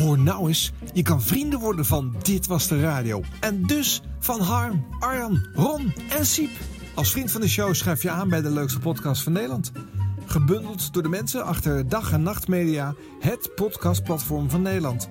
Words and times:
Hoor 0.00 0.18
nou 0.18 0.48
eens, 0.48 0.72
je 0.92 1.02
kan 1.02 1.22
vrienden 1.22 1.58
worden 1.58 1.84
van 1.84 2.14
Dit 2.22 2.46
Was 2.46 2.68
De 2.68 2.80
Radio. 2.80 3.22
En 3.40 3.62
dus 3.62 4.02
van 4.18 4.40
Harm, 4.40 4.86
Arjan, 4.98 5.46
Ron 5.54 5.92
en 6.18 6.26
Siep. 6.26 6.50
Als 6.94 7.10
vriend 7.10 7.30
van 7.30 7.40
de 7.40 7.48
show 7.48 7.74
schrijf 7.74 8.02
je 8.02 8.10
aan 8.10 8.28
bij 8.28 8.40
de 8.40 8.50
leukste 8.50 8.78
podcast 8.78 9.22
van 9.22 9.32
Nederland. 9.32 9.72
Gebundeld 10.26 10.92
door 10.92 11.02
de 11.02 11.08
mensen 11.08 11.44
achter 11.44 11.88
Dag 11.88 12.12
en 12.12 12.22
Nacht 12.22 12.48
Media, 12.48 12.94
het 13.18 13.54
podcastplatform 13.54 14.50
van 14.50 14.62
Nederland. 14.62 15.08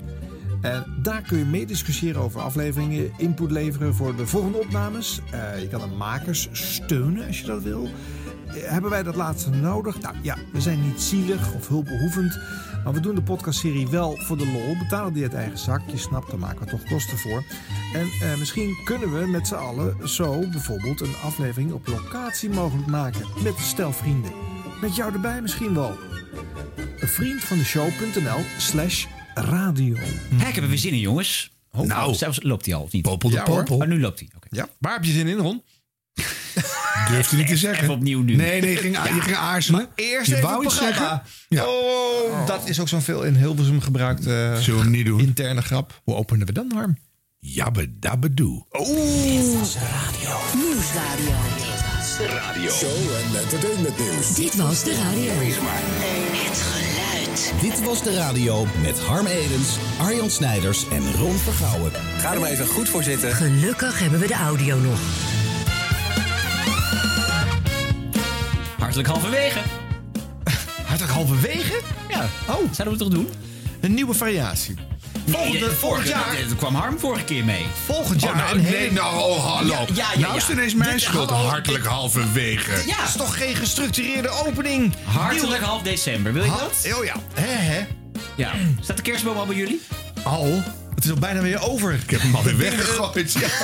En 0.61 0.85
daar 1.01 1.21
kun 1.21 1.37
je 1.37 1.45
mee 1.45 1.65
discussiëren 1.65 2.21
over 2.21 2.41
afleveringen, 2.41 3.11
input 3.17 3.51
leveren 3.51 3.95
voor 3.95 4.15
de 4.15 4.27
volgende 4.27 4.57
opnames. 4.57 5.21
Eh, 5.31 5.61
je 5.61 5.67
kan 5.67 5.79
de 5.79 5.95
makers 5.95 6.49
steunen 6.51 7.27
als 7.27 7.39
je 7.39 7.45
dat 7.45 7.63
wil. 7.63 7.89
Hebben 8.53 8.89
wij 8.89 9.03
dat 9.03 9.15
laatste 9.15 9.49
nodig? 9.49 9.99
Nou 10.01 10.15
ja, 10.21 10.37
we 10.51 10.61
zijn 10.61 10.81
niet 10.87 11.01
zielig 11.01 11.53
of 11.53 11.67
hulpbehoevend. 11.67 12.39
Maar 12.83 12.93
we 12.93 12.99
doen 12.99 13.15
de 13.15 13.21
podcastserie 13.21 13.87
wel 13.87 14.17
voor 14.17 14.37
de 14.37 14.45
lol. 14.47 14.77
Betalen 14.77 15.13
die 15.13 15.23
uit 15.23 15.33
eigen 15.33 15.57
zak. 15.57 15.81
Je 15.91 15.97
snapt, 15.97 16.29
daar 16.29 16.39
maken 16.39 16.65
we 16.65 16.71
toch 16.71 16.83
kosten 16.83 17.17
voor. 17.17 17.43
En 17.93 18.07
eh, 18.21 18.37
misschien 18.39 18.77
kunnen 18.85 19.19
we 19.19 19.27
met 19.27 19.47
z'n 19.47 19.53
allen 19.55 20.09
zo 20.09 20.39
bijvoorbeeld 20.39 21.01
een 21.01 21.15
aflevering 21.23 21.71
op 21.71 21.87
locatie 21.87 22.49
mogelijk 22.49 22.87
maken. 22.87 23.25
Met 23.43 23.57
een 23.57 23.63
stel 23.63 23.91
vrienden. 23.93 24.31
Met 24.81 24.95
jou 24.95 25.13
erbij 25.13 25.41
misschien 25.41 25.73
wel. 25.73 25.97
Een 26.99 27.07
vriend 27.07 27.41
van 27.43 27.57
de 27.57 27.65
show.nl 27.65 28.39
slash 28.57 29.05
radio. 29.33 29.95
Hé, 29.95 30.47
ik 30.47 30.55
heb 30.55 30.63
er 30.63 30.69
weer 30.69 30.77
zin 30.77 30.91
in, 30.93 30.99
jongens. 30.99 31.51
Nou. 31.71 32.13
zelfs 32.15 32.43
loopt 32.43 32.65
hij 32.65 32.75
al, 32.75 32.81
of 32.81 32.91
niet? 32.91 33.01
Popel 33.01 33.29
de 33.29 33.35
Ja, 33.35 33.43
popel. 33.43 33.77
Oh, 33.77 33.87
nu 33.87 33.99
loopt 33.99 34.19
hij. 34.19 34.29
Oké. 34.35 34.47
Ja, 34.51 34.67
waar 34.79 34.93
heb 34.93 35.03
je 35.03 35.11
zin 35.11 35.27
in, 35.27 35.37
Ron? 35.37 35.63
Durft 37.09 37.29
hij 37.29 37.39
niet 37.39 37.47
te 37.47 37.57
zeggen. 37.57 37.83
Even 37.83 37.95
opnieuw 37.95 38.21
nu. 38.21 38.35
Nee, 38.35 38.61
nee, 38.61 38.71
je 38.71 38.77
ging, 38.77 38.95
je 38.95 39.21
ging 39.21 39.35
aarzelen. 39.35 39.87
Eerst 39.95 40.29
je 40.29 40.35
even 40.35 40.49
wou 40.49 40.65
iets 40.65 40.77
zeggen. 40.77 41.21
Ja. 41.49 41.65
Oh, 41.65 42.47
dat 42.47 42.67
is 42.69 42.79
ook 42.79 42.87
zo'n 42.87 43.01
veel 43.01 43.23
in 43.23 43.35
Hilversum 43.35 43.81
gebruikt 43.81 44.25
eh, 44.27 44.55
Zullen 44.55 44.79
we 44.79 44.85
hem 44.85 44.91
niet 44.91 45.05
doen? 45.05 45.19
interne 45.19 45.61
grap. 45.61 46.01
Hoe 46.03 46.15
openen 46.15 46.45
we 46.47 46.53
dan, 46.53 46.71
Harm? 46.75 46.97
Jabbe 47.39 47.99
dabbe 47.99 48.33
doe. 48.33 48.65
Nieuwsradio. 48.77 50.37
Show 52.69 52.89
en 52.89 53.39
entertainment 53.41 53.97
nieuws. 53.99 54.35
Dit 54.35 54.55
was 54.55 54.83
de 54.83 54.95
radio. 54.95 55.31
Het 55.31 56.57
geluid. 56.61 57.53
Dit 57.61 57.83
was 57.83 58.03
de 58.03 58.15
radio 58.15 58.65
met 58.81 58.99
Harm 58.99 59.25
Edens, 59.25 59.77
Arjan 59.99 60.29
Snijders 60.29 60.87
en 60.89 61.13
Ron 61.13 61.37
Vergouwen. 61.37 61.91
Ga 62.17 62.33
er 62.33 62.39
maar 62.39 62.49
even 62.49 62.67
goed 62.67 62.89
voor 62.89 63.03
zitten. 63.03 63.31
Gelukkig 63.35 63.99
hebben 63.99 64.19
we 64.19 64.27
de 64.27 64.33
audio 64.33 64.79
nog. 64.79 64.99
Hartelijk 68.89 69.09
halverwege. 69.19 69.59
Hartelijk 70.89 71.13
halverwege? 71.13 71.79
Ja. 72.09 72.29
Oh, 72.47 72.55
Zouden 72.55 72.75
we 72.75 72.89
het 72.89 72.97
toch 72.99 73.09
doen? 73.09 73.29
een 73.81 73.93
nieuwe 73.93 74.13
variatie. 74.13 74.75
Volgende, 75.27 75.59
Nee, 75.59 75.69
volgend 75.69 75.77
vorige- 75.79 76.07
jaar. 76.09 76.37
Er 76.49 76.55
kwam 76.57 76.75
Harm 76.75 76.99
vorige 76.99 77.23
keer 77.23 77.45
mee. 77.45 77.65
Volgend 77.85 78.21
jaar 78.21 78.31
Oh, 78.31 78.37
nou, 78.37 78.55
een 78.57 78.61
nee, 78.63 78.75
hele- 78.75 78.91
nou, 78.93 79.15
oh, 79.29 79.45
hallo. 79.45 79.69
Ja, 79.73 79.85
ja, 79.93 80.07
ja, 80.15 80.19
nou 80.19 80.35
is 80.37 80.43
het 80.43 80.51
ineens 80.51 80.75
mijn 80.75 80.91
Dit- 80.91 81.01
schuld. 81.01 81.29
hallo, 81.29 81.47
Hartelijk 81.47 81.85
halverwege. 81.85 82.87
Ja, 82.87 83.03
is 83.05 83.13
toch 83.13 83.37
geen 83.37 83.55
gestructureerde 83.55 84.29
opening? 84.29 84.93
Hartelijk 85.03 85.61
half 85.63 85.81
december. 85.81 86.33
Wil 86.33 86.43
je 86.43 86.49
Ha- 86.49 86.57
dat? 86.57 86.93
Oh 86.97 87.03
ja, 87.05 87.15
hè 87.33 87.47
hè. 87.47 87.85
Ja. 88.35 88.51
Staat 88.81 88.97
de 88.97 89.03
kerstboom 89.03 89.37
al 89.37 89.45
bij 89.45 89.55
jullie? 89.55 89.81
Al? 90.23 90.63
Het 90.95 91.03
is 91.03 91.09
al 91.11 91.17
bijna 91.17 91.41
weer 91.41 91.61
over. 91.61 91.93
Ik 91.93 92.09
heb 92.09 92.21
hem 92.21 92.35
alweer 92.35 92.57
weggegooid. 92.69 93.33
Ja. 93.33 93.47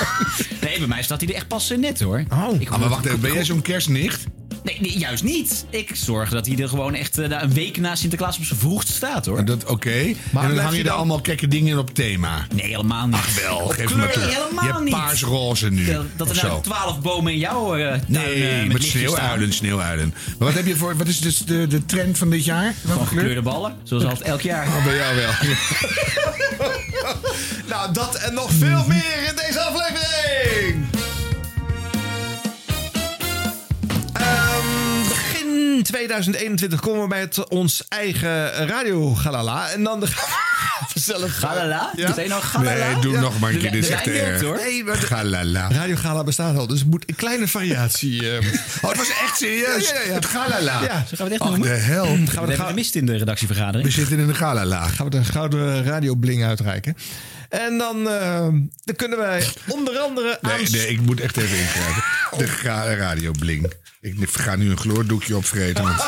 Nee, 0.61 0.77
bij 0.77 0.87
mij 0.87 1.03
staat 1.03 1.19
hij 1.21 1.29
er 1.29 1.35
echt 1.35 1.47
pas 1.47 1.69
eh, 1.69 1.77
net 1.77 1.99
hoor. 2.01 2.23
Oh. 2.29 2.37
Ah, 2.71 2.77
maar 2.79 2.89
wacht 2.89 3.05
even, 3.05 3.19
ben 3.19 3.33
jij 3.33 3.43
zo'n 3.45 3.61
kerstnicht? 3.61 4.23
Nee, 4.65 4.77
nee, 4.81 4.97
juist 4.97 5.23
niet. 5.23 5.65
Ik 5.69 5.91
zorg 5.93 6.29
dat 6.29 6.45
hij 6.45 6.57
er 6.57 6.69
gewoon 6.69 6.93
echt 6.93 7.17
eh, 7.17 7.41
een 7.41 7.53
week 7.53 7.77
na 7.77 7.95
Sinterklaas 7.95 8.37
op 8.37 8.43
zijn 8.43 8.59
vroegst 8.59 8.89
staat 8.89 9.25
hoor. 9.25 9.45
Dat 9.45 9.65
Oké. 9.65 9.89
En 9.91 10.15
dan 10.33 10.57
hang 10.57 10.71
je 10.71 10.77
er 10.77 10.83
dan- 10.83 10.95
allemaal 10.95 11.19
gekke 11.23 11.47
dingen 11.47 11.77
op 11.77 11.93
thema. 11.93 12.47
Nee, 12.55 12.65
helemaal 12.65 13.07
niet. 13.07 13.41
Wel, 13.43 13.67
geef 13.67 13.85
kleur, 13.85 13.97
maar 13.97 14.11
toe. 14.11 14.23
helemaal 14.23 14.65
je 14.65 14.71
hebt 14.71 14.83
niet. 14.83 14.93
paars-roze 14.93 15.69
nu. 15.69 15.85
Dat, 15.85 16.05
dat 16.15 16.29
er 16.29 16.43
nou 16.45 16.61
twaalf 16.63 17.01
bomen 17.01 17.33
in 17.33 17.39
jouw 17.39 17.75
eh 17.75 17.81
tuin 17.87 18.01
eh, 18.01 18.07
Nee, 18.07 18.63
met 18.65 18.71
lichtjes 18.71 18.91
sneeuwuilen, 18.91 19.53
sneeuwuilen. 19.53 20.13
Maar 20.37 20.47
wat, 20.47 20.53
heb 20.53 20.65
je 20.65 20.75
voor, 20.75 20.97
wat 20.97 21.07
is 21.07 21.19
dus 21.19 21.37
de, 21.37 21.67
de 21.67 21.85
trend 21.85 22.17
van 22.17 22.29
dit 22.29 22.45
jaar? 22.45 22.73
kleur? 22.83 23.05
gekleurde 23.07 23.41
ballen, 23.41 23.75
zoals 23.83 24.03
altijd 24.03 24.21
elk 24.27 24.41
jaar. 24.41 24.67
Oh, 24.67 24.83
bij 24.83 24.95
jou 24.95 25.15
wel. 25.15 25.31
Nou, 27.67 27.93
dat 27.93 28.15
en 28.15 28.33
nog 28.33 28.51
veel 28.51 28.83
meer 28.93 29.23
in 29.27 29.35
deze 29.35 29.59
aflevering. 29.61 30.85
Begin 35.77 35.83
2021 35.83 36.79
komen 36.79 37.01
we 37.01 37.07
bij 37.07 37.19
het, 37.19 37.47
ons 37.49 37.83
eigen 37.89 38.51
radio 38.67 39.13
galala. 39.13 39.69
En 39.69 39.83
dan 39.83 39.99
de 39.99 40.07
zelf 40.93 41.31
Galala? 41.31 41.91
Ja. 41.95 42.07
Zei 42.13 42.21
je 42.21 42.29
nou 42.29 42.41
galala? 42.41 42.91
Nee, 42.91 42.99
doe 43.01 43.13
Ja. 43.13 43.19
nog 43.19 43.39
maar 43.39 43.51
een 43.51 43.59
keer. 43.59 43.71
Dit 43.71 43.83
is 43.83 43.89
echt 43.89 44.07
erg. 44.07 44.41
Nee, 44.41 44.83
maar 44.83 44.99
de- 44.99 45.05
Galala. 45.05 45.67
Radio 45.71 45.95
Gala 45.95 46.23
bestaat 46.23 46.57
al, 46.57 46.67
dus 46.67 46.79
het 46.79 46.89
moet 46.89 47.03
een 47.09 47.15
kleine 47.15 47.47
variatie. 47.47 48.31
eh, 48.31 48.37
Oh, 48.81 48.89
het 48.89 48.97
was 48.97 49.09
echt 49.23 49.37
serieus. 49.37 49.89
Ja, 49.89 49.93
ja, 49.95 50.01
ja. 50.07 50.13
Het 50.13 50.25
galala. 50.25 50.81
Ja. 50.81 51.05
Zo 51.07 51.15
gaan 51.15 51.17
we 51.17 51.23
het 51.23 51.31
echt 51.31 51.41
Ach, 51.41 51.49
noemen. 51.49 51.67
de 51.69 51.75
hel. 51.75 52.05
Gaan 52.05 52.23
we 52.25 52.31
hebben 52.35 52.57
gemist 52.67 52.95
in 52.95 53.05
de 53.05 53.11
We 53.11 53.17
redactievergadering. 53.17 53.91
zitten 53.91 54.19
in 54.19 54.27
de 54.27 54.35
galala. 54.35 54.87
gaan 54.87 55.05
we 55.05 55.11
de 55.11 55.23
gouden 55.23 55.83
radiobling 55.83 56.43
uitreiken. 56.45 56.97
En 57.49 57.77
dan, 57.77 58.09
eh, 58.09 58.47
dan 58.83 58.95
kunnen 58.95 59.17
wij 59.17 59.47
onder 59.67 59.97
andere 59.97 60.37
aan... 60.41 60.51
Nee, 60.57 60.69
nee, 60.69 60.87
ik 60.87 61.01
moet 61.01 61.19
echt 61.19 61.37
even 61.37 61.57
ingrijpen. 61.57 62.03
De 62.37 62.47
radio 62.95 63.31
bling. 63.39 63.73
Ik 64.01 64.29
ga 64.29 64.55
nu 64.55 64.69
een 64.69 64.77
chloordoekje 64.77 65.35
opvreten. 65.37 65.83
Want 65.83 65.99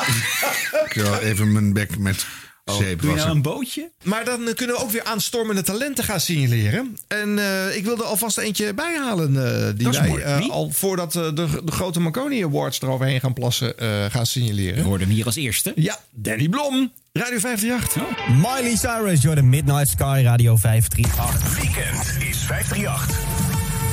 ik 0.85 0.91
wil 0.93 1.15
even 1.15 1.51
mijn 1.51 1.73
bek 1.73 1.97
met 1.97 2.25
zeep 2.65 3.01
Doe 3.01 3.09
je 3.09 3.15
nou 3.15 3.29
een 3.29 3.41
bootje? 3.41 3.91
Maar 4.03 4.25
dan 4.25 4.53
kunnen 4.55 4.75
we 4.75 4.81
ook 4.81 4.91
weer 4.91 5.03
aanstormende 5.03 5.61
talenten 5.61 6.03
gaan 6.03 6.19
signaleren. 6.19 6.97
En 7.07 7.39
eh, 7.39 7.75
ik 7.75 7.85
wilde 7.85 8.03
alvast 8.03 8.37
eentje 8.37 8.73
bijhalen. 8.73 9.35
eh 9.45 9.73
die 9.77 9.89
wij 9.89 10.49
al 10.49 10.69
voordat 10.71 11.11
de, 11.11 11.33
de 11.33 11.71
grote 11.71 11.99
Marconi 11.99 12.43
Awards 12.43 12.81
eroverheen 12.81 13.19
gaan 13.19 13.33
plassen, 13.33 13.77
eh, 13.79 13.87
gaan 14.05 14.21
We 14.21 14.27
signaleren. 14.27 14.83
hoorden 14.83 15.07
hem 15.07 15.15
hier 15.15 15.25
als 15.25 15.35
eerste. 15.35 15.71
Ja, 15.75 15.99
Danny 16.11 16.47
Blom, 16.49 16.91
Radio 17.17 17.39
538. 17.39 18.41
Miley 18.41 18.75
Cyrus, 18.75 19.23
you're 19.23 19.35
the 19.35 19.41
Midnight 19.41 19.87
Sky 19.87 20.23
Radio 20.23 20.55
538. 20.55 21.61
Weekend 21.61 22.29
is 22.29 22.37
538. 22.45 23.17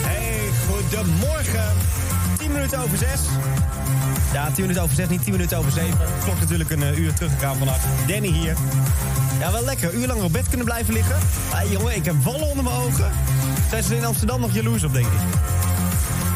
Hey, 0.05 0.51
goedemorgen. 0.69 1.73
10 2.39 2.53
minuten 2.53 2.79
over 2.79 2.99
6. 2.99 3.09
Ja, 4.33 4.51
10 4.51 4.55
minuten 4.61 4.83
over 4.83 4.95
6, 4.95 5.09
niet 5.09 5.23
10 5.23 5.33
minuten 5.33 5.59
over 5.59 5.73
7. 5.73 5.99
Klok 6.25 6.41
natuurlijk 6.41 6.71
een 6.71 6.83
eh, 6.83 6.99
uur 6.99 7.15
teruggegaan 7.15 7.57
vannacht. 7.57 7.85
Danny 8.07 8.29
hier. 8.29 8.57
Ja, 9.39 9.53
wel 9.53 9.65
lekker. 9.65 9.95
Uur 9.95 10.07
lang 10.07 10.23
op 10.23 10.33
bed 10.33 10.49
kunnen 10.49 10.67
blijven 10.67 10.95
liggen. 10.95 11.17
Ah, 11.53 11.71
jongen, 11.71 11.97
ik 11.97 12.05
heb 12.05 12.15
wallen 12.23 12.49
onder 12.49 12.65
mijn 12.65 12.77
ogen. 12.77 13.11
Zijn 13.71 13.83
ze 13.83 13.91
er 13.91 13.97
in 13.97 14.05
Amsterdam 14.05 14.41
nog 14.41 14.55
jaloers 14.55 14.85
op, 14.85 14.93
denk 14.93 15.07
ik. 15.07 15.21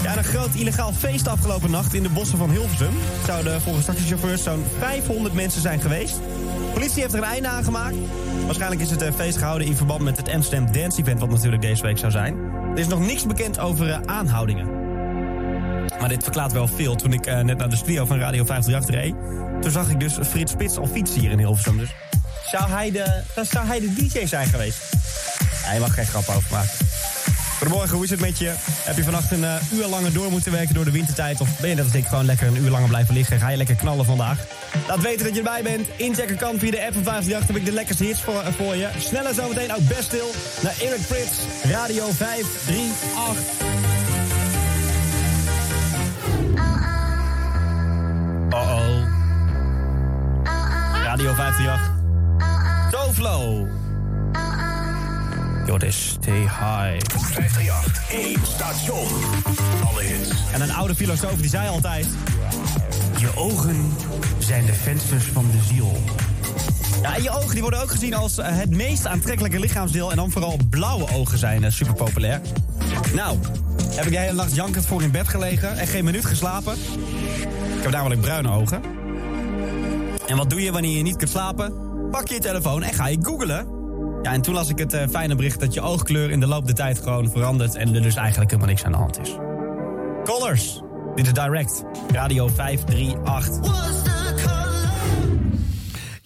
Ja, 0.03 0.13
en 0.13 0.19
een 0.19 0.25
groot 0.25 0.55
illegaal 0.55 0.93
feest 0.93 1.29
afgelopen 1.29 1.71
nacht 1.71 1.95
in 1.95 2.03
de 2.03 2.09
bossen 2.09 2.39
van 2.39 2.51
Hilversum. 2.51 2.95
Zouden 3.27 3.61
volgens 3.61 3.85
taxichauffeurs 3.85 4.43
zo'n 4.43 4.65
500 4.79 5.35
mensen 5.35 5.61
zijn 5.61 5.81
geweest. 5.81 6.21
Politie 6.73 7.03
heeft 7.03 7.13
er 7.13 7.19
een 7.19 7.25
einde 7.25 7.49
aan 7.49 7.65
gemaakt. 7.65 7.97
Waarschijnlijk 8.45 8.81
is 8.81 8.91
het 8.91 9.03
eh, 9.03 9.13
feest 9.13 9.37
gehouden 9.39 9.67
in 9.67 9.77
verband 9.77 10.01
met 10.01 10.17
het 10.17 10.29
Amsterdam 10.29 10.73
Dance 10.73 11.01
Event... 11.01 11.21
wat 11.21 11.31
natuurlijk 11.31 11.63
deze 11.63 11.83
week 11.83 11.99
zou 11.99 12.13
zijn. 12.13 12.37
Er 12.73 12.79
is 12.79 12.87
nog 12.87 13.01
niks 13.01 13.27
bekend 13.27 13.59
over 13.59 13.91
eh, 13.91 13.99
aanhoudingen. 14.05 14.67
Maar 16.01 16.09
dit 16.09 16.23
verklaart 16.23 16.53
wel 16.53 16.69
veel. 16.69 16.97
Toen 16.97 17.13
ik 17.13 17.27
eh, 17.27 17.41
net 17.41 17.59
naar 17.59 17.71
de 17.71 17.77
studio 17.77 18.05
van 18.05 18.19
Radio 18.19 18.45
538 18.45 18.95
reed... 18.95 19.15
toen 19.63 19.71
zag 19.71 19.91
ik 19.91 20.01
dus 20.01 20.19
Frits 20.23 20.53
Spits 20.53 20.77
al 20.77 20.87
fietsen 20.87 21.21
hier 21.21 21.31
in 21.31 21.39
Hilversum. 21.39 21.79
Dus 21.79 21.95
zou 22.51 22.71
hij 22.71 22.91
de, 22.91 23.23
zou 23.43 23.67
hij 23.67 23.81
de 23.81 23.93
DJ 23.95 24.27
zijn 24.27 24.47
geweest? 24.47 24.79
Je 25.73 25.81
mag 25.81 25.95
geen 25.95 26.07
grap 26.07 26.29
over 26.29 26.51
maken. 26.51 26.71
Goedemorgen, 27.59 27.95
hoe 27.95 28.05
is 28.05 28.11
het 28.11 28.21
met 28.21 28.39
je? 28.39 28.53
Heb 28.61 28.97
je 28.97 29.03
vannacht 29.03 29.31
een 29.31 29.45
eh, 29.45 29.73
uur 29.73 29.87
langer 29.87 30.13
door 30.13 30.31
moeten 30.31 30.53
werken 30.53 30.75
door 30.75 30.85
de 30.85 30.91
wintertijd? 30.91 31.41
Of 31.41 31.61
ben 31.61 31.69
je 31.69 31.75
net 31.75 31.85
als 31.85 31.95
ik 31.95 32.07
gewoon 32.07 32.25
lekker 32.25 32.47
een 32.47 32.57
uur 32.57 32.71
langer 32.71 32.89
blijven 32.89 33.15
liggen? 33.15 33.41
Ga 33.41 33.49
je 33.49 33.57
lekker 33.57 33.75
knallen 33.75 34.05
vandaag? 34.05 34.39
Laat 34.87 35.01
weten 35.01 35.25
dat 35.25 35.35
je 35.35 35.39
erbij 35.39 35.63
bent. 35.63 35.89
Inchecken 35.97 36.37
kan 36.37 36.59
via 36.59 36.71
de 36.71 36.85
app 36.85 36.93
van 36.93 37.03
538. 37.03 37.47
Heb 37.47 37.57
ik 37.57 37.65
de 37.65 37.73
lekkerste 37.73 38.05
hits 38.05 38.21
voor, 38.21 38.41
eh, 38.41 38.53
voor 38.53 38.77
je. 38.77 38.89
Sneller 38.99 39.35
zometeen 39.35 39.75
ook 39.75 39.89
best 39.89 40.03
stil 40.03 40.31
naar 40.63 40.75
Eric 40.81 41.07
Prits. 41.07 41.33
Radio 41.63 42.11
538. 42.11 43.67
Uh-oh. 48.49 49.07
Radio 51.03 51.35
538. 51.35 51.97
Soflo. 52.91 53.67
Yo, 54.33 54.68
this 55.77 56.09
stay 56.09 56.41
high. 56.41 56.99
538. 56.99 58.11
één 58.11 58.39
station. 58.43 59.07
Alle 59.89 60.03
hits. 60.03 60.31
En 60.53 60.61
een 60.61 60.73
oude 60.73 60.95
filosoof 60.95 61.41
die 61.41 61.49
zei 61.49 61.69
altijd... 61.69 62.07
Je 63.17 63.37
ogen 63.37 63.93
zijn 64.39 64.67
de 64.67 64.75
vensters 64.75 65.25
van 65.25 65.47
de 65.51 65.75
ziel. 65.75 66.03
Ja, 67.03 67.17
en 67.17 67.23
je 67.23 67.31
ogen 67.31 67.51
die 67.51 67.61
worden 67.61 67.83
ook 67.83 67.91
gezien 67.91 68.15
als 68.15 68.39
eh, 68.39 68.47
het 68.51 68.71
meest 68.71 69.07
aantrekkelijke 69.07 69.59
lichaamsdeel... 69.59 70.11
en 70.11 70.17
dan 70.17 70.31
vooral 70.31 70.59
blauwe 70.71 71.13
ogen 71.13 71.39
zijn 71.39 71.65
eh, 71.65 71.71
super 71.71 71.95
populair. 71.95 72.41
Nou, 73.15 73.39
heb 73.95 74.05
ik 74.05 74.13
de 74.13 74.19
hele 74.19 74.33
nacht 74.33 74.55
jankend 74.55 74.87
voor 74.87 75.03
in 75.03 75.11
bed 75.11 75.29
gelegen... 75.29 75.79
en 75.79 75.87
geen 75.87 76.05
minuut 76.05 76.25
geslapen. 76.25 76.75
Ik 77.77 77.83
heb 77.83 77.91
namelijk 77.91 78.21
bruine 78.21 78.51
ogen. 78.51 78.83
En 80.27 80.37
wat 80.37 80.51
doe 80.51 80.63
je 80.63 80.73
wanneer 80.73 80.97
je 80.97 81.03
niet 81.03 81.17
kunt 81.17 81.31
slapen? 81.31 81.73
Pak 82.11 82.29
je 82.29 82.35
je 82.35 82.41
telefoon 82.41 82.83
en 82.83 82.95
ga 82.95 83.07
je 83.07 83.19
googlen. 83.23 83.78
En 84.33 84.43
toen 84.43 84.55
las 84.55 84.69
ik 84.69 84.79
het 84.79 84.93
eh, 84.93 85.09
fijne 85.11 85.35
bericht 85.35 85.61
dat 85.61 85.75
je 85.75 85.81
oogkleur 85.81 86.31
in 86.31 86.41
de 86.41 86.47
loop 86.47 86.67
der 86.67 86.75
tijd 86.75 86.99
gewoon 86.99 87.31
verandert. 87.31 87.75
En 87.75 87.95
er 87.95 88.03
dus 88.03 88.15
eigenlijk 88.15 88.51
helemaal 88.51 88.71
niks 88.71 88.85
aan 88.85 88.93
de 88.93 88.99
hand 88.99 89.21
is. 89.21 89.37
Colors. 90.25 90.83
Dit 91.15 91.27
is 91.27 91.33
Direct. 91.33 91.85
Radio 92.13 92.49
538. 92.49 94.68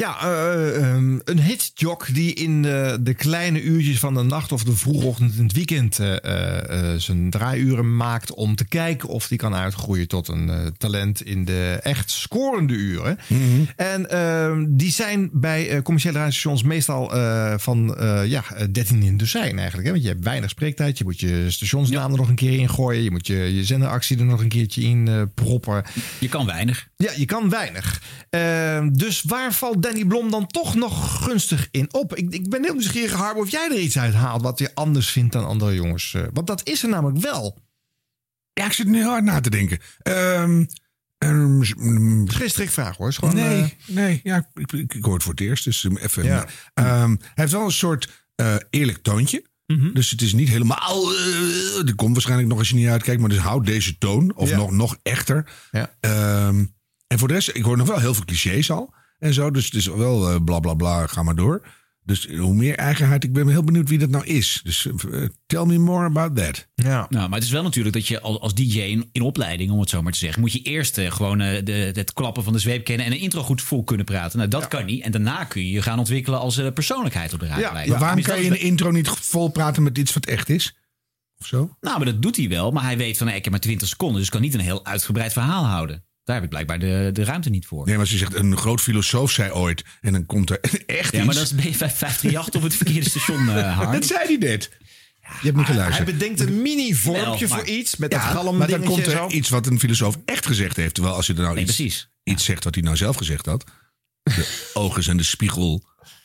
Ja, 0.03 0.21
ehm, 0.21 1.19
een 1.25 1.41
hitjock 1.41 2.15
die 2.15 2.35
in 2.35 2.63
de, 2.63 2.99
de 3.01 3.15
kleine 3.15 3.63
uurtjes 3.63 3.99
van 3.99 4.15
de 4.15 4.23
nacht 4.23 4.53
of 4.53 4.65
de 4.65 4.77
vroege 4.77 5.07
ochtend 5.07 5.37
in 5.37 5.43
het 5.43 5.53
weekend 5.53 5.99
eh, 5.99 6.95
zijn 6.97 7.31
draaiuren 7.31 7.97
maakt 7.97 8.35
om 8.35 8.55
te 8.55 8.65
kijken 8.65 9.09
of 9.09 9.29
die 9.29 9.39
kan 9.39 9.55
uitgroeien 9.55 10.09
tot 10.09 10.29
een 10.29 10.75
talent 10.79 11.23
in 11.23 11.45
de 11.45 11.79
echt 11.83 12.11
scorende 12.11 12.73
uren. 12.73 13.19
En 13.77 14.11
ehm, 14.11 14.65
die 14.69 14.91
zijn 14.91 15.31
bij 15.33 15.83
commerciële 15.83 16.19
radiostations 16.19 16.63
meestal 16.63 17.09
van 17.59 17.97
ja, 18.27 18.45
eh, 18.55 18.67
13 18.73 19.03
in 19.03 19.17
dozijn 19.17 19.59
eigenlijk. 19.59 19.87
Hè? 19.87 19.93
Want 19.93 20.03
je 20.03 20.11
hebt 20.11 20.25
weinig 20.25 20.51
spreektijd, 20.51 20.99
je 20.99 21.05
moet 21.05 21.21
je 21.21 21.51
stationsnaam 21.51 22.13
er 22.13 22.19
nog 22.19 22.29
een 22.29 22.35
keer 22.35 22.59
in 22.59 22.71
gooien, 22.71 23.03
je 23.03 23.11
moet 23.11 23.27
je, 23.27 23.55
je 23.55 23.65
zenderactie 23.65 24.19
er 24.19 24.25
nog 24.25 24.41
een 24.41 24.49
keertje 24.49 24.83
in 24.83 25.31
proppen. 25.35 25.85
Je 26.19 26.29
kan 26.29 26.47
weinig. 26.47 26.89
Ja, 26.97 27.11
je 27.17 27.25
kan 27.25 27.49
weinig. 27.49 28.03
Ehm, 28.31 28.93
dus 28.93 29.23
waar 29.23 29.53
valt 29.53 29.83
Danny 29.93 30.06
Blom 30.06 30.31
dan 30.31 30.47
toch 30.47 30.75
nog 30.75 31.25
gunstig 31.25 31.69
in 31.71 31.93
op? 31.94 32.17
Ik, 32.17 32.35
ik 32.35 32.50
ben 32.50 32.62
heel 32.65 32.73
nieuwsgierig, 32.73 33.12
Harm, 33.12 33.39
of 33.39 33.50
jij 33.50 33.69
er 33.71 33.79
iets 33.79 33.99
uit 33.99 34.15
haalt 34.15 34.43
wat 34.43 34.59
je 34.59 34.75
anders 34.75 35.11
vindt 35.11 35.33
dan 35.33 35.47
andere 35.47 35.75
jongens. 35.75 36.15
Eh, 36.15 36.23
want 36.33 36.47
dat 36.47 36.69
is 36.69 36.83
er 36.83 36.89
namelijk 36.89 37.19
wel. 37.19 37.59
Ja, 38.53 38.65
ik 38.67 38.73
zit 38.73 38.87
nu 38.87 39.03
hard 39.05 39.25
na 39.25 39.41
te 39.41 39.50
denken. 39.50 39.79
Ehm 40.03 40.65
ehm, 41.19 41.61
Het 41.61 42.29
is 42.31 42.35
geen 42.37 42.50
strikvraag 42.50 42.97
hoor. 42.97 43.12
Gewoon, 43.12 43.35
nee, 43.35 43.62
eh, 43.62 43.69
nee, 43.87 44.21
ja, 44.23 44.49
ik, 44.55 44.73
ik, 44.73 44.94
ik 44.94 45.05
hoor 45.05 45.15
het 45.15 45.23
voor 45.23 45.33
het 45.33 45.41
eerst. 45.41 45.65
Dus 45.65 45.83
um, 45.85 45.97
even. 45.97 46.25
Ja. 46.25 46.47
Ehm, 46.75 47.09
hij 47.09 47.19
heeft 47.35 47.53
wel 47.53 47.65
een 47.65 47.73
soort 47.73 48.27
eh, 48.35 48.56
eerlijk 48.71 48.99
toontje. 49.03 49.44
Mhm. 49.67 49.93
Dus 49.93 50.11
het 50.11 50.23
is 50.23 50.33
niet 50.33 50.49
helemaal. 50.49 51.12
eh 51.12 51.85
die 51.85 51.94
komt 51.94 52.12
waarschijnlijk 52.12 52.49
nog 52.49 52.59
als 52.59 52.69
je 52.69 52.75
niet 52.75 52.89
uitkijkt. 52.89 53.21
Maar 53.21 53.31
dus 53.31 53.39
houd 53.39 53.67
deze 53.67 53.99
toon. 53.99 54.35
Of 54.35 54.49
Ja. 54.49 54.56
nog, 54.56 54.71
nog 54.71 54.97
echter. 55.03 55.50
Ja. 55.71 55.94
Ehm, 56.00 56.65
en 57.06 57.19
voor 57.19 57.29
de 57.29 57.35
rest, 57.35 57.49
ik 57.53 57.62
hoor 57.62 57.77
nog 57.77 57.87
wel 57.89 57.99
heel 57.99 58.15
veel 58.15 58.25
clichés 58.25 58.71
al. 58.71 58.94
En 59.23 59.35
zo. 59.35 59.51
Dus 59.51 59.65
het 59.65 59.75
is 59.75 59.87
wel 59.87 60.31
eh, 60.31 60.45
bla 60.45 60.61
bla 60.61 60.75
bla. 60.75 61.07
Ga 61.07 61.23
maar 61.23 61.35
door. 61.35 61.67
Dus 62.05 62.29
hoe 62.29 62.55
meer 62.55 62.77
eigenheid. 62.77 63.25
Ik 63.25 63.33
ben 63.33 63.49
heel 63.49 63.65
benieuwd 63.65 63.89
wie 63.89 63.99
dat 63.99 64.11
nou 64.11 64.25
is. 64.25 64.61
Dus 64.65 64.87
eh, 64.87 65.25
tell 65.47 65.65
me 65.65 65.79
more 65.79 66.05
about 66.05 66.37
that. 66.37 66.69
ja. 66.75 67.07
Nou, 67.09 67.29
maar 67.29 67.39
het 67.39 67.47
is 67.47 67.53
wel 67.53 67.63
natuurlijk 67.63 67.95
dat 67.95 68.07
je 68.07 68.21
als, 68.21 68.41
als 68.41 68.55
DJ 68.55 68.81
in, 68.81 69.09
in 69.13 69.23
opleiding, 69.23 69.71
om 69.71 69.81
het 69.81 69.89
zo 69.89 70.03
maar 70.03 70.13
te 70.13 70.19
zeggen, 70.19 70.41
moet 70.41 70.53
je 70.53 70.63
eerst 70.63 70.99
eh, 70.99 71.11
gewoon 71.11 71.39
de, 71.39 71.91
het 71.93 72.13
klappen 72.13 72.45
van 72.45 72.53
de 72.53 72.59
zweep 72.59 72.85
kennen 72.85 73.07
en 73.07 73.13
een 73.13 73.19
intro 73.19 73.43
goed 73.43 73.63
vol 73.63 73.85
kunnen 73.85 74.07
praten. 74.07 74.39
Nou, 74.39 74.51
dat 74.51 74.69
kan 74.69 74.85
niet. 74.85 75.03
En 75.03 75.11
daarna 75.13 75.45
kun 75.45 75.63
je 75.63 75.71
je 75.71 75.83
gaan 75.83 75.99
ontwikkelen 75.99 76.39
als 76.39 76.61
persoonlijkheid 76.75 77.33
op 77.33 77.41
de 77.41 77.47
radio. 77.47 77.73
Maar 77.73 77.99
waarom 77.99 78.23
kan 78.23 78.43
je 78.43 78.51
de 78.51 78.59
intro 78.59 78.91
niet 78.91 79.09
vol 79.09 79.49
praten 79.49 79.83
met 79.83 79.99
iets 79.99 80.13
wat 80.13 80.27
echt 80.27 80.49
is? 80.49 80.77
Of 81.39 81.47
zo? 81.47 81.77
Nou, 81.81 81.97
maar 81.97 82.07
dat 82.07 82.23
doet 82.23 82.37
hij 82.37 82.49
wel. 82.49 82.71
Maar 82.71 82.85
hij 82.85 82.97
weet 82.97 83.19
van, 83.19 83.29
ik 83.29 83.43
heb 83.45 83.51
maar 83.51 83.61
20 83.61 83.89
seconden, 83.89 84.21
dus 84.21 84.31
kan 84.31 84.41
niet 84.41 84.55
een 84.55 84.61
heel 84.61 84.85
uitgebreid 84.85 85.33
verhaal 85.33 85.65
houden. 85.65 86.05
Daar 86.25 86.35
heb 86.35 86.45
ik 86.45 86.51
blijkbaar 86.51 86.79
de, 86.79 87.11
de 87.13 87.25
ruimte 87.25 87.51
niet 87.51 87.67
voor. 87.67 87.87
Nee, 87.87 87.97
maar 87.97 88.07
je 88.09 88.17
zegt, 88.17 88.35
een 88.35 88.57
groot 88.57 88.81
filosoof 88.81 89.31
zei 89.31 89.51
ooit. 89.51 89.85
En 90.01 90.13
dan 90.13 90.27
komt 90.27 90.51
er 90.51 90.61
echt 90.87 91.13
Ja, 91.13 91.25
maar 91.25 91.35
iets. 91.37 91.51
dat 91.51 91.65
is 91.65 91.77
B538 91.77 92.57
op 92.57 92.63
het 92.63 92.75
verkeerde 92.75 93.11
station, 93.11 93.49
Harm. 93.79 93.93
Dat 93.93 94.05
zei 94.07 94.21
hij 94.27 94.37
net. 94.49 94.71
Je 95.21 95.29
hebt 95.47 95.57
niet 95.57 95.67
Hij 95.67 95.75
geluisterd. 95.75 96.05
bedenkt 96.19 96.41
een 96.41 96.63
mini-vormpje 96.63 97.49
voor 97.49 97.65
iets 97.65 97.97
met 97.97 98.11
dat 98.11 98.21
Ja, 98.21 98.27
galm 98.27 98.57
maar 98.57 98.69
dan 98.69 98.83
komt 98.85 99.07
er 99.07 99.11
zo. 99.13 99.29
iets 99.29 99.49
wat 99.49 99.67
een 99.67 99.79
filosoof 99.79 100.19
echt 100.25 100.47
gezegd 100.47 100.77
heeft. 100.77 100.95
Terwijl 100.95 101.15
als 101.17 101.27
je 101.27 101.35
er 101.35 101.41
nou 101.41 101.55
Nee, 101.55 101.65
iets, 101.65 101.75
precies. 101.77 102.11
iets 102.23 102.45
zegt 102.45 102.65
wat 102.65 102.75
hij 102.75 102.83
nou 102.85 102.97
zelf 102.97 103.17
gezegd 103.17 103.47
had. 103.47 103.65
De 104.23 104.63
ogen 104.75 105.03
zijn 105.03 105.17
de 105.17 105.23
spiegel 105.23 105.85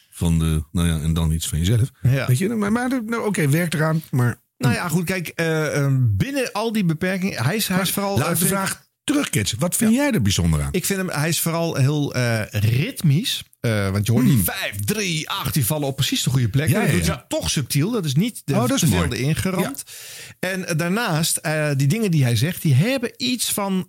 van 0.10 0.40
de... 0.40 0.64
Nou 0.72 0.88
ja, 0.88 1.00
en 1.00 1.14
dan 1.14 1.32
iets 1.32 1.48
van 1.48 1.58
jezelf. 1.60 1.92
Ja. 2.02 2.28
Weet 2.28 2.38
je, 2.38 2.50
maar, 2.50 2.72
maar 2.72 3.04
nou, 3.06 3.26
oké, 3.26 3.50
werk 3.50 3.74
eraan. 3.74 4.02
Maar 4.12 4.42
Nou 4.58 4.74
ja, 4.74 4.88
goed, 4.88 5.04
kijk, 5.06 5.28
eh, 5.28 5.84
eh, 5.86 5.94
binnen 6.00 6.52
al 6.52 6.72
die 6.72 6.86
beperkingen, 6.86 7.44
hij 7.44 7.56
is, 7.56 7.68
hij 7.68 7.82
is 7.82 7.92
vooral... 7.92 8.18
laat 8.18 8.40
de 8.40 8.46
vraag 8.46 8.86
terugketsen. 9.08 9.60
Wat 9.60 9.76
vind 9.76 9.94
jij 9.94 10.12
er 10.12 10.22
bijzonder 10.22 10.62
aan? 10.62 10.70
Ik 10.72 10.86
vind 10.86 11.00
hem, 11.00 11.10
hij 11.10 11.30
is 11.30 11.40
vooral 11.40 11.76
heel 11.76 12.14
eh, 12.14 12.42
ritmisch. 12.50 13.44
Eh, 13.60 13.90
want 13.90 14.06
je 14.06 14.12
hoort 14.12 14.26
die 14.26 14.44
5, 14.44 14.76
3, 14.86 15.30
8, 15.30 15.54
die 15.54 15.66
vallen 15.66 15.88
op 15.88 15.96
precies 15.96 16.24
de 16.24 16.30
goede 16.30 16.50
plek. 16.50 16.70
Ja, 16.70 16.80
dat 16.80 16.90
ja, 16.90 16.96
doet 16.96 17.08
hij 17.08 17.24
toch 17.28 17.50
subtiel. 17.50 17.92
Dat 17.92 18.06
is 18.06 18.16
niet 18.16 18.42
de, 18.46 18.54
Oh, 18.54 18.60
dat 18.60 18.72
is 18.72 18.80
te 18.80 18.88
veel 18.88 18.98
mooi. 18.98 19.20
erin 19.20 19.36
geramd. 19.36 19.84
En 20.40 20.68
eh, 20.68 20.78
daarnaast, 20.78 21.40
die 21.78 21.88
dingen 21.88 22.12
die 22.12 22.24
hij 22.24 22.36
zegt, 22.36 22.62
die 22.62 22.74
hebben 22.74 23.12
iets 23.18 23.52
van 23.52 23.88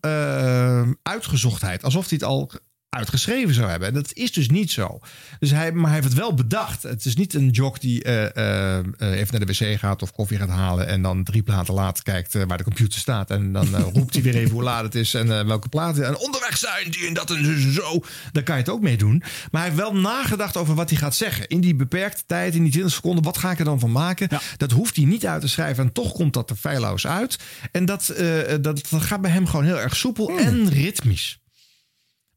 uitgezochtheid. 1.03 1.85
Alsof 1.85 2.09
hij 2.09 2.19
het 2.21 2.29
al 2.29 2.51
uitgeschreven 2.91 3.55
zou 3.55 3.71
hebben. 3.71 3.89
En 3.89 3.95
dat 3.95 4.11
is 4.13 4.33
dus 4.33 4.49
niet 4.49 4.71
zo. 4.71 5.01
Dus 5.39 5.51
hij, 5.51 5.73
maar 5.73 5.85
hij 5.85 5.95
heeft 5.95 6.09
het 6.09 6.19
wel 6.19 6.35
bedacht. 6.35 6.83
Het 6.83 7.05
is 7.05 7.17
niet 7.17 7.35
een 7.35 7.51
jock 7.51 7.81
die 7.81 8.03
eh, 8.03 8.37
eh, 8.37 8.79
eh, 8.79 9.19
even 9.19 9.39
naar 9.39 9.47
de 9.47 9.53
wc 9.53 9.79
gaat 9.79 10.03
of 10.03 10.13
koffie 10.13 10.39
gaat 10.39 10.49
halen 10.49 10.87
en 10.87 11.03
dan 11.03 11.25
drie 11.25 11.43
platen 11.43 11.75
later 11.75 12.05
kijkt 12.05 12.45
waar 12.47 12.59
de 12.59 12.65
computer 12.65 12.99
staat. 12.99 13.31
En 13.31 13.53
dan 13.53 13.75
roept 13.75 14.15
hij 14.15 14.23
weer 14.23 14.35
even 14.35 14.51
hoe 14.51 14.63
laat 14.63 14.83
het 14.83 14.95
is 14.95 15.15
en 15.15 15.47
welke 15.47 15.69
platen. 15.69 16.07
En 16.07 16.19
onderweg 16.19 16.57
zijn 16.57 16.91
die 16.91 17.07
en 17.07 17.15
dat 17.15 17.31
en 17.31 17.45
zo, 17.45 17.71
zo. 17.71 18.01
Daar 18.33 18.43
kan 18.43 18.55
je 18.55 18.61
het 18.61 18.71
ook 18.71 18.81
mee 18.81 18.97
doen. 18.97 19.19
Maar 19.51 19.61
hij 19.61 19.71
heeft 19.71 19.83
wel 19.83 19.95
nagedacht 19.95 20.57
over 20.57 20.75
wat 20.75 20.91
hij 20.91 20.99
gaat 20.99 21.15
zeggen. 21.15 21.49
In 21.49 21.61
die 21.61 21.75
beperkte 21.75 22.23
tijd, 22.27 22.55
in 22.55 22.63
die 22.63 22.73
20 22.73 22.93
seconden, 22.93 23.25
wat 23.25 23.39
ga 23.39 23.51
ik 23.51 23.59
er 23.59 23.65
dan 23.65 23.81
van 23.81 23.93
maken? 23.93 24.29
Dat 24.57 24.71
hoeft 24.71 24.97
hij 24.97 25.05
niet 25.05 25.27
uit 25.27 25.41
te 25.41 25.49
schrijven 25.49 25.85
en 25.85 25.93
toch 25.93 26.13
komt 26.13 26.35
dat 26.35 26.51
er 26.51 26.57
feilloos 26.57 27.07
uit. 27.07 27.39
En 27.73 27.85
dat, 27.85 28.15
dat, 28.61 28.87
dat 28.91 29.03
gaat 29.03 29.21
bij 29.21 29.31
hem 29.31 29.47
gewoon 29.47 29.65
heel 29.65 29.81
erg 29.81 29.97
soepel 29.97 30.39
en 30.39 30.69
ritmisch. 30.69 31.39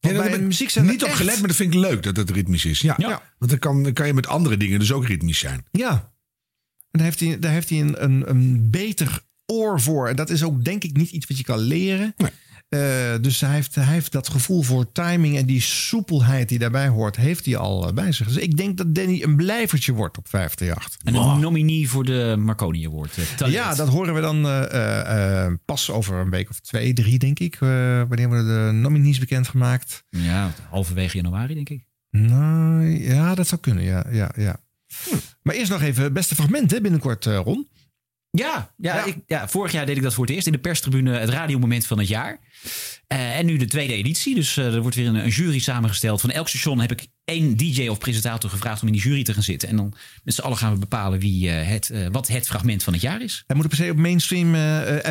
Ja, 0.10 0.12
bij 0.14 0.40
muziek 0.40 0.70
zijn 0.70 0.86
niet 0.86 1.04
op 1.04 1.08
echt- 1.10 1.18
gelet, 1.18 1.40
maar 1.40 1.48
dat 1.48 1.56
vind 1.56 1.74
ik 1.74 1.80
leuk 1.80 2.04
dat 2.04 2.18
het 2.18 2.30
ritmisch 2.30 2.66
is. 2.66 2.80
Ja, 2.82 2.94
Ja. 2.98 3.22
want 3.38 3.52
dan 3.52 3.60
kan, 3.60 3.84
dan 3.84 3.94
kan 3.94 4.08
je 4.08 4.14
met 4.14 4.28
andere 4.28 4.58
dingen 4.58 4.80
dus 4.80 4.92
ook 4.92 5.06
ritmisch 5.06 5.40
zijn. 5.40 5.66
Ja. 5.72 5.92
En 5.92 7.00
daar 7.00 7.04
heeft 7.04 7.20
hij, 7.20 7.40
daar 7.40 7.52
heeft 7.52 7.70
hij 7.70 7.80
een, 7.80 8.04
een, 8.04 8.30
een 8.30 8.70
beter 8.70 9.22
oor 9.46 9.82
voor. 9.82 10.08
En 10.08 10.16
dat 10.16 10.30
is 10.30 10.44
ook 10.44 10.64
denk 10.66 10.84
ik 10.84 10.98
niet 10.98 11.12
iets 11.12 11.28
wat 11.28 11.38
je 11.38 11.44
kan 11.44 11.60
leren. 11.60 12.14
Nee. 12.18 12.32
Eh, 12.72 12.80
dus 13.22 13.40
hij 13.42 13.54
heeft, 13.54 13.76
hij 13.76 13.84
heeft 13.84 14.12
dat 14.12 14.30
gevoel 14.30 14.62
voor 14.62 14.92
timing 14.92 15.38
en 15.38 15.46
die 15.46 15.62
soepelheid 15.62 16.50
die 16.50 16.60
daarbij 16.60 16.88
hoort, 16.88 17.16
heeft 17.16 17.46
hij 17.46 17.58
al 17.58 17.88
eh, 17.88 17.94
bij 17.94 18.12
zich. 18.12 18.28
Dus 18.28 18.38
ik 18.38 18.58
denk 18.58 18.78
dat 18.78 18.96
Danny 18.96 19.22
een 19.24 19.36
blijvertje 19.36 19.94
wordt 19.94 20.18
op 20.18 20.28
538. 20.28 21.00
En 21.04 21.16
een 21.16 21.40
nominie 21.40 21.90
voor 21.90 22.04
de 22.04 22.36
Marconi 22.40 22.86
Award. 22.86 23.18
eh. 23.40 23.52
Ja, 23.52 23.76
dat 23.76 23.88
horen 23.88 24.14
we 24.14 24.22
dan 24.22 24.46
eh, 24.46 24.64
eh, 24.74 25.46
eh, 25.46 25.54
pas 25.66 25.90
over 25.90 26.16
een 26.16 26.30
week 26.30 26.50
of 26.50 26.60
twee, 26.60 26.94
drie, 26.94 27.20
denk 27.20 27.40
ik. 27.40 27.56
wanneer 27.60 28.28
worden 28.28 28.48
de 28.68 28.72
nominees 28.74 29.20
bekendgemaakt? 29.20 30.04
Ja, 30.10 30.52
halverwege 30.70 31.16
januari, 31.18 31.54
denk 31.54 31.70
ik. 31.70 31.84
Nou, 32.10 32.84
ja, 32.84 33.36
dat 33.36 33.48
zou 33.48 33.62
kunnen, 33.62 33.84
ja. 33.84 34.06
ja, 34.12 34.32
ja. 34.36 34.60
Maar 35.42 35.56
eerst 35.56 35.72
nog 35.72 35.82
even 35.82 36.04
het 36.04 36.14
beste 36.14 36.36
fragment 36.36 36.72
hè, 36.72 36.82
binnenkort, 36.82 37.26
Ron. 37.26 37.68
Ja, 38.32 38.74
ja, 38.78 38.96
Ja. 38.96 39.06
Ik, 39.06 39.18
ja, 39.28 39.48
vorig 39.48 39.72
jaar 39.72 39.86
deed 39.86 39.98
ik 39.98 40.04
dat 40.04 40.14
voor 40.14 40.26
het 40.26 40.34
eerst 40.34 40.46
in 40.46 40.54
de 40.54 40.60
perstribune, 40.60 41.18
het 41.18 41.30
radiomoment 41.30 41.86
van 41.86 41.98
het 42.00 42.08
jaar. 42.08 42.40
Eh, 43.08 43.38
en 43.38 43.46
nu 43.46 43.58
de 43.58 43.66
tweede 43.66 43.94
editie. 43.94 44.36
Dus 44.36 44.58
eh, 44.58 44.74
er 44.74 44.82
wordt 44.82 44.96
weer 44.96 45.08
een, 45.08 45.16
een 45.16 45.30
jury 45.30 45.60
samengesteld. 45.60 46.22
Van 46.22 46.32
elk 46.32 46.50
station 46.50 46.80
heb 46.80 46.92
ik 46.92 47.08
één 47.26 47.58
DJ 47.58 47.88
of 47.88 47.98
presentator 47.98 48.50
gevraagd 48.50 48.82
om 48.82 48.88
in 48.88 48.94
die 48.94 49.02
jury 49.02 49.24
te 49.24 49.34
gaan 49.34 49.44
zitten. 49.44 49.70
En 49.70 49.76
dan 49.76 49.94
met 50.24 50.34
z'n 50.34 50.42
allen 50.42 50.58
gaan 50.58 50.74
we 50.74 50.80
bepalen 50.80 51.20
wie, 51.20 51.50
eh, 51.50 51.68
het, 51.68 51.92
wat 52.12 52.28
het 52.28 52.48
fragment 52.48 52.84
van 52.84 52.94
het 52.94 53.02
jaar 53.02 53.22
is. 53.22 53.44
Hij 53.48 53.56
moet 53.56 53.66
het 53.66 53.76
per 53.76 53.86
se 53.86 53.92
op 53.92 53.98
mainstream 53.98 54.54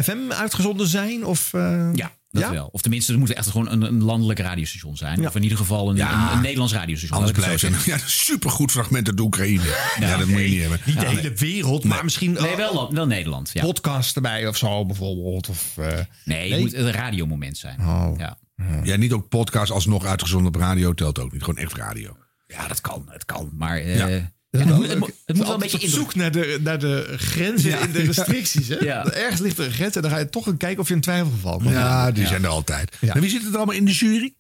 FM 0.03 0.33
uitgezonden 0.33 0.87
zijn? 0.87 1.25
Of, 1.25 1.53
Ja, 1.95 2.13
dat 2.31 2.43
Ja? 2.43 2.51
wel. 2.51 2.67
Of 2.73 2.81
tenminste, 2.81 3.13
er 3.13 3.19
moet 3.19 3.33
echt 3.33 3.47
gewoon 3.49 3.71
een, 3.71 3.83
een 3.83 4.03
landelijk 4.03 4.39
radiostation 4.39 4.97
zijn. 4.97 5.21
Ja. 5.21 5.27
Of 5.29 5.35
in 5.35 5.43
ieder 5.43 5.59
geval 5.59 5.91
een, 5.91 5.97
Ja. 5.97 6.29
een, 6.31 6.37
een 6.37 6.43
Nederlands 6.43 6.73
radiostation. 6.73 7.19
Anders 7.19 7.61
het 7.61 7.63
het 7.75 7.85
ja, 7.93 7.99
supergoed 8.07 8.71
fragment 8.71 9.07
uit 9.07 9.17
de 9.17 9.23
Oekraïne. 9.23 9.63
Ja, 10.01 10.17
dat 10.17 10.27
moet 10.27 10.41
je 10.41 10.49
niet 10.49 10.61
hebben. 10.61 10.81
Niet 10.87 11.01
de 11.01 11.07
hele 11.07 11.33
wereld, 11.33 11.85
maar 11.85 12.05
misschien. 12.05 12.33
Nee, 12.33 12.57
wel, 12.57 12.93
wel 12.95 13.07
Nederland. 13.07 13.51
Ja. 13.53 13.63
podcast 13.63 14.17
erbij 14.17 14.47
of 14.47 14.57
zo 14.57 14.87
bijvoorbeeld. 14.87 15.49
Of, 15.49 15.77
eh, 15.77 15.85
Nee, 16.25 16.41
het 16.41 16.51
Nee. 16.51 16.61
moet 16.61 16.75
een 16.75 16.91
radiomoment 16.93 17.59
zijn. 17.59 17.81
Oh. 17.81 18.13
Ja. 18.19 18.39
Ja, 18.83 18.97
niet 18.97 19.13
ook 19.13 19.29
podcast 19.29 19.71
alsnog 19.73 20.05
uitgezonden 20.05 20.55
op 20.55 20.61
radio 20.61 20.95
telt 20.95 21.19
ook 21.19 21.33
niet. 21.33 21.43
Gewoon 21.43 21.63
echt 21.63 21.77
radio. 21.77 22.17
ja, 22.47 22.69
dat 22.69 22.81
kan. 22.81 23.05
Het 23.09 23.25
kan. 23.25 23.51
Maar 23.55 23.77
eh, 23.79 24.23
Ja. 24.51 24.61
ja, 24.61 24.67
het, 24.67 24.77
moet, 24.77 24.89
het, 24.89 24.99
moet, 24.99 25.13
het 25.27 25.37
moet 25.37 25.45
wel 25.45 25.55
een 25.55 25.61
beetje 25.61 25.77
op 25.77 25.83
indruk 25.83 26.01
zoek 26.01 26.15
naar 26.15 26.31
de, 26.33 26.59
naar 26.61 26.79
de 26.79 27.15
grenzen 27.17 27.81
in 27.81 27.93
de 27.93 28.03
restricties. 28.03 28.69
Hè? 28.69 28.77
Ja. 28.77 29.07
Ergens 29.13 29.41
ligt 29.41 29.59
er 29.59 29.65
een 29.65 29.73
grens 29.73 29.97
en 29.97 30.03
dan 30.03 30.11
ga 30.11 30.19
je 30.19 30.29
toch 30.29 30.47
een 30.47 30.57
kijken 30.57 30.81
of 30.81 30.89
je 30.89 30.95
in 30.95 31.01
twijfel 31.01 31.33
valt. 31.41 31.63
Ja, 31.63 32.11
die 32.11 32.27
zijn 32.27 32.43
er 32.45 32.49
altijd. 32.51 32.97
Ja. 33.01 33.15
En 33.15 33.21
wie 33.21 33.31
zit 33.31 33.47
er 33.47 33.57
allemaal 33.57 33.75
in 33.75 33.85
de 33.85 33.93
jury? 33.93 34.35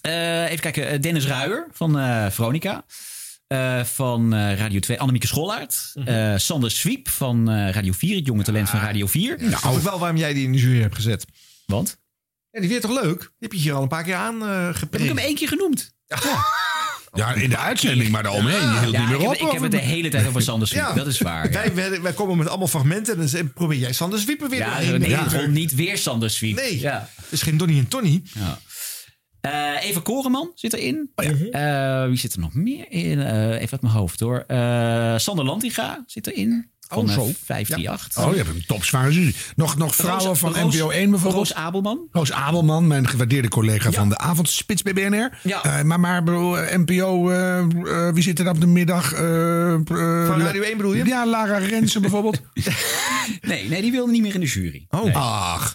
Eh, 0.00 0.44
even 0.44 0.60
kijken, 0.60 0.88
eh, 0.88 1.00
Dennis 1.00 1.26
Ruijer 1.26 1.66
van 1.72 1.98
eh 1.98 2.26
Veronica. 2.30 2.84
Eh, 3.46 3.84
van 3.84 4.34
eh, 4.34 4.56
Radio 4.56 4.80
2, 4.80 4.98
Annemieke 4.98 5.26
Schollaert. 5.26 5.92
Eh, 6.04 6.34
Sander 6.36 6.70
Swiep 6.70 7.08
van 7.08 7.50
eh, 7.50 7.70
Radio 7.70 7.92
4, 7.92 8.16
het 8.16 8.26
jonge 8.26 8.42
talent 8.42 8.70
van 8.70 8.80
Radio 8.80 9.06
4. 9.06 9.36
Nou, 9.40 9.76
ik 9.76 9.82
wel 9.82 9.98
waarom 9.98 10.16
jij 10.16 10.32
die 10.32 10.44
in 10.44 10.52
de 10.52 10.58
jury 10.58 10.80
hebt 10.80 10.94
gezet. 10.94 11.24
Want? 11.66 11.96
Ja, 12.50 12.60
die 12.60 12.68
vind 12.68 12.82
je 12.82 12.88
toch 12.88 13.02
leuk? 13.02 13.18
Die 13.18 13.28
heb 13.38 13.52
je 13.52 13.58
hier 13.58 13.72
al 13.74 13.82
een 13.82 13.88
paar 13.88 14.02
keer 14.02 14.14
aan 14.14 14.42
eh 14.42 14.80
Heb 14.80 14.96
ik 14.96 15.08
hem 15.08 15.18
één 15.18 15.34
keer 15.34 15.48
genoemd? 15.48 15.94
Ja, 16.06 16.16
in 17.14 17.50
de 17.50 17.58
uitzending, 17.58 18.08
maar 18.10 18.22
daaromheen. 18.22 18.60
Je 18.72 18.78
hield 18.80 18.92
Ja, 18.92 19.00
niet 19.00 19.08
meer 19.08 19.20
ik, 19.20 19.26
op. 19.26 19.32
heb, 19.32 19.40
ik 19.46 19.52
heb 19.52 19.62
het 19.62 19.70
de 19.70 19.78
hele 19.78 20.08
tijd 20.08 20.26
over 20.26 20.42
Sander 20.42 20.68
Swiep. 20.68 20.80
Ja. 20.80 20.92
Dat 20.92 21.06
is 21.06 21.18
waar. 21.18 21.44
Ja, 21.52 21.52
Wij, 21.52 21.74
wij, 21.90 22.02
wij 22.02 22.12
komen 22.12 22.36
met 22.36 22.48
allemaal 22.48 22.66
fragmenten 22.68 23.18
en 23.20 23.28
dan 23.30 23.52
probeer 23.52 23.78
jij 23.78 23.92
Sander 23.92 24.18
Zwieper 24.18 24.48
weer 24.48 24.58
ja 24.58 24.78
doorheen. 24.80 25.00
nee, 25.00 25.10
Ja. 25.10 25.46
niet 25.46 25.74
weer 25.74 25.98
Sander 25.98 26.30
Swiep. 26.30 26.56
Nee, 26.56 26.80
Ja. 26.80 27.08
het 27.22 27.32
is 27.32 27.42
geen 27.42 27.56
Donnie 27.56 27.78
en 27.78 27.88
Tony. 27.88 28.22
Ja. 28.34 28.58
Eh, 29.40 29.84
Eva 29.88 30.00
Koreman 30.00 30.52
zit 30.54 30.72
erin. 30.72 31.10
Oh 31.14 31.24
Eh, 31.50 32.08
wie 32.08 32.16
zit 32.18 32.32
er 32.32 32.40
nog 32.40 32.54
meer 32.54 32.86
in? 32.90 33.20
Eh, 33.22 33.48
even 33.50 33.70
uit 33.72 33.82
mijn 33.82 33.94
hoofd 33.94 34.20
hoor. 34.20 34.44
Sander 35.20 35.44
Lantinga 35.44 36.02
zit 36.06 36.26
erin. 36.26 36.70
Van 36.88 36.98
Oh, 36.98 37.10
zo. 37.10 37.30
538. 37.44 38.24
Oh, 38.24 38.30
je 38.30 38.36
hebt 38.36 38.48
een 38.48 38.64
topzware 38.66 39.12
jury. 39.12 39.34
Nog, 39.56 39.76
nog 39.76 39.94
vrouwen 39.94 40.24
Roos- 40.26 40.38
van 40.38 40.54
Roos- 40.54 40.74
NPO 40.76 40.90
1 40.90 41.10
bijvoorbeeld. 41.10 41.48
Roos 41.48 41.54
Abelman. 41.54 42.08
Roos 42.12 42.32
Abelman, 42.32 42.86
mijn 42.86 43.08
gewaardeerde 43.08 43.48
collega 43.48 43.90
van 43.90 44.08
de 44.08 44.18
avondspits 44.18 44.82
bij 44.82 44.92
BNR. 44.92 45.38
Ja. 45.42 45.62
Eh, 45.64 45.82
maar 45.82 46.00
maar 46.00 46.22
bedoel, 46.22 46.58
eh, 46.58 46.78
NPO, 46.78 47.30
eh, 47.30 47.58
eh, 47.58 48.14
wie 48.14 48.22
zit 48.22 48.38
er 48.38 48.44
dan 48.44 48.54
op 48.54 48.60
de 48.60 48.66
middag? 48.66 49.12
Eh, 49.12 49.74
eh, 49.74 49.80
Van 50.26 50.40
Radio 50.40 50.62
1 50.62 50.76
bedoel 50.76 50.94
je? 50.94 51.04
Ja, 51.04 51.26
Lara 51.26 51.58
Rensen 51.58 52.00
bijvoorbeeld. 52.00 52.40
Nee, 53.40 53.68
nee, 53.68 53.82
die 53.82 53.90
wilde 53.92 54.12
niet 54.12 54.22
meer 54.22 54.34
in 54.34 54.40
de 54.40 54.46
jury. 54.46 54.86
Oh. 54.90 55.04
Nee. 55.04 55.14
Ach, 55.16 55.74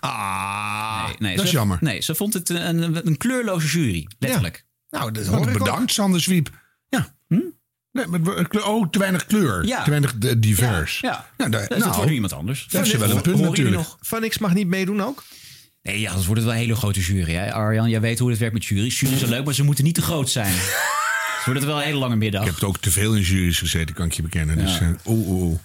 Nee, 1.07 1.15
nee, 1.19 1.35
dat 1.35 1.45
is 1.45 1.51
jammer. 1.51 1.77
Nee, 1.81 2.01
ze 2.01 2.15
vond 2.15 2.33
het 2.33 2.49
een, 2.49 3.07
een, 3.07 3.17
kleurloze 3.17 3.67
jury. 3.67 4.07
Letterlijk. 4.19 4.65
Nou, 4.89 5.11
dat 5.11 5.29
ook. 5.29 5.51
bedankt, 5.53 5.93
Sander 5.93 6.21
Zwiep. 6.21 6.49
Ja. 6.89 7.15
Nee, 7.91 8.07
maar, 8.07 8.19
oh, 8.63 8.89
te 8.89 8.99
weinig 8.99 9.25
kleur. 9.25 9.65
Ja. 9.65 9.83
Te 9.83 9.89
weinig 9.89 10.13
divers. 10.37 10.99
Ja. 10.99 11.29
Nou, 11.37 11.49
daar- 11.51 11.59
Dus 11.59 11.69
dat 11.69 11.77
nou, 11.79 11.91
wordt 11.91 12.07
nu 12.07 12.13
iemand 12.13 12.33
anders. 12.33 12.67
dat 12.69 12.85
is 12.85 12.93
wel 12.93 13.09
een 13.09 13.21
punt 13.21 13.39
natuurlijk. 13.39 13.75
nog? 13.75 13.97
Van 14.01 14.21
niks 14.21 14.37
mag 14.37 14.53
niet 14.53 14.67
meedoen 14.67 15.01
ook? 15.01 15.23
Nee, 15.81 15.99
ja, 15.99 16.13
dat 16.13 16.25
wordt 16.25 16.41
het 16.41 16.43
wel 16.49 16.53
een 16.53 16.59
hele 16.65 16.75
grote 16.75 16.99
jury. 16.99 17.33
Hè? 17.33 17.53
Arjan, 17.53 17.89
jij 17.89 18.01
weet 18.01 18.19
hoe 18.19 18.29
het 18.29 18.39
werkt 18.39 18.53
met 18.53 18.65
jury's. 18.65 18.99
Jury's 18.99 19.19
zijn 19.19 19.29
leuk, 19.31 19.45
maar 19.45 19.53
ze 19.53 19.63
moeten 19.63 19.83
niet 19.83 19.95
te 19.95 20.01
groot 20.01 20.29
zijn. 20.29 20.53
Dus 21.35 21.47
wordt 21.47 21.59
het 21.63 21.69
wel 21.69 21.79
een 21.79 21.87
hele 21.87 21.99
lange 21.99 22.15
middag. 22.15 22.45
Ik 22.45 22.51
heb 22.59 22.63
ook 22.63 22.77
te 22.77 22.91
veel 22.91 23.13
in 23.15 23.21
jury's 23.21 23.57
gezeten, 23.59 23.95
kan 23.95 24.05
ik 24.05 24.11
je 24.13 24.21
bekennen. 24.21 24.57
Dus, 24.57 24.79
eh, 24.79 24.87
oeh, 25.05 25.27
oeh. 25.29 25.59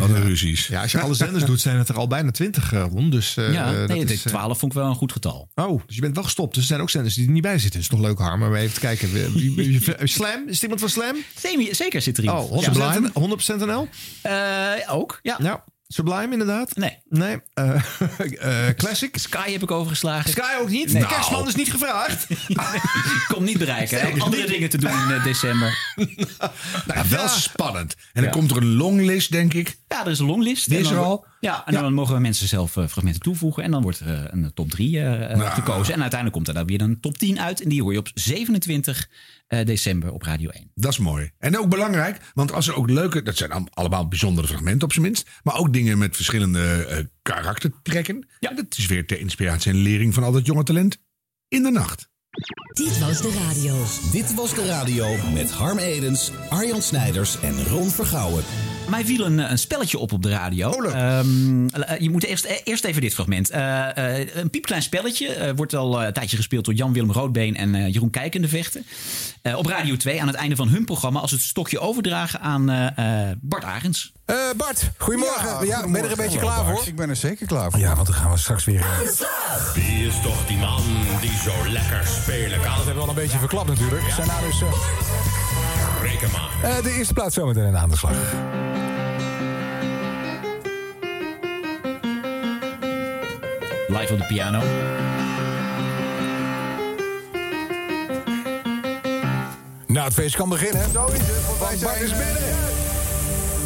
Wat 0.00 0.08
een 0.08 0.22
ruzies. 0.22 0.66
Ja, 0.66 0.82
als 0.82 0.92
je 0.92 1.00
alle 1.00 1.14
zenders 1.14 1.44
doet, 1.44 1.60
zijn 1.60 1.78
het 1.78 1.88
er 1.88 1.96
al 1.96 2.06
bijna 2.06 2.30
twintig 2.30 2.70
rond. 2.70 3.12
Dus, 3.12 3.36
eh, 3.36 3.52
ja, 3.52 3.72
dat 3.72 3.88
nee, 3.88 4.04
is, 4.04 4.22
de 4.22 4.28
eh, 4.28 4.36
12 4.36 4.58
vond 4.58 4.72
ik 4.72 4.78
wel 4.78 4.88
een 4.88 4.94
goed 4.94 5.12
getal. 5.12 5.48
Oh, 5.54 5.82
dus 5.86 5.94
je 5.94 6.00
bent 6.00 6.14
wel 6.14 6.24
gestopt. 6.24 6.54
Dus 6.54 6.62
er 6.62 6.68
zijn 6.68 6.80
ook 6.80 6.90
zenders 6.90 7.14
die 7.14 7.26
er 7.26 7.32
niet 7.32 7.42
bij 7.42 7.58
zitten. 7.58 7.80
Dat 7.80 7.90
is 7.90 7.96
nog 7.96 8.06
leuk, 8.06 8.18
Harm. 8.18 8.40
Maar 8.40 8.54
even 8.54 8.74
te 8.74 8.80
kijken. 8.80 9.08
Slam? 10.08 10.42
Is 10.46 10.54
het 10.54 10.62
iemand 10.62 10.80
van 10.80 10.88
Slam? 10.88 11.16
Zeker 11.70 12.02
zit 12.02 12.18
er 12.18 12.24
iemand. 12.24 12.50
Oh, 12.50 12.64
100%, 12.64 13.12
100% 13.12 13.66
NL? 13.66 13.88
Eh, 14.22 14.94
ook, 14.94 15.18
ja. 15.22 15.38
Ja. 15.42 15.64
Sublime, 15.92 16.32
inderdaad? 16.32 16.76
Nee. 16.76 16.98
Nee. 17.08 17.38
eh, 17.54 17.74
eh, 18.68 18.74
classic? 18.76 19.16
Sky 19.18 19.52
heb 19.52 19.62
ik 19.62 19.70
overgeslagen. 19.70 20.30
Sky 20.30 20.50
ook 20.60 20.68
niet? 20.68 20.92
Nee. 20.92 21.02
De 21.02 21.08
kerstman 21.08 21.48
is 21.48 21.54
niet 21.54 21.70
gevraagd. 21.70 22.26
Kom 23.34 23.44
niet 23.44 23.58
bereiken. 23.58 23.98
Hij 24.00 24.10
heeft 24.10 24.22
andere 24.22 24.46
dingen 24.46 24.68
te 24.68 24.78
doen 24.78 24.90
in 24.90 25.10
eh, 25.14 25.24
december. 25.24 25.78
Nou, 26.86 27.08
wel 27.08 27.20
Ja. 27.22 27.28
spannend. 27.28 27.94
En 27.94 28.08
dan 28.12 28.24
Ja. 28.24 28.30
komt 28.30 28.50
er 28.50 28.56
een 28.56 28.74
longlist, 28.76 29.32
denk 29.32 29.54
ik. 29.54 29.76
Ja, 29.88 30.04
er 30.04 30.10
is 30.10 30.18
een 30.18 30.26
longlist. 30.26 30.68
Die 30.68 30.78
is 30.78 30.90
er 30.90 30.98
al? 30.98 31.26
Ja, 31.40 31.66
en 31.66 31.72
dan 31.72 31.92
mogen 31.94 32.22
mensen 32.22 32.48
zelf 32.48 32.76
eh, 32.76 32.86
fragmenten 32.86 33.22
toevoegen. 33.22 33.62
En 33.62 33.70
dan 33.70 33.82
wordt 33.82 34.00
er 34.00 34.14
eh, 34.14 34.24
een 34.30 34.54
top 34.54 34.70
3 34.70 35.00
gekozen. 35.50 35.94
En 35.94 36.00
uiteindelijk 36.00 36.32
komt 36.32 36.48
er 36.48 36.54
dan 36.54 36.66
weer 36.66 36.80
een 36.80 37.00
top 37.00 37.18
10 37.18 37.40
uit. 37.40 37.62
En 37.62 37.68
die 37.68 37.82
hoor 37.82 37.92
je 37.92 37.98
op 37.98 38.10
27 38.14 39.08
eh, 39.50 39.64
december 39.66 40.12
op 40.12 40.22
Radio 40.22 40.50
1. 40.50 40.70
Dat 40.74 40.92
is 40.92 40.98
mooi. 40.98 41.30
En 41.38 41.58
ook 41.58 41.68
belangrijk, 41.68 42.20
want 42.34 42.52
als 42.52 42.68
er 42.68 42.74
ook 42.74 42.90
leuke... 42.90 43.22
Dat 43.22 43.36
zijn 43.36 43.50
al- 43.52 43.68
allemaal 43.70 44.08
bijzondere 44.08 44.46
fragmenten 44.46 44.82
op 44.82 44.92
zijn 44.92 45.04
minst. 45.04 45.28
Maar 45.42 45.56
ook 45.56 45.72
dingen 45.72 45.98
met 45.98 46.16
verschillende 46.16 46.84
eh, 46.84 47.04
karaktertrekken. 47.22 48.28
Ja. 48.40 48.54
Dat 48.54 48.76
is 48.76 48.86
weer 48.86 49.06
ter 49.06 49.18
inspiratie 49.20 49.72
en 49.72 49.78
lering 49.78 50.14
van 50.14 50.22
al 50.22 50.32
dat 50.32 50.46
jonge 50.46 50.62
talent 50.62 50.98
in 51.48 51.62
de 51.62 51.70
nacht. 51.70 52.08
Dit 52.72 52.98
was 52.98 53.22
de 53.22 53.44
radio. 53.48 53.84
Dit 54.12 54.34
was 54.34 54.54
de 54.54 54.66
radio 54.66 55.16
met 55.32 55.50
Harm 55.50 55.78
Edens, 55.78 56.30
Arjan 56.48 56.82
Snijders 56.82 57.40
en 57.40 57.64
Ron 57.64 57.90
Vergouwen. 57.90 58.44
Mij 58.90 59.04
viel 59.04 59.24
een, 59.26 59.38
een 59.50 59.58
spelletje 59.58 59.98
op 59.98 60.12
op 60.12 60.22
de 60.22 60.28
radio. 60.28 60.82
Ehm, 60.82 61.66
eh, 61.68 61.98
je 62.00 62.10
moet 62.10 62.24
eerst, 62.24 62.44
eh, 62.44 62.56
eerst 62.64 62.84
even 62.84 63.00
dit 63.00 63.14
fragment. 63.14 63.50
Eh, 63.50 64.18
eh, 64.20 64.28
een 64.34 64.50
piepklein 64.50 64.82
spelletje. 64.82 65.28
eh, 65.34 65.52
wordt 65.56 65.74
al 65.74 66.00
eh, 66.00 66.06
een 66.06 66.12
tijdje 66.12 66.36
gespeeld 66.36 66.64
door 66.64 66.74
Jan-Willem 66.74 67.12
Roodbeen 67.12 67.56
en 67.56 67.74
eh, 67.74 67.92
Jeroen 67.92 68.10
Kijkende 68.10 68.48
vechten. 68.48 68.86
Eh, 69.42 69.56
op 69.56 69.66
Radio 69.66 69.96
2 69.96 70.20
aan 70.20 70.26
het 70.26 70.36
einde 70.36 70.56
van 70.56 70.68
hun 70.68 70.84
programma. 70.84 71.20
Als 71.20 71.30
het 71.30 71.40
stokje 71.40 71.78
overdragen 71.78 72.40
aan 72.40 72.70
eh, 72.70 73.28
eh, 73.30 73.36
Bart 73.40 73.64
Arends. 73.64 74.12
Eh, 74.24 74.36
Bart, 74.56 74.90
goedemorgen. 74.96 75.66
Ja, 75.66 75.80
ben 75.80 75.90
je 75.92 75.98
er 75.98 76.10
een 76.10 76.16
beetje 76.16 76.38
klaar 76.38 76.64
voor? 76.64 76.82
Ik 76.86 76.96
ben 76.96 77.08
er 77.08 77.16
zeker 77.16 77.46
klaar 77.46 77.70
voor. 77.70 77.80
Ja, 77.80 77.94
want 77.94 78.06
dan 78.06 78.16
gaan 78.16 78.30
we 78.30 78.36
straks 78.38 78.64
weer... 78.64 78.84
Wie 79.74 80.06
is 80.06 80.14
toch 80.22 80.46
die 80.46 80.56
man 80.56 80.82
die 81.20 81.32
zo 81.44 81.52
lekker 81.68 82.06
spelen 82.22 82.60
kan? 82.60 82.74
Dat 82.76 82.84
hebben 82.84 82.94
we 82.94 83.00
al 83.00 83.08
een 83.08 83.14
beetje 83.14 83.38
verklapt 83.38 83.68
natuurlijk. 83.68 84.02
Zijn 84.16 84.26
nou 84.26 84.46
dus 84.46 84.58
eh, 86.22 86.76
eh, 86.76 86.84
de 86.84 86.90
eerste 86.90 87.14
plaats 87.14 87.34
zometeen 87.34 87.76
aan 87.76 87.88
de 87.88 87.96
slag. 87.96 88.12
Live 93.88 94.12
op 94.12 94.18
de 94.18 94.26
piano. 94.28 94.62
Nou, 99.86 100.04
het 100.04 100.14
feest 100.14 100.36
kan 100.36 100.48
beginnen. 100.48 100.90
Zo 100.92 101.06
is 101.06 101.18
het, 101.18 101.46
want 101.46 101.58
wij 101.58 101.76
zijn 101.76 102.18
binnen. 102.18 102.69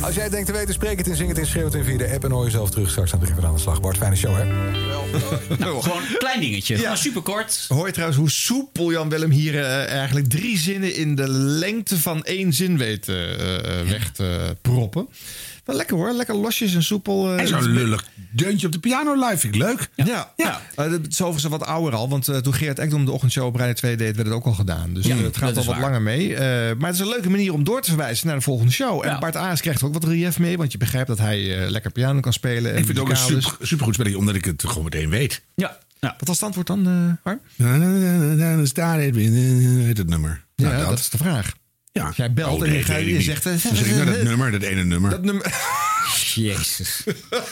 Als 0.04 0.14
jij 0.14 0.28
denkt 0.28 0.46
te 0.46 0.52
weten, 0.52 0.74
spreek 0.74 0.98
het 0.98 1.06
in, 1.06 1.16
zing 1.16 1.28
het 1.28 1.38
in, 1.38 1.46
schreeuw 1.46 1.64
het 1.64 1.74
in 1.74 1.84
via 1.84 1.96
de 1.96 2.10
app... 2.10 2.24
en 2.24 2.30
hoor 2.30 2.44
jezelf 2.44 2.70
terug 2.70 2.90
straks 2.90 3.12
aan 3.12 3.18
het 3.18 3.28
begin 3.28 3.42
van 3.42 3.50
aan 3.50 3.56
de 3.56 3.62
slag. 3.62 3.80
Bart, 3.80 3.96
fijne 3.96 4.16
show, 4.16 4.36
hè? 4.36 4.44
Nou, 5.58 5.82
gewoon 5.82 5.98
een 5.98 6.18
klein 6.18 6.40
dingetje. 6.40 6.76
Gewoon 6.76 6.96
super 6.96 7.22
kort. 7.22 7.64
Hoor 7.68 7.86
je 7.86 7.92
trouwens 7.92 8.18
hoe 8.18 8.30
soepel 8.30 8.92
Jan 8.92 9.08
Willem 9.08 9.30
hier 9.30 9.54
eh, 9.54 9.86
eigenlijk 9.86 10.28
drie 10.28 10.58
zinnen 10.58 10.94
in 10.94 11.14
de 11.14 11.28
lengte 11.28 11.98
van 11.98 12.24
één 12.24 12.52
zin 12.52 12.78
weet 12.78 13.08
eh, 13.08 13.32
eh, 13.32 13.88
weg 13.88 14.10
te 14.10 14.56
proppen. 14.62 15.08
Wel 15.64 15.76
lekker 15.76 15.96
hoor, 15.96 16.12
lekker 16.12 16.34
losjes 16.34 16.74
en 16.74 16.82
soepel. 16.82 17.32
eh, 17.32 17.40
En 17.40 17.48
zo'n 17.48 17.62
lullig 17.62 18.04
deuntje 18.30 18.66
op 18.66 18.72
de 18.72 18.78
piano 18.78 19.14
live, 19.14 19.36
vind 19.38 19.54
ik 19.54 19.60
leuk. 19.60 19.88
Ja, 19.94 20.32
ja. 20.36 20.60
Eh, 20.74 20.90
dat 20.90 21.00
is 21.08 21.22
overigens 21.22 21.52
wat 21.58 21.64
ouder 21.68 21.94
al. 21.94 22.08
Want 22.08 22.28
eh, 22.28 22.36
toen 22.36 22.54
Geert 22.54 22.78
Ekdom 22.78 23.04
de 23.04 23.10
ochtendshow 23.10 23.46
op 23.46 23.56
Radio 23.56 23.72
2 23.72 23.96
deed, 23.96 24.16
werd 24.16 24.28
het 24.28 24.36
ook 24.36 24.44
al 24.44 24.52
gedaan. 24.52 24.94
Dus 24.94 25.06
Ja, 25.06 25.16
eh, 25.16 25.22
het 25.22 25.36
gaat 25.36 25.48
al 25.48 25.54
wat 25.54 25.64
waar. 25.64 25.80
langer 25.80 26.02
mee. 26.02 26.34
Eh, 26.34 26.40
maar 26.76 26.86
het 26.86 26.94
is 26.94 27.00
een 27.00 27.08
leuke 27.08 27.30
manier 27.30 27.52
om 27.52 27.64
door 27.64 27.80
te 27.82 27.88
verwijzen 27.88 28.26
naar 28.26 28.36
de 28.36 28.42
volgende 28.42 28.72
show. 28.72 29.02
En 29.04 29.10
Ja. 29.10 29.18
Bart 29.18 29.36
Aars 29.36 29.60
krijgt 29.60 29.80
er 29.80 29.86
ook 29.86 29.92
wat 29.92 30.04
relief 30.04 30.38
mee. 30.38 30.56
Want 30.56 30.72
je 30.72 30.78
begrijpt 30.78 31.08
dat 31.08 31.18
hij 31.18 31.62
eh, 31.64 31.70
lekker 31.70 31.90
piano 31.90 32.20
kan 32.20 32.32
spelen. 32.32 32.72
en 32.72 32.78
Ik 32.78 32.84
vind 32.84 32.88
het 32.98 33.06
ook 33.06 33.10
een 33.12 33.16
super, 33.16 33.56
supergoed 33.66 33.94
spelletje, 33.94 34.18
omdat 34.18 34.34
ik 34.34 34.44
het 34.44 34.62
gewoon 34.66 34.84
meteen 34.84 35.10
weet. 35.10 35.42
Ja. 35.54 35.78
ja. 36.00 36.14
Wat 36.18 36.28
was 36.28 36.36
het 36.36 36.44
antwoord 36.44 36.66
dan, 36.66 36.86
eh 36.86 37.12
Harm? 37.22 37.40
Dan 38.38 38.66
staat 38.66 39.00
het 39.00 39.16
het 39.98 40.08
nummer. 40.08 40.44
Ja, 40.54 40.68
Nou, 40.68 40.84
dat. 40.88 40.98
is 40.98 41.10
de 41.10 41.16
vraag. 41.18 41.52
Ja. 41.94 42.12
Jij 42.16 42.32
belt 42.32 42.56
Oh, 42.56 42.62
en 42.62 42.68
nee, 42.68 42.78
je, 42.78 42.84
gaat, 42.84 42.96
weet 42.96 43.06
ik 43.06 43.12
je 43.14 43.22
zegt... 43.22 43.46
eh, 43.46 43.52
Dan 43.52 43.60
zeg 43.60 43.86
ik 43.86 43.94
nou 43.94 44.04
dat 44.10 44.22
nummer, 44.22 44.50
dat 44.50 44.62
ene 44.62 44.84
nummer. 44.84 45.10
dat 45.10 45.22
nummer. 45.22 45.44
Jezus. 46.34 47.02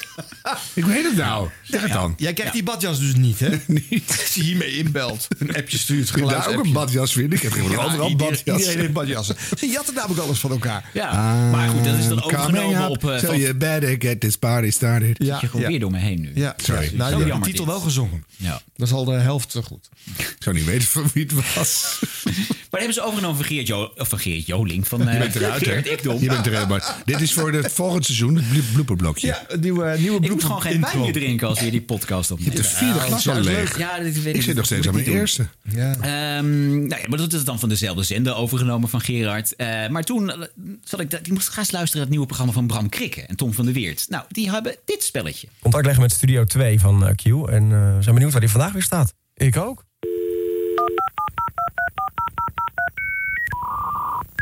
Ik 0.74 0.84
weet 0.84 1.04
het 1.04 1.16
nou. 1.16 1.48
Zeg 1.62 1.82
het 1.82 1.92
dan. 1.92 2.14
Jij 2.16 2.32
krijgt 2.32 2.52
die 2.52 2.62
badjas 2.62 2.98
dus 2.98 3.14
niet, 3.14 3.38
hè? 3.40 3.48
Niet. 3.90 4.16
Als 4.20 4.34
je 4.34 4.42
hiermee 4.42 4.76
inbelt. 4.76 5.26
Een 5.38 5.56
appje 5.56 5.78
stuurt. 5.78 6.16
Ik 6.16 6.28
daar 6.28 6.48
ook 6.48 6.64
een 6.64 6.72
badjas 6.72 7.12
vind. 7.12 7.32
Ik 7.32 7.42
heb 7.42 7.52
geen 7.52 7.62
Ja, 7.62 7.68
overal 7.68 8.08
iedereen- 8.08 8.16
badjas. 8.16 8.58
Iedereen 8.58 8.78
heeft 8.80 8.92
badjassen. 8.92 9.36
Ze 9.58 9.66
jatten 9.66 9.94
namelijk 9.94 10.20
alles 10.20 10.38
van 10.38 10.50
elkaar. 10.50 10.90
Ja, 10.92 11.12
maar 11.50 11.68
goed, 11.68 11.84
dat 11.84 11.98
is 11.98 12.08
dan 12.08 12.20
Coming 12.20 12.38
overgenomen 12.38 12.82
up, 12.82 12.90
op... 12.90 13.10
eh, 13.10 13.18
so 13.18 13.26
van- 13.26 13.38
you 13.38 13.54
better 13.54 13.96
get 13.98 14.20
this 14.20 14.36
party 14.36 14.70
started. 14.70 15.16
Ja, 15.24 15.38
je 15.40 15.46
gewoon 15.46 15.62
ja. 15.62 15.68
weer 15.68 15.80
door 15.80 15.90
me 15.90 15.98
heen 15.98 16.20
nu. 16.20 16.30
Ja, 16.34 16.54
Sorry. 16.56 16.90
Nou, 16.94 17.10
Zo 17.12 17.18
je 17.18 17.24
hebt 17.24 17.36
de 17.44 17.50
titel 17.50 17.64
dit. 17.64 17.74
wel 17.74 17.82
gezongen. 17.82 18.24
Ja. 18.36 18.62
Dat 18.76 18.86
is 18.86 18.92
al 18.94 19.04
de 19.04 19.12
helft 19.12 19.54
eh, 19.54 19.62
goed. 19.62 19.88
Ik 20.16 20.36
zou 20.38 20.56
niet 20.56 20.64
weten 20.64 20.88
van 20.88 21.10
wie 21.14 21.22
het 21.22 21.54
was. 21.54 21.98
Maar 22.70 22.80
hebben 22.80 23.00
ze 23.00 23.06
overgenomen 23.06 23.36
van 23.36 23.46
Geert, 23.46 23.66
jo 23.66 23.92
of 23.96 24.08
van 24.08 24.18
Geert 24.18 24.46
Joling. 24.46 24.88
Van, 24.88 25.08
eh 25.08 25.12
Je 25.12 25.18
bent 25.18 25.34
eruit, 25.34 25.64
hè? 25.66 25.82
Geert. 25.82 26.02
Je 26.20 26.26
bent 26.28 26.46
eruit, 26.46 26.68
maar 26.68 26.96
dit 27.04 27.20
is 27.20 27.32
voor 27.32 27.52
het 27.52 27.72
volgend 27.72 28.04
seizoen, 28.04 28.41
blooperblokje. 28.72 29.26
Ja, 29.26 29.44
een 29.48 29.60
nieuwe, 29.60 29.96
nieuwe 29.98 30.24
Ik 30.24 30.30
moet 30.30 30.44
gewoon 30.44 30.62
geen 30.62 30.80
wijn 30.80 31.00
meer 31.00 31.12
drinken 31.12 31.48
als 31.48 31.58
we 31.58 31.62
hier 31.62 31.72
die 31.72 31.82
podcast 31.82 32.28
Je 32.28 32.44
hebt 32.44 32.56
de 32.56 32.64
vierde 32.64 32.98
glas 32.98 33.28
al 33.28 33.40
leeg. 33.40 33.78
Ja, 33.78 33.98
dit 33.98 34.22
weet 34.22 34.34
Ik 34.34 34.42
zit 34.42 34.56
nog 34.56 34.64
steeds 34.64 34.86
aan 34.86 34.94
mijn 34.94 35.06
ik 35.06 35.12
eerste. 35.12 35.46
Ja. 35.62 35.94
Ehm, 35.94 36.86
nou 36.86 37.00
ja, 37.00 37.08
maar 37.08 37.18
dat 37.18 37.32
is 37.32 37.44
dan 37.44 37.58
van 37.58 37.68
dezelfde 37.68 38.02
zender 38.02 38.34
overgenomen 38.34 38.88
van 38.88 39.00
Gerard. 39.00 39.56
Eh, 39.56 39.88
maar 39.88 40.04
toen 40.04 40.30
eh, 40.30 40.40
zat 40.84 41.00
ik, 41.00 41.12
ik 41.12 41.28
moest 41.28 41.48
gaan 41.48 41.58
eens 41.58 41.72
luisteren 41.72 41.92
naar 41.92 42.00
het 42.00 42.10
nieuwe 42.10 42.26
programma 42.26 42.52
van 42.52 42.66
Bram 42.66 42.88
Krikke 42.88 43.22
en 43.22 43.36
Tom 43.36 43.52
van 43.52 43.64
der 43.64 43.74
Weert. 43.74 44.06
Nou, 44.08 44.24
die 44.28 44.50
hebben 44.50 44.76
dit 44.84 45.02
spelletje. 45.02 45.48
Contact 45.60 45.84
leggen 45.84 46.02
met 46.02 46.12
Studio 46.12 46.44
2 46.44 46.80
van 46.80 47.06
eh, 47.06 47.14
Q. 47.14 47.48
En 47.48 47.72
eh, 47.72 47.96
we 47.96 48.02
zijn 48.02 48.14
benieuwd 48.14 48.32
waar 48.32 48.40
die 48.40 48.50
vandaag 48.50 48.72
weer 48.72 48.82
staat. 48.82 49.14
Ik 49.34 49.56
ook. 49.56 49.84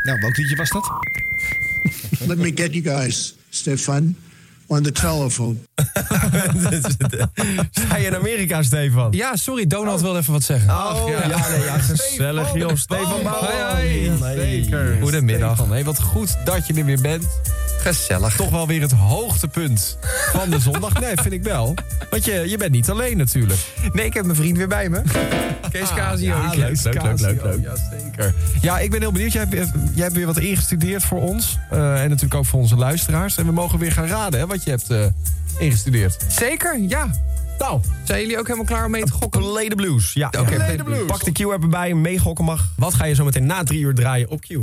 Nou, 0.03 0.19
welk 0.19 0.37
liedje 0.37 0.55
was 0.55 0.69
dat? 0.69 0.91
Let 2.27 2.37
me 2.37 2.51
get 2.55 2.73
you 2.73 2.83
guys, 2.83 3.35
Stefan, 3.51 4.15
on 4.71 4.83
the 4.83 4.91
telephone. 4.91 5.55
Sta 7.71 7.97
je 7.97 8.05
in 8.05 8.15
Amerika, 8.15 8.63
Stefan? 8.63 9.11
Ja, 9.11 9.35
sorry, 9.35 9.67
Donald 9.67 10.01
wil 10.01 10.17
even 10.17 10.33
wat 10.33 10.43
zeggen. 10.43 10.69
Oh, 10.69 11.03
ja, 11.09 11.27
nee, 11.27 11.63
ja, 11.63 11.77
gezellig, 11.77 12.53
joh. 12.53 12.75
Stefan 12.75 13.23
Bouwman. 13.23 14.35
Zeker. 14.35 14.97
Goedemiddag. 15.01 15.53
Stefan, 15.55 15.71
hey, 15.71 15.83
wat 15.83 16.01
goed 16.01 16.37
dat 16.45 16.67
je 16.67 16.73
er 16.73 16.85
weer 16.85 17.01
bent. 17.01 17.25
Gezellig. 17.79 18.35
Toch 18.35 18.49
wel 18.49 18.67
weer 18.67 18.81
het 18.81 18.91
hoogtepunt 18.91 19.97
van 20.31 20.49
de 20.49 20.59
zondag. 20.59 20.99
Nee, 20.99 21.13
vind 21.15 21.33
ik 21.33 21.43
wel. 21.43 21.73
Want 22.09 22.25
je, 22.25 22.49
je 22.49 22.57
bent 22.57 22.71
niet 22.71 22.89
alleen 22.89 23.17
natuurlijk. 23.17 23.59
Nee, 23.93 24.05
ik 24.05 24.13
heb 24.13 24.25
mijn 24.25 24.37
vriend 24.37 24.57
weer 24.57 24.67
bij 24.67 24.89
me. 24.89 25.01
Kees 25.71 25.93
Casio. 25.93 26.27
Ja, 26.27 26.49
leuk, 26.49 26.83
leuk, 26.83 27.03
leuk, 27.03 27.19
leuk, 27.19 27.43
leuk. 27.43 27.63
Ja, 27.63 27.73
zeker. 27.99 28.33
Ja, 28.61 28.79
ik 28.79 28.91
ben 28.91 28.99
heel 28.99 29.11
benieuwd. 29.11 29.31
Jij 29.31 29.45
hebt, 29.49 29.71
jij 29.93 30.03
hebt 30.03 30.15
weer 30.15 30.25
wat 30.25 30.37
ingestudeerd 30.37 31.03
voor 31.03 31.21
ons. 31.21 31.57
eh, 31.69 32.01
en 32.03 32.09
natuurlijk 32.09 32.35
ook 32.35 32.45
voor 32.45 32.59
onze 32.59 32.75
luisteraars. 32.75 33.37
En 33.37 33.45
we 33.45 33.51
mogen 33.51 33.79
weer 33.79 33.91
gaan 33.91 34.07
raden 34.07 34.39
hè, 34.39 34.47
wat 34.47 34.60
je 34.63 34.69
hebt 34.69 34.89
eh, 34.89 35.05
ingestudeerd. 35.59 36.25
Zeker, 36.27 36.79
ja. 36.79 37.11
Nou, 37.59 37.81
zijn 38.03 38.21
jullie 38.21 38.37
ook 38.39 38.45
helemaal 38.45 38.65
klaar 38.67 38.85
om 38.85 38.91
mee 38.91 39.03
te 39.03 39.11
gokken? 39.11 39.41
The 39.69 39.75
Blues. 39.75 40.13
Ja, 40.13 40.29
the 40.29 40.81
Blues. 40.83 41.05
Pak 41.05 41.23
de 41.23 41.31
Q-app 41.31 41.63
erbij, 41.63 41.93
meegokken 41.93 42.45
mag. 42.45 42.73
Wat 42.77 42.93
ga 42.93 43.05
je 43.05 43.15
zo 43.15 43.23
meteen 43.25 43.45
na 43.45 43.63
drie 43.63 43.79
uur 43.81 43.93
draaien 43.93 44.29
op 44.29 44.41
Q? 44.41 44.47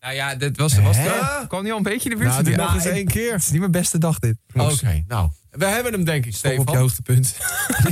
Nou 0.00 0.16
ja, 0.16 0.34
dit 0.34 0.56
was, 0.56 0.78
was 0.78 0.96
het, 0.98 1.46
kwam 1.48 1.62
niet 1.62 1.70
al 1.72 1.76
een 1.76 1.82
beetje 1.82 2.10
in 2.10 2.16
de 2.18 2.22
buurt. 2.24 2.42
Nou, 2.42 2.56
nog 2.56 2.74
eens 2.74 2.86
ik- 2.86 2.92
één 2.92 3.06
keer. 3.06 3.32
Het 3.32 3.42
is 3.42 3.50
niet 3.50 3.58
mijn 3.60 3.72
beste 3.72 3.98
dag 3.98 4.18
dit. 4.18 4.36
Oké, 4.54 5.04
nou. 5.08 5.30
We 5.56 5.64
hebben 5.66 5.92
hem 5.92 6.04
denk 6.04 6.26
ik, 6.26 6.34
Stop 6.34 6.50
Stefan. 6.50 6.66
op 6.66 6.72
je 6.74 6.80
hoogtepunt. 6.80 7.36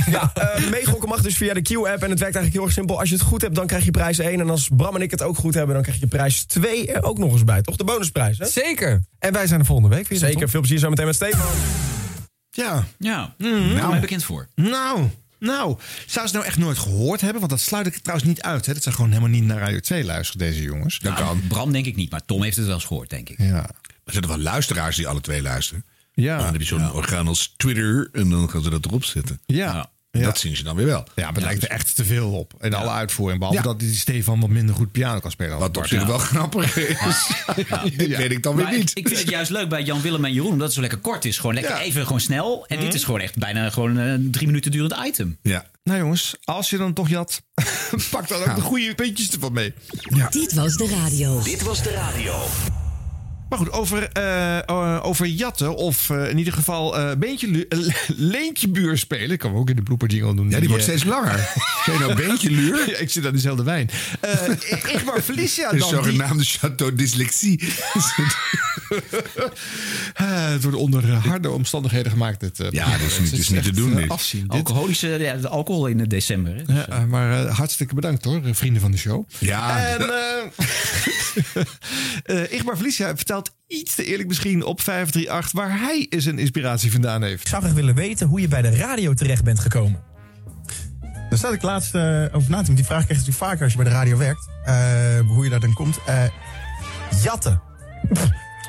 Ja, 0.05 0.31
eh, 0.33 0.69
meegokken 0.69 1.09
mag 1.09 1.21
dus 1.21 1.35
via 1.37 1.53
de 1.53 1.61
Q-app. 1.61 1.85
En 2.03 2.09
het 2.09 2.19
werkt 2.19 2.21
eigenlijk 2.21 2.53
heel 2.53 2.63
erg 2.63 2.71
simpel. 2.73 2.99
Als 2.99 3.09
je 3.09 3.15
het 3.15 3.23
goed 3.23 3.41
hebt, 3.41 3.55
dan 3.55 3.67
krijg 3.67 3.85
je 3.85 3.91
prijs 3.91 4.19
1. 4.19 4.39
En 4.39 4.49
als 4.49 4.69
Bram 4.75 4.95
en 4.95 5.01
ik 5.01 5.11
het 5.11 5.21
ook 5.21 5.37
goed 5.37 5.53
hebben, 5.53 5.73
dan 5.73 5.83
krijg 5.83 5.99
je 5.99 6.07
prijs 6.07 6.43
2 6.43 6.91
er 6.91 7.03
ook 7.03 7.17
nog 7.17 7.31
eens 7.31 7.43
bij. 7.43 7.61
Toch 7.61 7.75
de 7.75 7.83
bonusprijs, 7.83 8.37
hè? 8.37 8.45
Zeker. 8.45 9.03
En 9.19 9.33
wij 9.33 9.47
zijn 9.47 9.59
er 9.59 9.65
volgende 9.65 9.95
week 9.95 10.07
weer. 10.07 10.19
Zeker. 10.19 10.49
Veel 10.49 10.59
plezier 10.59 10.79
zo 10.79 10.89
meteen 10.89 11.05
met 11.05 11.15
Stefan. 11.15 11.47
Ja. 12.49 12.85
Ja, 12.97 13.33
Nou. 13.37 13.73
daar 13.75 13.89
mij 13.89 13.99
bekend 13.99 14.23
voor. 14.23 14.47
Nou, 14.55 15.07
nou. 15.39 15.77
Zou 16.05 16.27
ze 16.27 16.33
nou 16.33 16.45
echt 16.45 16.57
nooit 16.57 16.77
gehoord 16.77 17.21
hebben? 17.21 17.39
Want 17.39 17.51
dat 17.51 17.61
sluit 17.61 17.87
ik 17.87 17.97
trouwens 17.97 18.27
niet 18.29 18.41
uit. 18.41 18.65
Hè? 18.65 18.73
Dat 18.73 18.83
ze 18.83 18.91
gewoon 18.91 19.09
helemaal 19.09 19.29
niet 19.29 19.43
naar 19.43 19.57
Radio 19.59 19.79
2 19.79 20.03
luisteren, 20.03 20.47
deze 20.47 20.61
jongens. 20.61 20.99
Dat 20.99 21.13
kan. 21.13 21.41
Bram 21.47 21.71
denk 21.71 21.85
ik 21.85 21.95
niet, 21.95 22.11
maar 22.11 22.25
Tom 22.25 22.43
heeft 22.43 22.55
het 22.55 22.65
wel 22.65 22.75
eens 22.75 22.85
gehoord, 22.85 23.09
denk 23.09 23.29
ik. 23.29 23.37
Ja. 23.39 23.69
Er 24.05 24.11
zijn 24.11 24.23
er 24.23 24.29
wel 24.29 24.39
luisteraars 24.39 24.95
die 24.95 25.07
alle 25.07 25.21
twee 25.21 25.41
luisteren. 25.41 25.85
Ja. 26.13 26.37
Dan 26.37 26.45
heb 26.45 26.61
je 26.61 26.65
zo'n 26.67 26.91
orgaan 26.93 27.27
als 27.27 27.53
Twitter 27.57 28.09
en 28.11 28.29
dan 28.29 28.49
gaan 28.49 28.63
ze 28.63 28.69
dat 28.69 28.85
erop 28.85 29.03
zetten. 29.03 29.39
Ja. 29.45 29.91
Dat 30.11 30.37
zien 30.39 30.55
ze 30.55 30.63
dan 30.63 30.75
weer 30.75 30.85
wel. 30.85 31.03
Ja, 31.15 31.23
maar 31.25 31.33
het 31.33 31.43
lijkt 31.43 31.63
er 31.63 31.69
echt 31.69 31.95
te 31.95 32.05
veel 32.05 32.31
op. 32.31 32.53
En 32.59 32.73
alle 32.73 32.89
uitvoering. 32.89 33.39
Behalve 33.39 33.61
Ja. 33.61 33.67
dat 33.67 33.79
die 33.79 33.95
Stefan 33.95 34.39
wat 34.39 34.49
minder 34.49 34.75
goed 34.75 34.91
piano 34.91 35.19
kan 35.19 35.31
spelen. 35.31 35.57
Wat 35.59 35.77
op 35.77 35.87
zich 35.87 36.01
Ja. 36.01 36.07
wel 36.07 36.17
grappig 36.17 36.75
is. 37.07 37.29
Dit 37.97 38.15
weet 38.17 38.31
ik 38.31 38.43
dan 38.43 38.55
weer 38.55 38.65
Maar 38.65 38.77
niet. 38.77 38.91
Ik 38.93 39.07
vind 39.07 39.19
het 39.19 39.29
juist 39.29 39.51
leuk 39.51 39.69
bij 39.69 39.83
Jan 39.83 40.01
Willem 40.01 40.25
en 40.25 40.33
Jeroen, 40.33 40.51
omdat 40.51 40.65
het 40.65 40.73
zo 40.75 40.81
lekker 40.81 40.99
kort 40.99 41.25
is. 41.25 41.37
Gewoon 41.37 41.53
lekker 41.55 41.73
Ja. 41.75 41.81
even 41.81 42.05
gewoon 42.05 42.21
snel. 42.21 42.65
En 42.67 42.79
dit 42.79 42.93
is 42.93 43.03
gewoon 43.03 43.19
echt 43.19 43.37
bijna 43.37 43.69
gewoon 43.69 43.95
een 43.97 44.31
drie 44.31 44.47
minuten 44.47 44.71
durend 44.71 44.95
item. 45.05 45.37
Ja. 45.41 45.65
Nou 45.83 45.99
jongens, 45.99 46.35
als 46.43 46.69
je 46.69 46.77
dan 46.77 46.93
toch 46.93 47.09
jat, 47.09 47.41
pak 48.11 48.27
dan 48.27 48.41
ook 48.43 48.55
de 48.55 48.61
goede 48.61 48.95
puntjes 48.95 49.31
ervan 49.31 49.53
mee. 49.53 49.73
Dit 50.29 50.53
was 50.53 50.75
de 50.75 50.87
radio. 50.87 51.41
Dit 51.43 51.61
was 51.61 51.83
de 51.83 51.91
radio. 51.91 52.33
Maar 53.53 53.61
goed, 53.61 53.71
over, 53.71 54.09
eh, 54.13 54.57
eh, 54.69 54.99
over 55.05 55.25
jatten 55.25 55.75
of 55.75 56.09
eh, 56.09 56.29
in 56.29 56.37
ieder 56.37 56.53
geval 56.53 56.95
beentje 57.17 57.67
eh, 57.67 57.79
leentje 58.07 58.67
buur 58.67 58.97
spelen. 58.97 59.29
Ik 59.31 59.39
kan 59.39 59.49
hem 59.51 59.59
ook 59.59 59.69
in 59.69 59.75
de 59.75 59.81
blooper 59.81 60.09
jingle 60.09 60.35
doen. 60.35 60.49
Ja, 60.49 60.59
die 60.59 60.69
wordt 60.69 60.83
steeds 60.83 61.03
langer. 61.03 61.49
Zijn 61.85 61.99
nou 61.99 62.11
een 62.11 62.17
beentje 62.17 62.51
luur? 62.51 62.89
Ja, 62.89 62.97
ik 62.97 63.09
zit 63.09 63.25
aan 63.25 63.33
dezelfde 63.33 63.63
wijn. 63.63 63.89
Eh 64.19 64.49
Igmar 64.93 65.21
Felicia 65.21 65.69
De 65.71 65.77
dan. 65.77 65.89
die- 65.89 65.97
zogenaamde 65.97 66.43
Chateau 66.43 66.95
Dyslexie. 66.95 67.59
Eh, 70.13 70.47
het 70.49 70.63
wordt 70.63 70.77
onder 70.77 71.11
eh, 71.11 71.25
harde 71.25 71.49
omstandigheden 71.51 72.11
gemaakt. 72.11 72.39
Dit, 72.39 72.59
eh, 72.59 72.71
Ja, 72.71 72.95
is 72.95 73.19
niet- 73.19 73.31
is 73.31 73.49
niet 73.49 73.63
te 73.63 73.71
doen, 73.71 73.99
eh. 73.99 74.09
Afzien. 74.09 74.47
Alcoholische, 74.47 75.07
ja, 75.07 75.35
de 75.35 75.47
alcohol 75.47 75.87
in 75.87 75.97
december. 75.97 76.55
Hè? 76.55 76.63
Dus, 76.63 76.75
Ja, 76.75 76.87
eh, 76.87 77.03
maar 77.03 77.45
eh, 77.45 77.55
hartstikke 77.57 77.95
bedankt 77.95 78.23
hoor, 78.23 78.43
eh, 78.45 78.53
vrienden 78.53 78.81
van 78.81 78.91
de 78.91 78.97
show. 78.97 79.29
Ja, 79.39 79.87
En 79.87 80.01
eh 80.01 81.61
eh, 82.43 82.51
Igmar 82.51 82.77
Felicia 82.77 83.15
vertelt 83.15 83.55
iets 83.67 83.95
te 83.95 84.05
eerlijk 84.05 84.27
misschien 84.27 84.63
op 84.63 84.81
538 84.81 85.51
waar 85.51 85.79
hij 85.79 86.07
zijn 86.09 86.39
inspiratie 86.39 86.91
vandaan 86.91 87.23
heeft. 87.23 87.41
Ik 87.41 87.47
zou 87.47 87.61
graag 87.61 87.73
willen 87.73 87.95
weten 87.95 88.27
hoe 88.27 88.41
je 88.41 88.47
bij 88.47 88.61
de 88.61 88.75
radio 88.75 89.13
terecht 89.13 89.43
bent 89.43 89.59
gekomen. 89.59 90.01
Daar 91.29 91.39
zat 91.41 91.53
ik 91.53 91.61
laatst 91.61 91.95
eh, 91.95 92.01
over 92.31 92.31
na 92.31 92.57
te 92.57 92.63
denken. 92.65 92.75
Die 92.75 92.85
vraag 92.85 93.05
krijg 93.05 93.19
je 93.21 93.25
natuurlijk 93.27 93.37
vaker 93.51 93.63
als 93.63 93.71
je 93.71 93.77
bij 93.77 93.87
de 93.87 93.93
radio 93.95 94.17
werkt. 94.17 94.47
Eh, 94.65 95.19
hoe 95.27 95.43
je 95.43 95.49
daar 95.49 95.59
dan 95.59 95.73
komt. 95.73 95.99
Eh, 96.05 96.23
jatten. 97.23 97.61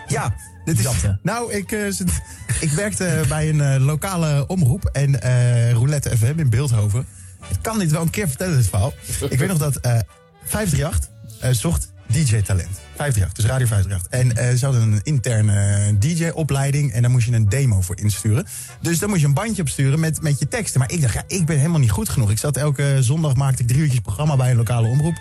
Ja, 0.06 0.34
dit 0.64 0.78
is... 0.78 0.84
Nou, 1.23 1.52
ik, 1.52 1.73
eh, 1.73 1.80
zit- 1.90 2.20
ik 2.61 2.70
werkte 2.70 3.23
bij 3.28 3.49
een 3.49 3.61
eh, 3.61 3.84
lokale 3.84 4.46
omroep. 4.46 4.84
En 4.92 5.23
eh, 5.23 5.73
Roulette 5.73 6.16
FM 6.16 6.32
in 6.38 6.50
Beeldhoven. 6.50 7.06
Ik 7.50 7.56
kan 7.62 7.78
dit 7.78 7.90
wel 7.90 8.02
een 8.02 8.10
keer 8.10 8.28
vertellen, 8.28 8.56
dit 8.56 8.69
verhaal. 8.69 8.93
ik 9.30 9.38
weet 9.38 9.49
nog 9.49 9.58
dat 9.58 9.76
eh 9.76 9.99
538 10.45 11.10
eh, 11.40 11.50
zocht 11.50 11.93
DJ-talent. 12.06 12.69
538, 12.97 13.32
dus 13.32 13.45
Radio 13.45 13.67
538. 13.67 14.10
En 14.10 14.36
eh, 14.50 14.56
ze 14.58 14.64
hadden 14.64 14.82
een 14.82 15.00
interne 15.02 15.99
DJ-opleiding 15.99 16.93
en 16.93 17.02
daar 17.02 17.10
moest 17.10 17.26
je 17.26 17.32
een 17.32 17.49
demo 17.49 17.80
voor 17.80 17.99
insturen. 17.99 18.47
Dus 18.80 18.99
dan 18.99 19.08
moest 19.08 19.21
je 19.21 19.26
een 19.26 19.34
bandje 19.34 19.62
opsturen 19.62 20.00
met, 20.00 20.23
met 20.23 20.38
je 20.38 20.49
teksten. 20.49 20.80
Maar 20.80 20.90
ik 20.93 21.00
dacht, 21.00 21.14
ja, 21.14 21.23
ik 21.26 21.47
ben 21.47 21.56
helemaal 21.56 21.80
niet 21.80 21.90
goed 21.90 22.08
genoeg. 22.08 22.30
Ik 22.30 22.38
zat 22.38 22.56
elke 22.56 22.97
zondag, 23.00 23.34
maakte 23.34 23.62
ik 23.62 23.69
drie 23.69 23.80
uurtjes 23.80 24.00
programma 24.00 24.36
bij 24.36 24.50
een 24.50 24.56
lokale 24.56 24.88
omroep. 24.88 25.14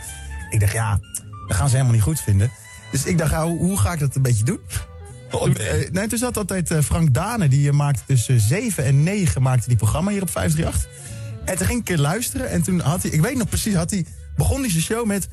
Ik 0.50 0.60
dacht, 0.60 0.74
ja, 0.74 1.00
dat 1.48 1.58
gaan 1.58 1.67
ze 1.67 1.74
helemaal 1.74 1.96
niet 1.96 2.04
goed 2.04 2.19
vinden. 2.19 2.52
Dus 2.93 3.06
ik 3.06 3.17
dacht, 3.17 3.32
ja, 3.32 3.45
hoe, 3.45 3.58
hoe 3.58 3.77
ga 3.77 3.93
ik 3.93 3.99
dat 3.99 4.15
een 4.15 4.21
beetje 4.21 4.43
doen? 4.43 4.60
Toen, 5.29 5.56
eh, 5.56 5.89
nee, 5.91 6.08
toen 6.08 6.17
zat 6.17 6.38
altijd 6.38 6.71
eh, 6.71 6.82
Frank 6.82 7.13
Dane, 7.13 7.47
die 7.47 7.69
eh, 7.69 7.75
maakte 7.75 8.01
tussen 8.06 8.39
7 8.39 8.86
en 8.86 9.03
9 9.03 9.41
maakte 9.41 9.67
die 9.67 9.77
programma 9.77 10.12
hier 10.12 10.21
op 10.21 10.29
538. 10.29 11.01
En 11.45 11.58
toen 11.58 11.67
ging 11.67 11.79
ik 11.79 11.89
een 11.89 11.95
keer 11.95 12.03
luisteren 12.03 12.49
en 12.49 12.63
toen 12.63 12.79
had 12.79 13.01
hij, 13.01 13.12
ik 13.12 13.21
weet 13.21 13.38
nog 13.38 13.49
precies, 13.49 13.73
had 13.73 13.89
hij, 13.89 14.06
begon 14.36 14.62
hij 14.62 14.69
zijn 14.69 14.84
show 14.84 15.06
met... 15.06 15.27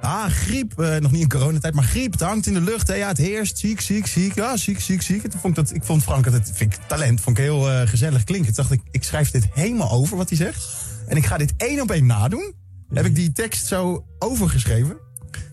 Ah, 0.00 0.26
griep, 0.26 0.76
nog 0.76 1.10
niet 1.10 1.22
in 1.22 1.28
coronatijd, 1.28 1.74
maar 1.74 1.84
griep, 1.84 2.12
het 2.12 2.20
hangt 2.20 2.46
in 2.46 2.54
de 2.54 2.60
lucht. 2.60 2.88
Hè, 2.88 2.94
ja, 2.94 3.08
het 3.08 3.18
heerst, 3.18 3.58
ziek, 3.58 3.80
ziek, 3.80 4.06
ziek, 4.06 4.34
ja, 4.34 4.56
ziek, 4.56 4.80
ziek, 4.80 5.02
ziek. 5.02 5.24
En 5.24 5.30
toen 5.30 5.40
vond 5.40 5.58
ik, 5.58 5.64
dat, 5.64 5.74
ik 5.74 5.84
vond 5.84 6.02
Frank, 6.02 6.24
het 6.24 6.50
vind 6.54 6.74
ik 6.74 6.80
talent, 6.86 7.20
vond 7.20 7.38
ik 7.38 7.44
heel 7.44 7.86
gezellig 7.86 8.24
klinken. 8.24 8.54
Toen 8.54 8.64
dacht 8.64 8.80
ik, 8.80 8.88
ik 8.90 9.04
schrijf 9.04 9.30
dit 9.30 9.46
helemaal 9.52 9.90
over 9.90 10.16
wat 10.16 10.28
hij 10.28 10.38
zegt. 10.38 10.68
En 11.06 11.16
ik 11.16 11.26
ga 11.26 11.36
dit 11.36 11.54
één 11.56 11.80
op 11.80 11.90
één 11.90 12.06
nadoen. 12.06 12.54
Heb 12.88 13.04
ik 13.04 13.14
die 13.14 13.32
tekst 13.32 13.66
zo 13.66 14.04
overgeschreven. 14.18 14.96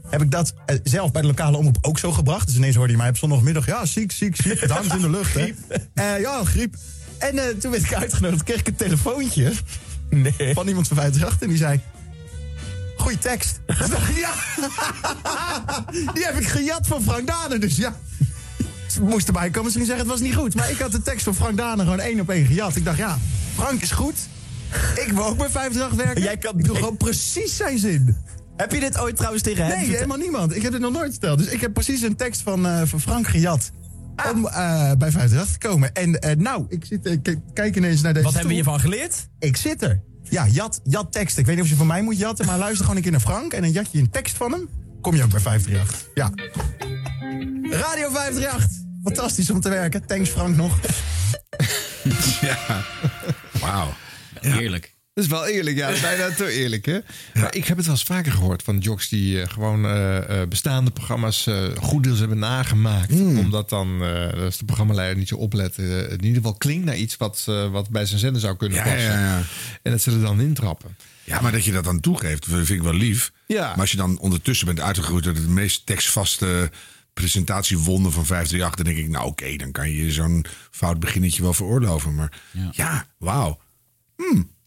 Heb 0.09 0.21
ik 0.21 0.31
dat 0.31 0.53
eh, 0.65 0.75
zelf 0.83 1.11
bij 1.11 1.21
de 1.21 1.27
lokale 1.27 1.57
omroep 1.57 1.77
ook 1.81 1.99
zo 1.99 2.11
gebracht. 2.11 2.47
Dus 2.47 2.55
ineens 2.55 2.75
hoorde 2.75 2.91
je 2.91 2.97
mij 2.97 3.09
op 3.09 3.17
zondagmiddag, 3.17 3.65
ja, 3.65 3.85
ziek, 3.85 4.11
ziek, 4.11 4.35
ziek. 4.35 4.59
Het 4.59 4.71
hangt 4.71 4.93
in 4.93 5.01
de 5.01 5.09
lucht, 5.09 5.33
hè. 5.33 5.53
Eh, 5.93 6.19
ja, 6.19 6.43
griep. 6.43 6.75
En 7.17 7.37
eh, 7.37 7.43
toen 7.59 7.71
werd 7.71 7.83
ik 7.83 7.93
uitgenodigd, 7.93 8.43
kreeg 8.43 8.59
ik 8.59 8.67
een 8.67 8.75
telefoontje 8.75 9.51
van 10.53 10.67
iemand 10.67 10.87
van 10.87 10.97
58 10.97 11.41
en 11.41 11.47
die 11.47 11.57
zei... 11.57 11.81
Goeie 12.97 13.17
tekst. 13.17 13.59
Ja, 14.15 14.31
die 16.13 16.25
heb 16.25 16.35
ik 16.39 16.47
gejat 16.47 16.87
van 16.87 17.01
Frank 17.03 17.27
Dane, 17.27 17.57
dus 17.57 17.75
ja. 17.77 17.95
Ze 18.87 19.01
moest 19.01 19.27
erbij 19.27 19.49
komen, 19.49 19.71
ze 19.71 19.77
zeggen 19.79 19.97
het 19.97 20.07
was 20.07 20.19
niet 20.19 20.35
goed. 20.35 20.55
Maar 20.55 20.71
ik 20.71 20.77
had 20.79 20.91
de 20.91 21.01
tekst 21.01 21.23
van 21.23 21.35
Frank 21.35 21.57
Dane 21.57 21.83
gewoon 21.83 21.99
één 21.99 22.19
op 22.19 22.29
één 22.29 22.45
gejat. 22.45 22.75
Ik 22.75 22.85
dacht, 22.85 22.97
ja, 22.97 23.17
Frank 23.55 23.81
is 23.81 23.91
goed. 23.91 24.15
Ik 25.05 25.11
wil 25.11 25.25
ook 25.25 25.37
bij 25.37 25.49
50 25.49 25.89
werken. 25.89 26.23
Jij 26.23 26.37
kan- 26.37 26.59
ik 26.59 26.65
doe 26.65 26.75
gewoon 26.75 26.97
precies 26.97 27.55
zijn 27.55 27.77
zin. 27.79 28.17
Heb 28.57 28.71
je 28.71 28.79
dit 28.79 28.99
ooit 28.99 29.15
trouwens 29.15 29.43
tegen 29.43 29.65
hem 29.65 29.77
Nee, 29.77 29.89
helemaal 29.89 30.17
niemand. 30.17 30.55
Ik 30.55 30.61
heb 30.61 30.71
dit 30.71 30.81
nog 30.81 30.91
nooit 30.91 31.11
verteld. 31.11 31.37
Dus 31.37 31.47
ik 31.47 31.61
heb 31.61 31.73
precies 31.73 32.01
een 32.01 32.15
tekst 32.15 32.41
van, 32.41 32.67
eh, 32.67 32.81
van 32.85 33.01
Frank 33.01 33.27
gejat. 33.27 33.71
Om 34.33 34.47
eh, 34.47 34.91
bij 34.97 35.11
50 35.11 35.51
te 35.51 35.57
komen. 35.57 35.93
En 35.93 36.19
eh, 36.19 36.35
nou, 36.35 36.65
ik 36.69 36.85
zit, 36.85 37.19
kijk 37.53 37.75
ineens 37.75 38.01
naar 38.01 38.13
deze 38.13 38.25
Wat 38.25 38.33
hebben 38.33 38.49
we 38.49 38.55
hiervan 38.55 38.79
geleerd? 38.79 39.27
Ik 39.39 39.57
zit 39.57 39.81
er. 39.81 40.03
Ja, 40.23 40.47
jat, 40.47 40.81
jat 40.83 41.11
tekst. 41.11 41.37
Ik 41.37 41.45
weet 41.45 41.55
niet 41.55 41.63
of 41.63 41.69
je 41.69 41.75
van 41.75 41.87
mij 41.87 42.01
moet 42.01 42.17
jatten, 42.17 42.45
maar 42.45 42.57
luister 42.57 42.81
gewoon 42.81 42.95
een 42.95 43.01
keer 43.01 43.11
naar 43.11 43.21
Frank. 43.21 43.53
En 43.53 43.61
dan 43.61 43.71
jat 43.71 43.91
je 43.91 43.99
een 43.99 44.09
tekst 44.09 44.35
van 44.35 44.51
hem. 44.51 44.69
Kom 45.01 45.15
je 45.15 45.23
ook 45.23 45.31
bij 45.31 45.39
538. 45.39 46.09
Ja. 46.13 46.31
Radio 47.77 48.09
538. 48.09 48.67
Fantastisch 49.03 49.49
om 49.49 49.59
te 49.59 49.69
werken. 49.69 50.05
Thanks 50.05 50.29
Frank 50.29 50.55
nog. 50.55 50.79
ja. 52.41 52.85
Wauw. 53.59 53.93
Heerlijk. 54.39 54.96
Dat 55.17 55.25
is 55.25 55.31
wel 55.31 55.47
eerlijk, 55.47 55.77
ja. 55.77 55.91
Bijna 56.01 56.31
te 56.31 56.51
eerlijk, 56.51 56.85
hè? 56.85 56.99
Maar 57.33 57.55
ik 57.55 57.65
heb 57.65 57.77
het 57.77 57.85
wel 57.85 57.95
eens 57.95 58.03
vaker 58.03 58.31
gehoord 58.31 58.63
van 58.63 58.77
jocks 58.77 59.09
die 59.09 59.41
eh, 59.41 59.49
gewoon 59.49 59.85
eh, 59.85 60.41
eh, 60.41 60.47
bestaande 60.47 60.91
programma's 60.91 61.47
goed 61.79 62.03
deels 62.03 62.19
hebben 62.19 62.39
nagemaakt. 62.39 63.11
Omdat 63.11 63.69
dan, 63.69 64.01
als 64.35 64.57
de 64.57 64.65
programmaleider 64.65 65.17
niet 65.17 65.27
zo 65.27 65.35
oplet, 65.35 65.77
in 65.77 66.23
ieder 66.23 66.35
geval 66.35 66.53
klinkt 66.53 66.85
naar 66.85 66.95
iets 66.95 67.17
wat, 67.17 67.43
wat 67.71 67.89
bij 67.89 68.05
zijn 68.05 68.19
zender 68.19 68.41
zou 68.41 68.55
kunnen 68.55 68.77
Ja, 68.77 68.83
passen. 68.83 69.11
ja, 69.11 69.19
ja. 69.19 69.43
En 69.81 69.91
dat 69.91 70.01
ze 70.01 70.11
er 70.11 70.21
dan 70.21 70.41
intrappen. 70.41 70.97
Ja, 71.23 71.41
maar 71.41 71.51
dat 71.51 71.65
je 71.65 71.71
dat 71.71 71.83
dan 71.83 71.99
toegeeft, 71.99 72.45
vind 72.45 72.69
ik 72.69 72.81
wel 72.81 72.93
lief. 72.93 73.31
Ja. 73.47 73.67
Maar 73.69 73.79
als 73.79 73.91
je 73.91 73.97
dan 73.97 74.19
ondertussen 74.19 74.65
bent 74.67 74.79
uitgegroeid 74.79 75.23
tot 75.23 75.37
het 75.37 75.47
meest 75.47 75.85
tekstvaste 75.85 76.71
presentatiewonder 77.13 78.11
van 78.11 78.25
538, 78.25 78.75
dan 78.75 78.93
denk 78.93 79.05
ik, 79.05 79.11
nou 79.11 79.27
oké, 79.27 79.55
dan 79.55 79.71
kan 79.71 79.91
je 79.91 80.11
zo'n 80.11 80.45
fout 80.71 80.99
beginnetje 80.99 81.41
wel 81.41 81.53
veroorloven. 81.53 82.15
Maar 82.15 82.41
ja, 82.71 83.05
wauw. 83.17 83.59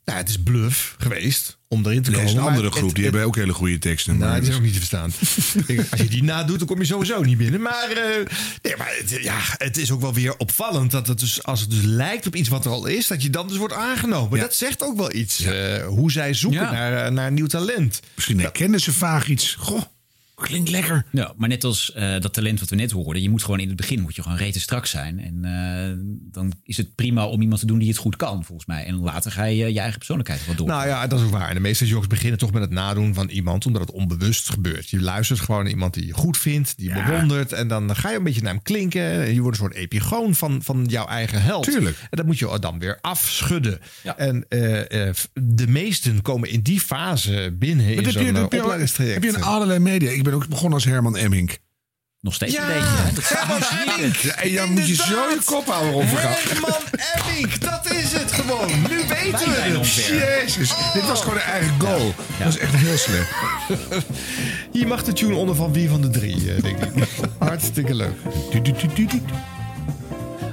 Nou, 0.05 0.19
het 0.19 0.29
is 0.29 0.43
bluff 0.43 0.95
geweest 0.99 1.59
om 1.69 1.87
erin 1.87 2.03
te 2.03 2.09
Er 2.11 2.15
komen. 2.17 2.29
is 2.31 2.35
een 2.35 2.41
maar 2.43 2.49
andere 2.49 2.67
het- 2.69 2.77
groep, 2.77 2.95
die 2.95 3.05
het- 3.05 3.13
hebben 3.13 3.29
ook 3.31 3.37
hele 3.37 3.53
goede 3.53 3.79
teksten. 3.79 4.19
Nou, 4.19 4.31
maar 4.31 4.41
die 4.41 4.51
is 4.51 4.57
ook 4.57 4.63
niet 4.63 4.73
te 4.73 4.79
verstaan. 4.79 5.13
Ik- 5.67 5.87
Als 5.91 6.01
je 6.01 6.09
die 6.09 6.23
nadoet, 6.23 6.59
dan 6.59 6.67
kom 6.69 6.79
je 6.79 6.85
sowieso 6.85 7.23
niet 7.23 7.39
binnen. 7.39 7.61
Maar, 7.63 7.91
eh, 7.91 8.27
nee, 8.63 8.77
maar 8.79 8.95
het, 8.99 9.11
ja, 9.23 9.39
het 9.57 9.77
is 9.77 9.91
ook 9.91 10.01
wel 10.01 10.15
weer 10.15 10.37
opvallend 10.37 10.91
dat 10.91 11.07
het 11.07 11.21
dus, 11.21 11.43
als 11.43 11.61
het 11.61 11.71
dus 11.71 11.83
lijkt 11.83 12.27
op 12.27 12.35
iets 12.37 12.49
wat 12.49 12.65
er 12.65 12.71
al 12.71 12.87
is, 12.87 13.07
dat 13.07 13.23
je 13.23 13.31
dan 13.31 13.49
dus 13.49 13.57
wordt 13.57 13.75
aangenomen. 13.75 14.39
Dat 14.41 14.55
zegt 14.55 14.83
ook 14.83 14.97
wel 14.97 15.15
iets. 15.15 15.41
eh, 15.41 15.87
hoe 15.87 16.11
zij 16.13 16.35
zoeken 16.35 16.61
Ja. 16.61 16.71
naar, 16.73 17.05
eh, 17.07 17.13
naar 17.13 17.33
nieuw 17.33 17.47
talent. 17.47 18.01
Misschien 18.15 18.41
herkennen 18.41 18.81
ze 18.81 18.93
vaag 18.93 19.29
iets. 19.29 19.55
Goh, 19.59 19.83
Klinkt 20.41 20.71
lekker. 20.71 21.05
Ja, 21.11 21.33
maar 21.37 21.49
net 21.49 21.65
als 21.65 21.93
eh, 21.93 22.21
dat 22.21 22.33
talent 22.33 22.61
wat 22.61 22.69
we 22.69 22.77
net 22.77 22.91
hoorden. 22.91 23.23
Je 23.23 23.31
moet 23.31 23.43
gewoon 23.43 23.61
in 23.61 23.69
het 23.69 23.77
begin 23.77 24.01
moet 24.01 24.17
je 24.17 24.23
gewoon 24.23 24.37
rete 24.37 24.61
strak 24.61 24.87
zijn. 24.87 25.21
En 25.21 25.45
eh, 25.45 25.97
dan 26.33 26.53
is 26.63 26.77
het 26.77 26.95
prima 26.95 27.27
om 27.27 27.41
iemand 27.43 27.61
te 27.61 27.67
doen 27.67 27.79
die 27.79 27.89
het 27.89 27.97
goed 27.97 28.17
kan, 28.17 28.45
volgens 28.45 28.67
mij. 28.67 28.85
En 28.85 28.95
later 28.95 29.33
ga 29.33 29.45
je 29.45 29.73
je 29.73 29.81
eigen 29.81 29.99
persoonlijkheid 29.99 30.47
wat 30.47 30.57
door. 30.57 30.67
Nou 30.67 30.87
ja, 30.87 31.07
dat 31.07 31.19
is 31.19 31.25
ook 31.25 31.31
waar. 31.31 31.49
En 31.49 31.55
de 31.55 31.61
meeste 31.61 31.87
jockeys 31.87 32.09
beginnen 32.09 32.39
toch 32.39 32.53
met 32.53 32.63
het 32.63 32.71
nadoen 32.71 33.15
van 33.15 33.29
iemand, 33.29 33.67
omdat 33.67 33.83
het 33.83 33.91
onbewust 33.91 34.51
gebeurt. 34.51 34.91
Je 34.91 35.01
luistert 35.01 35.41
gewoon 35.41 35.63
naar 35.63 35.73
iemand 35.73 35.95
die 35.95 36.07
je 36.07 36.13
goed 36.13 36.39
vindt, 36.39 36.77
die 36.77 36.89
je 36.89 37.03
bewondert. 37.03 37.53
En 37.53 37.69
dan 37.69 37.97
ga 37.97 38.11
je 38.11 38.17
een 38.17 38.25
beetje 38.25 38.43
naar 38.43 38.53
hem 38.53 38.63
klinken. 38.63 39.03
En 39.03 39.35
je 39.35 39.41
wordt 39.41 39.59
een 39.59 39.65
soort 39.65 39.77
epigoon 39.77 40.35
van, 40.35 40.63
van 40.63 40.85
jouw 40.89 41.07
eigen 41.07 41.43
held. 41.43 41.65
Tuurlijk. 41.65 41.97
En 42.01 42.17
dat 42.17 42.27
moet 42.27 42.39
je 42.39 42.59
dan 42.61 42.79
weer 42.79 42.99
afschudden. 43.01 43.81
En 44.17 44.45
eh, 44.49 44.59
de 45.33 45.67
meesten 45.69 46.23
komen 46.23 46.51
in 46.51 46.61
die 46.61 46.81
fase 46.81 47.55
binnen 47.59 47.87
in 47.87 47.95
Maar 47.95 48.05
heb, 48.05 48.13
zo'n 48.13 48.45
opleidingstraject. 48.45 49.15
heb 49.15 49.33
je 49.33 49.39
een 49.39 49.43
allerlei 49.43 49.79
media? 49.79 50.11
Ik 50.11 50.23
ben 50.23 50.30
ook 50.35 50.49
begonnen 50.49 50.75
als 50.75 50.85
Herman 50.85 51.17
Emmink. 51.17 51.59
Nog 52.21 52.35
steeds 52.35 52.53
Ja, 52.53 52.61
een 52.61 52.67
beetje. 52.67 52.89
Hè? 52.89 53.13
Dat 53.13 53.29
Herman 53.29 53.63
Emmink. 53.97 54.17
Ja, 54.17 54.35
en 54.35 54.55
dan 54.55 54.71
moet 54.71 54.89
je 54.89 54.95
zo 54.95 55.29
je 55.29 55.39
kop 55.45 55.67
houden 55.67 55.95
overgaan. 55.95 56.33
Herman 56.33 56.77
Emmink, 57.15 57.61
dat 57.61 57.93
is 57.93 58.13
het 58.13 58.33
gewoon. 58.33 58.83
Nu 58.83 58.97
weten 58.97 59.53
Wij 59.53 59.73
we 59.73 59.79
het. 59.79 59.95
Jezus, 60.07 60.73
dit 60.93 61.07
was 61.07 61.21
gewoon 61.21 61.35
een 61.35 61.43
eigen 61.43 61.81
goal. 61.81 62.15
Dat 62.39 62.45
was 62.45 62.59
echt 62.59 62.75
heel 62.75 62.99
slecht. 62.99 63.31
Hier 64.73 64.87
mag 64.87 65.05
de 65.05 65.13
tune 65.13 65.35
onder 65.35 65.55
van 65.55 65.73
wie 65.73 65.89
van 65.89 66.01
de 66.01 66.11
drie, 66.11 66.55
eh, 66.55 66.63
denk 66.63 66.79
ik. 66.79 67.09
Hartstikke 67.39 67.95
leuk. 67.95 68.17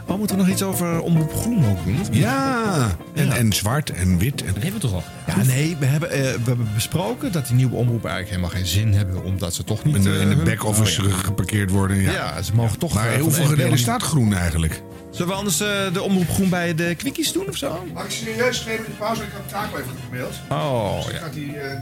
Oh, 0.08 0.18
moeten 0.18 0.36
we 0.36 0.42
nog 0.42 0.52
iets 0.52 0.64
over 0.64 1.02
Omroep 1.02 1.34
Groen 1.34 1.66
ook 1.66 1.84
doen? 1.86 1.98
Ja, 2.12 2.96
en, 3.14 3.32
en 3.32 3.54
zwart 3.54 3.90
en 3.90 4.18
wit. 4.18 4.42
En, 4.42 4.54
Dat 4.54 4.64
hebben 4.64 4.82
we 4.82 4.88
toch 4.88 4.94
al. 4.94 5.04
Ja, 5.28 5.44
nee, 5.44 5.76
we 5.80 5.86
hebben, 5.86 6.12
eh, 6.12 6.20
we 6.20 6.42
hebben 6.46 6.70
besproken 6.74 7.32
dat 7.32 7.48
die 7.48 7.56
nieuwe 7.56 7.76
omroepen 7.76 8.10
eigenlijk 8.10 8.30
helemaal 8.30 8.50
geen 8.64 8.80
zin 8.82 8.94
hebben, 8.94 9.24
omdat 9.24 9.54
ze 9.54 9.64
toch 9.64 9.84
niet... 9.84 9.96
in 9.96 10.02
de, 10.02 10.14
eh, 10.14 10.22
in 10.22 10.30
de 10.30 10.36
back-office 10.36 11.02
Oh, 11.02 11.10
ja. 11.10 11.16
geparkeerd 11.16 11.72
worden. 11.72 11.98
Ja. 12.02 12.12
Ja, 12.12 12.42
ze 12.42 12.54
mogen 12.56 12.80
toch... 12.80 12.94
Maar 12.94 13.08
eh, 13.08 13.14
heel 13.14 13.32
van 13.32 13.48
veel 13.48 13.66
NPO 13.66 13.76
staat 13.76 14.02
groen 14.04 14.34
eigenlijk. 14.34 14.82
Zullen 15.12 15.28
we 15.28 15.34
anders 15.34 15.60
eh, 15.60 15.94
de 15.94 16.02
Omroep 16.02 16.30
Groen 16.30 16.50
bij 16.50 16.76
de 16.76 16.96
quickies 16.96 17.32
doen 17.32 17.48
of 17.48 17.58
zo? 17.58 17.88
Mag 17.94 18.04
ik 18.06 18.12
serieus 18.12 18.60
geven 18.60 18.86
in 18.86 18.92
de 18.92 18.98
pauze? 18.98 19.22
Ik 19.22 19.30
heb 19.32 19.50
Taco 19.50 19.78
even 19.78 19.90
gemaild. 20.10 20.34
Oh, 20.50 21.00
ja. 21.12 21.18
Gaat 21.20 21.34
die, 21.34 21.58
eh, 21.60 21.82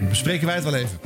Dan 0.00 0.08
bespreken 0.08 0.46
wij 0.46 0.54
het 0.54 0.64
wel 0.64 0.74
even. 0.74 0.98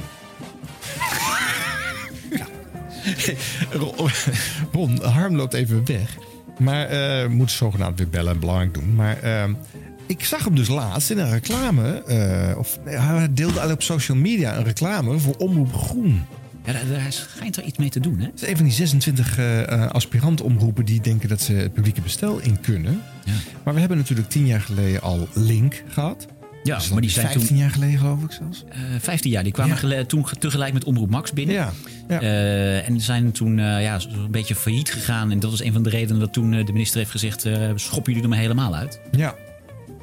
Ron, 4.73 5.03
Harm 5.03 5.37
loopt 5.37 5.55
even 5.55 5.83
weg. 5.85 6.17
Maar 6.59 6.87
eh 6.87 7.29
moet 7.29 7.51
zogenaamd 7.51 7.99
weer 7.99 8.09
bellen 8.09 8.33
en 8.33 8.41
belangrijk 8.41 8.75
doen. 8.75 8.95
Maar 8.95 9.23
eh, 9.23 9.45
ik 10.07 10.25
zag 10.25 10.45
hem 10.45 10.55
dus 10.55 10.69
laatst 10.69 11.11
in 11.11 11.19
een 11.19 11.31
reclame. 11.31 12.03
eh, 12.03 12.59
of 12.59 12.79
nee, 12.85 12.97
hij 12.97 13.19
deelde 13.19 13.43
eigenlijk 13.43 13.73
op 13.73 13.83
social 13.83 14.17
media 14.17 14.57
een 14.57 14.65
reclame 14.65 15.19
voor 15.19 15.35
Omroep 15.37 15.75
Groen. 15.75 16.25
Ja, 16.65 16.73
daar, 16.73 16.87
daar 16.89 17.13
schijnt 17.13 17.57
er 17.57 17.63
iets 17.65 17.79
mee 17.79 17.89
te 17.89 18.01
doen, 18.01 18.19
hè? 18.19 18.25
Dat 18.25 18.43
is 18.43 18.49
een 18.49 18.57
van 18.57 18.65
die 18.65 18.75
26 18.75 19.39
eh 19.39 19.63
eh, 19.63 19.91
aspirant-omroepen 19.91 20.85
die 20.85 21.01
denken 21.01 21.29
dat 21.29 21.41
ze 21.41 21.53
het 21.53 21.73
publieke 21.73 22.01
bestel 22.01 22.39
in 22.39 22.61
kunnen. 22.61 23.03
Ja. 23.25 23.33
Maar 23.65 23.75
we 23.75 23.81
hebben 23.81 23.99
natuurlijk 23.99 24.29
tien 24.29 24.47
jaar 24.47 24.61
geleden 24.61 25.01
al 25.03 25.29
Link 25.35 25.83
gehad. 25.89 26.27
Ja, 26.65 26.77
Dus 26.77 26.89
maar 26.89 27.01
die 27.01 27.11
zijn 27.11 27.27
15 27.27 27.47
toen... 27.49 27.57
jaar 27.57 27.71
geleden 27.71 27.99
geloof 27.99 28.23
ik 28.23 28.31
zelfs. 28.31 28.65
eh 28.69 28.79
15 29.01 29.31
jaar, 29.31 29.43
die 29.43 29.53
kwamen 29.53 29.89
Ja. 29.89 30.05
toen 30.05 30.29
ge- 30.29 30.37
tegelijk 30.37 30.73
met 30.73 30.85
Omroep 30.85 31.11
Max 31.11 31.33
binnen. 31.33 31.55
Ja, 31.55 31.73
ja. 32.09 32.21
Eh, 32.21 32.89
en 32.89 33.01
zijn 33.01 33.33
toen 33.33 33.59
eh, 33.59 33.83
ja, 33.83 33.95
een 34.25 34.31
beetje 34.31 34.55
failliet 34.55 34.93
gegaan. 34.93 35.31
En 35.31 35.41
dat 35.41 35.51
was 35.51 35.63
een 35.63 35.73
van 35.73 35.83
de 35.83 35.91
redenen 35.91 36.21
dat 36.21 36.33
toen 36.33 36.51
de 36.51 36.73
minister 36.73 36.99
heeft 36.99 37.11
gezegd... 37.11 37.47
schop 37.75 38.07
jullie 38.07 38.23
er 38.23 38.29
maar 38.29 38.39
helemaal 38.39 38.75
uit. 38.75 39.01
Ja. 39.11 39.35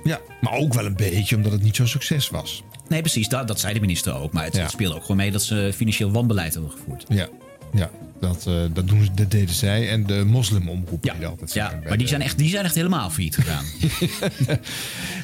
ja, 0.04 0.19
maar 0.41 0.54
ook 0.54 0.74
wel 0.74 0.86
een 0.86 0.95
beetje 0.95 1.36
omdat 1.36 1.52
het 1.52 1.63
niet 1.63 1.76
zo'n 1.76 1.88
succes 1.88 2.30
was. 2.30 2.63
Nee, 2.88 3.02
precies, 3.02 3.28
dat, 3.30 3.47
dat 3.47 3.60
zei 3.60 3.74
de 3.74 3.80
minister 3.80 4.13
ook. 4.13 4.34
Maar 4.34 4.43
het, 4.43 4.56
Ja. 4.56 4.62
het 4.62 4.71
speelde 4.71 4.95
ook 4.95 5.02
gewoon 5.02 5.17
mee 5.17 5.32
dat 5.32 5.43
ze 5.43 5.71
financieel 5.76 6.12
wanbeleid 6.12 6.54
hebben 6.54 6.71
gevoerd. 6.71 7.06
Ja, 7.08 7.28
ja 7.73 7.89
dat, 8.21 8.45
eh, 8.47 8.53
dat, 8.73 8.88
doen 8.88 9.03
ze, 9.03 9.13
dat 9.13 9.31
deden 9.31 9.55
zij. 9.55 9.89
En 9.89 10.05
de 10.05 10.23
moslimomroep 10.25 11.05
Ja, 11.05 11.13
die 11.13 11.25
altijd 11.25 11.53
ja 11.53 11.79
maar 11.88 11.97
die 11.97 12.07
zijn, 12.07 12.21
echt, 12.21 12.38
die 12.38 12.49
zijn 12.49 12.65
echt 12.65 12.75
helemaal 12.75 13.10
failliet 13.10 13.36
gegaan. 13.36 13.65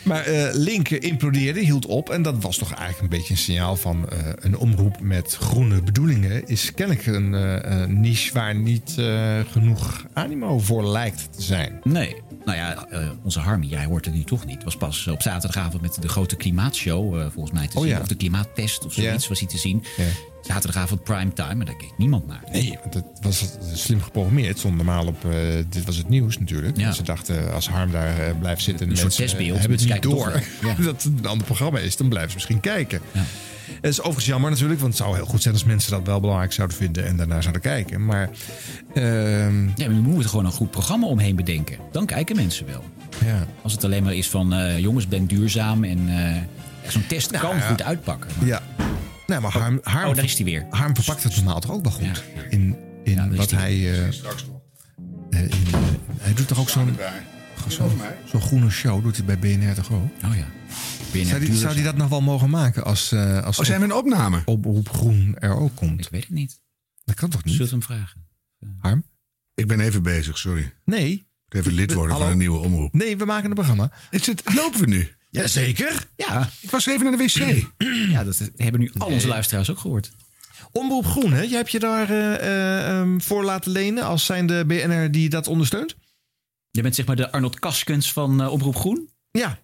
Maar 0.03 0.25
eh, 0.25 0.53
Link 0.53 0.89
implodeerde, 0.89 1.59
hield 1.59 1.85
op. 1.85 2.09
En 2.09 2.21
dat 2.21 2.43
was 2.43 2.57
toch 2.57 2.73
eigenlijk 2.73 3.01
een 3.01 3.17
beetje 3.19 3.33
een 3.33 3.39
signaal 3.39 3.75
van 3.75 4.09
eh, 4.09 4.17
een 4.39 4.57
omroep 4.57 4.99
met 4.99 5.35
groene 5.39 5.81
bedoelingen. 5.81 6.47
Is 6.47 6.73
kennelijk 6.73 7.05
een 7.05 8.01
niche 8.01 8.33
waar 8.33 8.55
niet 8.55 8.95
genoeg 9.51 10.05
animo 10.13 10.59
voor 10.59 10.87
lijkt 10.87 11.27
te 11.31 11.41
zijn. 11.41 11.79
Nee. 11.83 12.15
Nou 12.47 12.59
ja, 12.59 12.85
eh, 12.89 13.09
onze 13.23 13.39
Harmy, 13.39 13.65
jij 13.65 13.85
hoort 13.85 14.05
het 14.05 14.13
nu 14.13 14.23
toch 14.23 14.45
niet. 14.45 14.63
Was 14.63 14.77
pas 14.77 15.07
op 15.07 15.21
zaterdagavond 15.21 15.81
met 15.81 16.01
de 16.01 16.07
grote 16.07 16.35
klimaatshow, 16.35 17.19
eh, 17.19 17.25
volgens 17.33 17.55
mij 17.59 17.67
te 17.67 17.75
Oh 17.77 17.81
zien. 17.83 17.91
ja. 17.91 17.99
Of 17.99 18.07
de 18.07 18.15
klimaattest 18.15 18.85
of 18.85 18.93
zoiets 18.93 19.23
Ja. 19.23 19.29
was 19.29 19.39
hij 19.39 19.47
te 19.47 19.57
zien. 19.57 19.83
Ja. 19.97 20.03
Zaterdagavond 20.41 21.03
primetime, 21.03 21.55
maar 21.55 21.65
daar 21.65 21.75
keek 21.75 21.91
niemand 21.97 22.27
naar. 22.27 22.43
Nee, 22.51 22.77
want 22.81 22.93
het 22.93 23.05
was 23.21 23.45
slim 23.73 24.01
geprogrammeerd. 24.01 24.47
Het 24.47 24.57
stond 24.59 24.75
normaal 24.75 25.07
op, 25.07 25.25
eh, 25.25 25.31
dit 25.69 25.85
was 25.85 25.97
het 25.97 26.09
nieuws 26.09 26.39
natuurlijk. 26.39 26.77
Ja. 26.77 26.91
Ze 26.91 27.03
dachten, 27.03 27.53
als 27.53 27.69
Harm 27.69 27.91
daar 27.91 28.35
blijft 28.35 28.61
zitten... 28.63 28.85
en 28.85 28.91
Een 28.91 28.97
soort 28.97 29.17
mensen, 29.17 29.25
testbeeld, 29.37 29.59
hebben 29.59 29.77
het 29.77 29.87
niet 29.87 29.99
kijken 29.99 30.09
door 30.09 30.41
dat 30.85 31.03
het 31.03 31.19
een 31.19 31.25
ander 31.25 31.45
programma 31.45 31.79
is, 31.79 31.97
dan 31.97 32.09
blijven 32.09 32.29
ze 32.29 32.35
misschien 32.35 32.59
kijken. 32.59 33.01
Ja. 33.11 33.23
Het 33.81 33.91
is 33.91 33.99
overigens 33.99 34.25
jammer 34.25 34.49
natuurlijk, 34.49 34.79
want 34.79 34.93
het 34.93 35.03
zou 35.03 35.15
heel 35.15 35.25
goed 35.25 35.41
zijn... 35.41 35.53
als 35.53 35.63
mensen 35.63 35.91
dat 35.91 36.01
wel 36.05 36.19
belangrijk 36.19 36.53
zouden 36.53 36.77
vinden 36.77 37.05
en 37.05 37.17
daarna 37.17 37.41
zouden 37.41 37.61
kijken. 37.61 38.05
Maar 38.05 38.29
ehm, 38.93 39.63
Ja, 39.65 39.73
maar 39.77 39.87
we 39.87 39.93
moeten 39.93 40.29
gewoon 40.29 40.45
een 40.45 40.51
goed 40.51 40.71
programma 40.71 41.07
omheen 41.07 41.35
bedenken. 41.35 41.77
Dan 41.91 42.05
kijken 42.05 42.35
mensen 42.35 42.65
wel. 42.65 42.83
ja, 43.25 43.45
Als 43.61 43.73
het 43.73 43.83
alleen 43.83 44.03
maar 44.03 44.13
is 44.15 44.29
van 44.29 44.53
eh, 44.53 44.79
jongens, 44.79 45.07
ben 45.07 45.25
duurzaam 45.25 45.83
en 45.83 45.99
eh, 46.09 46.91
zo'n 46.91 47.07
test 47.07 47.31
kan 47.39 47.55
ja. 47.55 47.61
goed 47.61 47.83
uitpakken. 47.83 48.29
Maar- 48.37 48.47
ja. 48.47 48.61
Nee, 49.27 49.39
maar 49.39 49.51
Harm, 49.51 49.79
Harm, 49.83 50.09
Oh, 50.09 50.15
daar 50.15 50.23
is 50.23 50.33
hij 50.35 50.45
weer. 50.45 50.65
Harm 50.69 50.95
verpakt 50.95 51.23
het 51.23 51.35
normaal 51.35 51.59
toch 51.59 51.71
ook 51.71 51.83
wel 51.83 51.91
goed. 51.91 52.23
Ja. 52.35 52.41
In, 52.49 52.75
in 53.03 53.13
Ja, 53.13 53.29
wat 53.29 53.51
hij. 53.51 53.73
hij... 53.75 54.03
eh, 54.05 54.11
Straks 54.11 54.45
nog. 54.45 54.59
eh, 55.29 55.41
in, 55.41 55.49
eh, 55.71 55.79
hij 56.19 56.33
doet 56.33 56.47
toch 56.47 56.59
ook 56.59 56.69
zo'n 56.69 56.97
zo'n 58.25 58.41
groene 58.41 58.69
show, 58.69 59.03
doet 59.03 59.17
hij 59.17 59.25
bij 59.25 59.39
BNR 59.39 59.73
toch 59.73 59.91
ook? 59.91 60.03
Oh 60.25 60.35
ja. 60.35 60.45
Zou 61.13 61.39
die, 61.39 61.55
zou 61.55 61.73
die 61.73 61.83
dat 61.83 61.97
nog 61.97 62.09
wel 62.09 62.21
mogen 62.21 62.49
maken 62.49 62.83
als, 62.83 63.11
eh 63.11 63.43
als 63.43 63.59
Oh, 63.59 63.65
zijn 63.65 63.79
we 63.79 63.85
een 63.85 63.93
opname? 63.93 64.41
oproep 64.45 64.89
groen 64.89 65.35
er 65.39 65.55
ook 65.55 65.75
komt? 65.75 65.99
Ik 66.05 66.11
weet 66.11 66.21
het 66.23 66.29
niet. 66.33 66.61
Dat 67.03 67.15
kan 67.15 67.29
toch 67.29 67.41
Zult 67.45 67.59
niet? 67.59 67.69
hem 67.71 67.83
vragen. 67.83 68.27
Harm? 68.79 69.03
Ik 69.53 69.67
ben 69.67 69.79
even 69.79 70.03
bezig, 70.03 70.37
sorry. 70.37 70.73
Nee. 70.85 71.27
Even 71.49 71.73
lid 71.73 71.93
worden 71.93 72.11
Hallo? 72.11 72.23
van 72.25 72.33
een 72.33 72.39
nieuwe 72.39 72.57
omroep. 72.59 72.93
Nee, 72.93 73.17
we 73.17 73.25
maken 73.25 73.49
een 73.49 73.55
programma. 73.55 73.91
Is 74.09 74.25
het, 74.25 74.53
lopen 74.55 74.79
we 74.79 74.85
nu? 74.85 75.11
Jazeker. 75.29 76.07
Ja, 76.15 76.49
Ik 76.61 76.69
was 76.69 76.85
even 76.85 77.03
naar 77.03 77.17
de 77.17 77.23
wc. 77.23 77.67
ja 78.15 78.23
dat 78.23 78.51
hebben 78.55 78.81
nu 78.81 78.91
al 78.97 79.07
onze 79.07 79.27
luisteraars 79.27 79.69
ook 79.71 79.79
gehoord. 79.79 80.11
Omroep 80.71 81.05
Groen, 81.05 81.33
hè? 81.33 81.41
Jij 81.41 81.57
hebt 81.57 81.71
je 81.71 81.79
daar 81.79 82.09
eh, 82.09 82.35
eh, 82.35 82.99
ehm, 82.99 83.19
voor 83.19 83.43
laten 83.43 83.71
lenen 83.71 84.03
als 84.03 84.25
zijn 84.25 84.47
de 84.47 84.63
BNR 84.67 85.11
die 85.11 85.29
dat 85.29 85.47
ondersteunt? 85.47 85.95
Je 86.71 86.81
bent 86.81 86.95
zeg 86.95 87.05
maar 87.05 87.15
de 87.15 87.31
Arnold 87.31 87.59
Kaskens 87.59 88.13
van 88.13 88.41
eh 88.41 88.51
Oproep 88.51 88.75
Groen. 88.75 89.09
Ja. 89.31 89.59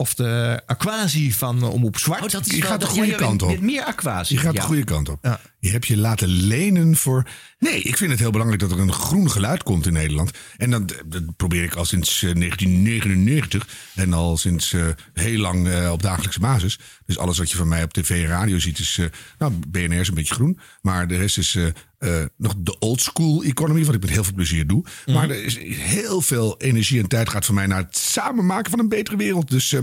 Of 0.00 0.14
de 0.14 0.62
Aquasi 0.66 1.32
van 1.32 1.62
eh, 1.62 1.72
Omroep 1.72 1.98
Zwart. 1.98 2.22
Oh, 2.24 2.28
dat 2.30 2.46
is 2.46 2.56
Je 2.56 2.62
gaat 2.62 2.80
de 2.80 2.86
goede 2.86 3.14
kant 3.14 3.42
op. 3.42 3.60
Meer 3.60 3.84
aquatie. 3.84 4.36
Je 4.36 4.42
gaat 4.42 4.54
ja. 4.54 4.60
de 4.60 4.66
goede 4.66 4.84
kant 4.84 5.08
op. 5.08 5.18
Ja. 5.22 5.40
Je 5.60 5.70
hebt 5.70 5.86
je 5.86 5.96
laten 5.96 6.28
lenen 6.28 6.96
voor. 6.96 7.28
Nee, 7.58 7.82
ik 7.82 7.96
vind 7.96 8.10
het 8.10 8.20
heel 8.20 8.30
belangrijk 8.30 8.62
dat 8.62 8.70
er 8.70 8.78
een 8.78 8.92
groen 8.92 9.30
geluid 9.30 9.62
komt 9.62 9.86
in 9.86 9.92
Nederland. 9.92 10.30
En 10.56 10.70
dat, 10.70 10.94
dat 11.06 11.36
probeer 11.36 11.62
ik 11.62 11.74
al 11.74 11.84
sinds 11.84 12.22
eh, 12.22 12.34
1999. 12.34 13.68
En 13.94 14.12
al 14.12 14.36
sinds 14.36 14.72
eh, 14.72 14.86
heel 15.14 15.38
lang 15.40 15.68
eh, 15.68 15.90
op 15.92 16.02
dagelijkse 16.02 16.40
basis. 16.40 16.78
Dus 17.06 17.18
alles 17.18 17.38
wat 17.38 17.50
je 17.50 17.56
van 17.56 17.68
mij 17.68 17.82
op 17.82 17.92
tv 17.92 18.10
en 18.10 18.28
radio 18.28 18.58
ziet 18.58 18.78
is. 18.78 18.98
eh, 18.98 19.06
nou, 19.38 19.52
BNR 19.68 19.92
is 20.00 20.08
een 20.08 20.14
beetje 20.14 20.34
groen. 20.34 20.58
Maar 20.80 21.08
de 21.08 21.16
rest 21.16 21.38
is. 21.38 21.58
Eh, 21.98 22.24
nog 22.36 22.54
de 22.58 22.78
old 22.78 23.00
school 23.00 23.42
economy, 23.42 23.84
wat 23.84 23.94
ik 23.94 24.00
met 24.00 24.10
heel 24.10 24.24
veel 24.24 24.34
plezier 24.34 24.66
doe. 24.66 24.84
Maar 25.06 25.30
er 25.30 25.44
is 25.44 25.58
heel 25.76 26.20
veel 26.20 26.60
energie 26.60 27.00
en 27.00 27.08
tijd 27.08 27.28
gaat 27.28 27.44
van 27.46 27.54
mij 27.54 27.66
naar 27.66 27.82
het 27.82 27.96
samen 27.96 28.46
maken 28.46 28.70
van 28.70 28.78
een 28.78 28.88
betere 28.88 29.16
wereld. 29.16 29.50
Dus 29.50 29.72
eh, 29.72 29.82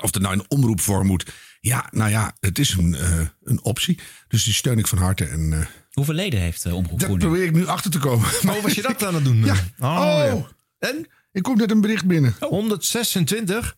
of 0.00 0.14
het 0.14 0.22
nou 0.22 0.34
in 0.34 0.44
omroepvorm 0.48 1.06
moet. 1.06 1.32
Ja, 1.60 1.88
nou 1.90 2.10
ja, 2.10 2.34
het 2.40 2.58
is 2.58 2.70
een, 2.70 2.94
eh, 2.94 3.20
een 3.42 3.62
optie. 3.64 3.98
Dus 4.28 4.44
die 4.44 4.54
steun 4.54 4.78
ik 4.78 4.86
van 4.86 4.98
harte. 4.98 5.24
En 5.24 5.52
eh, 5.52 5.66
Hoeveel 5.92 6.14
leden 6.14 6.40
heeft 6.40 6.64
uh, 6.64 6.74
Omroep 6.74 7.00
daar 7.00 7.16
probeer 7.16 7.44
ik 7.44 7.52
nu 7.52 7.66
achter 7.66 7.90
te 7.90 7.98
komen. 7.98 8.28
Oh, 8.46 8.62
was 8.62 8.74
je 8.74 8.82
dat 8.88 9.04
aan 9.04 9.14
het 9.14 9.24
doen? 9.24 9.44
Ja. 9.44 9.54
Oh, 9.78 10.32
Oh, 10.34 10.46
en? 10.78 11.06
Ik 11.32 11.42
kom 11.42 11.56
net 11.56 11.70
een 11.70 11.80
bericht 11.80 12.06
binnen. 12.06 12.34
126. 12.40 13.76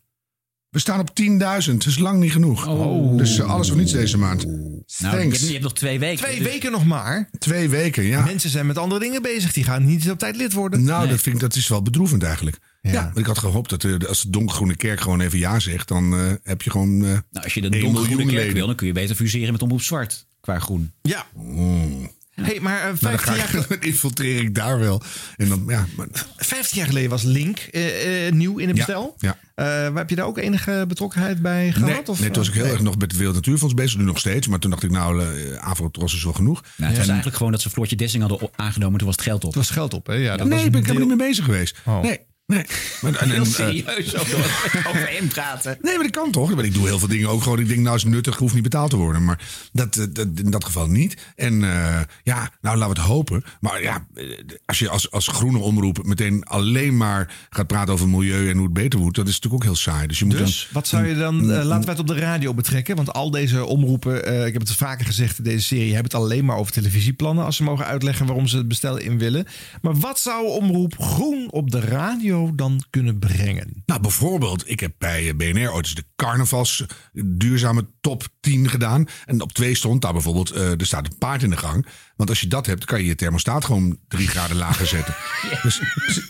We 0.75 0.81
staan 0.81 0.99
op 0.99 1.09
10.000. 1.21 1.37
Dat 1.71 1.85
is 1.85 1.97
lang 1.97 2.19
niet 2.19 2.31
genoeg. 2.31 2.67
Oh. 2.67 3.17
Dus 3.17 3.39
eh, 3.39 3.49
alles 3.49 3.69
of 3.69 3.75
niets 3.75 3.91
deze 3.91 4.17
maand. 4.17 4.45
Nou, 4.45 4.55
je 4.57 4.85
Thanks. 5.09 5.21
hebt, 5.21 5.39
je 5.39 5.51
hebt 5.51 5.63
nog 5.63 5.73
twee 5.73 5.99
weken. 5.99 6.23
Twee 6.23 6.37
dus- 6.39 6.47
weken 6.47 6.71
nog 6.71 6.85
maar. 6.85 7.29
Twee 7.39 7.69
weken, 7.69 8.03
ja. 8.03 8.23
Mensen 8.23 8.49
zijn 8.49 8.65
met 8.65 8.77
andere 8.77 8.99
dingen 9.01 9.21
bezig. 9.21 9.53
Die 9.53 9.63
gaan 9.63 9.85
niet 9.85 10.11
op 10.11 10.19
tijd 10.19 10.35
lid 10.35 10.53
worden. 10.53 10.83
Nou, 10.83 11.07
dat, 11.09 11.21
vind 11.21 11.35
ik, 11.35 11.41
dat 11.41 11.55
is 11.55 11.67
wel 11.67 11.81
bedroevend 11.81 12.23
eigenlijk. 12.23 12.57
Ja. 12.81 13.11
Ik 13.15 13.25
had 13.25 13.37
gehoopt 13.37 13.69
dat 13.69 13.83
eh, 13.83 13.93
als 14.07 14.21
de 14.21 14.29
donkergroene 14.29 14.75
kerk 14.75 15.01
gewoon 15.01 15.21
even 15.21 15.39
ja 15.39 15.59
zegt... 15.59 15.87
dan 15.87 16.13
eh, 16.13 16.31
heb 16.43 16.61
je 16.61 16.69
gewoon... 16.71 16.93
eh, 17.03 17.09
Nou, 17.09 17.21
als 17.31 17.53
je 17.53 17.61
de 17.61 17.69
1 17.69 17.81
donkergroene 17.83 18.23
kerk 18.23 18.35
leden. 18.37 18.53
wil, 18.53 18.67
dan 18.67 18.75
kun 18.75 18.87
je 18.87 18.93
beter 18.93 19.15
fuseren 19.15 19.51
met 19.51 19.61
Omroep 19.61 19.81
Zwart. 19.81 20.25
Qua 20.41 20.59
groen. 20.59 20.91
Ja. 21.01 21.25
Hey, 22.35 22.59
maar 22.59 22.61
Maar 22.61 22.87
dan 22.87 22.97
15 22.97 23.33
ga 23.33 23.35
jaar, 23.35 23.67
dan 23.69 23.77
infiltreer 23.91 24.41
ik 24.41 24.55
daar 24.55 24.79
wel. 24.79 25.01
En 25.35 25.47
dan, 25.49 25.63
ja, 25.67 25.85
maar, 25.97 26.07
15 26.37 26.77
jaar 26.77 26.87
geleden 26.87 27.09
was 27.09 27.23
Link 27.23 27.57
eh, 27.59 28.27
eh, 28.27 28.33
nieuw 28.33 28.57
in 28.57 28.67
het 28.67 28.77
Ja, 28.77 28.85
bestel. 28.85 29.15
ja. 29.17 29.37
Eh, 29.55 29.95
heb 29.95 30.09
je 30.09 30.15
daar 30.15 30.25
ook 30.25 30.37
enige 30.37 30.85
betrokkenheid 30.87 31.41
bij 31.41 31.71
gehad? 31.71 31.89
nee, 31.89 32.07
of, 32.07 32.19
nee, 32.19 32.27
toen 32.29 32.37
was 32.37 32.47
ik 32.47 32.53
heel 32.53 32.63
Nee. 32.63 32.71
erg 32.73 32.81
nog 32.81 32.93
met 32.97 33.07
het 33.07 33.15
Wereld 33.17 33.35
Natuurfonds 33.35 33.73
bezig. 33.73 33.97
Nu 33.99 34.03
nog 34.05 34.19
steeds. 34.19 34.47
Maar 34.47 34.59
toen 34.59 34.69
dacht 34.69 34.83
ik, 34.83 34.91
nou, 34.91 35.23
uh, 35.23 35.55
Avrotros 35.57 36.13
is 36.15 36.23
wel 36.23 36.33
genoeg. 36.33 36.61
Nou, 36.61 36.89
het 36.89 36.97
was 36.97 37.07
eigenlijk 37.07 37.37
gewoon 37.37 37.51
dat 37.51 37.61
ze 37.61 37.69
Floortje 37.69 37.95
Dessing 37.95 38.23
hadden 38.29 38.49
aangenomen. 38.55 38.97
Toen 38.97 39.07
was 39.07 39.15
het 39.15 39.25
geld 39.25 39.43
op. 39.43 39.49
Het 39.49 39.55
was 39.55 39.69
geld 39.69 39.93
op, 39.93 40.07
hè? 40.07 40.13
Ja, 40.13 40.37
dat 40.37 40.47
nee, 40.47 40.55
was 40.57 40.65
ik 40.65 40.71
ben 40.71 40.81
ik 40.81 40.87
een 40.87 40.93
helemaal 40.93 41.07
deel- 41.07 41.07
niet 41.07 41.17
mee 41.17 41.27
bezig 41.27 41.45
geweest. 41.45 41.77
Oh. 41.85 42.01
Nee, 42.01 42.19
nee. 42.45 42.65
Maar, 43.01 43.15
en, 43.15 43.19
en, 43.19 43.31
Heel 43.31 43.45
serieus 43.45 44.17
over, 44.17 44.37
over 44.89 45.09
hem 45.09 45.27
praten. 45.27 45.77
Nee, 45.81 45.93
maar 45.95 46.03
dat 46.03 46.13
kan 46.15 46.31
toch? 46.31 46.51
Ik 46.61 46.73
doe 46.73 46.87
heel 46.87 46.99
veel 46.99 47.07
dingen 47.07 47.29
ook 47.29 47.41
gewoon. 47.41 47.59
Ik 47.59 47.67
denk, 47.67 47.79
nou 47.79 47.95
is 47.95 48.03
het 48.03 48.11
nuttig, 48.11 48.37
hoeft 48.37 48.53
niet 48.53 48.63
betaald 48.63 48.89
te 48.89 48.97
worden. 48.97 49.23
Maar 49.23 49.39
dat, 49.71 49.95
eh, 49.95 50.05
dat, 50.09 50.27
in 50.35 50.51
dat 50.51 50.65
geval 50.65 50.87
niet. 50.87 51.17
En 51.35 51.63
eh, 51.63 52.01
ja, 52.23 52.51
nou 52.61 52.77
laten 52.77 52.95
we 52.95 53.01
het 53.01 53.09
hopen. 53.09 53.43
Maar 53.59 53.81
ja, 53.81 54.07
eh, 54.13 54.25
als 54.65 54.79
je 54.79 54.89
als, 54.89 55.11
als 55.11 55.27
groene 55.27 55.57
omroep 55.57 56.05
meteen 56.05 56.43
alleen 56.43 56.97
maar 56.97 57.33
gaat 57.49 57.67
praten 57.67 57.93
over 57.93 58.09
milieu 58.09 58.49
en 58.49 58.55
hoe 58.55 58.65
het 58.65 58.73
beter 58.73 58.99
moet, 58.99 59.15
dat 59.15 59.27
is 59.27 59.33
natuurlijk 59.33 59.63
ook 59.63 59.69
heel 59.69 59.81
saai. 59.81 60.07
Dus 60.07 60.19
je 60.19 60.25
moet 60.25 60.37
Dus 60.37 60.61
dan, 60.63 60.73
wat 60.73 60.87
zou 60.87 61.05
je 61.07 61.15
dan, 61.15 61.45
laten 61.45 61.85
we 61.85 61.89
het 61.89 61.99
op 61.99 62.07
de 62.07 62.19
radio 62.19 62.53
betrekken? 62.53 62.95
Want 62.95 63.13
al 63.13 63.31
deze 63.31 63.65
omroepen, 63.65 64.25
eh, 64.25 64.45
ik 64.45 64.53
heb 64.53 64.61
het 64.61 64.71
vaker 64.71 65.05
gezegd 65.05 65.37
in 65.37 65.43
deze 65.43 65.65
serie, 65.65 65.93
hebben 65.93 66.11
het 66.11 66.21
alleen 66.21 66.45
maar 66.45 66.57
over 66.57 66.73
televisieplannen. 66.73 67.45
Als 67.45 67.55
ze 67.55 67.63
mogen 67.63 67.85
uitleggen 67.85 68.25
waarom 68.25 68.47
ze 68.47 68.57
het 68.57 68.67
bestel 68.67 68.97
in 68.97 69.17
willen. 69.17 69.45
Maar 69.81 69.95
wat 69.95 70.19
zou 70.19 70.47
omroep 70.47 70.99
groen 70.99 71.51
op 71.51 71.71
de 71.71 71.79
radio 71.79 72.34
dan 72.55 72.83
kunnen 72.89 73.19
brengen? 73.19 73.83
Nou, 73.85 74.01
bijvoorbeeld, 74.01 74.69
ik 74.69 74.79
heb 74.79 74.93
bij 74.97 75.35
BNR 75.35 75.71
ooit 75.71 75.85
eens 75.85 75.95
de 75.95 76.05
carnavals 76.15 76.85
eh, 76.85 77.23
duurzame 77.25 77.87
top 78.01 78.27
10 78.39 78.69
gedaan. 78.69 79.07
En 79.25 79.41
op 79.41 79.53
twee 79.53 79.75
stond 79.75 80.01
daar 80.01 80.13
bijvoorbeeld, 80.13 80.51
eh, 80.51 80.71
er 80.71 80.85
staat 80.85 81.05
een 81.05 81.17
paard 81.17 81.43
in 81.43 81.49
de 81.49 81.57
gang. 81.57 81.85
Want 82.15 82.29
als 82.29 82.41
je 82.41 82.47
dat 82.47 82.65
hebt, 82.65 82.85
kan 82.85 82.99
je 82.99 83.05
je 83.05 83.15
thermostaat 83.15 83.65
gewoon 83.65 83.99
drie 84.07 84.27
graden 84.27 84.57
lager 84.57 84.87
zetten. 84.87 85.15
Dus 85.63 85.81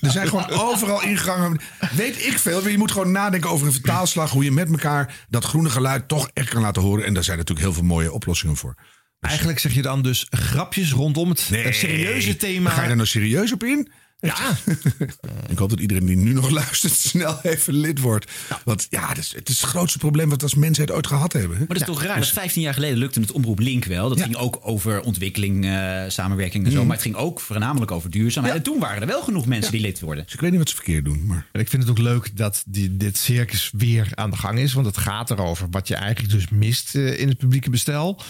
er 0.02 0.12
zijn 0.12 0.28
gewoon 0.28 0.50
overal 0.50 1.02
ingangen. 1.02 1.60
Weet 1.96 2.26
ik 2.26 2.40
veel. 2.40 2.68
Je 2.68 2.78
moet 2.78 2.92
gewoon 2.92 3.12
nadenken 3.12 3.50
over 3.50 3.66
een 3.68 3.74
vertaalslag. 3.74 4.32
Hoe 4.32 4.44
je 4.44 4.52
met 4.52 4.70
elkaar 4.70 5.26
dat 5.30 5.44
groene 5.44 5.70
geluid 5.70 6.08
toch 6.08 6.30
echt 6.34 6.50
kan 6.50 6.62
laten 6.62 6.82
horen. 6.82 7.06
En 7.06 7.14
daar 7.14 7.24
zijn 7.24 7.38
natuurlijk 7.38 7.66
heel 7.66 7.76
veel 7.76 7.88
mooie 7.88 8.12
oplossingen 8.12 8.56
voor. 8.56 8.76
Eigenlijk 9.20 9.60
zeg 9.60 9.74
je 9.74 9.82
dan 9.82 10.02
dus 10.02 10.28
grapjes 10.30 10.92
rondom 10.92 11.30
het 11.30 11.40
serieuze 11.40 12.38
thema. 12.38 12.70
Ga 12.70 12.82
je 12.82 12.88
daar 12.88 12.96
nou 12.96 13.08
serieus 13.08 13.52
op 13.52 13.64
in? 13.64 13.92
Ja. 14.20 14.58
Ik 15.50 15.58
hoop 15.58 15.70
dat 15.70 15.80
iedereen 15.80 16.06
die 16.06 16.16
nu 16.16 16.34
nog 16.34 16.50
luistert 16.50 16.94
snel 17.10 17.40
even 17.42 17.74
lid 17.74 18.00
wordt. 18.00 18.32
Want 18.64 18.88
ja, 18.90 19.08
het 19.08 19.18
is, 19.18 19.34
het 19.36 19.50
is 19.50 19.62
het 19.62 19.70
grootste 19.70 19.98
probleem 19.98 20.30
wat 20.30 20.38
we 20.38 20.44
als 20.44 20.56
mensheid 20.56 20.92
ooit 20.92 21.08
gehad 21.08 21.34
hebben. 21.34 21.58
hè? 21.58 21.64
Maar 21.68 21.78
dat 21.78 21.88
is 21.88 21.94
toch 21.94 22.04
raar? 22.04 22.20
Dat 22.20 22.28
15 22.28 22.62
jaar 22.62 22.74
geleden 22.74 22.98
lukte 22.98 23.20
het 23.20 23.32
omroep 23.32 23.60
Link 23.60 23.86
wel. 23.86 24.10
Dat 24.10 24.22
ging 24.22 24.36
ook 24.36 24.60
over 24.62 25.02
ontwikkeling, 25.02 25.66
eh, 25.66 26.04
samenwerking 26.08 26.66
en 26.66 26.72
zo. 26.72 26.78
Mhm. 26.78 26.88
Maar 26.88 26.96
het 26.96 27.06
ging 27.06 27.16
ook 27.16 27.40
voornamelijk 27.40 27.92
over 27.92 28.10
duurzaamheid. 28.10 28.56
En 28.56 28.64
toen 28.64 28.80
waren 28.80 29.02
er 29.02 29.08
wel 29.08 29.24
genoeg 29.24 29.46
mensen 29.46 29.72
die 29.72 29.82
lid 29.82 30.00
worden. 30.00 30.24
Dus 30.24 30.34
ik 30.34 30.40
weet 30.40 30.50
niet 30.50 30.60
wat 30.60 30.70
ze 30.70 30.76
verkeerd 30.76 31.06
doen. 31.06 31.26
Maar... 31.26 31.48
En 31.52 31.60
ik 31.60 31.70
vind 31.70 31.82
het 31.82 31.92
ook 31.92 31.98
leuk 31.98 32.38
dat 32.38 32.64
die, 32.66 32.98
dit 32.98 33.18
circus 33.18 33.70
weer 33.78 34.12
aan 34.14 34.30
de 34.30 34.38
gang 34.38 34.60
is. 34.60 34.74
Want 34.74 34.86
het 34.86 34.98
gaat 34.98 35.32
erover 35.32 35.68
wat 35.72 35.88
je 35.88 35.96
eigenlijk 35.96 36.34
dus 36.34 36.50
mist 36.50 36.96
eh, 36.96 37.20
in 37.20 37.28
het 37.28 37.38
publieke 37.38 37.70
bestel. 37.70 38.22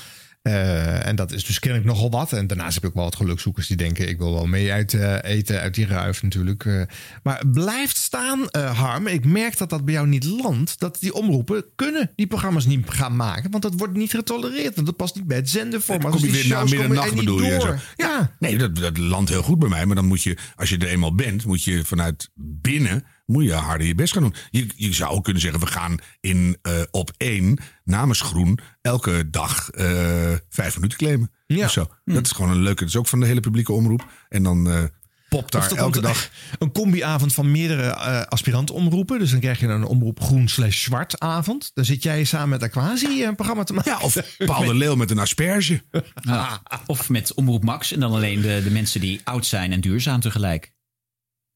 Eh, 0.45 1.07
en 1.07 1.15
dat 1.15 1.31
is 1.31 1.45
dus 1.45 1.59
kennelijk 1.59 1.89
nogal 1.89 2.09
wat. 2.09 2.33
En 2.33 2.47
daarnaast 2.47 2.73
heb 2.73 2.83
ik 2.83 2.89
ook 2.89 2.95
wel 2.95 3.03
wat 3.03 3.15
gelukzoekers 3.15 3.67
die 3.67 3.77
denken... 3.77 4.09
ik 4.09 4.17
wil 4.17 4.33
wel 4.33 4.45
mee 4.45 4.71
uit 4.71 4.93
eh, 4.93 5.17
eten 5.23 5.59
uit 5.59 5.73
die 5.73 5.85
ruif 5.85 6.23
natuurlijk. 6.23 6.65
Eh, 6.65 6.81
maar 7.23 7.43
blijft 7.47 7.97
staan, 7.97 8.47
Harm. 8.51 9.07
Ik 9.07 9.25
merk 9.25 9.57
dat 9.57 9.69
dat 9.69 9.85
bij 9.85 9.93
jou 9.93 10.07
niet 10.07 10.23
landt. 10.23 10.79
Dat 10.79 10.97
die 10.99 11.13
omroepen 11.13 11.65
kunnen 11.75 12.11
die 12.15 12.27
programma's 12.27 12.65
niet 12.65 12.89
gaan 12.89 13.15
maken. 13.15 13.51
Want 13.51 13.63
dat 13.63 13.73
wordt 13.77 13.93
niet 13.93 14.11
getolereerd. 14.11 14.75
Want 14.75 14.87
dat 14.87 14.95
past 14.95 15.15
niet 15.15 15.27
bij 15.27 15.37
het 15.37 15.49
zenderformat. 15.49 16.01
Dan 16.01 16.11
kom 16.11 16.29
je 16.29 16.31
Dus 16.31 16.41
weer 16.41 16.51
na 16.51 16.63
middernacht 16.63 17.09
er 17.09 17.15
bedoel 17.15 17.41
je. 17.41 17.59
Zo. 17.59 17.75
Ja, 17.95 18.35
nee, 18.39 18.57
dat, 18.57 18.75
dat 18.75 18.97
landt 18.97 19.29
heel 19.29 19.43
goed 19.43 19.59
bij 19.59 19.69
mij. 19.69 19.85
Maar 19.85 19.95
dan 19.95 20.07
moet 20.07 20.23
je, 20.23 20.37
als 20.55 20.69
je 20.69 20.77
er 20.77 20.87
eenmaal 20.87 21.15
bent, 21.15 21.45
moet 21.45 21.63
je 21.63 21.85
vanuit 21.85 22.29
binnen 22.35 23.03
moet 23.25 23.43
je 23.43 23.53
harder 23.53 23.87
je 23.87 23.95
best 23.95 24.13
gaan 24.13 24.21
doen. 24.21 24.35
Je, 24.49 24.67
je 24.75 24.93
zou 24.93 25.11
ook 25.11 25.23
kunnen 25.23 25.41
zeggen, 25.41 25.59
we 25.59 25.67
gaan 25.67 25.97
in 26.19 26.57
eh, 26.61 26.73
op 26.91 27.11
één 27.17 27.57
namens 27.83 28.21
Groen 28.21 28.59
elke 28.81 29.29
dag 29.29 29.69
eh, 29.69 30.33
vijf 30.49 30.75
minuten 30.75 30.97
claimen. 30.97 31.31
Ja. 31.47 31.65
Of 31.65 31.71
zo. 31.71 31.87
Dat 32.05 32.25
is 32.25 32.31
gewoon 32.31 32.51
een 32.51 32.61
leuke, 32.61 32.79
dat 32.79 32.89
is 32.89 32.95
ook 32.95 33.07
van 33.07 33.19
de 33.19 33.25
hele 33.25 33.39
publieke 33.39 33.73
omroep. 33.73 34.05
En 34.29 34.43
dan 34.43 34.69
eh, 34.69 34.83
popt 35.29 35.51
daar 35.51 35.71
er 35.71 35.77
elke 35.77 36.01
dag... 36.01 36.29
Een 36.59 36.71
combi-avond 36.71 37.33
van 37.33 37.51
meerdere 37.51 37.83
eh 37.83 38.21
aspirant-omroepen. 38.21 39.19
Dus 39.19 39.31
dan 39.31 39.39
krijg 39.39 39.59
je 39.59 39.67
een 39.67 39.83
omroep 39.83 40.21
groen 40.21 40.47
slash 40.47 40.83
zwart 40.83 41.19
avond. 41.19 41.71
Dan 41.73 41.85
zit 41.85 42.03
jij 42.03 42.23
samen 42.23 42.49
met 42.49 42.63
Aquasi 42.63 43.23
een 43.23 43.35
programma 43.35 43.63
te 43.63 43.73
maken. 43.73 43.91
Ja, 43.91 43.99
of 43.99 44.17
Paul 44.45 44.65
de 44.65 44.75
Leeuw 44.75 44.95
met 44.95 45.11
een 45.11 45.19
asperge. 45.19 45.81
Ja. 46.21 46.61
Of 46.85 47.09
met 47.09 47.33
Omroep 47.33 47.63
Max 47.63 47.91
en 47.91 47.99
dan 47.99 48.11
alleen 48.11 48.41
de, 48.41 48.61
de 48.63 48.71
mensen 48.71 49.01
die 49.01 49.21
oud 49.23 49.45
zijn 49.45 49.71
en 49.71 49.81
duurzaam 49.81 50.19
tegelijk. 50.19 50.74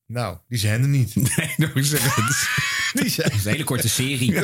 Nou, 0.10 0.38
die 0.48 0.60
zijn 0.60 0.82
er 0.82 0.88
niet. 0.88 1.15
Nee, 1.38 1.54
dat 1.58 1.69
is- 1.76 1.89
Die 2.93 3.10
zijn... 3.10 3.30
Dat 3.30 3.38
is 3.39 3.45
een 3.45 3.52
hele 3.52 3.63
korte 3.63 3.89
serie. 3.89 4.32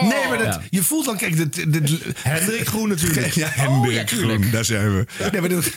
Nee, 0.00 0.28
maar 0.28 0.38
dat, 0.38 0.54
Ja. 0.54 0.60
je 0.70 0.82
voelt 0.82 1.08
al, 1.08 1.16
kijk, 1.16 1.36
dit, 1.36 1.72
dit, 1.72 1.90
Hendrik 2.22 2.66
Groen 2.68 2.88
natuurlijk. 2.88 3.32
Ja, 3.32 3.48
Hendrik 3.50 3.84
Oh, 3.86 3.92
ja, 3.92 4.04
tuurlijk. 4.04 4.38
Groen, 4.40 4.50
daar 4.52 4.64
zijn 4.64 4.94
we. 4.96 5.06
Nee, 5.32 5.40
maar 5.40 5.50
dat, 5.50 5.70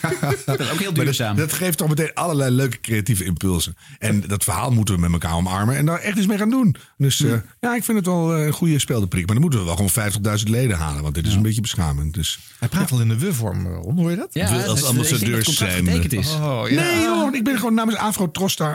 Dat 0.46 0.60
is 0.60 0.70
ook 0.70 0.78
heel 0.78 0.92
duurzaam. 0.92 1.36
Dat, 1.36 1.48
dat 1.48 1.58
geeft 1.58 1.78
toch 1.78 1.88
meteen 1.88 2.14
allerlei 2.14 2.50
leuke 2.50 2.80
creatieve 2.80 3.24
impulsen. 3.24 3.76
En 3.98 4.20
dat 4.26 4.44
verhaal 4.44 4.70
moeten 4.70 4.94
we 4.94 5.00
met 5.00 5.12
elkaar 5.12 5.34
omarmen 5.34 5.76
en 5.76 5.86
daar 5.86 5.98
echt 5.98 6.16
iets 6.16 6.26
mee 6.26 6.38
gaan 6.38 6.50
doen. 6.50 6.76
Dus 6.96 7.20
eh, 7.22 7.32
ja, 7.60 7.74
ik 7.74 7.84
vind 7.84 7.96
het 7.98 8.06
wel 8.06 8.34
eh, 8.36 8.44
een 8.46 8.52
goede 8.52 8.78
speeldenprik. 8.78 9.24
Maar 9.26 9.32
dan 9.34 9.42
moeten 9.42 9.60
we 9.60 9.66
wel 9.66 9.76
gewoon 9.88 10.38
50.000 10.38 10.50
leden 10.50 10.76
halen, 10.76 11.02
want 11.02 11.14
dit 11.14 11.26
is 11.26 11.34
een 11.34 11.42
beetje 11.42 11.60
beschamend. 11.60 12.14
Dus. 12.14 12.38
Hij 12.58 12.68
praat 12.68 12.90
al 12.92 13.00
in 13.00 13.08
de 13.08 13.18
we-vorm, 13.18 13.66
Ron. 13.66 13.96
Hoor 13.98 14.10
je 14.10 14.16
dat? 14.16 14.28
Ja, 14.32 14.62
als 14.64 14.84
ambassadeurs 14.84 15.56
zijn. 15.56 15.88
Oh, 15.88 16.64
ja. 16.68 16.82
Nee 16.82 17.00
joh, 17.00 17.34
ik 17.34 17.44
ben 17.44 17.56
gewoon 17.56 17.74
namens 17.74 17.96
Afro 17.96 18.30
Tros 18.30 18.56
daar 18.56 18.74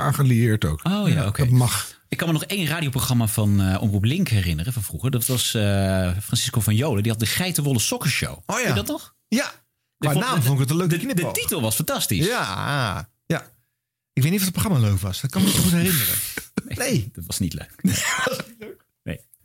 ook. 0.65 0.79
Oh 0.83 1.09
ja, 1.09 1.27
oké. 1.27 1.43
Dat 1.43 1.51
mag. 1.51 1.95
Ik 2.09 2.17
kan 2.17 2.27
me 2.27 2.33
nog 2.33 2.43
één 2.43 2.67
radioprogramma 2.67 3.27
van 3.27 3.61
eh 3.61 3.81
Omroep 3.81 4.03
Link 4.03 4.27
herinneren 4.27 4.73
van 4.73 4.83
vroeger. 4.83 5.11
Dat 5.11 5.25
was 5.25 5.53
eh, 5.53 5.61
Francisco 6.21 6.59
van 6.59 6.75
Jolen. 6.75 7.03
Die 7.03 7.11
had 7.11 7.19
de 7.19 7.25
Geitenwolle 7.25 7.79
Sokkenshow. 7.79 8.37
Oh 8.45 8.59
ja. 8.59 8.67
Je 8.67 8.73
dat 8.73 8.87
nog? 8.87 9.15
Ja. 9.27 9.51
Qua 9.97 10.11
vond- 10.11 10.25
naam 10.25 10.41
vond 10.41 10.53
ik 10.53 10.59
het 10.59 10.69
een 10.69 10.75
leuke 10.77 10.97
De, 10.97 11.13
de 11.13 11.31
titel 11.31 11.61
was 11.61 11.75
fantastisch. 11.75 12.25
Ja, 12.25 13.09
ja. 13.25 13.49
Ik 14.13 14.21
weet 14.23 14.31
niet 14.31 14.39
of 14.41 14.45
het 14.47 14.55
programma 14.55 14.87
leuk 14.87 14.99
was. 14.99 15.21
Dat 15.21 15.31
kan 15.31 15.41
me 15.41 15.47
niet 15.47 15.57
goed 15.57 15.71
herinneren. 15.71 16.15
Nee. 16.67 17.09
Dat 17.13 17.23
was 17.25 17.39
niet 17.39 17.53
leuk. 17.53 17.73
Nee. 17.81 17.95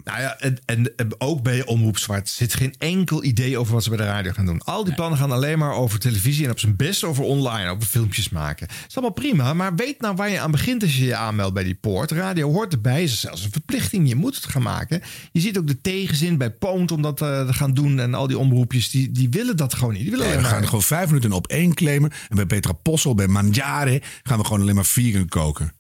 Nou 0.05 0.21
ja, 0.21 0.39
en, 0.65 0.93
ook 1.19 1.43
bij 1.43 1.65
Omroep 1.65 1.99
Zwart 1.99 2.29
zit 2.29 2.55
geen 2.55 2.75
enkel 2.79 3.25
idee 3.25 3.59
over 3.59 3.73
wat 3.73 3.83
ze 3.83 3.89
bij 3.89 3.99
de 3.99 4.05
radio 4.05 4.33
gaan 4.33 4.47
doen. 4.47 4.63
Al 4.63 4.85
die 4.85 4.95
plannen 4.95 5.19
gaan 5.19 5.33
alleen 5.33 5.59
maar 5.59 5.75
over 5.75 5.99
televisie 5.99 6.45
en 6.45 6.51
op 6.51 6.59
zijn 6.59 6.77
best 6.77 7.05
over 7.05 7.25
online, 7.25 7.71
over 7.71 7.89
filmpjes 7.89 8.29
maken. 8.29 8.69
is 8.89 8.95
allemaal 8.95 9.15
prima, 9.15 9.55
maar 9.55 9.75
weet 9.75 10.01
nou 10.01 10.17
waar 10.17 10.31
je 10.31 10.41
aan 10.41 10.51
begint 10.51 10.83
als 10.83 10.97
je 10.97 11.05
je 11.05 11.17
aanmeldt 11.17 11.55
bij 11.55 11.65
die 11.65 11.75
poort. 11.75 12.11
Radio 12.11 12.53
hoort 12.53 12.73
erbij, 12.73 13.03
is 13.03 13.21
zelfs 13.21 13.45
een 13.45 13.53
verplichting, 13.53 14.09
je 14.09 14.15
moet 14.15 14.35
het 14.35 14.47
gaan 14.47 14.63
maken. 14.63 15.03
Je 15.33 15.41
ziet 15.41 15.59
ook 15.59 15.67
de 15.67 15.81
tegenzin 15.81 16.39
bij 16.39 16.51
Poont 16.51 16.91
om 16.91 17.03
dat 17.03 17.21
eh, 17.21 17.47
te 17.47 17.53
gaan 17.53 17.75
doen 17.75 18.01
en 18.01 18.15
al 18.15 18.27
die 18.27 18.39
omroepjes, 18.39 18.91
die, 18.91 19.11
die 19.11 19.31
willen 19.31 19.57
dat 19.57 19.75
gewoon 19.75 19.93
niet. 19.93 20.03
Die 20.03 20.11
willen 20.11 20.27
Nee, 20.27 20.37
we 20.37 20.45
gaan 20.45 20.65
gewoon 20.65 20.83
vijf 20.83 21.07
minuten 21.07 21.33
op 21.33 21.47
één 21.47 21.75
claimen. 21.75 22.11
En 22.29 22.37
bij 22.37 22.47
Petra 22.47 22.73
Possel, 22.73 23.15
bij 23.15 23.29
Mangiare, 23.29 24.03
gaan 24.23 24.39
we 24.39 24.45
gewoon 24.45 24.61
alleen 24.61 24.75
maar 24.75 24.85
vegan 24.85 25.29
koken. 25.29 25.73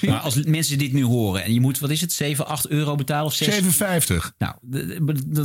Maar 0.00 0.18
als 0.18 0.44
mensen 0.44 0.78
dit 0.78 0.92
nu 0.92 1.04
horen 1.04 1.44
en 1.44 1.52
je 1.52 1.60
moet, 1.60 1.78
wat 1.78 1.90
is 1.90 2.00
het, 2.00 2.12
7, 2.12 2.46
8 2.46 2.68
euro 2.68 2.94
betalen 2.94 3.26
of 3.26 3.34
6? 3.34 3.60
7,50. 3.60 3.66
Nou, 4.38 4.54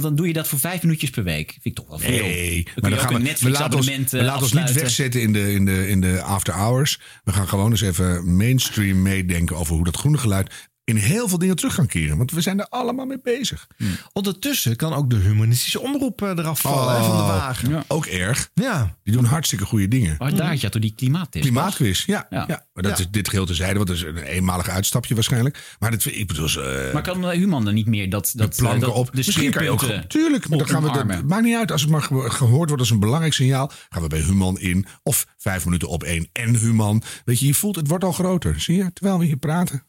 dan 0.02 0.16
doe 0.16 0.28
je 0.28 0.34
dat 0.34 0.48
voor 0.48 0.60
vijf 0.60 0.82
minuutjes 0.82 1.10
per 1.10 1.24
week. 1.24 1.52
Vind 1.52 1.66
ik 1.66 1.76
toch 1.76 1.88
wel 1.88 2.00
veel. 2.00 2.26
Nee, 2.26 2.64
Dan 2.64 2.74
maar 2.76 2.90
dan 2.90 3.00
gaan 3.00 3.24
we, 3.24 3.36
we 3.40 3.50
laten 3.50 3.78
ons, 3.78 3.88
we 4.10 4.24
laten 4.24 4.42
ons 4.42 4.54
niet 4.54 4.74
wegzetten 4.74 5.22
in 5.22 5.34
de, 5.34 5.54
in, 5.54 5.66
de, 5.66 5.88
in 5.88 6.02
de 6.02 6.22
after 6.22 6.54
hours. 6.54 7.00
We 7.24 7.34
gaan 7.34 7.48
gewoon 7.48 7.72
eens 7.72 7.82
even 7.82 8.36
mainstream 8.36 9.02
meedenken 9.02 9.56
over 9.56 9.76
hoe 9.76 9.86
dat 9.86 9.98
groene 9.98 10.18
geluid 10.18 10.52
in 10.88 10.96
heel 10.96 11.28
veel 11.28 11.38
dingen 11.38 11.56
terug 11.56 11.76
kan 11.76 11.88
keren. 11.88 12.18
Want 12.18 12.32
we 12.32 12.42
zijn 12.42 12.60
er 12.60 12.68
allemaal 12.70 13.06
mee 13.06 13.20
bezig. 13.24 13.68
Ondertussen 14.14 14.76
kan 14.76 14.94
ook 14.94 15.10
de 15.10 15.16
humanistische 15.16 15.82
omroep 15.82 16.22
eh, 16.22 16.30
eraf 16.30 16.60
vallen 16.62 17.04
van 17.04 17.18
de 17.18 17.24
wagen. 17.24 17.70
Ja. 17.70 17.84
Ook 17.88 18.06
erg. 18.06 18.50
Ja. 18.54 18.96
Die 19.04 19.14
doen 19.14 19.26
hartstikke 19.26 19.66
goede 19.66 19.88
dingen. 19.88 20.16
Maar 20.20 20.36
daar 20.36 20.50
had 20.50 20.62
je 20.62 20.70
door 20.70 20.82
die 20.82 20.94
klimaattest. 20.96 21.44
Klimaatquiz, 21.46 22.06
ja. 22.06 22.28
ja. 22.30 22.44
Ja. 22.48 22.66
Maar 22.74 22.84
dat 22.84 22.98
Ja. 22.98 23.04
is 23.04 23.10
dit 23.12 23.30
geheel 23.30 23.46
terzijde, 23.46 23.74
want 23.76 23.88
dat 23.88 23.96
is 23.98 24.04
een 24.04 24.18
eenmalig 24.18 24.70
uitstapje 24.70 25.14
waarschijnlijk. 25.14 25.76
Maar 25.80 25.92
dat, 25.92 26.06
ik 26.06 26.28
bedoel, 26.28 26.48
eh, 26.48 26.94
Maar 26.94 27.02
kan 27.04 27.30
eh, 27.30 27.38
Human 27.38 27.66
dan 27.66 27.74
niet 27.74 27.88
meer 27.88 28.10
dat, 28.10 28.32
dat, 28.36 28.56
de 28.56 28.62
planken 28.62 28.94
op. 28.94 29.06
de 29.06 29.12
Misschien 29.16 29.52
kan 29.52 29.64
je 29.64 29.70
ook 29.70 29.84
Tuurlijk, 30.08 30.50
maar 30.50 30.58
dan 30.58 30.68
gaan 30.68 30.84
we 30.84 30.92
dat, 30.92 31.24
maakt 31.24 31.44
niet 31.44 31.56
uit. 31.56 31.72
Als 31.72 31.82
het 31.82 31.90
maar 31.90 32.02
ge- 32.02 32.30
gehoord 32.30 32.68
wordt 32.68 32.84
als 32.84 32.92
een 32.92 33.00
belangrijk 33.00 33.34
signaal, 33.34 33.72
gaan 33.90 34.02
we 34.02 34.08
bij 34.08 34.22
Human 34.22 34.60
in. 34.60 34.86
Of 35.04 35.26
vijf 35.38 35.66
minuten 35.66 35.88
op 35.90 36.04
één 36.04 36.30
en 36.34 36.56
Human. 36.56 37.04
Weet 37.26 37.40
je, 37.40 37.46
je 37.46 37.54
voelt 37.54 37.76
het 37.76 37.88
wordt 37.88 38.04
al 38.04 38.12
groter. 38.12 38.60
Zie 38.62 38.76
je? 38.78 38.94
Terwijl 38.94 39.20
we 39.20 39.26
hier 39.26 39.38
praten. 39.38 39.84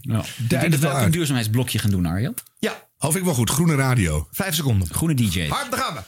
Ja. 0.00 0.24
Denk 0.48 0.70
dat 0.70 0.80
we 0.80 0.88
ook 0.88 0.98
een 0.98 1.10
duurzaamheidsblokje 1.10 1.78
gaan 1.78 1.90
doen, 1.90 2.06
Arjan. 2.06 2.34
Ja, 2.58 2.88
Of 2.98 3.16
ik 3.16 3.24
wel 3.24 3.34
goed. 3.34 3.50
Groene 3.50 3.74
radio. 3.74 4.28
vijf 4.30 4.54
seconden. 4.54 4.88
Groene 4.94 5.14
DJ. 5.14 5.48
Hard, 5.48 5.70
daar 5.70 5.80
gaan 5.80 5.94
we. 5.94 6.02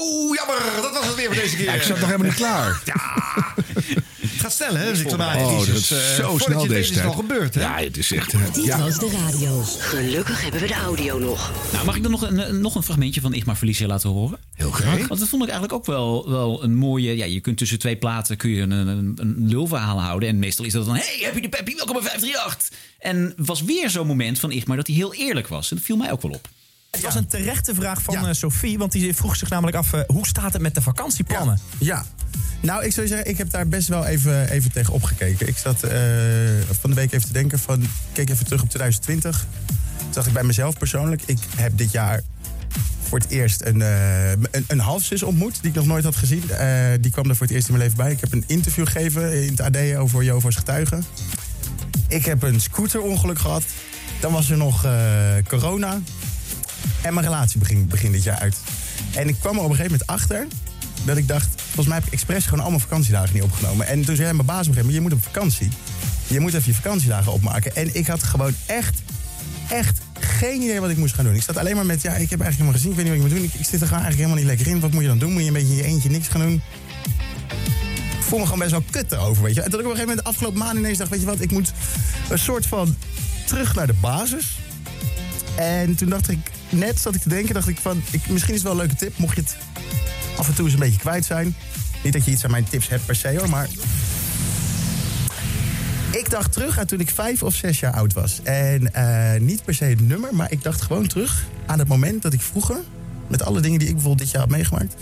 Oeh, 0.00 0.36
jammer. 0.36 0.82
Dat 0.82 0.92
was 0.92 1.06
het 1.06 1.14
weer 1.14 1.26
voor 1.26 1.34
deze 1.34 1.56
keer. 1.56 1.64
Ja, 1.64 1.72
ik 1.72 1.82
zat 1.82 1.98
nog 1.98 2.06
helemaal 2.06 2.26
niet 2.26 2.36
klaar. 2.36 2.82
gaat 4.40 4.52
snel, 4.52 4.74
hè? 4.76 4.88
Dus 4.90 5.00
ik 5.00 5.06
Oh, 5.12 5.58
dat 5.58 5.68
is 5.68 5.88
zo 6.16 6.38
snel 6.38 6.66
deze 6.66 6.78
is 6.80 6.86
het 6.86 6.94
tijd. 6.94 7.06
al 7.08 7.12
gebeurd, 7.12 7.54
hè? 7.54 7.60
Ja, 7.60 7.76
het 7.78 7.96
is 7.96 8.12
echt... 8.12 8.32
eh, 8.32 8.52
Dit 8.54 8.64
ja. 8.64 8.78
was 8.78 8.98
de 8.98 9.10
radio. 9.10 9.62
Gelukkig 9.78 10.42
hebben 10.42 10.60
we 10.60 10.66
de 10.66 10.74
audio 10.74 11.18
nog. 11.18 11.52
Nou, 11.72 11.84
mag 11.84 11.96
ik 11.96 12.02
dan 12.02 12.10
nog 12.10 12.22
een, 12.22 12.48
een- 12.48 12.60
nog 12.60 12.74
een 12.74 12.82
fragmentje 12.82 13.20
van 13.20 13.34
Igmar 13.34 13.56
Verliezer 13.56 13.86
laten 13.86 14.10
horen? 14.10 14.38
Heel 14.54 14.70
graag. 14.70 15.08
Want 15.08 15.20
dat 15.20 15.28
vond 15.28 15.42
ik 15.42 15.48
eigenlijk 15.48 15.72
ook 15.72 15.86
wel, 15.86 16.30
wel 16.30 16.62
een 16.64 16.74
mooie... 16.76 17.16
Ja, 17.16 17.24
je 17.24 17.40
kunt 17.40 17.58
tussen 17.58 17.78
twee 17.78 17.96
platen 17.96 18.36
kun 18.36 18.50
je 18.50 18.62
een, 18.62 18.70
een, 18.70 19.12
een 19.16 19.34
lulverhaal 19.48 20.00
houden. 20.02 20.28
En 20.28 20.38
meestal 20.38 20.64
is 20.64 20.72
dat 20.72 20.86
dan... 20.86 20.94
Hey, 20.96 21.18
heb 21.20 21.34
je 21.34 21.40
de 21.40 21.48
Peppy? 21.48 21.74
Welkom 21.76 21.94
bij 21.94 22.02
538. 22.02 22.78
En 22.98 23.32
was 23.36 23.62
weer 23.62 23.90
zo'n 23.90 24.06
moment 24.06 24.38
van 24.40 24.50
Igmar 24.50 24.76
dat 24.76 24.86
hij 24.86 24.96
heel 24.96 25.14
eerlijk 25.14 25.48
was. 25.48 25.70
En 25.70 25.76
dat 25.76 25.84
viel 25.84 25.96
mij 25.96 26.12
ook 26.12 26.22
wel 26.22 26.30
op. 26.30 26.48
Het 26.98 27.06
was 27.06 27.22
een 27.22 27.28
terechte 27.28 27.74
vraag 27.74 28.02
van 28.02 28.26
eh, 28.26 28.32
Sophie, 28.32 28.78
want 28.78 28.92
die 28.92 29.14
vroeg 29.14 29.36
zich 29.36 29.48
namelijk 29.50 29.76
af... 29.76 29.92
eh, 29.92 30.00
hoe 30.06 30.26
staat 30.26 30.52
het 30.52 30.62
met 30.62 30.74
de 30.74 30.82
vakantieplannen? 30.82 31.58
Ja. 31.78 32.04
Nou, 32.60 32.84
ik 32.84 32.92
zou 32.92 33.06
zeggen, 33.06 33.28
ik 33.28 33.38
heb 33.38 33.50
daar 33.50 33.68
best 33.68 33.88
wel 33.88 34.06
even, 34.06 34.50
even 34.50 34.72
tegen 34.72 34.92
opgekeken. 34.92 35.48
Ik 35.48 35.56
zat 35.56 35.82
eh, 35.82 36.00
van 36.80 36.90
de 36.90 36.96
week 36.96 37.12
even 37.12 37.26
te 37.26 37.32
denken 37.32 37.58
van... 37.58 37.82
Ik 37.82 37.88
keek 38.12 38.30
even 38.30 38.44
terug 38.44 38.62
op 38.62 38.68
2020. 38.68 39.46
Toen 39.96 40.06
dacht 40.12 40.26
ik 40.26 40.32
bij 40.32 40.42
mezelf 40.42 40.78
persoonlijk... 40.78 41.22
Ik 41.26 41.38
heb 41.56 41.78
dit 41.78 41.92
jaar 41.92 42.20
voor 43.02 43.18
het 43.18 43.28
eerst 43.28 43.62
een, 43.62 43.82
eh, 43.82 44.30
een, 44.30 44.64
een 44.66 44.80
halfzus 44.80 45.22
ontmoet... 45.22 45.58
die 45.60 45.70
ik 45.70 45.76
nog 45.76 45.86
nooit 45.86 46.04
had 46.04 46.16
gezien. 46.16 46.42
Die 47.00 47.10
kwam 47.10 47.28
er 47.28 47.36
voor 47.36 47.46
het 47.46 47.54
eerst 47.54 47.68
in 47.68 47.72
mijn 47.74 47.84
leven 47.84 48.04
bij. 48.04 48.12
Ik 48.12 48.20
heb 48.20 48.32
een 48.32 48.44
interview 48.46 48.86
gegeven 48.86 49.42
in 49.42 49.50
het 49.56 49.60
AD 49.60 49.96
over 49.96 50.24
Jovo's 50.24 50.56
getuigen. 50.56 51.04
Ik 52.08 52.24
heb 52.24 52.42
een 52.42 52.60
scooterongeluk 52.60 53.38
gehad. 53.38 53.62
Dan 54.20 54.32
was 54.32 54.50
er 54.50 54.56
nog 54.56 54.86
corona. 55.48 56.00
En 57.02 57.14
mijn 57.14 57.26
relatie 57.26 57.58
begin, 57.58 57.86
begin 57.86 58.12
dit 58.12 58.22
jaar 58.22 58.38
uit. 58.38 58.56
En 59.14 59.28
ik 59.28 59.36
kwam 59.40 59.56
er 59.56 59.62
op 59.62 59.70
een 59.70 59.76
gegeven 59.76 59.98
moment 59.98 60.10
achter 60.10 60.46
dat 61.04 61.16
ik 61.16 61.28
dacht... 61.28 61.48
volgens 61.62 61.86
mij 61.86 61.96
heb 61.96 62.06
ik 62.06 62.12
expres 62.12 62.44
gewoon 62.44 62.60
allemaal 62.60 62.80
vakantiedagen 62.80 63.34
niet 63.34 63.42
opgenomen. 63.42 63.86
En 63.86 64.04
toen 64.04 64.16
zei 64.16 64.32
mijn 64.32 64.46
baas 64.46 64.66
op 64.66 64.66
een 64.66 64.74
gegeven 64.74 64.86
moment... 64.86 64.94
je 64.94 65.00
moet 65.00 65.12
op 65.12 65.22
vakantie. 65.34 65.68
Je 66.26 66.40
moet 66.40 66.54
even 66.54 66.66
je 66.66 66.74
vakantiedagen 66.74 67.32
opmaken. 67.32 67.76
En 67.76 67.94
ik 67.94 68.06
had 68.06 68.22
gewoon 68.22 68.54
echt, 68.66 69.02
echt 69.68 69.98
geen 70.20 70.62
idee 70.62 70.80
wat 70.80 70.90
ik 70.90 70.96
moest 70.96 71.14
gaan 71.14 71.24
doen. 71.24 71.34
Ik 71.34 71.42
zat 71.42 71.56
alleen 71.56 71.76
maar 71.76 71.86
met... 71.86 72.02
ja, 72.02 72.14
ik 72.14 72.30
heb 72.30 72.40
eigenlijk 72.40 72.50
helemaal 72.50 72.72
gezien, 72.72 72.90
ik 72.90 72.96
weet 72.96 73.04
niet 73.04 73.14
wat 73.14 73.24
ik 73.24 73.28
moet 73.30 73.38
doen. 73.40 73.50
Ik, 73.52 73.60
ik 73.60 73.70
zit 73.70 73.80
er 73.80 73.86
gewoon 73.86 74.02
eigenlijk 74.02 74.16
helemaal 74.16 74.36
niet 74.36 74.46
lekker 74.46 74.66
in. 74.66 74.80
Wat 74.80 74.92
moet 74.92 75.02
je 75.02 75.08
dan 75.08 75.18
doen? 75.18 75.32
Moet 75.32 75.40
je 75.40 75.46
een 75.46 75.52
beetje 75.52 75.68
in 75.68 75.76
je 75.76 75.84
eentje 75.84 76.10
niks 76.10 76.28
gaan 76.28 76.40
doen? 76.40 76.62
Ik 78.18 78.24
voel 78.24 78.38
me 78.38 78.44
gewoon 78.44 78.58
best 78.58 78.70
wel 78.70 78.84
kut 78.90 79.12
erover, 79.12 79.42
weet 79.42 79.54
je. 79.54 79.62
En 79.62 79.70
dat 79.70 79.80
ik 79.80 79.86
op 79.86 79.92
een 79.92 79.96
gegeven 79.96 80.16
moment 80.16 80.26
de 80.26 80.30
afgelopen 80.32 80.58
maanden 80.58 80.78
ineens 80.78 80.98
dacht... 80.98 81.10
weet 81.10 81.20
je 81.20 81.26
wat, 81.26 81.40
ik 81.40 81.50
moet 81.50 81.72
een 82.28 82.38
soort 82.38 82.66
van 82.66 82.96
terug 83.46 83.74
naar 83.74 83.86
de 83.86 83.94
basis... 84.00 84.58
En 85.58 85.94
toen 85.94 86.08
dacht 86.08 86.28
ik, 86.28 86.38
net 86.68 87.00
zat 87.00 87.14
ik 87.14 87.20
te 87.20 87.28
denken, 87.28 87.54
dacht 87.54 87.68
ik 87.68 87.78
van, 87.78 88.02
ik, 88.10 88.28
misschien 88.28 88.54
is 88.54 88.62
het 88.62 88.68
wel 88.68 88.72
een 88.72 88.86
leuke 88.86 88.94
tip, 88.94 89.18
mocht 89.18 89.36
je 89.36 89.40
het 89.40 89.56
af 90.36 90.48
en 90.48 90.54
toe 90.54 90.64
eens 90.64 90.74
een 90.74 90.80
beetje 90.80 90.98
kwijt 90.98 91.24
zijn. 91.24 91.54
Niet 92.04 92.12
dat 92.12 92.24
je 92.24 92.30
iets 92.30 92.44
aan 92.44 92.50
mijn 92.50 92.64
tips 92.64 92.88
hebt 92.88 93.06
per 93.06 93.16
se 93.16 93.36
hoor, 93.38 93.48
maar 93.48 93.68
ik 96.10 96.30
dacht 96.30 96.52
terug 96.52 96.78
aan 96.78 96.86
toen 96.86 97.00
ik 97.00 97.10
vijf 97.10 97.42
of 97.42 97.54
zes 97.54 97.80
jaar 97.80 97.92
oud 97.92 98.12
was. 98.12 98.40
En 98.42 98.94
eh, 98.94 99.40
niet 99.40 99.64
per 99.64 99.74
se 99.74 99.84
het 99.84 100.00
nummer, 100.00 100.34
maar 100.34 100.52
ik 100.52 100.62
dacht 100.62 100.82
gewoon 100.82 101.06
terug 101.06 101.46
aan 101.66 101.78
het 101.78 101.88
moment 101.88 102.22
dat 102.22 102.32
ik 102.32 102.40
vroeger, 102.40 102.76
met 103.26 103.42
alle 103.42 103.60
dingen 103.60 103.78
die 103.78 103.88
ik 103.88 103.94
bijvoorbeeld 103.94 104.24
dit 104.24 104.30
jaar 104.30 104.40
had 104.40 104.50
meegemaakt, 104.50 104.94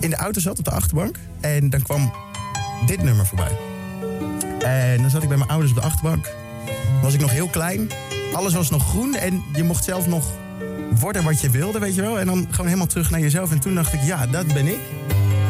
in 0.00 0.10
de 0.10 0.16
auto 0.16 0.40
zat 0.40 0.58
op 0.58 0.64
de 0.64 0.70
achterbank. 0.70 1.18
En 1.40 1.70
dan 1.70 1.82
kwam 1.82 2.12
dit 2.86 3.02
nummer 3.02 3.26
voorbij. 3.26 3.56
En 4.58 5.00
dan 5.00 5.10
zat 5.10 5.22
ik 5.22 5.28
bij 5.28 5.36
mijn 5.36 5.50
ouders 5.50 5.72
op 5.72 5.78
de 5.78 5.84
achterbank. 5.84 6.32
Was 7.02 7.14
ik 7.14 7.20
nog 7.20 7.30
heel 7.30 7.48
klein. 7.48 7.90
Alles 8.32 8.52
was 8.52 8.70
nog 8.70 8.88
groen 8.88 9.14
en 9.14 9.42
je 9.54 9.62
mocht 9.62 9.84
zelf 9.84 10.06
nog 10.06 10.32
worden 10.98 11.24
wat 11.24 11.40
je 11.40 11.50
wilde, 11.50 11.78
weet 11.78 11.94
je 11.94 12.00
wel. 12.00 12.18
En 12.18 12.26
dan 12.26 12.46
gewoon 12.50 12.66
helemaal 12.66 12.86
terug 12.86 13.10
naar 13.10 13.20
jezelf. 13.20 13.50
En 13.50 13.60
toen 13.60 13.74
dacht 13.74 13.92
ik, 13.92 14.00
ja, 14.02 14.26
dat 14.26 14.46
ben 14.46 14.66
ik. 14.66 14.78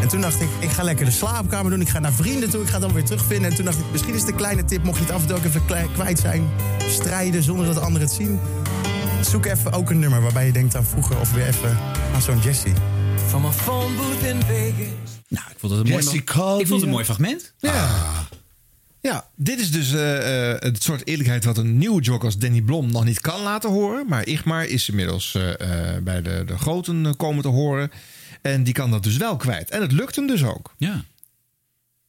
En 0.00 0.08
toen 0.08 0.20
dacht 0.20 0.40
ik, 0.40 0.48
ik 0.58 0.70
ga 0.70 0.82
lekker 0.82 1.04
de 1.04 1.10
slaapkamer 1.10 1.70
doen. 1.70 1.80
Ik 1.80 1.88
ga 1.88 1.98
naar 1.98 2.12
vrienden 2.12 2.50
toe. 2.50 2.60
Ik 2.60 2.66
ga 2.66 2.72
het 2.72 2.82
dan 2.82 2.92
weer 2.92 3.04
terugvinden. 3.04 3.50
En 3.50 3.56
toen 3.56 3.64
dacht 3.64 3.78
ik, 3.78 3.84
misschien 3.92 4.14
is 4.14 4.20
het 4.20 4.30
een 4.30 4.36
kleine 4.36 4.64
tip. 4.64 4.82
Mocht 4.82 4.98
je 4.98 5.04
het 5.04 5.12
af 5.12 5.20
en 5.20 5.26
toe 5.26 5.36
ook 5.36 5.44
even 5.44 5.62
kwijt 5.92 6.18
zijn. 6.18 6.48
Strijden 6.88 7.42
zonder 7.42 7.66
dat 7.66 7.80
anderen 7.80 8.06
het 8.06 8.16
zien. 8.16 8.40
Zoek 9.20 9.46
even 9.46 9.72
ook 9.72 9.90
een 9.90 9.98
nummer 9.98 10.22
waarbij 10.22 10.46
je 10.46 10.52
denkt 10.52 10.76
aan 10.76 10.84
vroeger. 10.84 11.20
Of 11.20 11.32
weer 11.32 11.46
even 11.46 11.78
aan 12.14 12.22
zo'n 12.22 12.40
Jessie. 12.40 12.72
From 13.28 13.44
a 13.44 13.52
phone 13.52 13.94
booth 13.94 14.22
in 14.22 14.42
Vegas. 14.46 14.86
Nou, 15.28 15.44
ik 15.50 15.56
vond 15.58 15.72
het 15.72 15.80
een, 15.80 15.92
mooi, 15.92 16.16
ik 16.16 16.30
vond 16.32 16.68
het 16.68 16.82
een 16.82 16.88
mooi 16.88 17.04
fragment. 17.04 17.54
Ja. 17.58 17.88
Ja, 19.06 19.28
dit 19.36 19.60
is 19.60 19.70
dus 19.70 19.92
eh, 19.92 20.50
eh, 20.50 20.60
het 20.60 20.82
soort 20.82 21.06
eerlijkheid 21.06 21.44
wat 21.44 21.58
een 21.58 21.78
nieuwe 21.78 22.02
jog 22.02 22.24
als 22.24 22.38
Danny 22.38 22.60
Blom 22.60 22.90
nog 22.90 23.04
niet 23.04 23.20
kan 23.20 23.42
laten 23.42 23.70
horen. 23.70 24.06
Maar 24.08 24.26
Igmar 24.26 24.64
is 24.64 24.88
inmiddels 24.88 25.34
eh, 25.34 25.96
bij 26.02 26.22
de, 26.22 26.42
de 26.46 26.58
groten 26.58 27.16
komen 27.16 27.42
te 27.42 27.48
horen. 27.48 27.90
En 28.42 28.64
die 28.64 28.74
kan 28.74 28.90
dat 28.90 29.02
dus 29.02 29.16
wel 29.16 29.36
kwijt. 29.36 29.70
En 29.70 29.80
het 29.80 29.92
lukt 29.92 30.16
hem 30.16 30.26
dus 30.26 30.44
ook. 30.44 30.74
Ja. 30.78 31.04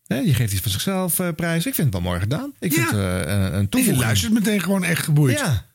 Je 0.07 0.33
geeft 0.33 0.53
iets 0.53 0.61
van 0.61 0.71
zichzelf 0.71 1.21
prijs. 1.35 1.65
Ik 1.65 1.75
vind 1.75 1.93
het 1.93 2.01
wel 2.01 2.11
mooi 2.11 2.19
gedaan. 2.19 2.53
Ik 2.59 2.73
vind 2.73 2.89
het 2.89 2.99
een, 2.99 3.29
een 3.29 3.51
En 3.51 3.61
je 3.61 3.69
toevoeging. 3.69 4.03
luistert 4.05 4.33
meteen 4.33 4.61
gewoon 4.61 4.83
echt 4.83 5.03
geboeid. 5.03 5.39
Ja. 5.39 5.65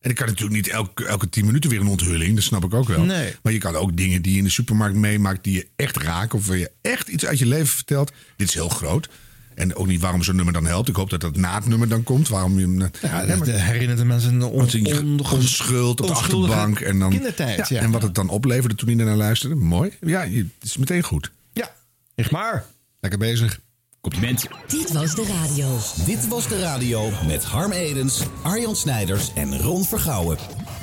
En 0.00 0.10
ik 0.10 0.16
kan 0.16 0.26
natuurlijk 0.26 0.56
niet 0.56 0.68
elke, 0.68 1.06
elke 1.06 1.28
tien 1.28 1.46
minuten 1.46 1.70
weer 1.70 1.80
een 1.80 1.86
onthulling. 1.86 2.34
Dat 2.34 2.44
snap 2.44 2.64
ik 2.64 2.74
ook 2.74 2.88
wel. 2.88 3.04
Nee. 3.04 3.34
Maar 3.42 3.52
je 3.52 3.58
kan 3.58 3.76
ook 3.76 3.96
dingen 3.96 4.22
die 4.22 4.32
je 4.32 4.38
in 4.38 4.44
de 4.44 4.50
supermarkt 4.50 4.96
meemaakt... 4.96 5.44
die 5.44 5.54
je 5.54 5.68
echt 5.76 5.96
raken 5.96 6.38
of 6.38 6.46
waar 6.46 6.56
je 6.56 6.70
echt 6.82 7.08
iets 7.08 7.26
uit 7.26 7.38
je 7.38 7.46
leven 7.46 7.66
vertelt. 7.66 8.12
Dit 8.36 8.48
is 8.48 8.54
heel 8.54 8.68
groot. 8.68 9.08
En 9.56 9.76
ook 9.76 9.86
niet 9.86 10.00
waarom 10.00 10.22
zo'n 10.22 10.36
nummer 10.36 10.54
dan 10.54 10.66
helpt. 10.66 10.88
Ik 10.88 10.96
hoop 10.96 11.10
dat 11.10 11.20
dat 11.20 11.36
na 11.36 11.54
het 11.54 11.66
nummer 11.66 11.88
dan 11.88 12.02
komt. 12.02 12.28
Waarom 12.28 12.58
je 12.58 12.60
hem... 12.66 12.78
Ja, 12.78 12.88
maar- 13.26 13.38
dat 13.38 13.46
herinnert 13.48 13.98
de 13.98 14.04
mensen 14.04 14.34
een 14.34 14.42
on, 14.42 14.68
on- 14.84 15.30
onschuld 15.32 16.00
op 16.00 16.06
de 16.06 16.12
achterbank. 16.12 16.80
En, 16.80 16.98
dan, 16.98 17.10
kindertijd, 17.10 17.68
ja. 17.68 17.80
en 17.80 17.90
wat 17.90 18.02
het 18.02 18.14
dan 18.14 18.28
opleverde 18.28 18.74
toen 18.74 18.88
hij 18.88 18.98
ernaar 18.98 19.16
luisterde. 19.16 19.54
Mooi. 19.54 19.90
Ja, 20.00 20.20
het 20.20 20.46
is 20.60 20.76
meteen 20.76 21.02
goed. 21.02 21.30
Ja, 21.52 21.70
Igmar. 22.14 22.64
Lekker 23.00 23.18
bezig. 23.20 23.60
Compliment. 24.00 24.46
Dit 24.66 24.92
was 24.92 25.14
de 25.14 25.26
radio. 25.26 25.78
Dit 26.04 26.28
was 26.28 26.48
de 26.48 26.60
radio 26.60 27.10
met 27.26 27.44
Harm 27.44 27.72
Edens, 27.72 28.20
Arjan 28.42 28.76
Snijders 28.76 29.32
en 29.34 29.58
Ron 29.58 29.84
Vergouwen. 29.84 30.38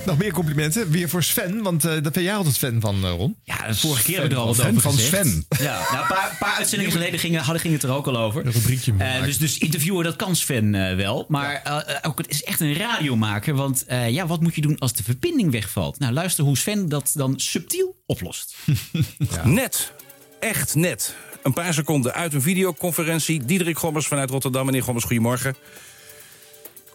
Nog 0.06 0.18
meer 0.18 0.32
complimenten. 0.34 0.90
Weer 0.92 1.10
voor 1.10 1.24
Sven, 1.24 1.62
want 1.64 1.86
eh 1.86 1.92
dat 2.02 2.14
ben 2.14 2.24
jij 2.24 2.36
altijd 2.36 2.58
fan 2.58 2.82
van, 2.82 3.04
eh, 3.04 3.10
Ron. 3.10 3.36
Ja, 3.44 3.68
de 3.68 3.76
vorige 3.76 4.04
keer 4.04 4.20
hebben 4.20 4.30
we 4.30 4.36
er 4.36 4.42
al 4.42 4.48
wat 4.56 4.66
Fan 4.66 4.70
over 4.70 4.82
van 4.82 4.94
gezegd. 4.94 5.26
Sven. 5.28 5.46
Ja, 5.60 5.80
nou, 5.92 6.02
een 6.02 6.08
paar, 6.08 6.36
paar 6.40 6.54
uitzendingen 6.58 6.94
geleden 6.94 7.20
gingen, 7.20 7.42
hadden, 7.42 7.60
ging 7.62 7.74
het 7.74 7.84
er 7.84 7.92
ook 7.92 8.08
al 8.08 8.18
over. 8.18 8.46
Een 8.46 8.52
rubriekje 8.52 8.92
Eh, 8.92 8.98
maken. 8.98 9.24
dus, 9.26 9.38
dus 9.38 9.58
interviewen, 9.58 10.04
dat 10.04 10.16
kan 10.16 10.36
Sven 10.36 10.72
wel. 10.98 11.26
Maar 11.28 11.84
ook, 12.02 12.18
het 12.18 12.30
is 12.30 12.44
echt 12.44 12.60
een 12.60 12.76
radiomaker. 12.76 13.56
Want 13.56 13.86
eh, 13.86 14.10
ja, 14.10 14.28
wat 14.28 14.42
moet 14.42 14.56
je 14.56 14.62
doen 14.62 14.80
als 14.80 14.94
de 14.94 15.04
verbinding 15.04 15.52
wegvalt? 15.52 16.00
Nou, 16.00 16.14
luister 16.14 16.44
hoe 16.44 16.58
Sven 16.58 16.90
dat 16.90 17.12
dan 17.14 17.34
subtiel 17.40 17.96
oplost. 18.06 18.56
Net. 19.44 19.92
Echt 20.40 20.76
net. 20.76 21.16
Een 21.44 21.54
paar 21.54 21.74
seconden 21.74 22.14
uit 22.14 22.34
een 22.34 22.42
videoconferentie. 22.42 23.46
Diederik 23.46 23.78
Gommers 23.78 24.08
vanuit 24.08 24.30
Rotterdam. 24.30 24.66
Meneer 24.66 24.84
Gommers, 24.84 25.06
goedemorgen. 25.06 25.56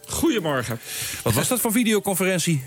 Goedemorgen. 0.07 0.79
Wat 1.23 1.33
was 1.33 1.47
dat 1.47 1.59
voor 1.59 1.71
videoconferentie? 1.71 2.63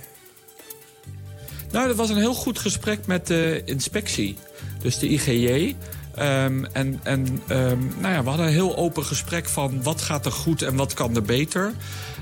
Nou, 1.72 1.87
dat 1.87 1.96
was 1.96 2.11
een 2.11 2.16
heel 2.16 2.35
goed 2.35 2.58
gesprek 2.58 3.06
met 3.06 3.26
de 3.26 3.62
inspectie. 3.64 4.37
Dus 4.82 4.98
de 4.98 5.08
IGJ. 5.08 5.76
Ehm, 6.14 6.64
en 6.64 7.00
en 7.02 7.42
ehm, 7.46 7.78
nou 8.00 8.14
ja, 8.14 8.22
we 8.22 8.28
hadden 8.28 8.46
een 8.46 8.52
heel 8.52 8.76
open 8.76 9.04
gesprek 9.04 9.48
van 9.48 9.82
wat 9.82 10.02
gaat 10.02 10.26
er 10.26 10.32
goed 10.32 10.62
en 10.62 10.76
wat 10.76 10.94
kan 10.94 11.16
er 11.16 11.22
beter. 11.22 11.72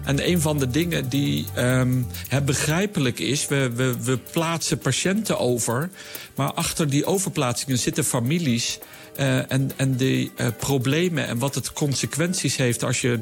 En 0.05 0.29
een 0.29 0.41
van 0.41 0.59
de 0.59 0.71
dingen 0.71 1.09
die 1.09 1.47
ehm, 1.55 2.03
begrijpelijk 2.45 3.19
is, 3.19 3.49
we, 3.49 3.71
we, 3.75 4.03
we 4.03 4.19
plaatsen 4.19 4.79
patiënten 4.79 5.39
over. 5.39 5.91
Maar 6.35 6.53
achter 6.53 6.91
die 6.91 7.05
overplaatsingen 7.05 7.79
zitten 7.79 8.05
families. 8.05 8.79
eh, 9.17 9.53
en, 9.53 9.71
en 9.77 9.97
die 9.97 10.33
eh, 10.37 10.47
problemen 10.59 11.27
en 11.27 11.39
wat 11.39 11.55
het 11.55 11.73
consequenties 11.73 12.57
heeft 12.57 12.85
als 12.85 13.01
je 13.01 13.21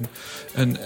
een 0.54 0.78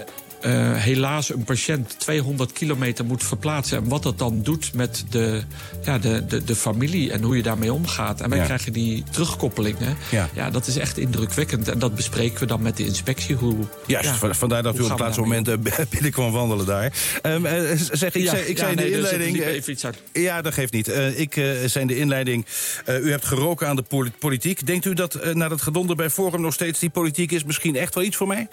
eh, 0.43 0.73
helaas 0.75 1.29
een 1.33 1.43
patiënt 1.43 1.99
200 1.99 2.51
kilometer 2.51 3.05
moet 3.05 3.23
verplaatsen. 3.23 3.77
En 3.77 3.87
wat 3.89 4.03
dat 4.03 4.17
dan 4.19 4.41
doet 4.43 4.73
met 4.73 5.05
de, 5.09 5.41
ja, 5.83 5.97
de, 5.97 6.25
de, 6.25 6.43
de 6.43 6.55
familie 6.55 7.11
en 7.11 7.21
hoe 7.23 7.35
je 7.35 7.43
daarmee 7.43 7.73
omgaat. 7.73 8.21
En 8.21 8.29
wij 8.29 8.37
Ja. 8.39 8.45
krijgen 8.45 8.73
die 8.73 9.03
terugkoppelingen. 9.11 9.97
Ja. 10.33 10.49
dat 10.49 10.67
is 10.67 10.77
echt 10.77 10.97
indrukwekkend. 10.97 11.67
En 11.67 11.79
dat 11.79 11.95
bespreken 11.95 12.39
we 12.39 12.45
dan 12.45 12.61
met 12.61 12.77
de 12.77 12.85
inspectie. 12.85 13.35
Hoe, 13.35 13.55
Juist, 13.87 14.09
ja, 14.09 14.15
van- 14.15 14.35
vandaar 14.35 14.63
dat 14.63 14.79
u 14.79 14.81
op 14.83 14.89
het 14.89 14.99
laatste 14.99 15.21
moment 15.21 15.47
eh, 15.47 15.55
binnenkwam 15.89 16.31
wandelen 16.31 16.65
daar. 16.65 16.93
Ehm, 17.21 17.45
eh, 17.45 17.77
zeg, 17.91 18.13
ik 18.15 18.23
Ja, 18.23 18.29
zei, 18.29 18.41
ik 18.43 18.57
ja, 18.57 18.63
zei 18.63 18.69
in 18.71 18.75
de 18.77 18.83
nee, 18.83 18.91
dus 18.91 18.99
inleiding... 19.11 19.37
liep 19.37 19.45
even 19.45 19.71
iets 19.73 19.85
uit. 19.85 19.97
Ja, 20.13 20.41
dat 20.41 20.53
geeft 20.53 20.73
niet. 20.73 20.87
Ik 21.15 21.35
eh, 21.35 21.43
zei 21.65 21.79
in 21.79 21.87
de 21.87 21.97
inleiding, 21.97 22.45
u 22.87 23.11
hebt 23.11 23.25
geroken 23.25 23.67
aan 23.67 23.75
de 23.75 23.81
poli- 23.81 24.11
politiek. 24.19 24.65
Denkt 24.67 24.85
u 24.85 24.93
dat 24.93 25.33
na 25.33 25.47
dat 25.47 25.61
gedonder 25.61 25.95
bij 25.95 26.09
Forum 26.09 26.41
nog 26.41 26.53
steeds 26.53 26.79
die 26.79 26.89
politiek 26.89 27.31
is 27.31 27.43
misschien 27.43 27.75
echt 27.75 27.95
wel 27.95 28.03
iets 28.03 28.15
voor 28.17 28.27
mij? 28.27 28.47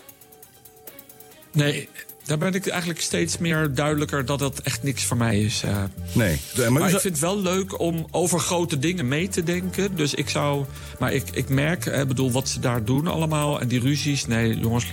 Nee, 1.52 1.88
daar 2.24 2.38
ben 2.38 2.54
ik 2.54 2.66
eigenlijk 2.66 3.00
steeds 3.00 3.38
meer 3.38 3.74
duidelijker 3.74 4.24
dat 4.24 4.38
dat 4.38 4.58
echt 4.60 4.82
niks 4.82 5.04
voor 5.04 5.16
mij 5.16 5.40
is. 5.40 5.62
eh. 5.62 5.82
Nee. 6.12 6.40
De- 6.54 6.70
maar 6.70 6.82
ik 6.82 6.88
zou- 6.88 7.00
vind 7.00 7.14
het 7.14 7.22
wel 7.22 7.40
leuk 7.40 7.78
om 7.80 8.06
over 8.10 8.38
grote 8.40 8.78
dingen 8.78 9.08
mee 9.08 9.28
te 9.28 9.42
denken. 9.42 9.96
Dus 9.96 10.14
ik 10.14 10.28
zou. 10.28 10.64
Maar 10.98 11.12
ik, 11.12 11.24
ik 11.32 11.48
merk, 11.48 11.86
ik 11.86 12.08
bedoel, 12.08 12.32
wat 12.32 12.48
ze 12.48 12.60
daar 12.60 12.84
doen 12.84 13.06
allemaal 13.06 13.60
en 13.60 13.68
die 13.68 13.80
ruzies. 13.80 14.26
Nee, 14.26 14.58
jongens, 14.58 14.86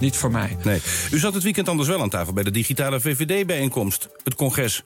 niet 0.00 0.16
voor 0.16 0.30
mij. 0.30 0.56
Nee. 0.64 0.80
U 1.10 1.18
zat 1.18 1.34
het 1.34 1.42
weekend 1.42 1.68
anders 1.68 1.88
wel 1.88 2.00
aan 2.00 2.10
tafel 2.10 2.32
bij 2.32 2.44
de 2.44 2.50
digitale 2.50 3.00
VVD-bijeenkomst, 3.00 4.08
het 4.24 4.34
congres. 4.34 4.82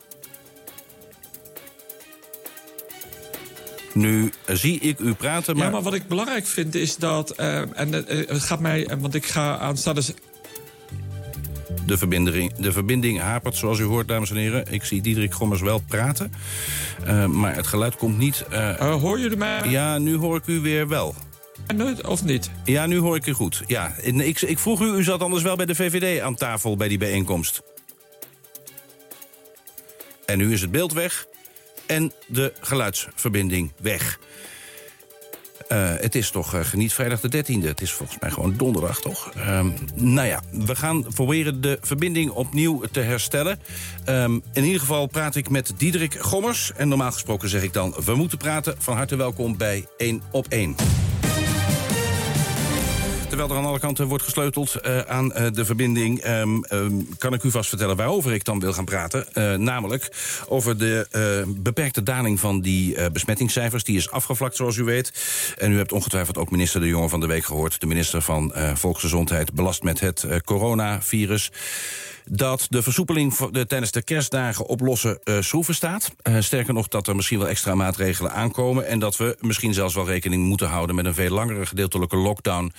Nu 3.93 4.33
eh, 4.45 4.57
zie 4.57 4.81
ik 4.81 4.99
u 4.99 5.15
praten, 5.15 5.57
maar... 5.57 5.65
Ja, 5.67 5.71
maar 5.73 5.83
wat 5.83 5.95
ik 5.95 6.09
belangrijk 6.09 6.47
vind 6.47 6.75
is 6.75 6.97
dat... 6.97 7.31
eh, 7.31 7.79
en 7.81 8.07
eh, 8.09 8.29
het 8.29 8.43
gaat 8.43 8.61
mij... 8.61 8.87
eh, 8.87 8.97
want 9.01 9.15
ik 9.15 9.27
ga 9.27 9.59
aanstaande... 9.59 10.03
De 11.87 11.99
verbinding, 11.99 12.55
de 12.55 12.73
verbinding 12.73 13.21
hapert, 13.21 13.57
zoals 13.57 13.79
u 13.79 13.85
hoort, 13.85 14.09
dames 14.09 14.31
en 14.31 14.37
heren. 14.37 14.73
Ik 14.73 14.85
zie 14.85 15.01
Diederik 15.01 15.35
Gommers 15.35 15.61
wel 15.61 15.83
praten. 15.89 16.33
Eh, 17.05 17.27
maar 17.27 17.55
het 17.55 17.67
geluid 17.67 17.97
komt 17.97 18.19
niet... 18.19 18.45
eh, 18.51 18.95
hoor 18.95 19.19
je 19.19 19.37
mij? 19.37 19.69
Ja, 19.69 19.99
nu 19.99 20.17
hoor 20.17 20.37
ik 20.37 20.47
u 20.47 20.61
weer 20.61 20.89
wel. 20.89 21.15
Of 22.07 22.25
niet? 22.25 22.51
Ja, 22.65 22.87
nu 22.87 22.99
hoor 22.99 23.17
ik 23.17 23.27
u 23.27 23.33
goed. 23.33 23.63
Ja, 23.67 23.95
ik, 24.03 24.41
ik 24.41 24.59
vroeg 24.59 24.81
u, 24.81 24.85
u 24.85 25.03
zat 25.03 25.21
anders 25.23 25.43
wel 25.43 25.57
bij 25.57 25.67
de 25.67 25.75
VVD 25.75 26.21
aan 26.21 26.35
tafel 26.35 26.77
bij 26.77 26.89
die 26.89 26.99
bijeenkomst. 26.99 27.63
En 30.27 30.39
nu 30.39 30.53
is 30.53 30.61
het 30.61 30.71
beeld 30.71 30.93
weg 30.93 31.27
en 31.87 32.13
de 32.27 32.53
geluidsverbinding 32.61 33.73
weg. 33.81 34.19
Eh, 35.69 35.93
het 35.97 36.15
is 36.15 36.31
toch 36.31 36.55
eh, 36.55 36.61
geniet 36.65 36.93
vrijdag 36.93 37.21
de 37.21 37.29
13e. 37.29 37.67
Het 37.67 37.81
is 37.81 37.93
volgens 37.93 38.19
mij 38.21 38.31
gewoon 38.31 38.55
donderdag, 38.57 39.01
toch? 39.01 39.33
Ehm, 39.37 39.69
nou 39.95 40.27
ja, 40.27 40.43
we 40.51 40.77
gaan 40.77 41.07
proberen 41.15 41.61
de 41.61 41.79
verbinding 41.81 42.31
opnieuw 42.31 42.83
te 42.93 43.01
herstellen. 43.01 43.59
Ehm, 44.05 44.39
in 44.53 44.65
ieder 44.65 44.81
geval 44.81 45.07
praat 45.07 45.35
ik 45.35 45.51
met 45.51 45.73
Diederik 45.77 46.15
Gommers. 46.21 46.73
En 46.77 46.89
normaal 46.89 47.13
gesproken 47.13 47.49
zeg 47.49 47.63
ik 47.63 47.73
dan, 47.73 47.95
we 48.05 48.15
moeten 48.15 48.39
praten. 48.39 48.75
Van 48.79 48.97
harte 48.97 49.17
welkom 49.17 49.57
bij 49.57 49.87
1 49.97 50.23
op 50.31 50.47
1. 50.49 50.75
Terwijl 53.29 53.51
er 53.51 53.57
aan 53.57 53.65
alle 53.65 53.79
kanten 53.79 54.07
wordt 54.07 54.25
gesleuteld 54.25 54.75
eh, 54.75 55.01
aan 55.01 55.33
eh, 55.33 55.47
de 55.53 55.65
verbinding... 55.65 56.21
ehm, 56.21 56.63
ehm, 56.63 56.93
kan 57.19 57.33
ik 57.33 57.43
u 57.43 57.51
vast 57.51 57.69
vertellen 57.69 57.97
waarover 57.97 58.33
ik 58.33 58.45
dan 58.45 58.61
wil 58.61 58.73
gaan 58.73 58.85
praten. 58.85 59.35
Eh, 59.35 59.55
namelijk 59.55 60.09
over 60.49 60.79
de 60.79 61.45
beperkte 61.49 62.03
daling 62.03 62.41
van 62.41 62.61
die 62.61 63.11
besmettingscijfers. 63.11 63.85
Die 63.85 63.97
is 63.97 64.11
afgevlakt, 64.11 64.57
zoals 64.57 64.77
u 64.77 64.85
weet. 64.85 65.13
En 65.59 65.73
u 65.73 65.77
hebt 65.77 65.93
ongetwijfeld 65.93 66.39
ook 66.39 66.51
minister 66.51 66.81
De 66.81 66.87
Jonge 66.87 67.09
van 67.09 67.21
de 67.21 67.27
Week 67.27 67.45
gehoord. 67.45 67.81
De 67.81 67.87
minister 67.87 68.23
van 68.23 68.53
Volksgezondheid 68.75 69.53
belast 69.53 69.83
met 69.83 70.01
het 70.01 70.27
coronavirus 70.45 71.51
dat 72.31 72.67
de 72.69 72.83
versoepeling 72.83 73.37
de, 73.37 73.67
tijdens 73.67 73.91
de 73.91 74.03
kerstdagen 74.03 74.67
op 74.67 74.81
losse 74.81 75.21
eh, 75.25 75.41
schroeven 75.41 75.75
staat. 75.75 76.15
Eh, 76.23 76.37
sterker 76.41 76.75
nog, 76.75 76.89
dat 76.89 77.07
er 77.07 77.17
misschien 77.17 77.39
wel 77.39 77.49
extra 77.49 77.75
maatregelen 77.75 78.33
aankomen... 78.33 78.87
en 78.87 78.99
dat 78.99 79.17
we 79.17 79.37
misschien 79.41 79.75
zelfs 79.75 79.95
wel 79.95 80.07
rekening 80.07 80.45
moeten 80.45 80.69
houden... 80.69 80.97
met 80.97 81.05
een 81.05 81.15
veel 81.15 81.31
langere 81.31 81.67
gedeeltelijke 81.67 82.17
lockdown... 82.17 82.73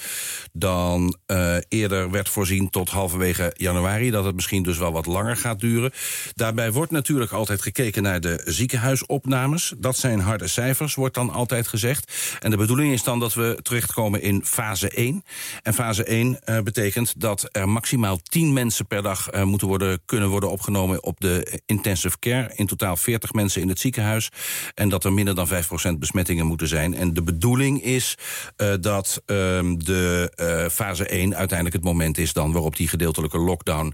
dan 0.53 1.17
eh, 1.25 1.55
eerder 1.67 2.11
werd 2.11 2.29
voorzien 2.29 2.69
tot 2.69 2.89
halverwege 2.89 3.53
januari. 3.57 4.09
Dat 4.09 4.25
het 4.25 4.35
misschien 4.35 4.63
dus 4.63 4.77
wel 4.77 4.91
wat 4.91 5.05
langer 5.05 5.37
gaat 5.37 5.59
duren. 5.59 5.91
Daarbij 6.35 6.71
wordt 6.71 6.91
natuurlijk 6.91 7.31
altijd 7.31 7.61
gekeken 7.61 8.03
naar 8.03 8.21
de 8.21 8.41
ziekenhuisopnames. 8.45 9.73
Dat 9.77 9.97
zijn 9.97 10.19
harde 10.19 10.47
cijfers, 10.47 10.95
wordt 10.95 11.15
dan 11.15 11.29
altijd 11.29 11.67
gezegd. 11.67 12.11
En 12.39 12.51
de 12.51 12.57
bedoeling 12.57 12.93
is 12.93 13.03
dan 13.03 13.19
dat 13.19 13.33
we 13.33 13.59
terechtkomen 13.61 14.21
in 14.21 14.41
fase 14.45 14.89
1. 14.89 15.23
En 15.63 15.73
fase 15.73 16.03
1 16.03 16.39
eh, 16.43 16.59
betekent 16.59 17.19
dat 17.19 17.49
er 17.51 17.69
maximaal 17.69 18.17
10 18.17 18.53
mensen 18.53 18.87
per 18.87 19.01
dag 19.01 19.29
eh, 19.37 19.43
moeten 19.43 19.67
worden, 19.67 20.01
kunnen 20.05 20.29
worden 20.29 20.51
opgenomen 20.51 21.03
op 21.03 21.19
de 21.19 21.61
intensive 21.65 22.19
care. 22.19 22.51
In 22.55 22.65
totaal 22.65 22.95
40 22.95 23.33
mensen 23.33 23.61
in 23.61 23.69
het 23.69 23.79
ziekenhuis. 23.79 24.29
En 24.73 24.89
dat 24.89 25.03
er 25.03 25.13
minder 25.13 25.35
dan 25.35 25.47
5% 25.47 25.99
besmettingen 25.99 26.45
moeten 26.45 26.67
zijn. 26.67 26.95
En 26.95 27.13
de 27.13 27.23
bedoeling 27.23 27.83
is 27.83 28.17
eh, 28.55 28.73
dat 28.81 29.21
ehm, 29.25 29.77
de 29.77 30.31
eh, 30.35 30.69
fase 30.69 31.07
1 31.07 31.35
uiteindelijk 31.35 31.75
het 31.75 31.85
moment 31.85 32.17
is 32.17 32.33
dan 32.33 32.51
waarop 32.51 32.75
die 32.75 32.87
gedeeltelijke 32.87 33.37
lockdown 33.37 33.93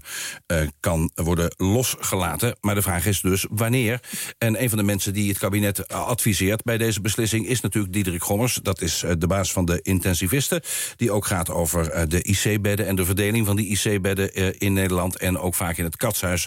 kan 0.80 1.10
worden 1.14 1.54
losgelaten. 1.56 2.56
Maar 2.60 2.74
de 2.74 2.82
vraag 2.82 3.06
is 3.06 3.20
dus 3.20 3.46
wanneer. 3.50 4.00
En 4.38 4.62
een 4.62 4.68
van 4.68 4.78
de 4.78 4.84
mensen 4.84 5.12
die 5.12 5.28
het 5.28 5.38
kabinet 5.38 5.88
adviseert 5.88 6.62
bij 6.62 6.78
deze 6.78 7.00
beslissing 7.00 7.46
is 7.46 7.60
natuurlijk 7.60 7.92
Diederik 7.92 8.22
Gommers. 8.22 8.60
Dat 8.62 8.80
is 8.80 9.04
de 9.18 9.26
baas 9.26 9.52
van 9.52 9.64
de 9.64 9.82
intensivisten. 9.82 10.62
Die 10.96 11.10
ook 11.10 11.26
gaat 11.26 11.50
over 11.50 12.08
de 12.08 12.22
IC-bedden 12.22 12.86
en 12.86 12.96
de 12.96 13.04
verdeling 13.04 13.46
van 13.46 13.56
die 13.56 13.66
IC-bedden 13.68 14.58
in 14.58 14.72
Nederland. 14.72 15.16
En 15.16 15.33
ook 15.38 15.54
vaak 15.54 15.76
in 15.76 15.84
het 15.84 15.96
katshuis. 15.96 16.46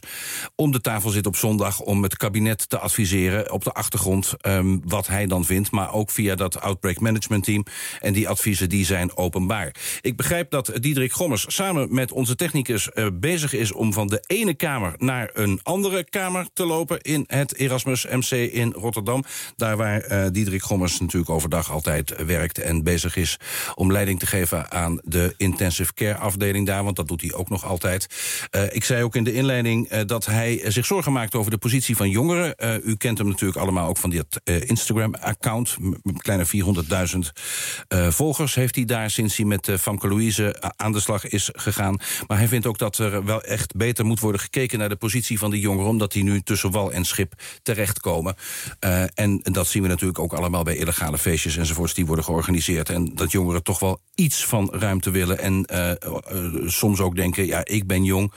Om 0.56 0.72
de 0.72 0.82
tafel 0.82 1.10
zit 1.10 1.26
op 1.26 1.36
zondag 1.36 1.80
om 1.80 2.04
het 2.04 2.18
kabinet 2.18 2.70
te 2.70 2.80
adviseren 2.80 3.52
op 3.52 3.64
de 3.64 3.72
achtergrond 3.72 4.34
ehm, 4.42 4.78
wat 4.84 5.08
hij 5.08 5.26
dan 5.26 5.46
vindt. 5.46 5.72
Maar 5.72 5.94
ook 5.94 6.12
via 6.12 6.36
dat 6.36 6.62
Outbreak 6.62 7.00
Management 7.00 7.44
Team. 7.44 7.66
En 8.00 8.14
die 8.14 8.30
adviezen 8.30 8.70
die 8.70 8.86
zijn 8.86 9.18
openbaar. 9.18 9.76
Ik 10.02 10.16
begrijp 10.16 10.52
dat 10.52 10.72
Diederik 10.80 11.12
Gommers 11.12 11.46
samen 11.48 11.94
met 11.94 12.12
onze 12.12 12.36
technicus 12.36 12.92
eh, 12.92 13.08
bezig 13.14 13.54
is 13.54 13.72
om 13.72 13.94
van 13.94 14.08
de 14.08 14.24
ene 14.28 14.54
kamer 14.54 14.94
naar 14.98 15.30
een 15.34 15.60
andere 15.64 16.04
kamer 16.04 16.48
te 16.54 16.66
lopen 16.66 17.02
in 17.02 17.24
het 17.28 17.56
Erasmus 17.56 18.06
MC 18.06 18.32
in 18.32 18.72
Rotterdam. 18.72 19.24
Daar 19.56 19.78
waar 19.78 20.02
eh, 20.02 20.26
Diederik 20.32 20.62
Gommers 20.62 21.00
natuurlijk 21.00 21.30
overdag 21.30 21.72
altijd 21.72 22.26
werkt 22.26 22.60
en 22.60 22.84
bezig 22.84 23.16
is 23.16 23.40
om 23.76 23.92
leiding 23.92 24.20
te 24.20 24.26
geven 24.28 24.72
aan 24.72 25.00
de 25.04 25.34
intensive 25.38 25.94
care 25.94 26.18
afdeling 26.18 26.66
daar, 26.66 26.84
want 26.84 26.96
dat 26.96 27.08
doet 27.08 27.22
hij 27.22 27.34
ook 27.34 27.50
nog 27.50 27.66
altijd. 27.66 28.08
Eh, 28.52 28.76
ik 28.78 28.84
zei 28.84 29.04
ook 29.04 29.16
in 29.16 29.24
de 29.24 29.34
inleiding 29.34 29.88
eh, 29.88 30.02
dat 30.06 30.26
hij 30.26 30.62
eh, 30.62 30.72
zich 30.72 30.86
zorgen 30.86 31.12
maakt 31.12 31.36
over 31.36 31.52
de 31.52 31.58
positie 31.58 31.96
van 31.96 32.10
jongeren. 32.10 32.56
Eh, 32.56 32.86
u 32.86 32.96
kent 32.96 33.18
hem 33.18 33.28
natuurlijk 33.28 33.60
allemaal 33.60 33.88
ook 33.88 33.98
van 33.98 34.14
eh, 34.44 34.70
Instagram-account. 34.70 35.78
Kleine 36.18 36.46
400.000 36.46 37.20
eh, 37.88 38.08
volgers 38.08 38.56
heeft 38.56 38.76
hij 38.76 38.86
daar 38.86 39.10
sinds 39.10 39.38
hij 39.38 39.46
met 39.46 39.72
Famke 39.80 40.08
Louise 40.08 40.74
aan 40.76 40.92
de 40.92 41.00
slag 41.00 41.28
is 41.28 41.50
gegaan. 41.54 42.00
Maar 42.28 42.38
hij 42.38 42.48
vindt 42.48 42.66
ook 42.66 42.78
dat 42.78 42.98
er 42.98 43.26
wel 43.26 43.44
echt 43.44 43.76
beter 43.76 44.06
moet 44.06 44.20
worden 44.20 44.42
gekeken 44.42 44.80
naar 44.80 44.90
de 44.90 44.96
positie 44.96 45.40
van 45.40 45.52
die 45.52 45.60
jongeren, 45.60 45.90
omdat 45.90 46.12
die 46.12 46.24
nu 46.24 46.42
tussen 46.42 46.72
wal 46.72 46.92
en 46.92 47.06
schip 47.06 47.34
terechtkomen. 47.64 48.36
En 49.14 49.40
dat 49.44 49.68
zien 49.68 49.82
we 49.82 49.88
natuurlijk 49.88 50.20
ook 50.20 50.34
allemaal 50.34 50.64
bij 50.64 50.76
illegale 50.76 51.18
feestjes 51.18 51.58
enzovoorts 51.58 51.94
die 51.94 52.06
worden 52.06 52.26
georganiseerd. 52.26 52.90
En 52.90 53.16
dat 53.16 53.32
jongeren 53.32 53.64
toch 53.64 53.80
wel 53.80 54.00
iets 54.16 54.46
van 54.46 54.70
ruimte 54.74 55.12
willen 55.12 55.40
en 55.40 55.66
soms 56.66 57.00
ook 57.00 57.16
denken, 57.16 57.46
ja, 57.46 57.66
ik 57.66 57.88
ben 57.88 58.04
jong, 58.04 58.34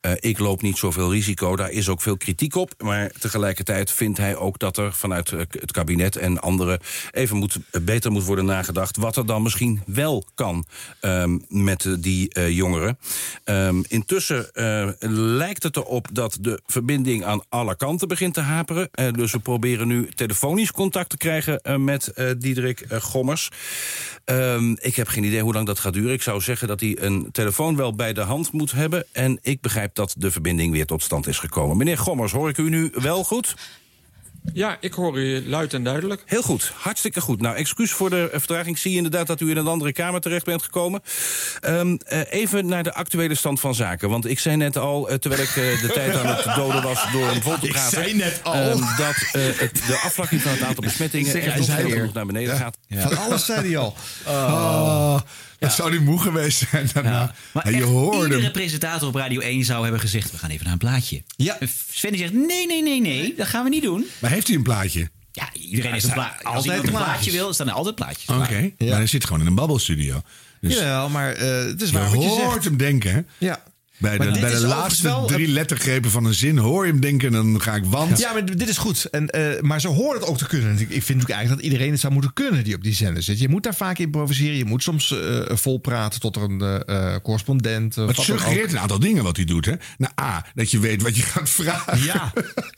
eh, 0.00 0.12
ik 0.20 0.38
loop 0.38 0.62
niet 0.62 0.76
zoveel 0.76 1.12
risico. 1.12 1.56
Daar 1.56 1.70
is 1.70 1.88
ook 1.88 2.02
veel 2.02 2.16
kritiek 2.16 2.54
op, 2.54 2.72
maar 2.78 3.10
tegelijkertijd 3.18 3.90
vindt 3.90 4.18
hij 4.18 4.36
ook 4.36 4.58
dat 4.58 4.76
er 4.76 4.92
vanuit 4.92 5.32
eh, 5.32 5.38
het 5.38 5.72
kabinet 5.72 6.16
en 6.16 6.40
anderen 6.40 6.78
even 7.12 7.36
moet, 7.36 7.58
beter 7.82 8.10
moet 8.10 8.24
worden 8.24 8.44
nagedacht 8.44 8.96
wat 8.96 9.16
er 9.16 9.26
dan 9.26 9.42
misschien 9.42 9.82
wel 9.86 10.24
kan 10.34 10.66
ehm, 11.00 11.38
met 11.48 11.84
eh, 11.84 11.92
die 11.98 12.28
eh, 12.28 12.50
jongeren. 12.50 12.98
Ehm, 13.44 13.82
intussen 13.88 14.52
eh, 14.52 14.88
lijkt 15.10 15.62
het 15.62 15.76
erop 15.76 16.08
dat 16.12 16.38
de 16.40 16.60
verbinding 16.66 17.24
aan 17.24 17.42
alle 17.48 17.76
kanten 17.76 18.08
begint 18.08 18.34
te 18.34 18.40
haperen. 18.40 18.88
Eh, 18.92 19.12
dus 19.12 19.32
we 19.32 19.38
proberen 19.38 19.88
nu 19.88 20.08
telefonisch 20.14 20.72
contact 20.72 21.10
te 21.10 21.16
krijgen 21.16 21.60
eh, 21.60 21.76
met 21.76 22.06
eh, 22.06 22.30
Diederik 22.38 22.80
eh, 22.80 23.00
Gommers. 23.00 23.50
Ehm, 24.24 24.74
ik 24.78 24.96
heb 24.96 25.08
geen 25.08 25.24
idee 25.24 25.42
hoe 25.42 25.52
lang 25.52 25.66
dat 25.66 25.78
gaat 25.78 25.92
duren. 25.92 26.12
Ik 26.12 26.22
zou 26.22 26.40
zeggen 26.40 26.68
dat 26.68 26.80
hij 26.80 26.96
een 27.00 27.28
telefoon 27.32 27.76
wel 27.76 27.94
bij 27.94 28.12
de 28.12 28.20
hand 28.20 28.52
moet 28.52 28.72
hebben. 28.72 29.06
En 29.12 29.38
ik 29.42 29.55
begrijp 29.60 29.94
dat 29.94 30.14
de 30.18 30.30
verbinding 30.30 30.72
weer 30.72 30.86
tot 30.86 31.02
stand 31.02 31.26
is 31.26 31.38
gekomen. 31.38 31.76
Meneer 31.76 31.98
Gommers, 31.98 32.32
hoor 32.32 32.48
ik 32.48 32.58
u 32.58 32.68
nu 32.68 32.90
wel 32.94 33.24
goed? 33.24 33.54
Ja, 34.52 34.76
ik 34.80 34.92
hoor 34.92 35.18
u 35.18 35.48
luid 35.48 35.74
en 35.74 35.84
duidelijk. 35.84 36.22
Heel 36.26 36.42
goed, 36.42 36.72
hartstikke 36.76 37.20
goed. 37.20 37.40
Nou, 37.40 37.56
excuus 37.56 37.92
voor 37.92 38.10
de 38.10 38.28
vertraging. 38.32 38.76
Ik 38.76 38.82
zie 38.82 38.96
inderdaad 38.96 39.26
dat 39.26 39.40
u 39.40 39.50
in 39.50 39.56
een 39.56 39.66
andere 39.66 39.92
kamer 39.92 40.20
terecht 40.20 40.44
bent 40.44 40.62
gekomen. 40.62 41.02
Ehm, 41.60 41.96
eh, 42.04 42.20
even 42.30 42.66
naar 42.66 42.82
de 42.82 42.94
actuele 42.94 43.34
stand 43.34 43.60
van 43.60 43.74
zaken. 43.74 44.08
Want 44.08 44.26
ik 44.26 44.38
zei 44.38 44.56
net 44.56 44.76
al, 44.76 45.08
eh, 45.08 45.16
terwijl 45.16 45.42
ik 45.42 45.48
eh, 45.48 45.80
de 45.80 45.90
tijd 45.92 46.14
aan 46.16 46.26
het 46.26 46.54
doden 46.56 46.82
was 46.82 47.12
door 47.12 47.26
hem 47.26 47.42
vol 47.42 47.58
te 47.58 47.66
Ik 47.66 47.72
praten... 47.72 47.90
zei 47.90 48.14
net 48.14 48.40
al. 48.42 48.52
ehm, 48.54 48.78
dat 48.96 49.16
eh, 49.32 49.42
het, 49.58 49.82
de 49.86 50.00
afvlakking 50.04 50.40
van 50.42 50.50
het 50.52 50.62
aantal 50.62 50.82
besmettingen... 50.84 51.30
Zeg, 51.30 51.44
echt 51.44 51.66
hij 51.66 51.82
nog 51.98 52.12
naar 52.12 52.26
beneden 52.26 52.54
Ja. 52.54 52.58
gaat. 52.60 52.78
Van 52.90 53.16
alles 53.18 53.44
zei 53.44 53.66
hij 53.66 53.76
al. 53.78 53.94
Wat 55.58 55.72
zou 55.72 55.90
die 55.90 56.00
moe 56.00 56.18
geweest 56.20 56.64
zijn 56.70 56.88
daarna? 56.92 57.34
Maar 57.52 57.70
je 57.70 57.82
hoorde 57.82 58.22
iedere 58.22 58.42
hem. 58.42 58.52
presentator 58.52 59.08
op 59.08 59.14
Radio 59.14 59.40
1 59.40 59.64
zou 59.64 59.82
hebben 59.82 60.00
gezegd... 60.00 60.30
we 60.30 60.38
gaan 60.38 60.50
even 60.50 60.64
naar 60.64 60.72
een 60.72 60.78
plaatje. 60.78 61.22
Ja. 61.36 61.58
En 61.60 61.68
Sven 61.92 62.16
zegt, 62.18 62.32
nee, 62.32 62.66
nee, 62.66 62.82
nee, 62.82 63.00
nee, 63.00 63.34
dat 63.36 63.46
gaan 63.46 63.64
we 63.64 63.70
niet 63.70 63.82
doen. 63.82 64.06
Maar 64.18 64.30
heeft 64.30 64.46
hij 64.46 64.56
een 64.56 64.62
plaatje? 64.62 65.10
Ja, 65.32 65.48
iedereen 65.52 65.90
Ja, 65.90 65.96
is 65.96 66.04
een 66.04 66.12
plaatje. 66.12 66.44
Als 66.44 66.64
iemand 66.64 66.84
een 66.86 66.90
plaatje 66.94 67.30
wil, 67.30 67.52
staan 67.52 67.68
er 67.68 67.72
altijd 67.74 67.94
plaatjes. 67.94 68.28
Oké, 68.36 68.70
maar 68.78 68.88
hij 68.88 69.06
zit 69.06 69.24
gewoon 69.24 69.40
in 69.40 69.46
een 69.46 69.54
babbelstudio. 69.54 70.22
Dus 70.60 70.78
Ja, 70.78 71.08
maar 71.08 71.32
eh, 71.32 71.64
het 71.64 71.82
is 71.82 71.90
je 71.90 71.94
waar 71.98 72.10
wat 72.10 72.22
je 72.22 72.28
hoort 72.28 72.52
zegt. 72.52 72.64
hem 72.64 72.76
denken. 72.76 73.12
hè? 73.14 73.20
Ja. 73.46 73.62
Bij 73.98 74.18
de, 74.18 74.30
bij 74.40 74.50
de 74.50 74.66
laatste 74.66 75.02
wel- 75.02 75.26
drie 75.26 75.48
lettergrepen 75.48 76.10
van 76.10 76.24
een 76.24 76.34
zin 76.34 76.58
hoor 76.58 76.86
je 76.86 76.92
hem 76.92 77.00
denken... 77.00 77.32
dan 77.32 77.60
ga 77.60 77.74
ik 77.74 77.84
want. 77.84 78.18
Ja, 78.18 78.32
maar 78.32 78.44
dit 78.44 78.68
is 78.68 78.76
goed. 78.78 79.04
En, 79.04 79.30
eh, 79.30 79.60
maar 79.60 79.80
ze 79.80 79.88
horen 79.88 80.20
het 80.20 80.28
ook 80.28 80.38
te 80.38 80.46
kunnen. 80.46 80.72
Ik, 80.72 80.78
ik 80.80 80.86
vind 80.88 80.94
natuurlijk 81.08 81.30
eigenlijk 81.30 81.62
dat 81.62 81.70
iedereen 81.72 81.90
het 81.90 82.00
zou 82.00 82.12
moeten 82.12 82.32
kunnen 82.32 82.64
die 82.64 82.74
op 82.74 82.82
die 82.82 82.94
zender 82.94 83.22
zit. 83.22 83.38
Je 83.38 83.48
moet 83.48 83.62
daar 83.62 83.74
vaak 83.74 83.98
improviseren. 83.98 84.56
Je 84.56 84.64
moet 84.64 84.82
soms 84.82 85.10
eh 85.20 85.56
vol 85.56 85.78
praten 85.78 86.20
tot 86.20 86.36
er 86.36 86.42
een 86.42 86.60
eh, 86.84 87.16
correspondent... 87.22 87.94
Het 87.94 88.18
ook. 88.18 88.24
suggereert 88.24 88.72
een 88.72 88.78
aantal 88.78 88.98
dingen 88.98 89.22
wat 89.24 89.36
hij 89.36 89.44
doet. 89.44 89.64
Hè? 89.64 89.72
Nou, 89.98 90.12
A, 90.20 90.46
dat 90.54 90.70
je 90.70 90.78
weet 90.78 91.02
wat 91.02 91.16
je 91.16 91.22
gaat 91.22 91.50
vragen. 91.50 92.02
Ja. 92.04 92.32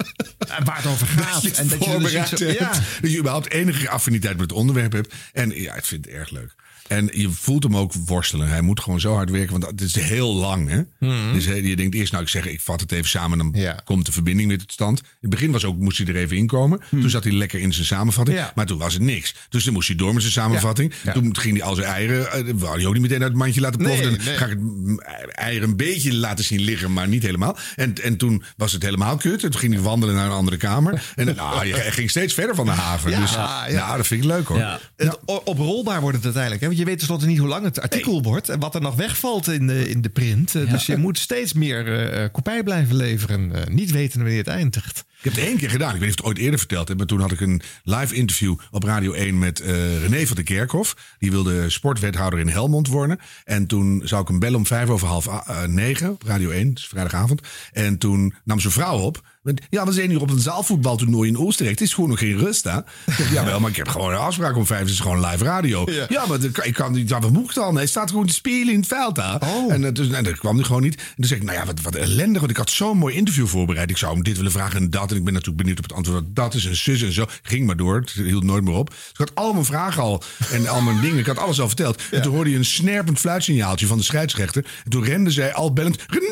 waar 0.65 0.77
het 0.77 0.87
over 0.87 1.07
gaat. 1.07 1.43
Dat 1.43 1.53
en 1.57 1.69
dat 1.69 1.85
je 1.85 1.99
dus 1.99 2.39
zo- 2.41 2.47
ja. 2.51 2.73
Dat 3.01 3.11
je 3.11 3.19
überhaupt 3.19 3.51
enige 3.53 3.89
affiniteit 3.89 4.37
met 4.39 4.51
het 4.51 4.59
onderwerp 4.59 4.93
hebt. 4.93 5.15
En 5.33 5.51
ja, 5.51 5.75
ik 5.75 5.85
vind 5.85 6.05
het 6.05 6.15
erg 6.15 6.31
leuk. 6.31 6.55
En 6.89 7.09
je 7.13 7.31
voelt 7.31 7.63
hem 7.63 7.77
ook 7.77 7.93
worstelen. 8.07 8.49
Hij 8.49 8.61
moet 8.61 8.81
gewoon 8.81 9.01
zo 9.01 9.15
hard 9.15 9.31
werken, 9.31 9.61
want 9.61 9.67
het 9.67 9.81
is 9.81 9.95
heel 9.95 10.35
lang. 10.35 10.69
Hè? 10.69 10.81
Mhm. 10.99 11.33
Dus 11.33 11.45
hè, 11.45 11.55
je 11.55 11.77
denkt 11.77 11.95
eerst, 11.95 12.13
nou 12.13 12.25
ik 12.25 12.31
zeg, 12.31 12.47
ik 12.47 12.61
vat 12.61 12.81
het 12.81 12.93
even 12.93 13.09
samen. 13.09 13.41
En 13.41 13.53
dan 13.53 13.75
komt 13.85 14.07
de 14.07 14.13
verbinding 14.13 14.49
weer 14.49 14.59
tot 14.59 14.73
stand. 14.73 14.99
In 15.01 15.07
het 15.21 15.31
begin 15.31 15.51
was 15.51 15.65
ook, 15.65 15.77
moest 15.77 15.99
hij 15.99 16.07
er 16.07 16.17
even 16.17 16.37
inkomen. 16.37 16.81
Toen 16.91 17.11
zat 17.11 17.25
hij 17.25 17.33
lekker 17.33 17.61
in 17.61 17.73
zijn 17.73 17.87
samenvatting. 17.87 18.37
Mhm. 18.37 18.47
Ja. 18.47 18.53
Maar 18.55 18.67
toen 18.67 18.79
was 18.79 18.93
het 18.93 19.03
niks. 19.03 19.35
Dus 19.49 19.65
dan 19.65 19.73
moest 19.73 19.89
hij 19.89 19.97
door 19.97 20.13
met 20.13 20.23
zijn 20.23 20.35
samenvatting. 20.35 20.93
Ja. 21.05 21.13
Toen 21.13 21.37
ging 21.37 21.57
hij 21.57 21.67
al 21.67 21.75
zijn 21.75 21.87
eieren, 21.87 22.33
eh, 22.33 22.53
wou 22.55 22.77
hij 22.77 22.87
ook 22.87 22.93
niet 22.93 23.03
meteen 23.03 23.23
uit 23.23 23.29
het 23.29 23.39
mandje 23.39 23.61
laten 23.61 23.79
ploffen. 23.79 24.07
Nee, 24.07 24.17
dan 24.17 24.25
nee. 24.25 24.37
ga 24.37 24.45
ik 24.45 24.51
het 24.51 24.61
mm, 24.61 25.01
eieren 25.33 25.69
een 25.69 25.77
beetje 25.77 26.15
laten 26.15 26.45
zien 26.45 26.61
liggen, 26.61 26.93
maar 26.93 27.09
niet 27.09 27.23
helemaal. 27.23 27.57
En, 27.77 27.95
en 28.03 28.17
toen 28.17 28.43
was 28.57 28.73
het 28.73 28.83
helemaal 28.83 29.17
kut. 29.17 29.45
En 29.45 29.51
toen 29.51 29.61
ging 29.61 29.73
hij 29.73 29.83
wandelen 29.83 30.15
naar 30.15 30.27
een 30.27 30.33
andere 30.33 30.57
kamer. 30.57 31.13
En 31.17 31.27
nou, 31.37 31.69
hij 31.69 31.93
ging 31.93 32.11
steeds 32.11 32.35
verder 32.35 32.55
van 32.55 32.67
de 32.67 32.73
haven. 32.73 33.11
Ja, 33.11 33.21
dus 33.21 33.33
ja. 33.33 33.67
nou, 33.71 33.97
dat 33.97 34.07
vind 34.07 34.25
ik 34.25 34.31
leuk 34.31 34.47
hoor. 34.47 34.79
Het 34.97 35.19
o- 35.25 35.43
oprolbaar 35.45 36.01
wordt 36.01 36.17
het 36.17 36.25
uiteindelijk. 36.25 36.63
Hè? 36.63 36.69
Je 36.79 36.85
weet 36.85 36.97
tenslotte 36.99 37.27
niet 37.27 37.39
hoe 37.39 37.49
lang 37.49 37.65
het 37.65 37.81
artikel 37.81 38.23
wordt. 38.23 38.49
En 38.49 38.61
wat 38.61 38.75
er 38.75 38.81
nog 38.81 38.95
wegvalt 38.95 39.49
in 39.49 39.67
de, 39.67 39.91
in 39.91 40.01
de 40.01 40.09
print. 40.09 40.55
Eh, 40.55 40.71
Dus 40.71 40.87
je 40.87 40.97
moet 40.97 41.19
steeds 41.19 41.53
meer 41.53 41.87
eh, 41.87 42.25
eh, 42.25 42.33
kopij 42.33 42.63
blijven 42.63 42.97
leveren. 42.97 43.53
niet 43.69 43.91
weten 43.91 44.19
wanneer 44.19 44.39
het 44.39 44.47
eindigt. 44.47 45.05
Ik 45.19 45.25
heb 45.25 45.33
het 45.33 45.45
één 45.45 45.57
keer 45.57 45.71
gedaan. 45.71 45.95
Ik 45.95 46.01
weet 46.01 46.09
niet 46.09 46.11
of 46.11 46.19
ik 46.19 46.25
het 46.25 46.27
ooit 46.27 46.39
eerder 46.45 46.59
verteld 46.59 46.89
heb. 46.89 46.97
Maar 46.97 47.07
toen 47.07 47.21
had 47.21 47.33
ik 47.33 47.41
een 47.41 47.63
live 47.85 48.15
interview 48.15 48.57
op 48.71 48.83
Radio 48.83 49.13
1 49.13 49.39
met 49.39 49.61
eh, 49.61 50.03
René 50.03 50.27
van 50.27 50.37
der 50.37 50.45
Kerkhof. 50.45 50.97
Die 51.19 51.31
wilde 51.31 51.71
sportwethouder 51.71 52.39
in 52.39 52.49
Helmond 52.49 52.89
worden. 52.89 53.19
En 53.45 53.67
toen 53.67 54.03
zou 54.05 54.23
ik 54.23 54.29
hem 54.29 54.39
bellen 54.39 54.59
om 54.59 54.67
vijf 54.67 54.89
over 54.89 55.07
half 55.09 55.29
negen 55.67 56.11
op 56.11 56.23
Radio 56.23 56.51
1. 56.51 56.75
Dus 56.75 56.87
vrijdagavond. 56.87 57.41
En 57.73 57.99
toen 57.99 58.35
nam 58.45 58.61
zijn 58.61 58.73
vrouw 58.73 58.99
op. 58.99 59.23
Ja, 59.71 59.87
we 59.87 59.93
zijn 59.93 60.09
hier 60.09 60.21
op 60.21 60.31
een 60.31 60.39
zaalvoetbaltoernooi 60.39 61.29
in 61.29 61.39
Oostenrijk. 61.39 61.79
Het 61.79 61.89
is 61.89 61.95
gewoon 61.95 62.11
nog 62.11 62.19
geen 62.19 62.39
rust, 62.39 62.65
hè? 62.65 62.79
Ja, 63.33 63.45
wel, 63.45 63.61
maar 63.61 63.71
ik 63.71 63.77
heb 63.77 63.89
gewoon 63.89 64.13
een 64.13 64.19
afspraak 64.19 64.57
om 64.57 64.67
vijf. 64.67 64.81
Het 64.81 64.91
is 64.91 65.01
gewoon 65.01 65.27
live 65.27 65.45
radio. 65.45 65.87
Ja, 66.09 66.27
maar 66.27 66.39
ik 66.63 66.75
kan 66.75 66.93
niet. 66.93 67.09
Ja, 67.09 67.21
wat 67.21 67.31
moet 67.31 67.45
ik 67.45 67.55
dan? 67.55 67.77
Hij 67.77 67.87
staat 67.87 68.11
gewoon 68.11 68.27
te 68.27 68.33
spelen 68.33 68.73
in 68.73 68.79
het 68.79 68.89
veld, 68.89 69.17
hè? 69.17 69.39
En, 69.69 69.85
eh, 69.85 69.93
dus, 69.93 70.11
en 70.11 70.25
dat 70.25 70.39
kwam 70.39 70.57
hij 70.57 70.65
gewoon 70.65 70.83
niet. 70.83 70.95
En 70.95 71.15
toen 71.17 71.25
zei 71.25 71.41
ik, 71.41 71.47
nou 71.47 71.59
ja, 71.59 71.67
wat, 71.67 71.81
wat 71.81 71.95
ellendig. 71.95 72.39
Want 72.39 72.51
ik 72.51 72.57
had 72.57 72.71
zo'n 72.71 72.99
mooi 72.99 73.15
interview 73.15 73.47
voorbereid. 73.47 73.91
Ik 73.91 73.97
zou 73.97 74.13
hem 74.13 74.23
dit 74.23 74.37
willen 74.37 74.53
vragen 74.53 74.81
en 74.81 74.91
dat. 74.91 75.11
En 75.11 75.17
ik 75.17 75.25
ben 75.25 75.33
natuurlijk 75.33 75.63
benieuwd 75.63 75.79
op 75.79 75.85
het 75.85 75.93
antwoord. 75.93 76.25
Dat 76.29 76.55
is 76.55 76.65
een 76.65 76.77
zus 76.77 77.03
en 77.03 77.13
zo. 77.13 77.27
Ging 77.43 77.67
maar 77.67 77.77
door. 77.77 77.97
Het 77.97 78.11
hield 78.11 78.45
nooit 78.45 78.65
meer 78.65 78.75
op. 78.75 78.89
Dus 78.89 78.99
ik 79.13 79.19
had 79.19 79.35
al 79.35 79.53
mijn 79.53 79.65
vragen 79.65 80.03
al. 80.03 80.23
En 80.51 80.69
al 80.69 80.81
mijn 80.81 81.01
dingen. 81.01 81.19
Ik 81.19 81.27
had 81.27 81.39
alles 81.39 81.61
al 81.61 81.67
verteld. 81.67 82.03
En 82.11 82.23
toen 82.23 82.35
hoorde 82.35 82.51
je 82.51 82.57
een 82.57 82.65
snerpend 82.65 83.19
fluitsignaaltje 83.19 83.87
van 83.87 83.99
de 83.99 84.05
scheidsrechter. 84.05 84.65
En 84.85 84.91
toen 84.91 85.05
rende 85.05 85.31
zij 85.31 85.55
al 85.55 85.73
bellend. 85.73 86.05
René, 86.07 86.27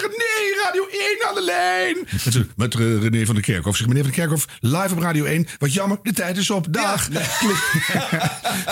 René, 0.00 0.31
Radio 0.64 0.86
1 0.90 1.28
aan 1.28 1.34
de 1.34 1.42
lijn. 1.42 1.96
Met 2.56 2.74
eh, 2.74 3.02
René 3.02 3.24
van 3.24 3.34
der 3.34 3.44
Kerkhof. 3.44 3.76
Zeg, 3.76 3.86
meneer 3.86 4.02
van 4.02 4.12
der 4.12 4.20
Kerkhof, 4.20 4.46
live 4.60 4.94
op 4.94 4.98
Radio 4.98 5.24
1. 5.24 5.46
Wat 5.58 5.72
jammer, 5.72 5.98
de 6.02 6.12
tijd 6.12 6.36
is 6.36 6.50
op. 6.50 6.66
Dag. 6.70 7.08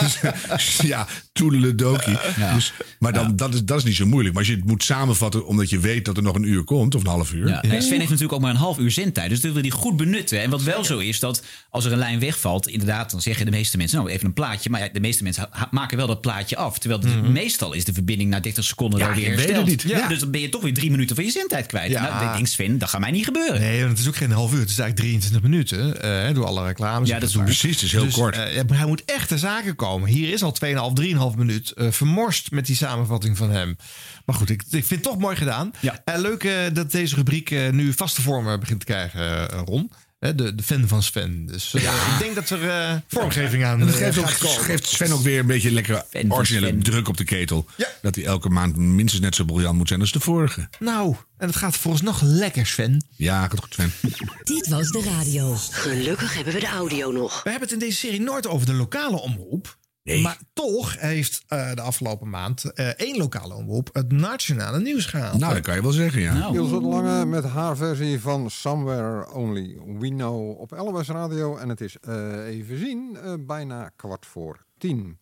Dus, 0.01 0.77
ja, 0.83 1.07
toedeledokie. 1.41 2.17
Dus, 2.55 2.73
maar 2.99 3.13
dan, 3.13 3.37
dat, 3.37 3.55
is, 3.55 3.65
dat 3.65 3.79
is 3.79 3.85
niet 3.85 3.97
zo 3.97 4.07
moeilijk. 4.07 4.35
Maar 4.35 4.43
als 4.45 4.53
je 4.53 4.59
het 4.59 4.67
moet 4.69 4.85
samenvatten 4.85 5.47
omdat 5.47 5.71
je 5.71 5.79
weet 5.79 6.05
dat 6.05 6.17
er 6.17 6.23
nog 6.23 6.35
een 6.35 6.49
uur 6.49 6.65
komt. 6.65 6.95
Of 6.95 7.03
een 7.03 7.09
half 7.09 7.33
uur. 7.33 7.49
Ja, 7.49 7.61
Sven 7.63 7.73
heeft 7.99 7.99
natuurlijk 7.99 8.33
ook 8.33 8.41
maar 8.41 8.51
een 8.51 8.57
half 8.57 8.79
uur 8.79 8.91
zendtijd. 8.91 9.29
Dus 9.31 9.41
dat 9.41 9.53
wil 9.53 9.61
hij 9.63 9.71
goed 9.71 9.97
benutten. 9.97 10.41
En 10.43 10.51
wat 10.51 10.63
wel 10.63 10.85
zo 10.85 10.99
is, 10.99 11.19
dat 11.21 11.45
als 11.71 11.85
er 11.85 11.93
een 11.93 11.99
lijn 11.99 12.19
wegvalt... 12.21 12.69
inderdaad, 12.69 13.11
dan 13.11 13.21
zeggen 13.21 13.45
de 13.45 13.51
meeste 13.51 13.77
mensen... 13.77 13.99
nou, 13.99 14.11
even 14.11 14.27
een 14.27 14.33
plaatje. 14.33 14.71
Maar 14.71 14.81
ja, 14.81 14.89
de 14.93 15.01
meeste 15.01 15.23
mensen 15.23 15.49
maken 15.71 15.97
wel 15.97 16.07
dat 16.07 16.21
plaatje 16.21 16.57
af. 16.57 16.79
Terwijl 16.79 17.01
de- 17.01 17.29
meestal 17.29 17.73
is 17.73 17.85
de 17.85 17.93
verbinding 17.93 18.31
na 18.31 18.41
30 18.41 18.65
seconden 18.65 18.99
Ja, 18.99 19.07
weer 19.15 19.15
je 19.17 19.29
weet 19.29 19.37
hersteld. 19.39 19.57
het 19.71 19.85
niet. 19.85 19.93
Ja. 19.97 20.09
Dus 20.09 20.19
dan 20.19 20.31
ben 20.31 20.41
je 20.41 20.49
toch 20.49 20.63
weer 20.63 20.75
drie 20.75 20.91
minuten 20.91 21.17
van 21.17 21.25
je 21.25 21.31
zendtijd 21.31 21.67
kwijt. 21.67 21.91
Ja. 21.91 22.03
Nou, 22.03 22.27
ik 22.27 22.33
denk 22.35 22.47
Sven, 22.47 22.79
dat 22.79 22.89
gaat 22.89 23.01
mij 23.01 23.11
niet 23.11 23.25
gebeuren. 23.25 23.61
Nee, 23.61 23.79
want 23.79 23.91
het 23.91 23.99
is 24.01 24.09
ook 24.09 24.17
geen 24.17 24.31
half 24.31 24.53
uur. 24.53 24.61
Het 24.61 24.71
is 24.71 24.79
eigenlijk 24.79 25.09
23 25.09 25.43
minuten. 25.51 26.03
eh, 26.29 26.35
door 26.35 26.45
alle 26.47 26.67
reclames. 26.67 27.09
Ja, 27.09 27.19
dat 27.19 27.29
is. 27.29 27.37
Precies, 27.37 27.75
het 27.75 27.83
is 27.83 27.93
heel 27.93 28.05
Dus, 28.05 28.15
kort. 28.15 28.37
eh, 28.37 28.55
ja, 28.55 28.63
maar 28.69 28.79
hij 28.79 28.87
moet 28.87 29.03
echt 29.05 29.29
de 29.29 29.39
zaken 29.39 29.77
komen. 29.77 30.09
Hier 30.09 30.33
is 30.33 30.43
al 30.43 30.53
2,5, 30.53 30.93
3,5 30.95 31.30
minuut 31.37 31.71
eh, 31.71 31.91
vermorst 31.91 32.51
met 32.51 32.67
die 32.67 32.77
samenvatting 32.77 33.37
van 33.37 33.51
hem. 33.51 33.77
Maar 34.25 34.37
goed, 34.37 34.51
ik, 34.51 34.63
ik 34.63 34.69
vind 34.71 34.91
het 34.91 35.03
toch 35.03 35.19
mooi 35.19 35.37
gedaan. 35.37 35.73
Eh, 36.05 36.19
leuk 36.19 36.45
eh, 36.45 36.55
dat 36.73 36.91
deze 36.93 37.15
rubriek 37.15 37.51
eh, 37.51 37.71
nu 37.71 37.93
vaste 37.93 38.23
vormen 38.23 38.61
begint 38.61 38.81
te 38.81 38.87
krijgen, 38.87 39.51
eh, 39.51 39.61
Ron. 39.65 39.91
Hè, 40.19 40.35
de, 40.35 40.55
de 40.55 40.63
fan 40.63 40.89
van 40.89 41.03
Sven. 41.03 41.47
Dus 41.47 41.75
eh, 41.75 41.83
ik 41.83 42.19
denk 42.19 42.35
dat 42.35 42.51
er 42.51 42.69
eh, 42.71 42.95
vormgeving 43.07 43.65
aan 43.65 43.81
En 43.81 43.87
dat 43.87 43.95
eh, 43.95 44.13
geeft, 44.13 44.19
ook, 44.45 44.51
geeft 44.51 44.87
Sven 44.87 45.13
ook 45.13 45.23
weer 45.23 45.39
een 45.39 45.47
beetje 45.47 45.71
lekkere 45.71 46.05
van 46.11 46.33
originele 46.33 46.79
druk 46.79 47.09
op 47.09 47.17
de 47.17 47.25
ketel. 47.25 47.67
Dat 48.03 48.15
hij 48.15 48.25
elke 48.25 48.49
maand 48.49 48.77
minstens 48.77 49.23
net 49.23 49.35
zo 49.35 49.45
briljant 49.45 49.77
moet 49.79 49.89
zijn 49.89 50.01
als 50.01 50.13
de 50.13 50.21
vorige. 50.21 50.69
Nou, 50.79 51.17
en 51.39 51.47
het 51.47 51.57
gaat 51.57 51.77
volgens 51.77 52.03
nog 52.03 52.21
lekker, 52.23 52.67
Sven. 52.67 53.05
Ja, 53.17 53.41
gaat 53.49 53.61
goed, 53.61 53.73
Sven. 53.75 53.93
Dit 54.55 54.69
was 54.69 54.89
de 54.89 55.03
radio. 55.17 55.57
Gelukkig 55.71 56.35
hebben 56.35 56.55
we 56.55 56.61
de 56.61 56.67
audio 56.67 57.13
nog. 57.13 57.43
We 57.43 57.51
hebben 57.51 57.69
het 57.69 57.81
in 57.83 57.87
deze 57.87 57.99
serie 57.99 58.21
nooit 58.21 58.47
over 58.47 58.67
de 58.67 58.75
lokale 58.75 59.21
omroep. 59.21 59.79
Maar 60.03 60.39
toch 60.53 61.01
heeft 61.01 61.43
eh, 61.47 61.75
de 61.75 61.81
afgelopen 61.81 62.31
maand 62.31 62.65
eh, 62.65 62.89
één 62.89 63.17
lokale 63.17 63.55
omroep 63.55 63.89
het 63.93 64.13
nationale 64.13 64.81
nieuws 64.81 65.07
gehaald. 65.07 65.39
Nou, 65.39 65.55
dat 65.55 65.63
kan 65.63 65.75
je 65.75 65.83
wel 65.83 65.93
zeggen, 65.93 66.21
ja. 66.21 66.51
Ilse 66.53 66.81
de 66.81 66.87
Lange 66.87 67.27
met 67.27 67.45
haar 67.45 67.77
versie 67.77 68.21
van 68.21 68.51
Somewhere 68.51 69.33
Only 69.33 69.79
We 69.99 70.09
Know 70.09 70.61
op 70.61 70.73
Elwes 70.73 71.09
Radio. 71.09 71.57
En 71.57 71.69
het 71.69 71.81
is 71.81 71.97
eh, 72.01 72.47
even 72.47 72.79
zien, 72.79 73.17
eh, 73.23 73.35
bijna 73.41 73.91
kwart 73.97 74.27
voor 74.27 74.65
tien. 74.79 75.19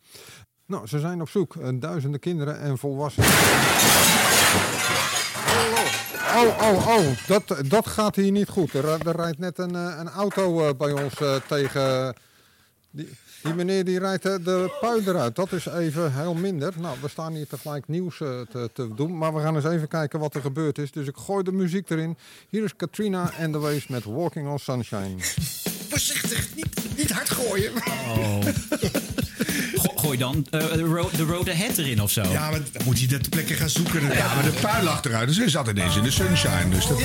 Nou, 0.67 0.87
ze 0.87 0.99
zijn 0.99 1.21
op 1.21 1.29
zoek. 1.29 1.81
duizenden 1.81 2.21
kinderen 2.21 2.61
en 2.61 2.79
volwassenen. 2.79 3.29
Oh, 6.37 6.59
oh, 6.61 6.89
oh, 6.89 7.27
dat, 7.27 7.57
dat 7.69 7.87
gaat 7.87 8.17
hier 8.17 8.31
niet 8.31 8.49
goed. 8.49 8.75
Er, 8.75 9.07
er 9.09 9.17
rijdt 9.17 9.39
net 9.39 9.59
een, 9.59 9.75
een 9.75 10.09
auto 10.09 10.75
bij 10.75 10.93
ons 10.93 11.15
tegen... 11.49 12.15
Die, 12.91 13.09
die 13.43 13.55
meneer 13.55 13.85
die 13.85 13.99
rijdt 13.99 14.25
eh, 14.27 14.35
de 14.45 14.77
pui 14.81 15.03
eruit. 15.07 15.37
Dat 15.37 15.53
is 15.53 15.67
even 15.67 16.13
heel 16.15 16.35
minder. 16.35 16.73
Nou, 16.79 16.97
we 17.03 17.09
staan 17.09 17.33
hier 17.35 17.47
tegelijk 17.47 17.89
nieuws 17.89 18.21
eh, 18.21 18.29
te, 18.51 18.71
te 18.73 18.95
doen. 18.95 19.19
Maar 19.19 19.35
we 19.35 19.41
gaan 19.41 19.55
eens 19.57 19.65
even 19.65 19.89
kijken 19.89 20.19
wat 20.19 20.35
er 20.35 20.41
gebeurd 20.41 20.79
is. 20.79 20.91
Dus 20.91 21.07
ik 21.07 21.17
gooi 21.17 21.43
de 21.43 21.53
muziek 21.53 21.91
erin. 21.91 22.17
Hier 22.49 22.65
is 22.65 22.77
Katrina 22.77 23.33
and 23.41 23.53
the 23.53 23.59
Waves 23.59 23.87
met 23.87 24.05
Walking 24.05 24.49
on 24.49 24.59
Sunshine. 24.59 25.15
Voorzichtig, 25.89 26.55
niet, 26.55 26.77
niet 26.97 27.11
hard 27.11 27.31
gooien. 27.31 27.73
Oh. 27.77 28.39
Go- 29.83 29.97
gooi 29.97 30.19
dan 30.19 30.47
eh, 30.51 30.73
de, 30.73 30.83
road, 30.83 31.17
de 31.17 31.25
road 31.25 31.49
ahead 31.49 31.79
erin 31.79 32.03
of 32.03 32.11
zo. 32.11 32.23
Ja, 32.23 32.51
maar 32.51 32.61
dan 32.73 32.83
moet 32.85 33.01
je 33.01 33.07
de 33.07 33.21
plekken 33.31 33.57
gaan 33.57 33.71
zoeken. 33.71 34.03
Ja, 34.03 34.35
maar 34.35 34.45
de 34.45 34.59
pui 34.61 34.85
lag 34.85 35.05
eruit. 35.05 35.29
Dus 35.29 35.37
hij 35.37 35.49
zat 35.49 35.69
ineens 35.69 35.97
in 35.97 36.03
de 36.03 36.11
sunshine. 36.11 36.69
Dus 36.71 36.87
dat... 36.87 36.99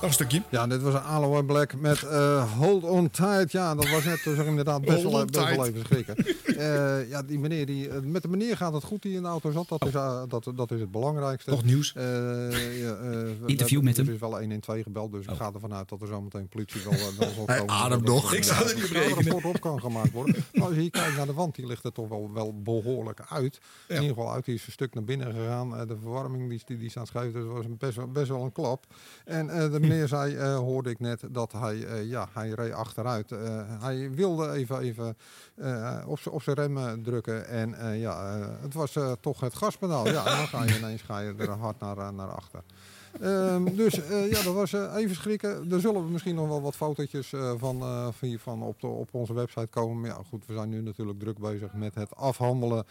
Nog 0.00 0.08
een 0.08 0.14
stukje. 0.14 0.42
Ja, 0.50 0.66
dit 0.66 0.82
was 0.82 0.94
een 0.94 1.00
Aloe 1.00 1.44
Black 1.44 1.74
met 1.80 2.02
eh, 2.02 2.52
Hold 2.58 2.82
On 2.84 3.10
Tight. 3.10 3.52
Ja, 3.52 3.74
dat 3.74 3.88
was 3.90 4.04
net, 4.04 4.20
dat 4.24 4.36
was 4.36 4.46
inderdaad 4.46 4.80
best 4.84 5.02
wel, 5.02 5.24
best 5.24 5.54
wel 5.54 5.66
even 5.66 5.84
schrikken. 5.84 6.16
Eh, 6.56 7.08
ja, 7.08 7.22
die 7.22 7.38
meneer, 7.38 7.66
die, 7.66 7.88
eh, 7.88 8.00
met 8.00 8.22
de 8.22 8.28
meneer 8.28 8.56
gaat 8.56 8.72
het 8.72 8.84
goed 8.84 9.02
die 9.02 9.14
in 9.16 9.22
de 9.22 9.28
auto 9.28 9.50
zat. 9.50 9.68
Dat 9.68 9.86
is, 9.86 9.92
dat, 10.28 10.52
dat 10.56 10.70
is 10.70 10.80
het 10.80 10.90
belangrijkste. 10.90 11.50
Nog 11.50 11.64
nieuws? 11.64 11.92
Eh, 11.94 12.88
eh, 12.88 13.28
Interview 13.46 13.82
met 13.82 13.96
hem. 13.96 14.06
Er 14.06 14.12
is 14.12 14.18
wel 14.20 14.38
112 14.38 14.82
gebeld, 14.82 15.12
dus 15.12 15.24
ik 15.26 15.30
ga 15.36 15.50
ervan 15.54 15.74
uit 15.74 15.88
dat 15.88 16.00
er 16.00 16.06
zometeen 16.06 16.48
politie 16.48 16.80
wel, 16.82 16.92
wel 17.18 17.28
zal 17.34 17.46
Hij 17.46 17.58
komen. 17.58 17.74
ademt 17.74 18.06
Dat- 18.06 18.14
nog. 18.14 18.22
dat- 18.24 18.32
Ik 18.32 18.44
zou 18.44 18.68
er 18.68 18.74
niet 18.74 18.84
rekenen. 18.84 19.14
rapport 19.32 19.44
op 19.54 19.60
kan 19.60 19.80
gemaakt 19.80 20.12
worden. 20.12 20.44
Maar 20.52 20.66
als 20.66 20.74
je 20.74 20.80
hier 20.80 20.90
kijkt 20.90 21.16
naar 21.16 21.26
de 21.26 21.32
wand, 21.32 21.54
die 21.54 21.66
ligt 21.66 21.84
er 21.84 21.92
toch 21.92 22.08
wel, 22.08 22.30
wel 22.34 22.60
behoorlijk 22.62 23.20
uit. 23.28 23.60
In 23.88 23.94
ieder 24.02 24.08
geval 24.16 24.32
uit, 24.32 24.44
die 24.44 24.54
is 24.54 24.66
een 24.66 24.72
stuk 24.72 24.94
naar 24.94 25.04
binnen 25.04 25.32
gegaan. 25.34 25.76
Eh, 25.76 25.86
de 25.88 25.96
verwarming 26.00 26.48
die, 26.48 26.60
die, 26.64 26.78
die 26.78 26.90
staat 26.90 27.06
schuif, 27.06 27.32
dus 27.32 27.42
dat 27.44 27.52
was 27.52 27.64
een 27.64 27.76
best, 27.78 27.96
wel- 27.96 28.08
best 28.10 28.28
wel 28.28 28.42
een 28.42 28.52
klap. 28.52 28.84
En 29.24 29.50
eh, 29.50 29.70
de 29.72 29.80
meneer 29.90 30.08
zei, 30.08 30.36
eh, 30.36 30.56
hoorde 30.56 30.90
ik 30.90 31.00
net, 31.00 31.22
dat 31.30 31.52
hij, 31.52 31.84
eh, 31.84 32.08
ja, 32.08 32.28
hij 32.32 32.50
reed 32.50 32.72
achteruit. 32.72 33.32
Eh, 33.32 33.38
hij 33.80 34.10
wilde 34.10 34.50
even, 34.50 34.78
even 34.78 35.16
op 36.30 36.42
zijn 36.42 36.56
remmen 36.56 37.02
drukken. 37.02 37.46
En 37.46 37.98
ja, 37.98 38.38
het 38.60 38.74
was 38.74 38.96
toch 39.20 39.40
het 39.40 39.54
gaspedaal. 39.54 40.06
Ja, 40.06 40.24
dan 40.24 40.46
ga 40.46 40.64
je 40.64 40.78
ineens 40.78 41.02
ga 41.02 41.18
je 41.18 41.34
er 41.38 41.50
hard 41.50 41.80
naar, 41.80 42.14
naar 42.14 42.28
achter. 42.28 42.62
Ehm, 43.20 43.64
dus 43.76 44.02
eh, 44.08 44.30
ja, 44.30 44.42
dat 44.42 44.54
was 44.54 44.72
eh, 44.72 44.94
even 44.96 45.16
schrikken. 45.16 45.70
Er 45.72 45.80
zullen 45.80 46.12
misschien 46.12 46.34
nog 46.34 46.48
wel 46.48 46.62
wat 46.62 46.76
fotootjes 46.76 47.32
eh, 47.32 47.52
van, 47.56 47.78
van, 48.12 48.28
hier- 48.28 48.38
van 48.38 48.62
op, 48.62 48.80
de, 48.80 48.86
op 48.86 49.08
onze 49.12 49.34
website 49.34 49.66
komen. 49.66 50.00
Maar 50.00 50.10
ja, 50.10 50.22
goed, 50.28 50.46
we 50.46 50.54
zijn 50.54 50.68
nu 50.68 50.80
natuurlijk 50.82 51.18
druk 51.18 51.38
bezig 51.38 51.72
met 51.72 51.94
het 51.94 52.16
afhandelen 52.16 52.84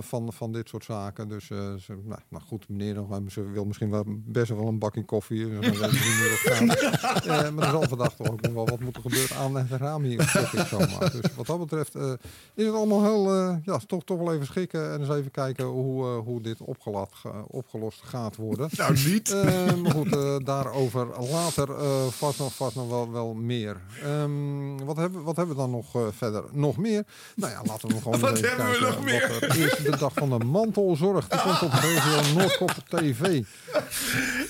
van, 0.00 0.32
van 0.32 0.52
dit 0.52 0.68
soort 0.68 0.84
zaken. 0.84 1.28
Dus 1.28 1.46
ze, 1.46 1.76
nou, 2.04 2.20
nou 2.28 2.42
goed, 2.44 2.68
meneer 2.68 3.04
ze 3.28 3.50
wil 3.50 3.64
misschien 3.64 3.90
wel 3.90 4.04
best 4.06 4.48
wel 4.48 4.66
een 4.66 4.78
bakje 4.78 5.04
koffie. 5.04 5.48
Dus 5.60 5.78
dan 5.78 5.90
weet 5.90 5.92
ik 5.92 6.04
niet 6.04 6.18
meer 6.20 6.30
wat 6.30 6.52
gaat. 6.52 6.70
Maar 7.52 7.64
er 7.64 7.70
zal 7.70 7.82
vandaag 7.82 8.14
toch 8.14 8.30
ook 8.30 8.40
nog 8.40 8.52
wel 8.52 8.66
wat 8.66 8.80
moeten 8.80 9.02
gebeuren 9.02 9.36
aan 9.36 9.56
het 9.56 9.80
raam 9.80 10.02
hier. 10.02 10.22
zeg 10.22 10.52
ik 10.54 10.66
zomaar. 10.66 11.10
Dus 11.12 11.34
wat 11.36 11.46
dat 11.46 11.58
betreft 11.58 11.94
is 12.54 12.66
het 12.66 12.74
allemaal 12.74 13.02
heel, 13.02 13.32
ja, 13.64 13.78
toch, 13.86 14.04
toch 14.04 14.18
wel 14.18 14.34
even 14.34 14.46
schrikken. 14.46 14.92
En 14.92 15.00
eens 15.00 15.08
even 15.08 15.30
kijken 15.30 15.64
hoe, 15.64 16.04
hoe 16.04 16.40
dit 16.40 16.58
opgelost 17.48 18.02
gaat 18.02 18.36
worden. 18.36 18.68
Nou, 18.76 18.96
niet. 19.06 19.31
Eh, 19.32 19.74
maar 19.74 19.92
goed, 19.92 20.16
eh, 20.16 20.36
daarover 20.44 21.06
later 21.30 21.70
eh, 21.70 22.06
vast, 22.10 22.38
nog, 22.38 22.54
vast 22.54 22.76
nog 22.76 22.88
wel, 22.88 23.12
wel 23.12 23.34
meer. 23.34 23.76
Ehm, 24.02 24.76
wat, 24.84 24.96
hebben, 24.96 25.22
wat 25.22 25.36
hebben 25.36 25.54
we 25.56 25.60
dan 25.60 25.70
nog 25.70 25.94
eh, 25.94 26.02
verder? 26.16 26.44
Nog 26.50 26.76
meer? 26.76 27.04
Nou 27.36 27.52
ja, 27.52 27.60
laten 27.64 27.88
we 27.88 27.96
gewoon 28.02 28.20
Wat 28.30 28.40
hebben 28.40 28.70
we 28.70 28.78
nog 28.80 29.04
meer? 29.04 29.28
wat 29.40 29.42
er 29.42 29.58
is. 29.58 29.76
De 29.76 29.96
dag 29.96 30.12
van 30.14 30.38
de 30.38 30.44
mantelzorg. 30.44 31.28
Die 31.28 31.40
komt 31.40 31.62
op 31.62 31.72
regio 31.72 32.32
Noordkop 32.34 32.70
op 32.70 32.98
tv. 32.98 33.42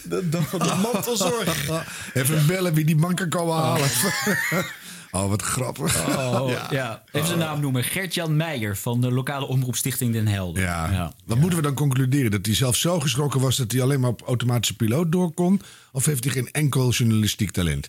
De 0.03 0.29
dag 0.29 0.49
van 0.49 0.59
de 0.59 0.81
mantelzorg. 0.83 1.69
Even 2.15 2.47
bellen 2.47 2.75
wie 2.75 2.85
die 2.85 2.97
man 2.97 3.15
kan 3.15 3.29
komen 3.29 3.55
halen. 3.55 3.89
Oh, 5.15 5.29
wat 5.29 5.43
grappig. 5.43 6.09
Oh, 6.09 6.53
ja. 6.71 7.03
Even 7.13 7.27
zijn 7.27 7.39
naam 7.39 7.61
noemen. 7.61 7.85
Gert-Jan 7.85 8.37
Meijer 8.37 8.77
van 8.77 9.01
de 9.01 9.11
lokale 9.11 9.47
omroepstichting 9.47 10.13
Den 10.13 10.27
Helder. 10.27 10.63
Ja. 10.63 11.13
Wat 11.25 11.39
moeten 11.39 11.57
we 11.59 11.65
dan 11.65 11.75
concluderen? 11.75 12.31
Dat 12.31 12.47
hij 12.47 12.55
zelf 12.55 12.77
zo 12.77 13.01
geschrokken 13.01 13.41
was 13.41 13.57
dat 13.57 13.73
hij 13.73 13.83
alleen 13.83 14.01
maar 14.01 14.11
op 14.11 14.23
automatische 14.23 14.77
piloot 14.77 15.13
door 15.13 15.33
kon? 15.33 15.61
Of 15.93 16.05
heeft 16.05 16.25
hij 16.25 16.33
geen 16.33 16.49
enkel 16.53 16.91
journalistiek 16.91 17.51
talent? 17.51 17.89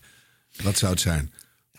Wat 0.63 0.78
zou 0.78 0.91
het 0.91 1.01
zijn? 1.01 1.32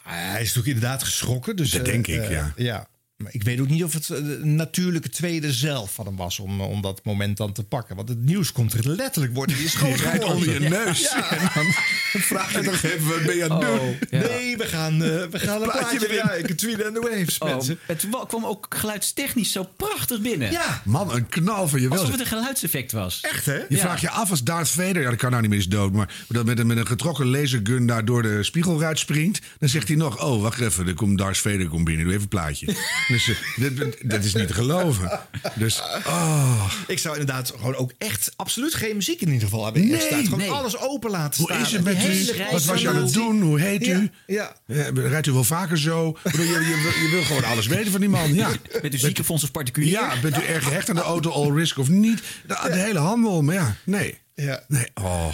Hij 0.02 0.40
is 0.42 0.54
natuurlijk 0.54 0.74
inderdaad 0.74 1.02
geschrokken. 1.02 1.56
Dus, 1.56 1.70
Dat 1.70 1.80
eh, 1.80 1.86
denk 1.92 2.06
ik, 2.06 2.20
eh, 2.20 2.30
ja. 2.30 2.52
ja. 2.56 2.86
Maar 3.24 3.34
ik 3.34 3.42
weet 3.42 3.60
ook 3.60 3.68
niet 3.68 3.84
of 3.84 3.92
het 3.92 4.10
eh, 4.10 4.16
een 4.18 4.54
natuurlijke 4.54 5.08
tweede 5.08 5.52
zelf 5.52 5.92
van 5.92 6.06
hem 6.06 6.16
was 6.16 6.38
om, 6.38 6.60
om 6.60 6.80
dat 6.82 7.00
moment 7.04 7.36
dan 7.36 7.52
te 7.52 7.62
pakken. 7.64 7.96
Want 7.96 8.08
het 8.08 8.24
nieuws 8.24 8.52
komt 8.52 8.72
er 8.72 8.88
letterlijk, 8.88 9.34
wordt 9.34 9.52
in 9.52 9.60
je 9.62 9.68
schoot 9.68 9.94
Die 9.94 10.02
rijdt 10.02 10.24
geworpen. 10.24 10.48
onder 10.48 10.62
je 10.62 10.68
neus. 10.68 11.00
Ja. 11.00 11.30
En 11.54 12.20
dan 12.20 12.22
vraag 12.22 12.52
je 12.52 12.60
toch 12.62 12.82
even, 12.82 13.08
wat 13.08 13.22
ben 13.22 13.36
je 13.36 13.48
aan 13.50 13.58
het 13.60 13.68
Oh, 13.70 13.76
doen? 13.80 13.96
ja. 14.10 14.18
Nee, 14.26 14.56
we 14.56 14.64
gaan, 14.66 14.92
eh, 15.02 15.08
we 15.30 15.38
gaan 15.38 15.62
een 15.62 15.70
Plaatje 15.70 15.98
bereiken. 15.98 16.56
Tweede 16.56 16.84
and 16.86 16.94
the 16.94 17.00
Waves, 17.00 17.38
Oh, 17.38 17.48
mensen. 17.48 17.78
het 17.86 18.06
wa- 18.10 18.24
kwam 18.26 18.44
ook 18.46 18.66
geluidstechnisch 18.68 19.52
zo 19.52 19.68
prachtig 19.76 20.20
binnen. 20.20 20.50
Ja, 20.50 20.82
Man, 20.84 21.12
een 21.14 21.28
knal 21.28 21.68
van 21.68 21.80
je 21.80 21.88
wel. 21.88 21.98
Alsof 21.98 22.10
het 22.12 22.20
een 22.20 22.26
geluidseffect 22.26 22.92
was. 22.92 23.20
echt 23.20 23.46
hè? 23.46 23.54
Je 23.54 23.64
Ja. 23.68 23.78
vraagt 23.78 24.00
je 24.00 24.10
af 24.10 24.30
als 24.30 24.42
Darth 24.42 24.68
Vader, 24.68 25.02
ja 25.02 25.10
dat 25.10 25.18
kan 25.18 25.30
nou 25.30 25.40
niet 25.42 25.50
meer 25.50 25.60
eens 25.60 25.68
dood, 25.68 25.92
maar 25.92 26.14
dat 26.28 26.44
met 26.44 26.58
een, 26.58 26.66
met 26.66 26.76
een 26.76 26.86
getrokken 26.86 27.26
lasergun 27.26 27.86
daar 27.86 28.04
door 28.04 28.22
de 28.22 28.42
spiegelruit 28.42 28.98
springt, 28.98 29.40
dan 29.58 29.68
zegt 29.68 29.88
hij 29.88 29.96
nog, 29.96 30.22
oh 30.24 30.42
wacht 30.42 30.60
even, 30.60 30.86
er 30.86 30.94
komt 30.94 31.18
Darth 31.18 31.38
Vader 31.38 31.68
komt 31.68 31.84
binnen, 31.84 32.02
doe 32.04 32.12
even 32.12 32.22
een 32.22 32.28
plaatje. 32.28 32.66
dus 33.14 33.30
dit- 33.56 33.96
dat 34.10 34.24
is 34.24 34.34
niet 34.34 34.46
te 34.46 34.54
geloven. 34.54 35.20
Dus, 35.54 35.80
oh. 36.06 36.72
Ik 36.86 36.98
zou 36.98 37.18
inderdaad 37.18 37.52
gewoon 37.56 37.74
ook 37.74 37.92
echt 37.98 38.32
absoluut 38.36 38.74
geen 38.74 38.96
muziek 38.96 39.20
in 39.20 39.26
ieder 39.32 39.42
geval 39.48 39.64
hebben 39.64 39.82
Nee, 39.82 39.90
ingestart. 39.90 40.22
Gewoon 40.24 40.38
nee. 40.38 40.50
alles 40.50 40.78
open 40.78 41.10
laten 41.10 41.42
Hoe 41.42 41.50
staan. 41.52 41.62
is 41.64 41.72
het 41.72 41.84
met 41.84 42.04
u? 42.04 42.44
Wat 42.50 42.64
was 42.64 42.80
je 42.80 42.88
aan 42.88 42.96
het 42.96 43.12
doen? 43.12 43.42
Hoe 43.42 43.60
heet 43.60 43.86
u? 43.86 44.10
Ja, 44.26 44.56
Eh, 44.66 44.88
Rijdt 44.94 45.26
u 45.26 45.32
wel 45.32 45.44
vaker 45.44 45.78
zo? 45.78 46.16
Bedoel, 46.22 46.44
Je, 46.46 46.52
je, 46.52 47.00
je 47.04 47.08
wil 47.10 47.22
gewoon 47.22 47.44
alles 47.44 47.66
weten 47.66 47.90
van 47.90 48.00
die 48.00 48.08
man. 48.08 48.34
Ja. 48.34 48.50
Met 48.82 48.92
uw 48.92 48.98
ziekenfonds 48.98 49.44
of 49.44 49.50
particulier. 49.50 49.90
Ja, 49.90 50.20
bent 50.22 50.36
u 50.38 50.42
erg 50.44 50.64
gehecht 50.64 50.88
aan 50.88 50.94
de 50.96 51.02
auto, 51.02 51.30
all 51.30 51.50
risk 51.52 51.78
of 51.78 51.88
niet? 51.88 52.22
De, 52.46 52.58
de 52.72 52.78
hele 52.78 52.98
handel, 52.98 53.42
maar 53.42 53.54
ja, 53.54 53.76
nee. 53.84 54.18
ja. 54.34 54.64
Nee, 54.68 54.86
oh. 54.94 55.28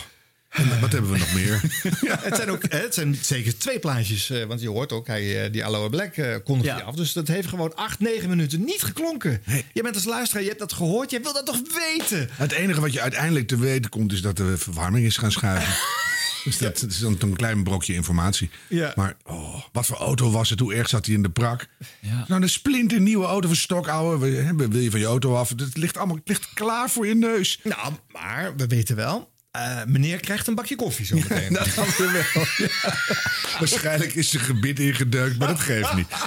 En 0.50 0.80
wat 0.80 0.92
hebben 0.92 1.10
we 1.10 1.18
nog 1.18 1.34
meer? 1.34 1.60
Het 2.22 2.36
zijn 2.36 2.50
ook 2.50 2.62
het 2.68 2.94
zijn 2.94 3.16
zeker 3.20 3.58
twee 3.58 3.78
plaatjes. 3.78 4.30
eh, 4.30 4.44
want 4.44 4.60
je 4.60 4.68
hoort 4.68 4.92
ook, 4.92 5.06
hij, 5.06 5.44
eh, 5.44 5.52
die 5.52 5.64
Aloe 5.64 5.90
Black 5.90 6.14
eh 6.16 6.34
kondigt 6.44 6.78
Ja. 6.78 6.84
af. 6.84 6.94
Dus 6.94 7.12
dat 7.12 7.28
heeft 7.28 7.48
gewoon 7.48 7.74
acht, 7.76 8.00
negen 8.00 8.28
minuten 8.28 8.64
niet 8.64 8.82
geklonken. 8.82 9.42
Nee. 9.46 9.64
Je 9.72 9.82
bent 9.82 9.94
als 9.94 10.04
luisteraar, 10.04 10.42
je 10.42 10.48
hebt 10.48 10.60
dat 10.60 10.72
gehoord. 10.72 11.10
Je 11.10 11.20
wil 11.20 11.32
dat 11.32 11.46
toch 11.46 11.60
weten? 11.74 12.28
Het 12.32 12.52
enige 12.52 12.80
wat 12.80 12.92
je 12.92 13.00
uiteindelijk 13.00 13.46
te 13.46 13.58
weten 13.58 13.90
komt, 13.90 14.12
is 14.12 14.22
dat 14.22 14.36
de 14.36 14.58
verwarming 14.58 15.06
is 15.06 15.16
gaan 15.16 15.32
schuiven. 15.32 15.74
Dus 16.44 16.58
dat, 16.58 16.78
dat 16.80 16.90
is 16.90 16.98
dan 16.98 17.16
een 17.20 17.36
klein 17.36 17.62
brokje 17.64 17.94
informatie. 17.94 18.50
Ja. 18.68 18.92
Maar 18.96 19.16
oh, 19.26 19.62
wat 19.72 19.86
voor 19.86 19.96
auto 19.96 20.30
was 20.30 20.50
het? 20.50 20.60
Hoe 20.60 20.74
erg 20.74 20.88
zat 20.88 21.06
hij 21.06 21.14
in 21.14 21.22
de 21.22 21.30
prak? 21.30 21.66
Ja. 22.00 22.24
Nou, 22.28 22.42
een 22.42 22.48
splinternieuwe 22.48 23.26
auto 23.26 23.46
van 23.48 23.56
stokouwe. 23.56 24.18
Wil 24.18 24.68
wil 24.68 24.80
je 24.80 24.90
van 24.90 25.00
je 25.00 25.06
auto 25.06 25.34
af? 25.34 25.48
Het 25.48 25.76
ligt 25.76 25.96
allemaal 25.96 26.16
het 26.16 26.28
ligt 26.28 26.48
klaar 26.54 26.90
voor 26.90 27.06
je 27.06 27.14
neus. 27.14 27.60
Nou, 27.62 27.92
maar 28.12 28.56
we 28.56 28.66
weten 28.66 28.96
wel. 28.96 29.30
Eh, 29.50 29.84
meneer 29.86 30.20
krijgt 30.20 30.46
een 30.46 30.54
bakje 30.54 30.76
koffie 30.76 31.06
zo 31.06 31.14
meteen. 31.28 31.52
Dat 31.52 31.66
gaan 31.66 31.84
we 31.86 32.24
wel. 32.34 32.44
Ja. 32.68 32.94
Waarschijnlijk 33.58 34.14
is 34.14 34.30
zijn 34.30 34.42
gebit 34.42 34.78
ingedeukt, 34.78 35.38
maar 35.38 35.48
dat 35.48 35.60
geeft 35.60 35.94
niet. 35.94 36.06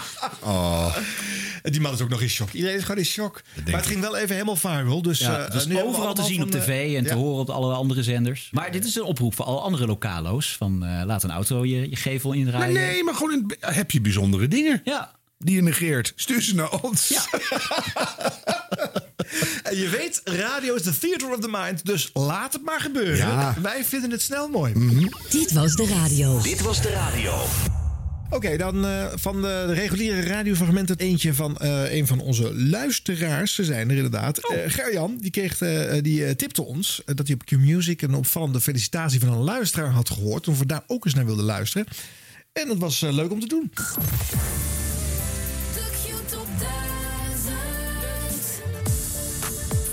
Oh. 0.44 0.96
Die 1.62 1.82
man 1.82 1.94
is 1.94 2.02
ook 2.02 2.10
nog 2.10 2.22
in 2.22 2.30
shock. 2.30 2.52
Iedereen 2.52 2.76
is 2.76 2.82
gewoon 2.82 2.98
in 2.98 3.06
shock. 3.06 3.42
Maar 3.66 3.76
het 3.76 3.86
ging 3.86 4.02
wel 4.02 4.18
even 4.18 4.34
helemaal 4.34 4.56
viral. 4.56 5.02
Dus, 5.02 5.20
Ja, 5.20 5.46
eh, 5.46 5.54
was 5.54 5.66
nu 5.66 5.82
overal 5.82 6.14
te 6.14 6.24
zien 6.24 6.42
op 6.42 6.52
tv 6.52 6.68
eh, 6.68 6.98
en 6.98 7.04
te 7.04 7.10
ja. 7.10 7.16
horen 7.16 7.40
op 7.40 7.50
alle 7.50 7.74
andere 7.74 8.04
zenders. 8.04 8.50
Maar 8.52 8.72
dit 8.72 8.86
is 8.86 8.96
een 8.96 9.04
oproep 9.04 9.36
voor 9.36 9.46
alle 9.46 9.60
andere 9.60 9.86
lokalo's. 9.88 10.56
Van 10.58 10.86
eh, 10.86 11.02
laat 11.06 11.24
een 11.24 11.32
auto 11.32 11.66
je, 11.66 11.90
je 11.90 11.96
gevel 11.96 12.30
Maar 12.30 12.38
indraaien. 12.40 12.74
nee, 12.74 13.04
maar 13.04 13.14
gewoon 13.16 13.32
in, 13.32 13.56
heb 13.60 13.92
je 13.92 14.02
bijzondere 14.02 14.48
dingen 14.48 14.82
Ja. 14.84 15.12
Die 15.46 15.56
je 15.56 15.62
negeert. 15.62 16.14
Stuur 16.16 16.42
ze 16.42 16.56
naar 16.56 16.82
ons. 16.82 17.08
Ja. 17.08 17.26
En 19.64 19.78
je 19.78 19.90
weet, 19.90 20.22
radio 20.24 20.76
is 20.76 20.82
the 20.82 20.98
theater 20.98 21.30
of 21.30 21.40
the 21.40 21.48
mind. 21.52 21.86
Dus 21.86 22.10
laat 22.14 22.54
het 22.54 22.64
maar 22.64 22.82
gebeuren. 22.82 23.18
Ja. 23.18 23.56
Wij 23.62 23.84
vinden 23.86 24.12
het 24.12 24.22
snel 24.22 24.50
mooi. 24.50 24.74
Dit 25.30 25.52
was 25.52 25.76
de 25.76 25.86
radio. 25.86 26.42
Dit 26.42 26.62
was 26.62 26.82
de 26.82 26.90
radio. 26.90 27.34
Oké, 28.30 28.58
dan 28.58 28.86
eh, 28.86 29.06
van 29.16 29.42
de, 29.42 29.64
de 29.68 29.74
reguliere 29.74 30.22
radiofragmenten 30.22 30.98
eentje 30.98 31.34
van 31.34 31.58
eh, 31.58 31.94
een 31.94 32.08
van 32.08 32.20
onze 32.20 32.56
luisteraars. 32.56 33.54
Ze 33.54 33.64
zijn 33.64 33.90
er 33.90 33.96
inderdaad. 33.96 34.50
Oh. 34.50 34.56
Eh, 34.56 34.72
Gerjan, 34.72 35.18
die, 35.18 35.32
kreeg, 35.32 35.62
eh, 35.62 36.02
die 36.02 36.36
tipte 36.36 36.64
ons 36.64 37.02
dat 37.06 37.28
hij 37.28 37.36
op 37.36 37.46
Q-Music 37.46 38.02
een 38.02 38.14
opvallende 38.14 38.62
felicitatie 38.62 39.20
van 39.20 39.30
een 39.30 39.44
luisteraar 39.44 39.92
had 39.92 40.10
gehoord. 40.10 40.48
Of 40.48 40.60
we 40.60 40.66
daar 40.66 40.84
ook 40.88 41.06
eens 41.06 41.14
naar 41.14 41.26
wilden 41.26 41.46
luisteren. 41.46 41.88
En 42.54 42.68
dat 42.68 42.78
was 42.78 43.00
leuk 43.00 43.32
om 43.32 43.40
te 43.40 43.48
doen. 43.48 43.72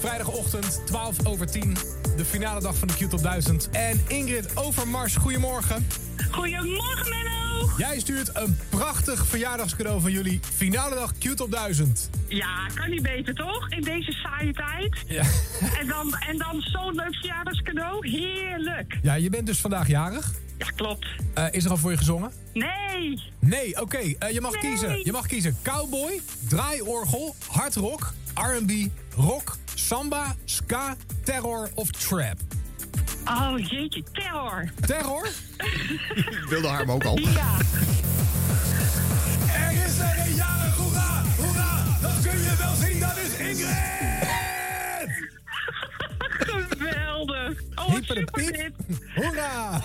Vrijdagochtend, 0.01 0.81
12 0.87 1.27
over 1.27 1.47
10. 1.51 1.77
De 2.17 2.25
finale 2.25 2.61
dag 2.61 2.77
van 2.77 2.89
de 2.89 2.95
Q-Top 2.95 3.23
1000. 3.23 3.69
En 3.71 4.01
Ingrid 4.09 4.57
Overmars, 4.57 5.17
goedemorgen. 5.17 5.87
Goedemorgen, 6.31 7.09
Menno. 7.09 7.71
Jij 7.77 7.99
stuurt 8.01 8.31
een 8.37 8.59
prachtig 8.69 9.27
verjaardagscadeau 9.27 10.01
van 10.01 10.11
jullie. 10.11 10.41
Finale 10.57 10.95
dag 10.95 11.13
Q-Top 11.19 11.51
1000. 11.51 12.11
Ja, 12.29 12.67
kan 12.75 12.91
niet 12.91 13.03
beter, 13.03 13.35
toch? 13.35 13.71
In 13.71 13.83
deze 13.83 14.13
saaie 14.13 14.53
tijd. 14.53 14.97
Ja. 15.07 15.23
En 15.81 15.87
dan, 15.87 16.15
en 16.29 16.39
dan 16.39 16.61
zo'n 16.61 16.95
leuk 16.95 17.15
verjaardagscadeau. 17.17 18.09
Heerlijk. 18.09 18.99
Ja, 19.03 19.15
je 19.15 19.31
bent 19.31 19.47
dus 19.47 19.59
vandaag 19.59 19.89
jarig. 19.89 20.33
Ja, 20.59 20.67
klopt. 20.77 21.07
Eh, 21.35 21.45
is 21.51 21.65
er 21.65 21.71
al 21.71 21.77
voor 21.77 21.91
je 21.91 21.97
gezongen? 21.97 22.33
Nee. 22.53 23.23
Nee, 23.39 23.81
oké. 23.81 23.97
eh, 23.99 24.31
je 24.33 24.41
mag 24.41 24.53
Nee. 24.53 24.61
kiezen. 24.61 25.05
Je 25.05 25.13
mag 25.13 25.27
kiezen 25.27 25.57
cowboy, 25.63 26.21
draaiorgel, 26.49 27.35
hardrock, 27.49 28.13
R&B, 28.35 28.71
rock, 29.17 29.57
samba, 29.75 30.35
ska, 30.47 30.95
terror 31.25 31.69
of 31.75 31.91
trap. 31.93 32.39
Oh, 33.27 33.57
jeetje, 33.59 34.03
terror. 34.13 34.71
Terror? 34.87 35.29
Wilde 36.51 36.69
Harm 36.69 36.91
ook 36.91 37.05
al. 37.05 37.19
Ja. 37.19 37.57
Geweldig. 47.27 47.63
Oh, 47.75 47.93
wat 47.93 48.05
super 48.05 48.25
piep. 48.25 48.55
dit. 48.55 48.73
Hoera. 49.15 49.81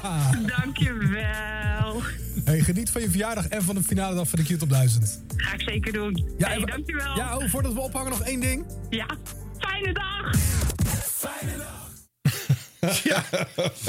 Dankjewel. 0.58 2.02
Hey, 2.44 2.60
geniet 2.60 2.90
van 2.90 3.02
je 3.02 3.10
verjaardag 3.10 3.48
en 3.48 3.64
van 3.64 3.76
de 3.76 3.84
finale 3.84 4.16
dag 4.16 4.28
van 4.28 4.40
de 4.44 4.56
Q-Top 4.56 4.70
1000. 4.70 5.22
Ga 5.36 5.54
ik 5.54 5.62
zeker 5.62 5.94
doen. 5.94 6.30
Ja, 6.38 6.48
hey, 6.48 6.60
dankjewel. 6.60 7.16
Ja, 7.16 7.38
oh, 7.38 7.50
voordat 7.50 7.74
we 7.74 7.80
ophangen 7.80 8.10
nog 8.10 8.22
één 8.22 8.40
ding. 8.40 8.66
Ja. 8.90 9.06
Fijne 9.60 9.94
dag. 9.94 10.32
Ja, 13.04 13.24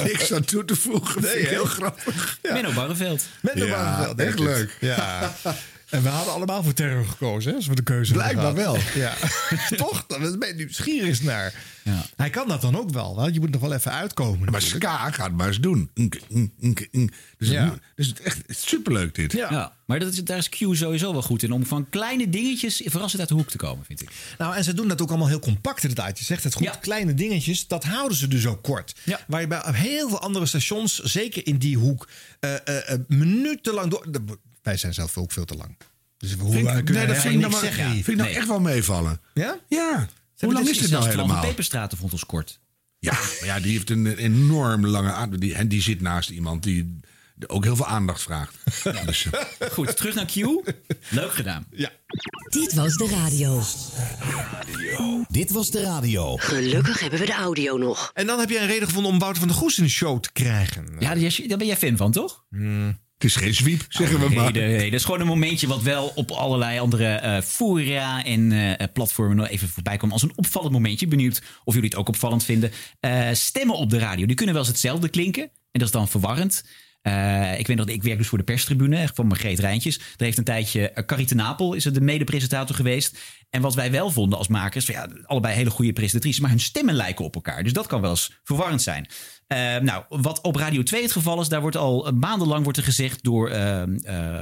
niks 0.03 0.33
aan 0.33 0.45
toe 0.45 0.65
te 0.65 0.77
voegen. 0.77 1.23
Nee, 1.23 1.47
heel 1.47 1.65
grappig. 1.65 2.39
Menno 2.43 2.73
Barreveld. 2.73 3.29
Met 3.43 3.55
de 3.55 3.67
Ja, 3.67 3.77
Barneveld, 3.77 4.21
echt 4.21 4.39
leuk. 4.39 4.77
Ja. 4.81 5.33
En 5.91 6.03
we 6.03 6.09
hadden 6.09 6.35
allemaal 6.35 6.63
voor 6.63 6.73
terror 6.73 7.05
gekozen, 7.07 7.51
hè, 7.51 7.57
als 7.57 7.67
we 7.67 7.75
de 7.75 7.83
keuze 7.83 8.15
hadden 8.15 8.33
Blijkbaar 8.35 8.65
wel. 8.65 8.77
Ja. 8.95 9.15
Toch? 9.77 10.05
Daar 10.07 10.39
ben 10.39 10.49
je 10.49 10.55
nieuwsgierig 10.55 11.23
naar. 11.23 11.55
Ja. 11.85 12.07
Hij 12.17 12.31
kan 12.31 12.49
dat 12.49 12.61
dan 12.61 12.77
ook 12.79 12.91
wel. 12.91 13.15
want 13.15 13.35
Je 13.35 13.41
moet 13.41 13.51
nog 13.51 13.61
wel 13.61 13.73
even 13.73 13.93
uitkomen. 13.93 14.51
Maar 14.51 14.63
ska 14.63 15.11
gaat 15.11 15.33
maar 15.33 15.47
eens 15.47 15.61
doen. 15.61 15.91
Dus, 17.39 17.49
Ja. 17.49 17.65
het, 17.71 17.81
dus 17.95 18.07
het 18.07 18.21
echt 18.21 18.43
is 18.47 18.69
superleuk 18.69 19.15
dit. 19.15 19.33
Ja. 19.33 19.51
Ja, 19.51 19.73
maar 19.87 19.99
dat 19.99 20.13
is, 20.13 20.25
daar 20.25 20.39
is 20.39 20.49
Q 20.49 20.55
sowieso 20.57 21.13
wel 21.13 21.23
goed 21.23 21.43
in. 21.43 21.53
Om 21.53 21.67
van 21.67 21.89
kleine 21.91 22.29
dingetjes 22.29 22.83
verrassend 22.85 23.21
uit 23.21 23.29
de 23.29 23.35
hoek 23.35 23.49
te 23.51 23.57
komen, 23.57 23.85
vind 23.85 24.03
ik. 24.03 24.11
Nou, 24.39 24.57
en 24.57 24.65
ze 24.65 24.75
doen 24.75 24.89
dat 24.89 25.03
ook 25.03 25.09
allemaal 25.09 25.29
heel 25.29 25.39
compact 25.39 25.83
inderdaad. 25.83 26.19
Je 26.19 26.25
zegt 26.25 26.45
het 26.45 26.55
goed, 26.55 26.65
Ja. 26.67 26.75
kleine 26.81 27.15
dingetjes, 27.15 27.67
dat 27.67 27.85
houden 27.85 28.17
ze 28.17 28.29
dus 28.29 28.47
ook 28.47 28.63
kort. 28.63 28.95
Ja. 29.03 29.21
Waar 29.27 29.41
je 29.41 29.47
bij 29.47 29.61
heel 29.65 30.09
veel 30.09 30.21
andere 30.21 30.47
stations, 30.47 30.99
zeker 31.03 31.47
in 31.47 31.57
die 31.59 31.77
hoek, 31.77 32.09
eh, 32.41 32.55
eh, 32.55 32.91
eh, 32.93 32.99
minutenlang 33.09 33.91
door... 33.91 34.07
de- 34.11 34.39
wij 34.67 34.77
zijn 34.77 34.95
zelf 34.95 35.17
ook 35.19 35.33
veel 35.33 35.45
te 35.45 35.55
lang. 35.55 35.77
Dus 36.19 36.31
we 36.31 36.37
Vind 36.37 36.41
hoeven- 36.41 36.79
ik, 36.79 36.85
kunnen 36.85 37.03
nee, 37.05 37.13
dat 37.15 37.23
vind 37.23 37.35
ik 37.35 37.41
nou, 37.41 37.53
zeggen. 37.65 37.91
vind 37.91 38.09
ik 38.09 38.17
nou 38.17 38.29
Nee. 38.29 38.37
echt 38.39 38.47
wel 38.49 38.61
meevallen. 38.61 39.21
Ja? 39.35 39.59
Ja. 39.69 40.09
Hoe 40.39 40.53
lang 40.53 40.69
is 40.69 40.79
dit 40.79 40.91
nou 40.91 41.07
helemaal? 41.09 41.41
Peperstraten 41.45 41.99
vond 41.99 42.13
ons 42.13 42.27
kort. 42.27 42.61
Ja, 42.99 43.13
maar 43.13 43.45
ja, 43.45 43.61
die 43.61 43.73
heeft 43.73 43.91
een 43.91 44.07
enorm 44.07 44.87
lange 44.87 45.13
adem. 45.13 45.41
Die, 45.41 45.55
en 45.55 45.69
die 45.69 45.83
zit 45.83 46.01
naast 46.01 46.31
iemand 46.31 46.63
die 46.63 47.01
ook 47.47 47.65
heel 47.65 47.77
veel 47.77 47.87
aandacht 47.87 48.23
vraagt. 48.23 48.55
Dus, 49.07 49.27
eh, 49.31 49.71
Goed, 49.71 49.97
terug 49.97 50.15
naar 50.15 50.25
Q. 50.27 50.35
Leuk 51.11 51.33
gedaan. 51.33 51.67
Ja. 51.71 51.91
Dit 52.49 52.75
was 52.75 52.95
de 52.95 53.09
radio. 53.09 53.63
Dit 55.29 55.51
was 55.51 55.71
de 55.71 55.83
radio. 55.83 56.37
Gelukkig 56.37 57.01
hebben 57.01 57.19
we 57.21 57.27
de 57.27 57.33
audio 57.35 57.77
nog. 57.77 58.11
En 58.15 58.27
dan 58.27 58.39
heb 58.39 58.51
jij 58.51 58.61
een 58.61 58.67
reden 58.67 58.89
gevonden 58.89 59.13
om 59.13 59.19
Wouter 59.19 59.39
van 59.39 59.49
der 59.49 59.57
Goes 59.57 59.79
in 59.79 59.85
de 59.85 59.91
show 59.91 60.21
te 60.21 60.33
krijgen. 60.33 60.87
Ja, 60.99 61.15
daar 61.15 61.41
daar 61.49 61.59
ben 61.59 61.67
jij 61.67 61.77
fan 61.77 61.97
van, 61.97 62.13
toch? 62.13 62.45
Het 63.19 63.25
is 63.25 63.37
geen 63.37 63.55
zwiep, 63.55 63.85
zeggen 63.89 64.21
we 64.21 64.29
nee, 64.29 64.39
maar. 64.39 64.53
nee, 64.53 64.77
nee, 64.77 64.91
dat 64.91 65.01
is 65.01 65.05
gewoon 65.05 65.21
een 65.21 65.27
momentje 65.27 65.67
wat 65.67 65.83
wel 65.83 66.13
op 66.15 66.31
allerlei 66.31 66.79
andere 66.79 67.05
eh 67.05 67.41
fora 67.43 68.25
en 68.25 68.53
eh, 68.53 68.87
platformen 68.93 69.37
nog 69.37 69.49
even 69.49 69.69
voorbij 69.69 69.97
kwam 69.97 70.13
als 70.13 70.23
een 70.23 70.33
opvallend 70.37 70.73
momentje. 70.73 71.07
Benieuwd 71.07 71.43
of 71.65 71.75
jullie 71.75 71.89
het 71.89 71.99
ook 71.99 72.09
opvallend 72.09 72.45
vinden. 72.45 72.71
Eh, 73.01 73.29
stemmen 73.33 73.77
op 73.77 73.91
de 73.91 73.99
radio, 73.99 74.27
die 74.27 74.37
kunnen 74.37 74.55
wel 74.55 74.63
eens 74.63 74.73
hetzelfde 74.73 75.09
klinken. 75.09 75.43
En 75.43 75.51
dat 75.83 75.83
is 75.83 75.91
dan 75.91 76.09
verwarrend. 76.09 76.65
Eh, 77.07 77.59
ik 77.59 77.67
weet 77.67 77.77
nog, 77.77 77.87
ik 77.87 78.03
werk 78.03 78.19
dus 78.19 78.27
voor 78.27 78.39
de 78.39 78.45
perstribune 78.45 79.09
van 79.15 79.27
Margreet 79.27 79.59
Rijntjes. 79.59 79.99
Daar 79.99 80.07
heeft 80.17 80.39
een 80.39 80.45
tijdje 80.45 80.93
uh, 81.11 81.27
ten 81.27 81.37
Napel 81.37 81.75
is 81.75 81.85
er 81.85 81.93
de 81.93 82.01
mede-presentator 82.01 82.77
geweest. 82.77 83.19
En 83.51 83.61
wat 83.61 83.75
wij 83.75 83.91
wel 83.91 84.11
vonden 84.11 84.39
als 84.39 84.49
makers, 84.49 84.85
van 84.85 84.95
ja, 84.95 85.09
allebei 85.25 85.55
hele 85.55 85.71
goede 85.71 85.93
presentatrices, 85.93 86.41
maar 86.41 86.51
hun 86.51 86.61
stemmen 86.61 86.95
lijken 86.95 87.25
op 87.25 87.35
elkaar. 87.35 87.63
Dus 87.63 87.73
dat 87.73 87.87
kan 87.87 88.01
wel 88.01 88.11
eens 88.11 88.33
verwarrend 88.43 88.83
zijn. 88.83 89.07
Eh, 89.47 89.77
nou, 89.77 90.05
wat 90.09 90.41
op 90.41 90.57
Radio 90.57 90.83
2 90.83 91.03
het 91.03 91.13
geval 91.13 91.41
is, 91.41 91.49
daar 91.49 91.61
wordt 91.61 91.77
al 91.77 92.13
maandenlang 92.13 92.63
wordt 92.63 92.79
er 92.79 92.85
gezegd 92.85 93.23
door 93.23 93.51
eh, 93.51 93.83
eh, 93.83 93.89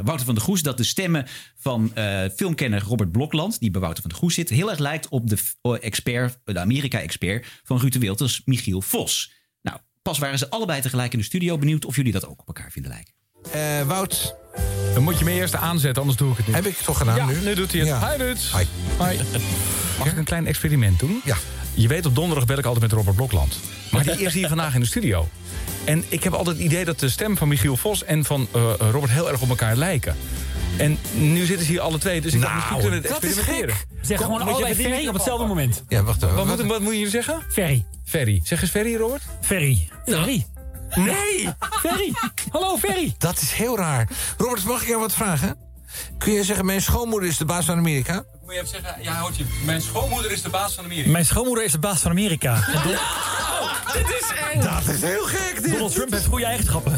Wouter 0.04 0.26
van 0.26 0.34
der 0.34 0.44
Goes 0.44 0.62
dat 0.62 0.76
de 0.76 0.84
stemmen 0.84 1.26
van 1.56 1.94
eh, 1.94 2.24
filmkenner 2.36 2.82
Robert 2.82 3.12
Blokland, 3.12 3.60
die 3.60 3.70
bij 3.70 3.80
Wouter 3.80 4.02
van 4.02 4.10
der 4.10 4.20
Goes 4.20 4.34
zit, 4.34 4.48
heel 4.48 4.70
erg 4.70 4.78
lijkt 4.78 5.08
op 5.08 5.28
de 5.28 5.38
expert, 5.80 6.38
de 6.44 6.58
Amerika-expert 6.58 7.46
van 7.64 7.78
Ruud 7.78 8.00
de 8.00 8.42
Michiel 8.44 8.80
Vos. 8.80 9.32
Pas 10.04 10.18
waren 10.18 10.38
ze 10.38 10.50
allebei 10.50 10.80
tegelijk 10.80 11.12
in 11.12 11.18
de 11.18 11.24
studio. 11.24 11.58
Benieuwd 11.58 11.84
of 11.84 11.96
jullie 11.96 12.12
dat 12.12 12.26
ook 12.26 12.40
op 12.40 12.46
elkaar 12.46 12.70
vinden 12.70 12.90
lijken. 12.90 13.12
Eh, 13.80 13.86
Wout, 13.86 14.34
Dan 14.94 15.02
moet 15.02 15.18
je 15.18 15.24
me 15.24 15.30
eerst 15.30 15.54
aanzetten, 15.54 16.00
anders 16.02 16.18
doe 16.20 16.30
ik 16.30 16.36
het 16.36 16.46
niet. 16.46 16.54
heb 16.56 16.66
ik 16.66 16.76
het 16.76 16.84
toch 16.84 16.98
gedaan 16.98 17.16
ja, 17.16 17.26
nu? 17.26 17.40
nu 17.40 17.54
doet 17.54 17.70
hij 17.72 17.80
het. 17.80 17.88
Ja. 17.88 18.10
Hi, 18.10 18.16
Ruud. 18.16 18.38
Hi. 18.38 18.64
Hi. 19.04 19.18
Mag 19.98 20.06
ik 20.06 20.16
een 20.16 20.24
klein 20.24 20.46
experiment 20.46 20.98
doen? 20.98 21.20
Ja. 21.24 21.36
Je 21.74 21.88
weet, 21.88 22.06
op 22.06 22.14
donderdag 22.14 22.46
bel 22.46 22.58
ik 22.58 22.64
altijd 22.64 22.82
met 22.82 22.92
Robert 22.92 23.16
Blokland. 23.16 23.58
Maar 23.90 24.02
die 24.02 24.20
is 24.26 24.34
hier 24.34 24.48
vandaag 24.48 24.74
in 24.74 24.80
de 24.80 24.86
studio. 24.86 25.28
En 25.84 26.04
ik 26.08 26.24
heb 26.24 26.32
altijd 26.32 26.56
het 26.56 26.64
idee 26.64 26.84
dat 26.84 26.98
de 27.00 27.08
stem 27.08 27.36
van 27.36 27.48
Michiel 27.48 27.76
Vos 27.76 28.04
en 28.04 28.24
van 28.24 28.48
eh, 28.52 28.62
Robert 28.78 29.12
heel 29.12 29.30
erg 29.30 29.40
op 29.40 29.48
elkaar 29.48 29.76
lijken. 29.76 30.16
En 30.76 30.98
nu 31.12 31.44
zitten 31.44 31.66
ze 31.66 31.72
hier 31.72 31.80
alle 31.80 31.98
twee, 31.98 32.20
dus 32.20 32.32
ik 32.34 32.40
dacht, 32.40 32.54
misschien 32.54 32.78
kunnen 32.80 33.02
we 33.02 33.08
het 33.08 33.14
dat 33.20 33.30
is 33.30 33.36
experimenteren. 33.36 33.74
gek. 33.76 34.06
Zeg 34.06 34.16
Kom, 34.18 34.26
gewoon 34.26 34.48
allebei 34.48 34.74
Ferry 34.74 35.08
op 35.08 35.14
hetzelfde 35.14 35.46
moment. 35.46 35.84
Ja, 35.88 36.02
wacht 36.02 36.22
even. 36.22 36.34
Wat, 36.36 36.46
moet, 36.46 36.62
wat 36.66 36.80
moet 36.80 36.98
je 36.98 37.08
zeggen? 37.08 37.42
Ferry. 37.48 37.86
Ferry. 38.04 38.40
Zeg 38.44 38.62
eens 38.62 38.70
Ferry, 38.70 38.96
Robert. 38.96 39.22
Ferry. 39.40 39.88
Ferry. 40.06 40.46
Nee! 40.94 41.48
Ferry. 41.70 42.12
Hallo, 42.50 42.76
Ferry. 42.76 43.14
Dat 43.18 43.40
is 43.40 43.52
heel 43.52 43.76
raar. 43.76 44.08
Robert, 44.38 44.64
mag 44.64 44.82
ik 44.82 44.88
jou 44.88 45.00
wat 45.00 45.12
vragen? 45.14 45.56
Kun 46.18 46.32
je 46.32 46.44
zeggen, 46.44 46.64
mijn 46.64 46.82
schoonmoeder 46.82 47.28
is 47.28 47.36
de 47.36 47.44
baas 47.44 47.64
van 47.64 47.76
Amerika? 47.78 48.24
Moet 48.44 48.52
je 48.54 48.58
even 48.60 48.68
zeggen, 48.68 49.02
ja, 49.02 49.18
hoort 49.20 49.36
je. 49.36 49.44
Mijn 49.64 49.80
schoonmoeder 49.82 50.30
is 50.30 50.42
de 50.42 50.48
baas 50.48 50.74
van 50.74 50.84
Amerika. 50.84 51.10
Mijn 51.10 51.24
schoonmoeder 51.24 51.64
is 51.64 51.72
de 51.72 51.78
baas 51.78 52.00
van 52.00 52.10
Amerika. 52.10 52.54
Don- 52.84 52.96
dit 54.02 54.08
is 54.08 54.32
eng. 54.52 54.60
Dat 54.60 54.94
is 54.94 55.00
heel 55.00 55.24
gek, 55.24 55.62
dit. 55.62 55.72
Donald 55.72 55.92
Trump 55.94 56.10
heeft 56.12 56.26
goede 56.26 56.44
eigenschappen. 56.44 56.92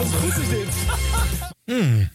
Wat 0.00 0.12
goed 0.12 0.42
is 0.42 0.48
dit. 0.48 0.68
Hmm. 1.64 2.08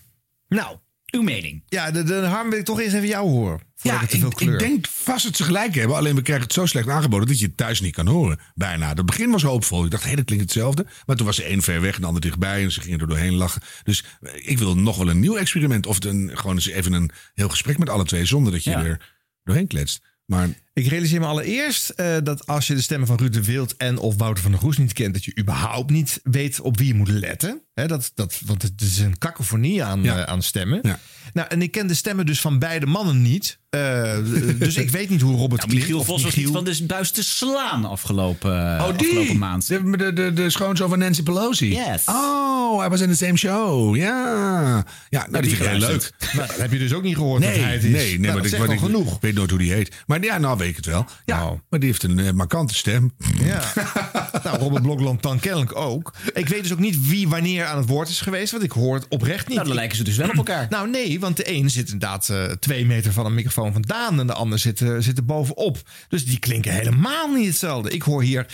Nou, 0.47 0.77
uw 1.11 1.21
mening. 1.21 1.63
Ja, 1.67 1.91
de, 1.91 2.03
de 2.03 2.13
Harm 2.13 2.49
wil 2.49 2.59
ik 2.59 2.65
toch 2.65 2.79
eerst 2.79 2.95
even 2.95 3.07
jou 3.07 3.29
horen. 3.29 3.59
Ja, 3.81 4.01
ik, 4.01 4.09
te 4.09 4.19
veel 4.19 4.29
ik, 4.29 4.35
kleur. 4.35 4.53
ik 4.53 4.59
denk 4.59 4.87
vast 4.87 5.23
dat 5.25 5.35
ze 5.35 5.43
gelijk 5.43 5.75
hebben. 5.75 5.97
Alleen 5.97 6.15
we 6.15 6.21
krijgen 6.21 6.43
het 6.45 6.53
zo 6.53 6.65
slecht 6.65 6.87
aangeboden 6.89 7.27
dat 7.27 7.39
je 7.39 7.45
het 7.45 7.57
thuis 7.57 7.81
niet 7.81 7.93
kan 7.95 8.07
horen. 8.07 8.39
Bijna. 8.55 8.87
Het 8.93 9.05
begin 9.05 9.31
was 9.31 9.43
hoopvol. 9.43 9.85
Ik 9.85 9.91
dacht, 9.91 10.03
hé, 10.03 10.15
dat 10.15 10.25
klinkt 10.25 10.43
hetzelfde. 10.43 10.85
Maar 11.05 11.15
toen 11.15 11.25
was 11.25 11.39
er 11.39 11.45
één 11.45 11.61
ver 11.61 11.81
weg 11.81 11.95
en 11.95 12.01
de 12.01 12.07
ander 12.07 12.21
dichtbij. 12.21 12.63
En 12.63 12.71
ze 12.71 12.81
gingen 12.81 12.99
er 12.99 13.07
doorheen 13.07 13.33
lachen. 13.33 13.61
Dus 13.83 14.03
eh, 14.21 14.49
ik 14.49 14.57
wil 14.57 14.77
nog 14.77 14.97
wel 14.97 15.09
een 15.09 15.19
nieuw 15.19 15.37
experiment. 15.37 15.85
Of 15.85 16.03
een, 16.03 16.31
gewoon 16.33 16.55
eens 16.55 16.67
even 16.67 16.93
een 16.93 17.09
heel 17.33 17.49
gesprek 17.49 17.77
met 17.77 17.89
alle 17.89 18.05
twee. 18.05 18.25
Zonder 18.25 18.51
dat 18.51 18.63
je 18.63 18.69
Ja. 18.69 18.83
er 18.83 19.13
doorheen 19.43 19.67
kletst. 19.67 20.03
Maar 20.25 20.49
Ik 20.75 20.87
realiseer 20.87 21.19
me 21.19 21.25
allereerst 21.25 21.89
eh, 21.89 22.15
dat 22.23 22.47
als 22.47 22.67
je 22.67 22.75
de 22.75 22.81
stemmen 22.81 23.07
van 23.07 23.17
Ruud 23.17 23.33
de 23.33 23.43
Wild 23.43 23.77
en 23.77 23.97
of 23.97 24.15
Wouter 24.17 24.43
van 24.43 24.51
der 24.51 24.59
Goes 24.59 24.77
niet 24.77 24.93
kent, 24.93 25.13
dat 25.13 25.25
je 25.25 25.37
überhaupt 25.39 25.89
niet 25.91 26.19
weet 26.23 26.59
op 26.61 26.77
wie 26.77 26.87
je 26.87 26.93
moet 26.93 27.09
letten. 27.09 27.61
Hè, 27.73 27.87
dat, 27.87 28.11
dat, 28.15 28.39
want 28.45 28.61
het 28.61 28.81
is 28.81 28.97
een 28.99 29.17
kakofonie 29.17 29.83
aan, 29.83 30.03
Ja. 30.03 30.17
eh, 30.17 30.23
aan 30.23 30.41
stemmen. 30.41 30.79
Ja. 30.83 30.99
Nou, 31.33 31.47
en 31.47 31.61
ik 31.61 31.71
ken 31.71 31.87
de 31.87 31.93
stemmen 31.93 32.25
dus 32.25 32.41
van 32.41 32.59
beide 32.59 32.85
mannen 32.85 33.21
niet. 33.21 33.59
Eh, 33.69 34.17
dus 34.59 34.75
ik 34.77 34.89
weet 34.89 35.09
niet 35.09 35.21
hoe 35.21 35.31
Robert 35.35 35.49
Nou, 35.61 35.67
klinkt. 35.71 35.73
Michiel 35.87 35.99
of 35.99 36.05
Vos 36.05 36.23
was 36.23 36.35
niet 36.35 36.47
van 36.49 36.63
de 36.63 36.83
buis 36.87 37.11
te 37.11 37.23
slaan 37.23 37.85
afgelopen, 37.85 38.51
Oh, 38.51 38.79
afgelopen 38.79 39.25
die! 39.27 39.37
maand. 39.37 39.67
De, 39.67 39.89
de, 39.97 40.13
de, 40.13 40.33
de 40.33 40.49
schoonzoon 40.49 40.89
van 40.89 40.99
Nancy 40.99 41.23
Pelosi. 41.23 41.69
Yes. 41.75 42.03
Oh, 42.05 42.79
hij 42.79 42.89
was 42.89 43.01
in 43.01 43.07
de 43.09 43.15
same 43.15 43.37
show. 43.37 43.95
Ja. 43.95 44.85
Ja, 45.09 45.27
nou, 45.29 45.41
die 45.43 45.55
vind 45.55 45.63
ik 45.63 45.69
heel 45.79 45.87
leuk. 45.87 46.11
Nou, 46.33 46.47
dat 46.47 46.57
heb 46.57 46.71
je 46.71 46.77
dus 46.79 46.93
ook 46.93 47.03
niet 47.03 47.15
gehoord 47.15 47.41
dat 47.41 47.51
Nee, 47.51 47.59
hij 47.61 47.73
het 47.73 47.83
is. 47.83 47.91
nee, 47.91 48.07
nee 48.07 48.19
Nou, 48.19 48.21
maar 48.25 48.35
dat 48.35 48.43
ik, 48.43 48.49
zegt 48.49 48.61
wat 48.61 48.69
al 48.69 48.73
ik 48.87 48.91
genoeg. 48.93 49.17
weet 49.21 49.33
nooit 49.35 49.49
hoe 49.49 49.59
die 49.59 49.71
heet. 49.71 49.95
Maar 50.07 50.23
ja, 50.23 50.37
nou 50.37 50.57
ik 50.69 50.75
het 50.75 50.85
wel. 50.85 51.05
Ja, 51.25 51.37
Nou. 51.39 51.59
maar 51.69 51.79
die 51.79 51.89
heeft 51.89 52.03
een 52.03 52.19
eh, 52.19 52.31
markante 52.31 52.75
stem. 52.75 53.11
Ja. 53.43 53.61
nou, 54.43 54.57
Robert 54.57 54.83
Blokland 54.83 55.21
dan 55.21 55.39
kennelijk 55.39 55.75
ook. 55.75 56.13
Ik 56.33 56.47
weet 56.47 56.61
dus 56.61 56.71
ook 56.73 56.79
niet 56.79 57.07
wie 57.07 57.27
wanneer 57.27 57.65
aan 57.65 57.77
het 57.77 57.87
woord 57.87 58.09
is 58.09 58.21
geweest, 58.21 58.51
want 58.51 58.63
ik 58.63 58.71
hoor 58.71 58.95
het 58.95 59.07
oprecht 59.09 59.47
niet. 59.47 59.55
Nou, 59.55 59.67
dan 59.67 59.77
lijken 59.77 59.97
ze 59.97 60.03
dus 60.03 60.17
wel 60.17 60.29
op 60.29 60.35
elkaar. 60.35 60.67
Nou, 60.69 60.89
nee, 60.89 61.19
want 61.19 61.37
de 61.37 61.51
een 61.51 61.69
zit 61.69 61.91
inderdaad 61.91 62.29
eh, 62.29 62.43
twee 62.43 62.85
meter 62.85 63.13
van 63.13 63.25
een 63.25 63.33
microfoon 63.33 63.73
vandaan 63.73 64.19
en 64.19 64.27
de 64.27 64.33
ander 64.33 64.59
zit, 64.59 64.81
eh, 64.81 64.95
zit 64.99 65.17
er 65.17 65.25
bovenop. 65.25 65.77
Dus 66.07 66.25
die 66.25 66.39
klinken 66.39 66.73
helemaal 66.73 67.27
niet 67.33 67.47
hetzelfde. 67.47 67.89
Ik 67.89 68.01
hoor 68.01 68.23
hier 68.23 68.45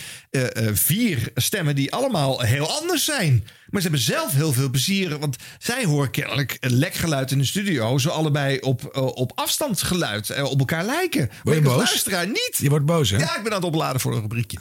vier 0.72 1.30
stemmen 1.34 1.74
die 1.74 1.92
allemaal 1.92 2.40
heel 2.40 2.70
anders 2.80 3.04
zijn. 3.04 3.44
Maar 3.72 3.82
ze 3.82 3.88
hebben 3.88 4.06
zelf 4.06 4.32
heel 4.32 4.52
veel 4.52 4.70
plezier, 4.70 5.18
want 5.18 5.36
zij 5.58 5.84
horen 5.84 6.10
kennelijk 6.10 6.56
een 6.60 6.74
lekgeluid 6.74 7.30
in 7.30 7.38
de 7.38 7.44
studio. 7.44 7.98
Zo 7.98 8.08
allebei 8.08 8.58
op, 8.58 8.84
eh, 8.84 9.06
op 9.06 9.32
afstandsgeluid 9.34 10.30
eh, 10.30 10.44
op 10.44 10.58
elkaar 10.58 10.84
lijken. 10.84 11.30
Maar 11.44 11.54
je 11.54 11.60
ik 11.60 11.66
boos? 11.66 11.76
luisteraar 11.76 12.26
niet. 12.26 12.56
Je 12.58 12.68
wordt 12.68 12.86
boos, 12.86 13.10
hè? 13.10 13.16
Ja, 13.16 13.36
ik 13.36 13.42
ben 13.42 13.52
aan 13.52 13.58
het 13.58 13.68
opladen 13.68 14.00
voor 14.00 14.14
een 14.14 14.20
rubriekje. 14.20 14.58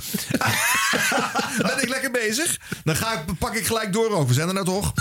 ben 1.67 1.81
ik 1.81 1.89
lekker 1.89 2.11
bezig? 2.11 2.59
Dan 2.83 2.95
ga 2.95 3.13
ik, 3.13 3.37
pak 3.37 3.55
ik 3.55 3.65
gelijk 3.65 3.93
door 3.93 4.11
ook. 4.11 4.27
We 4.27 4.33
zijn 4.33 4.47
er 4.47 4.53
nou 4.53 4.65
toch? 4.65 4.93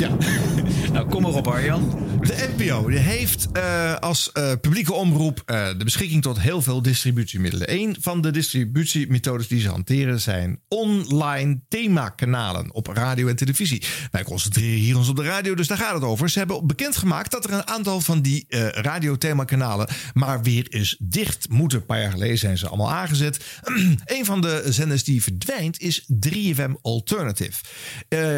Ja. 0.00 0.47
Nou, 0.92 1.08
kom 1.08 1.22
maar 1.22 1.34
op, 1.34 1.46
Arjan. 1.46 2.08
De 2.20 2.48
NPO 2.56 2.88
die 2.88 2.98
heeft 2.98 3.48
eh, 3.52 3.94
als 3.94 4.32
eh, 4.32 4.52
publieke 4.60 4.92
omroep 4.92 5.42
eh, 5.46 5.68
de 5.78 5.84
beschikking 5.84 6.22
tot 6.22 6.40
heel 6.40 6.62
veel 6.62 6.82
distributiemiddelen. 6.82 7.72
Een 7.72 7.96
van 8.00 8.20
de 8.20 8.30
distributiemethodes 8.30 9.48
die 9.48 9.60
ze 9.60 9.68
hanteren 9.68 10.20
zijn 10.20 10.60
online 10.68 11.60
themakanalen 11.68 12.74
op 12.74 12.86
radio 12.86 13.28
en 13.28 13.36
televisie. 13.36 13.82
Wij 14.10 14.22
concentreren 14.22 14.78
hier 14.78 14.96
ons 14.96 15.08
op 15.08 15.16
de 15.16 15.22
radio, 15.22 15.54
dus 15.54 15.66
daar 15.66 15.78
gaat 15.78 15.94
het 15.94 16.02
over. 16.02 16.30
Ze 16.30 16.38
hebben 16.38 16.66
bekendgemaakt 16.66 17.30
dat 17.30 17.44
er 17.44 17.52
een 17.52 17.68
aantal 17.68 18.00
van 18.00 18.20
die 18.20 18.44
radiothemakanalen 18.70 19.88
maar 20.14 20.42
weer 20.42 20.66
eens 20.68 20.96
dicht 20.98 21.48
moeten. 21.48 21.78
Een 21.78 21.86
paar 21.86 22.00
jaar 22.00 22.10
geleden 22.10 22.38
zijn 22.38 22.58
ze 22.58 22.68
allemaal 22.68 22.92
aangezet. 22.92 23.44
een 24.04 24.24
van 24.24 24.40
de 24.40 24.64
zenders 24.68 25.04
die 25.04 25.22
verdwijnt 25.22 25.80
is 25.80 26.08
3FM 26.28 26.72
Alternative. 26.82 27.60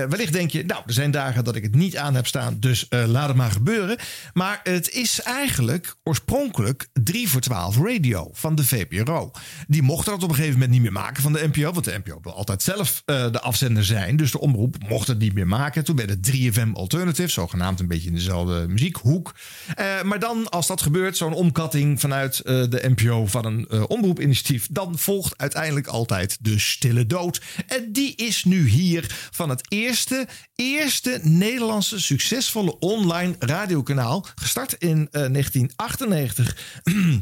Wellicht 0.09 0.33
denk 0.33 0.51
je, 0.51 0.65
nou, 0.65 0.83
er 0.87 0.93
zijn 0.93 1.11
dagen 1.11 1.45
dat 1.45 1.57
ik 1.57 1.63
het 1.63 1.75
niet 1.75 1.97
aan 1.97 2.15
heb 2.15 2.27
staan, 2.27 2.40
dus 2.59 2.89
eh, 2.89 3.05
laat 3.07 3.29
het 3.29 3.37
maar 3.37 3.51
gebeuren. 3.51 3.99
Maar 4.33 4.61
het 4.63 4.91
is 4.91 5.21
eigenlijk 5.23 5.95
oorspronkelijk 6.03 6.89
3 6.93 7.29
voor 7.29 7.41
12 7.41 7.77
radio 7.77 8.31
van 8.33 8.55
de 8.55 8.65
VPRO. 8.65 9.31
Die 9.67 9.83
mochten 9.83 10.13
dat 10.13 10.23
op 10.23 10.29
een 10.29 10.35
gegeven 10.35 10.55
moment 10.55 10.71
niet 10.71 10.83
meer 10.83 10.93
maken 10.93 11.23
van 11.23 11.33
de 11.33 11.49
NPO, 11.53 11.73
want 11.73 11.85
de 11.85 12.01
NPO 12.05 12.19
wil 12.23 12.35
altijd 12.35 12.63
zelf 12.63 13.03
eh, 13.05 13.33
de 13.33 13.41
afzender 13.41 13.85
zijn. 13.85 14.17
Dus 14.17 14.31
de 14.31 14.41
omroep 14.41 14.77
mocht 14.89 15.07
het 15.07 15.19
niet 15.19 15.35
meer 15.35 15.47
maken. 15.47 15.85
Toen 15.85 15.97
werd 15.97 16.11
het 16.11 16.31
3FM 16.31 16.73
Alternative, 16.73 17.29
zogenaamd 17.29 17.81
een 17.81 17.89
beetje 17.89 18.09
in 18.09 18.15
dezelfde 18.15 18.69
muziekhoek. 18.69 19.35
Eh, 19.75 20.03
maar 20.03 20.19
dan, 20.19 20.49
als 20.49 20.67
dat 20.67 20.83
gebeurt, 20.83 21.17
zo'n 21.17 21.33
omkatting 21.33 22.01
vanuit 22.01 22.37
de 22.45 22.95
NPO 22.97 23.27
van 23.27 23.45
een 23.45 23.89
omroepinitiatief, 23.89 24.69
dan 24.71 24.99
volgt 24.99 25.39
uiteindelijk 25.39 25.87
altijd 25.87 26.39
de 26.41 26.59
stille 26.59 27.07
dood. 27.07 27.41
En 27.67 27.93
die 27.93 28.15
is 28.17 28.45
nu 28.45 28.69
hier 28.69 29.29
van 29.31 29.49
het 29.51 29.73
eerste, 29.73 30.29
eerste 30.55 31.21
Nederlandse 31.23 32.01
succesvolle 32.31 32.79
online 32.79 33.35
radiokanaal. 33.39 34.27
Gestart 34.35 34.73
in 34.73 35.09
eh, 35.11 35.27
1998. 35.33 36.57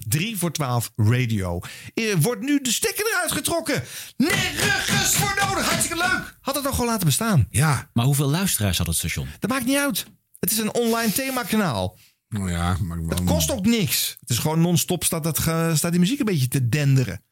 3 0.08 0.36
voor 0.38 0.52
12 0.52 0.92
radio. 0.96 1.60
Eh, 1.94 2.14
wordt 2.20 2.42
nu 2.42 2.60
de 2.60 2.70
stekker 2.72 3.06
eruit 3.06 3.32
getrokken. 3.32 3.82
Nergens 4.16 5.14
voor 5.14 5.34
nodig. 5.48 5.68
Hartstikke 5.68 5.96
leuk. 5.96 6.36
Had 6.40 6.54
het 6.54 6.64
toch 6.64 6.74
gewoon 6.74 6.90
laten 6.90 7.06
bestaan. 7.06 7.46
Ja. 7.50 7.90
Maar 7.92 8.04
hoeveel 8.04 8.30
luisteraars 8.30 8.78
had 8.78 8.86
het 8.86 8.96
station? 8.96 9.28
Dat 9.38 9.50
maakt 9.50 9.64
niet 9.66 9.76
uit. 9.76 10.06
Het 10.38 10.50
is 10.50 10.58
een 10.58 10.74
online 10.74 11.12
themakanaal. 11.12 11.98
Nou 12.28 12.50
ja, 12.50 12.76
maar 12.82 12.98
Het 12.98 13.24
kost 13.24 13.50
ook 13.50 13.66
niks. 13.66 14.16
Het 14.20 14.30
is 14.30 14.38
gewoon 14.38 14.60
non-stop 14.60 15.04
staat, 15.04 15.24
dat, 15.24 15.38
ge- 15.38 15.72
staat 15.74 15.90
die 15.90 16.00
muziek 16.00 16.18
een 16.18 16.24
beetje 16.24 16.48
te 16.48 16.68
denderen. 16.68 17.22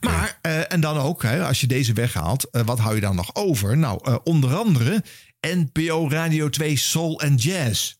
Maar, 0.00 0.38
eh, 0.42 0.72
en 0.72 0.80
dan 0.80 0.98
ook, 0.98 1.22
hè, 1.22 1.46
als 1.46 1.60
je 1.60 1.66
deze 1.66 1.92
weghaalt, 1.92 2.50
eh, 2.50 2.62
wat 2.62 2.78
hou 2.78 2.94
je 2.94 3.00
dan 3.00 3.16
nog 3.16 3.34
over? 3.34 3.76
Nou, 3.76 3.98
eh, 4.04 4.16
onder 4.24 4.56
andere 4.56 5.04
NPO 5.40 6.08
Radio 6.10 6.48
2 6.48 6.76
Soul 6.76 7.20
en 7.20 7.34
Jazz. 7.34 7.94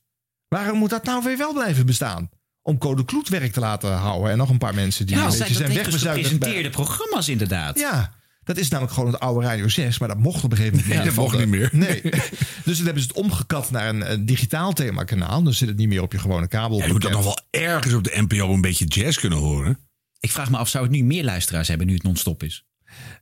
Waarom 0.49 0.79
moet 0.79 0.91
dat 0.91 1.05
nou 1.05 1.25
weer 1.25 1.37
wel 1.37 1.53
blijven 1.53 1.87
bestaan? 1.87 2.31
Om 2.63 2.79
Code 2.79 3.05
Kloet 3.05 3.29
werk 3.29 3.53
te 3.53 3.61
laten 3.61 3.93
houden 3.93 4.31
en 4.31 4.37
nog 4.39 4.49
een 4.49 4.59
paar 4.59 4.75
mensen 4.75 5.07
die 5.07 5.17
Ja, 5.17 5.23
een 5.25 5.29
dat 5.31 5.39
beetje 5.39 5.55
zijn, 5.55 5.67
dat 5.67 5.75
dus 5.77 5.85
wegbezuinigd. 5.85 6.29
bij- 6.29 6.33
gepresenteerde 6.33 6.71
programma's 6.77 7.29
inderdaad. 7.29 7.79
Ja, 7.79 8.15
dat 8.45 8.57
is 8.57 8.69
namelijk 8.69 8.95
gewoon 8.95 9.13
het 9.13 9.21
oude 9.21 9.47
Radio 9.47 9.69
6, 9.69 9.99
maar 9.99 10.09
dat 10.09 10.19
mocht 10.19 10.45
op 10.45 10.51
een 10.51 10.57
gegeven 10.57 10.79
moment 10.79 10.95
Nee, 10.97 11.05
dat 11.05 11.15
Van 11.15 11.25
mocht 11.25 11.39
niet 11.39 11.49
meer. 11.49 11.69
Nee. 11.73 12.01
Dus 12.65 12.77
toen 12.77 12.85
hebben 12.85 13.03
ze 13.03 13.09
het 13.09 13.17
omgekat 13.17 13.71
naar 13.71 13.89
een, 13.89 14.13
een 14.13 14.27
digitaal 14.27 14.73
themakanaal. 14.73 15.43
Dan 15.43 15.55
zit 15.55 15.69
het 15.69 15.77
niet 15.77 15.89
meer 15.89 16.03
op 16.03 16.13
je 16.13 16.19
gewone 16.19 16.49
kabel. 16.49 16.79
Ja, 16.79 16.87
je 16.87 16.93
moet 16.93 17.03
dat 17.03 17.11
nog 17.11 17.25
wel 17.25 17.39
ergens 17.51 17.95
op 17.95 18.05
de 18.05 18.23
NPO 18.29 18.53
een 18.55 18.61
beetje 18.61 18.85
jazz 18.85 19.19
kunnen 19.19 19.39
horen. 19.39 19.79
Ik 20.21 20.31
vraag 20.31 20.51
me 20.51 20.57
af, 20.57 20.69
zou 20.69 20.85
het 20.85 20.93
nu 20.93 21.03
meer 21.05 21.25
luisteraars 21.25 21.69
hebben 21.69 21.87
nu 21.87 21.95
het 21.95 22.03
non-stop 22.03 22.43
is? 22.43 22.65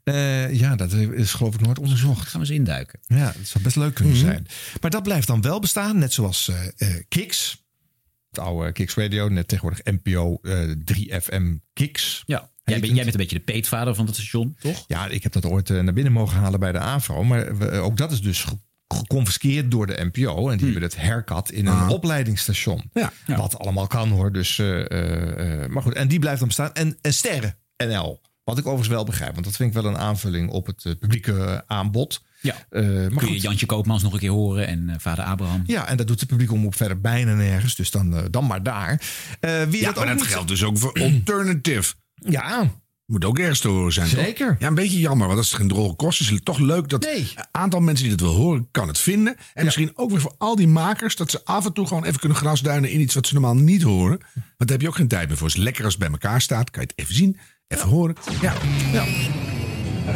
Eh, 0.04 0.52
ja, 0.54 0.76
dat 0.76 0.92
is 0.92 1.32
geloof 1.32 1.54
ik 1.54 1.60
nooit 1.60 1.78
onderzocht. 1.78 2.28
Gaan 2.28 2.40
we 2.40 2.46
eens 2.46 2.56
induiken. 2.56 2.98
Ja, 3.06 3.24
dat 3.36 3.46
zou 3.46 3.64
best 3.64 3.76
leuk 3.76 3.94
kunnen 3.94 4.14
Mhm. 4.14 4.24
zijn. 4.24 4.46
Maar 4.80 4.90
dat 4.90 5.02
blijft 5.02 5.26
dan 5.26 5.40
wel 5.42 5.60
bestaan, 5.60 5.98
net 5.98 6.12
zoals 6.12 6.48
eh 6.48 6.66
eh, 6.96 7.02
Kicks. 7.08 7.66
Het 8.30 8.38
oude 8.38 8.72
Kicks 8.72 8.94
Radio, 8.94 9.28
net 9.28 9.48
tegenwoordig 9.48 9.84
NPO 9.84 10.38
eh 10.42 10.70
3FM 10.84 11.56
Kicks. 11.72 12.22
Ja. 12.26 12.50
Jij, 12.64 12.80
bent, 12.80 12.92
jij 12.94 13.02
bent 13.02 13.14
een 13.14 13.20
beetje 13.20 13.36
de 13.38 13.52
peetvader 13.52 13.94
van 13.94 14.06
het 14.06 14.14
station, 14.14 14.56
toch? 14.60 14.84
Ja, 14.86 15.06
ik 15.06 15.22
heb 15.22 15.32
dat 15.32 15.44
ooit 15.44 15.68
naar 15.68 15.92
binnen 15.92 16.12
mogen 16.12 16.38
halen 16.38 16.60
bij 16.60 16.72
de 16.72 16.78
AVRO. 16.78 17.24
Maar 17.24 17.58
we- 17.58 17.70
ook 17.70 17.96
dat 17.96 18.12
is 18.12 18.20
dus 18.20 18.44
ge- 18.44 18.58
geconfiskeerd 18.88 19.70
door 19.70 19.86
de 19.86 20.10
NPO. 20.12 20.48
En 20.50 20.56
die 20.56 20.64
hebben 20.64 20.82
het 20.88 20.96
herkat 20.96 21.50
in 21.50 21.66
een 21.66 21.88
opleidingsstation. 21.88 22.90
Ja. 22.92 23.12
Wat 23.26 23.58
allemaal 23.58 23.86
kan 23.86 24.08
hoor. 24.08 24.32
Dus, 24.32 24.56
maar 25.68 25.82
goed, 25.82 25.94
en 25.94 26.08
die 26.08 26.18
blijft 26.18 26.38
dan 26.38 26.48
bestaan. 26.48 26.72
En, 26.74 26.98
en 27.02 27.14
Sterren 27.14 27.56
NL. 27.76 28.20
Wat 28.48 28.58
ik 28.58 28.64
overigens 28.66 28.94
wel 28.94 29.04
begrijp. 29.04 29.32
Want 29.32 29.44
dat 29.44 29.56
vind 29.56 29.74
ik 29.74 29.82
wel 29.82 29.90
een 29.92 29.98
aanvulling 29.98 30.50
op 30.50 30.66
het 30.66 30.84
eh, 30.84 30.92
publieke 30.98 31.64
aanbod. 31.66 32.22
Ja. 32.40 32.54
Eh, 32.70 32.82
maar 32.82 32.92
Kun 32.92 33.26
je 33.26 33.32
goed. 33.32 33.42
Jantje 33.42 33.66
Koopmans 33.66 34.02
nog 34.02 34.12
een 34.12 34.18
keer 34.18 34.30
horen 34.30 34.66
en 34.66 34.88
eh, 34.88 34.94
vader 34.98 35.24
Abraham. 35.24 35.62
Ja, 35.66 35.86
en 35.88 35.96
dat 35.96 36.06
doet 36.06 36.20
de 36.20 36.26
publieke 36.26 36.52
omroep 36.52 36.74
verder 36.74 37.00
bijna 37.00 37.34
nergens. 37.34 37.74
Dus 37.74 37.90
dan, 37.90 38.28
dan 38.30 38.46
maar 38.46 38.62
daar. 38.62 39.00
Eh, 39.40 39.62
wie 39.62 39.80
Ja, 39.80 39.86
dat 39.86 39.96
maar 39.96 40.06
dat 40.06 40.14
niet- 40.16 40.24
geldt 40.24 40.48
dus 40.48 40.64
ook 40.64 40.78
voor 40.78 40.92
alternative. 40.92 41.94
Ja. 42.14 42.70
Moet 43.06 43.24
ook 43.24 43.38
ergens 43.38 43.60
te 43.60 43.68
horen 43.68 43.92
zijn. 43.92 44.08
toch? 44.10 44.24
Zeker. 44.24 44.56
Ja, 44.58 44.66
een 44.66 44.74
beetje 44.74 44.98
jammer, 44.98 45.26
want 45.26 45.38
als 45.38 45.48
het 45.50 45.58
geen 45.60 45.68
droge 45.68 45.94
kosten 45.94 46.24
is, 46.24 46.30
is 46.30 46.36
het 46.36 46.44
toch 46.44 46.58
leuk 46.58 46.88
dat 46.88 47.06
een 47.06 47.26
aantal 47.50 47.80
mensen 47.80 48.02
die 48.04 48.12
het 48.12 48.22
wil 48.22 48.34
horen, 48.34 48.68
kan 48.70 48.88
het 48.88 48.98
vinden. 48.98 49.36
En 49.54 49.64
misschien 49.64 49.90
ook 49.94 50.10
weer 50.10 50.20
voor 50.20 50.34
al 50.38 50.56
die 50.56 50.68
makers, 50.68 51.16
dat 51.16 51.30
ze 51.30 51.44
af 51.44 51.66
en 51.66 51.72
toe 51.72 51.86
gewoon 51.86 52.04
even 52.04 52.18
kunnen 52.20 52.38
grasduinen 52.38 52.90
in 52.90 53.00
iets 53.00 53.14
wat 53.14 53.26
ze 53.26 53.32
normaal 53.32 53.54
niet 53.56 53.82
horen. 53.82 54.18
Want 54.34 54.44
daar 54.58 54.68
heb 54.68 54.80
je 54.80 54.88
ook 54.88 54.94
geen 54.96 55.08
tijd 55.08 55.28
meer 55.28 55.36
voor. 55.36 55.46
Het 55.46 55.56
is 55.56 55.62
lekker 55.62 55.84
als 55.84 55.92
het 55.92 56.02
bij 56.02 56.12
elkaar 56.12 56.40
staat, 56.40 56.70
kan 56.70 56.82
je 56.82 56.88
het 56.88 56.98
even 56.98 57.14
zien, 57.14 57.36
even 57.68 57.88
horen. 57.88 58.16
Ja, 58.40 58.52
ja. 58.92 59.04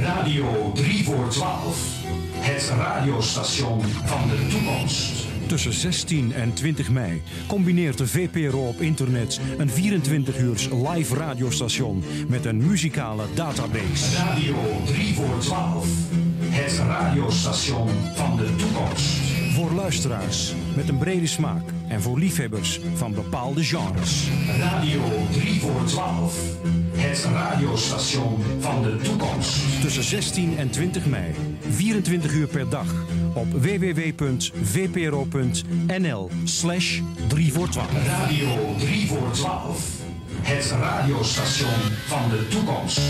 Radio 0.00 0.72
3 0.74 1.04
voor 1.04 1.28
12. 1.28 2.00
Het 2.34 2.72
radiostation 2.76 3.82
van 3.82 4.28
de 4.28 4.46
toekomst. 4.50 5.26
Tussen 5.46 5.72
16 5.72 6.32
en 6.32 6.52
20 6.52 6.90
mei 6.90 7.22
combineert 7.46 7.98
de 7.98 8.06
VPRO 8.06 8.68
op 8.68 8.80
internet 8.80 9.40
een 9.58 9.70
24 9.70 10.38
uurs 10.38 10.68
live 10.70 11.16
radiostation 11.16 12.04
met 12.28 12.44
een 12.44 12.66
muzikale 12.66 13.24
database. 13.34 14.16
Radio 14.16 14.56
3 14.86 15.14
voor 15.14 15.38
12. 15.38 15.86
Het 16.40 16.78
radiostation 16.78 17.88
van 18.14 18.36
de 18.36 18.54
toekomst. 18.56 19.41
Voor 19.52 19.70
luisteraars 19.70 20.54
met 20.76 20.88
een 20.88 20.98
brede 20.98 21.26
smaak 21.26 21.62
en 21.88 22.02
voor 22.02 22.18
liefhebbers 22.18 22.80
van 22.94 23.14
bepaalde 23.14 23.64
genres. 23.64 24.28
Radio 24.58 25.00
3 25.30 25.60
voor 25.60 25.84
12. 25.84 26.38
Het 26.92 27.28
radiostation 27.32 28.42
van 28.60 28.82
de 28.82 28.96
toekomst. 28.96 29.80
Tussen 29.80 30.04
16 30.04 30.58
en 30.58 30.70
20 30.70 31.06
mei, 31.06 31.34
24 31.68 32.32
uur 32.32 32.46
per 32.46 32.68
dag 32.68 32.94
op 33.34 33.46
www.vpro.nl 33.52 34.60
slash 36.44 37.00
3 37.26 37.52
voor 37.52 37.68
12. 37.68 38.06
Radio 38.06 38.74
3 38.78 39.06
voor 39.06 39.30
12. 39.30 40.01
Het 40.42 40.70
radiostation 40.70 41.68
van 42.06 42.30
de 42.30 42.48
toekomst. 42.48 43.00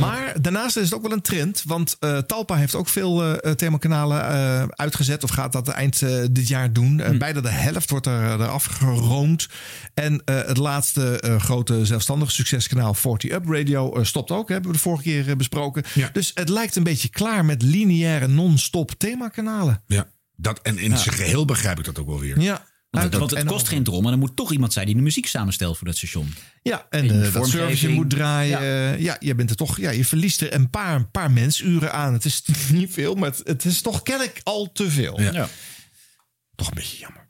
Maar 0.00 0.34
daarnaast 0.40 0.76
is 0.76 0.84
het 0.84 0.94
ook 0.94 1.02
wel 1.02 1.12
een 1.12 1.20
trend. 1.22 1.62
Want 1.66 1.96
eh, 2.00 2.18
Talpa 2.18 2.54
heeft 2.56 2.74
ook 2.74 2.88
veel 2.88 3.40
eh, 3.40 3.52
themakanalen 3.52 4.28
eh, 4.28 4.64
uitgezet. 4.68 5.24
Of 5.24 5.30
gaat 5.30 5.52
dat 5.52 5.68
eind 5.68 5.98
dit 6.30 6.48
jaar 6.48 6.72
doen. 6.72 7.00
Eh, 7.00 7.18
Bijna 7.18 7.40
de 7.40 7.48
helft 7.48 7.90
wordt 7.90 8.06
er, 8.06 8.22
eraf 8.40 8.64
geroomd. 8.64 9.48
En 9.94 10.22
eh, 10.24 10.36
het 10.46 10.56
laatste 10.56 11.20
eh, 11.20 11.40
grote 11.40 11.86
zelfstandige 11.86 12.32
succeskanaal 12.32 12.94
40 12.94 13.30
Up 13.30 13.48
Radio 13.48 14.04
stopt 14.04 14.30
ook. 14.30 14.48
Hebben 14.48 14.70
we 14.70 14.76
de 14.76 14.82
vorige 14.82 15.02
keer 15.02 15.36
besproken. 15.36 15.82
Dus 16.12 16.30
het 16.34 16.48
lijkt 16.48 16.76
een 16.76 16.82
beetje 16.82 17.08
klaar 17.08 17.44
met 17.44 17.62
lineaire 17.62 18.26
non-stop 18.28 18.90
themakanalen. 18.98 19.82
Ja, 19.86 20.06
dat, 20.36 20.60
en 20.62 20.78
in 20.78 20.90
Ja. 20.90 20.96
zijn 20.96 21.14
geheel 21.14 21.44
begrijp 21.44 21.78
ik 21.78 21.84
dat 21.84 21.98
ook 21.98 22.06
wel 22.06 22.20
weer. 22.20 22.40
Ja. 22.40 22.64
Want, 23.00 23.04
het- 23.14 23.30
want 23.32 23.44
kost 23.44 23.68
geen 23.68 23.82
drom, 23.82 24.02
maar 24.02 24.12
er 24.12 24.18
moet 24.18 24.36
toch 24.36 24.52
iemand 24.52 24.72
zijn 24.72 24.86
die 24.86 24.94
de 24.94 25.00
muziek 25.00 25.26
samenstelt 25.26 25.78
voor 25.78 25.86
dat 25.86 25.96
station. 25.96 26.34
Ja, 26.62 26.86
en 26.90 27.04
In 27.04 27.22
eh, 27.22 27.32
dat 27.32 27.48
service 27.48 27.88
moet 27.88 28.10
draaien. 28.10 28.62
Ja. 28.62 28.92
ja, 28.92 29.16
je 29.20 29.34
bent 29.34 29.50
er 29.50 29.56
toch. 29.56 29.76
Ja, 29.80 29.90
je 29.90 30.04
verliest 30.04 30.40
er 30.40 30.54
een 30.54 30.70
paar, 30.70 30.94
een 30.94 31.10
paar 31.10 31.30
mensuren 31.30 31.92
aan. 31.92 32.12
Het 32.12 32.24
is 32.24 32.42
niet 32.72 32.92
veel, 32.92 33.14
maar 33.14 33.30
het, 33.30 33.40
het 33.44 33.64
is 33.64 33.80
toch 33.80 34.02
kennelijk 34.02 34.40
al 34.42 34.72
te 34.72 34.90
veel. 34.90 35.20
Ja. 35.20 35.48
Toch 36.54 36.68
een 36.68 36.74
beetje 36.74 36.98
jammer. 36.98 37.26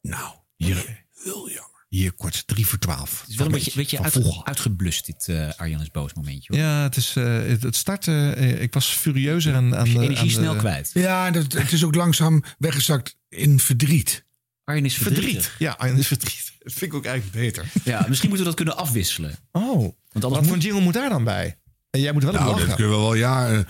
Nou, 0.00 0.34
hier, 0.56 1.04
heel 1.24 1.48
jammer. 1.50 1.66
Hier 1.88 2.12
kort 2.12 2.46
drie 2.46 2.66
voor 2.66 2.78
twaalf. 2.78 3.20
Het 3.20 3.30
is 3.30 3.36
wel 3.36 3.46
een 3.46 3.52
beetje, 3.52 3.72
beetje 3.74 4.02
uit, 4.02 4.40
uitgeblust, 4.42 5.06
dit 5.06 5.28
eh 5.28 5.48
Arjan 5.56 5.80
is 5.80 5.90
boos 5.90 6.12
momentje. 6.14 6.52
Hoor. 6.56 6.64
Ja, 6.66 6.82
het 6.82 6.96
is 6.96 7.16
eh, 7.16 7.24
het, 7.38 7.62
het 7.62 7.76
startte. 7.76 8.32
eh, 8.36 8.62
ik 8.62 8.74
was 8.74 8.86
furieuzer 8.86 9.54
aan, 9.54 9.76
aan 9.76 9.86
je 9.86 9.92
de- 9.92 9.98
energie 10.00 10.18
aan 10.20 10.26
de- 10.26 10.32
snel 10.32 10.56
kwijt. 10.56 10.90
Ja, 10.94 11.30
dat, 11.30 11.52
het 11.52 11.72
is 11.72 11.84
ook 11.84 11.94
langzaam 11.94 12.42
weggezakt 12.58 13.16
in 13.28 13.60
verdriet. 13.60 14.26
Arjen 14.68 14.84
is 14.84 14.94
verdrietig. 14.96 15.32
Verdriet. 15.42 15.50
Ja, 15.58 15.74
Arjen 15.78 15.96
is 15.98 16.06
verdriet. 16.06 16.52
Dat 16.58 16.72
vind 16.72 16.90
ik 16.92 16.94
ook 16.96 17.04
eigenlijk 17.04 17.36
beter. 17.36 17.64
Ja, 17.84 18.04
misschien 18.08 18.28
moeten 18.28 18.46
we 18.46 18.54
dat 18.54 18.64
kunnen 18.64 18.76
afwisselen. 18.76 19.36
Oh, 19.52 19.62
Want 19.62 19.94
wat 20.12 20.24
anders 20.24 20.46
voor 20.46 20.54
moet... 20.56 20.64
jingle 20.64 20.80
moet 20.82 20.94
daar 20.94 21.08
dan 21.08 21.24
bij? 21.24 21.58
En 21.90 22.00
jij 22.00 22.12
moet 22.12 22.22
wel 22.22 22.34
een 22.34 22.40
Nou, 22.40 22.50
lachen. 22.50 22.66
dat 22.66 22.76
kunnen 22.76 22.94
we 22.94 23.00
wel, 23.02 23.14
ja. 23.14 23.64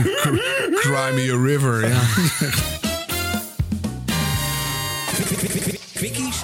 Cry 0.82 1.14
me 1.14 1.32
a 1.32 1.44
river, 1.44 1.88
ja. 1.88 2.00
Quickies? 5.94 6.36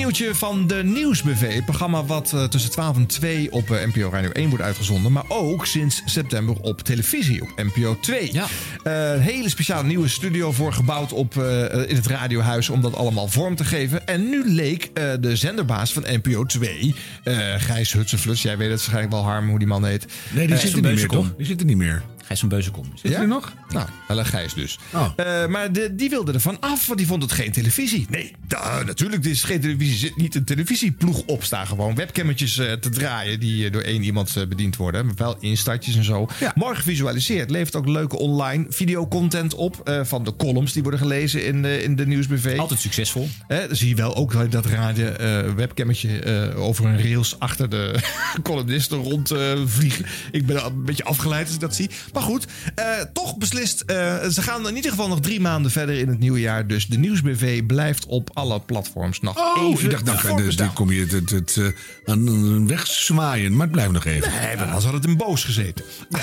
Nieuwtje 0.00 0.34
van 0.34 0.66
de 0.66 0.82
Nieuwsbv. 0.84 1.54
Het 1.54 1.64
programma 1.64 2.04
wat 2.04 2.32
eh, 2.32 2.44
tussen 2.44 2.70
12 2.70 2.96
en 2.96 3.06
2 3.06 3.52
op 3.52 3.70
eh, 3.70 3.86
NPO 3.86 4.10
Radio 4.10 4.30
1 4.30 4.48
wordt 4.48 4.64
uitgezonden. 4.64 5.12
Maar 5.12 5.24
ook 5.28 5.66
sinds 5.66 6.02
september 6.04 6.56
op 6.60 6.80
televisie 6.80 7.42
op 7.42 7.48
NPO 7.56 7.96
2. 8.00 8.32
Ja. 8.32 8.46
Eh, 8.82 9.12
een 9.12 9.20
hele 9.20 9.48
speciale 9.48 9.86
nieuwe 9.86 10.08
studio 10.08 10.52
voor 10.52 10.72
gebouwd 10.72 11.12
op, 11.12 11.36
eh, 11.36 11.88
in 11.88 11.96
het 11.96 12.06
radiohuis 12.06 12.68
om 12.68 12.80
dat 12.80 12.96
allemaal 12.96 13.28
vorm 13.28 13.56
te 13.56 13.64
geven. 13.64 14.06
En 14.06 14.28
nu 14.28 14.50
leek 14.50 14.90
eh, 14.94 15.12
de 15.20 15.36
zenderbaas 15.36 15.92
van 15.92 16.04
NPO 16.06 16.44
2, 16.44 16.94
eh 17.24 17.54
Gijs 17.56 17.92
Hutsenfluts. 17.92 18.42
Jij 18.42 18.56
weet 18.56 18.70
het 18.70 18.78
waarschijnlijk 18.78 19.12
wel, 19.12 19.22
Harm, 19.22 19.48
hoe 19.48 19.58
die 19.58 19.68
man 19.68 19.84
heet. 19.84 20.06
Nee, 20.34 20.46
die 20.46 20.56
zit 20.56 20.72
er 20.72 20.82
niet 20.82 20.94
meer, 20.94 21.08
toch? 21.08 21.34
Die 21.36 21.46
zit 21.46 21.60
er 21.60 21.66
niet 21.66 21.76
meer. 21.76 22.02
Gijs 22.30 22.42
van 22.42 22.48
Beuzenkom. 22.48 22.84
Zit 22.94 23.12
hij 23.12 23.20
er 23.20 23.28
nog? 23.28 23.52
Nou, 23.68 23.88
wel 24.08 24.24
Gijs 24.24 24.54
dus. 24.54 24.78
Oh. 24.94 25.06
Eh, 25.16 25.46
maar 25.46 25.72
de, 25.72 25.94
die 25.94 26.10
wilde 26.10 26.32
er 26.32 26.40
van 26.40 26.60
af, 26.60 26.86
want 26.86 26.98
die 26.98 27.06
vond 27.08 27.22
het 27.22 27.32
geen 27.32 27.52
televisie. 27.52 28.06
Nee, 28.10 28.32
da, 28.48 28.82
natuurlijk, 28.82 29.22
dit 29.22 29.32
is 29.32 29.42
geen 29.42 29.60
televisie. 29.60 29.92
Er 29.94 29.98
zit 29.98 30.16
niet 30.16 30.34
een 30.34 30.44
televisieploeg 30.44 31.22
op 31.26 31.44
staan. 31.44 31.66
Gewoon 31.66 31.94
webcammetjes 31.94 32.58
eh, 32.58 32.72
te 32.72 32.88
draaien 32.90 33.40
die 33.40 33.66
eh, 33.66 33.72
door 33.72 33.82
één 33.82 34.02
iemand 34.02 34.34
bediend 34.48 34.76
worden. 34.76 35.06
Maar 35.06 35.14
wel 35.16 35.36
instartjes 35.40 35.96
en 35.96 36.04
zo. 36.04 36.28
Mooi 36.54 36.76
gevisualiseerd. 36.76 37.50
Levert 37.50 37.76
ook 37.76 37.88
leuke 37.88 38.18
online 38.18 38.66
videocontent 38.68 39.54
op. 39.54 39.80
eh, 39.84 40.00
van 40.04 40.24
de 40.24 40.36
columns 40.36 40.72
die 40.72 40.82
worden 40.82 41.00
gelezen 41.00 41.44
in 41.46 41.62
de, 41.62 41.82
in 41.82 41.96
de 41.96 42.06
nieuwsbv. 42.06 42.58
Altijd 42.58 42.80
succesvol. 42.80 43.28
Dan 43.48 43.76
zie 43.76 43.88
je 43.88 43.94
wel 43.94 44.16
ook 44.16 44.50
dat 44.50 44.66
radio 44.66 45.06
eh 45.06 45.52
webcammetje 45.54 46.18
eh, 46.18 46.60
over 46.62 46.84
een 46.86 47.02
rails 47.02 47.38
achter 47.38 47.68
de 47.70 47.94
columnisten 48.42 48.98
rond 48.98 49.30
eh, 49.30 49.52
vliegen. 49.64 50.06
Ik 50.30 50.46
ben 50.46 50.62
al 50.62 50.70
een 50.70 50.84
beetje 50.84 51.04
afgeleid 51.04 51.44
als 51.46 51.54
ik 51.54 51.60
dat 51.60 51.74
zie. 51.74 51.90
Maar 52.12 52.19
goed, 52.22 52.46
eh, 52.74 52.84
toch 53.12 53.36
beslist. 53.36 53.80
eh, 53.80 54.26
ze 54.28 54.42
gaan 54.42 54.68
in 54.68 54.76
ieder 54.76 54.90
geval 54.90 55.08
nog 55.08 55.20
drie 55.20 55.40
maanden 55.40 55.70
verder 55.70 55.98
in 55.98 56.08
het 56.08 56.18
nieuwe 56.18 56.40
jaar. 56.40 56.66
Dus 56.66 56.86
de 56.86 56.98
Nieuwsbv 56.98 57.62
blijft 57.66 58.06
op 58.06 58.30
alle 58.32 58.60
platforms 58.60 59.20
nog 59.20 59.36
Oh, 59.38 59.70
even 59.72 59.84
ik 59.84 59.90
dacht, 59.90 60.04
nou, 60.04 60.18
voortbestaan. 60.18 60.66
nu 60.66 60.72
kom 60.72 60.90
je 60.92 61.00
het, 61.00 61.12
het, 61.12 61.30
het, 61.30 61.56
eh, 61.56 62.12
aan 62.12 62.66
wegzwaaien. 62.66 63.52
Maar 63.52 63.62
het 63.66 63.70
blijft 63.72 63.92
nog 63.92 64.04
even. 64.04 64.30
Nee, 64.30 64.56
maar 64.56 64.66
dan 64.66 64.82
had 64.82 64.92
het 64.92 65.04
in 65.06 65.16
boos 65.16 65.44
gezeten. 65.44 65.84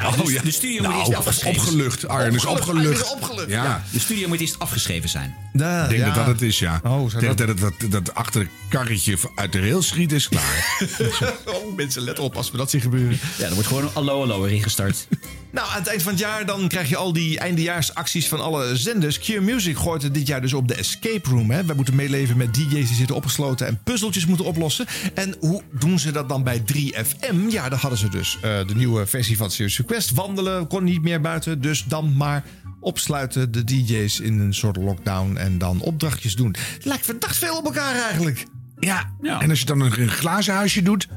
Nou, 0.00 0.18
Oh, 0.18 0.26
de, 0.26 0.32
ja. 0.32 0.42
de 0.42 0.50
studio 0.50 0.82
Nou, 0.82 0.94
moet 0.94 1.06
eerst 1.06 1.18
afgeschreven 1.18 1.60
opgelucht. 1.62 2.08
Arjen 2.08 2.34
is 2.34 2.44
Opgelucht, 2.44 2.68
opgelucht. 2.68 2.88
Arjen 2.88 3.06
is 3.06 3.12
opgelucht. 3.22 3.48
Ja. 3.50 3.64
Ja. 3.64 3.82
De 3.92 3.98
studio 3.98 4.28
moet 4.28 4.40
eerst 4.40 4.58
afgeschreven 4.58 5.08
zijn. 5.08 5.34
Da- 5.52 5.82
Ik 5.82 5.88
denk 5.88 6.00
ja. 6.00 6.06
dat 6.06 6.14
dat 6.14 6.26
het 6.26 6.42
is, 6.42 6.58
ja. 6.58 6.80
Oh, 6.84 7.12
dat- 7.20 7.36
dat, 7.38 7.58
dat, 7.58 7.72
dat 7.90 8.14
achter 8.14 8.40
het 8.40 8.50
karretje 8.68 9.16
uit 9.34 9.52
de 9.52 9.60
rails 9.60 9.86
schiet 9.86 10.12
is 10.12 10.28
klaar. 10.28 10.66
Oh, 11.44 11.76
mensen, 11.76 12.02
let 12.02 12.18
op 12.18 12.36
als 12.36 12.50
we 12.50 12.56
dat 12.56 12.70
zien 12.70 12.80
gebeuren. 12.80 13.18
Ja, 13.38 13.46
er 13.46 13.52
wordt 13.52 13.68
gewoon 13.68 13.82
een 13.82 13.90
allo 13.94 14.22
allo 14.22 14.44
erin 14.44 14.62
gestart. 14.62 15.06
Nou, 15.54 15.68
aan 15.68 15.78
het 15.78 15.86
eind 15.86 16.02
van 16.02 16.12
het 16.12 16.20
jaar 16.20 16.46
dan 16.46 16.68
krijg 16.68 16.88
je 16.88 16.96
al 16.96 17.12
die 17.12 17.38
eindejaarsacties 17.38 18.28
van 18.28 18.40
alle 18.40 18.76
zenders. 18.76 19.18
Q 19.18 19.40
Music 19.40 19.76
gooit 19.76 20.02
het 20.02 20.14
dit 20.14 20.26
jaar 20.26 20.40
dus 20.40 20.52
op 20.52 20.68
de 20.68 20.74
escape 20.74 21.30
room. 21.30 21.50
Hè. 21.50 21.64
Wij 21.64 21.74
moeten 21.74 21.94
meeleven 21.94 22.36
met 22.36 22.54
DJ's 22.54 22.68
die 22.70 22.96
zitten 22.96 23.16
opgesloten 23.16 23.66
en 23.66 23.80
puzzeltjes 23.84 24.26
moeten 24.26 24.44
oplossen. 24.44 24.86
En 25.14 25.34
hoe 25.40 25.62
doen 25.70 25.98
ze 25.98 26.12
dat 26.12 26.28
dan 26.28 26.42
bij 26.42 26.62
3FM? 26.72 27.36
Ja, 27.48 27.68
daar 27.68 27.78
hadden 27.78 27.98
ze 27.98 28.08
dus 28.08 28.38
eh, 28.42 28.66
de 28.66 28.74
nieuwe 28.74 29.06
versie 29.06 29.36
van 29.36 29.50
Serious 29.50 29.76
Request. 29.76 30.10
Wandelen 30.10 30.66
kon 30.66 30.84
niet 30.84 31.02
meer 31.02 31.20
buiten, 31.20 31.60
dus 31.60 31.84
dan 31.84 32.16
maar 32.16 32.44
opsluiten 32.80 33.52
de 33.52 33.64
DJ's 33.64 34.20
in 34.20 34.40
een 34.40 34.54
soort 34.54 34.76
lockdown 34.76 35.36
en 35.36 35.58
dan 35.58 35.80
opdrachtjes 35.80 36.36
doen. 36.36 36.54
Het 36.74 36.84
lijkt 36.84 37.04
verdacht 37.04 37.36
veel 37.36 37.56
op 37.56 37.64
elkaar 37.64 37.94
eigenlijk. 37.94 38.44
Ja, 38.78 39.10
en 39.20 39.50
als 39.50 39.60
je 39.60 39.66
dan 39.66 39.80
een, 39.80 40.00
een 40.00 40.08
glazen 40.08 40.54
huisje 40.54 40.82
doet... 40.82 41.08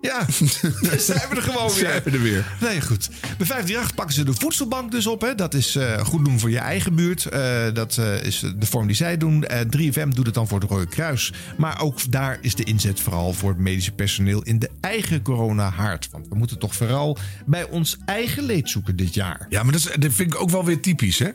Ja, 0.00 0.26
zijn 0.98 1.28
we 1.28 1.36
er 1.36 1.42
gewoon 1.42 1.66
weer. 1.66 1.74
Zijn 1.74 2.02
we 2.02 2.10
er 2.10 2.22
weer. 2.22 2.56
Nee, 2.60 2.80
goed. 2.80 3.08
Bij 3.08 3.46
538 3.46 3.94
pakken 3.94 4.14
ze 4.14 4.24
de 4.24 4.34
voedselbank 4.34 4.90
dus 4.90 5.06
op. 5.06 5.20
Hè. 5.20 5.34
Dat 5.34 5.54
is 5.54 5.76
eh, 5.76 5.98
goed 5.98 6.24
doen 6.24 6.38
voor 6.38 6.50
je 6.50 6.58
eigen 6.58 6.94
buurt. 6.94 7.24
Eh, 7.24 7.64
dat 7.72 7.96
eh, 7.96 8.22
is 8.22 8.38
de 8.58 8.66
vorm 8.66 8.86
die 8.86 8.96
zij 8.96 9.16
doen. 9.16 9.44
Eh 9.44 9.60
3FM 9.60 10.08
doet 10.08 10.26
het 10.26 10.34
dan 10.34 10.48
voor 10.48 10.60
het 10.60 10.70
Rode 10.70 10.86
Kruis. 10.86 11.32
Maar 11.56 11.80
ook 11.80 12.10
daar 12.10 12.38
is 12.40 12.54
de 12.54 12.64
inzet 12.64 13.00
vooral 13.00 13.32
voor 13.32 13.48
het 13.48 13.58
medische 13.58 13.92
personeel 13.92 14.42
in 14.42 14.58
de 14.58 14.70
eigen 14.80 15.22
corona-haard. 15.22 16.08
Want 16.10 16.28
we 16.28 16.34
moeten 16.34 16.58
toch 16.58 16.74
vooral 16.74 17.18
bij 17.46 17.64
ons 17.64 17.96
eigen 18.04 18.42
leed 18.42 18.68
zoeken 18.68 18.96
dit 18.96 19.14
jaar. 19.14 19.46
Ja, 19.48 19.62
maar 19.62 19.72
dat, 19.72 19.80
is, 19.80 19.96
dat 19.98 20.12
vind 20.12 20.34
ik 20.34 20.40
ook 20.40 20.50
wel 20.50 20.64
weer 20.64 20.80
typisch, 20.80 21.18
hè? 21.18 21.28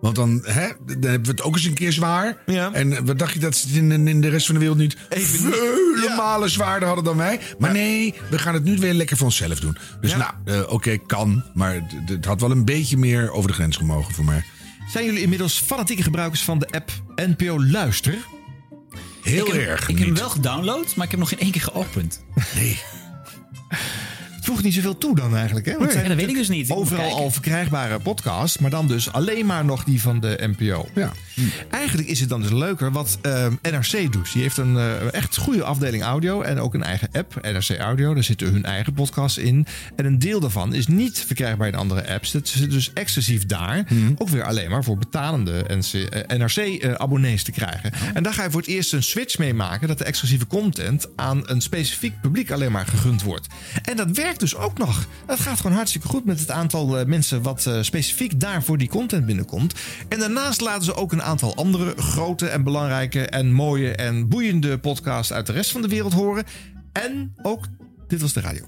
Want 0.00 0.14
dan, 0.16 0.40
hè, 0.44 0.68
dan 0.86 1.10
hebben 1.10 1.22
we 1.22 1.30
het 1.30 1.42
ook 1.42 1.54
eens 1.54 1.64
een 1.64 1.74
keer 1.74 1.92
zwaar. 1.92 2.36
En 2.72 3.04
wat 3.06 3.18
dacht 3.18 3.32
je 3.32 3.38
dat 3.38 3.56
ze 3.56 3.66
het 3.66 3.76
in, 3.76 4.08
in 4.08 4.20
de 4.20 4.28
rest 4.28 4.46
van 4.46 4.54
de 4.54 4.60
wereld 4.60 4.78
niet 4.78 4.96
vele 5.08 6.14
malen 6.16 6.50
zwaarder 6.50 6.86
hadden 6.86 7.04
dan 7.04 7.16
wij? 7.16 7.40
Maar 7.58 7.72
nee, 7.72 8.14
we 8.30 8.38
gaan 8.38 8.54
het 8.54 8.64
nu 8.64 8.76
weer 8.78 8.92
lekker 8.94 9.16
voor 9.16 9.26
onszelf 9.26 9.60
doen. 9.60 9.76
Dus 10.00 10.16
nou, 10.16 10.32
eh, 10.44 10.72
oké, 10.72 10.96
kan. 10.98 11.44
Maar 11.54 11.74
het- 11.74 12.08
het 12.08 12.24
had 12.24 12.40
wel 12.40 12.50
een 12.50 12.64
beetje 12.64 12.96
meer 12.96 13.30
over 13.32 13.48
de 13.48 13.54
grens 13.54 13.76
gemogen 13.76 14.14
voor 14.14 14.24
mij. 14.24 14.44
Zijn 14.92 15.04
jullie 15.04 15.22
inmiddels 15.22 15.58
fanatieke 15.66 16.02
gebruikers 16.02 16.42
van 16.42 16.58
de 16.58 16.66
app 16.70 16.90
NPO 17.16 17.64
Luister? 17.64 18.14
Heel 19.22 19.46
ik 19.46 19.52
heb, 19.52 19.62
erg 19.62 19.88
Ik 19.88 19.98
heb 19.98 20.06
hem 20.06 20.16
wel 20.16 20.28
gedownload, 20.30 20.94
maar 20.96 21.04
ik 21.04 21.10
heb 21.10 21.10
hem 21.10 21.18
nog 21.18 21.28
geen 21.28 21.38
één 21.38 21.50
keer 21.50 21.60
geopend. 21.62 22.24
Nee. 22.54 22.78
Het 24.46 24.54
voegt 24.54 24.66
niet 24.66 24.74
zoveel 24.74 24.98
toe 24.98 25.14
dan 25.14 25.36
eigenlijk, 25.36 25.66
hè? 25.66 25.72
Want 25.72 25.84
het 25.84 25.94
Nee, 25.94 26.04
zijn 26.04 26.16
dat 26.16 26.26
weet 26.26 26.34
ik 26.34 26.40
dus 26.40 26.48
niet. 26.48 26.70
Overal 26.70 27.14
al 27.16 27.30
verkrijgbare 27.30 27.98
podcasts, 27.98 28.58
maar 28.58 28.70
dan 28.70 28.88
dus 28.88 29.12
alleen 29.12 29.46
maar 29.46 29.64
nog 29.64 29.84
die 29.84 30.00
van 30.00 30.20
de 30.20 30.50
NPO. 30.56 30.88
Ja. 30.94 31.12
Eigenlijk 31.70 32.08
is 32.08 32.20
het 32.20 32.28
dan 32.28 32.42
dus 32.42 32.50
leuker 32.50 32.92
wat 32.92 33.18
eh, 33.22 33.46
NRC 33.62 34.12
doet. 34.12 34.32
Die 34.32 34.42
heeft 34.42 34.56
een 34.56 34.76
eh, 34.76 35.12
echt 35.12 35.36
goede 35.36 35.62
afdeling 35.62 36.02
audio 36.02 36.42
en 36.42 36.58
ook 36.58 36.74
een 36.74 36.82
eigen 36.82 37.08
app, 37.12 37.38
NRC 37.42 37.78
Audio. 37.78 38.14
Daar 38.14 38.24
zitten 38.24 38.52
hun 38.52 38.64
eigen 38.64 38.92
podcasts 38.92 39.38
in. 39.38 39.66
En 39.96 40.04
een 40.04 40.18
deel 40.18 40.40
daarvan 40.40 40.74
is 40.74 40.86
niet 40.86 41.24
verkrijgbaar 41.26 41.68
in 41.68 41.74
andere 41.74 42.08
apps. 42.08 42.30
Dat 42.30 42.48
zit 42.48 42.70
dus 42.70 42.92
exclusief 42.92 43.46
daar. 43.46 43.86
Ook 44.16 44.28
weer 44.28 44.44
alleen 44.44 44.70
maar 44.70 44.84
voor 44.84 44.98
betalende 44.98 45.64
NRC-abonnees 46.26 47.42
te 47.42 47.52
krijgen. 47.52 47.92
En 48.14 48.22
daar 48.22 48.34
ga 48.34 48.42
je 48.42 48.50
voor 48.50 48.60
het 48.60 48.70
eerst 48.70 48.92
een 48.92 49.02
switch 49.02 49.38
mee 49.38 49.54
maken... 49.54 49.88
dat 49.88 49.98
de 49.98 50.04
exclusieve 50.04 50.46
content 50.46 51.08
aan 51.16 51.42
een 51.44 51.60
specifiek 51.60 52.20
publiek 52.20 52.50
alleen 52.50 52.72
maar 52.72 52.86
gegund 52.86 53.22
wordt. 53.22 53.46
En 53.82 53.96
dat 53.96 54.10
werkt 54.10 54.40
dus 54.40 54.56
ook 54.56 54.78
nog. 54.78 55.06
Het 55.26 55.40
gaat 55.40 55.60
gewoon 55.60 55.76
hartstikke 55.76 56.08
goed 56.08 56.24
met 56.24 56.40
het 56.40 56.50
aantal 56.50 56.98
eh, 56.98 57.06
mensen... 57.06 57.42
wat 57.42 57.66
eh, 57.66 57.82
specifiek 57.82 58.40
daar 58.40 58.62
voor 58.62 58.78
die 58.78 58.88
content 58.88 59.26
binnenkomt. 59.26 59.74
En 60.08 60.18
daarnaast 60.18 60.60
laten 60.60 60.84
ze 60.84 60.94
ook 60.94 61.12
een 61.12 61.22
aantal 61.26 61.54
andere 61.56 61.94
grote 61.96 62.48
en 62.48 62.62
belangrijke... 62.62 63.26
en 63.26 63.52
mooie 63.52 63.92
en 63.92 64.28
boeiende 64.28 64.78
podcasts 64.78 65.32
uit 65.32 65.46
de 65.46 65.52
rest 65.52 65.70
van 65.70 65.82
de 65.82 65.88
wereld 65.88 66.12
horen. 66.12 66.44
En 66.92 67.34
ook 67.42 67.64
Dit 68.08 68.20
Was 68.20 68.32
De 68.32 68.40
Radio. 68.40 68.64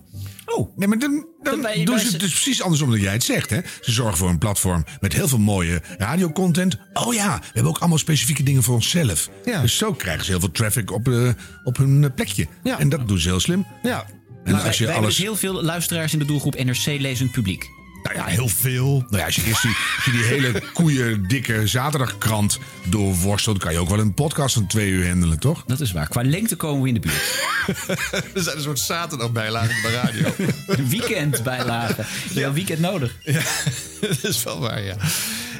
Oh, 0.46 0.76
nee, 0.76 0.88
maar 0.88 0.98
dan, 0.98 1.26
dan 1.42 1.60
Bij- 1.60 1.84
doen 1.84 1.98
ze 1.98 2.06
het 2.10 2.20
dus 2.20 2.30
precies 2.32 2.62
andersom 2.62 2.90
dan 2.90 3.00
jij 3.00 3.12
het 3.12 3.22
zegt. 3.22 3.50
Hè? 3.50 3.60
Ze 3.80 3.92
zorgen 3.92 4.16
voor 4.16 4.28
een 4.28 4.38
platform 4.38 4.84
met 5.00 5.12
heel 5.12 5.28
veel 5.28 5.38
mooie 5.38 5.82
radiocontent. 5.98 6.76
Oh 6.92 7.14
ja, 7.14 7.38
we 7.38 7.44
hebben 7.52 7.72
ook 7.72 7.78
allemaal 7.78 7.98
specifieke 7.98 8.42
dingen 8.42 8.62
voor 8.62 8.74
onszelf. 8.74 9.30
Dus 9.44 9.76
zo 9.76 9.92
krijgen 9.92 10.24
ze 10.24 10.30
heel 10.30 10.40
veel 10.40 10.50
traffic 10.50 10.90
op, 10.90 11.08
eh, 11.08 11.28
op 11.64 11.76
hun 11.76 12.04
eh, 12.04 12.10
plekje. 12.14 12.46
En 12.62 12.88
dat 12.88 13.08
doen 13.08 13.18
ze 13.18 13.28
heel 13.28 13.40
slim. 13.40 13.66
Ja. 13.82 14.06
En 14.44 14.52
Maar 14.52 14.62
als 14.62 14.78
je 14.78 14.84
wij 14.84 14.92
hebben 14.92 14.94
alles... 14.94 15.16
dus 15.16 15.24
heel 15.24 15.36
veel 15.36 15.62
luisteraars 15.62 16.12
in 16.12 16.18
de 16.18 16.24
doelgroep 16.24 16.64
NRC 16.64 16.86
lezend 16.86 17.30
publiek. 17.30 17.70
Nou 18.02 18.16
ja, 18.16 18.24
heel 18.24 18.48
veel. 18.48 19.04
Nou 19.08 19.16
ja, 19.16 19.24
als 19.24 19.34
je 19.34 19.44
eerst 19.44 19.62
die, 19.62 19.76
als 19.96 20.04
je 20.04 20.10
die 20.10 20.24
hele 20.24 20.62
koeien 20.72 21.28
dikke 21.28 21.66
zaterdagkrant 21.66 22.58
doorworstelt... 22.84 23.58
kan 23.58 23.72
je 23.72 23.78
ook 23.78 23.88
wel 23.88 23.98
een 23.98 24.14
podcast 24.14 24.54
van 24.54 24.66
twee 24.66 24.90
uur 24.90 25.08
handelen, 25.08 25.38
toch? 25.38 25.64
Dat 25.66 25.80
is 25.80 25.92
waar. 25.92 26.08
Qua 26.08 26.22
lengte 26.22 26.56
komen 26.56 26.82
we 26.82 26.88
in 26.88 26.94
de 26.94 27.00
buurt. 27.00 27.46
Er 28.34 28.42
zijn 28.42 28.56
een 28.56 28.62
soort 28.62 28.78
zaterdagbijlagen 28.78 29.76
op 29.76 29.82
de 29.82 29.90
radio. 29.90 30.46
Een 30.76 30.88
weekendbijlage. 30.88 32.04
Je 32.28 32.34
hebt 32.34 32.46
een 32.46 32.52
weekend 32.52 32.80
nodig. 32.80 33.16
Ja, 33.24 33.42
dat 34.00 34.24
is 34.24 34.42
wel 34.42 34.60
waar, 34.60 34.82
ja. 34.82 34.96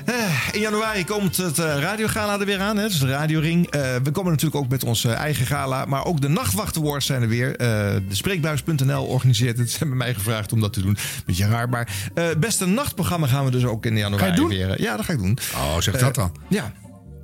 Eh, 0.09 0.49
In 0.53 0.61
januari 0.61 1.05
komt 1.05 1.37
het 1.37 1.59
eh, 1.59 1.65
radiogala 1.79 2.41
er 2.41 2.47
weer 2.47 2.61
aan, 2.61 2.77
hè? 2.77 2.87
dus 2.89 2.99
de 2.99 3.07
radioring. 3.07 3.67
Eh, 3.71 3.81
we 4.03 4.11
komen 4.11 4.31
natuurlijk 4.31 4.63
ook 4.65 4.69
met 4.71 4.85
ons 4.85 5.05
eh, 5.05 5.13
eigen 5.13 5.47
gala. 5.47 5.85
Maar 5.85 6.05
ook 6.05 6.21
de 6.21 6.29
Nachtwacht 6.29 6.79
zijn 6.99 7.23
er 7.23 7.29
weer. 7.29 7.59
De 7.59 8.03
Spreekbuis.nl 8.09 9.05
organiseert 9.05 9.59
het. 9.59 9.71
Ze 9.71 9.79
hebben 9.79 9.97
mij 9.97 10.15
gevraagd 10.15 10.53
om 10.53 10.61
dat 10.61 10.73
te 10.73 10.81
doen. 10.83 10.97
Beetje 11.27 11.47
raar, 11.47 11.69
maar 11.69 11.89
eh 12.15 12.25
beste 12.39 12.67
nachtprogramma 12.67 13.27
gaan 13.27 13.45
we 13.45 13.51
dus 13.51 13.65
ook 13.65 13.87
in 13.87 13.97
januari 13.97 14.19
Ga 14.19 14.25
je 14.25 14.31
het 14.31 14.41
doen? 14.41 14.49
weer. 14.49 14.81
Ja, 14.83 14.97
dat 14.97 15.05
ga 15.05 15.13
ik 15.13 15.19
doen. 15.19 15.39
Oh, 15.55 15.79
zeg 15.81 15.99
dat 15.99 16.15
dan. 16.15 16.37
Ja. 16.49 16.73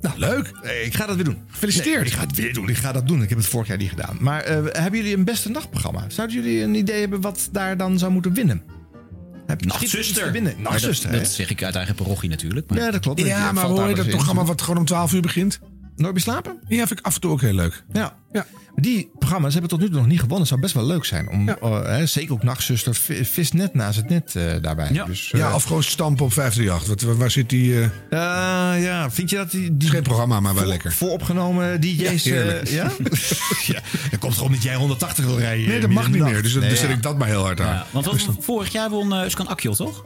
Nou, 0.01 0.19
Leuk. 0.19 0.51
ik 0.83 0.93
ga 0.95 1.05
dat 1.05 1.15
weer 1.15 1.25
doen. 1.25 1.37
Gefeliciteerd. 1.51 1.99
Nee, 2.01 2.05
ik 2.11 2.13
ga 2.13 2.21
het 2.25 2.35
weer 2.35 2.53
doen. 2.53 2.69
Ik 2.69 2.77
ga 2.77 2.91
dat 2.91 3.07
doen. 3.07 3.21
Ik 3.21 3.29
heb 3.29 3.37
het 3.37 3.47
vorig 3.47 3.67
jaar 3.67 3.77
niet 3.77 3.89
gedaan. 3.89 4.17
Maar 4.19 4.45
hebben 4.45 4.95
jullie 4.99 5.15
een 5.17 5.23
beste 5.23 5.49
nachtprogramma? 5.49 6.03
Zouden 6.07 6.35
jullie 6.35 6.61
een 6.63 6.75
idee 6.75 6.99
hebben 6.99 7.21
wat 7.21 7.49
daar 7.51 7.77
dan 7.77 7.99
zou 7.99 8.11
moeten 8.11 8.33
winnen? 8.33 8.61
Nachtzuster. 9.47 10.41
Nachtzuster, 10.57 11.11
dat, 11.11 11.19
dat 11.19 11.29
zeg 11.29 11.49
ik 11.49 11.63
uit 11.63 11.75
eigen 11.75 11.95
parochie 11.95 12.29
natuurlijk. 12.29 12.69
Maar 12.69 12.79
Ja, 12.79 12.91
dat 12.91 13.01
klopt. 13.01 13.19
Ja, 13.21 13.51
maar 13.51 13.65
hoor 13.65 13.89
je 13.89 13.95
dat 13.95 14.07
programma 14.07 14.43
wat 14.43 14.61
gewoon 14.61 14.77
om 14.79 14.85
12 14.85 15.13
uur 15.13 15.21
begint? 15.21 15.59
Nooit 15.95 16.13
meer 16.13 16.21
slapen? 16.21 16.59
Ja, 16.67 16.87
vind 16.87 16.99
ik 16.99 17.05
af 17.05 17.15
en 17.15 17.21
toe 17.21 17.31
ook 17.31 17.41
heel 17.41 17.53
leuk. 17.53 17.83
Ja. 17.93 18.15
Ja. 18.31 18.45
Die 18.75 19.11
programma's 19.19 19.51
hebben 19.51 19.69
tot 19.71 19.79
nu 19.79 19.85
toe 19.89 19.95
nog 19.95 20.05
niet 20.07 20.19
gewonnen. 20.19 20.39
Het 20.39 20.47
zou 20.47 20.61
best 20.61 20.73
wel 20.73 20.85
leuk 20.85 21.05
zijn. 21.05 21.29
Om, 21.29 21.49
eh, 21.49 21.81
hè, 21.83 22.05
zeker 22.05 22.33
ook 22.33 22.43
Nachtzuster, 22.43 22.95
vi- 22.95 23.25
vis 23.25 23.51
net 23.51 23.73
naast 23.73 23.97
het 23.97 24.09
net 24.09 24.35
eh, 24.35 24.53
daarbij. 24.61 24.89
Ja. 24.91 25.05
Dus, 25.05 25.31
eh, 25.31 25.39
Ja, 25.39 25.55
of 25.55 25.63
gewoon 25.63 25.83
stampen 25.83 26.25
op 26.25 26.33
538. 26.33 27.05
Wat, 27.07 27.17
waar 27.17 27.31
zit 27.31 27.49
die... 27.49 27.73
eh, 27.79 27.83
eh, 28.73 28.83
ja, 28.83 29.11
vind 29.11 29.29
je 29.29 29.35
dat 29.35 29.51
die, 29.51 29.77
die 29.77 29.89
geen 29.89 30.03
programma, 30.03 30.39
maar 30.39 30.53
wel 30.53 30.61
voor- 30.61 30.71
lekker. 30.71 30.91
vooropgenomen 30.93 31.81
DJ's... 31.81 32.23
Ja, 32.23 32.35
eh, 32.35 32.63
ja? 32.73 32.91
ja, 33.73 33.79
dat 34.11 34.19
komt 34.19 34.33
gewoon 34.33 34.47
omdat 34.49 34.63
jij 34.63 34.75
180 34.75 35.25
wil 35.25 35.37
rijden. 35.39 35.67
Nee, 35.67 35.79
dat 35.79 35.89
mag 35.89 36.07
niet 36.09 36.17
nacht. 36.17 36.31
meer. 36.31 36.41
Dus 36.41 36.51
dan 36.51 36.61
Nee, 36.61 36.69
dan 36.69 36.79
zet 36.79 36.89
ik 36.89 37.03
dat 37.03 37.17
maar 37.17 37.27
heel 37.27 37.43
hard 37.43 37.61
aan. 37.61 37.67
Ja, 37.73 37.85
want 37.91 38.05
wat, 38.05 38.27
vorig 38.39 38.71
jaar 38.71 38.89
won 38.89 39.13
uh, 39.13 39.21
Scan 39.27 39.47
Akjol, 39.47 39.75
toch? 39.75 40.03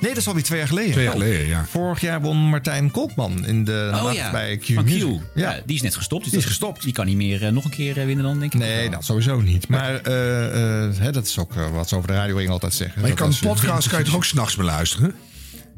Nee, 0.00 0.08
dat 0.10 0.16
is 0.20 0.26
alweer 0.28 0.42
twee 0.42 0.58
jaar 0.58 0.68
geleden. 0.68 0.92
Twee 0.92 1.04
jaar 1.04 1.12
geleden, 1.12 1.46
ja. 1.46 1.64
Vorig 1.64 2.00
jaar 2.00 2.20
won 2.20 2.36
Martijn 2.36 2.90
Kolkman 2.90 3.46
in 3.46 3.64
de 3.64 3.88
nacht 3.92 4.30
bij 4.32 4.56
Q. 4.56 4.64
Van 4.66 4.84
Q. 4.84 4.88
Music. 4.88 5.02
Ja. 5.34 5.50
Ja. 5.54 5.60
die 5.66 5.76
is 5.76 5.82
net 5.82 5.96
gestopt. 5.96 6.22
Dus 6.22 6.30
Die 6.32 6.38
is 6.40 6.44
dat- 6.46 6.54
gestopt. 6.56 6.82
Die 6.82 6.92
kan 6.92 7.06
niet 7.06 7.16
meer 7.16 7.44
eh, 7.44 7.52
nog 7.52 7.64
een 7.64 7.70
keer 7.70 7.98
eh, 7.98 8.04
winnen 8.04 8.24
dan, 8.24 8.38
denk 8.38 8.54
ik. 8.54 8.60
Nee, 8.60 8.90
dat 8.90 9.04
sowieso 9.04 9.40
niet. 9.40 9.68
Maar 9.68 9.94
eh, 10.02 10.84
eh, 10.84 10.96
hè, 10.96 11.12
dat 11.12 11.26
is 11.26 11.38
ook 11.38 11.52
wat 11.54 11.88
ze 11.88 11.96
over 11.96 12.08
de 12.08 12.14
radioring 12.14 12.50
altijd 12.50 12.74
zeggen. 12.74 13.00
Maar 13.00 13.10
je 13.10 13.16
Dat 13.16 13.24
kan 13.40 13.48
podcast 13.54 13.88
kan 13.88 13.98
je 13.98 14.04
toch 14.04 14.14
ook 14.14 14.24
s'nachts 14.32 14.56
beluisteren? 14.56 15.14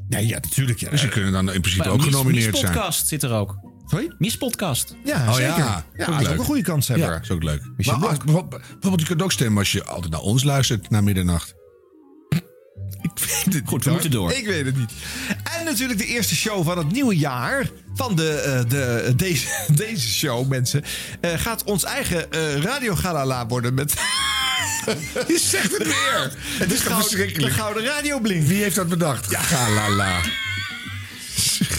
Nee, 0.09 0.27
ja, 0.27 0.35
natuurlijk. 0.35 0.81
Ja. 0.81 0.91
Dus 0.91 1.01
die 1.01 1.11
kunnen 1.11 1.33
dan 1.33 1.53
in 1.53 1.61
principe 1.61 1.85
Maar 1.85 1.93
ook 1.93 2.03
genomineerd 2.03 2.57
zijn. 2.59 2.73
Podcast 2.73 3.07
zit 3.09 3.23
er 3.23 3.33
ook. 3.33 3.59
Sorry? 3.87 4.13
Miss 4.19 4.37
Podcast. 4.37 4.95
Ja, 5.05 5.27
Oh 5.29 5.35
zeker. 5.35 5.49
ja, 5.57 5.57
Ja, 5.57 5.85
is 5.97 6.07
dat 6.07 6.09
ook 6.09 6.15
is 6.21 6.23
leuk. 6.27 6.33
ook 6.33 6.39
een 6.39 6.45
goede 6.45 6.63
kans 6.63 6.89
hebben. 6.89 7.07
Ja, 7.09 7.21
is 7.21 7.31
ook 7.31 7.43
leuk. 7.43 7.63
Maar 7.77 7.99
bijvoorbeeld, 8.25 9.01
je 9.01 9.07
kunt 9.07 9.23
ook 9.23 9.33
stemmen 9.33 9.59
als 9.59 9.73
je 9.73 9.85
altijd 9.85 10.13
naar 10.13 10.21
ons 10.21 10.43
luistert 10.45 10.91
na 10.91 11.01
middernacht. 11.01 11.55
Ik 13.15 13.23
weet 13.45 13.55
het 13.55 13.63
Goed, 13.67 13.85
we 13.85 13.91
moeten 13.91 14.11
door. 14.11 14.33
Ik 14.33 14.47
weet 14.47 14.65
het 14.65 14.77
niet. 14.77 14.91
En 15.59 15.65
natuurlijk 15.65 15.99
de 15.99 16.07
eerste 16.07 16.35
show 16.37 16.65
van 16.65 16.79
het 16.79 16.93
nieuwe 16.93 17.17
jaar 17.17 17.71
van 17.95 18.17
de, 18.17 18.31
eh, 18.33 18.61
de, 18.69 19.13
deze, 19.17 19.47
deze 19.87 20.09
show, 20.09 20.49
mensen. 20.49 20.85
eh, 21.21 21.31
gaat 21.37 21.65
ons 21.65 21.85
eigen 21.85 22.33
eh 22.33 22.57
radiogala 22.57 23.47
worden 23.47 23.75
met... 23.75 23.95
Je 25.29 25.39
zegt 25.39 25.79
het 25.79 25.87
weer. 25.87 26.33
Het 26.59 26.73
is 26.73 26.83
toch 26.83 27.01
verschrikkelijk. 27.01 27.55
De 27.55 27.61
Gouden 27.61 27.85
Radioblink. 27.85 28.47
Wie 28.47 28.63
heeft 28.63 28.77
dat 28.77 28.89
bedacht? 28.89 29.31
Ja, 29.31 29.41
ga 29.41 29.71
la 29.71 29.91
la. 29.91 30.21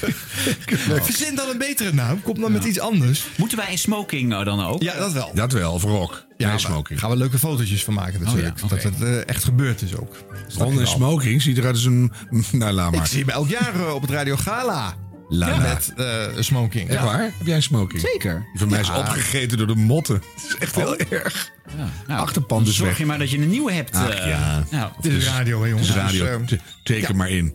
Verzin 1.01 1.35
dan 1.35 1.49
een 1.49 1.57
betere 1.57 1.93
naam. 1.93 2.21
Kom 2.21 2.39
dan 2.41 2.51
met 2.51 2.63
iets 2.63 2.79
anders. 2.79 3.23
Moeten 3.37 3.57
wij 3.57 3.71
in 3.71 3.77
smoking 3.77 4.29
nou 4.29 4.43
dan 4.43 4.65
ook? 4.65 4.81
Ja, 4.83 4.97
dat 4.97 5.11
wel. 5.11 5.31
Dat 5.33 5.51
wel, 5.51 5.73
of 5.73 5.83
rock. 5.83 6.25
Ja, 6.37 6.57
smoking. 6.57 6.99
Gaan 6.99 7.09
we 7.09 7.15
leuke 7.17 7.37
fotootjes 7.39 7.83
van 7.83 7.93
maken 7.93 8.19
natuurlijk. 8.23 8.55
Oh 8.55 8.61
ja. 8.61 8.67
Dat 8.67 8.83
het 8.83 9.01
eh, 9.01 9.27
echt 9.27 9.43
gebeurd 9.43 9.81
is 9.81 9.95
ook. 9.95 10.15
Ron 10.57 10.79
in 10.79 10.87
smoking 10.87 11.41
ziet 11.41 11.57
eruit 11.57 11.73
als 11.75 11.85
een... 11.85 12.11
Nou, 12.51 12.71
laat 12.71 12.91
Ik 12.91 12.97
maar. 12.97 13.07
zie 13.07 13.19
hem 13.19 13.29
elk 13.29 13.49
jaar 13.49 13.75
eh, 13.75 13.93
op 13.93 14.01
het 14.01 14.09
Radio 14.11 14.35
Gala. 14.35 14.93
La 15.29 15.49
la. 15.49 15.57
Met 15.57 15.93
eh, 15.97 16.27
smoking. 16.39 16.89
Echt 16.89 17.03
waar? 17.03 17.21
Heb 17.21 17.45
jij 17.47 17.55
een 17.55 17.63
smoking? 17.63 18.01
Zeker. 18.01 18.45
Die 18.51 18.59
van 18.59 18.69
mij 18.69 18.79
is 18.79 18.87
Ja. 18.87 18.97
opgegeten 18.99 19.57
door 19.57 19.67
de 19.67 19.75
motten. 19.75 20.15
Het 20.35 20.43
is 20.47 20.55
echt 20.59 20.75
heel 20.75 20.97
erg. 20.97 21.51
Ja. 21.77 21.89
Nou, 22.07 22.19
Achterpand 22.19 22.67
is 22.67 22.75
Zorg 22.75 22.89
weg. 22.89 22.97
je 22.97 23.05
maar 23.05 23.19
dat 23.19 23.29
je 23.31 23.37
een 23.37 23.49
nieuwe 23.49 23.71
hebt. 23.71 23.95
Ach, 23.95 24.09
eh, 24.09 24.27
ja. 24.27 24.63
nou, 24.71 24.91
Dit 25.01 25.11
is 25.11 25.25
radio, 25.27 25.61
hè, 25.61 25.67
jongens. 25.67 25.87
Het 25.87 25.97
is 25.97 26.03
radio. 26.19 26.45
Dus, 26.45 26.57
T- 26.59 26.61
Teken 26.83 27.15
maar 27.15 27.29
in. 27.29 27.53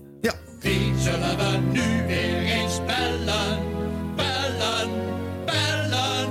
Ja. 0.67 0.79
Wie 0.79 0.99
zullen 0.99 1.37
we 1.37 1.59
nu 1.73 2.07
weer 2.07 2.43
eens 2.43 2.85
bellen? 2.85 3.59
Bellen, 4.17 4.91
bellen. 5.45 6.29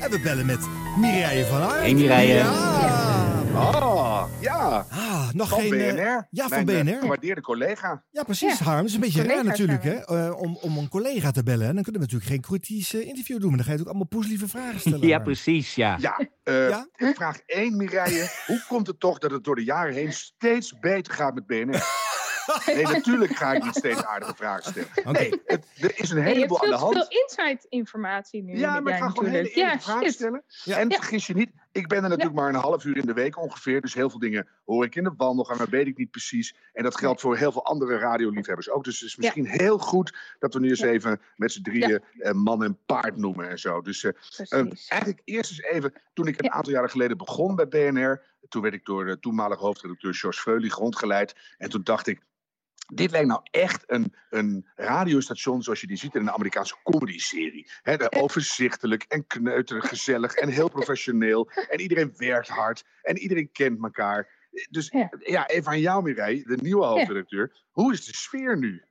En 0.00 0.10
we 0.10 0.20
bellen 0.22 0.46
met 0.46 0.68
Mireille 0.98 1.44
van 1.44 1.60
Aert. 1.60 1.80
Hey, 1.80 1.94
Mireille. 1.94 2.34
Ja. 2.34 3.28
Oh, 3.54 4.24
ja. 4.40 4.58
Ja. 4.60 4.86
Ah, 4.90 5.32
nog 5.32 5.48
van 5.48 5.60
geen, 5.60 5.72
eh, 5.74 5.94
BNR. 5.94 6.26
ja, 6.30 6.48
van 6.48 6.64
Mijn, 6.64 6.78
eh, 6.78 6.92
BNR. 6.94 7.00
gewaardeerde 7.00 7.40
collega. 7.40 8.02
Ja, 8.10 8.22
precies, 8.22 8.58
Ja. 8.58 8.64
Harm. 8.64 8.84
Is 8.86 8.94
een 8.94 9.00
beetje 9.00 9.22
raar 9.22 9.44
natuurlijk, 9.44 9.82
hè? 9.82 9.92
eh, 10.04 10.36
om, 10.40 10.56
om 10.60 10.76
een 10.78 10.88
collega 10.88 11.30
te 11.30 11.42
bellen. 11.42 11.66
En 11.68 11.74
dan 11.74 11.82
kunnen 11.82 12.00
we 12.00 12.06
natuurlijk 12.12 12.30
geen 12.30 12.58
kritisch 12.58 12.94
interview 12.94 13.40
doen. 13.40 13.48
Maar 13.48 13.56
dan 13.56 13.66
ga 13.66 13.72
je 13.72 13.80
ook 13.80 13.86
allemaal 13.86 14.06
poeslieve 14.06 14.48
vragen 14.48 14.80
stellen. 14.80 15.00
Ja, 15.06 15.10
Harm. 15.10 15.24
precies, 15.24 15.74
ja. 15.74 15.96
Ja, 16.00 16.20
eh, 16.42 17.08
ik 17.08 17.14
vraag 17.16 17.38
één, 17.46 17.76
Mireille. 17.76 18.30
Hoe 18.46 18.64
komt 18.68 18.86
het 18.86 19.00
toch 19.00 19.18
dat 19.18 19.30
het 19.30 19.44
door 19.44 19.54
de 19.56 19.64
jaren 19.64 19.94
heen 19.94 20.12
steeds 20.12 20.78
beter 20.80 21.12
gaat 21.14 21.34
met 21.34 21.46
BNR? 21.46 21.82
Nee, 22.66 22.82
natuurlijk 22.96 23.36
ga 23.36 23.52
ik 23.52 23.64
niet 23.64 23.74
steeds 23.74 24.04
aardige 24.04 24.34
vragen 24.34 24.70
stellen. 24.70 25.12
Nee, 25.12 25.42
het, 25.44 25.66
er 25.80 25.98
is 26.00 26.10
een 26.10 26.16
En 26.16 26.22
je 26.22 26.28
hebt 26.28 26.34
heleboel 26.34 26.62
aan 26.62 26.70
de 26.70 26.78
veel 26.78 26.88
te 26.90 26.96
hand. 26.96 27.08
veel 27.08 27.20
inside 27.20 27.66
informatie 27.68 28.42
nu. 28.42 28.58
Ja, 28.58 28.80
maar 28.80 28.92
ik 28.92 28.98
ga 28.98 29.08
gewoon 29.08 29.30
hele 29.30 29.50
eerlijke 29.50 29.80
vragen 29.82 30.12
stellen. 30.12 30.42
Ja. 30.64 30.78
En 30.78 30.88
Ja. 30.88 30.96
vergis 30.96 31.26
je 31.26 31.34
niet, 31.34 31.50
ik 31.72 31.88
ben 31.88 32.02
er 32.02 32.08
natuurlijk 32.08 32.36
maar 32.36 32.48
een 32.48 32.54
half 32.54 32.84
uur 32.84 32.96
in 32.96 33.06
de 33.06 33.12
week 33.12 33.38
ongeveer. 33.38 33.80
Dus 33.80 33.94
heel 33.94 34.10
veel 34.10 34.18
dingen 34.18 34.48
hoor 34.64 34.84
ik 34.84 34.94
in 34.94 35.04
de 35.04 35.12
wandelgang, 35.16 35.58
maar 35.58 35.68
weet 35.68 35.86
ik 35.86 35.96
niet 35.98 36.10
precies. 36.10 36.54
En 36.72 36.82
dat 36.82 36.96
geldt 36.96 37.20
voor 37.20 37.36
heel 37.36 37.52
veel 37.52 37.64
andere 37.64 37.98
radioliefhebbers 37.98 38.70
ook. 38.70 38.84
Dus 38.84 39.00
het 39.00 39.08
is 39.08 39.16
misschien 39.16 39.46
heel 39.46 39.78
goed 39.78 40.16
dat 40.38 40.54
we 40.54 40.60
nu 40.60 40.68
eens 40.68 40.80
even 40.80 41.20
met 41.36 41.52
z'n 41.52 41.62
drieën 41.62 42.00
eh, 42.18 42.32
man 42.32 42.64
en 42.64 42.78
paard 42.86 43.16
noemen 43.16 43.48
en 43.48 43.58
zo. 43.58 43.80
Dus 43.80 44.04
eh, 44.04 44.12
eh, 44.48 44.66
eigenlijk 44.88 45.20
eerst 45.24 45.50
eens 45.50 45.62
even, 45.62 45.92
toen 46.14 46.26
ik 46.26 46.42
een 46.42 46.50
aantal 46.52 46.72
jaren 46.72 46.90
geleden 46.90 47.16
begon 47.16 47.54
bij 47.56 47.68
BNR... 47.68 48.22
toen 48.48 48.62
werd 48.62 48.74
ik 48.74 48.84
door 48.84 49.04
de 49.04 49.18
toenmalige 49.18 49.62
hoofdredacteur 49.62 50.14
George 50.14 50.40
Freulich 50.40 50.74
rondgeleid. 50.74 51.34
En 51.58 51.70
toen 51.70 51.80
dacht 51.84 52.06
ik, 52.06 52.20
dit 52.94 53.10
lijkt 53.10 53.26
nou 53.26 53.40
echt 53.50 53.84
een, 53.86 54.14
een 54.30 54.66
radiostation 54.74 55.62
zoals 55.62 55.80
je 55.80 55.86
die 55.86 55.96
ziet 55.96 56.14
in 56.14 56.20
een 56.20 56.30
Amerikaanse 56.30 56.76
comedy-serie. 56.82 57.70
Overzichtelijk 58.22 59.02
en 59.08 59.26
kneuterig, 59.26 59.88
gezellig 59.88 60.34
en 60.34 60.48
heel 60.48 60.68
professioneel. 60.68 61.50
En 61.68 61.80
iedereen 61.80 62.12
werkt 62.16 62.48
hard 62.48 62.84
en 63.02 63.18
iedereen 63.18 63.52
kent 63.52 63.82
elkaar. 63.82 64.38
Dus 64.70 64.94
ja, 65.18 65.48
even 65.48 65.70
aan 65.70 65.80
jou 65.80 66.02
Mireille, 66.02 66.42
de 66.42 66.58
nieuwe 66.60 66.84
hoofdredacteur. 66.84 67.64
Hoe 67.70 67.92
is 67.92 68.04
de 68.04 68.14
sfeer 68.14 68.58
nu? 68.58 68.84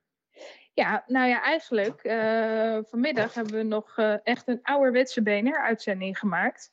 Ja, 0.74 1.04
nou 1.08 1.28
ja, 1.28 1.42
eigenlijk 1.42 2.04
eh, 2.04 2.78
vanmiddag 2.90 3.34
hebben 3.34 3.54
we 3.54 3.64
nog 3.64 3.98
eh, 3.98 4.16
echt 4.24 4.48
een 4.48 4.60
ouderwetse 4.62 5.22
BNR-uitzending 5.22 6.20
gemaakt. 6.20 6.72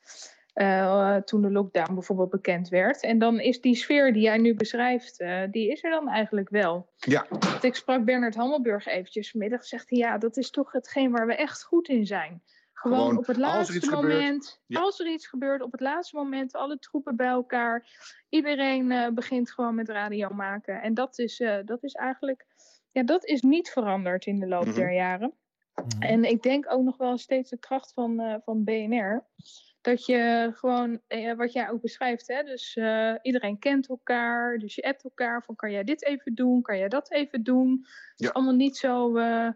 Eh, 0.57 1.15
toen 1.15 1.41
de 1.41 1.51
lockdown 1.51 1.93
bijvoorbeeld 1.93 2.29
bekend 2.29 2.69
werd. 2.69 3.01
En 3.01 3.19
dan 3.19 3.39
is 3.39 3.61
die 3.61 3.75
sfeer 3.75 4.13
die 4.13 4.21
jij 4.21 4.37
nu 4.37 4.55
beschrijft, 4.55 5.19
eh, 5.19 5.41
die 5.51 5.71
is 5.71 5.83
er 5.83 5.89
dan 5.91 6.09
eigenlijk 6.09 6.49
wel. 6.49 6.89
Ja. 6.97 7.25
Want 7.29 7.63
Ik 7.63 7.75
sprak 7.75 8.05
Bernard 8.05 8.35
Hammelburg 8.35 8.85
eventjes 8.85 9.31
vanmiddag. 9.31 9.65
Zegt 9.65 9.89
hij, 9.89 9.99
ja, 9.99 10.17
dat 10.17 10.37
is 10.37 10.49
toch 10.49 10.71
hetgeen 10.71 11.11
waar 11.11 11.27
we 11.27 11.35
echt 11.35 11.63
goed 11.63 11.87
in 11.87 12.05
zijn. 12.05 12.41
Gewoon, 12.73 12.97
Gewoon, 12.97 13.17
op 13.17 13.25
het 13.25 13.35
als 13.37 13.45
er 13.45 13.51
laatste 13.53 13.75
iets 13.75 13.87
gebeurt, 13.87 14.13
moment, 14.13 14.61
ja. 14.65 14.79
als 14.79 14.99
er 14.99 15.07
iets 15.07 15.27
gebeurt, 15.27 15.61
op 15.61 15.71
het 15.71 15.81
laatste 15.81 16.15
moment, 16.15 16.53
alle 16.53 16.79
troepen 16.79 17.15
bij 17.15 17.27
elkaar. 17.27 17.87
Iedereen 18.29 18.91
eh, 18.91 19.09
begint 19.09 19.51
gewoon 19.51 19.75
met 19.75 19.89
radio 19.89 20.29
maken. 20.29 20.81
En 20.81 20.93
dat 20.93 21.19
is, 21.19 21.39
eh, 21.39 21.57
dat 21.65 21.83
is 21.83 21.93
eigenlijk, 21.93 22.45
ja, 22.91 23.03
dat 23.03 23.25
is 23.25 23.41
niet 23.41 23.69
veranderd 23.69 24.25
in 24.25 24.39
de 24.39 24.47
loop 24.47 24.65
Mhm. 24.65 24.75
der 24.75 24.93
jaren. 24.93 25.33
En 25.99 26.23
ik 26.23 26.43
denk 26.43 26.71
ook 26.71 26.83
nog 26.83 26.97
wel 26.97 27.17
steeds 27.17 27.49
de 27.49 27.57
kracht 27.57 27.93
van, 27.93 28.19
eh, 28.19 28.35
van 28.45 28.63
BNR. 28.63 29.25
Dat 29.87 30.05
je 30.05 30.51
gewoon, 30.53 31.01
eh, 31.07 31.33
wat 31.35 31.53
jij 31.53 31.69
ook 31.69 31.81
beschrijft, 31.81 32.27
hè, 32.27 32.43
dus 32.43 32.75
eh, 32.75 33.13
iedereen 33.21 33.59
kent 33.59 33.89
elkaar. 33.89 34.57
Dus 34.57 34.75
je 34.75 34.83
appt 34.83 35.03
elkaar 35.03 35.43
van 35.43 35.55
kan 35.55 35.71
jij 35.71 35.83
dit 35.83 36.03
even 36.03 36.35
doen, 36.35 36.61
kan 36.61 36.77
jij 36.77 36.87
dat 36.87 37.11
even 37.11 37.43
doen. 37.43 37.85
Het 38.11 38.19
is 38.21 38.33
allemaal 38.33 38.55
niet 38.55 38.77
zo 38.77 39.17
eh, 39.17 39.49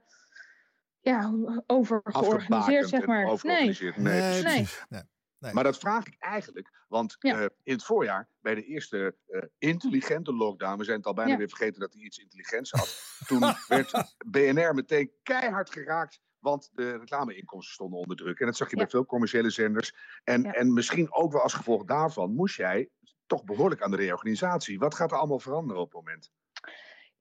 ja, 1.01 1.33
over 1.67 2.01
georganiseerd, 2.03 2.53
Afgebakend 2.53 2.89
zeg 2.89 3.05
maar. 3.05 3.23
Nee. 3.23 3.31
overgeorganiseerd. 3.31 3.97
Nee, 3.97 4.21
Nee, 4.21 4.41
precies. 4.41 4.85
nee. 4.89 5.53
Maar 5.53 5.63
dat 5.63 5.77
vraag 5.77 6.05
ik 6.07 6.15
eigenlijk, 6.19 6.85
want 6.87 7.15
eh, 7.19 7.41
in 7.63 7.73
het 7.73 7.83
voorjaar, 7.83 8.27
bij 8.41 8.55
de 8.55 8.65
eerste 8.65 9.15
eh, 9.27 9.41
intelligente 9.57 10.33
lockdown, 10.33 10.77
we 10.77 10.83
zijn 10.83 10.97
het 10.97 11.05
al 11.05 11.13
bijna 11.13 11.31
Ja. 11.31 11.37
weer 11.37 11.49
vergeten 11.49 11.79
dat 11.79 11.93
hij 11.93 12.01
iets 12.01 12.17
intelligents 12.17 12.71
had, 12.71 13.01
toen 13.27 13.39
werd 13.67 14.15
BNR 14.27 14.73
meteen 14.73 15.11
keihard 15.23 15.71
geraakt, 15.71 16.19
want 16.41 16.69
de 16.73 16.97
reclameinkomsten 16.97 17.73
stonden 17.73 17.99
onder 17.99 18.17
druk. 18.17 18.39
En 18.39 18.45
dat 18.45 18.55
zag 18.57 18.69
je 18.69 18.75
bij 18.75 18.87
veel 18.87 19.05
commerciële 19.05 19.49
zenders. 19.49 19.93
En, 20.23 20.41
Ja. 20.43 20.51
en 20.53 20.73
misschien 20.73 21.13
ook 21.13 21.31
wel 21.31 21.41
als 21.41 21.53
gevolg 21.53 21.83
daarvan 21.85 22.33
moest 22.35 22.55
jij 22.57 22.89
toch 23.25 23.43
behoorlijk 23.43 23.81
aan 23.81 23.91
de 23.91 23.97
reorganisatie. 23.97 24.79
Wat 24.79 24.95
gaat 24.95 25.11
er 25.11 25.17
allemaal 25.17 25.39
veranderen 25.39 25.81
op 25.81 25.93
het 25.93 26.03
moment? 26.05 26.31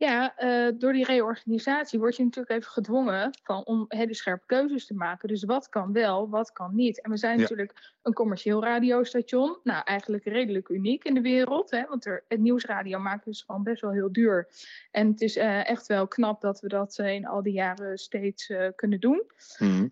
Ja, 0.01 0.37
eh, 0.37 0.73
door 0.79 0.93
die 0.93 1.05
reorganisatie 1.05 1.99
word 1.99 2.17
je 2.17 2.25
natuurlijk 2.25 2.55
even 2.55 2.71
gedwongen 2.71 3.31
van, 3.43 3.65
om 3.65 3.85
hele 3.89 4.15
scherpe 4.15 4.47
keuzes 4.47 4.87
te 4.87 4.95
maken. 4.95 5.29
Dus 5.29 5.45
wat 5.45 5.69
kan 5.69 5.93
wel, 5.93 6.29
wat 6.29 6.53
kan 6.53 6.75
niet. 6.75 7.01
En 7.03 7.11
we 7.11 7.17
zijn 7.17 7.35
Ja. 7.35 7.41
natuurlijk 7.41 7.95
een 8.03 8.13
commercieel 8.13 8.63
radiostation. 8.63 9.59
Nou, 9.63 9.83
eigenlijk 9.85 10.25
redelijk 10.25 10.69
uniek 10.69 11.05
in 11.05 11.15
de 11.15 11.21
wereld. 11.21 11.71
Hè, 11.71 11.85
want 11.89 12.07
er, 12.07 12.25
het 12.29 12.41
nieuwsradio 12.41 12.99
maken 12.99 13.31
is 13.31 13.43
gewoon 13.47 13.63
best 13.63 13.81
wel 13.83 13.93
heel 13.93 14.13
duur. 14.13 14.49
En 14.91 15.07
het 15.09 15.21
is 15.21 15.37
eh, 15.37 15.69
echt 15.69 15.87
wel 15.87 16.09
knap 16.09 16.41
dat 16.41 16.61
we 16.61 16.69
dat 16.69 16.99
eh, 16.99 17.13
in 17.15 17.27
al 17.27 17.43
die 17.43 17.53
jaren 17.53 17.99
steeds 17.99 18.53
kunnen 18.77 19.01
doen. 19.01 19.23
Eh, 19.59 19.83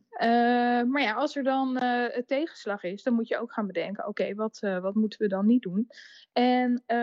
maar 0.88 1.02
ja, 1.02 1.12
als 1.12 1.36
er 1.36 1.42
dan 1.42 1.76
eh, 1.76 2.22
tegenslag 2.26 2.82
is, 2.82 3.02
dan 3.02 3.14
moet 3.14 3.28
je 3.28 3.38
ook 3.38 3.52
gaan 3.52 3.66
bedenken: 3.66 4.06
oké, 4.06 4.34
wat, 4.34 4.58
eh, 4.60 4.78
wat 4.78 4.94
moeten 4.94 5.18
we 5.20 5.28
dan 5.28 5.46
niet 5.46 5.62
doen? 5.62 5.90
En 6.32 6.82
eh, 6.86 6.98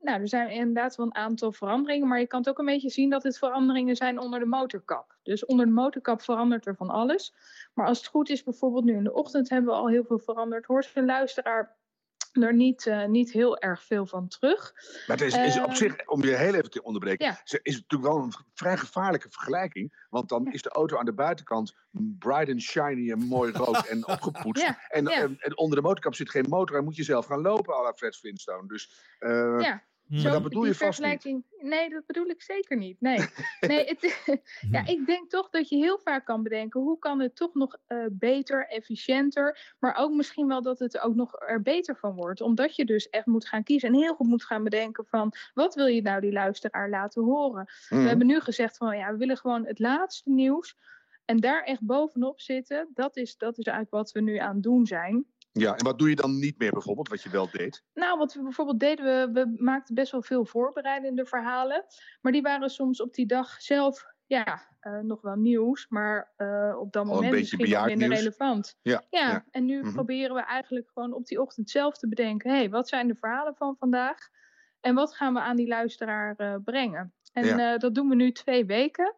nou, 0.00 0.20
er 0.20 0.28
zijn 0.28 0.50
inderdaad 0.50 0.96
wel 0.96 1.06
een 1.06 1.14
aantal 1.14 1.52
veranderingen, 1.52 2.08
maar 2.08 2.20
je 2.20 2.26
kan 2.26 2.38
het 2.38 2.48
ook 2.48 2.58
een 2.58 2.64
beetje 2.64 2.90
zien 2.90 3.10
dat 3.10 3.22
het 3.22 3.38
veranderingen 3.38 3.96
zijn 3.96 4.18
onder 4.18 4.40
de 4.40 4.46
motorkap. 4.46 5.16
Dus 5.22 5.44
onder 5.44 5.66
de 5.66 5.72
motorkap 5.72 6.22
verandert 6.22 6.66
er 6.66 6.76
van 6.76 6.90
alles. 6.90 7.34
Maar 7.74 7.86
als 7.86 7.98
het 7.98 8.06
goed 8.06 8.30
is, 8.30 8.42
bijvoorbeeld 8.42 8.84
nu 8.84 8.96
in 8.96 9.04
de 9.04 9.14
ochtend 9.14 9.48
hebben 9.48 9.70
we 9.70 9.78
al 9.78 9.88
heel 9.88 10.04
veel 10.04 10.18
veranderd. 10.18 10.66
Hoort 10.66 10.90
een 10.94 11.04
luisteraar 11.04 11.76
er 12.42 12.54
niet, 12.54 12.86
eh, 12.86 13.04
niet 13.06 13.32
heel 13.32 13.58
erg 13.58 13.82
veel 13.82 14.06
van 14.06 14.28
terug. 14.28 14.72
Maar 15.06 15.16
het 15.16 15.26
is, 15.26 15.36
is 15.36 15.58
op 15.60 15.68
Eh, 15.68 15.74
zich, 15.74 16.06
om 16.08 16.22
je 16.22 16.36
heel 16.36 16.54
even 16.54 16.70
te 16.70 16.82
onderbreken, 16.82 17.26
Ja. 17.26 17.40
is 17.44 17.52
het 17.52 17.64
natuurlijk 17.88 18.12
wel 18.12 18.22
een 18.22 18.32
vrij 18.54 18.76
gevaarlijke 18.76 19.30
vergelijking. 19.30 20.06
Want 20.10 20.28
dan 20.28 20.52
is 20.52 20.62
de 20.62 20.68
auto 20.70 20.96
aan 20.98 21.04
de 21.04 21.12
buitenkant 21.14 21.74
bright 22.18 22.48
and 22.50 22.60
shiny 22.62 23.10
en 23.10 23.18
mooi 23.18 23.52
rood 23.52 23.86
en 23.86 24.06
opgepoetst. 24.14 24.62
Ja, 24.64 24.78
En, 24.88 25.04
ja. 25.04 25.20
en, 25.20 25.36
en 25.38 25.58
onder 25.58 25.76
de 25.76 25.82
motorkap 25.82 26.14
zit 26.14 26.30
geen 26.30 26.46
motor 26.48 26.76
en 26.76 26.84
moet 26.84 26.96
je 26.96 27.02
zelf 27.04 27.26
gaan 27.26 27.40
lopen 27.40 27.74
à 27.74 27.82
la 27.82 27.92
Fred 27.92 28.16
Flintstone. 28.16 28.68
Dus 28.68 28.92
eh, 29.18 29.30
Ja. 29.60 29.82
Maar 30.08 30.18
Zo, 30.20 30.30
dat 30.30 30.42
bedoel 30.42 30.62
die 30.62 30.70
je 30.70 30.76
vast 30.76 31.24
niet. 31.24 31.42
Nee, 31.60 31.88
dat 31.88 32.06
bedoel 32.06 32.26
ik 32.26 32.42
zeker 32.42 32.76
niet. 32.76 33.00
Nee, 33.00 33.18
nee 33.60 33.84
het, 33.86 34.40
ja, 34.70 34.86
ik 34.86 35.06
denk 35.06 35.30
toch 35.30 35.50
dat 35.50 35.68
je 35.68 35.76
heel 35.76 35.98
vaak 35.98 36.24
kan 36.24 36.42
bedenken... 36.42 36.80
hoe 36.80 36.98
kan 36.98 37.20
het 37.20 37.36
toch 37.36 37.54
nog 37.54 37.76
eh, 37.86 37.98
beter, 38.10 38.66
efficiënter... 38.66 39.74
maar 39.78 39.96
ook 39.96 40.12
misschien 40.12 40.46
wel 40.46 40.62
dat 40.62 40.78
het 40.78 41.00
ook 41.00 41.14
nog 41.14 41.40
er 41.40 41.62
beter 41.62 41.96
van 41.96 42.14
wordt. 42.14 42.40
Omdat 42.40 42.76
je 42.76 42.84
dus 42.84 43.08
echt 43.08 43.26
moet 43.26 43.48
gaan 43.48 43.62
kiezen 43.62 43.88
en 43.88 43.94
heel 43.94 44.14
goed 44.14 44.26
moet 44.26 44.44
gaan 44.44 44.64
bedenken 44.64 45.06
van... 45.06 45.32
wat 45.54 45.74
wil 45.74 45.86
je 45.86 46.02
nou 46.02 46.20
die 46.20 46.32
luisteraar 46.32 46.88
laten 46.88 47.22
horen? 47.22 47.66
We 47.88 47.96
hebben 47.96 48.26
nu 48.26 48.40
gezegd 48.40 48.76
van 48.76 48.96
ja, 48.96 49.12
we 49.12 49.18
willen 49.18 49.36
gewoon 49.36 49.66
het 49.66 49.78
laatste 49.78 50.30
nieuws... 50.30 50.76
en 51.24 51.36
daar 51.36 51.62
echt 51.62 51.80
bovenop 51.80 52.40
zitten. 52.40 52.88
Dat 52.94 53.16
is, 53.16 53.36
dat 53.36 53.58
is 53.58 53.64
eigenlijk 53.64 53.96
wat 53.96 54.12
we 54.12 54.20
nu 54.20 54.36
aan 54.36 54.54
het 54.54 54.62
doen 54.62 54.86
zijn... 54.86 55.26
Ja, 55.60 55.76
en 55.76 55.84
wat 55.84 55.98
doe 55.98 56.08
je 56.08 56.16
dan 56.16 56.38
niet 56.38 56.58
meer 56.58 56.72
bijvoorbeeld, 56.72 57.08
wat 57.08 57.22
je 57.22 57.30
wel 57.30 57.50
deed? 57.50 57.84
Nou, 57.94 58.18
wat 58.18 58.34
we 58.34 58.42
bijvoorbeeld 58.42 58.80
deden, 58.80 59.04
we, 59.32 59.40
we 59.40 59.62
maakten 59.62 59.94
best 59.94 60.12
wel 60.12 60.22
veel 60.22 60.44
voorbereidende 60.46 61.26
verhalen. 61.26 61.84
Maar 62.20 62.32
die 62.32 62.42
waren 62.42 62.70
soms 62.70 63.00
op 63.00 63.14
die 63.14 63.26
dag 63.26 63.62
zelf, 63.62 64.04
ja, 64.26 64.68
eh, 64.80 64.98
nog 64.98 65.20
wel 65.20 65.34
nieuws. 65.36 65.86
Maar 65.88 66.32
eh, 66.36 66.76
op 66.78 66.92
dat 66.92 67.04
moment 67.04 67.32
misschien 67.32 67.58
minder 67.68 67.96
nieuws. 67.96 68.18
relevant. 68.18 68.78
Ja, 68.82 69.02
ja, 69.10 69.28
ja. 69.30 69.44
en 69.50 69.64
nu 69.64 69.80
Mhm. 69.82 69.92
proberen 69.92 70.34
we 70.34 70.42
eigenlijk 70.42 70.90
gewoon 70.94 71.12
op 71.12 71.26
die 71.26 71.40
ochtend 71.40 71.70
zelf 71.70 71.96
te 71.98 72.08
bedenken. 72.08 72.50
Hé, 72.50 72.56
hey, 72.56 72.70
wat 72.70 72.88
zijn 72.88 73.08
de 73.08 73.14
verhalen 73.14 73.54
van 73.56 73.76
vandaag? 73.78 74.18
En 74.80 74.94
wat 74.94 75.14
gaan 75.14 75.34
we 75.34 75.40
aan 75.40 75.56
die 75.56 75.68
luisteraar 75.68 76.34
eh, 76.36 76.54
brengen? 76.64 77.14
En 77.32 77.46
Ja. 77.46 77.78
dat 77.78 77.94
doen 77.94 78.08
we 78.08 78.14
nu 78.14 78.32
twee 78.32 78.64
weken. 78.66 79.14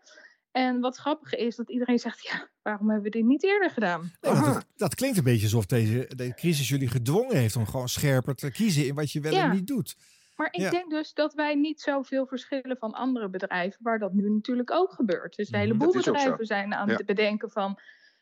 En 0.56 0.80
wat 0.80 0.96
grappig 0.96 1.34
is, 1.34 1.56
dat 1.56 1.70
iedereen 1.70 1.98
zegt, 1.98 2.22
ja, 2.22 2.48
waarom 2.62 2.86
hebben 2.90 3.04
we 3.04 3.18
dit 3.18 3.24
niet 3.26 3.44
eerder 3.44 3.70
gedaan? 3.70 4.10
Nee, 4.20 4.32
want 4.32 4.44
dat, 4.44 4.66
dat 4.76 4.94
klinkt 4.94 5.16
een 5.18 5.24
beetje 5.24 5.44
alsof 5.44 5.66
deze, 5.66 6.10
deze 6.16 6.34
crisis 6.34 6.68
jullie 6.68 6.88
gedwongen 6.88 7.36
heeft 7.36 7.56
om 7.56 7.66
gewoon 7.66 7.88
scherper 7.88 8.34
te 8.34 8.50
kiezen 8.50 8.86
in 8.86 8.94
wat 8.94 9.12
je 9.12 9.20
wel 9.20 9.32
Ja. 9.32 9.44
en 9.44 9.50
niet 9.50 9.66
doet. 9.66 9.96
Maar 10.36 10.48
ik 10.50 10.60
Ja. 10.60 10.70
denk 10.70 10.90
dus 10.90 11.12
dat 11.14 11.34
wij 11.34 11.54
niet 11.54 11.80
zoveel 11.80 12.26
verschillen 12.26 12.76
van 12.78 12.92
andere 12.92 13.28
bedrijven, 13.30 13.82
waar 13.82 13.98
dat 13.98 14.12
nu 14.12 14.30
natuurlijk 14.30 14.70
ook 14.70 14.92
gebeurt. 14.92 15.36
Dus 15.36 15.52
een 15.52 15.58
heleboel 15.58 15.88
Mhm. 15.92 16.00
Zo. 16.00 16.12
bedrijven 16.12 16.46
zijn 16.46 16.74
aan 16.74 16.88
Ja. 16.88 16.96
het 16.96 17.06
bedenken 17.06 17.50
van. 17.50 17.78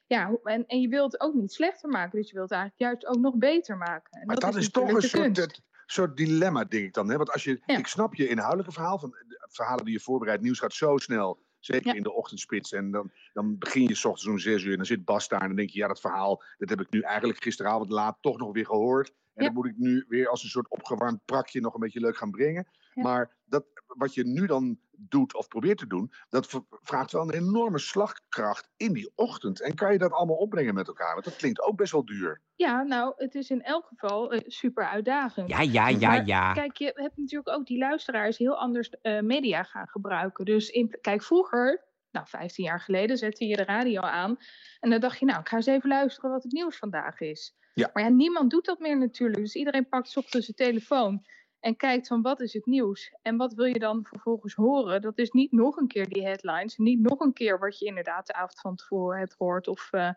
Ja, 0.07 0.31
en, 0.43 0.67
en 0.67 0.81
je 0.81 0.89
wilt 0.89 1.13
het 1.13 1.21
ook 1.21 1.35
niet 1.35 1.53
slechter 1.53 1.89
maken, 1.89 2.19
dus 2.19 2.29
je 2.31 2.35
wilt 2.37 2.51
het 2.51 2.59
eigenlijk 2.59 2.91
juist 3.01 3.17
ook 3.17 3.23
nog 3.23 3.37
beter 3.37 3.77
maken. 3.77 4.21
En 4.21 4.27
Maar 4.27 4.37
dat, 4.37 4.57
is 4.57 4.71
toch 4.71 4.93
een 4.93 5.03
soort, 5.03 5.37
het- 5.37 5.61
soort 5.87 6.17
dilemma, 6.17 6.65
denk 6.65 6.85
ik 6.85 6.93
dan. 6.95 7.09
Hè? 7.09 7.17
Want 7.17 7.31
als 7.33 7.45
je, 7.45 7.63
ik 7.67 7.87
snap 7.87 8.15
je 8.15 8.29
inhoudelijke 8.29 8.73
verhaal, 8.73 8.99
van 8.99 9.11
de 9.11 9.47
verhalen 9.51 9.85
die 9.85 9.95
je 9.95 10.01
voorbereidt, 10.01 10.43
nieuws 10.43 10.59
gaat 10.59 10.73
zo 10.73 10.97
snel. 10.97 11.43
Zeker 11.65 11.97
in 11.97 12.03
de 12.03 12.13
ochtendspits. 12.13 12.73
En 12.73 12.91
dan, 12.91 13.11
dan 13.33 13.59
begin 13.59 13.83
je 13.83 13.95
's 13.95 14.05
ochtends 14.05 14.27
om 14.27 14.39
zes 14.39 14.63
uur 14.63 14.71
en 14.71 14.77
dan 14.77 14.87
zit 14.87 15.05
Bas 15.05 15.29
daar. 15.29 15.41
En 15.41 15.47
dan 15.47 15.57
denk 15.57 15.71
je, 15.71 15.79
ja, 15.79 15.89
dat 15.89 16.01
verhaal, 16.01 16.43
dat 16.59 16.69
heb 16.69 16.81
ik 16.81 16.91
nu 16.91 17.01
eigenlijk 17.01 17.43
gisteravond 17.43 17.91
laat 17.91 18.19
toch 18.21 18.39
nog 18.39 18.53
weer 18.53 18.67
gehoord. 18.67 19.13
En 19.35 19.45
dat 19.45 19.55
moet 19.55 19.67
ik 19.67 19.77
nu 19.77 20.05
weer 20.09 20.29
als 20.29 20.43
een 20.43 20.49
soort 20.49 20.69
opgewarmd 20.69 21.25
prakje 21.25 21.61
nog 21.61 21.75
een 21.75 21.81
beetje 21.81 22.01
leuk 22.01 22.17
gaan 22.17 22.31
brengen. 22.31 22.67
Ja. 22.95 23.03
Maar 23.03 23.37
dat, 23.45 23.65
wat 23.87 24.15
je 24.15 24.25
nu 24.27 24.47
dan 24.47 24.79
doet 24.97 25.35
of 25.35 25.49
probeert 25.49 25.79
te 25.79 25.87
doen, 25.87 26.13
dat 26.29 26.63
vraagt 26.71 27.13
wel 27.13 27.23
een 27.23 27.35
enorme 27.35 27.79
slagkracht 27.79 28.69
in 28.77 28.93
die 28.93 29.13
ochtend. 29.15 29.61
En 29.61 29.75
kan 29.75 29.93
je 29.93 29.99
dat 29.99 30.13
allemaal 30.13 30.37
opbrengen 30.37 30.75
met 30.75 30.87
elkaar? 30.87 31.13
Want 31.13 31.25
dat 31.25 31.37
klinkt 31.37 31.63
ook 31.63 31.77
best 31.77 31.93
wel 31.93 32.05
duur. 32.05 32.41
Ja, 32.57 32.83
nou, 32.83 33.13
het 33.17 33.35
is 33.35 33.51
in 33.51 33.63
elk 33.63 33.87
geval 33.87 34.33
eh, 34.33 34.41
super 34.47 34.89
uitdagend. 34.89 35.49
Ja, 35.49 35.61
ja, 35.61 35.89
ja, 35.89 36.09
Maar 36.09 36.27
ja. 36.27 36.53
Kijk, 36.53 36.77
je 36.77 36.93
hebt 36.95 37.17
natuurlijk 37.17 37.49
ook 37.49 37.67
die 37.67 37.79
luisteraars 37.79 38.39
heel 38.39 38.59
anders 38.59 38.91
eh, 38.91 39.21
media 39.21 39.63
gaan 39.63 39.89
gebruiken. 39.89 40.45
Dus 40.45 40.71
in, 40.71 40.99
kijk, 41.01 41.23
vroeger, 41.23 41.85
nou, 42.11 42.27
15 42.27 42.65
jaar 42.65 42.81
geleden, 42.81 43.19
zette 43.19 43.47
je 43.47 43.57
de 43.57 43.65
radio 43.65 44.01
aan. 44.01 44.37
En 44.81 44.91
dan 44.91 45.01
dacht 45.01 45.19
je, 45.19 45.25
nou, 45.25 45.41
ik 45.41 45.49
ga 45.49 45.57
eens 45.57 45.67
even 45.67 45.89
luisteren 45.89 46.31
wat 46.31 46.43
het 46.43 46.53
nieuws 46.53 46.77
vandaag 46.77 47.21
is. 47.21 47.57
Ja. 47.75 47.91
Maar 47.93 48.03
ja, 48.03 48.09
niemand 48.09 48.51
doet 48.51 48.65
dat 48.65 48.79
meer 48.79 48.99
natuurlijk. 48.99 49.41
Dus 49.41 49.55
iedereen 49.55 49.89
pakt 49.89 50.17
ochtends 50.17 50.47
zijn 50.47 50.71
telefoon 50.71 51.25
en 51.65 51.77
kijkt 51.77 52.07
van 52.07 52.23
wat 52.23 52.41
is 52.41 52.53
het 52.53 52.67
nieuws. 52.67 53.15
En 53.23 53.37
wat 53.37 53.55
wil 53.55 53.65
je 53.65 53.79
dan 53.79 54.05
vervolgens 54.05 54.55
horen? 54.55 55.03
Dat 55.03 55.19
is 55.19 55.31
niet 55.31 55.53
nog 55.53 55.77
een 55.77 55.87
keer 55.87 56.09
die 56.09 56.25
headlines. 56.25 56.77
Niet 56.77 57.01
nog 57.01 57.21
een 57.21 57.33
keer 57.33 57.59
wat 57.59 57.79
je 57.79 57.87
inderdaad 57.87 58.27
de 58.27 58.33
avond 58.33 58.61
van 58.61 58.77
tevoren 58.77 59.19
hebt 59.19 59.35
gehoord 59.35 59.69
of 59.69 59.89
eh, 59.91 60.11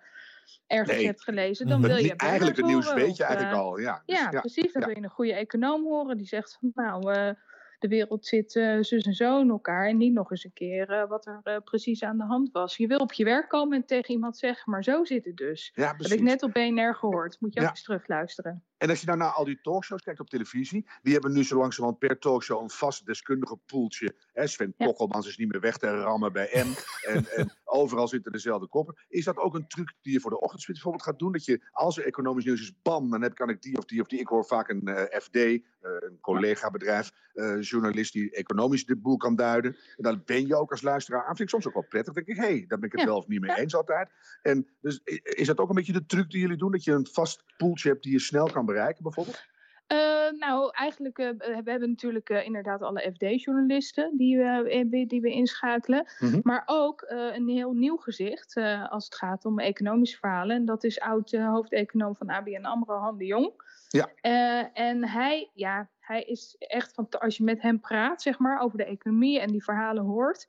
ergens 0.67 0.97
Nee. 0.97 1.05
hebt 1.05 1.23
gelezen. 1.23 1.67
Dan 1.67 1.81
wil 1.81 1.97
je 1.97 2.15
eigenlijk 2.15 2.57
het 2.57 2.65
nieuws 2.65 2.85
horen 2.85 3.03
weet 3.03 3.17
je 3.17 3.23
of, 3.23 3.29
eigenlijk 3.29 3.57
eh, 3.57 3.63
al. 3.63 3.79
Ja, 3.79 4.03
Dus, 4.05 4.19
ja, 4.19 4.39
precies. 4.39 4.73
Dan 4.73 4.83
wil 4.85 4.95
je 4.95 5.03
een 5.03 5.09
goede 5.09 5.33
econoom 5.33 5.83
horen 5.83 6.17
die 6.17 6.27
zegt 6.27 6.57
van 6.59 6.71
nou, 6.73 7.11
eh, 7.11 7.29
de 7.79 7.87
wereld 7.87 8.25
zit 8.25 8.51
zus 8.81 9.05
en 9.05 9.13
zo 9.13 9.39
in 9.39 9.49
elkaar. 9.49 9.87
En 9.87 9.97
niet 9.97 10.13
nog 10.13 10.31
eens 10.31 10.43
een 10.43 10.53
keer 10.53 11.05
wat 11.07 11.25
er 11.25 11.61
precies 11.61 12.03
aan 12.03 12.17
de 12.17 12.23
hand 12.23 12.51
was. 12.51 12.77
Je 12.77 12.87
wil 12.87 12.99
op 12.99 13.13
je 13.13 13.23
werk 13.23 13.49
komen 13.49 13.77
en 13.77 13.85
tegen 13.85 14.13
iemand 14.13 14.37
zeggen, 14.37 14.71
maar 14.71 14.83
zo 14.83 15.03
zit 15.03 15.25
het 15.25 15.37
dus. 15.37 15.71
Ja, 15.73 15.93
dat 15.93 16.09
heb 16.09 16.17
ik 16.17 16.23
net 16.23 16.43
op 16.43 16.51
BNR 16.51 16.95
gehoord. 16.95 17.41
Moet 17.41 17.53
je 17.53 17.61
ook 17.61 17.69
eens 17.69 17.83
terugluisteren. 17.83 18.63
En 18.77 18.89
als 18.89 18.99
je 18.99 19.05
nou 19.05 19.17
naar 19.17 19.31
al 19.31 19.45
die 19.45 19.61
talkshows 19.61 20.01
kijkt 20.01 20.19
op 20.19 20.29
televisie, 20.29 20.85
die 21.01 21.13
hebben 21.13 21.33
nu 21.33 21.43
zo 21.43 21.57
langzamerhand 21.57 21.99
per 21.99 22.19
talkshow 22.19 22.61
een 22.61 22.69
vast 22.69 23.05
deskundige 23.05 23.57
poeltje. 23.65 24.15
Hè, 24.33 24.47
Sven 24.47 24.73
Kokkelmans 24.77 25.27
is 25.27 25.37
niet 25.37 25.51
meer 25.51 25.61
weg 25.61 25.77
te 25.77 25.89
rammen 25.89 26.33
bij 26.33 26.49
M. 26.53 26.73
en, 27.07 27.25
en 27.37 27.51
overal 27.63 28.07
zitten 28.07 28.31
dezelfde 28.31 28.67
koppen. 28.67 28.95
Is 29.07 29.25
dat 29.25 29.37
ook 29.37 29.55
een 29.55 29.67
truc 29.67 29.93
die 30.01 30.13
je 30.13 30.19
voor 30.19 30.29
de 30.29 30.39
ochtendspits 30.39 30.81
bijvoorbeeld 30.81 31.09
gaat 31.09 31.19
doen? 31.19 31.31
Dat 31.31 31.45
je, 31.45 31.61
als 31.71 31.97
er 31.97 32.05
economisch 32.05 32.45
nieuws 32.45 32.61
is, 32.61 32.81
bam, 32.81 33.09
dan 33.09 33.21
heb, 33.21 33.35
kan 33.35 33.49
ik 33.49 33.61
die 33.61 33.77
of 33.77 33.85
die 33.85 34.01
of 34.01 34.07
die. 34.07 34.19
Ik 34.19 34.27
hoor 34.27 34.45
vaak 34.45 34.69
een 34.69 34.87
eh, 34.87 35.19
FD, 35.19 35.35
eh, 35.35 35.61
een 35.81 36.17
collega-bedrijf, 36.21 37.11
eh, 37.33 37.61
journalist 37.61 38.13
die 38.13 38.31
economisch 38.31 38.85
de 38.85 38.95
boel 38.95 39.17
kan 39.17 39.35
duiden. 39.35 39.71
En 39.97 40.03
dan 40.03 40.21
ben 40.25 40.47
je 40.47 40.55
ook 40.55 40.71
als 40.71 40.81
luisteraar 40.81 41.21
aan. 41.21 41.35
Vind 41.35 41.39
ik 41.39 41.49
soms 41.49 41.67
ook 41.67 41.73
wel 41.73 41.85
prettig. 41.89 42.13
Dan 42.13 42.23
denk 42.23 42.37
ik, 42.37 42.43
hé, 42.43 42.51
hey, 42.51 42.65
daar 42.67 42.79
ben 42.79 42.87
ik 42.87 42.91
het 42.91 43.01
Ja. 43.01 43.07
wel 43.07 43.17
of 43.17 43.27
niet 43.27 43.41
mee 43.41 43.57
eens 43.57 43.75
altijd. 43.75 44.09
En 44.41 44.67
dus 44.81 45.01
is 45.23 45.47
dat 45.47 45.57
ook 45.57 45.69
een 45.69 45.75
beetje 45.75 45.93
de 45.93 46.05
truc 46.05 46.29
die 46.29 46.41
jullie 46.41 46.57
doen? 46.57 46.71
Dat 46.71 46.83
je 46.83 46.91
een 46.91 47.07
vast 47.11 47.43
poeltje 47.57 47.89
hebt 47.89 48.03
die 48.03 48.11
je 48.11 48.19
snel 48.19 48.51
kan 48.51 48.65
bereiken, 48.67 49.03
bijvoorbeeld? 49.03 49.45
Eh, 49.87 50.31
nou, 50.39 50.69
eigenlijk 50.73 51.17
uh, 51.17 51.29
we 51.37 51.61
hebben 51.63 51.89
natuurlijk 51.89 52.29
uh, 52.29 52.45
inderdaad 52.45 52.81
alle 52.81 53.11
FD-journalisten 53.13 54.17
die, 54.17 54.37
we, 54.37 55.05
die 55.07 55.21
we 55.21 55.31
inschakelen. 55.31 56.03
Mhm. 56.03 56.25
Mm 56.25 56.31
-hmm. 56.31 56.41
Maar 56.43 56.63
ook 56.65 57.05
een 57.07 57.47
heel 57.47 57.73
nieuw 57.73 57.97
gezicht 57.97 58.55
als 58.89 59.05
het 59.05 59.15
gaat 59.15 59.45
om 59.45 59.59
economische 59.59 60.17
verhalen. 60.17 60.55
En 60.55 60.65
dat 60.65 60.83
is 60.83 60.99
oud-hoofdeconoom 60.99 62.15
van 62.15 62.29
ABN 62.29 62.65
AMRO, 62.65 62.97
Han 62.97 63.17
de 63.17 63.25
Jong. 63.25 63.65
Ja. 63.87 64.09
en 64.73 65.07
hij, 65.07 65.51
ja, 65.53 65.89
hij 65.99 66.23
is 66.23 66.55
echt 66.57 66.93
van, 66.93 67.09
als 67.09 67.37
je 67.37 67.43
met 67.43 67.61
hem 67.61 67.79
praat, 67.79 68.21
zeg 68.21 68.39
maar, 68.39 68.59
over 68.59 68.77
de 68.77 68.85
economie 68.85 69.39
en 69.39 69.51
die 69.51 69.63
verhalen 69.63 70.03
hoort, 70.03 70.47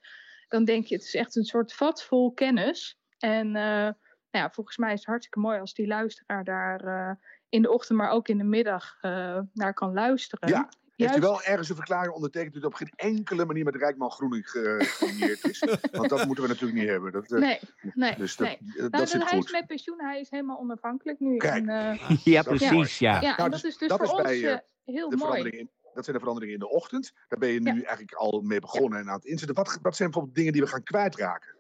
dan 0.49 0.65
denk 0.65 0.87
je, 0.87 0.95
het 0.95 1.05
is 1.05 1.15
echt 1.15 1.37
een 1.37 1.45
soort 1.45 1.75
vat 1.75 2.05
vol 2.05 2.33
kennis. 2.33 2.99
En 3.19 3.51
nou 3.51 3.95
ja, 4.31 4.51
volgens 4.51 4.77
mij 4.77 4.93
is 4.93 4.99
het 4.99 5.09
hartstikke 5.09 5.41
mooi 5.41 5.61
als 5.61 5.75
die 5.75 5.87
luisteraar 5.87 6.45
daar 6.45 7.19
in 7.49 7.63
de 7.63 7.71
ochtend, 7.71 7.99
maar 7.99 8.11
ook 8.11 8.29
in 8.29 8.39
de 8.39 8.45
middag 8.45 8.99
uh, 9.03 9.39
naar 9.53 9.75
kan 9.75 9.93
luisteren. 9.93 10.49
Ja. 10.49 10.69
Heeft 11.07 11.17
u 11.17 11.21
wel 11.21 11.43
ergens 11.43 11.69
een 11.69 11.75
verklaring 11.77 12.13
ondertekend 12.13 12.55
dat 12.55 12.65
op 12.65 12.75
geen 12.75 12.93
enkele 12.97 13.45
manier 13.45 13.65
met 13.65 13.77
Rijkman 13.77 14.11
Groening 14.11 14.51
gecombineerd 14.51 15.45
is? 15.45 15.59
Want 15.93 16.09
dat 16.09 16.27
moeten 16.27 16.45
we 16.45 16.51
natuurlijk 16.51 16.79
niet 16.79 16.89
hebben. 16.89 17.13
Dat, 17.13 17.31
uh, 17.31 17.41
nee, 17.41 17.59
nee. 17.95 18.15
Dus 18.17 18.37
dat, 18.37 18.47
nee. 18.47 18.59
dat, 18.77 18.91
nou, 18.91 19.07
zit 19.07 19.23
hij 19.23 19.37
goed. 19.37 19.45
is 19.45 19.53
met 19.53 19.67
pensioen, 19.67 20.01
hij 20.01 20.21
is 20.21 20.31
helemaal 20.31 20.59
onafhankelijk 20.59 21.21
nu. 21.21 21.37
Kijk. 21.37 21.67
En, 21.67 21.69
uh, 21.69 22.25
ja, 22.25 22.43
precies, 22.43 22.99
ja. 22.99 23.21
Ja, 23.21 23.21
nou, 23.21 23.43
en 23.43 23.51
dat 23.51 23.65
is 23.65 23.79
dus 23.79 23.89
voor 23.89 24.03
is 24.03 24.11
ons 24.11 24.23
bij, 24.23 24.39
uh, 24.39 24.57
heel 24.85 25.09
de 25.09 25.17
mooi. 25.17 25.43
In, 25.43 25.71
dat 25.95 26.05
zijn 26.05 26.17
de 26.17 26.23
veranderingen 26.23 26.55
in 26.55 26.61
de 26.61 26.71
ochtend. 26.71 27.13
Daar 27.29 27.39
ben 27.39 27.49
je 27.49 27.61
nu 27.61 27.81
ja. 27.81 27.87
eigenlijk 27.87 28.15
al 28.15 28.41
mee 28.41 28.61
begonnen 28.61 28.99
en 28.99 29.09
aan 29.09 29.15
het 29.15 29.25
inzetten. 29.25 29.57
Wat, 29.57 29.79
wat 29.83 29.97
zijn 29.97 30.11
bijvoorbeeld 30.11 30.37
dingen 30.37 30.53
die 30.53 30.63
we 30.63 30.69
gaan 30.69 30.83
kwijtraken? 30.83 31.57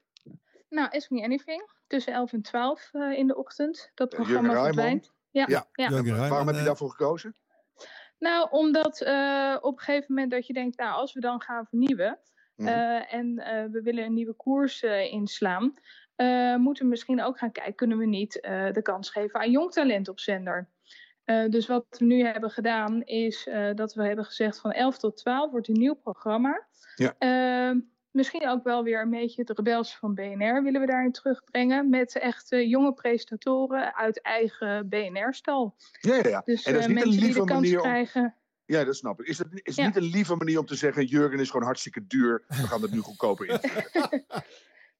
Nou, 0.68 0.88
Ask 0.90 1.10
Me 1.10 1.22
Anything. 1.22 1.70
Tussen 1.86 2.12
11 2.12 2.32
en 2.32 2.42
12 2.42 2.90
in 2.92 3.26
de 3.26 3.36
ochtend. 3.36 3.90
Dat 3.94 4.08
programma 4.08 4.62
verdwijnt. 4.62 5.12
Ja, 5.46 5.66
ja. 5.72 6.00
ja. 6.04 6.28
waarom 6.28 6.46
heb 6.46 6.56
je 6.56 6.64
daarvoor 6.64 6.90
gekozen? 6.90 7.34
Nou, 8.18 8.48
omdat 8.50 9.00
uh, 9.00 9.56
op 9.60 9.72
een 9.72 9.84
gegeven 9.84 10.14
moment 10.14 10.30
dat 10.30 10.46
je 10.46 10.52
denkt, 10.52 10.78
nou, 10.78 10.94
als 10.94 11.12
we 11.12 11.20
dan 11.20 11.42
gaan 11.42 11.66
vernieuwen 11.66 12.18
mm 12.56 12.66
uh, 12.66 13.12
en 13.12 13.26
uh, 13.26 13.44
we 13.72 13.80
willen 13.82 14.04
een 14.04 14.14
nieuwe 14.14 14.34
koers 14.34 14.82
inslaan, 15.10 15.74
moeten 16.56 16.84
we 16.84 16.90
misschien 16.90 17.22
ook 17.22 17.38
gaan 17.38 17.52
kijken, 17.52 17.74
kunnen 17.74 17.98
we 17.98 18.06
niet 18.06 18.32
de 18.72 18.82
kans 18.82 19.10
geven 19.10 19.40
aan 19.40 19.50
jong 19.50 19.72
talent 19.72 20.08
op 20.08 20.20
zender? 20.20 20.68
dus 21.24 21.66
wat 21.66 21.86
we 21.98 22.04
nu 22.04 22.24
hebben 22.24 22.50
gedaan 22.50 23.02
is 23.04 23.48
dat 23.74 23.94
we 23.94 24.06
hebben 24.06 24.24
gezegd 24.24 24.60
van 24.60 24.72
11 24.72 24.98
tot 24.98 25.16
12 25.16 25.50
wordt 25.50 25.68
een 25.68 25.78
nieuw 25.78 25.94
programma. 25.94 26.66
Ja. 26.94 27.14
Misschien 28.10 28.48
ook 28.48 28.64
wel 28.64 28.82
weer 28.82 29.00
een 29.00 29.10
beetje 29.10 29.42
het 29.46 29.58
rebels 29.58 29.96
van 29.96 30.14
BNR 30.14 30.62
willen 30.62 30.80
we 30.80 30.86
daarin 30.86 31.12
terugbrengen. 31.12 31.88
Met 31.88 32.18
echt 32.18 32.52
uh, 32.52 32.68
jonge 32.70 32.92
presentatoren 32.92 33.94
uit 33.94 34.22
eigen 34.22 34.88
BNR-stal. 34.88 35.74
Ja, 36.00 36.14
ja, 36.14 36.28
ja. 36.28 36.42
Dus 36.44 36.64
en 36.64 36.72
dat 36.72 36.82
is 36.82 36.88
uh, 36.88 36.94
niet 36.94 37.04
mensen 37.04 37.18
een 37.18 37.24
lieve 37.24 37.38
die 37.38 37.46
de 37.46 37.52
kans 37.52 37.60
manier 37.60 37.76
om... 37.76 37.82
krijgen. 37.82 38.34
Ja, 38.64 38.84
dat 38.84 38.96
snap 38.96 39.20
ik. 39.20 39.26
Is 39.26 39.38
het 39.38 39.60
is 39.62 39.76
Ja. 39.76 39.86
niet 39.86 39.96
een 39.96 40.02
lieve 40.02 40.36
manier 40.36 40.58
om 40.58 40.66
te 40.66 40.74
zeggen... 40.74 41.04
Jurgen 41.04 41.38
is 41.38 41.50
gewoon 41.50 41.66
hartstikke 41.66 42.06
duur. 42.06 42.44
We 42.48 42.54
gaan 42.54 42.82
het 42.82 42.90
nu 42.90 42.98
goedkoper 42.98 43.46
invoeren. 43.46 44.24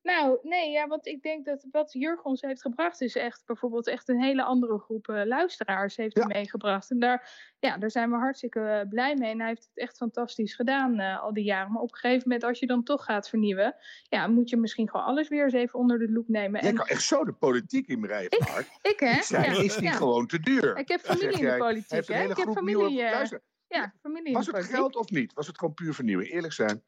Nou, 0.09 0.39
nee, 0.43 0.70
ja, 0.70 0.86
want 0.86 1.06
ik 1.06 1.22
denk 1.22 1.44
dat 1.44 1.66
wat 1.70 1.93
Jurgen 1.93 2.24
ons 2.24 2.40
heeft 2.40 2.60
gebracht 2.60 3.01
is 3.01 3.16
echt 3.16 3.43
bijvoorbeeld 3.47 3.86
echt 3.86 4.09
een 4.09 4.22
hele 4.22 4.43
andere 4.43 4.78
groep 4.78 5.09
uh, 5.09 5.24
luisteraars 5.24 5.97
heeft 5.97 6.16
hij 6.16 6.26
meegebracht. 6.26 6.90
En 6.90 6.98
daar, 6.98 7.30
ja, 7.59 7.78
daar 7.78 7.90
zijn 7.90 8.10
we 8.10 8.16
hartstikke 8.16 8.60
uh, 8.60 8.89
blij 8.89 9.14
mee. 9.16 9.30
En 9.30 9.39
hij 9.39 9.48
heeft 9.48 9.64
het 9.64 9.78
echt 9.78 9.97
fantastisch 9.97 10.55
gedaan 10.55 11.01
uh, 11.01 11.22
al 11.22 11.32
die 11.32 11.44
jaren. 11.44 11.72
Maar 11.72 11.82
op 11.82 11.93
een 11.93 11.98
gegeven 11.98 12.22
moment, 12.24 12.44
als 12.44 12.59
je 12.59 12.66
dan 12.66 12.82
toch 12.82 13.05
gaat 13.05 13.28
vernieuwen, 13.28 13.74
ja, 14.09 14.26
moet 14.26 14.51
je 14.51 14.56
misschien 14.56 14.90
gewoon 14.90 15.06
alles 15.06 15.28
weer 15.28 15.44
eens 15.44 15.52
even 15.52 15.78
onder 15.78 15.98
de 15.98 16.10
loep 16.12 16.28
nemen. 16.28 16.60
Jij 16.60 16.70
En 16.70 16.76
kan 16.76 16.86
echt 16.86 17.02
zo 17.02 17.24
de 17.24 17.32
politiek 17.32 17.86
in 17.86 18.05
rijden, 18.05 18.39
ik, 18.39 18.48
Mark. 18.48 18.68
ik, 18.82 19.01
hè? 19.01 19.10
Ik 19.10 19.22
zei, 19.22 19.44
ja, 19.44 19.62
is 19.62 19.74
die 19.74 19.82
ja. 19.82 19.93
gewoon 19.93 20.26
te 20.26 20.40
duur? 20.40 20.76
Ik 20.76 20.89
heb 20.89 21.01
familie 21.01 21.39
in 21.39 21.51
de 21.51 21.56
politiek, 21.56 22.06
hè? 22.06 22.14
hele 22.14 22.30
Ik 22.30 22.36
heb 22.36 22.44
groep 22.44 22.56
familie, 22.56 22.89
nieuwe- 22.89 23.05
eh, 23.05 23.39
Ja, 23.68 23.94
familie 24.01 24.32
Was 24.32 24.47
het 24.47 24.64
geld 24.64 24.97
of 24.97 25.10
niet? 25.10 25.32
Was 25.32 25.47
het 25.47 25.59
gewoon 25.59 25.74
puur 25.74 25.94
vernieuwing? 25.94 26.30
Eerlijk 26.30 26.52
zijn. 26.52 26.82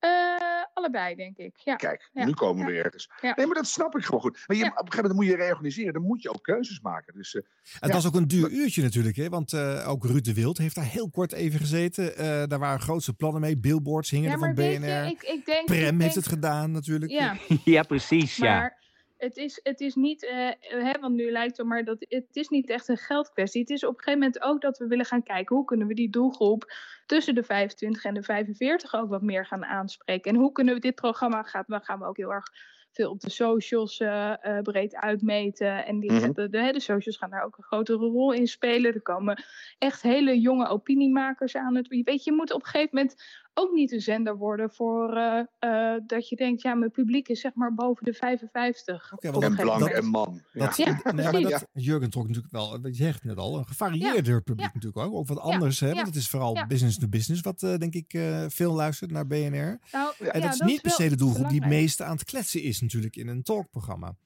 Uh, 0.00 0.43
allebei, 0.74 1.14
denk 1.14 1.36
ik. 1.36 1.56
Ja. 1.56 1.74
Kijk, 1.76 2.10
Ja. 2.12 2.24
nu 2.24 2.32
komen 2.32 2.66
we 2.66 2.72
Ja. 2.72 2.82
ergens. 2.82 3.10
Ja. 3.20 3.32
Nee, 3.36 3.46
maar 3.46 3.54
dat 3.54 3.66
snap 3.66 3.96
ik 3.96 4.04
gewoon 4.04 4.20
goed. 4.20 4.44
Maar 4.46 4.56
je, 4.56 4.62
op 4.64 4.70
een 4.70 4.76
gegeven 4.76 4.96
moment 5.02 5.14
moet 5.14 5.26
je 5.26 5.36
reorganiseren. 5.36 5.92
Dan 5.92 6.02
moet 6.02 6.22
je 6.22 6.28
ook 6.28 6.42
keuzes 6.42 6.80
maken. 6.80 7.14
Dus, 7.14 7.34
eh, 7.34 7.42
Het 7.80 7.88
ja. 7.88 7.94
was 7.94 8.06
ook 8.06 8.14
een 8.14 8.28
duur 8.28 8.50
uurtje 8.50 8.82
natuurlijk, 8.82 9.16
hè? 9.16 9.28
want 9.28 9.52
eh, 9.52 9.88
ook 9.88 10.04
Ruud 10.04 10.24
de 10.24 10.34
Wild 10.34 10.58
heeft 10.58 10.74
daar 10.74 10.84
heel 10.90 11.10
kort 11.10 11.32
even 11.32 11.60
gezeten. 11.60 12.16
Eh, 12.16 12.42
daar 12.46 12.58
waren 12.58 12.80
grootste 12.80 13.12
plannen 13.14 13.40
mee. 13.40 13.58
Billboards 13.58 14.10
hingen 14.10 14.28
Ja, 14.28 14.32
er 14.34 14.38
van 14.38 14.54
BNR. 14.54 14.64
je, 14.64 15.10
ik, 15.10 15.22
ik 15.22 15.46
denk... 15.46 15.66
Prem 15.66 15.94
ik 15.96 16.02
heeft 16.02 16.14
het 16.14 16.26
gedaan 16.28 16.70
natuurlijk. 16.70 17.10
Ja. 17.12 17.36
Ja, 17.64 17.82
precies, 17.82 18.36
ja. 18.36 18.76
Het 19.24 19.36
is, 19.36 19.60
het 19.62 19.80
is 19.80 19.94
niet, 19.94 20.24
eh, 20.24 20.48
hè, 20.60 20.92
want 21.00 21.14
nu 21.14 21.30
lijkt 21.30 21.56
het 21.56 21.66
maar 21.66 21.84
dat 21.84 22.04
het 22.08 22.36
is 22.36 22.48
niet 22.48 22.70
echt 22.70 22.88
een 22.88 22.96
geldkwestie. 22.96 23.60
Het 23.60 23.70
is 23.70 23.84
op 23.84 23.88
een 23.96 23.98
gegeven 24.02 24.18
moment 24.18 24.42
ook 24.42 24.60
dat 24.60 24.78
we 24.78 24.86
willen 24.86 25.04
gaan 25.04 25.22
kijken 25.22 25.56
hoe 25.56 25.64
kunnen 25.64 25.86
we 25.86 25.94
die 25.94 26.10
doelgroep 26.10 26.72
tussen 27.06 27.34
de 27.34 27.42
25 27.42 28.04
en 28.04 28.14
de 28.14 28.22
45 28.22 28.94
ook 28.94 29.08
wat 29.08 29.22
meer 29.22 29.46
gaan 29.46 29.64
aanspreken. 29.64 30.32
En 30.32 30.38
hoe 30.38 30.52
kunnen 30.52 30.74
we 30.74 30.80
dit 30.80 30.94
programma 30.94 31.42
gaan, 31.42 31.64
dan 31.66 31.80
gaan 31.82 31.98
we 31.98 32.04
ook 32.04 32.16
heel 32.16 32.32
erg 32.32 32.46
veel 32.94 33.10
op 33.10 33.20
de 33.20 33.30
socials 33.30 34.00
eh, 34.00 34.44
eh, 34.56 34.62
breed 34.62 34.94
uitmeten. 34.96 35.86
En 35.86 36.00
die, 36.00 36.12
Mhm. 36.12 36.32
de, 36.32 36.48
de, 36.48 36.72
de 36.72 36.80
socials 36.80 37.16
gaan 37.16 37.30
daar 37.30 37.44
ook 37.44 37.58
een 37.58 37.64
grotere 37.64 38.06
rol 38.06 38.32
in 38.32 38.46
spelen. 38.46 38.94
Er 38.94 39.02
komen 39.02 39.42
echt 39.78 40.02
hele 40.02 40.40
jonge 40.40 40.68
opiniemakers 40.68 41.56
aan 41.56 41.74
het. 41.74 41.88
Weet 41.88 42.24
je, 42.24 42.30
je 42.30 42.36
moet 42.36 42.52
op 42.52 42.60
een 42.60 42.66
gegeven 42.66 42.96
moment 42.96 43.22
ook 43.54 43.72
niet 43.72 43.92
een 43.92 44.00
zender 44.00 44.36
worden 44.36 44.70
voor 44.70 45.16
eh, 45.16 45.40
eh, 45.58 46.00
dat 46.06 46.28
je 46.28 46.36
denkt, 46.36 46.62
ja, 46.62 46.74
mijn 46.74 46.90
publiek 46.90 47.28
is 47.28 47.40
zeg 47.40 47.54
maar 47.54 47.74
boven 47.74 48.04
de 48.04 48.12
55. 48.12 49.12
Oké, 49.12 49.26
Op 49.26 49.32
want 49.32 49.44
een 49.44 49.58
en 49.58 49.64
blank 49.64 49.88
en 49.88 50.04
man. 50.04 50.42
Dat, 50.52 50.76
Ja, 50.76 51.00
nee, 51.04 51.14
maar 51.14 51.30
precies. 51.30 51.50
dat, 51.50 51.66
Jurgen 51.72 52.10
trok 52.10 52.26
natuurlijk 52.26 52.52
wel, 52.52 52.86
je 52.86 52.94
zegt 52.94 53.24
net 53.24 53.36
al, 53.36 53.58
een 53.58 53.66
gevarieerder 53.66 54.42
publiek 54.42 54.74
natuurlijk 54.74 55.06
ook. 55.06 55.14
Ook 55.14 55.28
wat 55.28 55.38
anders, 55.38 55.80
hè? 55.80 55.88
ja, 55.88 55.94
Want 55.94 56.06
het 56.06 56.16
is 56.16 56.28
vooral 56.28 56.54
ja. 56.54 56.66
business 56.66 56.98
to 56.98 57.08
business, 57.08 57.42
wat 57.42 57.62
eh, 57.62 57.76
denk 57.76 57.94
ik 57.94 58.12
eh, 58.12 58.44
veel 58.48 58.72
luistert 58.72 59.10
naar 59.10 59.26
BNR. 59.26 59.78
Nou, 59.92 60.12
en 60.18 60.40
ja, 60.40 60.40
dat 60.40 60.52
is 60.52 60.60
niet 60.60 60.82
per 60.82 60.90
se 60.90 61.08
de 61.08 61.16
doelgroep 61.16 61.48
die 61.48 61.60
het 61.60 61.68
meeste 61.68 62.04
aan 62.04 62.16
het 62.16 62.24
kletsen 62.24 62.62
is 62.62 62.80
natuurlijk 62.80 63.16
in 63.16 63.28
een 63.28 63.42
talkprogramma. 63.42 64.16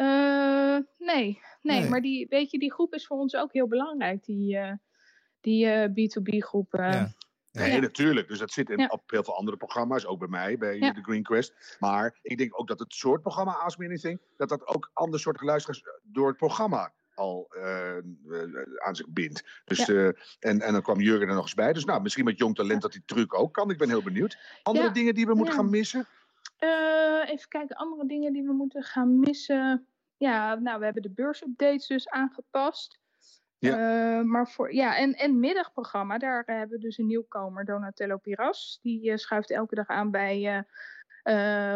Eh, 0.00 0.78
nee, 0.98 1.40
nee, 1.62 1.80
Nee. 1.80 1.88
maar 1.88 2.00
die, 2.00 2.26
weet 2.28 2.50
je, 2.50 2.58
die 2.58 2.72
groep 2.72 2.94
is 2.94 3.06
voor 3.06 3.18
ons 3.18 3.34
ook 3.34 3.52
heel 3.52 3.68
belangrijk, 3.68 4.24
die, 4.24 4.56
eh, 4.56 4.72
die 5.40 5.66
eh, 5.66 5.88
B2B-groep. 5.88 6.72
Nee, 7.52 7.72
Ja. 7.72 7.80
natuurlijk. 7.80 8.28
Dus 8.28 8.38
dat 8.38 8.50
zit 8.50 8.70
in, 8.70 8.78
Ja. 8.78 8.86
op 8.86 9.10
heel 9.10 9.24
veel 9.24 9.36
andere 9.36 9.56
programma's, 9.56 10.06
ook 10.06 10.18
bij 10.18 10.28
mij, 10.28 10.58
bij 10.58 10.78
Ja. 10.78 10.92
de 10.92 11.02
Green 11.02 11.22
Quest. 11.22 11.76
Maar 11.78 12.18
ik 12.22 12.38
denk 12.38 12.60
ook 12.60 12.68
dat 12.68 12.78
het 12.78 12.92
soort 12.92 13.22
programma 13.22 13.52
Ask 13.52 13.78
Me 13.78 13.84
Anything, 13.84 14.20
dat 14.36 14.48
dat 14.48 14.66
ook 14.66 14.90
ander 14.92 15.20
soort 15.20 15.40
luisteraars 15.40 15.82
door 16.02 16.28
het 16.28 16.36
programma 16.36 16.92
al 17.14 17.46
eh, 17.50 17.96
aan 18.76 18.96
zich 18.96 19.08
bindt. 19.08 19.44
Dus, 19.64 19.88
eh, 19.88 20.06
en, 20.06 20.60
en 20.60 20.72
dan 20.72 20.82
kwam 20.82 21.00
Jurgen 21.00 21.28
er 21.28 21.34
nog 21.34 21.42
eens 21.42 21.54
bij. 21.54 21.72
Dus 21.72 21.84
nou, 21.84 22.02
misschien 22.02 22.24
met 22.24 22.38
jong 22.38 22.54
talent 22.54 22.82
dat 22.82 22.92
die 22.92 23.02
truc 23.06 23.34
ook 23.34 23.54
kan. 23.54 23.70
Ik 23.70 23.78
ben 23.78 23.88
heel 23.88 24.02
benieuwd. 24.02 24.38
Andere 24.62 24.90
dingen 24.90 25.14
die 25.14 25.26
we 25.26 25.34
moeten 25.34 25.54
gaan 25.54 25.70
missen? 25.70 26.06
Even 27.26 27.48
kijken, 27.48 27.76
andere 27.76 28.06
dingen 28.06 28.32
die 28.32 28.42
we 28.42 28.52
moeten 28.52 28.82
gaan 28.82 29.18
missen. 29.18 29.86
Ja, 30.16 30.54
nou, 30.54 30.78
we 30.78 30.84
hebben 30.84 31.02
de 31.02 31.10
beursupdates 31.10 31.86
dus 31.86 32.08
aangepast. 32.08 32.98
Eh, 33.60 34.20
maar 34.22 34.48
voor, 34.48 34.74
ja, 34.74 34.96
en, 34.96 35.14
en 35.14 35.38
middagprogramma, 35.40 36.18
daar 36.18 36.44
eh, 36.44 36.56
hebben 36.56 36.76
we 36.78 36.84
dus 36.84 36.98
een 36.98 37.06
nieuwkomer, 37.06 37.64
Donatello 37.64 38.16
Piras. 38.16 38.78
Die 38.82 39.10
eh, 39.10 39.16
schuift 39.16 39.50
elke 39.50 39.74
dag 39.74 39.86
aan 39.86 40.10
bij 40.10 40.64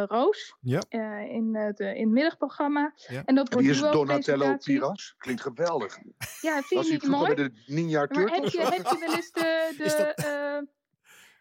Roos 0.06 0.56
Ja. 0.61 0.81
in, 1.28 1.55
het, 1.56 1.81
in 1.81 1.86
het 2.01 2.09
middagprogramma. 2.09 2.93
Ja. 2.97 3.23
En 3.24 3.35
dat 3.35 3.48
En 3.48 3.52
wordt 3.55 3.66
wie 3.66 3.70
is 3.86 3.93
Donatello. 3.93 4.56
Piras? 4.56 5.15
Klinkt 5.19 5.43
geweldig. 5.43 5.98
Ja, 6.40 6.62
vind 6.62 6.86
je 6.86 6.93
niet 6.93 7.06
mooi? 7.09 7.35
de 7.35 7.62
Ninja 7.66 8.06
Maar 8.11 8.20
heb 8.31 8.44
je, 8.44 8.61
heb 8.61 8.86
je 8.86 8.97
wel 9.01 9.15
eens 9.15 9.32
de, 9.32 9.74
de, 9.78 10.66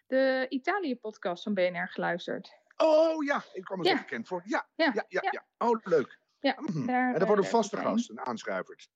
de 0.06 0.46
Italië-podcast 0.48 1.42
van 1.42 1.54
BNR 1.54 1.88
geluisterd? 1.88 2.52
Oh 2.76 3.24
ja, 3.24 3.42
ik 3.52 3.64
kwam 3.64 3.78
er 3.80 3.84
Ja. 3.86 3.96
zo 3.96 4.02
bekend 4.02 4.28
voor. 4.28 4.42
Ja, 4.44 4.66
Ja, 4.74 4.84
ja, 4.94 5.04
ja. 5.08 5.20
ja. 5.22 5.28
ja. 5.30 5.66
Oh, 5.66 5.80
leuk. 5.84 6.18
Ja, 6.40 6.56
daar, 6.86 7.12
en 7.12 7.18
dat 7.18 7.28
wordt 7.28 7.42
een 7.42 7.48
vaste 7.50 7.76
gast, 7.76 8.10
een 8.10 8.20
aanschuiver. 8.20 8.86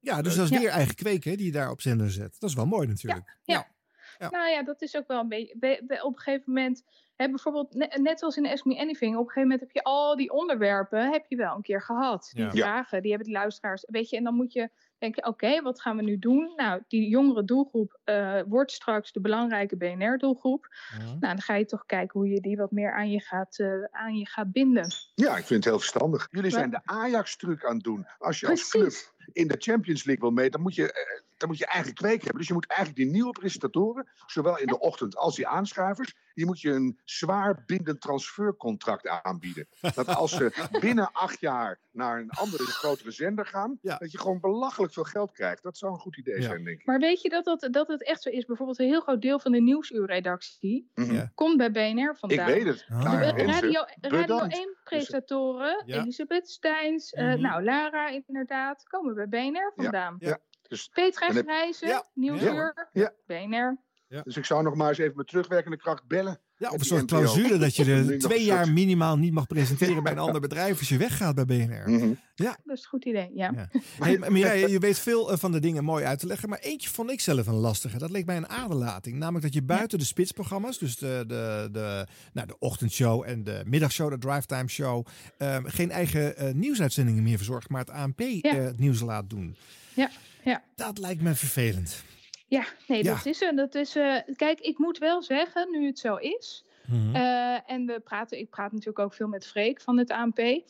Ja, 0.00 0.22
dus 0.22 0.34
dat 0.36 0.44
is 0.44 0.50
Ja. 0.50 0.58
weer 0.58 0.68
eigen 0.70 0.94
kweken 0.94 1.30
hè, 1.30 1.36
die 1.36 1.46
je 1.46 1.52
daar 1.52 1.70
op 1.70 1.80
zender 1.80 2.10
zet. 2.10 2.36
Dat 2.40 2.50
is 2.50 2.56
wel 2.56 2.66
mooi 2.66 2.86
natuurlijk. 2.86 3.38
Ja. 3.44 3.72
Ja. 4.18 4.30
Nou 4.30 4.48
ja, 4.48 4.62
dat 4.62 4.82
is 4.82 4.96
ook 4.96 5.06
wel 5.06 5.20
een 5.20 5.28
beetje. 5.28 5.54
be- 5.58 5.82
be- 5.86 6.02
op 6.04 6.12
een 6.16 6.20
gegeven 6.20 6.52
moment, 6.52 6.82
hè, 7.16 7.28
bijvoorbeeld, 7.28 7.74
ne- 7.74 7.98
net 8.00 8.18
zoals 8.18 8.36
in 8.36 8.46
Ask 8.46 8.64
Me 8.64 8.78
Anything, 8.78 9.12
op 9.14 9.18
een 9.20 9.26
gegeven 9.26 9.42
moment 9.42 9.60
heb 9.60 9.70
je 9.70 9.82
al 9.82 10.16
die 10.16 10.30
onderwerpen, 10.32 11.10
heb 11.12 11.24
je 11.28 11.36
wel 11.36 11.54
een 11.56 11.62
keer 11.62 11.82
gehad. 11.82 12.30
Die 12.34 12.44
Ja. 12.44 12.50
vragen, 12.50 13.02
die 13.02 13.10
hebben 13.10 13.28
de 13.32 13.38
luisteraars. 13.38 13.84
Weet 13.90 14.10
je, 14.10 14.16
en 14.16 14.24
dan 14.24 14.34
moet 14.34 14.52
je 14.52 14.70
denken: 14.98 15.26
oké, 15.26 15.62
wat 15.62 15.80
gaan 15.80 15.96
we 15.96 16.02
nu 16.02 16.18
doen? 16.18 16.52
Nou, 16.56 16.82
die 16.88 17.08
jongere 17.08 17.44
doelgroep 17.44 18.00
eh, 18.04 18.40
wordt 18.48 18.72
straks 18.72 19.12
de 19.12 19.20
belangrijke 19.20 19.76
BNR-doelgroep. 19.76 20.68
Nou, 20.98 21.18
dan 21.18 21.40
ga 21.40 21.54
je 21.54 21.64
toch 21.64 21.86
kijken 21.86 22.20
hoe 22.20 22.28
je 22.28 22.40
die 22.40 22.56
wat 22.56 22.70
meer 22.70 22.92
aan 22.94 23.10
je 23.10 23.20
gaat, 23.20 23.58
eh, 23.58 23.68
aan 23.90 24.14
je 24.16 24.28
gaat 24.28 24.52
binden. 24.52 24.86
Ja, 25.14 25.30
ik 25.36 25.44
vind 25.44 25.48
het 25.48 25.64
heel 25.64 25.78
verstandig. 25.78 26.26
Jullie 26.30 26.50
Maar- 26.50 26.58
zijn 26.60 26.70
de 26.70 26.80
Ajax-truc 26.84 27.64
aan 27.64 27.74
het 27.74 27.84
doen. 27.84 28.06
Als 28.18 28.40
je 28.40 28.48
als 28.48 28.70
club 28.70 28.92
in 29.32 29.48
de 29.48 29.56
Champions 29.58 30.04
League 30.04 30.22
wil 30.22 30.32
mee, 30.32 30.50
dan 30.50 30.60
moet 30.60 30.74
je, 30.74 30.92
eh, 30.92 31.20
dan 31.36 31.48
moet 31.48 31.58
je 31.58 31.66
eigen 31.66 31.94
kweek 31.94 32.20
hebben. 32.22 32.38
Dus 32.38 32.48
je 32.48 32.54
moet 32.54 32.66
eigenlijk 32.66 32.98
die 32.98 33.10
nieuwe 33.10 33.32
presentatoren, 33.32 34.08
zowel 34.26 34.58
in 34.58 34.66
de 34.66 34.78
ochtend 34.78 35.16
als 35.16 35.36
die 35.36 35.46
aanschuivers, 35.46 36.14
die 36.34 36.46
moet 36.46 36.60
je 36.60 36.70
een 36.70 37.00
zwaar 37.04 37.62
bindend 37.66 38.00
transfercontract 38.00 39.08
aanbieden. 39.08 39.66
Dat 39.94 40.08
als 40.08 40.32
ze 40.36 40.66
binnen 40.80 41.12
acht 41.12 41.40
jaar 41.40 41.78
naar 41.90 42.20
een 42.20 42.30
andere, 42.30 42.64
grotere 42.64 43.10
zender 43.10 43.46
gaan, 43.46 43.78
dat 43.82 44.12
je 44.12 44.18
gewoon 44.18 44.40
belachelijk 44.40 44.92
veel 44.92 45.04
geld 45.04 45.32
krijgt. 45.32 45.62
Dat 45.62 45.76
zou 45.78 45.92
een 45.92 45.98
goed 45.98 46.16
idee 46.16 46.42
zijn, 46.42 46.64
denk 46.64 46.80
ik. 46.80 46.86
Maar 46.86 46.98
weet 46.98 47.22
je 47.22 47.28
dat, 47.28 47.44
dat, 47.44 47.68
dat 47.70 47.88
het 47.88 48.04
echt 48.04 48.22
zo 48.22 48.28
is? 48.30 48.44
Bijvoorbeeld 48.44 48.78
een 48.78 48.86
heel 48.86 49.00
groot 49.00 49.22
deel 49.22 49.38
van 49.40 49.52
de 49.52 49.60
nieuwsuurredactie 49.60 50.90
Mhm. 50.94 51.26
komt 51.34 51.56
bij 51.56 51.70
BNR 51.70 52.16
vandaan. 52.16 52.48
Ik 52.48 52.54
weet 52.54 52.66
het. 52.66 52.84
De 52.88 52.94
Nou, 52.94 53.18
radio, 53.18 53.84
radio 54.00 54.20
bedankt. 54.20 54.56
1-presentatoren, 54.56 55.82
Ja. 55.86 56.00
Elisabeth 56.00 56.48
Steins, 56.48 57.12
eh, 57.12 57.24
Mhm. 57.26 57.40
nou 57.40 57.64
Lara 57.64 58.08
inderdaad, 58.08 58.82
komen 58.88 59.13
bij 59.14 59.28
BNR 59.28 59.72
vandaan. 59.76 60.16
Ja. 60.18 60.38
Dus, 60.68 60.88
Petra 60.88 61.28
en 61.28 61.34
heb- 61.34 61.44
Grijze, 61.44 61.86
Ja. 61.86 62.04
Nieuwsuur, 62.14 62.88
Ja. 62.92 63.12
BNR. 63.26 63.78
Dus 64.22 64.36
ik 64.36 64.44
zou 64.44 64.62
nog 64.62 64.74
maar 64.74 64.88
eens 64.88 64.98
even 64.98 65.16
met 65.16 65.26
terugwerkende 65.26 65.76
kracht 65.76 66.06
bellen. 66.06 66.40
Ja, 66.56 66.70
of 66.70 66.78
een 66.78 66.84
soort 66.84 67.02
NPO. 67.02 67.16
clausule 67.16 67.58
dat 67.58 67.76
je 67.76 67.84
er 67.84 68.18
twee 68.18 68.44
jaar 68.44 68.72
minimaal 68.72 69.18
niet 69.18 69.32
mag 69.32 69.46
presenteren 69.46 70.02
bij 70.02 70.12
een 70.12 70.18
ander 70.18 70.40
bedrijf 70.40 70.78
als 70.78 70.88
je 70.88 70.96
weggaat 70.96 71.34
bij 71.34 71.44
BNR. 71.44 71.90
Mhm. 71.90 72.12
Ja. 72.34 72.56
Dat 72.64 72.76
is 72.76 72.82
een 72.82 72.88
goed 72.88 73.04
idee, 73.04 73.30
ja. 73.34 73.52
Hey, 73.98 74.18
maar 74.18 74.32
Mireille, 74.32 74.70
je 74.70 74.78
weet 74.78 74.98
veel 74.98 75.32
eh, 75.32 75.38
van 75.38 75.52
de 75.52 75.60
dingen 75.60 75.84
mooi 75.84 76.04
uit 76.04 76.18
te 76.18 76.26
leggen, 76.26 76.48
maar 76.48 76.58
eentje 76.58 76.90
vond 76.90 77.10
ik 77.10 77.20
zelf 77.20 77.46
een 77.46 77.54
lastige. 77.54 77.98
Dat 77.98 78.10
leek 78.10 78.26
mij 78.26 78.36
een 78.36 78.48
aderlating. 78.48 79.16
Namelijk 79.16 79.44
dat 79.44 79.54
je 79.54 79.62
buiten 79.62 79.98
de 79.98 80.04
spitsprogramma's, 80.04 80.78
dus 80.78 80.96
de, 80.96 81.24
de, 81.26 81.68
de, 81.72 82.06
nou, 82.32 82.46
de 82.46 82.58
ochtendshow 82.58 83.22
en 83.26 83.44
de 83.44 83.62
middagshow, 83.66 84.10
de 84.10 84.18
drivetime 84.18 84.68
show, 84.68 85.06
ehm, 85.38 85.64
geen 85.64 85.90
eigen 85.90 86.36
eh, 86.36 86.52
nieuwsuitzendingen 86.52 87.22
meer 87.22 87.36
verzorgt, 87.36 87.68
maar 87.68 87.80
het 87.80 87.90
ANP 87.90 88.20
eh, 88.20 88.52
het 88.52 88.78
nieuws 88.78 89.00
laat 89.00 89.30
doen. 89.30 89.56
Ja, 89.94 90.10
ja. 90.44 90.62
Dat 90.76 90.98
lijkt 90.98 91.22
me 91.22 91.34
vervelend. 91.34 92.04
Ja, 92.46 92.64
nee, 92.88 93.04
Ja. 93.04 93.14
dat 93.14 93.26
is 93.26 93.42
er. 93.42 93.56
Dat 93.56 93.74
is, 93.74 93.96
eh, 93.96 94.16
kijk, 94.36 94.60
ik 94.60 94.78
moet 94.78 94.98
wel 94.98 95.22
zeggen, 95.22 95.70
nu 95.70 95.86
het 95.86 95.98
zo 95.98 96.16
is. 96.16 96.64
Mhm. 96.86 97.14
eh, 97.14 97.70
en 97.70 97.86
we 97.86 98.00
praten, 98.00 98.38
ik 98.38 98.50
praat 98.50 98.70
natuurlijk 98.72 98.98
ook 98.98 99.14
veel 99.14 99.28
met 99.28 99.46
Freek 99.46 99.80
van 99.80 99.98
het 99.98 100.10
ANP, 100.10 100.38
eh, 100.38 100.62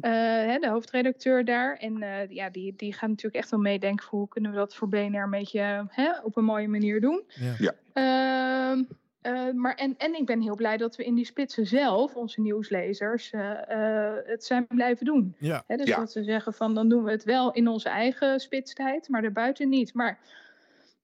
hè, 0.00 0.58
de 0.58 0.68
hoofdredacteur 0.68 1.44
daar. 1.44 1.76
En 1.76 2.02
eh, 2.02 2.28
ja, 2.30 2.50
die, 2.50 2.74
die 2.76 2.92
gaat 2.92 3.08
natuurlijk 3.08 3.34
echt 3.36 3.50
wel 3.50 3.60
meedenken 3.60 4.04
voor 4.06 4.18
hoe 4.18 4.28
kunnen 4.28 4.50
we 4.50 4.56
dat 4.56 4.74
voor 4.74 4.88
BNR 4.88 5.22
een 5.22 5.30
beetje 5.30 5.86
hè, 5.88 6.10
op 6.22 6.36
een 6.36 6.44
mooie 6.44 6.68
manier 6.68 7.00
doen. 7.00 7.22
Ja. 7.58 7.72
Ehm, 7.92 8.82
eh, 9.20 9.52
maar 9.54 9.74
en, 9.74 9.94
en 9.98 10.14
ik 10.14 10.26
ben 10.26 10.40
heel 10.40 10.54
blij 10.56 10.76
dat 10.76 10.96
we 10.96 11.04
in 11.04 11.14
die 11.14 11.24
spitsen 11.24 11.66
zelf, 11.66 12.14
onze 12.14 12.40
nieuwslezers, 12.40 13.30
eh, 13.30 13.70
eh, 13.70 14.14
het 14.26 14.44
zijn 14.44 14.66
blijven 14.66 15.04
doen. 15.06 15.34
Ja. 15.38 15.64
Hè, 15.66 15.76
dus 15.76 15.88
Ja. 15.88 15.96
dat 15.96 16.12
ze 16.12 16.22
zeggen 16.24 16.52
van 16.54 16.74
dan 16.74 16.88
doen 16.88 17.04
we 17.04 17.10
het 17.10 17.24
wel 17.24 17.52
in 17.52 17.68
onze 17.68 17.88
eigen 17.88 18.40
spitstijd, 18.40 19.08
maar 19.08 19.22
daarbuiten 19.22 19.68
niet. 19.68 19.94
Maar 19.94 20.18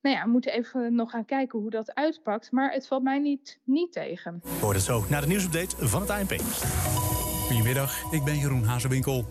nou 0.02 0.16
ja, 0.16 0.24
we 0.24 0.30
moeten 0.30 0.52
even 0.52 0.94
nog 0.94 1.10
gaan 1.10 1.24
kijken 1.24 1.58
hoe 1.58 1.70
dat 1.70 1.94
uitpakt. 1.94 2.52
Maar 2.52 2.72
het 2.72 2.86
valt 2.86 3.02
mij 3.02 3.18
niet, 3.18 3.60
niet 3.64 3.92
tegen. 3.92 4.42
Hoort 4.60 4.76
het 4.76 4.84
zo 4.84 5.04
naar 5.08 5.20
de 5.20 5.26
nieuwsupdate 5.26 5.88
van 5.88 6.00
het 6.00 6.10
ANP. 6.10 6.40
Goedemiddag, 7.46 8.12
ik 8.12 8.24
ben 8.24 8.38
Jeroen 8.38 8.64
Hazewinkel. 8.64 9.24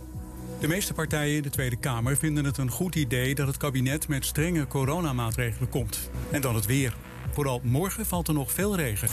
De 0.60 0.68
meeste 0.68 0.94
partijen 0.94 1.36
in 1.36 1.42
de 1.42 1.50
Tweede 1.50 1.80
Kamer 1.80 2.18
vinden 2.18 2.46
het 2.46 2.58
een 2.58 2.70
goed 2.70 2.96
idee 2.96 3.36
dat 3.36 3.48
het 3.48 3.58
kabinet 3.58 4.08
met 4.08 4.26
strenge 4.26 4.68
coronamaatregelen 4.68 5.70
komt. 5.70 6.10
En 6.32 6.42
dan 6.42 6.56
het 6.56 6.66
weer. 6.66 6.96
Vooral 7.32 7.62
morgen 7.64 8.06
valt 8.06 8.28
er 8.28 8.34
nog 8.34 8.52
veel 8.52 8.76
regen. 8.76 9.10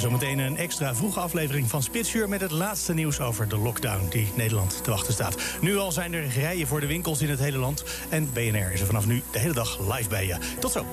Zometeen 0.00 0.38
een 0.38 0.56
extra 0.56 0.94
vroege 0.94 1.20
aflevering 1.20 1.66
van 1.66 1.82
Spitsuur 1.82 2.28
met 2.28 2.40
het 2.40 2.50
laatste 2.50 2.94
nieuws 2.94 3.20
over 3.20 3.48
de 3.48 3.58
lockdown 3.58 4.08
die 4.08 4.32
Nederland 4.36 4.84
te 4.84 4.90
wachten 4.90 5.12
staat. 5.12 5.58
Nu 5.60 5.76
al 5.76 5.92
zijn 5.92 6.12
er 6.12 6.26
rijen 6.26 6.66
voor 6.66 6.80
de 6.80 6.86
winkels 6.86 7.22
in 7.22 7.28
het 7.28 7.38
hele 7.38 7.58
land. 7.58 7.84
En 8.10 8.32
BNR 8.32 8.72
is 8.72 8.80
er 8.80 8.86
vanaf 8.86 9.06
nu 9.06 9.22
de 9.32 9.38
hele 9.38 9.54
dag 9.54 9.96
live 9.96 10.08
bij 10.08 10.26
je. 10.26 10.56
Tot 10.60 10.70
zo. 10.70 10.84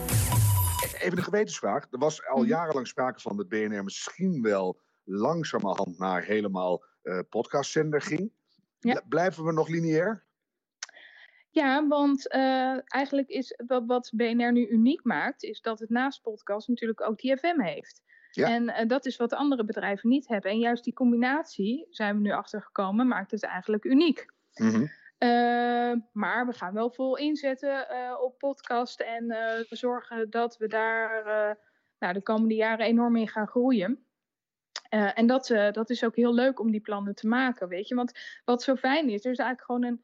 Even 0.99 1.17
een 1.17 1.23
gewetensvraag. 1.23 1.87
Er 1.91 1.99
was 1.99 2.25
al 2.25 2.43
jarenlang 2.43 2.87
sprake 2.87 3.19
van 3.19 3.37
dat 3.37 3.47
BNR 3.47 3.83
misschien 3.83 4.41
wel 4.41 4.79
langzamerhand 5.03 5.97
naar 5.97 6.23
helemaal 6.23 6.83
eh 7.01 7.19
podcastzender 7.29 8.01
ging. 8.01 8.31
Bl- 8.79 8.99
Blijven 9.09 9.45
we 9.45 9.53
nog 9.53 9.67
lineair? 9.67 10.25
Ja, 11.49 11.87
want 11.87 12.29
eh, 12.29 12.77
eigenlijk 12.85 13.29
is 13.29 13.59
wat, 13.67 13.83
wat 13.85 14.11
BNR 14.15 14.51
nu 14.51 14.67
uniek 14.67 15.03
maakt, 15.03 15.43
is 15.43 15.61
dat 15.61 15.79
het 15.79 15.89
naast 15.89 16.21
podcast 16.21 16.67
natuurlijk 16.67 17.01
ook 17.01 17.17
die 17.19 17.37
FM 17.37 17.61
heeft. 17.61 18.01
Ja. 18.37 18.47
En 18.47 18.69
eh, 18.69 18.87
dat 18.87 19.05
is 19.05 19.17
wat 19.17 19.33
andere 19.33 19.63
bedrijven 19.63 20.09
niet 20.09 20.27
hebben. 20.27 20.51
En 20.51 20.59
juist 20.59 20.83
die 20.83 20.93
combinatie, 20.93 21.87
zijn 21.89 22.15
we 22.15 22.21
nu 22.21 22.31
achtergekomen, 22.31 23.07
maakt 23.07 23.31
het 23.31 23.43
eigenlijk 23.43 23.83
uniek. 23.83 24.25
Eh, 25.17 25.93
maar 26.11 26.45
we 26.45 26.53
gaan 26.53 26.73
wel 26.73 26.91
vol 26.91 27.17
inzetten 27.17 27.89
eh, 27.89 28.21
op 28.21 28.37
podcast 28.37 28.99
en 28.99 29.35
zorgen 29.69 30.29
dat 30.29 30.57
we 30.57 30.67
daar 30.67 31.23
nou, 31.99 32.13
de 32.13 32.21
komende 32.21 32.55
jaren 32.55 32.85
enorm 32.85 33.15
in 33.15 33.27
gaan 33.27 33.47
groeien. 33.47 34.05
En 34.89 35.27
dat, 35.27 35.47
dat 35.71 35.89
is 35.89 36.03
ook 36.03 36.15
heel 36.15 36.33
leuk 36.33 36.59
om 36.59 36.71
die 36.71 36.81
plannen 36.81 37.15
te 37.15 37.27
maken, 37.27 37.67
weet 37.67 37.87
je. 37.87 37.95
Want 37.95 38.19
wat 38.45 38.63
zo 38.63 38.75
fijn 38.75 39.09
is, 39.09 39.25
er 39.25 39.31
is 39.31 39.37
eigenlijk 39.37 39.61
gewoon 39.61 39.83
een, 39.83 40.03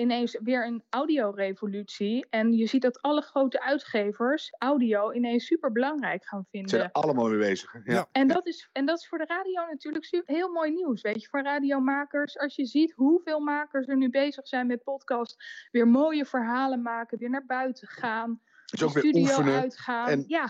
ineens 0.00 0.38
weer 0.42 0.66
een 0.66 0.82
audiorevolutie. 0.88 2.26
En 2.30 2.52
je 2.52 2.66
ziet 2.66 2.82
dat 2.82 3.02
alle 3.02 3.20
grote 3.22 3.62
uitgevers 3.62 4.50
audio 4.58 5.12
ineens 5.12 5.46
super 5.46 5.72
belangrijk 5.72 6.24
gaan 6.24 6.42
Ze 6.42 6.48
vinden. 6.50 6.70
zijn 6.70 6.82
er 6.82 6.92
allemaal 6.92 7.28
mee 7.28 7.38
bezig. 7.38 7.72
hè? 7.72 7.92
Ja. 7.92 8.06
En 8.12 8.28
dat, 8.28 8.46
is, 8.46 8.68
en 8.72 8.86
dat 8.86 8.98
is 8.98 9.08
voor 9.08 9.18
de 9.18 9.26
radio 9.26 9.66
natuurlijk 9.70 10.04
super, 10.04 10.34
heel 10.34 10.48
mooi 10.52 10.70
nieuws. 10.72 11.00
Weet 11.00 11.22
je, 11.22 11.28
voor 11.28 11.42
radiomakers. 11.42 12.38
Als 12.38 12.56
je 12.56 12.64
ziet 12.66 12.92
hoeveel 12.92 13.40
makers 13.40 13.86
er 13.88 13.96
nu 13.96 14.10
bezig 14.10 14.46
zijn 14.48 14.66
met 14.66 14.84
podcast. 14.84 15.36
Weer 15.70 15.88
mooie 15.88 16.24
verhalen 16.24 16.82
maken. 16.82 17.18
Weer 17.18 17.30
naar 17.30 17.46
buiten 17.46 17.88
gaan. 17.88 18.40
Dus 18.64 18.82
ook 18.82 18.92
de 18.92 19.00
weer 19.00 19.10
studio 19.12 19.28
oefenen. 19.36 19.60
uitgaan. 19.60 20.08
En, 20.08 20.24
ja. 20.26 20.48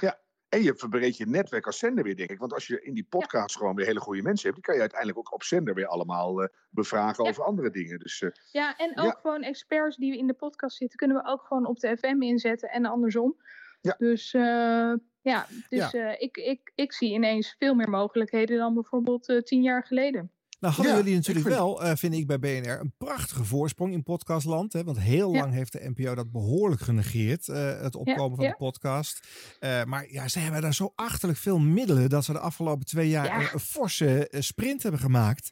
En 0.51 0.62
je 0.62 0.74
verbreedt 0.77 1.16
je 1.16 1.27
netwerk 1.27 1.66
als 1.66 1.78
zender 1.78 2.05
weer, 2.05 2.16
denk 2.16 2.31
ik. 2.31 2.39
Want 2.39 2.52
als 2.52 2.66
je 2.66 2.82
in 2.82 2.94
die 2.94 3.06
podcast 3.09 3.56
gewoon 3.56 3.74
weer 3.74 3.86
hele 3.86 4.01
goede 4.01 4.22
mensen 4.22 4.43
hebt, 4.44 4.55
die 4.55 4.64
kan 4.64 4.74
je 4.74 4.81
uiteindelijk 4.81 5.18
ook 5.18 5.32
op 5.35 5.43
zender 5.43 5.74
weer 5.74 5.86
allemaal 5.86 6.43
eh, 6.43 6.48
bevragen 6.70 7.24
over 7.24 7.44
andere 7.44 7.70
dingen. 7.70 7.98
Dus 7.98 8.22
eh, 8.22 8.31
Ja, 8.52 8.77
en 8.77 8.90
ook 8.90 9.05
Ja. 9.05 9.18
gewoon 9.22 9.43
experts 9.43 9.97
die 9.97 10.18
in 10.18 10.27
de 10.27 10.32
podcast 10.35 10.77
zitten, 10.77 10.98
kunnen 10.98 11.16
we 11.16 11.28
ook 11.28 11.43
gewoon 11.44 11.66
op 11.66 11.78
de 11.81 11.97
FM 11.97 12.22
inzetten 12.22 12.68
en 12.70 12.85
andersom. 12.85 13.36
Dus 13.98 14.35
eh, 14.35 14.93
ja, 15.20 15.47
dus 15.68 15.90
Ja. 15.90 16.12
eh, 16.12 16.20
ik, 16.22 16.36
ik, 16.36 16.72
ik 16.74 16.93
zie 16.93 17.12
ineens 17.12 17.55
veel 17.59 17.74
meer 17.74 17.90
mogelijkheden 17.90 18.59
dan 18.59 18.74
bijvoorbeeld 18.74 19.40
tien 19.47 19.62
jaar 19.62 19.85
geleden. 19.85 20.32
Nou 20.61 20.74
hadden 20.74 20.93
Ja, 20.93 20.99
jullie 20.99 21.15
natuurlijk 21.15 21.47
vind- 21.47 21.59
wel, 21.59 21.82
eh, 21.82 21.97
vind 21.97 22.15
ik 22.15 22.27
bij 22.27 22.39
BNR, 22.39 22.81
een 22.81 22.95
prachtige 22.99 23.45
voorsprong 23.45 23.93
in 23.93 24.03
podcastland. 24.03 24.73
Hè? 24.73 24.85
Want 24.85 24.99
heel 24.99 25.32
Ja. 25.32 25.41
lang 25.41 25.53
heeft 25.53 25.73
de 25.73 25.89
NPO 25.97 26.15
dat 26.15 26.31
behoorlijk 26.31 26.81
genegeerd, 26.81 27.49
eh, 27.49 27.81
het 27.81 27.95
opkomen 27.95 28.37
van 28.37 28.47
de 28.47 28.55
podcast. 28.57 29.27
Eh, 29.59 29.85
maar 29.85 30.11
ja, 30.12 30.28
ze 30.28 30.39
hebben 30.39 30.62
daar 30.62 30.74
zo 30.74 30.93
achterlijk 30.95 31.39
veel 31.39 31.59
middelen 31.59 32.09
dat 32.09 32.24
ze 32.24 32.32
de 32.32 32.39
afgelopen 32.39 32.87
twee 32.87 33.09
jaar 33.09 33.24
Ja. 33.41 33.53
een, 33.53 33.61
forse 33.61 34.28
sprint 34.39 34.82
hebben 34.82 35.01
gemaakt. 35.01 35.51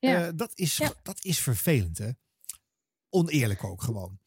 Ja. 0.00 0.32
Dat, 0.32 0.50
is, 0.54 0.80
dat 1.02 1.24
is 1.24 1.38
vervelend, 1.38 1.98
hè? 1.98 2.10
oneerlijk 3.10 3.64
ook 3.64 3.82
gewoon? 3.82 4.18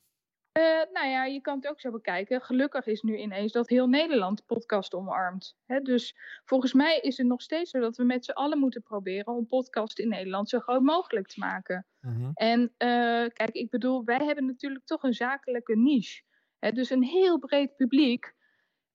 Eh, 0.52 0.64
nou 0.94 1.08
ja, 1.08 1.26
je 1.26 1.42
kan 1.42 1.56
het 1.56 1.68
ook 1.68 1.80
zo 1.80 1.92
bekijken. 1.92 2.42
Gelukkig 2.42 2.86
is 2.86 3.02
nu 3.02 3.18
ineens 3.18 3.52
dat 3.52 3.70
heel 3.70 3.88
Nederland 3.88 4.46
podcast 4.46 4.94
omarmt. 4.94 5.56
Hè? 5.66 5.80
Dus 5.80 6.16
volgens 6.46 6.74
mij 6.74 7.00
is 7.00 7.18
het 7.18 7.28
nog 7.28 7.42
steeds 7.42 7.70
zo 7.70 7.80
dat 7.80 7.98
we 7.98 8.04
met 8.04 8.26
z'n 8.26 8.32
allen 8.32 8.60
moeten 8.60 8.82
proberen 8.82 9.34
om 9.34 9.48
podcast 9.48 10.00
in 10.00 10.08
Nederland 10.08 10.50
zo 10.50 10.60
groot 10.60 10.82
mogelijk 10.82 11.28
te 11.28 11.40
maken. 11.40 11.86
En 12.34 12.74
eh, 12.78 12.88
kijk, 13.34 13.50
ik 13.52 13.70
bedoel, 13.70 14.04
wij 14.04 14.26
hebben 14.26 14.46
natuurlijk 14.46 14.86
toch 14.86 15.04
een 15.04 15.14
zakelijke 15.14 15.78
niche. 15.78 16.22
Hè? 16.60 16.72
Dus 16.72 16.90
een 16.90 17.04
heel 17.04 17.40
breed 17.40 17.76
publiek. 17.76 18.34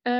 Eh, 0.02 0.12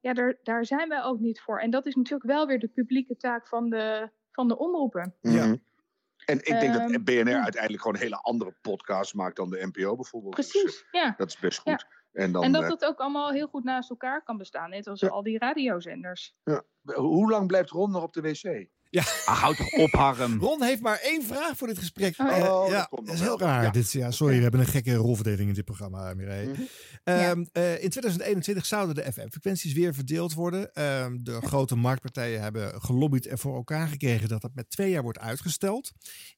ja, 0.00 0.12
daar, 0.12 0.38
daar 0.42 0.64
zijn 0.64 0.88
wij 0.88 1.02
ook 1.02 1.18
niet 1.18 1.40
voor. 1.40 1.60
En 1.60 1.70
dat 1.70 1.86
is 1.86 1.94
natuurlijk 1.94 2.30
wel 2.30 2.46
weer 2.46 2.58
de 2.58 2.68
publieke 2.68 3.16
taak 3.16 3.48
van 3.48 3.70
de, 3.70 4.10
van 4.30 4.48
de 4.48 4.58
omroepen. 4.58 5.14
Ja. 5.20 5.56
En 6.28 6.38
ik 6.38 6.60
denk 6.60 6.74
Ehm, 6.74 6.92
dat 6.92 7.04
BNR 7.04 7.28
ja. 7.28 7.42
uiteindelijk 7.42 7.82
gewoon 7.82 7.96
een 7.96 8.02
hele 8.02 8.20
andere 8.20 8.54
podcast 8.60 9.14
maakt 9.14 9.36
dan 9.36 9.50
de 9.50 9.66
NPO 9.66 9.94
bijvoorbeeld. 9.94 10.36
Dus, 10.36 10.50
Precies, 10.50 10.84
ja. 10.90 11.14
dat 11.16 11.28
is 11.28 11.38
best 11.38 11.58
goed. 11.58 11.86
En, 12.12 12.32
dan, 12.32 12.42
en 12.42 12.52
dat 12.52 12.62
eh, 12.62 12.68
het 12.68 12.84
ook 12.84 12.98
allemaal 12.98 13.30
heel 13.30 13.46
goed 13.46 13.64
naast 13.64 13.90
elkaar 13.90 14.22
kan 14.22 14.36
bestaan. 14.36 14.70
Net 14.70 14.86
als 14.86 15.10
al 15.10 15.22
die 15.22 15.38
radiozenders. 15.38 16.34
ja. 16.44 16.62
Hoe 16.82 17.30
lang 17.30 17.46
blijft 17.46 17.70
Ron 17.70 17.90
nog 17.90 18.02
op 18.02 18.12
de 18.12 18.20
wc? 18.20 18.68
Ja. 18.90 19.02
Ah, 19.24 19.38
houd 19.40 19.56
toch 19.56 19.72
op, 19.72 19.90
Harm. 19.90 20.38
Ron 20.40 20.62
heeft 20.62 20.80
maar 20.82 20.98
één 20.98 21.22
vraag 21.22 21.56
voor 21.56 21.66
dit 21.66 21.78
gesprek. 21.78 22.18
Oh, 22.18 22.26
Eh, 22.26 22.40
dat 22.40 22.68
ja, 22.70 22.88
dat 22.90 23.14
is 23.14 23.20
heel 23.20 23.38
raar. 23.38 23.62
Ja. 23.62 23.70
Dit, 23.70 23.92
ja, 23.92 24.10
sorry, 24.10 24.36
we 24.36 24.42
hebben 24.42 24.60
een 24.60 24.66
gekke 24.66 24.94
rolverdeling 24.94 25.48
in 25.48 25.54
dit 25.54 25.64
programma, 25.64 26.14
Mireille. 26.14 26.52
Mhm. 26.52 26.62
Ehm, 27.04 27.44
eh, 27.52 27.82
in 27.82 27.90
2021 27.90 28.66
zouden 28.66 28.94
de 28.94 29.12
FM-frequenties 29.12 29.72
weer 29.72 29.94
verdeeld 29.94 30.34
worden. 30.34 30.72
Ehm, 30.72 31.16
de 31.22 31.40
grote 31.40 31.76
marktpartijen 31.76 32.40
hebben 32.42 32.82
gelobbyd 32.82 33.26
en 33.26 33.38
voor 33.38 33.54
elkaar 33.54 33.88
gekregen 33.88 34.28
dat 34.28 34.40
dat 34.40 34.54
met 34.54 34.70
twee 34.70 34.90
jaar 34.90 35.02
wordt 35.02 35.18
uitgesteld. 35.18 35.90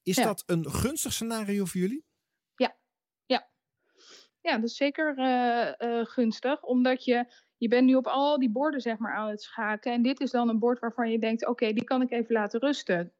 Is 0.02 0.16
Ja. 0.16 0.24
dat 0.24 0.42
een 0.46 0.70
gunstig 0.70 1.12
scenario 1.12 1.64
voor 1.64 1.80
jullie? 1.80 2.04
Ja, 2.54 2.76
ja. 3.26 3.50
Ja, 4.40 4.58
dat 4.58 4.70
is 4.70 4.76
zeker 4.76 5.18
eh, 5.18 5.80
eh, 5.98 6.06
gunstig. 6.06 6.62
Omdat 6.62 7.04
je, 7.04 7.32
je 7.60 7.68
bent 7.68 7.86
nu 7.86 7.94
op 7.94 8.06
al 8.06 8.38
die 8.38 8.50
borden 8.50 8.80
zeg 8.80 8.98
maar, 8.98 9.14
aan 9.14 9.28
het 9.28 9.42
schaken. 9.42 9.92
En 9.92 10.02
dit 10.02 10.20
is 10.20 10.30
dan 10.30 10.48
een 10.48 10.58
bord 10.58 10.78
waarvan 10.78 11.10
je 11.10 11.18
denkt, 11.18 11.46
oké, 11.46 11.72
die 11.72 11.84
kan 11.84 12.02
ik 12.02 12.10
even 12.10 12.34
laten 12.34 12.60
rusten. 12.60 13.12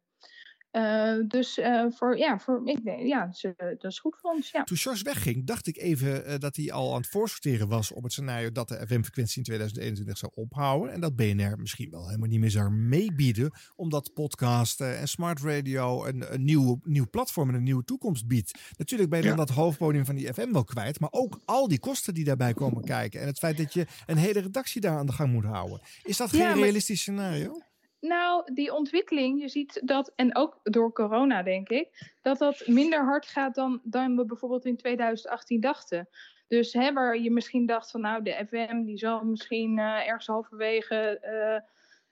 Eh, 0.70 1.14
dus 1.28 1.58
eh, 1.58 1.84
voor, 1.90 2.18
ja, 2.18 2.38
voor, 2.38 2.60
ik 2.64 2.84
denk, 2.84 3.06
ja, 3.06 3.24
dat 3.24 3.34
is, 3.34 3.44
eh, 3.44 3.66
dat 3.78 3.90
is 3.90 3.98
goed 3.98 4.16
voor 4.20 4.30
ons. 4.30 4.50
Ja. 4.50 4.62
Toen 4.64 4.76
Sjors 4.76 5.02
wegging, 5.02 5.46
dacht 5.46 5.66
ik 5.66 5.76
even 5.76 6.24
eh, 6.24 6.38
dat 6.38 6.56
hij 6.56 6.72
al 6.72 6.90
aan 6.90 7.00
het 7.00 7.10
voorsorteren 7.10 7.68
was 7.68 7.92
op 7.92 8.02
het 8.02 8.12
scenario 8.12 8.52
dat 8.52 8.68
de 8.68 8.74
FM-frequentie 8.74 9.36
in 9.36 9.42
2021 9.42 10.18
zou 10.18 10.32
ophouden. 10.34 10.92
En 10.92 11.00
dat 11.00 11.16
BNR 11.16 11.58
misschien 11.58 11.90
wel 11.90 12.06
helemaal 12.06 12.28
niet 12.28 12.40
meer 12.40 12.50
zou 12.50 12.70
meebieden, 12.70 13.52
omdat 13.76 14.12
podcasten 14.14 14.98
en 14.98 15.08
smart 15.08 15.40
radio 15.40 16.04
een, 16.04 16.34
een 16.34 16.44
nieuw, 16.44 16.80
nieuw 16.84 17.08
platform 17.10 17.48
en 17.48 17.54
een 17.54 17.62
nieuwe 17.62 17.84
toekomst 17.84 18.26
biedt. 18.26 18.58
Natuurlijk 18.76 19.10
ben 19.10 19.20
je 19.22 19.28
dan 19.28 19.36
dat 19.36 19.50
hoofdpodium 19.50 20.04
van 20.04 20.14
die 20.14 20.32
FM 20.32 20.52
wel 20.52 20.64
kwijt, 20.64 21.00
maar 21.00 21.12
ook 21.12 21.40
al 21.44 21.68
die 21.68 21.80
kosten 21.80 22.14
die 22.14 22.24
daarbij 22.24 22.54
komen 22.54 22.84
kijken. 22.84 23.20
En 23.20 23.26
het 23.26 23.38
feit 23.38 23.56
dat 23.56 23.72
je 23.72 23.86
een 24.06 24.16
hele 24.16 24.40
redactie 24.40 24.80
daar 24.80 24.98
aan 24.98 25.06
de 25.06 25.12
gang 25.12 25.32
moet 25.32 25.44
houden. 25.44 25.80
Is 26.02 26.16
dat 26.16 26.30
geen 26.30 26.40
Ja, 26.40 26.48
maar- 26.48 26.58
realistisch 26.58 27.00
scenario? 27.00 27.60
Nou, 28.00 28.52
die 28.54 28.74
ontwikkeling, 28.74 29.40
je 29.40 29.48
ziet 29.48 29.80
dat, 29.84 30.12
en 30.16 30.36
ook 30.36 30.60
door 30.62 30.92
corona 30.92 31.42
denk 31.42 31.68
ik, 31.68 32.14
dat 32.22 32.38
dat 32.38 32.66
minder 32.66 33.04
hard 33.04 33.26
gaat 33.26 33.54
dan, 33.54 33.80
dan 33.84 34.16
we 34.16 34.24
bijvoorbeeld 34.24 34.64
in 34.64 34.76
2018 34.76 35.60
dachten. 35.60 36.08
Dus 36.48 36.72
hè, 36.72 36.92
waar 36.92 37.18
je 37.18 37.30
misschien 37.30 37.66
dacht 37.66 37.90
van 37.90 38.00
nou, 38.00 38.22
de 38.22 38.44
FM 38.48 38.84
die 38.84 38.98
zal 38.98 39.24
misschien 39.24 39.78
eh, 39.78 40.06
ergens 40.08 40.26
halverwege 40.26 41.18
eh, 41.20 41.60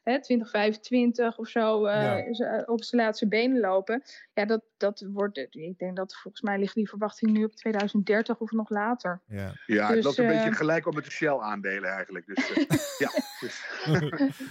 hè, 0.03 0.21
2025 0.21 1.39
of 1.39 1.49
zo 1.49 1.89
Ja. 1.89 2.17
eh, 2.19 2.63
op 2.69 2.85
zijn 2.85 3.03
laatste 3.03 3.29
benen 3.29 3.61
lopen. 3.61 4.03
Ja, 4.35 4.45
dat, 4.45 4.63
dat 4.79 5.05
wordt, 5.13 5.37
ik 5.39 5.79
denk 5.79 5.97
dat 5.97 6.17
volgens 6.17 6.43
mij 6.43 6.59
ligt 6.59 6.75
die 6.75 6.89
verwachting 6.89 7.31
nu 7.31 7.45
op 7.45 7.53
2030 7.55 8.39
of 8.41 8.51
nog 8.51 8.71
later. 8.71 9.21
Ja, 9.29 9.53
Ja, 9.67 9.87
het 9.87 9.95
Dus, 9.95 10.05
loopt 10.05 10.19
een 10.19 10.25
eh, 10.25 10.37
beetje 10.37 10.53
gelijk 10.53 10.87
op 10.87 10.95
met 10.95 11.05
de 11.05 11.11
Shell-aandelen 11.11 11.91
eigenlijk. 11.91 12.27
Dus, 12.27 12.53
eh, 12.53 12.57
ja. 13.05 13.11
Dus, 13.41 13.65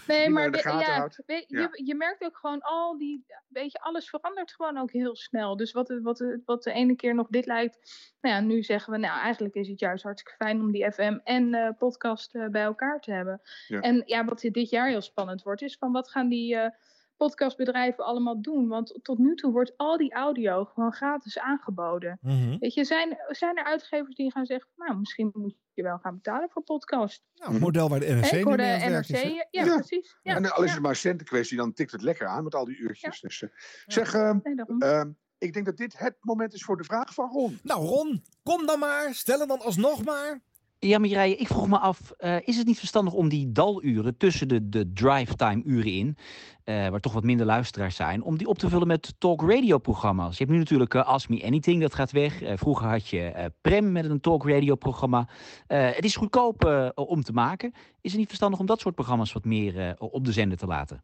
Nee, 0.07 0.29
maar 0.29 0.51
de 0.51 0.57
ja, 0.63 0.95
houdt. 0.95 1.21
weet- 1.25 1.45
Ja. 1.47 1.59
Je, 1.73 1.81
je 1.85 1.95
merkt 1.95 2.23
ook 2.23 2.37
gewoon 2.37 2.61
al 2.61 2.97
die, 2.97 3.25
weet 3.47 3.71
je, 3.71 3.79
alles 3.79 4.09
verandert 4.09 4.51
gewoon 4.53 4.77
ook 4.77 4.91
heel 4.91 5.15
snel. 5.15 5.57
Dus 5.57 5.71
wat, 5.71 5.87
de- 5.87 6.01
wat, 6.01 6.25
wat 6.45 6.63
de 6.63 6.71
ene 6.71 6.95
keer 6.95 7.15
nog 7.15 7.27
dit 7.29 7.45
lijkt, 7.45 7.77
nou 8.21 8.35
ja, 8.35 8.41
nu 8.41 8.63
zeggen 8.63 8.93
we, 8.93 8.99
nou 8.99 9.19
eigenlijk 9.19 9.55
is 9.55 9.67
het 9.67 9.79
juist 9.79 10.03
hartstikke 10.03 10.37
fijn 10.45 10.59
om 10.59 10.71
die 10.71 10.91
FM 10.91 11.17
en 11.23 11.53
eh, 11.53 11.69
podcast 11.77 12.35
eh, 12.35 12.47
bij 12.47 12.63
elkaar 12.63 12.99
te 12.99 13.11
hebben. 13.11 13.41
Ja. 13.67 13.79
En 13.81 14.03
ja, 14.05 14.25
wat 14.25 14.39
dit 14.39 14.69
jaar 14.69 14.87
heel 14.87 15.01
spannend 15.01 15.43
wordt, 15.43 15.61
is 15.61 15.77
van 15.77 15.91
wat 15.91 16.09
gaan 16.09 16.29
die 16.29 16.55
eh, 16.55 16.69
podcastbedrijven 17.17 18.05
allemaal 18.05 18.41
doen? 18.41 18.67
Want 18.67 18.99
tot 19.01 19.17
nu 19.17 19.35
toe 19.35 19.51
wordt 19.51 19.73
al 19.77 19.97
die 19.97 20.13
audio 20.13 20.65
gewoon 20.65 20.93
gratis 20.93 21.39
aangeboden. 21.39 22.17
Mhm. 22.21 22.57
Weet 22.59 22.73
je, 22.73 22.83
zijn, 22.83 23.17
zijn 23.27 23.57
er 23.57 23.63
uitgevers 23.63 24.15
die 24.15 24.31
gaan 24.31 24.45
zeggen, 24.45 24.69
nou 24.75 24.97
misschien 24.99 25.31
moet 25.33 25.55
je 25.73 25.83
wel 25.83 25.97
gaan 25.97 26.15
betalen 26.15 26.49
voor 26.49 26.63
podcast? 26.63 27.23
Nou, 27.35 27.53
een 27.53 27.59
model 27.59 27.89
waar 27.89 27.99
de 27.99 28.05
NRC 28.05 28.23
is, 28.23 28.31
hè? 28.31 28.89
NRC, 28.89 29.47
ja, 29.51 29.63
precies. 29.63 30.17
Ja, 30.21 30.35
en 30.35 30.51
al 30.51 30.63
is 30.63 30.71
het 30.71 30.81
maar 30.81 30.89
een 30.89 30.97
centenkwestie, 30.97 31.57
dan 31.57 31.73
tikt 31.73 31.91
het 31.91 32.01
lekker 32.01 32.27
aan 32.27 32.43
met 32.43 32.55
al 32.55 32.65
die 32.65 32.77
uurtjes. 32.77 33.19
Dus, 33.19 33.41
eh, 33.41 33.49
zeg, 33.85 34.13
eh, 34.13 34.35
eh, 34.79 35.05
ik 35.37 35.53
denk 35.53 35.65
dat 35.65 35.77
dit 35.77 35.97
het 35.97 36.15
moment 36.19 36.53
is 36.53 36.63
voor 36.63 36.77
de 36.77 36.83
vraag 36.83 37.13
van 37.13 37.29
Ron. 37.29 37.59
Nou 37.63 37.85
Ron, 37.85 38.23
kom 38.43 38.65
dan 38.65 38.79
maar. 38.79 39.13
Stel 39.13 39.39
hem 39.39 39.47
dan 39.47 39.61
alsnog 39.61 40.03
maar. 40.03 40.41
Ja, 40.79 40.97
Mireille, 40.99 41.35
ik 41.35 41.47
vroeg 41.47 41.67
me 41.67 41.77
af, 41.77 42.11
eh, 42.17 42.47
is 42.47 42.57
het 42.57 42.67
niet 42.67 42.77
verstandig 42.79 43.13
om 43.13 43.29
die 43.29 43.51
daluren 43.51 44.17
tussen 44.17 44.47
de, 44.47 44.69
de 44.69 44.93
drive-time 44.93 45.61
uren 45.65 45.91
in, 45.91 46.17
eh, 46.63 46.87
waar 46.87 46.99
toch 46.99 47.13
wat 47.13 47.23
minder 47.23 47.45
luisteraars 47.45 47.95
zijn, 47.95 48.23
om 48.23 48.37
die 48.37 48.47
op 48.47 48.57
te 48.57 48.69
vullen 48.69 48.87
met 48.87 49.13
talk 49.17 49.41
radio 49.41 49.77
programma's? 49.77 50.31
Je 50.31 50.43
hebt 50.43 50.51
nu 50.51 50.57
natuurlijk 50.57 50.93
eh, 50.93 51.05
Ask 51.07 51.29
Me 51.29 51.43
Anything, 51.43 51.81
dat 51.81 51.95
gaat 51.95 52.11
weg. 52.11 52.41
Eh, 52.41 52.57
vroeger 52.57 52.87
had 52.87 53.07
je 53.07 53.21
eh, 53.21 53.45
Prem 53.61 53.91
met 53.91 54.05
een 54.05 54.19
talk 54.19 54.49
radio 54.49 54.75
programma. 54.75 55.27
Eh, 55.67 55.89
het 55.91 56.03
is 56.05 56.15
goedkoop 56.15 56.91
om 56.95 57.23
te 57.23 57.33
maken. 57.33 57.71
Is 58.01 58.09
het 58.11 58.19
niet 58.19 58.27
verstandig 58.27 58.59
om 58.59 58.65
dat 58.65 58.79
soort 58.79 58.95
programma's 58.95 59.33
wat 59.33 59.45
meer 59.45 59.79
eh, 59.79 59.91
op 59.97 60.25
de 60.25 60.31
zender 60.31 60.57
te 60.57 60.65
laten? 60.65 61.03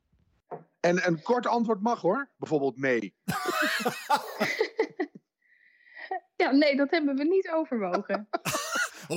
En 0.79 1.07
een 1.07 1.21
kort 1.21 1.47
antwoord 1.47 1.81
mag 1.81 2.01
hoor. 2.01 2.29
Bijvoorbeeld 2.37 2.77
mee. 2.77 3.13
Ja, 6.35 6.51
nee, 6.51 6.75
dat 6.75 6.91
hebben 6.91 7.15
we 7.15 7.23
niet 7.23 7.51
overwogen. 7.53 8.27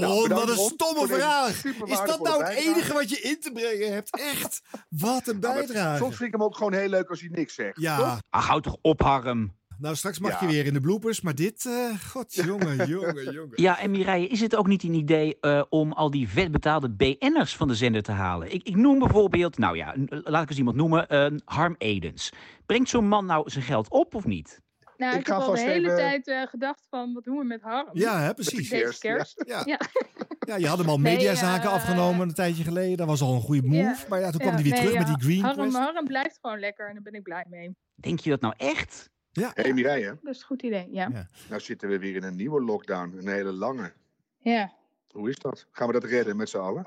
Nou, 0.00 0.22
bedankt, 0.28 0.44
wat 0.44 0.58
een 0.58 0.64
stomme 0.74 1.06
vraag. 1.06 1.64
Is 1.64 1.98
dat 2.06 2.22
nou 2.22 2.44
het 2.44 2.56
enige 2.56 2.92
wat 2.92 3.10
je 3.10 3.20
in 3.20 3.40
te 3.40 3.50
brengen 3.52 3.92
hebt? 3.92 4.10
Echt? 4.20 4.62
Wat 4.88 5.26
een 5.26 5.38
maar 5.38 5.54
bijdrage. 5.54 5.98
Soms 5.98 6.16
vind 6.16 6.28
ik 6.28 6.32
hem 6.38 6.42
ook 6.46 6.56
gewoon 6.56 6.72
heel 6.72 6.88
leuk 6.88 7.08
als 7.10 7.20
hij 7.20 7.28
niks 7.32 7.54
zegt. 7.54 7.80
Ja. 7.80 7.96
toch? 7.98 8.18
Ah, 8.30 8.44
houd 8.46 8.62
toch 8.62 8.76
op, 8.82 9.02
Harm. 9.02 9.54
Nou, 9.78 9.96
straks 9.96 10.18
mag 10.18 10.30
Ja. 10.40 10.46
je 10.46 10.52
weer 10.52 10.66
in 10.66 10.72
de 10.72 10.80
bloopers, 10.80 11.20
maar 11.20 11.34
dit... 11.34 11.66
eh 11.66 12.10
God, 12.10 12.34
jongen, 12.34 12.88
jongen, 12.88 13.32
jongen. 13.32 13.52
Ja, 13.62 13.78
en 13.78 13.90
Mireille, 13.90 14.26
is 14.28 14.40
het 14.40 14.56
ook 14.56 14.66
niet 14.66 14.82
een 14.82 14.94
idee 14.94 15.36
eh, 15.40 15.62
om 15.68 15.92
al 15.92 16.10
die 16.10 16.28
vetbetaalde 16.28 16.90
BN'ers 16.90 17.56
van 17.56 17.68
de 17.68 17.74
zender 17.74 18.02
te 18.02 18.12
halen? 18.12 18.52
Ik, 18.54 18.62
ik 18.62 18.76
noem 18.76 18.98
bijvoorbeeld, 18.98 19.58
nou 19.58 19.76
ja, 19.76 19.94
laat 20.08 20.42
ik 20.42 20.48
eens 20.48 20.58
iemand 20.58 20.76
noemen, 20.76 21.08
eh, 21.08 21.26
Harm 21.44 21.74
Edens. 21.78 22.30
Brengt 22.66 22.88
zo'n 22.88 23.08
man 23.08 23.26
nou 23.26 23.50
zijn 23.50 23.64
geld 23.64 23.90
op 23.90 24.14
of 24.14 24.24
niet? 24.24 24.60
Nou, 24.96 25.14
Ik 25.14 25.20
ik, 25.20 25.26
heb 25.26 25.36
al 25.36 25.52
de 25.54 25.60
hele 25.60 25.84
even- 25.86 25.96
tijd 25.96 26.28
eh, 26.28 26.42
gedacht 26.42 26.86
van, 26.90 27.12
wat 27.12 27.24
doen 27.24 27.38
we 27.38 27.44
met 27.44 27.62
Harm? 27.62 27.88
Ja, 27.92 28.20
hè, 28.20 28.34
precies. 28.34 28.68
Deze 28.68 28.98
kerst. 28.98 29.42
Ja. 29.46 29.62
Ja. 29.64 29.80
Ja, 30.46 30.56
je 30.56 30.66
had 30.66 30.78
hem 30.78 30.88
al 30.88 30.98
Nee, 31.00 31.14
mediazaken 31.14 31.68
eh, 31.68 31.74
afgenomen 31.74 32.28
een 32.28 32.34
tijdje 32.34 32.64
geleden. 32.64 32.96
Dat 32.96 33.06
was 33.06 33.20
al 33.22 33.34
een 33.34 33.40
goede 33.40 33.62
move. 33.62 33.76
Ja. 33.76 33.96
Maar 34.08 34.20
ja, 34.20 34.30
toen 34.30 34.40
kwam 34.40 34.52
Ja, 34.52 34.54
hij 34.54 34.62
weer 34.62 34.72
nee, 34.72 34.80
terug 34.80 34.94
ja. 34.94 34.98
met 35.08 35.18
die 35.20 35.28
Green 35.28 35.42
Harm, 35.44 35.56
Quest. 35.56 35.76
Harm 35.76 36.06
blijft 36.06 36.38
gewoon 36.42 36.58
lekker 36.58 36.88
en 36.88 36.94
daar 36.94 37.02
ben 37.02 37.12
ik 37.14 37.22
blij 37.22 37.44
mee. 37.48 37.76
Denk 37.94 38.20
je 38.20 38.30
dat 38.30 38.40
nou 38.40 38.54
echt? 38.56 39.10
Ja. 39.30 39.50
Hé 39.54 39.62
hey, 39.62 39.72
Mireille, 39.72 40.18
Dat 40.22 40.34
is 40.34 40.40
een 40.40 40.46
goed 40.46 40.62
idee, 40.62 40.88
ja. 40.90 41.08
Ja, 41.12 41.26
nou 41.48 41.60
zitten 41.60 41.88
we 41.88 41.98
weer 41.98 42.14
in 42.16 42.22
een 42.22 42.36
nieuwe 42.36 42.60
lockdown. 42.62 43.16
Een 43.18 43.28
hele 43.28 43.52
lange. 43.52 43.92
Hoe 45.12 45.28
is 45.28 45.38
dat? 45.38 45.66
Gaan 45.72 45.86
we 45.86 45.92
dat 45.92 46.04
redden 46.04 46.36
met 46.36 46.48
z'n 46.48 46.58
allen? 46.58 46.86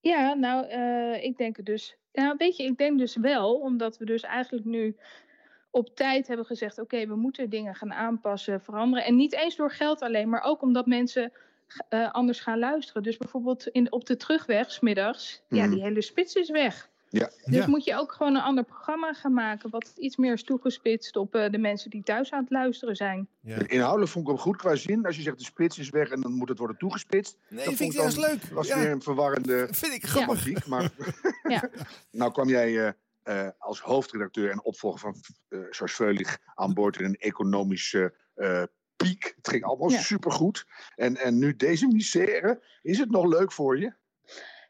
Ja, 0.00 0.34
nou, 0.34 0.66
eh, 0.66 1.24
ik 1.24 1.36
denk 1.36 1.56
het 1.56 1.66
dus. 1.66 1.96
Nou, 2.12 2.34
weet 2.38 2.56
je, 2.56 2.62
ik 2.62 2.78
denk 2.78 2.98
dus 2.98 3.16
wel, 3.16 3.54
omdat 3.54 3.98
we 3.98 4.04
dus 4.04 4.22
eigenlijk 4.22 4.66
nu 4.66 4.96
op 5.72 5.96
tijd 5.96 6.26
hebben 6.26 6.46
gezegd: 6.46 6.78
oké, 6.80 7.06
we 7.06 7.16
moeten 7.16 7.50
dingen 7.50 7.74
gaan 7.74 7.92
aanpassen, 7.92 8.60
veranderen. 8.60 9.04
En 9.06 9.16
niet 9.16 9.32
eens 9.34 9.56
door 9.56 9.70
geld 9.70 10.00
alleen, 10.02 10.28
maar 10.28 10.42
ook 10.42 10.62
omdat 10.62 10.86
mensen 10.86 11.32
eh, 11.88 12.12
anders 12.12 12.40
gaan 12.40 12.58
luisteren. 12.58 13.02
Dus 13.02 13.16
bijvoorbeeld 13.16 13.66
in, 13.66 13.92
op 13.92 14.06
de 14.06 14.16
terugweg, 14.16 14.70
smiddags, 14.72 15.42
ja, 15.48 15.62
Mhm. 15.64 15.70
die 15.74 15.82
hele 15.82 16.02
spits 16.02 16.34
is 16.34 16.50
weg. 16.50 16.90
Ja. 17.08 17.30
Dus 17.44 17.66
moet 17.66 17.84
je 17.84 17.96
ook 17.96 18.12
gewoon 18.12 18.34
een 18.34 18.42
ander 18.42 18.64
programma 18.64 19.12
gaan 19.12 19.32
maken, 19.32 19.70
wat 19.70 19.92
iets 19.96 20.16
meer 20.16 20.32
is 20.32 20.42
toegespitst 20.44 21.16
op 21.16 21.34
eh, 21.34 21.50
de 21.50 21.58
mensen 21.58 21.90
die 21.90 22.02
thuis 22.02 22.30
aan 22.30 22.40
het 22.42 22.50
luisteren 22.50 22.96
zijn. 22.96 23.28
Inhoudelijk 23.66 24.10
vond 24.10 24.24
ik 24.24 24.30
hem 24.32 24.40
goed 24.42 24.56
qua 24.56 24.74
zin. 24.74 25.06
Als 25.06 25.16
je 25.16 25.22
zegt 25.22 25.38
de 25.38 25.44
spits 25.44 25.78
is 25.78 25.90
weg 25.90 26.10
en 26.10 26.20
dan 26.20 26.32
moet 26.32 26.48
het 26.48 26.58
worden 26.58 26.76
toegespitst. 26.76 27.36
Nee, 27.48 27.64
dat 27.64 27.74
vind 27.74 27.90
ik 27.90 27.96
dan- 27.96 28.02
juist 28.10 28.18
leuk. 28.18 28.52
was 28.52 28.66
Ja. 28.68 28.78
weer 28.78 28.90
een 28.90 29.02
verwarrende 29.02 29.68
Vind 29.70 29.92
ik 29.94 30.04
grappig. 30.06 30.40
grappig. 30.40 30.66
Maar 30.66 30.90
Ja. 31.42 31.68
nou 32.10 32.32
kwam 32.32 32.48
jij 32.48 32.86
eh, 32.86 32.92
eh, 33.22 33.48
als 33.58 33.80
hoofdredacteur 33.80 34.50
en 34.50 34.62
opvolger 34.64 35.00
van 35.00 35.14
eh 35.48 35.58
George 35.70 35.94
Veulig 35.94 36.38
aan 36.54 36.74
boord 36.74 36.96
in 36.98 37.04
een 37.04 37.16
economische 37.16 38.14
eh, 38.34 38.62
piek. 38.96 39.32
Het 39.36 39.48
ging 39.48 39.64
allemaal 39.64 39.90
Ja. 39.90 39.98
supergoed. 40.00 40.66
En, 40.94 41.16
en 41.16 41.38
nu 41.38 41.56
deze 41.56 41.86
misère. 41.86 42.62
Is 42.82 42.98
het 42.98 43.10
nog 43.10 43.24
leuk 43.26 43.52
voor 43.52 43.78
je? 43.78 43.92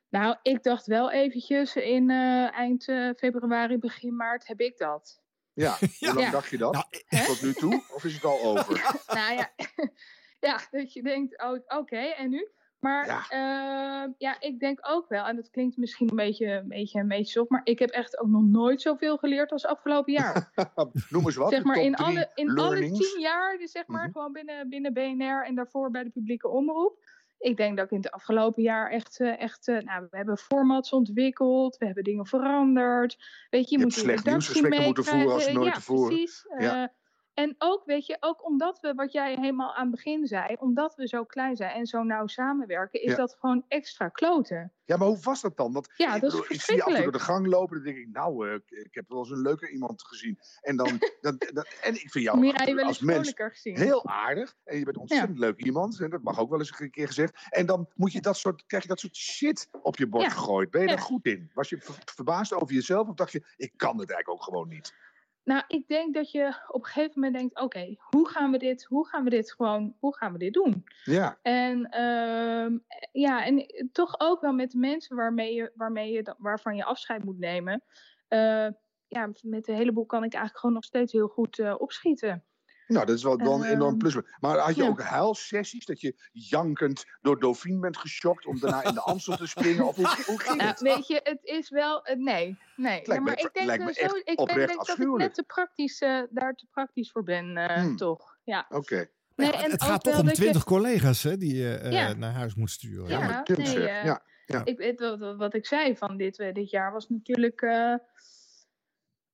Nou, 0.08 0.36
ik 0.42 0.62
dacht 0.62 0.86
wel 0.86 1.10
eventjes 1.12 1.76
in 1.76 2.10
eh, 2.10 2.52
eind 2.54 2.88
eh, 2.88 3.10
februari, 3.16 3.78
begin 3.78 4.16
maart 4.16 4.46
heb 4.46 4.60
ik 4.60 4.78
dat. 4.78 5.20
Ja, 5.52 5.78
hoe 5.98 6.08
lang 6.14 6.20
Ja. 6.20 6.30
dacht 6.30 6.50
je 6.50 6.58
dat? 6.58 6.72
Nou? 6.72 7.24
Tot 7.26 7.40
nu 7.40 7.54
toe? 7.54 7.84
Of 7.88 8.04
is 8.04 8.14
het 8.14 8.24
al 8.24 8.40
over? 8.50 9.02
nou 9.06 9.34
ja, 9.34 9.50
ja, 10.48 10.60
dat 10.70 10.92
je 10.92 11.02
denkt, 11.02 11.42
oh, 11.42 11.58
oké, 11.66 11.96
en 11.98 12.30
nu? 12.30 12.48
Maar 12.82 13.06
ja. 13.06 14.14
ja, 14.18 14.40
ik 14.40 14.60
denk 14.60 14.78
ook 14.82 15.08
wel, 15.08 15.24
en 15.24 15.36
dat 15.36 15.50
klinkt 15.50 15.76
misschien 15.76 16.10
een 16.10 16.16
beetje, 16.16 16.46
een 16.46 16.68
beetje, 16.68 17.00
een 17.00 17.08
beetje 17.08 17.32
soft, 17.32 17.50
maar 17.50 17.60
ik 17.64 17.78
heb 17.78 17.90
echt 17.90 18.18
ook 18.18 18.28
nog 18.28 18.42
nooit 18.42 18.82
zoveel 18.82 19.16
geleerd 19.16 19.52
als 19.52 19.66
afgelopen 19.66 20.12
jaar. 20.12 20.52
Noem 21.10 21.24
eens 21.24 21.36
wat. 21.36 21.50
zeg 21.50 21.64
maar 21.64 21.80
in 21.80 21.94
alle, 21.94 22.30
in 22.34 22.58
alle 22.58 22.90
tien 22.90 23.20
jaar, 23.20 23.58
dus 23.58 23.70
zeg 23.70 23.86
maar 23.86 24.10
gewoon 24.12 24.32
binnen, 24.32 24.68
binnen 24.68 24.92
BNR 24.92 25.44
en 25.44 25.54
daarvoor 25.54 25.90
bij 25.90 26.02
de 26.02 26.10
publieke 26.10 26.48
omroep. 26.48 26.98
Ik 27.42 27.56
denk 27.56 27.76
dat 27.76 27.84
ik 27.84 27.90
in 27.90 27.96
het 27.96 28.10
afgelopen 28.10 28.62
jaar 28.62 28.90
echt, 28.90 29.20
eh, 29.20 29.40
echt 29.40 29.68
eh, 29.68 29.78
nou, 29.78 30.06
we 30.10 30.16
hebben 30.16 30.38
formats 30.38 30.92
ontwikkeld, 30.92 31.76
we 31.76 31.84
hebben 31.84 32.04
dingen 32.04 32.26
veranderd. 32.26 33.18
Weet 33.50 33.68
je, 33.68 33.70
je, 33.70 33.76
Je 33.78 33.82
moet 33.82 33.94
slecht 33.94 34.24
nieuwsgesprekken 34.24 34.82
moeten 34.82 35.04
voeren 35.04 35.32
als 35.32 35.52
nooit 35.52 35.66
ja, 35.66 35.72
tevoren. 35.72 36.08
Precies. 36.08 36.46
Ja. 36.58 36.82
Eh, 36.82 36.88
en 37.34 37.54
ook, 37.58 37.84
weet 37.84 38.06
je, 38.06 38.16
ook 38.20 38.46
omdat 38.46 38.80
we, 38.80 38.94
wat 38.94 39.12
jij 39.12 39.34
helemaal 39.34 39.74
aan 39.74 39.86
het 39.86 39.90
begin 39.90 40.26
zei, 40.26 40.56
omdat 40.58 40.94
we 40.94 41.08
zo 41.08 41.24
klein 41.24 41.56
zijn 41.56 41.70
en 41.70 41.86
zo 41.86 42.02
nauw 42.02 42.26
samenwerken, 42.26 43.02
is 43.02 43.10
Ja. 43.10 43.16
dat 43.16 43.36
gewoon 43.40 43.64
extra 43.68 44.08
kloten. 44.08 44.72
Ja, 44.84 44.96
maar 44.96 45.06
hoe 45.06 45.20
was 45.20 45.40
dat 45.40 45.56
dan? 45.56 45.72
Want 45.72 45.92
Ja, 45.96 46.14
ik, 46.14 46.20
dat 46.20 46.32
is 46.32 46.40
ik 46.48 46.60
zie 46.60 46.76
je 46.76 46.82
toe 46.82 47.02
door 47.02 47.12
de 47.12 47.18
gang 47.18 47.46
lopen. 47.46 47.76
Dan 47.76 47.84
denk 47.84 47.96
ik, 47.96 48.08
nou, 48.12 48.48
eh, 48.48 48.54
ik, 48.68 48.94
heb 48.94 49.08
wel 49.08 49.18
eens 49.18 49.30
een 49.30 49.40
leuker 49.40 49.70
iemand 49.70 50.06
gezien. 50.06 50.38
En, 50.60 50.76
dan, 50.76 50.86
dan, 51.20 51.36
dan, 51.52 51.64
en 51.82 51.94
ik 51.94 52.10
vind 52.10 52.24
jou 52.24 52.40
wel 52.74 52.84
als 52.84 53.00
mens 53.00 53.32
gezien. 53.34 53.76
heel 53.76 54.06
aardig. 54.06 54.54
En 54.64 54.78
je 54.78 54.84
bent 54.84 54.96
ontzettend 54.96 55.38
leuk 55.38 55.64
iemand. 55.64 56.00
En 56.00 56.10
dat 56.10 56.22
mag 56.22 56.38
ook 56.38 56.50
wel 56.50 56.58
eens 56.58 56.80
een 56.80 56.90
keer 56.90 57.06
gezegd. 57.06 57.46
En 57.50 57.66
dan 57.66 57.88
moet 57.94 58.12
je 58.12 58.20
dat 58.20 58.36
soort, 58.36 58.66
krijg 58.66 58.82
je 58.82 58.88
dat 58.88 59.00
soort 59.00 59.16
shit 59.16 59.68
op 59.82 59.96
je 59.96 60.06
bord 60.06 60.32
gegooid. 60.32 60.70
Ben 60.70 60.80
je 60.80 60.86
daar 60.86 60.98
goed 60.98 61.26
in? 61.26 61.50
Was 61.54 61.68
je 61.68 61.78
ver- 61.78 62.02
verbaasd 62.04 62.52
over 62.52 62.74
jezelf? 62.74 63.08
Of 63.08 63.14
dacht 63.14 63.32
je, 63.32 63.44
ik 63.56 63.72
kan 63.76 63.98
het 63.98 64.10
eigenlijk 64.10 64.28
ook 64.28 64.42
gewoon 64.42 64.68
niet? 64.68 64.94
Nou, 65.44 65.62
ik 65.68 65.88
denk 65.88 66.14
dat 66.14 66.30
je 66.30 66.54
op 66.68 66.80
een 66.80 66.86
gegeven 66.90 67.12
moment 67.14 67.34
denkt, 67.34 67.60
oké, 67.60 67.96
hoe 67.98 68.28
gaan 68.28 68.50
we 68.50 68.58
dit, 68.58 68.84
hoe 68.84 69.06
gaan 69.06 69.24
we 69.24 69.30
dit 69.30 69.52
gewoon, 69.52 69.96
hoe 69.98 70.16
gaan 70.16 70.32
we 70.32 70.38
dit 70.38 70.52
doen? 70.52 70.84
Ja. 71.04 71.38
En 71.42 71.88
ehm, 71.90 72.78
ja, 73.12 73.44
en 73.44 73.66
toch 73.92 74.14
ook 74.20 74.40
wel 74.40 74.52
met 74.52 74.70
de 74.70 74.78
mensen 74.78 75.16
waarmee 75.16 75.54
je, 75.54 75.72
waarmee 75.74 76.12
je, 76.12 76.34
waarvan 76.38 76.76
je 76.76 76.84
afscheid 76.84 77.24
moet 77.24 77.38
nemen. 77.38 77.82
Eh, 78.28 78.68
ja, 79.06 79.30
met 79.42 79.68
een 79.68 79.74
heleboel 79.74 80.06
kan 80.06 80.24
ik 80.24 80.32
eigenlijk 80.32 80.58
gewoon 80.58 80.74
nog 80.74 80.84
steeds 80.84 81.12
heel 81.12 81.28
goed 81.28 81.58
eh, 81.58 81.74
opschieten. 81.78 82.44
Nou, 82.92 83.06
dat 83.06 83.16
is 83.16 83.22
wel, 83.22 83.36
wel 83.36 83.54
een 83.54 83.62
Ehm, 83.64 83.72
enorm 83.72 83.98
plus. 83.98 84.16
Maar 84.40 84.58
had 84.58 84.74
je 84.76 84.82
ja. 84.82 84.88
ook 84.88 85.00
huilsessies? 85.00 85.84
Dat 85.86 86.00
je 86.00 86.14
jankend 86.32 87.04
door 87.22 87.40
Dauphine 87.40 87.78
bent 87.78 87.96
geschokt 87.96 88.46
om 88.46 88.60
daarna 88.60 88.82
in 88.84 88.94
de 88.94 89.00
Amstel 89.00 89.36
te 89.36 89.46
springen? 89.46 89.86
Of 89.86 89.96
hoe, 89.96 90.06
hoe 90.26 90.40
ging 90.40 90.56
Nou, 90.56 90.68
het? 90.70 90.80
weet 90.80 91.06
je, 91.06 91.20
het 91.22 91.38
is 91.42 91.70
wel. 91.70 92.04
eh, 92.04 92.16
nee, 92.16 92.58
nee. 92.76 93.02
me- 93.06 93.20
maar 93.20 93.38
ik 93.38 93.50
denk, 93.52 93.66
lijkt 93.66 93.84
me 93.84 93.92
eh, 93.92 94.08
zo, 94.08 94.14
echt 94.14 94.40
ik 94.40 94.46
denk 94.46 94.76
dat 94.86 94.98
ik 94.98 95.16
net 95.16 95.34
te 95.34 95.42
praktisch, 95.42 96.00
eh, 96.00 96.20
daar 96.30 96.54
te 96.54 96.66
praktisch 96.70 97.10
voor 97.10 97.22
ben, 97.22 97.56
eh, 97.56 97.76
Hmm. 97.82 97.96
toch? 97.96 98.36
Ja. 98.44 98.66
Oké. 98.68 99.08
Nee, 99.36 99.46
Ja, 99.52 99.62
en 99.64 99.70
het 99.70 99.82
ook 99.82 99.88
gaat 99.88 100.02
toch 100.04 100.18
om 100.18 100.26
je- 100.28 100.32
20 100.32 100.64
collega's 100.64 101.22
hè, 101.22 101.36
die 101.36 101.54
je 101.54 101.74
eh, 101.74 101.92
Ja. 101.92 102.12
naar 102.12 102.32
huis 102.32 102.54
moet 102.54 102.70
sturen. 102.70 103.08
Ja, 103.08 103.42
nee, 103.46 103.78
ja, 103.80 104.22
ja. 104.46 104.64
Ik, 104.64 104.78
weet 104.78 105.16
wat, 105.36 105.54
ik 105.54 105.66
zei 105.66 105.96
van 105.96 106.16
dit, 106.16 106.38
eh, 106.38 106.52
dit 106.54 106.70
jaar 106.70 106.92
was 106.92 107.08
natuurlijk 107.08 107.62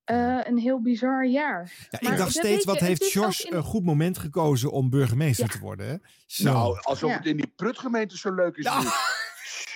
eh, 0.09 0.39
een 0.45 0.59
heel 0.59 0.81
bizar 0.81 1.27
jaar. 1.27 1.73
Ja, 1.91 1.99
Maar 2.03 2.13
ik 2.13 2.19
dacht 2.19 2.33
steeds, 2.33 2.65
wat 2.65 2.79
je, 2.79 2.85
heeft 2.85 3.05
George 3.05 3.47
in- 3.49 3.55
een 3.57 3.63
goed 3.63 3.85
moment 3.85 4.19
gekozen 4.19 4.71
om 4.71 4.91
burgemeester 4.91 5.49
te 5.49 5.59
worden. 5.59 5.87
Hè? 5.89 5.95
Zo. 6.27 6.45
Nou, 6.53 6.79
alsof 6.83 7.11
Ja. 7.11 7.17
het 7.17 7.27
in 7.27 7.37
die 7.37 7.53
prutgemeente 7.57 8.17
zo 8.17 8.35
leuk 8.35 8.57
is. 8.57 8.65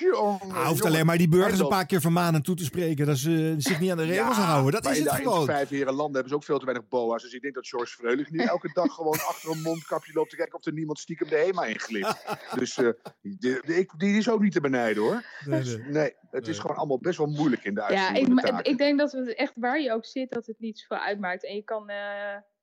Jongen, 0.03 0.39
Hij 0.39 0.67
hoeft 0.67 0.79
jongen. 0.79 0.85
alleen 0.85 1.07
maar 1.07 1.19
die 1.19 1.29
burgers 1.29 1.59
een 1.61 1.69
paar 1.69 1.87
keer 1.87 2.01
vermanen 2.01 2.43
toe 2.43 2.57
te 2.57 2.65
spreken. 2.65 3.07
Dat 3.07 3.19
ze 3.19 3.55
zich 3.59 3.81
niet 3.81 3.91
aan 3.91 3.97
de 3.97 4.05
regels 4.05 4.37
houden. 4.37 4.73
Dat 4.73 4.83
maar 4.83 4.93
is 4.93 4.99
in 4.99 5.05
het 5.05 5.13
de- 5.15 5.19
in 5.23 5.27
gewoon. 5.29 5.47
de 5.47 5.53
vijf 5.53 5.69
heren 5.69 5.95
landen 5.95 6.13
hebben 6.13 6.29
ze 6.31 6.35
ook 6.35 6.45
veel 6.45 6.59
te 6.59 6.65
weinig 6.65 6.89
boa's. 6.89 7.23
Dus 7.23 7.33
ik 7.33 7.43
denk 7.43 7.55
dat 7.55 7.69
George 7.69 7.95
Freulich 7.97 8.31
nu 8.31 8.39
elke 8.39 8.71
dag 8.73 8.95
gewoon 8.95 9.19
achter 9.31 9.51
een 9.51 9.63
mondkapje 9.63 10.13
loopt 10.13 10.31
te 10.31 10.37
kijken 10.37 10.55
of 10.59 10.67
er 10.67 10.73
niemand 10.73 10.99
stiekem 10.99 11.29
de 11.29 11.37
HEMA 11.37 11.65
in 11.65 11.79
glipt. 11.79 12.25
dus 12.59 12.77
eh, 12.79 12.89
die, 13.23 13.37
die, 13.39 13.61
ik- 13.79 13.93
die 13.97 14.17
is 14.17 14.29
ook 14.31 14.41
niet 14.41 14.53
te 14.53 14.61
benijden 14.61 15.03
hoor. 15.03 15.25
Nee, 15.47 15.61
Dus, 15.61 15.77
nee. 15.77 15.87
nee, 15.91 16.15
het 16.31 16.49
is 16.49 16.59
gewoon 16.59 16.77
allemaal 16.77 16.99
best 16.99 17.19
wel 17.19 17.27
moeilijk 17.27 17.65
in 17.65 17.75
de 17.75 17.85
Ja, 17.89 18.15
ik, 18.15 18.29
ik 18.63 18.79
denk 18.79 18.99
dat 18.99 19.13
het 19.13 19.35
echt 19.35 19.53
waar 19.57 19.81
je 19.81 19.93
ook 19.93 20.05
zit, 20.05 20.31
dat 20.31 20.47
het 20.47 20.59
niet 20.59 20.79
zoveel 20.79 21.05
uitmaakt. 21.05 21.47
En 21.47 21.55
je 21.55 21.63
kan, 21.63 21.89
eh, 21.89 21.97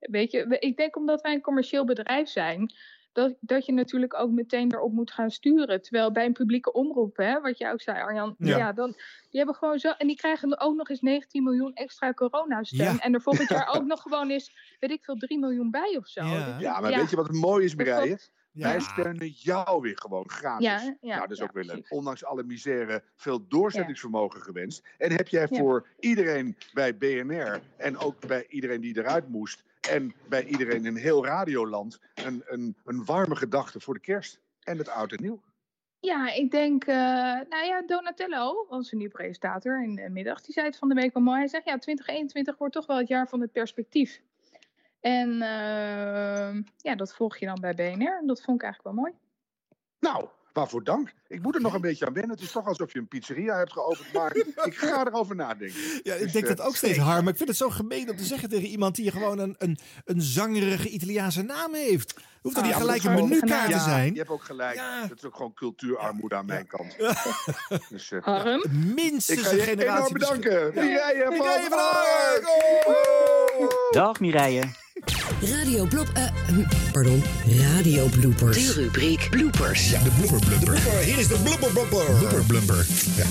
weet 0.00 0.30
je, 0.32 0.56
ik 0.58 0.76
denk 0.76 0.96
omdat 0.96 1.20
wij 1.20 1.32
een 1.34 1.40
commercieel 1.40 1.84
bedrijf 1.84 2.28
zijn, 2.28 2.72
dat, 3.12 3.34
dat 3.40 3.66
je 3.66 3.72
natuurlijk 3.72 4.14
ook 4.18 4.30
meteen 4.30 4.72
erop 4.74 4.92
moet 4.92 5.10
gaan 5.10 5.30
sturen. 5.30 5.82
Terwijl 5.82 6.12
bij 6.12 6.24
een 6.26 6.32
publieke 6.32 6.72
omroep, 6.72 7.16
hè, 7.16 7.40
wat 7.40 7.58
jij 7.58 7.72
ook 7.72 7.80
zei, 7.82 7.98
Arjan, 8.00 8.34
Ja. 8.38 8.56
ja. 8.56 8.72
dan, 8.72 8.90
die 9.30 9.38
hebben 9.38 9.54
gewoon 9.54 9.78
zo, 9.78 9.90
en 9.90 10.06
die 10.06 10.16
krijgen 10.16 10.60
ook 10.60 10.76
nog 10.76 10.88
eens 10.88 11.00
19 11.00 11.42
miljoen 11.42 11.72
extra 11.74 12.12
coronasteun. 12.12 12.92
Ja. 12.92 12.98
En 12.98 13.14
er 13.14 13.22
volgend 13.22 13.48
jaar 13.48 13.68
ook 13.76 13.84
nog 13.84 14.02
gewoon 14.02 14.30
eens, 14.30 14.76
weet 14.80 14.90
ik 14.90 15.04
veel, 15.04 15.16
3 15.16 15.38
miljoen 15.38 15.70
bij 15.70 15.96
of 15.96 16.06
zo. 16.06 16.24
Ja. 16.24 16.56
Ja, 16.58 16.80
maar 16.80 16.94
weet 16.94 17.10
je 17.10 17.16
wat 17.16 17.32
mooi 17.32 17.64
is, 17.64 17.74
Mireille? 17.74 17.98
Bijvoorbeeld- 18.00 18.38
Wij 18.52 18.72
Ja. 18.72 18.80
steunen 18.80 19.28
jou 19.28 19.80
weer 19.80 19.98
gewoon 19.98 20.30
gratis. 20.30 20.66
Ja, 20.66 20.80
ja, 20.80 20.96
nou, 21.00 21.20
dat 21.20 21.30
is 21.30 21.38
ja, 21.38 21.44
ook 21.44 21.52
weer 21.52 21.64
leuk. 21.64 21.72
precies. 21.74 21.90
Ondanks 21.98 22.24
alle 22.24 22.42
misère 22.42 23.02
veel 23.16 23.46
doorzettingsvermogen 23.48 24.42
gewenst. 24.42 24.82
En 24.98 25.12
heb 25.12 25.28
jij 25.28 25.46
Ja. 25.50 25.58
voor 25.58 25.86
iedereen 25.98 26.56
bij 26.72 26.96
BNR 26.96 27.60
en 27.76 27.98
ook 27.98 28.26
bij 28.26 28.46
iedereen 28.48 28.80
die 28.80 28.98
eruit 28.98 29.28
moest... 29.28 29.62
en 29.88 30.14
bij 30.28 30.44
iedereen 30.44 30.86
in 30.86 30.96
heel 30.96 31.24
Radioland 31.24 31.98
een, 32.14 32.42
een, 32.46 32.76
een 32.84 33.04
warme 33.04 33.36
gedachte 33.36 33.80
voor 33.80 33.94
de 33.94 34.00
kerst 34.00 34.40
en 34.60 34.78
het 34.78 34.88
oud 34.88 35.12
en 35.12 35.22
nieuw? 35.22 35.40
Ja, 36.00 36.32
ik 36.32 36.50
denk, 36.50 36.84
eh, 36.84 36.96
nou 37.48 37.64
ja, 37.64 37.82
Donatello, 37.86 38.66
onze 38.68 38.96
nieuwe 38.96 39.12
presentator 39.12 39.82
in 39.82 39.94
de 39.94 40.08
middag, 40.08 40.40
die 40.40 40.52
zei 40.52 40.66
het 40.66 40.76
van 40.76 40.88
de 40.88 40.94
week 40.94 41.14
wel 41.14 41.22
mooi. 41.22 41.38
Hij 41.38 41.48
zegt, 41.48 41.64
ja, 41.64 41.78
2021 41.78 42.58
wordt 42.58 42.74
toch 42.74 42.86
wel 42.86 42.96
het 42.96 43.08
jaar 43.08 43.28
van 43.28 43.40
het 43.40 43.52
perspectief. 43.52 44.22
En 45.00 45.42
eh, 45.42 46.62
ja, 46.76 46.94
dat 46.96 47.14
volg 47.14 47.36
je 47.36 47.46
dan 47.46 47.60
bij 47.60 47.74
BNR. 47.74 48.18
En 48.20 48.26
dat 48.26 48.42
vond 48.42 48.56
ik 48.56 48.64
eigenlijk 48.64 48.82
wel 48.82 49.04
mooi. 49.04 49.12
Nou, 49.98 50.28
waarvoor 50.52 50.84
dank. 50.84 51.12
Ik 51.28 51.42
moet 51.42 51.54
er 51.54 51.60
nog 51.60 51.74
een 51.74 51.80
beetje 51.80 52.06
aan 52.06 52.12
wennen. 52.12 52.36
Het 52.36 52.44
is 52.44 52.52
toch 52.52 52.66
alsof 52.66 52.92
je 52.92 52.98
een 52.98 53.08
pizzeria 53.08 53.56
hebt 53.56 53.72
geopend, 53.72 54.12
maar 54.12 54.36
ik 54.70 54.74
ga 54.76 55.06
erover 55.06 55.36
nadenken. 55.36 55.80
Ja, 56.02 56.14
ik 56.14 56.20
Dus, 56.22 56.32
denk 56.32 56.46
eh, 56.46 56.56
dat 56.56 56.66
ook 56.66 56.76
steeds, 56.76 56.98
Harm. 56.98 57.22
Maar 57.22 57.32
ik 57.32 57.36
vind 57.36 57.48
het 57.48 57.58
zo 57.58 57.70
gemeen 57.70 58.10
om 58.10 58.16
te 58.16 58.24
zeggen 58.24 58.48
tegen 58.48 58.68
iemand 58.68 58.94
die 58.94 59.10
gewoon 59.10 59.38
een, 59.38 59.54
een, 59.58 59.78
een 60.04 60.22
zangerige 60.22 60.88
Italiaanse 60.88 61.42
naam 61.42 61.74
heeft. 61.74 62.14
Hoeft 62.42 62.56
er 62.56 62.62
Ah, 62.62 62.68
niet 62.68 62.76
gelijk 62.76 63.02
een 63.04 63.14
menukaart 63.14 63.64
te 63.66 63.70
Ja, 63.72 63.82
zijn. 63.84 64.12
je 64.12 64.18
hebt 64.18 64.30
ook 64.30 64.44
gelijk. 64.44 64.82
Dat 65.08 65.18
is 65.18 65.24
ook 65.24 65.36
gewoon 65.36 65.54
cultuurarmoede 65.54 66.34
aan 66.34 66.46
mijn 66.46 66.66
kant. 66.66 66.96
Dus, 67.88 68.10
eh, 68.10 68.22
Harm? 68.22 68.64
Minstens 68.94 69.38
ik 69.38 69.44
ga 69.44 69.50
een 69.50 69.56
je 69.56 69.62
generatie 69.62 70.16
enorm 70.16 70.40
bedanken. 70.40 70.74
Ja. 70.74 70.82
Mireille 70.82 71.24
van 71.24 71.32
Mireille 71.32 71.68
van 71.68 71.78
Ark. 71.78 72.44
Dag 73.90 74.20
Mireille. 74.20 74.62
Radio 75.42 75.84
Blop... 75.86 76.10
eh, 76.14 76.22
hm, 76.46 76.62
pardon, 76.92 77.22
Radio 77.74 78.06
Bloopers. 78.06 78.56
De 78.56 78.72
rubriek 78.72 79.26
Bloopers. 79.30 79.90
Ja, 79.90 79.98
de 80.02 80.10
blubber 80.10 80.38
blumper. 80.48 80.98
Hier 81.04 81.18
is 81.18 81.28
de 81.28 81.36
blubber 81.42 81.70
blumper. 81.70 82.04
Blubber 82.18 82.44
blumper. 82.44 82.86
Ja. 83.16 83.24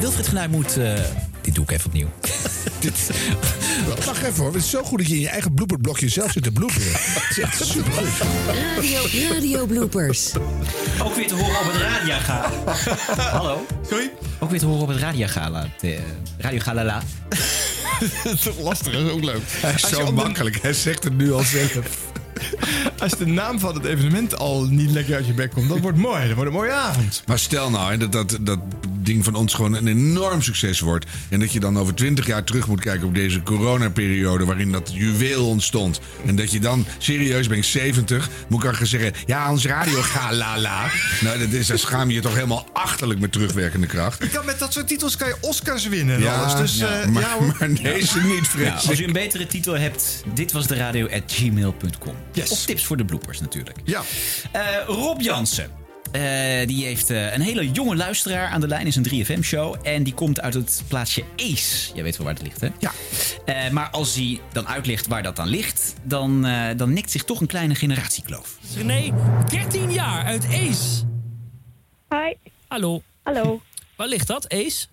Wilfried 0.00 0.26
Genuij 0.28 0.48
moet... 0.48 0.76
eh, 0.76 0.92
dit 1.40 1.54
doe 1.54 1.64
ik 1.64 1.70
even 1.70 1.86
opnieuw. 1.86 2.08
Wacht 4.06 4.22
even 4.22 4.34
hoor, 4.42 4.52
het 4.52 4.62
is 4.62 4.70
zo 4.70 4.82
goed 4.82 4.98
dat 4.98 5.08
je 5.08 5.14
in 5.14 5.20
je 5.20 5.28
eigen 5.28 5.54
blooperblokje 5.54 6.08
zelf 6.08 6.32
zit 6.32 6.42
te 6.42 6.50
bloeperen. 6.52 6.92
Het 6.92 7.30
is 7.36 7.38
echt 7.38 7.64
supergoed. 7.66 8.08
Radio, 8.76 9.00
Radio 9.32 9.66
Bloopers. 9.66 10.32
Ook 11.02 11.14
weer 11.14 11.26
te 11.26 11.34
horen 11.34 11.60
op 11.60 11.72
het 11.72 11.82
Radiogala. 11.82 12.50
Hallo? 13.38 13.66
Sorry? 13.88 14.10
Ook 14.38 14.50
weer 14.50 14.58
te 14.58 14.66
horen 14.66 14.82
op 14.82 14.88
het 14.88 14.98
Radiogala. 14.98 15.66
De 15.80 15.98
Radio 16.38 16.60
Galala. 16.60 17.02
Dat 18.24 18.32
is 18.32 18.40
toch 18.40 18.58
lastig, 18.58 18.92
dat 18.92 19.02
is 19.06 19.10
ook 19.10 19.24
leuk. 19.24 19.42
Je 19.76 19.86
zo 19.88 20.04
de- 20.04 20.12
makkelijk, 20.12 20.62
hij 20.62 20.72
zegt 20.72 21.04
het 21.04 21.16
nu 21.16 21.32
al 21.32 21.42
zelf. 21.42 22.06
Als 22.98 23.12
de 23.12 23.26
naam 23.26 23.58
van 23.58 23.74
het 23.74 23.84
evenement 23.84 24.38
al 24.38 24.64
niet 24.64 24.90
lekker 24.90 25.14
uit 25.14 25.26
je 25.26 25.32
bek 25.32 25.50
komt, 25.50 25.68
dat 25.68 25.78
wordt 25.78 25.98
mooi. 25.98 26.26
Dat 26.26 26.34
wordt 26.36 26.50
een 26.50 26.56
mooie 26.56 26.72
avond. 26.72 27.22
Maar 27.26 27.38
stel 27.38 27.70
nou 27.70 27.96
dat, 27.96 28.12
dat 28.12 28.38
dat 28.40 28.58
ding 29.08 29.24
van 29.24 29.34
ons 29.34 29.54
gewoon 29.54 29.74
een 29.74 29.86
enorm 29.86 30.42
succes 30.42 30.80
wordt. 30.80 31.06
En 31.28 31.40
dat 31.40 31.52
je 31.52 31.60
dan 31.60 31.78
over 31.78 31.94
twintig 31.94 32.26
jaar 32.26 32.44
terug 32.44 32.66
moet 32.66 32.80
kijken 32.80 33.06
op 33.06 33.14
deze 33.14 33.42
coronaperiode 33.42 34.44
waarin 34.44 34.72
dat 34.72 34.90
juweel 34.94 35.46
ontstond. 35.48 36.00
En 36.26 36.36
dat 36.36 36.52
je 36.52 36.60
dan, 36.60 36.86
serieus, 36.98 37.46
ben 37.48 37.56
ik 37.58 37.64
70, 37.64 38.28
moet 38.48 38.62
ik 38.62 38.68
al 38.68 38.74
gaan 38.74 38.86
zeggen, 38.86 39.12
ja, 39.26 39.50
ons 39.50 39.64
radio 39.66 40.00
ga 40.02 40.32
la 40.34 40.58
la. 40.58 40.90
Nou, 41.20 41.38
dat 41.38 41.48
is, 41.52 41.66
daar 41.66 41.78
schaam 41.78 42.08
je 42.08 42.14
je 42.14 42.20
toch 42.20 42.34
helemaal 42.34 42.66
achterlijk 42.72 43.20
met 43.20 43.32
terugwerkende 43.32 43.86
kracht. 43.86 44.22
Je 44.22 44.28
kan 44.28 44.44
met 44.44 44.58
dat 44.58 44.72
soort 44.72 44.88
titels 44.88 45.16
kan 45.16 45.28
je 45.28 45.36
Oscars 45.40 45.88
winnen. 45.88 46.16
en 46.16 46.34
alles. 46.40 46.54
Dus, 46.56 46.76
ja, 46.78 47.00
eh, 47.00 47.08
maar, 47.08 47.22
ja, 47.22 47.36
maar 47.58 47.68
deze 47.82 48.18
niet, 48.20 48.36
Ja, 48.38 48.44
vrees 48.44 48.88
als 48.88 48.98
u 48.98 49.02
ik. 49.02 49.06
een 49.06 49.12
betere 49.12 49.46
titel 49.46 49.78
hebt, 49.78 50.22
dit 50.34 50.52
was 50.52 50.66
de 50.66 50.74
radio 50.74 51.08
at 51.08 51.22
gmail.com. 51.26 52.14
Yes. 52.32 52.50
Of 52.50 52.64
tips 52.64 52.84
voor 52.84 52.96
de 52.96 53.04
bloopers 53.04 53.40
natuurlijk. 53.40 53.76
Ja. 53.84 54.02
Eh, 54.52 54.60
Rob 54.86 55.20
Jansen. 55.20 55.86
Eh, 56.12 56.66
die 56.66 56.84
heeft 56.84 57.10
eh, 57.10 57.32
een 57.34 57.40
hele 57.40 57.70
jonge 57.70 57.96
luisteraar 57.96 58.48
aan 58.48 58.60
de 58.60 58.68
lijn. 58.68 58.86
Is 58.86 58.96
een 58.96 59.06
3FM-show. 59.26 59.76
En 59.82 60.02
die 60.02 60.14
komt 60.14 60.40
uit 60.40 60.54
het 60.54 60.82
plaatsje 60.88 61.24
Ace. 61.36 61.94
Jij 61.94 62.02
weet 62.02 62.16
wel 62.16 62.26
waar 62.26 62.34
het 62.34 62.42
ligt, 62.44 62.60
hè? 62.60 62.68
Ja. 62.78 62.92
Eh, 63.44 63.70
maar 63.70 63.90
als 63.90 64.14
hij 64.14 64.40
dan 64.52 64.68
uitlegt 64.68 65.06
waar 65.06 65.22
dat 65.22 65.36
dan 65.36 65.48
ligt... 65.48 65.94
dan, 66.02 66.46
eh, 66.46 66.76
dan 66.76 66.92
nikt 66.92 67.10
zich 67.10 67.24
toch 67.24 67.40
een 67.40 67.46
kleine 67.46 67.74
generatiekloof. 67.74 68.58
René, 68.76 69.12
13 69.50 69.92
jaar 69.92 70.24
uit 70.24 70.44
Ace. 70.44 71.04
Hi, 72.08 72.34
Hallo. 72.68 73.02
hallo. 73.22 73.60
Waar 73.96 74.08
ligt 74.08 74.26
dat, 74.26 74.48
Ace? 74.52 74.86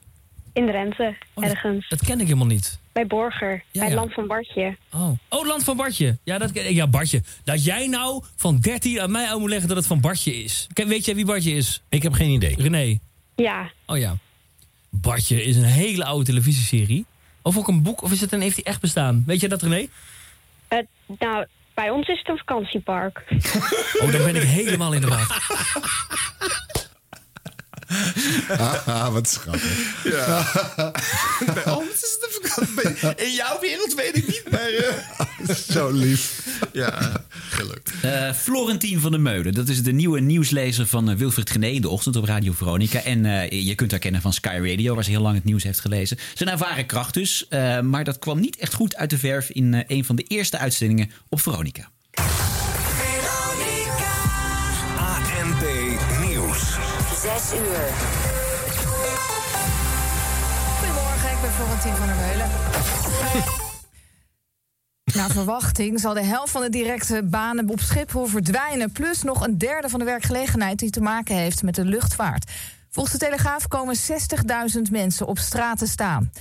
In 0.54 0.66
Drenthe, 0.66 1.16
Oh, 1.34 1.44
dat- 1.44 1.54
ergens. 1.54 1.90
Dat 1.90 2.06
ken 2.06 2.20
ik 2.20 2.26
helemaal 2.26 2.48
niet. 2.48 2.80
Bij 2.96 3.08
Borger, 3.08 3.64
bij 3.72 3.82
het 3.82 3.92
ja. 3.92 3.96
land 3.96 4.14
van 4.14 4.28
Bartje. 4.28 4.78
Oh. 4.94 5.10
oh, 5.30 5.48
Land 5.48 5.64
van 5.64 5.78
Bartje. 5.78 6.18
Ja, 6.24 6.38
dat, 6.38 6.52
ja, 6.54 6.88
Bartje. 6.88 7.22
Dat 7.44 7.66
jij 7.66 7.88
nou 7.88 8.24
van 8.36 8.60
13 8.60 9.02
aan 9.02 9.12
mij 9.12 9.28
uit 9.28 9.40
moet 9.40 9.50
leggen 9.50 9.68
dat 9.68 9.78
het 9.78 9.88
van 9.88 10.02
Bartje 10.02 10.44
is. 10.44 10.68
Kijk, 10.74 10.88
Weet 10.88 11.06
jij 11.06 11.16
wie 11.16 11.26
Bartje 11.26 11.52
is? 11.52 11.82
Ik 11.90 12.04
heb 12.04 12.14
geen 12.14 12.30
idee. 12.30 12.56
René. 12.58 12.98
Ja. 13.36 13.72
Oh 13.86 13.98
ja. 13.98 14.18
Bartje 14.90 15.44
is 15.44 15.56
een 15.56 15.64
hele 15.64 16.06
oude 16.06 16.26
televisieserie. 16.26 17.06
Of 17.42 17.58
ook 17.58 17.68
een 17.68 17.84
boek, 17.84 18.02
of 18.02 18.12
is 18.12 18.22
het 18.22 18.32
een, 18.32 18.42
heeft 18.42 18.56
hij 18.56 18.66
echt 18.66 18.82
bestaan? 18.82 19.24
Weet 19.26 19.40
jij 19.40 19.50
dat, 19.50 19.62
René? 19.62 19.88
Nou, 21.20 21.46
bij 21.74 21.90
ons 21.90 22.08
is 22.08 22.20
het 22.20 22.30
een 22.30 22.38
vakantiepark. 22.38 23.24
Oh, 24.02 24.12
dan 24.12 24.24
ben 24.24 24.36
ik 24.36 24.42
helemaal 24.42 24.94
in 24.94 25.02
de 25.02 25.08
war. 25.08 25.28
Ah, 28.86 29.14
wat 29.14 29.30
schattig. 29.30 30.04
Ja. 30.04 30.46
Bij 31.54 31.74
ons 31.74 31.90
is 31.90 32.18
het 32.20 32.28
een 32.44 32.50
vakantie. 32.50 33.26
In 33.26 33.32
jouw 33.34 33.60
wereld 33.60 33.94
weet 33.94 34.16
ik 34.18 34.28
niet, 34.28 34.44
maar... 34.52 34.70
eh, 34.70 35.56
Zo 35.74 35.92
lief. 35.92 36.44
Ja, 36.74 37.12
gelukt. 37.50 37.92
Eh, 38.02 38.34
Florentien 38.34 39.00
van 39.00 39.12
der 39.12 39.20
Meulen, 39.20 39.54
dat 39.54 39.68
is 39.70 39.84
de 39.84 39.92
nieuwe 39.92 40.20
nieuwslezer 40.20 40.88
van 40.88 41.10
eh, 41.10 41.16
Wilfried 41.16 41.50
Gené 41.50 41.68
in 41.68 41.82
de 41.82 41.90
ochtend 41.90 42.16
op 42.16 42.24
Radio 42.26 42.54
Veronica. 42.54 43.00
En 43.00 43.26
eh, 43.26 43.66
je 43.66 43.76
kunt 43.76 43.92
haar 43.92 44.00
kennen 44.00 44.22
van 44.22 44.34
Sky 44.34 44.60
Radio, 44.62 44.96
waar 44.96 45.04
ze 45.04 45.10
heel 45.10 45.22
lang 45.22 45.36
het 45.36 45.44
nieuws 45.44 45.64
heeft 45.64 45.80
gelezen. 45.80 46.18
Zijn 46.34 46.50
ervaren 46.50 46.86
kracht 46.86 47.14
dus, 47.14 47.48
eh, 47.48 47.80
maar 47.80 48.04
dat 48.04 48.20
kwam 48.20 48.40
niet 48.40 48.56
echt 48.58 48.74
goed 48.74 48.96
uit 48.96 49.10
de 49.10 49.18
verf 49.18 49.50
in 49.50 49.74
eh, 49.74 49.84
een 49.88 50.06
van 50.06 50.16
de 50.16 50.24
eerste 50.24 50.58
uitzendingen 50.58 51.12
op 51.30 51.42
Veronica. 51.42 51.90
6 57.26 57.60
uur. 57.60 57.88
Goedemorgen, 60.78 61.32
ik 61.32 61.42
ben 61.42 61.52
Florentien 61.52 61.96
van 61.96 62.08
der 62.08 62.16
Meulen. 62.16 62.50
Naar 65.18 65.30
verwachting 65.30 66.00
zal 66.00 66.14
de 66.14 66.24
helft 66.24 66.52
van 66.52 66.62
de 66.62 66.70
directe 66.70 67.24
banen 67.24 67.70
op 67.70 67.80
Schiphol 67.80 68.26
verdwijnen. 68.26 68.92
Plus 68.92 69.22
nog 69.22 69.46
een 69.48 69.58
derde 69.58 69.90
van 69.90 70.00
de 70.00 70.06
werkgelegenheid 70.06 70.80
die 70.80 70.90
te 70.90 71.02
maken 71.02 71.36
heeft 71.36 71.64
met 71.64 71.76
de 71.76 71.86
luchtvaart. 71.86 72.52
Volgens 72.90 73.20
de 73.20 73.26
Telegraaf 73.26 73.68
komen 73.68 73.96
60.000 74.76 74.82
mensen 74.92 75.28
op 75.28 75.38
straat 75.38 75.78
te 75.78 75.88
staan. 75.88 76.32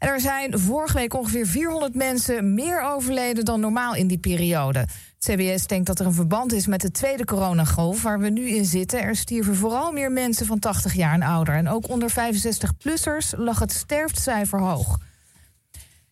Er 0.00 0.20
zijn 0.20 0.58
vorige 0.58 0.94
week 0.94 1.14
ongeveer 1.14 1.46
400 1.46 1.94
mensen 1.94 2.54
meer 2.54 2.82
overleden 2.82 3.44
dan 3.44 3.60
normaal 3.60 3.94
in 3.94 4.06
die 4.06 4.18
periode. 4.18 4.78
Het 4.78 4.88
CBS 5.18 5.66
denkt 5.66 5.86
dat 5.86 6.00
er 6.00 6.06
een 6.06 6.12
verband 6.12 6.52
is 6.52 6.66
met 6.66 6.80
de 6.80 6.90
tweede 6.90 7.24
coronagolf 7.24 8.02
waar 8.02 8.18
we 8.18 8.28
nu 8.28 8.48
in 8.48 8.64
zitten. 8.64 9.02
Er 9.02 9.16
stierven 9.16 9.56
vooral 9.56 9.92
meer 9.92 10.12
mensen 10.12 10.46
van 10.46 10.58
80 10.58 10.94
jaar 10.94 11.14
en 11.14 11.22
ouder. 11.22 11.54
En 11.54 11.68
ook 11.68 11.88
onder 11.88 12.10
65-plussers 12.10 13.36
lag 13.36 13.58
het 13.58 13.72
sterftecijfer 13.72 14.60
hoog. 14.60 14.98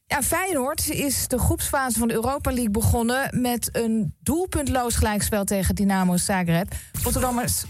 Ja, 0.06 0.23
Feyenoord 0.23 0.89
is 0.89 1.28
de 1.28 1.39
groepsfase 1.39 1.98
van 1.98 2.09
de 2.09 2.15
Europa 2.15 2.51
League 2.51 2.70
begonnen 2.70 3.40
met 3.40 3.69
een 3.73 4.15
doelpuntloos 4.23 4.94
gelijkspel 4.94 5.44
tegen 5.44 5.74
Dynamo 5.74 6.16
Zagreb. 6.16 6.73
Rotterdammers. 7.02 7.65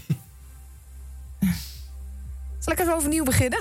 Zal 2.59 2.73
ik 2.73 2.79
even 2.79 2.95
overnieuw 2.95 3.23
beginnen? 3.23 3.59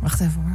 Wacht 0.00 0.20
even 0.20 0.42
hoor. 0.42 0.54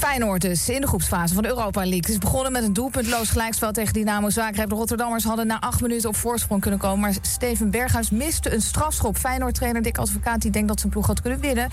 Feyenoord 0.00 0.40
dus 0.40 0.68
in 0.68 0.80
de 0.80 0.86
groepsfase 0.86 1.34
van 1.34 1.42
de 1.42 1.48
Europa 1.48 1.80
League. 1.80 2.00
Het 2.00 2.08
is 2.08 2.18
begonnen 2.18 2.52
met 2.52 2.62
een 2.62 2.72
doelpuntloos 2.72 3.30
gelijkspel 3.30 3.72
tegen 3.72 3.92
Dynamo 3.92 4.30
Zagreb. 4.30 4.68
De 4.68 4.74
Rotterdammers 4.74 5.24
hadden 5.24 5.46
na 5.46 5.60
acht 5.60 5.80
minuten 5.80 6.08
op 6.08 6.16
voorsprong 6.16 6.60
kunnen 6.60 6.80
komen... 6.80 7.00
maar 7.00 7.14
Steven 7.20 7.70
Berghuis 7.70 8.10
miste 8.10 8.54
een 8.54 8.60
strafschop. 8.60 9.16
Feyenoord-trainer 9.16 9.82
Dick 9.82 9.98
Advocaat 9.98 10.42
die 10.42 10.50
denkt 10.50 10.68
dat 10.68 10.80
zijn 10.80 10.92
ploeg 10.92 11.06
had 11.06 11.20
kunnen 11.20 11.40
winnen... 11.40 11.68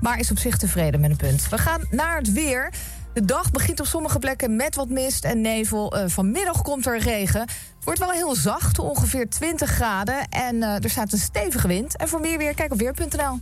maar 0.00 0.18
is 0.18 0.30
op 0.30 0.38
zich 0.38 0.56
tevreden 0.56 1.00
met 1.00 1.10
een 1.10 1.16
punt. 1.16 1.48
We 1.48 1.58
gaan 1.58 1.86
naar 1.90 2.16
het 2.16 2.32
weer. 2.32 2.72
De 3.14 3.24
dag 3.24 3.50
begint 3.50 3.80
op 3.80 3.86
sommige 3.86 4.18
plekken 4.18 4.56
met 4.56 4.74
wat 4.74 4.88
mist 4.88 5.24
en 5.24 5.40
nevel. 5.40 5.96
Eh, 5.96 6.04
vanmiddag 6.06 6.62
komt 6.62 6.86
er 6.86 6.98
regen. 6.98 7.46
Wordt 7.84 8.00
wel 8.00 8.10
heel 8.10 8.34
zacht, 8.34 8.78
ongeveer 8.78 9.28
20 9.28 9.70
graden. 9.70 10.28
En 10.28 10.62
eh, 10.62 10.84
er 10.84 10.90
staat 10.90 11.12
een 11.12 11.18
stevige 11.18 11.68
wind. 11.68 11.96
En 11.96 12.08
voor 12.08 12.20
meer 12.20 12.38
weer, 12.38 12.54
kijk 12.54 12.72
op 12.72 12.78
weer.nl. 12.78 13.40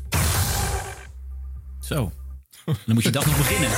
Zo. 1.90 2.12
Dan 2.64 2.94
moet 2.94 3.02
je 3.02 3.10
dag 3.10 3.26
nog 3.26 3.36
beginnen. 3.36 3.70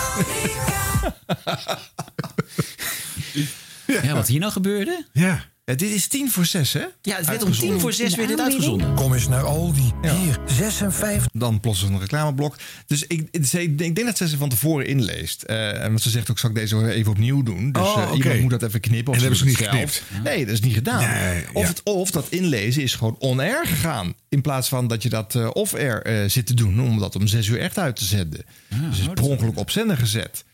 Ja, 4.03 4.15
wat 4.15 4.27
hier 4.27 4.41
nou 4.41 4.53
gebeurde? 4.53 5.07
Ja. 5.13 5.45
Dit 5.75 5.91
is 5.91 6.07
tien 6.07 6.31
voor 6.31 6.45
zes, 6.47 6.73
hè? 6.73 6.85
Ja, 7.03 7.17
het 7.17 7.27
werd 7.27 7.43
om 7.43 7.53
tien 7.53 7.81
voor 7.81 7.93
zes 7.93 8.15
werd 8.15 8.29
dit 8.29 8.41
uitgezonden. 8.41 8.95
Kom 8.95 9.15
eens 9.15 9.29
naar 9.29 9.43
Aldi. 9.43 9.93
Hier, 10.03 10.39
56. 10.47 11.27
Dan 11.33 11.61
plots 11.61 11.83
een 11.83 12.01
reclameblok. 12.01 12.57
Dus 12.87 13.07
ik, 13.07 13.29
ze- 13.47 13.63
ik 13.63 13.79
denk 13.79 14.05
dat 14.05 14.17
ze 14.17 14.29
ze 14.29 14.37
van 14.37 14.49
tevoren 14.49 14.87
inleest. 14.87 15.43
Eh, 15.43 15.83
en 15.83 15.89
want 15.89 16.01
ze 16.03 16.11
zegt 16.11 16.31
ook, 16.31 16.39
zal 16.39 16.51
ik 16.51 16.57
deze 16.57 16.93
even 16.93 17.11
opnieuw 17.13 17.43
doen? 17.43 17.73
Dus 17.73 17.83
Oh, 17.83 18.03
eh, 18.03 18.17
iemand 18.19 18.41
moet 18.41 18.51
dat 18.51 18.63
even 18.63 18.81
knippen. 18.81 19.13
Of 19.13 19.19
En 19.23 19.29
dat 19.29 19.39
hebben 19.39 19.39
ze 19.39 19.63
niet 19.63 19.69
geknipt? 19.69 20.03
Nee, 20.25 20.45
dat 20.45 20.55
is 20.55 20.61
niet 20.61 20.75
gedaan. 20.75 21.11
Nee, 21.11 21.45
of, 21.53 21.63
ja. 21.63 21.69
het, 21.69 21.81
of 21.83 22.11
dat 22.11 22.27
inlezen 22.29 22.83
is 22.83 22.95
gewoon 22.95 23.17
on-air 23.19 23.67
gegaan. 23.67 24.15
In 24.29 24.41
plaats 24.41 24.69
van 24.69 24.87
dat 24.87 25.03
je 25.03 25.09
dat 25.09 25.35
eh, 25.35 25.51
off-air 25.53 26.03
eh, 26.03 26.29
zit 26.29 26.47
te 26.47 26.55
doen. 26.55 26.81
Om 26.81 26.99
dat 26.99 27.17
om 27.17 27.27
zes 27.27 27.47
uur 27.47 27.59
echt 27.61 27.79
uit 27.79 27.97
te 27.97 28.05
zenden. 28.05 28.45
dus 28.69 28.79
het 28.99 28.99
is 28.99 29.07
per 29.15 29.25
ongeluk 29.25 29.59
op 29.59 29.71
zender 29.71 29.97
gezet. 29.97 30.45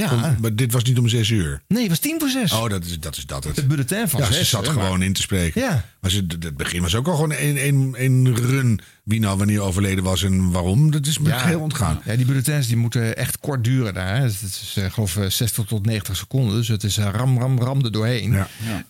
Ja. 0.00 0.12
Om- 0.14 0.36
maar 0.40 0.54
dit 0.54 0.72
was 0.72 0.82
niet 0.82 0.98
om 0.98 1.08
zes 1.08 1.28
uur. 1.30 1.62
Nee, 1.68 1.80
het 1.80 1.88
was 1.90 1.98
tien 1.98 2.20
voor 2.20 2.28
zes. 2.28 2.52
Oh, 2.52 2.68
dat 2.68 2.84
is 2.84 3.00
dat, 3.00 3.16
is 3.16 3.26
dat 3.26 3.44
het. 3.44 3.56
Het 3.56 3.68
bulletin 3.68 4.08
van 4.08 4.20
ja, 4.20 4.26
ze 4.26 4.32
zes, 4.32 4.48
zat 4.48 4.66
hè, 4.66 4.72
gewoon 4.72 4.98
maar- 4.98 5.06
in 5.06 5.12
te 5.12 5.20
spreken. 5.20 5.60
Ja. 5.60 5.84
Maar 6.00 6.10
ze, 6.10 6.24
het 6.40 6.56
begin 6.56 6.82
was 6.82 6.94
ook 6.94 7.06
al 7.08 7.14
gewoon 7.14 7.32
een, 7.32 7.66
een, 7.66 7.94
een 7.98 8.36
run. 8.36 8.80
Wie 9.04 9.20
nou 9.20 9.38
wanneer 9.38 9.60
overleden 9.60 10.04
was 10.04 10.22
en 10.22 10.50
waarom. 10.50 10.90
Dat 10.90 11.06
is 11.06 11.18
me 11.18 11.34
heel 11.34 11.60
ontgaan. 11.60 12.00
Ja, 12.04 12.16
die 12.16 12.26
bulletins 12.26 12.66
die 12.66 12.76
moeten 12.76 13.16
echt 13.16 13.38
kort 13.38 13.64
duren 13.64 13.94
daar. 13.94 14.16
hè. 14.16 14.22
Het 14.22 14.32
is, 14.42 14.74
eh, 14.76 14.84
ik 14.84 14.92
geloof, 14.92 15.16
eh, 15.16 15.26
60 15.28 15.64
tot 15.66 15.86
90 15.86 16.16
seconden. 16.16 16.56
Dus 16.56 16.68
het 16.68 16.84
is 16.84 16.96
eh, 16.96 17.08
ram, 17.12 17.38
ram, 17.38 17.58
ram 17.60 17.84
er 17.84 17.92
doorheen. 17.92 18.34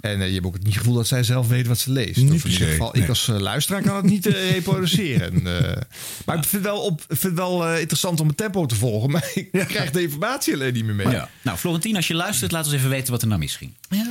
En 0.01 0.21
eh, 0.21 0.27
je 0.27 0.35
hebt 0.35 0.47
ook 0.47 0.55
het 0.55 0.65
niet 0.65 0.77
gevoel 0.79 0.95
dat 0.95 1.07
zij 1.07 1.23
zelf 1.23 1.49
weet 1.49 1.67
wat 1.67 1.79
ze 1.79 1.91
leest. 1.93 2.17
Niet 2.17 2.33
Of 2.33 2.45
in 2.45 2.51
ieder 2.51 2.69
geval, 2.69 2.91
nee. 2.93 3.03
ik 3.03 3.09
als 3.09 3.27
luisteraar 3.27 3.83
kan 3.83 3.97
het 3.97 4.05
niet 4.05 4.27
reproduceren. 4.53 5.47
Eh, 5.47 5.77
maar 6.25 6.37
ik 6.37 6.45
vind 6.45 6.53
het 6.53 6.73
wel, 6.73 6.81
op, 6.81 7.05
ik 7.09 7.17
vind 7.17 7.37
wel 7.37 7.67
eh, 7.67 7.79
interessant 7.81 8.21
om 8.21 8.29
het 8.29 8.37
tempo 8.37 8.67
te 8.67 8.75
volgen. 8.75 9.11
Maar 9.21 9.31
ik 9.35 9.51
krijg 9.53 9.91
de 9.91 10.03
informatie 10.03 10.55
alleen 10.55 10.73
niet 10.73 10.85
meer 10.85 10.95
mee. 10.95 11.09
Ja. 11.09 11.29
Nou, 11.43 11.59
Florentien, 11.59 11.97
als 11.97 12.09
je 12.09 12.15
luistert, 12.15 12.53
laat 12.53 12.65
ons 12.65 12.75
even 12.75 12.89
weten 12.91 13.13
wat 13.13 13.23
er 13.23 13.29
nou 13.29 13.41
misging. 13.41 13.73
Ja. 13.89 14.11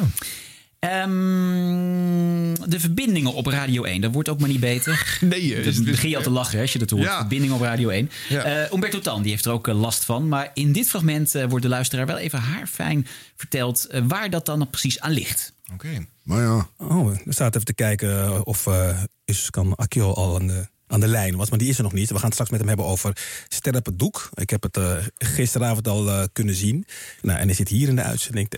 Ehm, 0.79 2.69
de 2.69 2.79
verbindingen 2.79 3.33
op 3.33 3.45
Radio 3.45 3.83
1, 3.83 4.01
dat 4.01 4.13
wordt 4.13 4.29
ook 4.29 4.39
maar 4.39 4.49
niet 4.49 4.59
beter. 4.59 5.17
Nee, 5.21 5.55
Dan 5.55 5.63
het- 5.73 5.83
begin 5.85 6.09
je 6.09 6.17
al 6.17 6.21
te 6.23 6.29
lachen 6.29 6.55
hè, 6.55 6.61
als 6.61 6.73
je 6.73 6.79
dat 6.79 6.89
hoort. 6.89 7.03
Ja. 7.03 7.17
Verbindingen 7.17 7.55
op 7.55 7.61
Radio 7.61 7.89
1. 7.89 8.09
Ja. 8.29 8.43
Eh, 8.43 8.71
Umberto 8.73 8.99
Tan 8.99 9.21
die 9.21 9.31
heeft 9.31 9.45
er 9.45 9.51
ook 9.51 9.67
eh, 9.67 9.79
last 9.79 10.05
van. 10.05 10.27
Maar 10.27 10.51
in 10.53 10.71
dit 10.71 10.89
fragment 10.89 11.35
eh, 11.35 11.45
wordt 11.49 11.63
de 11.63 11.69
luisteraar 11.69 12.05
wel 12.05 12.17
even 12.17 12.39
haarfijn 12.39 13.07
verteld... 13.35 13.87
waar 14.07 14.29
dat 14.29 14.45
dan 14.45 14.69
precies 14.69 14.99
aan 14.99 15.11
ligt. 15.11 15.53
Oké. 15.73 16.05
Maar 16.23 16.41
ja. 16.41 16.69
Oh, 16.77 17.09
er 17.25 17.33
staat 17.33 17.53
even 17.55 17.65
te 17.65 17.73
kijken 17.73 18.45
of 18.45 18.65
uh, 18.65 19.03
is 19.25 19.49
kan 19.49 19.75
Akio 19.75 20.11
al 20.13 20.35
aan 20.39 20.47
de, 20.47 20.67
aan 20.89 20.99
de 20.99 21.07
lijn 21.07 21.35
was. 21.35 21.49
Maar 21.49 21.59
die 21.59 21.69
is 21.69 21.77
er 21.77 21.83
nog 21.83 21.93
niet. 21.93 22.09
We 22.09 22.15
gaan 22.15 22.23
het 22.23 22.33
straks 22.33 22.49
met 22.49 22.59
hem 22.59 22.67
hebben 22.67 22.85
over 22.85 23.17
Sterren 23.47 23.79
op 23.79 23.85
het 23.85 23.99
doek. 23.99 24.29
Ik 24.33 24.49
heb 24.49 24.63
het 24.63 24.77
uh, 24.77 24.97
gisteravond 25.17 25.87
al 25.87 26.07
uh, 26.07 26.23
kunnen 26.33 26.55
zien. 26.55 26.85
Nou, 27.21 27.39
en 27.39 27.45
hij 27.45 27.55
zit 27.55 27.69
hier 27.69 27.87
in 27.87 27.95
de 27.95 28.01
uitzending. 28.01 28.51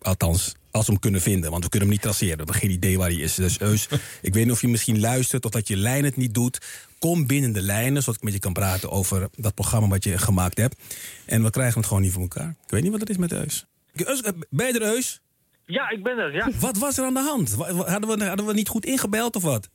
Althans, 0.00 0.54
als 0.70 0.86
we 0.86 0.92
hem 0.92 1.00
kunnen 1.00 1.20
vinden. 1.20 1.50
Want 1.50 1.64
we 1.64 1.70
kunnen 1.70 1.88
hem 1.88 1.98
niet 1.98 2.06
traceren. 2.06 2.36
We 2.36 2.42
hebben 2.42 2.60
geen 2.60 2.70
idee 2.70 2.98
waar 2.98 3.08
hij 3.08 3.18
is. 3.18 3.34
Dus 3.34 3.60
Eus, 3.60 3.88
ik 4.22 4.34
weet 4.34 4.44
niet 4.44 4.52
of 4.52 4.60
je 4.60 4.68
misschien 4.68 5.00
luistert... 5.00 5.44
of 5.44 5.50
dat 5.50 5.68
je 5.68 5.76
lijn 5.76 6.04
het 6.04 6.16
niet 6.16 6.34
doet. 6.34 6.86
Kom 6.98 7.26
binnen 7.26 7.52
de 7.52 7.62
lijnen, 7.62 8.02
zodat 8.02 8.14
ik 8.14 8.22
met 8.22 8.32
je 8.32 8.38
kan 8.38 8.52
praten... 8.52 8.90
over 8.90 9.28
dat 9.34 9.54
programma 9.54 9.88
wat 9.88 10.04
je 10.04 10.18
gemaakt 10.18 10.58
hebt. 10.58 10.76
En 11.24 11.42
we 11.42 11.50
krijgen 11.50 11.76
het 11.78 11.86
gewoon 11.86 12.02
niet 12.02 12.12
voor 12.12 12.22
elkaar. 12.22 12.48
Ik 12.48 12.70
weet 12.70 12.82
niet 12.82 12.90
wat 12.90 13.00
het 13.00 13.10
is 13.10 13.16
met 13.16 13.32
Eus. 13.32 13.66
Eus 13.94 14.22
ben 14.50 14.66
je 14.66 14.72
er, 14.72 14.82
Eus? 14.82 15.20
Ja, 15.66 15.90
ik 15.90 16.02
ben 16.02 16.18
er, 16.18 16.34
ja. 16.34 16.50
Wat 16.60 16.78
was 16.78 16.98
er 16.98 17.04
aan 17.04 17.14
de 17.14 17.20
hand? 17.20 17.54
Hadden 17.54 18.18
we, 18.18 18.24
hadden 18.24 18.46
we 18.46 18.52
niet 18.52 18.68
goed 18.68 18.84
ingebeld 18.84 19.36
of 19.36 19.42
wat? 19.42 19.68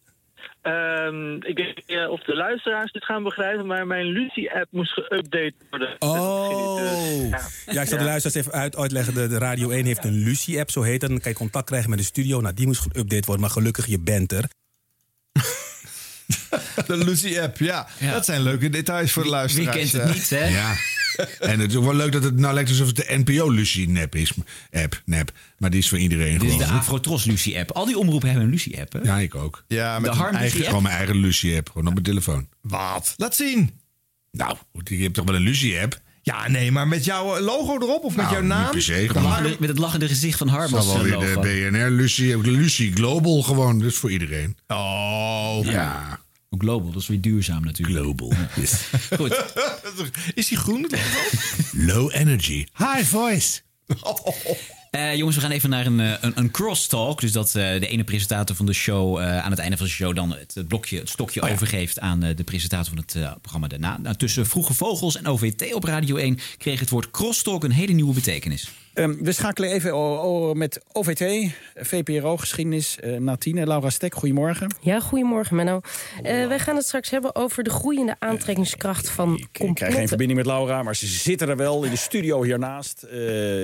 Um, 0.64 1.44
ik 1.44 1.58
weet 1.58 1.84
niet 1.88 2.08
of 2.08 2.24
de 2.24 2.36
luisteraars 2.36 2.92
dit 2.92 3.06
gaan 3.06 3.24
begrijpen, 3.24 3.66
maar 3.66 3.88
mijn 3.88 4.06
Lucie-app 4.06 4.68
moest 4.72 5.00
geüpdate 5.00 5.54
worden. 5.70 5.96
Oh, 6.00 7.30
ja. 7.30 7.40
ja, 7.66 7.82
ik 7.82 7.88
zal 7.88 7.98
de 7.98 8.04
luisteraars 8.04 8.36
even 8.36 8.52
uit, 8.52 8.76
uitleggen. 8.76 9.14
De, 9.14 9.28
de 9.28 9.38
Radio 9.38 9.70
1 9.70 9.86
heeft 9.86 10.04
een 10.04 10.24
Lucie-app, 10.24 10.72
zo 10.72 10.82
heet 10.82 11.02
dat. 11.02 11.10
Dan 11.10 11.20
kan 11.20 11.32
je 11.32 11.38
contact 11.38 11.66
krijgen 11.66 11.90
met 11.90 12.00
de 12.00 12.06
studio. 12.06 12.42
Nou, 12.42 12.54
die 12.54 12.66
moest 12.66 12.82
geüpdate 12.82 13.26
worden, 13.26 13.40
maar 13.40 13.50
gelukkig, 13.50 13.86
je 13.86 14.00
bent 14.00 14.32
er. 14.32 14.44
De 16.88 16.98
Lucie-app, 16.98 17.58
ja. 17.58 17.88
ja. 18.00 18.12
Dat 18.12 18.26
zijn 18.26 18.42
leuke 18.42 18.70
details 18.70 19.12
voor 19.12 19.24
de 19.24 19.30
luisteraars. 19.30 19.76
Wie 19.76 19.90
kent 19.92 20.08
het 20.08 20.16
niet, 20.16 20.30
hè? 20.30 20.48
Ja. 20.48 20.74
En 21.40 21.60
het 21.60 21.70
is 21.72 21.78
ook 21.78 21.84
wel 21.84 21.96
leuk 21.96 22.12
dat 22.12 22.24
het 22.24 22.38
nou 22.38 22.54
lijkt 22.54 22.70
alsof 22.70 22.88
het 22.88 22.96
de 22.96 23.24
NPO-Lucie-nep 23.26 24.16
is. 24.16 24.34
App, 24.72 25.02
nep. 25.06 25.32
Maar 25.58 25.70
die 25.70 25.80
is 25.80 25.90
voor 25.90 25.98
iedereen 25.98 26.32
Dit 26.32 26.42
gewoon. 26.42 26.62
is 26.62 26.68
de 26.68 26.74
Afrotros 26.74 27.26
Lucie-app. 27.26 27.72
Al 27.72 27.86
die 27.86 27.98
omroepen 27.98 28.28
hebben 28.30 28.46
een 28.46 28.52
Lucie-app, 28.52 28.94
hè? 28.94 29.00
Ja, 29.00 29.18
ik 29.18 29.36
ook. 29.36 29.64
Ja, 29.68 30.00
met 30.00 30.12
de 30.12 30.18
Harm 30.18 30.36
eigen, 30.36 30.66
Gewoon 30.66 30.84
mijn 30.84 30.96
eigen 30.96 31.16
Lucie-app. 31.16 31.68
Gewoon 31.68 31.88
op 31.88 31.94
mijn 31.94 32.06
telefoon. 32.06 32.48
Wat? 32.62 33.14
Laat 33.18 33.36
zien. 33.36 33.80
Nou, 34.32 34.58
je 34.84 35.02
hebt 35.02 35.14
toch 35.14 35.26
wel 35.26 35.36
een 35.36 35.42
Lucie-app? 35.42 36.02
Ja, 36.24 36.50
nee, 36.50 36.72
maar 36.72 36.88
met 36.88 37.06
jouw 37.06 37.40
logo 37.40 37.76
erop 37.76 38.04
of 38.04 38.16
met 38.16 38.26
nou, 38.26 38.38
jouw 38.38 38.46
naam? 38.46 38.62
Niet 38.64 38.72
per 38.72 38.82
se, 38.82 39.10
met, 39.14 39.24
lachende, 39.24 39.56
met 39.60 39.70
het 39.70 39.78
lachende 39.78 40.08
gezicht 40.08 40.38
van 40.38 40.48
Harm 40.48 40.74
als 40.74 40.86
wel 40.86 41.04
weer 41.04 41.20
de 41.20 41.70
BNR 41.72 41.90
Lucie, 41.90 42.52
Lucie 42.52 42.94
Global 42.94 43.42
gewoon. 43.42 43.80
Dus 43.80 43.96
voor 43.96 44.12
iedereen. 44.12 44.58
Oh. 44.68 45.60
Ja. 45.64 46.20
Global, 46.58 46.92
dat 46.92 47.02
is 47.02 47.08
weer 47.08 47.22
duurzaam 47.22 47.64
natuurlijk. 47.64 48.00
Global. 48.00 48.34
Yes. 48.56 48.90
Goed. 49.18 49.46
Is 50.34 50.48
die 50.48 50.58
groen? 50.58 50.90
Low 51.72 52.16
energy, 52.16 52.66
high 52.74 53.04
voice. 53.04 53.62
Eh, 54.92 55.16
jongens, 55.16 55.36
we 55.36 55.42
gaan 55.42 55.52
even 55.52 55.70
naar 55.70 55.86
een, 55.86 56.00
eh, 56.00 56.14
een, 56.22 56.32
een 56.36 56.52
crosstalk. 56.52 57.22
Dus 57.22 57.32
dat 57.32 57.48
eh, 57.48 57.54
de 57.54 57.88
ene 57.88 58.04
presentator 58.04 58.56
van 58.56 58.66
de 58.66 58.74
show 58.74 59.20
eh, 59.20 59.38
aan 59.38 59.52
het 59.52 59.60
einde 59.60 59.78
van 59.78 59.86
de 59.86 59.92
show 59.92 60.16
dan 60.16 60.32
het, 60.36 60.54
het 60.56 60.68
blokje, 60.68 60.98
het 61.00 61.10
stokje 61.10 61.42
overgeeft 61.42 62.00
aan 62.00 62.24
eh, 62.24 62.36
de 62.36 62.44
presentator 62.44 62.94
van 62.94 62.98
het 62.98 63.16
eh, 63.16 63.32
programma 63.42 63.68
daarna. 63.68 63.98
Nou, 63.98 64.16
tussen 64.16 64.46
Vroege 64.48 64.74
Vogels 64.74 65.18
en 65.18 65.28
OVT 65.28 65.74
op 65.74 65.84
Radio 65.84 66.16
1 66.16 66.40
kreeg 66.58 66.80
het 66.80 66.90
woord 66.90 67.12
crosstalk 67.12 67.64
een 67.64 67.72
hele 67.72 67.94
nieuwe 67.94 68.14
betekenis. 68.14 68.72
Ehm, 68.94 69.14
we 69.24 69.32
schakelen 69.32 69.70
even 69.72 70.58
met 70.58 70.82
OVT, 70.92 71.52
VPRO, 71.76 72.38
geschiedenis, 72.38 72.98
eh 73.00 73.18
na 73.18 73.36
tien. 73.38 73.64
Laura 73.68 73.90
Stek, 73.90 74.14
goedemorgen. 74.16 74.76
Ja, 74.82 75.00
goedemorgen 75.00 75.56
Menno. 75.56 75.80
Eh, 76.24 76.48
wij 76.48 76.60
gaan 76.60 76.76
het 76.76 76.86
straks 76.86 77.10
hebben 77.10 77.36
over 77.36 77.64
de 77.64 77.70
groeiende 77.70 78.16
aantrekkingskracht 78.20 79.10
van 79.10 79.30
Ik 79.34 79.36
krijg 79.38 79.52
complotten. 79.68 79.98
geen 79.98 80.08
verbinding 80.08 80.40
met 80.40 80.48
Laura, 80.48 80.84
maar 80.84 80.96
ze 80.96 81.06
zitten 81.08 81.50
er 81.50 81.58
wel 81.58 81.84
in 81.84 81.92
de 81.92 81.98
studio 81.98 82.44
hiernaast. 82.44 83.04
Eh 83.04 83.18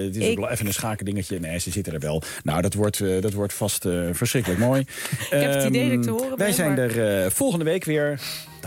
het 0.03 0.15
is 0.15 0.27
Ik- 0.27 0.49
even 0.49 0.65
een 0.65 0.73
schakendingetje. 0.73 1.39
Nee, 1.39 1.59
ze 1.59 1.71
zitten 1.71 1.93
er 1.93 1.99
wel. 1.99 2.21
Nou, 2.43 2.61
dat 2.61 2.73
wordt, 2.73 2.99
eh, 2.99 3.21
dat 3.21 3.33
wordt 3.33 3.53
vast 3.53 3.85
eh, 3.85 4.01
verschrikkelijk 4.11 4.59
mooi. 4.61 4.81
Ik 4.81 4.87
heb 5.29 5.53
het 5.53 5.63
idee 5.63 5.83
dat 5.83 5.91
ik 5.93 6.01
te 6.01 6.09
horen 6.11 6.29
ben, 6.29 6.37
Wij 6.37 6.51
zijn 6.51 6.69
maar- 6.69 6.79
er 6.79 7.23
eh, 7.23 7.29
volgende 7.31 7.65
week 7.65 7.83
weer. 7.83 8.19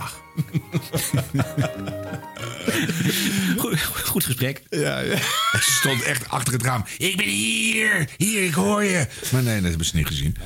Goed, 3.57 3.81
goed 3.83 4.25
gesprek. 4.25 4.63
Ja, 4.71 4.99
ja. 4.99 5.17
Ze 5.53 5.73
stond 5.79 6.03
echt 6.03 6.29
achter 6.29 6.53
het 6.53 6.63
raam. 6.63 6.85
Ik 6.99 7.17
ben 7.17 7.27
hier, 7.27 8.09
hier, 8.17 8.43
ik 8.45 8.53
hoor 8.55 8.85
je. 8.85 9.07
Maar 9.33 9.43
nee, 9.43 9.61
dat 9.61 9.69
hebben 9.69 9.87
ze 9.87 9.97
niet 9.97 10.07
gezien. 10.07 10.37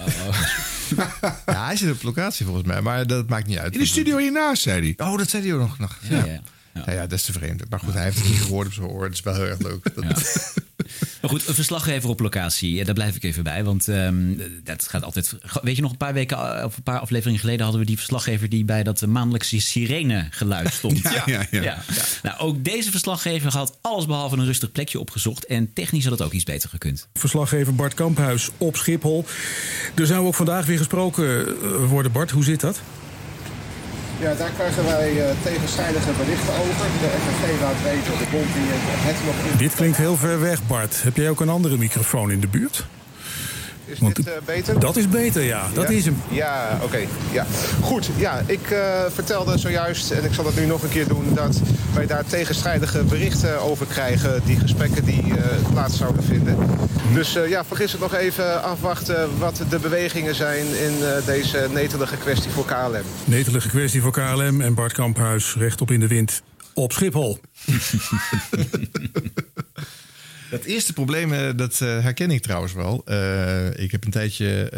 Ja, 1.46 1.64
hij 1.66 1.76
zit 1.76 1.90
op 1.90 2.02
locatie 2.02 2.44
volgens 2.46 2.66
mij, 2.66 2.80
maar 2.80 3.06
dat 3.06 3.28
maakt 3.28 3.46
niet 3.46 3.58
uit. 3.58 3.72
In 3.72 3.78
de 3.78 3.86
studio 3.86 4.16
hiernaast, 4.18 4.62
zei 4.62 4.94
hij. 4.96 5.06
Oh, 5.06 5.18
dat 5.18 5.30
zei 5.30 5.42
hij 5.42 5.52
ook 5.54 5.60
nog. 5.60 5.78
nog. 5.78 5.96
Ja. 6.08 6.24
Ja. 6.24 6.40
Ja, 6.86 7.00
dat 7.00 7.12
is 7.12 7.22
te 7.24 7.32
vreemd. 7.32 7.70
Maar 7.70 7.78
goed, 7.80 7.94
hij 7.94 8.02
heeft 8.04 8.16
het 8.18 8.28
niet 8.28 8.40
gehoord 8.40 8.66
op 8.66 8.72
zijn 8.72 8.86
oor. 8.86 9.04
Het 9.04 9.12
is 9.12 9.20
wel 9.20 9.34
heel 9.34 9.44
erg 9.46 9.58
leuk. 9.58 9.94
Dat- 9.94 10.52
Maar 11.20 11.30
goed, 11.30 11.48
een 11.48 11.54
verslaggever 11.54 12.08
op 12.08 12.20
locatie, 12.20 12.84
daar 12.84 12.94
blijf 12.94 13.16
ik 13.16 13.22
even 13.22 13.42
bij. 13.42 13.64
Want 13.64 13.88
ehm, 13.88 14.16
dat 14.64 14.88
gaat 14.88 15.04
altijd. 15.04 15.36
Weet 15.62 15.76
je 15.76 15.82
nog, 15.82 15.90
een 15.90 15.96
paar 15.96 16.12
weken 16.12 16.36
eh, 16.36 16.64
of 16.64 16.76
een 16.76 16.82
paar 16.82 16.98
afleveringen 16.98 17.40
geleden 17.40 17.62
hadden 17.62 17.80
we 17.80 17.86
die 17.86 17.96
verslaggever 17.96 18.48
die 18.48 18.64
bij 18.64 18.82
dat 18.82 19.06
maandelijkse 19.06 19.60
sirene-geluid 19.60 20.72
stond. 20.72 21.02
Ja, 21.02 21.22
ja, 21.26 21.46
ja. 21.50 21.82
Nou, 22.22 22.38
ook 22.38 22.64
deze 22.64 22.90
verslaggever 22.90 23.52
had 23.52 23.78
alles 23.80 24.06
behalve 24.06 24.36
een 24.36 24.44
rustig 24.44 24.72
plekje 24.72 25.00
opgezocht. 25.00 25.46
En 25.46 25.72
technisch 25.72 26.04
had 26.04 26.12
het 26.12 26.22
ook 26.22 26.32
iets 26.32 26.44
beter 26.44 26.68
gekund. 26.68 27.08
Verslaggever 27.14 27.74
Bart 27.74 27.94
Kamphuis 27.94 28.48
op 28.58 28.76
Schiphol. 28.76 29.24
Er 29.94 30.06
zou 30.06 30.26
ook 30.26 30.34
vandaag 30.34 30.66
weer 30.66 30.78
gesproken 30.78 31.46
eh, 31.46 31.88
worden, 31.88 32.12
Bart. 32.12 32.30
Hoe 32.30 32.44
zit 32.44 32.60
dat? 32.60 32.80
Ja, 34.20 34.34
daar 34.34 34.50
krijgen 34.50 34.84
wij 34.84 35.28
eh, 35.28 35.34
tegenstrijdige 35.42 36.10
berichten 36.18 36.54
over. 36.54 36.86
De 37.00 37.10
FNV 37.22 37.60
laat 37.60 37.82
weten, 37.82 38.18
de 38.18 38.26
bond 38.30 38.46
die 38.54 38.62
het 38.66 39.16
nog. 39.26 39.58
Dit 39.58 39.74
klinkt 39.74 39.96
heel 39.96 40.16
ver 40.16 40.40
weg, 40.40 40.66
Bart. 40.66 41.02
Heb 41.02 41.16
jij 41.16 41.30
ook 41.30 41.40
een 41.40 41.48
andere 41.48 41.76
microfoon 41.76 42.30
in 42.30 42.40
de 42.40 42.48
buurt? 42.48 42.86
Is 43.86 43.98
Want 43.98 44.16
dit 44.16 44.26
eh, 44.26 44.32
beter? 44.44 44.78
Dat 44.80 44.96
is 44.96 45.08
beter, 45.08 45.42
ja. 45.42 45.66
Dat 45.74 45.88
Ja? 45.88 45.94
is 45.96 46.04
hem. 46.04 46.16
Ja, 46.30 46.78
oké. 46.82 46.98
Ja. 47.32 47.46
Goed, 47.80 48.08
ja, 48.16 48.42
ik 48.46 48.70
eh, 48.70 49.04
vertelde 49.14 49.58
zojuist, 49.58 50.10
en 50.10 50.24
ik 50.24 50.34
zal 50.34 50.44
dat 50.44 50.54
nu 50.54 50.66
nog 50.66 50.82
een 50.82 50.88
keer 50.88 51.08
doen... 51.08 51.34
dat 51.34 51.60
wij 51.94 52.06
daar 52.06 52.24
tegenstrijdige 52.24 53.02
berichten 53.04 53.60
over 53.60 53.86
krijgen... 53.86 54.42
die 54.44 54.58
gesprekken 54.58 55.04
die 55.04 55.22
eh, 55.36 55.72
plaats 55.72 55.96
zouden 55.96 56.24
vinden. 56.24 56.56
Dus 57.14 57.36
eh, 57.36 57.48
ja, 57.48 57.64
vergis 57.64 57.92
het 57.92 58.00
nog 58.00 58.14
even 58.14 58.62
afwachten 58.62 59.38
wat 59.38 59.60
de 59.68 59.78
bewegingen 59.78 60.34
zijn... 60.34 60.66
in 60.66 60.94
eh, 61.04 61.26
deze 61.26 61.68
netelige 61.72 62.16
kwestie 62.16 62.50
voor 62.50 62.64
KLM. 62.64 63.02
Netelige 63.24 63.68
kwestie 63.68 64.00
voor 64.02 64.12
KLM 64.12 64.60
en 64.60 64.74
Bart 64.74 64.92
Kamphuis 64.92 65.54
rechtop 65.58 65.90
in 65.90 66.00
de 66.00 66.06
wind 66.08 66.42
op 66.74 66.92
Schiphol. 66.92 67.38
Dat 70.54 70.64
eerste 70.64 70.92
probleem, 70.92 71.32
eh, 71.32 71.48
dat 71.56 71.80
eh, 71.80 71.88
herken 71.88 72.30
ik 72.30 72.42
trouwens 72.42 72.72
wel. 72.72 73.02
Eh, 73.04 73.78
ik 73.78 73.90
heb 73.90 74.04
een 74.04 74.10
tijdje 74.10 74.72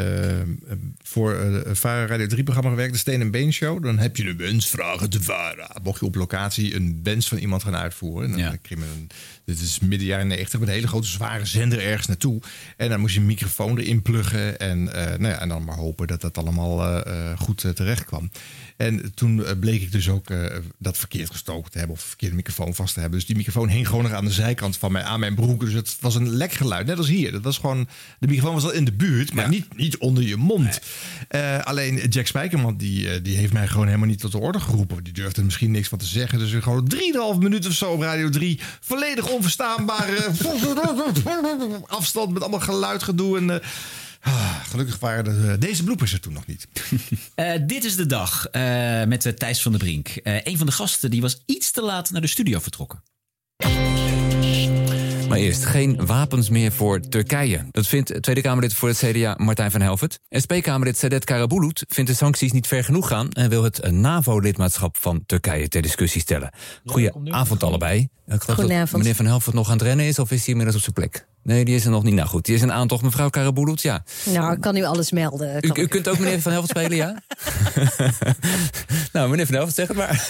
voor 1.02 1.34
een 1.34 1.76
Vara 1.76 2.06
Radio 2.06 2.26
3-programma 2.26 2.70
gewerkt, 2.70 2.92
de 2.92 2.98
Steen 2.98 3.20
en 3.20 3.30
Been 3.30 3.52
Show. 3.52 3.82
Dan 3.82 3.98
heb 3.98 4.16
je 4.16 4.28
een 4.28 4.36
wens 4.36 4.68
vragen 4.68 5.10
te 5.10 5.22
Vara. 5.22 5.70
Mocht 5.82 6.00
je 6.00 6.06
op 6.06 6.14
locatie 6.14 6.74
een 6.74 7.00
wens 7.02 7.28
van 7.28 7.38
iemand 7.38 7.62
gaan 7.62 7.76
uitvoeren. 7.76 8.32
En 8.32 8.38
dan 8.38 8.60
kreeg 8.62 8.78
je 8.78 8.84
een, 8.84 9.08
dit 9.44 9.60
is 9.60 9.80
midden 9.80 10.06
jaren 10.06 10.26
90, 10.26 10.58
met 10.60 10.68
een 10.68 10.74
hele 10.74 10.88
grote 10.88 11.06
zware 11.06 11.46
zender 11.46 11.82
ergens 11.82 12.06
naartoe. 12.06 12.40
En 12.76 12.88
dan 12.88 13.00
moest 13.00 13.14
je 13.14 13.20
een 13.20 13.26
microfoon 13.26 13.78
erin 13.78 14.02
pluggen. 14.02 14.58
En, 14.58 14.84
nou 14.84 15.28
ja, 15.28 15.40
en 15.40 15.48
dan 15.48 15.64
maar 15.64 15.76
hopen 15.76 16.06
dat 16.06 16.20
dat 16.20 16.38
allemaal 16.38 17.02
goed 17.38 17.64
terecht 17.74 18.04
kwam. 18.04 18.30
En 18.76 19.14
toen 19.14 19.44
eh, 19.44 19.58
bleek 19.60 19.82
ik 19.82 19.92
dus 19.92 20.08
ook 20.08 20.30
eh, 20.30 20.56
dat 20.78 20.98
verkeerd 20.98 21.30
gestoken 21.30 21.70
te 21.70 21.78
hebben 21.78 21.96
of 21.96 22.02
verkeerde 22.02 22.34
microfoon 22.34 22.74
vast 22.74 22.94
te 22.94 23.00
hebben. 23.00 23.18
Dus 23.18 23.28
die 23.28 23.36
microfoon 23.36 23.68
hing 23.68 23.88
gewoon 23.88 24.02
nog 24.02 24.12
aan 24.12 24.24
de 24.24 24.30
zijkant 24.30 24.76
van 24.76 24.92
mij, 24.92 25.02
aan 25.02 25.20
mijn 25.20 25.34
broek. 25.34 25.60
Dus 25.60 25.72
het 25.72 25.96
was 26.00 26.14
een 26.14 26.28
lek 26.28 26.52
geluid, 26.52 26.86
net 26.86 26.98
als 26.98 27.08
hier. 27.08 27.32
Dat 27.32 27.42
was 27.42 27.58
gewoon, 27.58 27.88
de 28.18 28.26
microfoon 28.26 28.54
was 28.54 28.64
al 28.64 28.72
in 28.72 28.84
de 28.84 28.92
buurt, 28.92 29.32
maar 29.32 29.48
niet, 29.48 29.76
niet 29.76 29.96
onder 29.96 30.22
je 30.22 30.36
mond. 30.36 30.80
Eh, 31.28 31.58
alleen 31.58 32.08
Jack 32.08 32.26
Spijkerman, 32.26 32.76
die, 32.76 33.22
die 33.22 33.36
heeft 33.36 33.52
mij 33.52 33.68
gewoon 33.68 33.86
helemaal 33.86 34.08
niet 34.08 34.20
tot 34.20 34.32
de 34.32 34.38
orde 34.38 34.60
geroepen. 34.60 35.04
Die 35.04 35.12
durfde 35.12 35.44
misschien 35.44 35.70
niks 35.70 35.88
van 35.88 35.98
te 35.98 36.06
zeggen. 36.06 36.38
Dus 36.38 36.52
gewoon 36.52 36.92
3,5 37.34 37.38
minuten 37.38 37.70
of 37.70 37.76
zo 37.76 37.92
op 37.92 38.00
Radio 38.00 38.28
3. 38.28 38.60
Volledig 38.80 39.28
onverstaanbare 39.28 40.30
afstand 41.86 42.32
met 42.32 42.42
allemaal 42.42 42.60
geluidgedoe. 42.60 43.38
En, 43.38 43.62
ah, 44.26 44.64
gelukkig 44.64 44.98
waren 44.98 45.24
de, 45.24 45.52
eh, 45.52 45.60
deze 45.60 45.84
bloepers 45.84 46.12
er 46.12 46.20
toen 46.20 46.32
nog 46.32 46.46
niet. 46.46 46.66
Eh, 47.34 47.52
dit 47.66 47.84
is 47.84 47.96
de 47.96 48.06
dag 48.06 48.46
eh, 48.46 48.62
met 49.04 49.38
Thijs 49.38 49.62
van 49.62 49.72
der 49.72 49.80
Brink. 49.80 50.08
Eh, 50.08 50.34
een 50.42 50.56
van 50.56 50.66
de 50.66 50.72
gasten 50.72 51.10
die 51.10 51.20
was 51.20 51.42
iets 51.46 51.70
te 51.70 51.82
laat 51.82 52.10
naar 52.10 52.20
de 52.20 52.26
studio 52.26 52.58
vertrokken. 52.58 53.02
Maar 55.28 55.38
eerst 55.38 55.64
geen 55.64 56.06
wapens 56.06 56.48
meer 56.48 56.72
voor 56.72 57.00
Turkije. 57.00 57.66
Dat 57.70 57.86
vindt 57.86 58.22
Tweede 58.22 58.40
Kamerlid 58.40 58.74
voor 58.74 58.88
het 58.88 58.98
CDA 58.98 59.34
Martijn 59.36 59.70
van 59.70 59.80
Helvert. 59.80 60.18
SP-Kamerlid 60.28 60.98
Sedet 60.98 61.24
Karabulut 61.24 61.84
vindt 61.88 62.10
de 62.10 62.16
sancties 62.16 62.52
niet 62.52 62.66
ver 62.66 62.84
genoeg 62.84 63.08
gaan... 63.08 63.30
en 63.30 63.48
wil 63.48 63.62
het 63.62 63.90
NAVO-lidmaatschap 63.90 64.96
van 64.96 65.22
Turkije 65.26 65.68
ter 65.68 65.82
discussie 65.82 66.20
stellen. 66.20 66.52
Goedenavond 66.84 67.62
allebei. 67.62 67.98
Ik 68.00 68.08
geloof 68.26 68.44
dat 68.46 68.56
Goedenavond. 68.56 69.02
meneer 69.02 69.14
van 69.16 69.26
Helvert 69.26 69.54
nog 69.54 69.66
aan 69.66 69.76
het 69.76 69.82
rennen 69.82 70.06
is... 70.06 70.18
of 70.18 70.30
is 70.30 70.40
hij 70.40 70.48
inmiddels 70.48 70.76
op 70.76 70.82
zijn 70.82 70.94
plek? 70.94 71.26
Nee, 71.46 71.64
die 71.64 71.74
is 71.74 71.84
er 71.84 71.90
nog 71.90 72.02
niet. 72.02 72.14
Nou 72.14 72.28
goed, 72.28 72.44
die 72.44 72.54
is 72.54 72.62
een 72.62 72.72
aantocht. 72.72 73.02
Mevrouw 73.02 73.28
Karabulut, 73.28 73.82
ja. 73.82 74.04
Nou, 74.24 74.52
ik 74.52 74.60
kan 74.60 74.74
nu 74.74 74.84
alles 74.84 75.10
melden. 75.10 75.56
U, 75.60 75.70
u 75.74 75.86
kunt 75.86 76.08
ook 76.08 76.18
meneer 76.18 76.40
Van 76.40 76.52
Helft 76.52 76.68
spelen, 76.68 76.96
ja? 76.96 77.22
nou, 79.12 79.28
meneer 79.30 79.46
Van 79.46 79.54
Helft, 79.54 79.74
zeg 79.74 79.88
het 79.88 79.96
maar. 79.96 80.26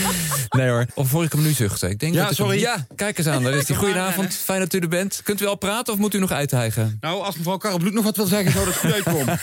nee 0.58 0.68
hoor, 0.68 0.86
of 0.94 1.08
voor 1.08 1.24
ik 1.24 1.32
hem 1.32 1.42
nu 1.42 1.52
zuchten? 1.52 1.90
Ik 1.90 1.98
denk 1.98 2.14
Ja, 2.14 2.26
dat 2.26 2.34
sorry. 2.34 2.58
Ja, 2.60 2.86
kijk 2.96 3.18
eens 3.18 3.26
aan, 3.26 3.42
daar 3.42 3.52
is 3.52 3.64
die. 3.66 3.76
Goedenavond, 3.80 4.34
fijn 4.34 4.60
dat 4.60 4.74
u 4.74 4.78
er 4.78 4.88
bent. 4.88 5.20
Kunt 5.24 5.40
u 5.40 5.46
al 5.46 5.56
praten 5.56 5.92
of 5.92 5.98
moet 5.98 6.14
u 6.14 6.18
nog 6.18 6.30
uithijgen? 6.32 6.96
Nou, 7.00 7.22
als 7.22 7.36
mevrouw 7.36 7.56
Karrebloed 7.56 7.92
nog 7.92 8.04
wat 8.04 8.16
wil 8.16 8.26
zeggen, 8.26 8.52
zou 8.52 8.64
dat 8.64 8.76
goed 8.76 8.92
uitkomen. 8.92 9.38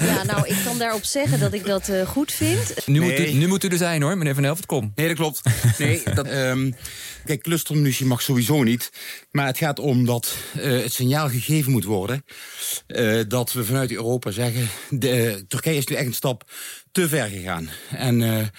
Ja, 0.00 0.22
nou, 0.24 0.46
ik 0.48 0.56
kan 0.64 0.78
daarop 0.78 1.04
zeggen 1.04 1.40
dat 1.40 1.52
ik 1.52 1.66
dat 1.66 1.88
eh, 1.88 2.06
goed 2.06 2.32
vind. 2.32 2.74
Nu, 2.86 3.00
moet 3.00 3.08
Nee. 3.18 3.32
u, 3.34 3.36
nu 3.38 3.48
moet 3.48 3.64
u 3.64 3.68
er 3.68 3.76
zijn 3.76 4.02
hoor, 4.02 4.18
meneer 4.18 4.34
Van 4.34 4.44
Helft, 4.44 4.66
kom. 4.66 4.92
Nee, 4.94 5.08
dat 5.08 5.16
klopt. 5.16 5.40
Nee, 5.78 6.02
dat, 6.14 6.26
ehm, 6.26 6.70
kijk, 7.24 7.42
clustermunitie 7.42 8.06
mag 8.06 8.22
sowieso 8.22 8.62
niet. 8.62 8.90
Maar 9.30 9.46
het 9.46 9.58
gaat 9.58 9.78
om 9.78 10.04
dat 10.04 10.36
eh, 10.54 10.62
het 10.70 10.92
signaal 10.92 11.28
gegeven 11.28 11.72
moet 11.72 11.84
worden... 11.84 12.24
eh, 12.86 13.20
dat 13.28 13.52
we 13.52 13.64
vanuit 13.64 13.92
Europa 13.92 14.30
zeggen... 14.30 14.68
De, 14.88 15.10
eh, 15.10 15.34
Turkije 15.48 15.76
is 15.76 15.86
nu 15.86 15.96
echt 15.96 16.06
een 16.06 16.14
stap 16.14 16.50
te 16.92 17.08
ver 17.08 17.28
gegaan. 17.28 17.68
En 17.90 18.50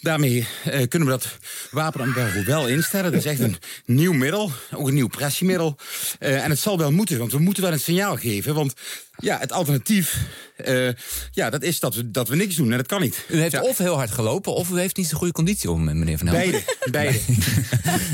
daarmee 0.00 0.46
kunnen 0.88 1.08
we 1.08 1.14
dat 1.14 1.38
wapenembargo 1.70 2.44
wel 2.44 2.68
instellen. 2.68 3.12
Dat 3.12 3.20
is 3.20 3.26
echt 3.26 3.40
een 3.40 3.56
nieuw 3.84 4.12
middel, 4.12 4.52
ook 4.74 4.88
een 4.88 4.94
nieuw 4.94 5.08
pressiemiddel. 5.08 5.76
En 6.18 6.50
het 6.50 6.58
zal 6.58 6.78
wel 6.78 6.92
moeten, 6.92 7.18
want 7.18 7.32
we 7.32 7.38
moeten 7.38 7.62
wel 7.62 7.72
een 7.72 7.80
signaal 7.80 8.16
geven. 8.16 8.54
Want 8.54 8.74
ja, 9.20 9.38
het 9.38 9.52
alternatief, 9.52 10.16
eh, 10.56 10.88
ja, 11.30 11.50
dat 11.50 11.62
is 11.62 11.80
dat 11.80 11.94
we, 11.94 12.10
dat 12.10 12.28
we 12.28 12.36
niks 12.36 12.54
doen. 12.56 12.70
En 12.70 12.76
dat 12.76 12.86
kan 12.86 13.00
niet. 13.00 13.24
U 13.28 13.40
heeft 13.40 13.52
Ja. 13.52 13.60
of 13.62 13.78
heel 13.78 13.94
hard 13.96 14.10
gelopen 14.10 14.54
of 14.54 14.70
u 14.70 14.78
heeft 14.78 14.96
niet 14.96 15.06
zo'n 15.06 15.18
goede 15.18 15.32
conditie 15.32 15.70
om, 15.70 15.84
meneer 15.84 16.18
Van 16.18 16.26
Helft. 16.26 16.42
Beide, 16.50 16.62
beide. 16.90 17.18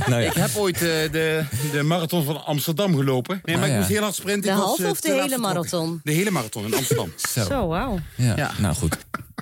Nou 0.09 0.23
ja. 0.23 0.29
Ik 0.29 0.35
heb 0.37 0.51
ooit 0.57 0.75
eh, 0.75 0.81
de, 0.83 1.45
de 1.73 1.83
marathon 1.83 2.25
van 2.25 2.45
Amsterdam 2.45 2.97
gelopen. 2.97 3.41
Nee, 3.45 3.57
maar 3.57 3.65
Ah, 3.65 3.71
ik 3.71 3.77
moest 3.77 3.89
heel 3.89 4.03
hard 4.03 4.15
sprinten. 4.15 4.43
De 4.55 4.59
halve 4.61 4.83
eh, 4.85 4.91
of 4.91 5.01
de 5.01 5.13
hele 5.13 5.39
marathon? 5.39 6.01
De 6.05 6.13
hele 6.13 6.31
marathon 6.31 6.65
in 6.65 6.75
Amsterdam. 6.75 7.13
Zo, 7.49 7.67
wauw. 7.67 7.99
Ja, 8.17 8.53
nou 8.59 8.75
goed. 8.75 8.97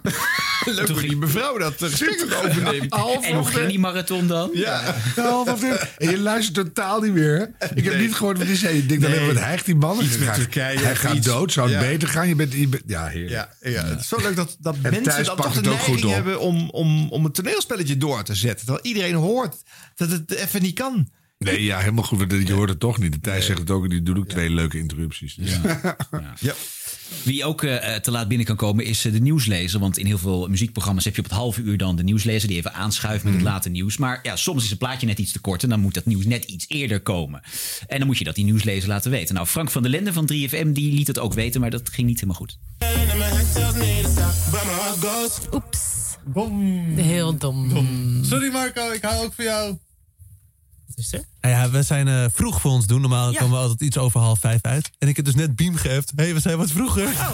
Leuk 0.65 0.89
hoe 0.89 1.01
die 1.01 1.17
mevrouw 1.17 1.59
dat 1.59 1.75
gesprek 1.79 2.23
ook 2.23 2.45
overneemt. 2.45 2.93
En 3.27 3.35
hoe 3.35 3.45
ging 3.47 3.69
die 3.69 3.79
marathon 3.79 4.27
dan? 4.27 4.51
Ja, 4.53 4.95
half 5.17 5.53
of 5.53 5.63
En 5.99 6.11
je 6.11 6.19
luistert 6.19 6.55
totaal 6.55 7.01
niet 7.01 7.13
meer. 7.13 7.51
Ik 7.75 7.85
heb 7.85 7.99
niet 7.99 8.15
gehoord 8.15 8.39
wat 8.39 8.47
hij 8.47 8.57
zei. 8.57 8.79
Ik 8.79 8.89
denk 8.89 9.05
even, 9.05 9.27
wat 9.27 9.37
hijgt 9.45 9.65
die 9.67 9.75
man? 9.77 9.99
Iets 10.01 10.09
Hij 10.09 10.19
met 10.19 10.27
gaat- 10.29 10.37
Turkije 10.37 10.79
Hij 10.79 10.93
of 10.93 10.99
gaat 10.99 11.15
iets. 11.15 11.27
dood, 11.27 11.53
zou 11.53 11.71
het 11.73 11.81
Ja. 11.83 11.89
beter 11.89 12.09
gaan? 12.09 12.29
Je 12.29 12.35
bent, 12.35 12.53
je 12.53 12.69
bent- 12.69 12.83
ja, 12.87 13.07
heerlijk. 13.07 13.31
Ja, 13.61 13.71
ja, 13.71 13.85
het 13.85 14.01
is 14.01 14.09
zo 14.09 14.17
leuk 14.23 14.37
dat, 14.37 14.57
dat 14.61 14.75
En 14.83 14.91
mensen 14.93 15.25
dan 15.25 15.37
toch 15.37 15.53
de 15.53 15.61
neiging 15.61 16.01
hebben 16.11 16.41
om, 16.41 16.71
om, 16.71 17.09
om 17.11 17.25
een 17.25 17.33
toneelspelletje 17.33 17.97
door 17.97 18.23
te 18.23 18.35
zetten. 18.35 18.67
Terwijl 18.67 18.85
iedereen 18.87 19.15
hoort 19.15 19.57
dat 19.95 20.11
het 20.11 20.31
even 20.35 20.63
niet 20.63 20.75
kan. 20.75 21.09
Nee, 21.45 21.65
ja, 21.65 21.79
helemaal 21.79 22.05
goed. 22.05 22.47
Je 22.47 22.53
hoort 22.53 22.69
het 22.69 22.81
toch 22.81 22.99
niet. 22.99 23.13
De 23.13 23.21
Thijs 23.21 23.47
zegt 23.47 23.59
het 23.59 23.71
ook. 23.71 23.91
Die 23.91 24.03
doet 24.03 24.19
ook 24.19 24.29
twee 24.29 24.51
leuke 24.51 24.79
interrupties. 24.79 25.35
Dus. 25.35 25.59
Ja. 26.41 26.55
Wie 27.23 27.45
ook 27.45 27.63
eh, 27.63 27.95
te 27.95 28.11
laat 28.11 28.29
binnen 28.29 28.47
kan 28.47 28.57
komen 28.57 28.85
is 28.85 29.05
eh, 29.05 29.13
de 29.13 29.21
nieuwslezer. 29.21 29.81
Want 29.81 29.99
in 29.99 30.07
heel 30.07 30.19
veel 30.19 30.49
muziekprogramma's 30.49 31.05
heb 31.05 31.15
je 31.15 31.23
op 31.23 31.29
het 31.29 31.37
halve 31.37 31.63
uur 31.63 31.77
dan 31.77 31.97
de 31.97 32.03
nieuwslezer 32.03 32.49
die 32.49 32.57
even 32.57 32.73
aanschuift 32.75 33.25
met 33.25 33.33
het 33.33 33.43
late 33.43 33.69
nieuws. 33.69 33.97
Maar 33.97 34.21
ja, 34.23 34.37
soms 34.37 34.65
is 34.65 34.71
het 34.71 34.79
plaatje 34.79 35.07
net 35.07 35.19
iets 35.19 35.33
te 35.33 35.41
kort 35.41 35.63
en 35.63 35.69
dan 35.69 35.81
moet 35.81 35.95
dat 35.95 36.07
nieuws 36.07 36.25
net 36.25 36.45
iets 36.45 36.65
eerder 36.69 37.01
komen. 37.01 37.43
En 37.87 37.99
dan 37.99 38.07
moet 38.07 38.19
je 38.19 38.25
dat 38.25 38.35
die 38.35 38.45
nieuwslezer 38.45 38.89
laten 38.89 39.11
weten. 39.11 39.35
Nou, 39.35 39.47
Frank 39.47 39.71
van 39.71 39.83
der 39.83 39.91
Lende 39.91 40.13
van 40.13 40.31
3FM 40.33 40.69
die 40.69 40.93
liet 40.93 41.07
het 41.07 41.19
ook 41.19 41.35
weten, 41.35 41.61
maar 41.61 41.71
dat 41.71 41.89
ging 41.89 42.07
niet 42.07 42.21
helemaal 42.21 42.41
goed. 42.41 42.59
Oeps. 45.53 45.93
Heel 46.97 47.37
dom. 47.37 47.71
Sorry 48.25 48.53
Marco, 48.53 48.91
ik 48.91 49.03
hou 49.03 49.25
ook 49.25 49.33
van 49.33 49.45
jou. 49.45 49.79
Is 50.97 51.13
er? 51.13 51.25
Nou 51.41 51.55
ja, 51.55 51.71
we 51.71 51.83
zijn 51.83 52.09
eh, 52.09 52.25
vroeg 52.35 52.61
voor 52.61 52.71
ons 52.71 52.87
doen. 52.87 53.01
Normaal 53.01 53.31
Ja. 53.31 53.39
komen 53.39 53.57
we 53.57 53.63
altijd 53.63 53.81
iets 53.81 53.99
over 53.99 54.21
half 54.21 54.41
vijf 54.41 54.59
uit. 54.63 54.91
En 54.99 55.09
ik 55.09 55.17
heb 55.17 55.25
dus 55.25 55.35
net 55.35 55.57
Beam 55.57 55.77
geappt. 55.77 56.13
Hé, 56.17 56.25
hey, 56.25 56.35
we 56.35 56.41
zijn 56.41 56.57
wat 56.59 56.71
vroeger. 56.71 57.05
Oh. 57.05 57.31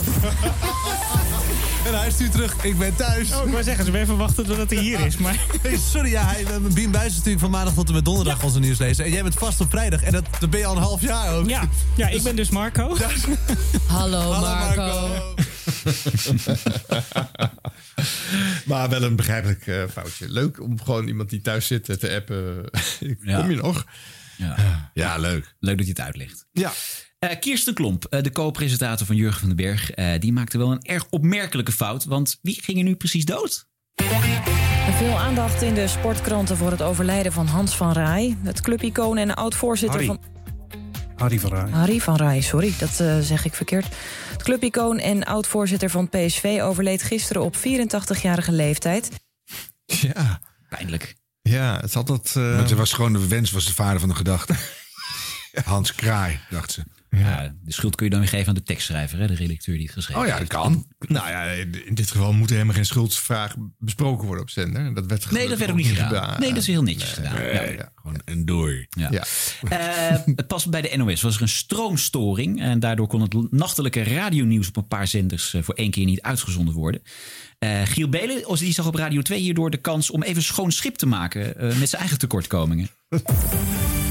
en 1.86 1.98
hij 1.98 2.10
stuurt 2.10 2.32
terug, 2.32 2.64
ik 2.64 2.78
ben 2.78 2.96
thuis. 2.96 3.32
Oh, 3.32 3.44
ik 3.46 3.52
wou 3.52 3.62
zeggen, 3.62 3.84
ze 3.84 3.90
hebben 3.90 4.00
even 4.00 4.16
wachten 4.16 4.44
totdat 4.46 4.70
hij 4.70 4.78
hier 4.78 5.00
is. 5.06 5.16
Maar... 5.16 5.38
Hey, 5.62 5.78
sorry, 5.90 6.10
ja, 6.10 6.24
hij, 6.26 6.44
Beam 6.74 6.90
Buijs 6.90 7.06
is 7.10 7.14
natuurlijk 7.16 7.40
van 7.40 7.50
maandag 7.50 7.74
tot 7.74 7.88
en 7.88 7.94
met 7.94 8.04
donderdag 8.04 8.42
onze 8.42 8.58
nieuwslezer. 8.58 9.04
En 9.04 9.10
jij 9.10 9.22
bent 9.22 9.34
vast 9.34 9.60
op 9.60 9.70
vrijdag. 9.70 10.02
En 10.02 10.12
dat, 10.12 10.24
dat 10.38 10.50
ben 10.50 10.60
je 10.60 10.66
al 10.66 10.76
een 10.76 10.82
half 10.82 11.00
jaar 11.00 11.34
ook. 11.34 11.48
Ja, 11.48 11.68
ja 11.96 12.08
ik 12.08 12.22
ben 12.22 12.36
dus 12.36 12.50
Marco. 12.50 12.96
Hallo, 13.86 14.40
Marco. 14.40 15.08
Maar 18.64 18.88
wel 18.88 19.02
een 19.02 19.16
begrijpelijk 19.16 19.66
eh, 19.66 19.84
foutje. 19.92 20.30
Leuk 20.30 20.60
om 20.60 20.80
gewoon 20.80 21.08
iemand 21.08 21.30
die 21.30 21.40
thuis 21.40 21.66
zit 21.66 21.88
eh, 21.88 21.96
te 21.96 22.14
appen. 22.14 22.64
Ja. 23.20 23.40
Kom 23.40 23.50
je 23.50 23.56
nog? 23.56 23.86
Ja, 24.36 24.90
ja 24.94 25.18
leuk. 25.18 25.54
Leuk 25.58 25.76
dat 25.76 25.86
je 25.86 25.92
het 25.92 26.00
uitlegt. 26.00 26.46
Ja. 26.52 26.72
Eh, 27.20 27.38
Kirsten 27.40 27.74
Klomp, 27.74 28.04
eh, 28.04 28.22
de 28.22 28.32
co-presentator 28.32 29.06
van 29.06 29.16
Jurgen 29.16 29.40
van 29.40 29.48
den 29.48 29.56
Berg, 29.56 29.90
eh, 29.90 30.18
die 30.18 30.32
maakte 30.32 30.58
wel 30.58 30.72
een 30.72 30.82
erg 30.82 31.06
opmerkelijke 31.10 31.72
fout. 31.72 32.04
Want 32.04 32.38
wie 32.42 32.62
ging 32.62 32.78
er 32.78 32.84
nu 32.84 32.94
precies 32.94 33.24
dood? 33.24 33.68
Veel 34.96 35.18
aandacht 35.18 35.62
in 35.62 35.74
de 35.74 35.88
sportkranten 35.88 36.56
voor 36.56 36.70
het 36.70 36.82
overlijden 36.82 37.32
van 37.32 37.46
Hans 37.46 37.76
van 37.76 37.92
Rij. 37.92 38.36
Het 38.42 38.60
clubicoon 38.60 39.16
en 39.16 39.34
oud-voorzitter 39.34 40.04
van... 40.04 40.20
Harry 41.20 41.38
van 41.40 41.50
Rij. 41.50 41.70
Harry 41.70 42.00
van 42.00 42.16
Rij, 42.16 42.40
sorry, 42.40 42.74
dat 42.78 43.00
eh, 43.00 43.18
zeg 43.18 43.44
ik 43.44 43.54
verkeerd. 43.54 43.86
Het 44.30 44.42
clubicoon 44.42 44.98
en 44.98 45.24
oud-voorzitter 45.24 45.90
van 45.90 46.08
PSV 46.08 46.58
overleed 46.62 47.02
gisteren 47.02 47.42
op 47.42 47.56
84-jarige 47.56 48.52
leeftijd. 48.52 49.10
Ja. 49.84 50.40
Pijnlijk. 50.68 51.14
Ja, 51.42 51.74
het 51.76 51.84
is 51.84 51.96
altijd... 51.96 52.36
eh, 52.36 52.56
Want 52.56 52.68
het 52.68 52.78
was 52.78 52.92
gewoon 52.92 53.12
de 53.12 53.26
wens, 53.28 53.50
was 53.50 53.66
de 53.66 53.74
vader 53.74 54.00
van 54.00 54.08
de 54.08 54.14
gedachte. 54.14 54.54
Hans 55.64 55.94
Kraai, 55.94 56.40
dacht 56.50 56.72
ze. 56.72 56.82
Ja, 57.10 57.54
de 57.62 57.72
schuld 57.72 57.94
kun 57.94 58.04
je 58.04 58.10
dan 58.10 58.20
weer 58.20 58.28
geven 58.28 58.48
aan 58.48 58.54
de 58.54 58.62
tekstschrijver, 58.62 59.18
hè, 59.18 59.26
de 59.26 59.34
redacteur 59.34 59.74
die 59.76 59.84
het 59.84 59.94
geschreven 59.94 60.22
Oh 60.22 60.28
ja, 60.28 60.36
heeft. 60.36 60.50
dat 60.50 60.60
kan. 60.60 60.86
Nou 60.98 61.28
ja, 61.28 61.44
in 61.84 61.94
dit 61.94 62.10
geval 62.10 62.32
moet 62.32 62.48
er 62.48 62.54
helemaal 62.54 62.74
geen 62.74 62.84
schuldsvraag 62.84 63.54
besproken 63.78 64.26
worden 64.26 64.42
op 64.42 64.50
zender. 64.50 64.94
Dat 64.94 65.06
werd 65.06 65.30
Nee, 65.30 65.48
dat 65.48 65.58
werd 65.58 65.70
ook 65.70 65.76
niet 65.76 65.86
gedaan. 65.86 66.40
Nee, 66.40 66.48
dat 66.48 66.58
is 66.58 66.66
heel 66.66 66.82
netjes 66.82 67.12
gedaan. 67.12 67.42
Ja. 67.42 67.62
Ja, 67.62 67.92
gewoon 67.94 68.20
en 68.24 68.44
door. 68.44 68.86
Ja. 68.90 69.08
Ja. 69.10 69.24
Eh, 69.68 70.18
het 70.36 70.46
past 70.46 70.70
bij 70.70 70.82
de 70.82 70.96
NOS 70.96 71.22
was 71.22 71.36
er 71.36 71.42
een 71.42 71.48
stroomstoring. 71.48 72.60
En 72.60 72.80
daardoor 72.80 73.06
kon 73.06 73.20
het 73.20 73.52
nachtelijke 73.52 74.02
radionieuws 74.02 74.68
op 74.68 74.76
een 74.76 74.86
paar 74.88 75.06
zenders 75.06 75.54
eh, 75.54 75.62
voor 75.62 75.74
één 75.74 75.90
keer 75.90 76.04
niet 76.04 76.20
uitgezonden 76.20 76.74
worden. 76.74 77.02
Eh, 77.58 77.82
Giel 77.84 78.08
Belen 78.08 78.48
oh, 78.48 78.58
die 78.58 78.72
zag 78.72 78.86
op 78.86 78.94
Radio 78.94 79.22
2 79.22 79.40
hierdoor 79.40 79.70
de 79.70 79.76
kans 79.76 80.10
om 80.10 80.22
even 80.22 80.42
schoon 80.42 80.72
schip 80.72 80.94
te 80.94 81.06
maken 81.06 81.54
met 81.78 81.88
zijn 81.88 82.00
eigen 82.00 82.18
tekortkomingen. 82.18 82.88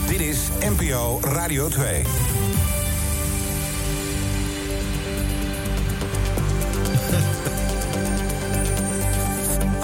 Dit 0.07 0.19
is 0.19 0.37
NPO 0.59 1.19
Radio 1.23 1.69
2. 1.69 2.03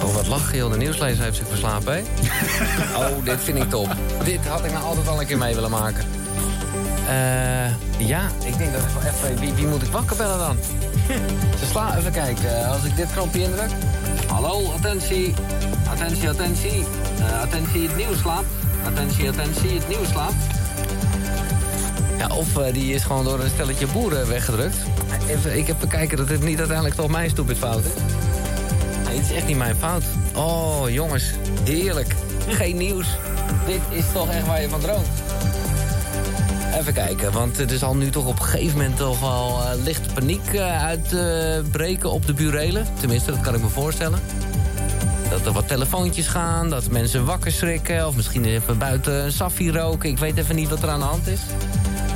Oh, 0.06 0.14
wat 0.14 0.42
joh. 0.54 0.72
De 0.72 0.78
nieuwslezer 0.78 1.24
heeft 1.24 1.38
zich 1.38 1.48
verslapen, 1.48 1.94
hè? 1.94 2.02
oh, 3.00 3.24
dit 3.24 3.40
vind 3.44 3.58
ik 3.58 3.70
top. 3.70 3.96
Dit 4.24 4.48
had 4.48 4.66
ik 4.66 4.72
nou 4.72 4.84
altijd 4.84 5.08
al 5.08 5.20
een 5.20 5.28
keer 5.28 5.38
mee 5.38 5.54
willen 5.54 5.70
maken. 5.70 6.06
Eh, 7.08 8.08
ja, 8.08 8.30
ik 8.46 8.58
denk 8.58 8.74
dat 8.74 8.82
ik 8.82 8.90
wel 9.00 9.12
even... 9.12 9.40
Wie, 9.40 9.54
wie 9.54 9.68
moet 9.68 9.82
ik 9.82 9.92
wakker 9.92 10.18
bellen 10.18 10.38
dan? 10.38 10.58
Ze 11.60 11.66
slaan 11.66 11.98
even 11.98 12.12
kijken. 12.12 12.68
Als 12.68 12.84
ik 12.84 12.96
dit 12.96 13.12
knopje 13.14 13.42
indruk... 13.42 13.70
Hallo, 14.28 14.72
attentie. 14.72 15.34
Attentie, 15.90 16.30
attentie. 16.30 16.86
Eh, 17.20 17.42
attentie, 17.42 17.88
het 17.88 17.98
nieuws 17.98 18.20
slaapt. 18.20 18.48
Attentie, 18.86 19.30
attentie, 19.30 19.70
het 19.70 19.88
nieuws 19.88 20.10
slaapt. 20.10 20.36
Ja, 22.18 22.28
of 22.28 22.58
eh, 22.58 22.74
die 22.74 22.94
is 22.94 23.04
gewoon 23.04 23.24
door 23.24 23.40
een 23.40 23.50
stelletje 23.50 23.88
boeren 23.88 24.28
weggedrukt. 24.28 24.78
Even, 25.28 25.58
ik 25.58 25.68
heb 25.68 25.80
te 25.80 25.88
kijken 25.88 26.18
dat 26.18 26.28
dit 26.28 26.44
niet 26.44 26.58
uiteindelijk 26.58 26.96
toch 26.96 27.10
mijn 27.10 27.30
stupid 27.30 27.58
fout 27.58 27.84
is. 27.84 27.92
Nee, 29.06 29.18
het 29.18 29.30
is 29.30 29.36
echt 29.36 29.48
niet 29.48 29.58
mijn 29.58 29.76
fout. 29.76 30.04
Oh, 30.36 30.90
jongens. 30.90 31.24
Heerlijk. 31.64 32.16
Geen 32.48 32.78
nieuws. 32.78 33.08
Dit 33.66 33.82
is 33.90 34.06
toch 34.14 34.30
echt 34.30 34.46
waar 34.46 34.62
je 34.62 34.70
van 34.70 34.80
droomt. 34.80 35.08
Even 36.80 36.94
kijken, 36.94 37.32
want 37.32 37.58
het 37.58 37.72
is 37.72 37.84
al 37.84 37.96
nu 37.96 38.10
toch 38.10 38.26
op 38.26 38.40
een 38.40 38.46
gegeven 38.46 38.78
moment 38.78 38.98
toch 38.98 39.20
wel 39.20 39.62
eh, 39.62 39.84
lichte 39.84 40.14
paniek 40.14 40.54
eh, 40.54 40.84
uitbreken 40.84 42.12
op 42.12 42.26
de 42.26 42.34
burelen. 42.34 42.88
Tenminste, 43.00 43.32
dat 43.32 43.42
kan 43.42 43.56
ik 43.56 43.62
me 43.62 43.68
voorstellen. 43.68 44.20
Dat 45.30 45.46
er 45.46 45.52
wat 45.52 45.68
telefoontjes 45.68 46.28
gaan, 46.28 46.70
dat 46.70 46.90
mensen 46.90 47.26
wakker 47.26 47.52
schrikken... 47.52 48.08
of 48.08 48.16
misschien 48.16 48.46
even 48.46 48.78
buiten 48.78 49.24
een 49.24 49.32
saffie 49.32 49.72
roken. 49.72 50.10
Ik 50.10 50.18
weet 50.18 50.38
even 50.38 50.56
niet 50.56 50.70
wat 50.70 50.84
er 50.84 50.90
aan 50.90 51.00
de 51.00 51.06
hand 51.06 51.28
is. 51.28 51.40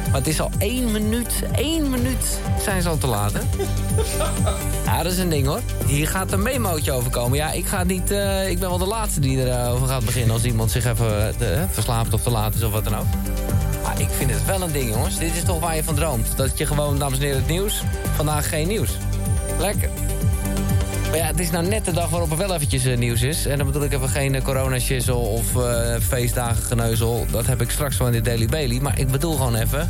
Maar 0.05 0.17
het 0.17 0.27
is 0.27 0.41
al 0.41 0.51
één 0.57 0.91
minuut, 0.91 1.43
één 1.55 1.89
minuut 1.89 2.39
zijn 2.61 2.81
ze 2.81 2.89
al 2.89 2.97
te 2.97 3.07
laat, 3.07 3.33
hè? 3.33 3.39
Ja, 4.85 5.03
dat 5.03 5.11
is 5.11 5.17
een 5.17 5.29
ding, 5.29 5.47
hoor. 5.47 5.61
Hier 5.85 6.07
gaat 6.07 6.31
een 6.31 6.41
memootje 6.41 6.91
over 6.91 7.11
komen. 7.11 7.37
Ja, 7.37 7.51
ik, 7.51 7.65
ga 7.65 7.83
niet, 7.83 8.11
eh, 8.11 8.49
ik 8.49 8.59
ben 8.59 8.69
wel 8.69 8.77
de 8.77 8.85
laatste 8.85 9.19
die 9.19 9.45
erover 9.45 9.87
gaat 9.87 10.05
beginnen... 10.05 10.31
als 10.31 10.43
iemand 10.43 10.71
zich 10.71 10.85
even 10.85 11.27
eh, 11.39 11.63
verslaapt 11.71 12.13
of 12.13 12.21
te 12.21 12.29
laat 12.29 12.55
is 12.55 12.63
of 12.63 12.71
wat 12.71 12.83
dan 12.83 12.97
ook. 12.97 13.05
Maar 13.83 14.01
ik 14.01 14.09
vind 14.09 14.31
het 14.31 14.45
wel 14.45 14.61
een 14.61 14.71
ding, 14.71 14.93
jongens. 14.93 15.17
Dit 15.17 15.35
is 15.35 15.43
toch 15.43 15.59
waar 15.59 15.75
je 15.75 15.83
van 15.83 15.95
droomt. 15.95 16.37
Dat 16.37 16.57
je 16.57 16.65
gewoon, 16.65 16.97
dames 16.97 17.17
en 17.17 17.23
heren, 17.23 17.39
het 17.39 17.49
nieuws. 17.49 17.83
Vandaag 18.15 18.49
geen 18.49 18.67
nieuws. 18.67 18.89
Lekker. 19.59 19.89
Maar 21.09 21.17
ja, 21.17 21.25
het 21.25 21.39
is 21.39 21.51
nou 21.51 21.67
net 21.67 21.85
de 21.85 21.91
dag 21.91 22.09
waarop 22.09 22.31
er 22.31 22.37
wel 22.37 22.53
eventjes 22.53 22.85
eh, 22.85 22.97
nieuws 22.97 23.21
is. 23.21 23.45
En 23.45 23.57
dan 23.57 23.67
bedoel 23.67 23.83
ik 23.83 23.93
even 23.93 24.09
geen 24.09 24.33
uh, 24.35 25.17
of 25.17 25.55
eh, 25.55 25.95
feestdagen 26.01 26.63
geneuzel. 26.63 27.25
Dat 27.31 27.47
heb 27.47 27.61
ik 27.61 27.69
straks 27.69 27.97
wel 27.97 28.07
in 28.07 28.13
de 28.13 28.21
Daily 28.21 28.45
Bailey. 28.45 28.79
Maar 28.79 28.99
ik 28.99 29.07
bedoel 29.07 29.35
gewoon 29.35 29.55
even 29.55 29.89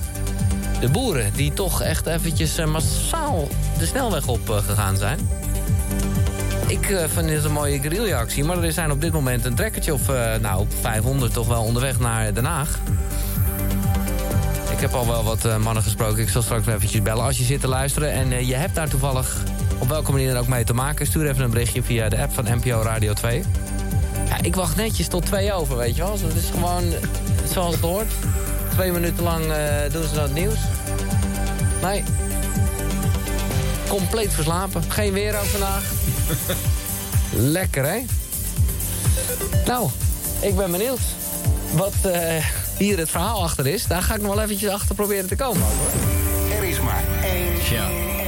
de 0.79 0.89
boeren 0.89 1.33
die 1.33 1.53
toch 1.53 1.81
echt 1.81 2.05
eventjes 2.05 2.57
eh, 2.57 2.65
massaal 2.65 3.47
de 3.77 3.85
snelweg 3.85 4.27
op 4.27 4.49
eh, 4.49 4.57
gegaan 4.57 4.97
zijn. 4.97 5.19
Ik 6.67 6.89
eh, 6.89 7.03
vind 7.07 7.29
het 7.29 7.43
een 7.43 7.51
mooie 7.51 7.79
guerrilla-actie. 7.79 8.43
Maar 8.43 8.63
er 8.63 8.71
zijn 8.71 8.91
op 8.91 9.01
dit 9.01 9.11
moment 9.11 9.45
een 9.45 9.55
trekkertje 9.55 9.93
of 9.93 10.09
eh, 10.09 10.35
nou, 10.41 10.65
500 10.81 11.33
toch 11.33 11.47
wel 11.47 11.63
onderweg 11.63 11.99
naar 11.99 12.33
Den 12.33 12.45
Haag. 12.45 12.79
Ik 14.79 14.85
heb 14.85 14.93
al 14.93 15.07
wel 15.07 15.23
wat 15.23 15.45
eh, 15.45 15.57
mannen 15.57 15.83
gesproken. 15.83 16.23
Ik 16.23 16.29
zal 16.29 16.41
straks 16.41 16.67
eventjes 16.67 17.01
bellen 17.01 17.23
als 17.23 17.37
je 17.37 17.43
zit 17.43 17.61
te 17.61 17.67
luisteren. 17.67 18.11
En 18.11 18.31
eh, 18.31 18.47
je 18.47 18.55
hebt 18.55 18.75
daar 18.75 18.89
toevallig 18.89 19.43
op 19.80 19.89
welke 19.89 20.11
manier 20.11 20.34
dan 20.34 20.41
ook 20.41 20.47
mee 20.47 20.64
te 20.64 20.73
maken. 20.73 21.06
Stuur 21.06 21.30
even 21.30 21.43
een 21.43 21.49
berichtje 21.49 21.84
via 21.84 22.10
de 22.10 22.18
app 22.22 22.34
van 22.34 22.43
NPO 22.43 22.81
Radio 22.81 23.14
2. 23.14 23.43
Ja, 24.27 24.38
ik 24.41 24.56
wacht 24.56 24.76
netjes 24.76 25.07
tot 25.07 25.26
twee 25.26 25.53
over, 25.53 25.77
weet 25.77 25.95
je 25.95 26.01
wel. 26.01 26.19
Dat 26.22 26.35
is 26.35 26.49
gewoon 26.49 26.93
zoals 27.51 27.73
het 27.73 27.84
hoort. 27.84 28.11
Twee 28.72 28.91
minuten 28.91 29.23
lang 29.23 29.51
eh, 29.51 29.91
doen 29.91 30.07
ze 30.07 30.15
dat 30.15 30.34
nieuws. 30.34 30.60
Nee. 31.81 32.03
Compleet 33.88 34.34
verslapen. 34.34 34.84
Geen 34.88 35.14
weer 35.14 35.39
ook 35.39 35.45
vandaag. 35.45 35.84
Lekker, 37.56 37.85
hè? 37.85 38.06
Nou, 39.65 39.89
ik 40.39 40.56
ben 40.56 40.72
benieuwd 40.72 40.99
wat 41.72 41.93
eh, 42.01 42.45
hier 42.77 42.97
het 42.97 43.10
verhaal 43.10 43.43
achter 43.43 43.68
is. 43.68 43.85
Daar 43.85 44.01
ga 44.01 44.15
ik 44.15 44.22
nog 44.22 44.34
wel 44.34 44.43
eventjes 44.43 44.69
achter 44.72 44.95
proberen 44.95 45.27
te 45.27 45.35
komen. 45.35 45.64
Er 46.57 46.64
is 46.64 46.80
maar 46.80 47.03
één. 47.23 47.47
Ja. 47.72 48.18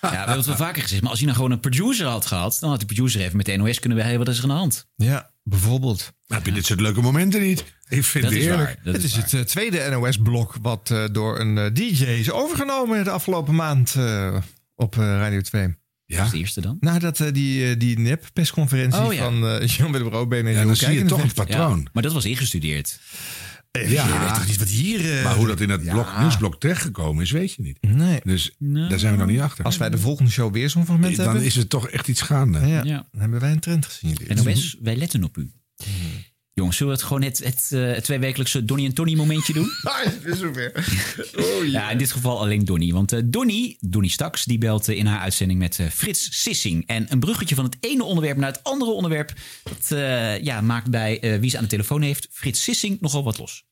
Ja, 0.01 0.11
we 0.11 0.17
hebben 0.17 0.37
het 0.37 0.47
wel 0.47 0.57
vaker 0.57 0.83
gezegd. 0.83 1.01
Maar 1.01 1.11
als 1.11 1.19
hij 1.19 1.27
nou 1.29 1.41
gewoon 1.41 1.53
een 1.55 1.61
producer 1.61 2.07
had 2.07 2.27
gehad... 2.27 2.57
dan 2.61 2.69
had 2.71 2.79
die 2.79 2.87
producer 2.87 3.21
even 3.21 3.37
met 3.37 3.47
de 3.47 3.57
NOS 3.57 3.79
kunnen 3.79 3.99
bij... 3.99 4.07
Hey, 4.07 4.19
wat 4.19 4.29
is 4.29 4.37
er 4.37 4.43
aan 4.43 4.49
de 4.49 4.55
hand? 4.55 4.87
Ja, 4.97 5.31
bijvoorbeeld. 5.43 6.13
Maar 6.27 6.39
heb 6.39 6.47
je 6.47 6.53
dit 6.53 6.67
soort 6.67 6.81
leuke 6.81 7.01
momenten 7.01 7.41
niet? 7.41 7.65
Ik 7.89 8.05
vind 8.05 8.25
Dat 8.25 8.33
het 8.33 8.43
is 8.43 8.47
eerlijk. 8.49 8.67
waar. 8.69 8.79
Dat 8.85 8.95
het 8.95 9.03
is 9.05 9.13
waar. 9.15 9.23
het 9.23 9.33
eh, 9.35 9.41
tweede 9.41 9.89
NOS-blok 9.91 10.55
wat 10.63 10.91
eh, 10.91 11.05
door 11.13 11.41
een 11.41 11.59
eh, 11.59 11.73
DJ 11.73 12.05
is 12.05 12.31
overgenomen 12.31 13.05
de 13.05 13.11
afgelopen 13.11 13.55
maand 13.55 13.95
eh, 13.97 14.37
op 14.75 14.95
Radio 14.95 15.41
2. 15.41 15.63
Wat 15.67 15.75
Ja. 16.07 16.25
is 16.25 16.31
de 16.31 16.39
eerste 16.39 16.61
dan? 16.61 16.77
Nou, 16.81 16.99
dat, 16.99 17.21
eh, 17.21 17.33
die, 17.33 17.77
die 17.77 17.99
nep-persconferentie 17.99 19.01
Oh, 19.01 19.13
ja. 19.13 19.23
van 19.25 19.47
eh 19.49 19.67
Jean-Willem 19.77 20.09
Roodbeen 20.09 20.47
en 20.47 20.53
Ja, 20.53 20.65
dan 20.65 20.77
zie 20.77 20.93
je 20.93 21.05
toch 21.05 21.23
het 21.23 21.35
patroon. 21.35 21.79
Ja, 21.85 21.91
maar 21.93 22.03
dat 22.03 22.13
was 22.13 22.25
ingestudeerd. 22.25 22.99
Je 23.73 24.19
weet 24.21 24.35
toch 24.35 24.47
niet 24.47 24.59
wat 24.59 24.69
hier... 24.69 25.19
eh, 25.19 25.25
maar 25.25 25.35
hoe 25.35 25.47
dat 25.47 25.61
in 25.61 25.71
het 25.71 25.83
ja. 25.85 25.93
blok, 25.93 26.19
nieuwsblok 26.19 26.61
terechtgekomen 26.61 27.23
is, 27.23 27.31
weet 27.31 27.53
je 27.53 27.63
niet. 27.63 27.79
Nee. 27.81 28.21
Dus 28.25 28.55
daar 28.59 28.99
zijn 28.99 29.13
we 29.13 29.19
nog 29.19 29.29
niet 29.29 29.41
achter. 29.41 29.65
Als 29.65 29.77
wij 29.77 29.91
de 29.91 29.99
volgende 29.99 30.31
show 30.31 30.53
weer 30.53 30.71
zo'n 30.71 30.85
fragment 30.85 31.17
Dan 31.17 31.25
hebben... 31.27 31.45
is 31.45 31.57
er 31.57 31.67
toch 31.67 31.89
echt 31.89 32.09
iets 32.09 32.21
gaande. 32.21 32.59
Ja, 32.59 32.67
Ja. 32.67 33.07
dan 33.13 33.21
hebben 33.21 33.41
wij 33.41 33.51
een 33.51 33.61
trend 33.61 33.87
gezien. 33.87 34.17
En 34.29 34.45
NOS, 34.45 34.77
wij 34.83 34.97
letten 34.97 35.25
op 35.25 35.37
u. 35.37 35.53
Jongens, 36.55 36.77
zullen 36.77 36.93
we 36.93 36.99
het 36.99 37.09
gewoon 37.09 37.23
het, 37.23 37.39
het, 37.39 37.69
eh, 37.73 37.95
het 37.95 38.05
tweewekelijkse 38.05 38.65
Donnie 38.65 38.87
en 38.87 38.95
Tony 38.95 39.15
momentje 39.15 39.53
doen? 39.53 39.71
Ah, 39.83 40.05
het 40.05 40.25
is 40.25 40.39
zover. 40.39 40.73
Ja, 41.71 41.91
in 41.91 41.99
dit 41.99 42.13
geval 42.13 42.41
alleen 42.41 42.65
Donnie. 42.65 42.93
Want 42.93 43.13
eh 43.13 43.21
Donnie, 43.25 43.77
Donnie 43.81 44.11
Staks, 44.11 44.45
die 44.45 44.59
belt 44.59 44.89
eh, 44.89 44.97
in 44.97 45.07
haar 45.07 45.21
uitzending 45.21 45.59
met 45.59 45.81
Frits 45.93 46.43
Sissing. 46.43 46.87
En 46.87 47.07
een 47.09 47.21
bruggetje 47.21 47.55
van 47.55 47.65
het 47.65 47.77
ene 47.81 48.05
onderwerp 48.05 48.37
naar 48.37 48.53
het 48.53 48.65
andere 48.65 48.91
onderwerp... 48.91 49.33
dat 49.63 49.99
ja, 50.43 50.61
maakt 50.61 50.91
bij 50.91 51.39
wie 51.41 51.51
ze 51.51 51.57
aan 51.57 51.63
de 51.63 51.69
telefoon 51.69 52.03
heeft 52.03 52.29
Frits 52.31 52.63
Sissing 52.63 53.01
nogal 53.01 53.25
wat 53.25 53.39
los. 53.39 53.65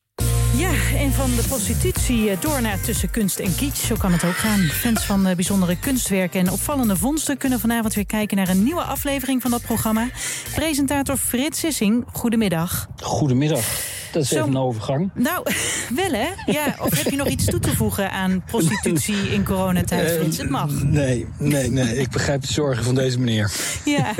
Ja, 0.57 0.71
en 0.97 1.11
van 1.11 1.35
de 1.35 1.43
prostitutie 1.47 2.29
eh, 2.29 2.41
door 2.41 2.61
naar 2.61 2.81
tussen 2.81 3.09
kunst 3.09 3.39
en 3.39 3.55
kitsch. 3.55 3.85
Zo 3.85 3.95
kan 3.95 4.11
het 4.11 4.23
ook 4.23 4.37
gaan. 4.37 4.59
Fans 4.59 5.05
van 5.05 5.27
eh, 5.27 5.35
bijzondere 5.35 5.79
kunstwerken 5.79 6.39
en 6.39 6.51
opvallende 6.51 6.95
vondsten... 6.95 7.37
kunnen 7.37 7.59
vanavond 7.59 7.93
weer 7.93 8.05
kijken 8.05 8.37
naar 8.37 8.49
een 8.49 8.63
nieuwe 8.63 8.83
aflevering 8.83 9.41
van 9.41 9.51
dat 9.51 9.61
programma. 9.61 10.07
Presentator 10.55 11.17
Frits 11.17 11.59
Sissing, 11.59 12.05
goedemiddag. 12.11 12.87
Goedemiddag. 13.01 13.65
Dat 14.11 14.23
is 14.23 14.29
Zo- 14.29 14.35
even 14.35 14.47
een 14.49 14.57
overgang. 14.57 15.09
Nou, 15.13 15.45
wel 15.95 16.11
hè? 16.11 16.27
Ja, 16.45 16.75
of 16.79 16.97
heb 16.97 17.09
je 17.11 17.15
nog 17.15 17.27
iets 17.27 17.45
toe 17.45 17.59
te 17.59 17.75
voegen 17.75 18.11
aan 18.11 18.43
prostitutie 18.45 19.15
in 19.33 19.43
coronatijd, 19.45 20.09
Eh, 20.09 20.15
Frits? 20.17 20.37
Het 20.37 20.49
mag. 20.49 20.69
Nee, 20.83 21.27
nee, 21.37 21.71
nee. 21.71 21.97
Ik 21.97 22.09
begrijp 22.09 22.41
de 22.41 22.53
zorgen 22.53 22.83
van 22.83 22.95
deze 22.95 23.19
meneer. 23.19 23.51
Ja, 23.85 24.13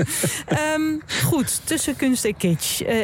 Ehm, 0.45 0.81
goed. 1.23 1.61
Tussen 1.63 1.95
kunst 1.95 2.25
en 2.25 2.37
kitsch. 2.37 2.81
Eh, 2.81 2.95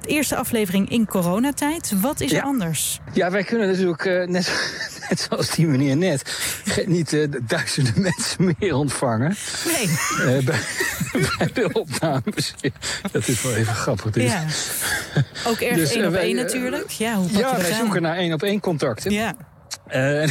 de 0.00 0.08
eerste 0.10 0.36
aflevering 0.36 0.90
in 0.90 1.06
coronatijd. 1.06 1.92
Wat 2.00 2.20
is 2.20 2.30
er 2.30 2.36
Ja. 2.36 2.42
anders? 2.42 3.00
Ja, 3.12 3.30
wij 3.30 3.42
kunnen 3.44 3.68
natuurlijk, 3.68 4.04
eh, 4.04 4.26
net, 4.26 4.52
net 5.08 5.20
zoals 5.28 5.50
die 5.50 5.66
meneer 5.66 5.96
net, 5.96 6.22
niet 6.86 7.12
eh, 7.12 7.28
duizenden 7.42 8.02
mensen 8.02 8.54
meer 8.58 8.74
ontvangen. 8.74 9.36
Nee. 9.66 9.88
Eh, 10.36 10.44
bij, 10.44 10.58
bij 11.38 11.50
de 11.54 11.68
opnames. 11.72 12.54
Dat 13.12 13.28
is 13.28 13.42
wel 13.42 13.54
even 13.54 13.74
grappig. 13.74 14.10
Dit. 14.10 14.22
Ja. 14.30 14.44
Ook 15.46 15.60
erg 15.60 15.76
Dus, 15.76 15.92
één 16.04 16.12
eh, 16.12 16.14
op 16.14 16.14
wij, 16.14 16.24
één 16.24 16.36
natuurlijk. 16.36 16.90
Ja, 16.90 17.14
hoe 17.14 17.26
pak 17.28 17.40
Ja, 17.40 17.50
je 17.50 17.56
dat 17.56 17.68
wij 17.68 17.78
zoeken 17.78 18.02
naar 18.02 18.16
één 18.16 18.32
op 18.32 18.42
één 18.42 18.60
contacten. 18.60 19.10
Ja. 19.12 19.34
Eh, 19.86 20.22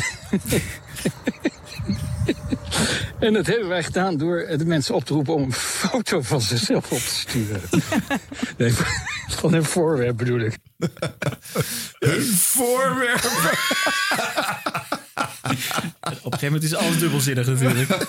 en 3.19 3.33
dat 3.33 3.45
hebben 3.45 3.67
wij 3.67 3.83
gedaan 3.83 4.17
door 4.17 4.37
eh, 4.39 4.57
de 4.57 4.65
mensen 4.65 4.95
op 4.95 5.05
te 5.05 5.13
roepen 5.13 5.33
om 5.33 5.41
een 5.43 5.53
foto 5.53 6.21
van 6.21 6.41
zichzelf 6.41 6.91
op 6.91 6.99
te 6.99 7.15
sturen. 7.15 7.61
Nee, 8.57 8.73
van 9.27 9.53
een 9.53 9.63
voorwerp 9.63 10.17
bedoel 10.17 10.39
ik. 10.39 10.57
Een 11.99 12.21
voorwerp. 12.23 13.23
Op 16.01 16.33
een 16.33 16.39
gegeven 16.39 16.45
moment 16.45 16.63
is 16.63 16.75
alles 16.75 16.99
dubbelzinnig 16.99 17.47
natuurlijk. 17.47 18.07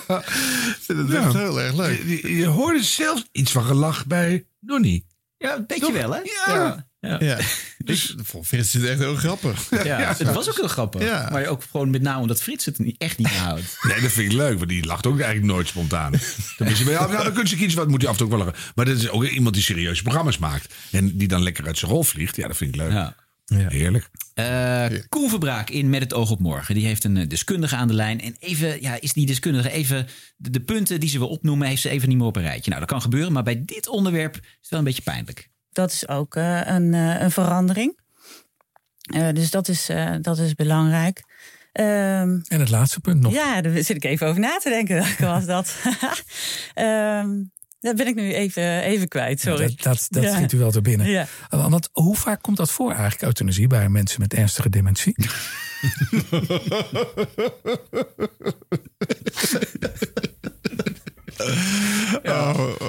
vind 0.79 0.97
het 0.99 1.11
Ja. 1.11 1.31
heel 1.31 1.61
erg 1.61 1.75
leuk. 1.75 2.01
Je, 2.05 2.35
je 2.37 2.45
hoorde 2.45 2.83
zelfs 2.83 3.27
iets 3.31 3.51
van 3.51 3.63
gelach 3.63 4.05
bij 4.05 4.45
Donnie. 4.59 5.05
Ja, 5.37 5.55
een 5.55 5.65
beetje 5.65 5.91
wel 5.91 6.11
hè? 6.13 6.19
Ja. 6.19 6.53
Ja. 6.55 6.87
Ja. 7.05 7.39
Dus 7.85 8.15
vond 8.23 8.47
Frits 8.47 8.73
het 8.73 8.83
echt 8.83 8.99
heel 8.99 9.15
grappig. 9.15 9.83
Ja, 9.83 10.15
het 10.17 10.33
was 10.33 10.49
ook 10.49 10.55
heel 10.55 10.67
grappig. 10.67 11.01
Ja. 11.01 11.29
Maar 11.31 11.45
ook 11.45 11.63
gewoon 11.71 11.89
met 11.89 12.01
name 12.01 12.21
omdat 12.21 12.41
Frits 12.41 12.65
het 12.65 12.79
niet, 12.79 12.95
echt 12.97 13.17
niet 13.17 13.27
houdt. 13.27 13.77
Nee, 13.87 14.01
dat 14.01 14.11
vind 14.11 14.31
ik 14.31 14.37
leuk, 14.37 14.57
want 14.57 14.69
die 14.69 14.85
lacht 14.85 15.05
ook 15.05 15.19
eigenlijk 15.19 15.53
nooit 15.53 15.67
spontaan. 15.67 16.11
Dan 16.57 16.67
is 16.67 16.79
hij, 16.79 16.91
ja, 16.91 17.07
nou, 17.07 17.23
dan 17.23 17.33
kun 17.33 17.45
je 17.47 17.55
iets 17.55 17.73
wat 17.73 17.87
moet 17.87 18.01
hij 18.01 18.09
af 18.09 18.19
en 18.19 18.25
toe 18.25 18.33
ook 18.33 18.37
wel 18.37 18.45
lachen. 18.45 18.71
Maar 18.75 18.85
dat 18.85 18.97
is 18.97 19.09
ook 19.09 19.25
iemand 19.25 19.53
die 19.55 19.63
serieuze 19.63 20.01
programma's 20.01 20.37
maakt. 20.37 20.73
En 20.91 21.17
die 21.17 21.27
dan 21.27 21.43
lekker 21.43 21.65
uit 21.65 21.77
zijn 21.77 21.91
rol 21.91 22.03
vliegt. 22.03 22.35
Ja, 22.35 22.47
dat 22.47 22.57
vind 22.57 22.75
ik 22.75 22.81
leuk. 22.81 22.91
Ja. 22.91 23.15
Heerlijk. 23.45 24.09
Eh 24.33 24.85
Koen 25.09 25.29
Verbraak 25.29 25.69
in 25.69 25.89
Met 25.89 26.01
het 26.01 26.13
oog 26.13 26.31
op 26.31 26.39
morgen. 26.39 26.75
Die 26.75 26.85
heeft 26.85 27.03
een 27.03 27.17
eh, 27.17 27.27
deskundige 27.27 27.75
aan 27.75 27.87
de 27.87 27.93
lijn. 27.93 28.21
En 28.21 28.35
even, 28.39 28.81
ja, 28.81 29.01
is 29.01 29.13
die 29.13 29.25
deskundige 29.25 29.71
even 29.71 30.07
de, 30.37 30.49
de 30.49 30.59
punten 30.59 30.99
die 30.99 31.09
ze 31.09 31.17
wil 31.17 31.27
opnoemen, 31.27 31.67
heeft 31.67 31.81
ze 31.81 31.89
even 31.89 32.09
niet 32.09 32.17
meer 32.17 32.27
op 32.27 32.35
een 32.35 32.41
rijtje. 32.41 32.69
Nou, 32.69 32.81
dat 32.81 32.89
kan 32.89 33.01
gebeuren, 33.01 33.31
maar 33.31 33.43
bij 33.43 33.63
dit 33.65 33.87
onderwerp 33.87 34.35
is 34.35 34.41
het 34.59 34.69
wel 34.69 34.79
een 34.79 34.85
beetje 34.85 35.01
pijnlijk. 35.01 35.49
Dat 35.75 35.91
is 35.91 36.07
ook 36.07 36.35
eh, 36.35 36.61
een, 36.65 36.93
eh, 36.93 37.21
een 37.21 37.31
verandering. 37.31 37.99
Eh, 39.01 39.29
dus 39.33 39.51
dat 39.51 39.67
is, 39.67 39.89
eh, 39.89 40.13
dat 40.21 40.37
is 40.37 40.53
belangrijk. 40.53 41.23
Ehm, 41.71 42.39
En 42.47 42.59
het 42.59 42.69
laatste 42.69 42.99
punt 42.99 43.21
nog. 43.21 43.33
Ja, 43.33 43.61
daar 43.61 43.71
zit 43.83 43.89
ik 43.95 44.03
even 44.03 44.27
over 44.27 44.39
na 44.39 44.57
te 44.57 44.69
denken. 44.69 44.95
Welke 44.95 45.25
was 45.25 45.45
dat? 45.45 45.75
Ehm 46.73 47.29
dat 47.79 47.95
ben 47.95 48.07
ik 48.07 48.15
nu 48.15 48.33
even, 48.33 48.81
even 48.81 49.07
kwijt, 49.07 49.39
sorry. 49.41 49.65
Dat, 49.65 49.81
dat, 49.81 50.07
dat 50.09 50.23
Ja. 50.23 50.35
schiet 50.35 50.51
u 50.51 50.57
wel 50.57 50.71
te 50.71 50.81
binnen. 50.81 51.07
Ja. 51.09 51.27
Want 51.49 51.89
hoe 51.91 52.15
vaak 52.15 52.41
komt 52.41 52.57
dat 52.57 52.71
voor 52.71 52.91
eigenlijk, 52.91 53.21
euthanasie, 53.21 53.67
bij 53.67 53.89
mensen 53.89 54.21
met 54.21 54.33
ernstige 54.33 54.69
dementie? 54.69 55.15
Ja. 62.23 62.51
oh. 62.51 62.81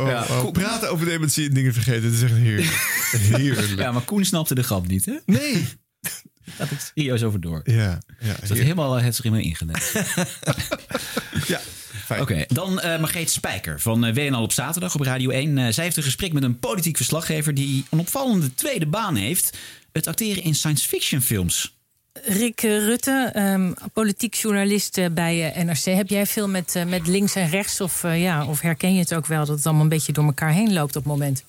Praten 0.87 1.05
over 1.05 1.19
dementie 1.19 1.49
en 1.49 1.55
dingen 1.55 1.73
vergeten, 1.73 2.03
dat 2.03 2.13
is 2.13 2.23
echt 2.23 2.33
heerlijk. 2.33 2.69
Heerlijk. 3.37 3.79
Ja, 3.79 3.93
maar 3.93 4.03
Koen 4.03 4.25
snapte 4.25 4.55
de 4.55 4.63
grap 4.63 4.87
niet, 4.87 5.05
hè? 5.05 5.17
Nee. 5.27 5.65
Gaat 6.57 6.71
het 6.71 6.93
serieus 6.95 7.23
over 7.23 7.41
door. 7.41 7.61
Ja, 7.65 8.03
ja. 8.21 8.37
Is 8.43 8.49
dat 8.49 8.59
helemaal, 8.59 8.95
het 8.95 9.15
zich 9.15 9.25
helemaal 9.25 9.45
ingelet. 9.45 9.93
Ja. 11.47 11.61
Oké, 12.21 12.45
dan 12.49 12.81
eh 12.81 12.99
Margreet 13.01 13.31
Spijker 13.31 13.81
van 13.81 14.05
eh, 14.05 14.15
WNL 14.15 14.43
op 14.43 14.53
zaterdag 14.53 14.95
op 14.95 15.01
Radio 15.01 15.31
1. 15.31 15.59
Eh, 15.59 15.73
zij 15.73 15.85
heeft 15.85 15.97
een 15.97 16.03
gesprek 16.03 16.33
met 16.33 16.43
een 16.43 16.59
politiek 16.59 16.97
verslaggever... 16.97 17.55
die 17.55 17.85
een 17.91 17.99
opvallende 17.99 18.55
tweede 18.55 18.87
baan 18.87 19.17
heeft. 19.17 19.57
Het 19.93 20.07
acteren 20.07 20.43
in 20.43 20.55
science 20.55 20.89
fiction 20.89 21.21
films. 21.21 21.76
Rick 22.25 22.61
Rutte, 22.61 23.31
ehm, 23.33 23.73
politiek 23.93 24.35
journalist 24.35 24.99
eh, 24.99 25.07
bij 25.11 25.53
eh, 25.53 25.65
NRC. 25.65 25.85
Heb 25.85 26.09
jij 26.09 26.27
veel 26.27 26.49
met, 26.49 26.75
eh, 26.75 26.85
met 26.85 27.07
links 27.07 27.35
en 27.35 27.49
rechts? 27.49 27.81
Of, 27.81 28.03
ja, 28.03 28.47
of 28.47 28.61
herken 28.61 28.95
je 28.95 29.01
het 29.01 29.15
ook 29.15 29.27
wel 29.27 29.45
dat 29.45 29.57
het 29.57 29.67
allemaal 29.67 29.83
een 29.83 29.89
beetje 29.89 30.13
door 30.13 30.25
elkaar 30.25 30.53
heen 30.53 30.73
loopt 30.73 30.97
op 30.97 31.05
het 31.05 31.13
moment? 31.13 31.45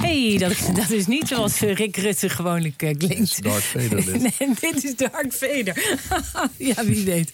hey, 0.00 0.36
dat, 0.38 0.70
dat 0.74 0.90
is 0.90 1.06
niet 1.06 1.28
zoals 1.28 1.60
Rick 1.60 1.96
Rutte 1.96 2.28
gewoonlijk 2.28 2.76
klinkt. 2.76 3.42
Darth 3.42 3.64
Vader, 3.64 4.04
dit. 4.04 4.22
nee, 4.38 4.50
dit 4.60 4.84
is 4.84 4.96
Darth 4.96 5.34
Vader. 5.34 5.98
ja, 6.74 6.84
wie 6.84 7.04
weet. 7.04 7.30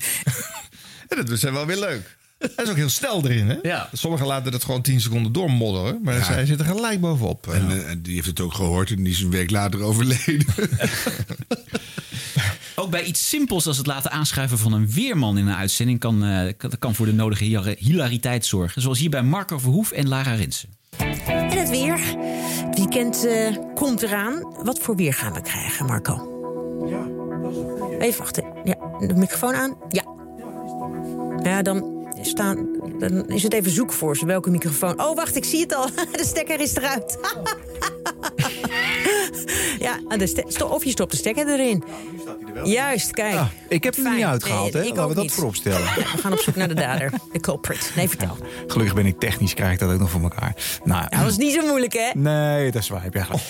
Dat 1.09 1.31
is 1.31 1.43
wel 1.43 1.67
weer 1.67 1.79
leuk. 1.79 2.17
Hij 2.56 2.64
is 2.64 2.70
ook 2.70 2.77
heel 2.77 2.89
snel 2.89 3.24
erin, 3.24 3.48
hè? 3.48 3.56
Ja. 3.62 3.89
Sommigen 3.93 4.27
laten 4.27 4.52
het 4.52 4.64
gewoon 4.64 4.82
10 4.82 5.01
seconden 5.01 5.32
doormodderen. 5.32 6.01
Maar 6.02 6.14
Ja. 6.14 6.24
zij 6.24 6.47
zit 6.47 6.59
er 6.60 6.66
gelijk 6.66 7.01
bovenop. 7.01 7.47
En 7.47 7.86
eh, 7.86 7.94
die 7.98 8.14
heeft 8.14 8.27
het 8.27 8.40
ook 8.40 8.55
gehoord 8.55 8.90
en 8.90 9.02
die 9.02 9.12
is 9.12 9.20
een 9.20 9.31
week 9.31 9.51
later 9.51 9.81
overleden. 9.82 10.47
Ook 12.77 12.90
bij 12.90 13.05
iets 13.05 13.28
simpels 13.28 13.66
als 13.66 13.77
het 13.77 13.86
laten 13.86 14.10
aanschuiven 14.10 14.59
van 14.59 14.73
een 14.73 14.90
weerman 14.90 15.39
in 15.39 15.47
een 15.47 15.55
uitzending... 15.55 15.98
kan, 15.98 16.24
eh, 16.24 16.52
kan, 16.56 16.70
kan 16.78 16.94
voor 16.94 17.06
de 17.06 17.12
nodige 17.12 17.44
hilar- 17.44 17.74
hilariteit 17.78 18.47
zorgen. 18.47 18.82
Zoals 18.82 18.98
hier 18.98 19.10
bij 19.10 19.23
Marco 19.23 19.59
Verhoef 19.59 19.90
en 19.90 20.09
Lara 20.09 20.35
Rinsen. 20.35 20.69
En 21.27 21.59
het 21.59 21.70
weer. 21.70 21.98
Het 22.66 22.78
weekend 22.78 23.27
eh, 23.27 23.56
komt 23.74 24.02
eraan. 24.02 24.40
Wat 24.64 24.78
voor 24.78 24.97
weer 24.97 25.14
gaan 25.14 25.32
we 25.32 25.40
krijgen, 25.40 25.86
Marco? 25.86 26.31
Even 28.01 28.19
wachten. 28.19 28.44
Ja, 28.64 28.74
de 29.06 29.14
microfoon 29.14 29.55
aan? 29.55 29.77
Ja. 29.89 30.02
Ja, 31.43 31.62
dan, 31.62 32.02
staan, 32.27 32.66
dan 32.99 33.28
is 33.28 33.43
het 33.43 33.53
even 33.53 33.70
zoek 33.70 33.93
voor 33.93 34.16
ze. 34.16 34.27
Welke 34.27 34.51
microfoon? 34.51 35.01
Oh, 35.03 35.16
wacht, 35.16 35.36
ik 35.36 35.44
zie 35.44 35.61
het 35.61 35.74
al. 35.74 35.86
De 36.19 36.24
stekker 36.24 36.61
is 36.61 36.77
eruit. 36.77 37.19
ja, 39.78 39.99
en 40.09 40.19
de 40.19 40.66
of 40.70 40.85
je 40.85 40.90
stopt 40.90 41.11
de 41.11 41.16
stekker 41.16 41.49
erin. 41.49 41.85
Juist, 42.65 43.11
kijk. 43.11 43.35
Ah, 43.35 43.47
ik 43.69 43.85
heb 43.85 43.97
hem 43.97 44.15
niet 44.15 44.24
uitgehaald, 44.24 44.73
Nee, 44.73 44.82
hè? 44.82 44.89
ik 44.89 44.94
Laten 44.94 45.09
we 45.09 45.15
dat 45.15 45.23
niet. 45.24 45.32
vooropstellen. 45.32 45.81
Ja, 45.81 45.94
we 46.15 46.19
gaan 46.19 46.32
op 46.32 46.39
zoek 46.39 46.55
naar 46.57 46.69
de 46.69 46.74
dader, 46.74 47.11
de 47.32 47.40
culprit. 47.40 47.90
Nee, 47.97 48.09
vertel. 48.09 48.36
Gelukkig 48.66 48.94
ben 48.94 49.07
ik 49.07 49.19
technisch, 49.19 49.55
krijg 49.55 49.73
ik 49.73 49.78
dat 49.78 49.90
ook 49.93 49.99
nog 49.99 50.11
voor 50.11 50.23
elkaar. 50.23 50.55
Nou, 50.85 51.07
dat 51.09 51.27
is 51.31 51.36
niet 51.36 51.55
zo 51.55 51.66
moeilijk, 51.66 51.93
hè? 51.93 52.11
Nee, 52.15 52.70
dat 52.70 52.82
is 52.82 52.89
waar. 52.89 53.03
Heb 53.03 53.15
jij 53.15 53.23
gelijk. 53.23 53.43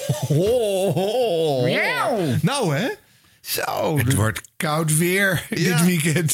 Nou, 2.43 2.77
hè? 2.77 2.89
Zo. 3.41 3.99
Het 3.99 4.15
wordt 4.15 4.41
koud 4.57 4.97
weer 4.97 5.47
dit 5.49 5.85
weekend. 5.85 6.33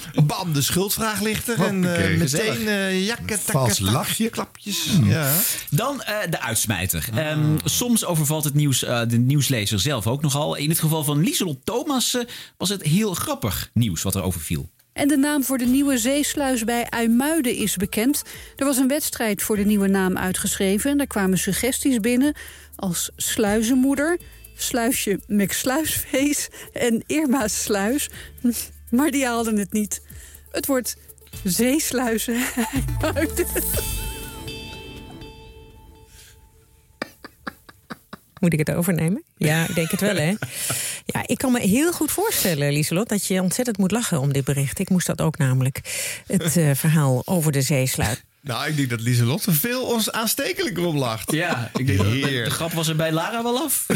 Bam, 0.26 0.52
de 0.52 0.62
schuldvraag 0.62 1.20
ligt 1.20 1.48
er. 1.48 1.62
En 1.62 1.96
eh, 1.96 2.18
meteen 2.18 2.68
eh 2.68 3.06
jakken, 3.06 3.38
Vals 3.38 3.78
lachje. 3.78 4.28
klapjes. 4.28 4.84
Hmm. 4.84 5.08
Ja. 5.08 5.32
Dan 5.70 6.02
eh, 6.02 6.30
de 6.30 6.40
uitsmijter. 6.40 7.08
Ehm, 7.14 7.56
soms 7.64 8.04
overvalt 8.04 8.44
het 8.44 8.54
nieuws, 8.54 8.78
de 8.78 9.18
nieuwslezer 9.18 9.80
zelf 9.80 10.06
ook 10.06 10.22
nogal. 10.22 10.56
In 10.56 10.68
het 10.68 10.78
geval 10.78 11.04
van 11.04 11.20
Lieselot 11.20 11.58
Thomassen 11.64 12.26
was 12.56 12.68
het 12.68 12.82
heel 12.82 13.14
grappig 13.14 13.70
nieuws 13.74 14.02
wat 14.02 14.14
er 14.14 14.22
overviel. 14.22 14.70
En 14.92 15.08
de 15.08 15.16
naam 15.16 15.44
voor 15.44 15.58
de 15.58 15.64
nieuwe 15.64 15.98
zeesluis 15.98 16.64
bij 16.64 16.82
IJmuiden 16.82 17.56
is 17.56 17.76
bekend. 17.76 18.22
Er 18.56 18.64
was 18.64 18.76
een 18.76 18.88
wedstrijd 18.88 19.42
voor 19.42 19.56
de 19.56 19.64
nieuwe 19.64 19.88
naam 19.88 20.16
uitgeschreven. 20.16 20.90
En 20.90 20.96
daar 20.96 21.06
kwamen 21.06 21.38
suggesties 21.38 22.00
binnen 22.00 22.34
als 22.76 23.10
sluizenmoeder, 23.16 24.18
sluisje 24.56 25.20
McSluisfeest 25.26 26.48
en 26.72 27.02
Irma's 27.06 27.62
sluis. 27.62 28.08
Maar 28.92 29.10
die 29.10 29.26
haalden 29.26 29.56
het 29.56 29.72
niet. 29.72 30.02
Het 30.50 30.66
wordt 30.66 30.96
zeesluizen. 31.44 32.36
Moet 38.40 38.52
ik 38.52 38.58
het 38.58 38.70
overnemen? 38.70 39.22
Ja, 39.36 39.68
ik 39.68 39.74
denk 39.74 39.90
het 39.90 40.00
wel, 40.00 40.16
hè? 40.16 40.34
Ja, 41.04 41.22
ik 41.26 41.38
kan 41.38 41.52
me 41.52 41.60
heel 41.60 41.92
goed 41.92 42.10
voorstellen, 42.10 42.72
Lieselot, 42.72 43.08
dat 43.08 43.26
je 43.26 43.42
ontzettend 43.42 43.78
moet 43.78 43.90
lachen 43.90 44.20
om 44.20 44.32
dit 44.32 44.44
bericht. 44.44 44.78
Ik 44.78 44.90
moest 44.90 45.06
dat 45.06 45.20
ook 45.20 45.38
namelijk. 45.38 45.80
Het 46.26 46.56
eh, 46.56 46.70
verhaal 46.74 47.22
over 47.24 47.52
de 47.52 47.62
zeesluit. 47.62 48.24
Nou, 48.42 48.68
ik 48.68 48.76
denk 48.76 48.90
dat 48.90 49.00
Lieselotte 49.00 49.52
veel 49.52 49.82
ons 49.82 50.12
aanstekelijker 50.12 50.84
om 50.84 50.96
lacht. 50.98 51.32
Ja, 51.32 51.70
ik 51.76 51.86
denk 51.86 51.98
dat 51.98 52.10
de, 52.10 52.20
de 52.44 52.50
grap 52.50 52.72
was 52.72 52.88
er 52.88 52.96
bij 52.96 53.12
Lara 53.12 53.42
wel 53.42 53.58
af. 53.58 53.86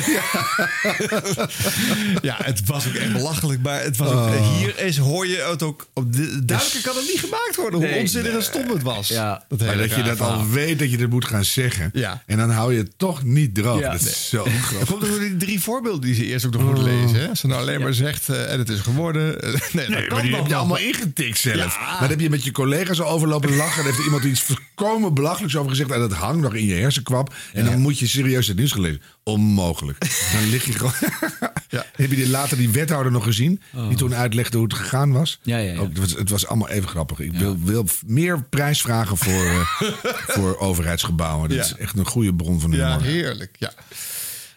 Ja, 2.23 2.37
het 2.43 2.67
was 2.67 2.87
ook 2.87 2.95
echt 2.95 3.13
belachelijk. 3.13 3.63
Maar 3.63 3.83
het 3.83 3.97
was 3.97 4.09
ook, 4.11 4.15
Oh. 4.17 4.57
hier 4.59 4.79
is, 4.79 4.97
hoor 4.99 5.27
je 5.27 5.47
het 5.51 5.63
ook. 5.63 5.87
Op 5.93 6.13
de, 6.13 6.45
duidelijker 6.45 6.83
kan 6.91 6.97
het 6.97 7.07
niet 7.13 7.21
gemaakt 7.21 7.57
worden 7.57 7.81
hoe 7.81 7.89
Nee. 7.89 8.01
onzinnig 8.01 8.33
en 8.33 8.43
stom 8.43 8.69
het 8.71 8.83
was. 8.83 9.09
Ja. 9.09 9.45
Dat 9.49 9.61
Maar 9.61 9.77
dat 9.77 9.95
je 9.95 10.03
dat 10.03 10.17
verhaal. 10.17 10.39
al 10.39 10.49
weet 10.49 10.79
dat 10.79 10.91
je 10.91 10.97
dat 10.97 11.11
moet 11.11 11.25
gaan 11.25 11.45
zeggen. 11.45 11.91
Ja. 11.93 12.23
En 12.27 12.39
dan 12.39 12.51
hou 12.51 12.73
je 12.73 12.79
het 12.79 12.93
toch 12.99 13.23
niet 13.25 13.55
droog. 13.55 13.81
Ja. 13.81 13.91
Dat 13.93 14.01
is 14.01 14.29
zo 14.29 14.45
Er 14.45 14.51
grappig. 14.51 14.89
komt 14.89 15.01
door 15.07 15.19
die 15.19 15.37
drie 15.37 15.61
voorbeelden 15.61 16.01
die 16.01 16.15
ze 16.15 16.25
eerst 16.25 16.47
ook 16.47 16.53
nog 16.53 16.63
moeten 16.63 16.85
Oh. 16.85 16.91
lezen. 17.01 17.21
Hè? 17.21 17.29
Als 17.29 17.41
ze 17.41 17.47
nou 17.47 17.61
alleen 17.61 17.81
maar 17.81 17.95
zegt 17.95 18.29
eh, 18.29 18.53
en 18.53 18.59
het 18.59 18.69
is 18.69 18.81
geworden. 18.81 19.43
eh, 19.43 19.49
nee, 19.73 19.89
dat 19.91 20.09
maar 20.09 20.23
die 20.23 20.35
heb 20.37 20.47
je 20.47 20.55
allemaal 20.55 20.79
ingetikt 20.79 21.39
zelf. 21.39 21.75
Ja. 21.75 21.81
Maar 21.91 22.01
dan 22.01 22.09
heb 22.09 22.21
je 22.21 22.31
met 22.31 22.45
je 22.45 22.51
collega's 22.53 23.01
al 23.01 23.09
overlopen 23.11 23.57
lachen. 23.57 23.79
En 23.81 23.85
heeft 23.87 23.99
er 23.99 24.05
iemand 24.05 24.25
iets 24.37 24.57
volkomen 24.75 25.15
belachelijks 25.15 25.57
over 25.57 25.71
gezegd. 25.71 25.91
En 25.91 25.99
dat 26.01 26.13
hangt 26.13 26.43
nog 26.43 26.55
in 26.55 26.67
je 26.67 26.75
hersenkwap. 26.75 27.35
En 27.53 27.65
dan 27.65 27.79
moet 27.81 27.99
je 27.99 28.07
serieus 28.07 28.47
het 28.47 28.57
nieuws 28.57 28.73
gelezen. 28.73 29.03
Onmogelijk. 29.23 29.99
Dan 30.33 30.49
lig 30.51 30.65
je 30.65 30.73
gewoon... 30.73 30.93
Heb 31.97 32.11
je 32.11 32.17
die, 32.17 32.29
later 32.29 32.57
die 32.57 32.71
wethouder 32.71 33.13
nog 33.13 33.25
gezien? 33.25 33.61
Die 33.89 33.97
toen 33.97 34.15
uitlegde 34.15 34.57
hoe 34.57 34.67
het 34.67 34.75
gegaan 34.77 35.13
was? 35.13 35.39
Ja, 35.43 35.57
ja, 35.59 35.73
ja. 35.73 35.79
Ook, 35.81 35.89
het, 35.89 35.99
was 35.99 36.13
het 36.13 36.31
was 36.31 36.47
allemaal 36.47 36.69
even 36.69 36.89
grappig. 36.89 37.19
Ik 37.21 37.33
wil, 37.33 37.59
wil 37.63 37.87
meer 38.07 38.43
prijs 38.43 38.81
vragen 38.81 39.17
voor, 39.17 39.45
eh, 39.45 39.61
voor 40.37 40.59
overheidsgebouwen. 40.59 41.49
Dat 41.49 41.59
Ja. 41.59 41.65
is 41.65 41.75
echt 41.77 41.99
een 41.99 42.07
goede 42.07 42.35
bron 42.35 42.61
van 42.61 42.71
humor. 42.71 42.87
Ja, 42.87 43.01
heerlijk. 43.01 43.57
Ja. 43.59 43.73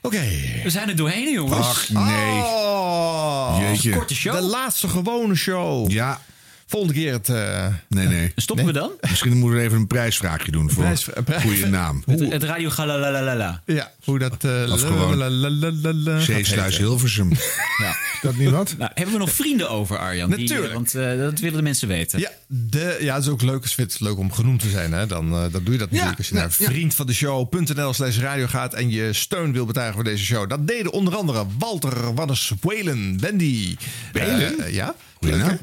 Oké. 0.02 0.22
We 0.64 0.70
zijn 0.70 0.90
er 0.90 0.96
doorheen, 0.96 1.34
jongens. 1.34 1.68
Ach, 1.68 1.90
nee. 1.90 2.42
Oh, 2.44 3.58
Jeetje. 3.60 3.92
Korte 3.92 4.16
show. 4.16 4.34
De 4.34 4.42
laatste 4.42 4.88
gewone 4.88 5.36
show. 5.36 5.92
Ja. 5.92 6.22
Volgende 6.70 6.94
keer 6.96 7.14
het... 7.14 7.30
eh, 7.30 7.68
Nee, 7.88 8.08
nee. 8.08 8.32
Stoppen 8.36 8.66
we 8.66 8.72
dan? 8.72 8.92
Misschien 9.10 9.38
moeten 9.38 9.58
we 9.60 9.66
even 9.66 9.78
een 9.78 9.88
prijsvraagje 9.88 10.52
doen 10.52 10.72
voor 10.72 10.84
een 10.86 11.24
prijs- 11.24 11.42
goede 11.44 11.66
naam. 11.68 12.04
Het, 12.06 12.20
het 12.32 12.44
radio 12.44 12.70
galalalala. 12.70 13.62
ja, 13.66 13.92
hoe 14.04 14.20
dat... 14.20 14.44
eh, 14.44 14.72
Of 14.72 14.82
gewoon 14.82 15.16
la- 15.18 16.20
gaat 16.20 16.24
Zeesluis. 16.24 16.78
Hilversum. 16.78 17.32
Ja. 17.80 17.90
Is 17.90 18.20
dat 18.30 18.36
niet 18.36 18.50
wat? 18.50 18.76
Nou, 18.78 18.92
hebben 18.94 19.14
we 19.14 19.20
nog 19.20 19.32
vrienden 19.32 19.70
over, 19.70 19.98
Arjan? 19.98 20.30
Die, 20.30 20.40
Natuurlijk. 20.40 20.74
want 20.74 20.96
eh, 20.96 21.18
dat 21.18 21.40
willen 21.40 21.58
de 21.58 21.64
mensen 21.64 21.88
weten. 21.88 22.20
Ja, 22.20 22.30
de, 22.48 22.98
ja, 23.02 23.14
het 23.16 23.24
is 23.24 23.30
ook 23.30 23.42
leuk. 23.42 23.66
Het 23.76 24.00
leuk 24.00 24.18
om 24.18 24.32
genoemd 24.32 24.60
te 24.60 24.70
zijn. 24.70 24.92
Hè? 24.94 25.06
Dan, 25.08 25.34
eh, 25.34 25.42
dan 25.52 25.64
doe 25.64 25.74
je 25.74 25.80
dat 25.80 25.92
natuurlijk 25.92 26.18
als 26.18 26.28
je 26.28 26.34
naar 26.34 26.56
ja. 26.58 26.66
vriendvandeshow.nl 26.66 27.94
slash 27.94 28.18
radio 28.18 28.48
gaat 28.48 28.74
en 28.74 28.90
je 28.90 29.14
steun 29.14 29.52
wil 29.54 29.66
betuigen 29.66 29.94
voor 29.96 30.04
deze 30.04 30.24
show. 30.26 30.50
Dat 30.50 30.68
deden 30.68 30.92
onder 30.92 31.16
andere 31.16 31.46
Walter, 31.60 32.14
Wannes, 32.14 32.52
Whalen, 32.62 33.20
Wendy. 33.20 33.76
Whalen? 34.14 34.60
eh, 34.60 34.74
ja. 34.74 34.96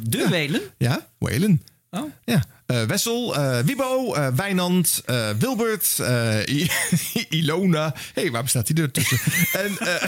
De 0.03 0.27
Welen? 0.31 0.61
Ja, 0.79 0.96
Whalen. 1.19 1.63
Oh. 1.91 2.13
Ja. 2.25 2.45
Eh, 2.67 2.83
Wessel, 2.83 3.37
eh, 3.37 3.59
Wibo, 3.65 4.15
eh, 4.15 4.27
Wijnand, 4.37 5.03
eh, 5.05 5.29
Wilbert, 5.39 5.99
eh, 5.99 6.39
I- 6.61 6.71
Ilona. 7.29 7.95
Hé, 8.15 8.23
hey, 8.23 8.31
waar 8.31 8.43
bestaat 8.43 8.67
die 8.67 8.83
er 8.83 8.91
tussen? 8.91 9.19
en 9.65 9.79
eh, 9.79 10.03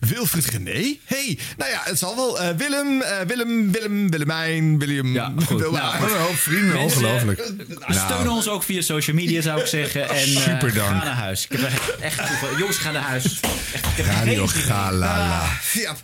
Wilfried 0.10 0.44
René. 0.44 0.96
hey, 1.04 1.38
nou 1.56 1.70
ja, 1.70 1.80
het 1.84 1.98
zal 1.98 2.16
wel. 2.16 2.40
Eh, 2.40 2.56
Willem, 2.56 3.00
eh, 3.02 3.20
Willem, 3.26 3.72
Willem, 3.72 4.10
Willemijn, 4.10 4.78
William. 4.78 5.12
Ja, 5.14 5.32
goed. 5.46 5.58
Nou, 5.60 5.70
Wat 6.00 6.10
een 6.10 6.16
hoop 6.18 6.34
vrienden, 6.36 6.78
ongelooflijk. 6.78 7.50
Steun 7.88 8.28
ons 8.28 8.48
ook 8.48 8.62
via 8.62 8.80
social 8.80 9.16
media, 9.16 9.40
zou 9.40 9.60
ik 9.60 9.66
zeggen. 9.66 10.08
En 10.08 10.16
eh, 10.16 10.24
Super 10.42 10.74
dank. 10.74 10.88
ga 10.98 11.04
naar 11.04 11.14
huis. 11.14 11.46
Ik 11.48 11.58
heb 11.60 11.70
echt, 11.70 11.96
echt 12.00 12.16
toeval- 12.28 12.58
Jongens, 12.58 12.76
ga 12.76 12.90
naar 12.90 13.02
huis. 13.02 13.24
Echt, 13.72 13.84
ik 13.86 13.96
heb 13.96 14.06
Radio. 14.06 14.46
Galala. 14.46 15.46
Ja, 15.72 15.94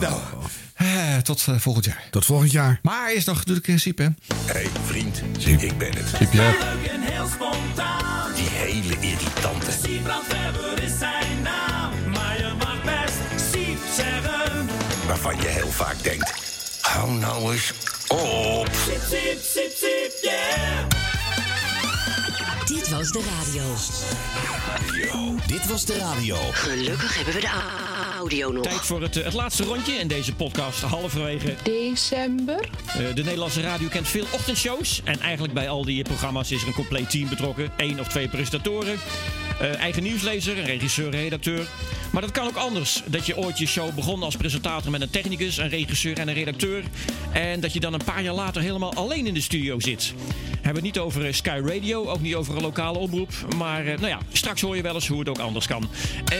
nou, 0.00 0.20
eh, 0.74 1.16
tot 1.16 1.44
eh, 1.48 1.54
volgend 1.58 1.84
jaar. 1.84 2.02
Tot 2.10 2.24
volgend 2.24 2.52
jaar. 2.52 2.78
Maar 2.82 3.10
eerst 3.10 3.26
nog 3.26 3.36
natuurlijk 3.36 3.68
een 3.68 3.80
Siep, 3.80 3.98
hè? 3.98 4.04
Hé, 4.04 4.12
hey, 4.52 4.66
vriend, 4.84 5.22
ik 5.62 5.78
ben 5.78 5.94
het. 5.94 6.08
Siep, 6.16 6.32
ja. 6.32 6.50
Leuk 6.50 6.90
en 6.90 7.00
heel 7.00 7.26
spontaan. 7.26 8.34
Die 8.34 8.48
hele 8.48 8.94
irritante. 9.00 9.70
Siebrandweber 9.82 10.82
is 10.82 10.98
zijn 10.98 11.42
naam. 11.42 11.92
Maar 12.12 12.38
je 12.38 12.52
mag 12.58 12.82
best 12.82 13.50
Siep 13.52 13.78
zeggen. 13.96 14.68
Waarvan 15.06 15.36
je 15.36 15.48
heel 15.48 15.70
vaak 15.70 16.02
denkt, 16.02 16.32
hou 16.80 17.12
nou 17.12 17.52
eens 17.52 17.72
op. 18.08 18.68
Siep, 18.84 19.00
siep, 19.08 19.42
siep, 19.42 19.72
siep, 19.76 20.12
yeah. 20.22 21.11
Dit 22.66 22.88
was 22.88 23.10
de 23.10 23.22
radio. 23.38 23.62
Dit 25.46 25.66
was 25.66 25.84
de 25.84 25.98
radio. 25.98 26.36
Gelukkig 26.52 27.16
hebben 27.16 27.34
we 27.34 27.40
de 27.40 27.50
audio 28.18 28.52
nog. 28.52 28.62
Tijd 28.62 28.80
voor 28.80 29.02
het, 29.02 29.16
eh, 29.16 29.24
het 29.24 29.32
laatste 29.32 29.64
rondje 29.64 29.92
in 29.92 30.08
deze 30.08 30.34
podcast, 30.34 30.82
halverwege 30.82 31.54
December. 31.62 32.68
Eh, 32.86 32.94
de 32.96 33.22
Nederlandse 33.22 33.60
radio 33.60 33.88
kent 33.88 34.08
veel 34.08 34.26
ochtendshows. 34.30 35.00
En 35.04 35.20
eigenlijk 35.20 35.54
bij 35.54 35.68
al 35.68 35.84
die 35.84 36.02
programma's 36.04 36.50
is 36.50 36.62
er 36.62 36.68
een 36.68 36.74
compleet 36.74 37.10
team 37.10 37.28
betrokken. 37.28 37.72
Eén 37.76 38.00
of 38.00 38.08
twee 38.08 38.28
presentatoren. 38.28 38.98
Eh, 39.62 39.80
eigen 39.80 40.02
nieuwslezer, 40.02 40.58
een 40.58 40.64
regisseur, 40.64 41.06
een 41.06 41.22
redacteur. 41.22 41.66
Maar 42.12 42.22
dat 42.22 42.30
kan 42.30 42.46
ook 42.46 42.56
anders. 42.56 43.02
Dat 43.06 43.26
je 43.26 43.36
ooit 43.36 43.58
je 43.58 43.66
show 43.66 43.94
begon 43.94 44.22
als 44.22 44.36
presentator 44.36 44.90
met 44.90 45.00
een 45.00 45.10
technicus, 45.10 45.56
een 45.56 45.68
regisseur 45.68 46.18
en 46.18 46.28
een 46.28 46.34
redacteur. 46.34 46.82
En 47.32 47.60
dat 47.60 47.72
je 47.72 47.80
dan 47.80 47.92
een 47.92 48.04
paar 48.04 48.22
jaar 48.22 48.34
later 48.34 48.62
helemaal 48.62 48.94
alleen 48.94 49.26
in 49.26 49.34
de 49.34 49.40
studio 49.40 49.80
zit. 49.80 50.14
Hebben 50.62 50.82
we 50.82 50.88
het 50.88 50.96
niet 50.96 50.98
over 50.98 51.26
eh, 51.26 51.32
Sky 51.32 51.60
Radio, 51.64 52.08
ook 52.08 52.20
niet 52.20 52.34
over 52.34 52.56
een 52.56 52.62
lokale 52.62 52.98
omroep. 52.98 53.30
Maar 53.56 53.86
eh, 53.86 53.98
nou 53.98 54.06
ja, 54.06 54.18
straks 54.32 54.60
hoor 54.60 54.76
je 54.76 54.82
wel 54.82 54.94
eens 54.94 55.08
hoe 55.08 55.18
het 55.18 55.28
ook 55.28 55.38
anders 55.38 55.66
kan. 55.66 55.90
Eh, 56.24 56.38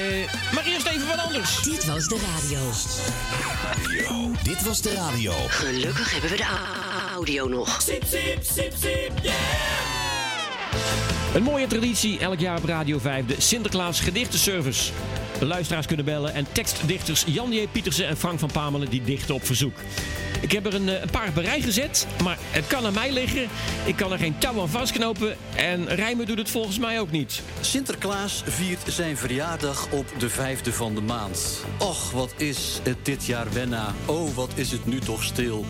maar 0.54 0.64
eerst 0.64 0.86
even 0.86 1.06
wat 1.06 1.18
anders. 1.18 1.62
Dit 1.62 1.84
was 1.84 2.08
de 2.08 2.18
radio. 2.32 2.60
Dit 4.42 4.62
was 4.62 4.82
de 4.82 4.94
radio. 4.94 5.32
Gelukkig 5.48 6.12
hebben 6.12 6.30
we 6.30 6.36
de 6.36 6.46
audio 7.14 7.48
nog. 7.48 7.82
Siep, 7.82 8.04
siep, 8.04 8.44
siep, 8.44 8.72
yeah. 9.22 11.21
Een 11.34 11.42
mooie 11.42 11.66
traditie, 11.66 12.18
elk 12.18 12.38
jaar 12.38 12.56
op 12.56 12.64
Radio 12.64 12.98
5, 12.98 13.26
de 13.26 13.34
Sinterklaas 13.38 14.00
gedichtenservice. 14.00 14.92
De 15.38 15.46
luisteraars 15.46 15.86
kunnen 15.86 16.04
bellen 16.04 16.34
en 16.34 16.46
tekstdichters 16.52 17.24
Jan 17.26 17.52
J. 17.52 17.68
Pietersen 17.72 18.06
en 18.06 18.16
Frank 18.16 18.38
van 18.38 18.50
Pamelen 18.52 18.90
die 18.90 19.02
dichten 19.02 19.34
op 19.34 19.46
verzoek. 19.46 19.76
Ik 20.40 20.52
heb 20.52 20.66
er 20.66 20.74
een, 20.74 20.88
eh, 20.88 21.00
een 21.00 21.10
paar 21.10 21.32
rij 21.34 21.60
gezet, 21.60 22.06
maar 22.22 22.38
het 22.50 22.66
kan 22.66 22.86
aan 22.86 22.94
mij 22.94 23.12
liggen. 23.12 23.48
Ik 23.84 23.96
kan 23.96 24.12
er 24.12 24.18
geen 24.18 24.38
touw 24.38 24.60
aan 24.60 24.68
vastknopen 24.68 25.36
en 25.54 25.88
rijmen 25.88 26.26
doet 26.26 26.38
het 26.38 26.50
volgens 26.50 26.78
mij 26.78 27.00
ook 27.00 27.10
niet. 27.10 27.42
Sinterklaas 27.60 28.42
viert 28.46 28.82
zijn 28.86 29.16
verjaardag 29.16 29.86
op 29.90 30.06
de 30.18 30.28
vijfde 30.28 30.72
van 30.72 30.94
de 30.94 31.02
maand. 31.02 31.64
Och, 31.78 32.10
wat 32.10 32.34
is 32.36 32.80
het 32.82 33.04
dit 33.04 33.26
jaar 33.26 33.52
wenna. 33.52 33.94
Oh, 34.04 34.34
wat 34.34 34.50
is 34.54 34.72
het 34.72 34.86
nu 34.86 34.98
toch 34.98 35.22
stil. 35.22 35.64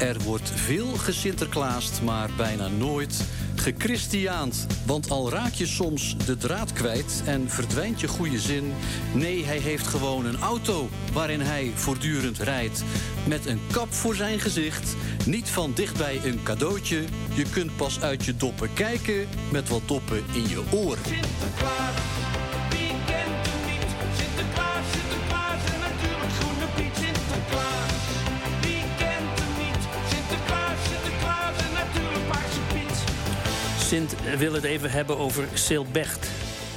Er 0.00 0.20
wordt 0.24 0.50
veel 0.54 0.86
gesinterklaast, 0.86 2.02
maar 2.02 2.30
bijna 2.36 2.68
nooit 2.68 3.24
gechristiaand. 3.54 4.66
Want 4.86 5.10
al 5.10 5.30
raak 5.30 5.52
je 5.52 5.66
soms 5.66 6.16
de 6.26 6.36
draad 6.36 6.72
kwijt 6.72 7.22
en 7.26 7.50
verdwijnt 7.50 8.00
je 8.00 8.08
goede 8.08 8.38
zin. 8.38 8.72
Nee, 9.14 9.44
hij 9.44 9.58
heeft 9.58 9.86
gewoon 9.86 10.24
een 10.24 10.38
auto 10.38 10.88
waarin 11.12 11.40
hij 11.40 11.72
voortdurend 11.74 12.38
rijdt. 12.38 12.84
Met 13.26 13.46
een 13.46 13.60
kap 13.72 13.92
voor 13.92 14.14
zijn 14.14 14.40
gezicht. 14.40 14.96
Niet 15.26 15.48
van 15.48 15.72
dichtbij 15.74 16.20
een 16.24 16.42
cadeautje. 16.42 17.04
Je 17.34 17.44
kunt 17.50 17.76
pas 17.76 18.00
uit 18.00 18.24
je 18.24 18.36
doppen 18.36 18.72
kijken 18.74 19.28
met 19.52 19.68
wat 19.68 19.82
doppen 19.86 20.24
in 20.32 20.48
je 20.48 20.62
oren. 20.70 21.04
Sinterklaas, 21.04 22.29
Sint 33.90 34.14
wil 34.38 34.52
het 34.52 34.64
even 34.64 34.90
hebben 34.90 35.18
over 35.18 35.44
Silbecht. 35.54 36.30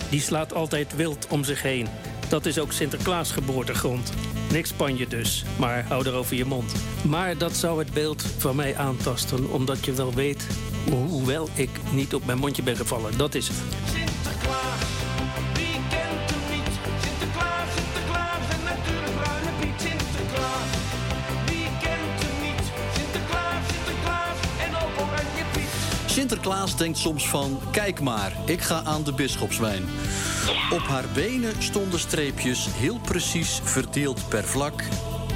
Die 0.10 0.22
slaat 0.22 0.54
altijd 0.54 0.96
wild 0.96 1.28
om 1.28 1.44
zich 1.44 1.62
heen. 1.62 1.88
Dat 2.30 2.46
is 2.46 2.60
ook 2.60 2.72
Sinterklaas 2.72 3.32
geboortegrond. 3.32 4.14
Niks 4.52 4.70
Spanje 4.70 5.08
dus, 5.08 5.44
maar 5.58 5.86
hou 5.88 6.08
erover 6.08 6.36
je 6.36 6.46
mond. 6.46 6.74
Maar 7.08 7.38
dat 7.38 7.56
zou 7.56 7.80
het 7.80 7.94
beeld 7.94 8.26
van 8.38 8.56
mij 8.56 8.76
aantasten, 8.76 9.50
omdat 9.52 9.86
je 9.86 9.94
wel 9.94 10.14
weet... 10.14 10.48
ho- 10.90 11.06
hoewel 11.08 11.50
ik 11.54 11.70
niet 11.92 12.14
op 12.16 12.26
mijn 12.26 12.38
mondje 12.38 12.64
ben 12.64 12.76
gevallen, 12.76 13.18
dat 13.18 13.36
is 13.36 13.48
het. 13.48 13.58
Sinterklaas, 13.94 14.80
Sinterklaas 26.14 26.78
denkt 26.78 26.98
soms 26.98 27.30
van, 27.30 27.60
kijk 27.72 28.00
maar, 28.00 28.38
ik 28.46 28.62
ga 28.62 28.84
aan 28.84 29.04
de 29.04 29.14
bisschopswijn. 29.14 29.84
Op 30.72 30.80
haar 30.80 31.06
benen 31.14 31.54
stonden 31.60 32.00
streepjes, 32.00 32.68
heel 32.70 33.00
precies 33.00 33.60
verdeeld 33.64 34.28
per 34.30 34.44
vlak. 34.44 34.84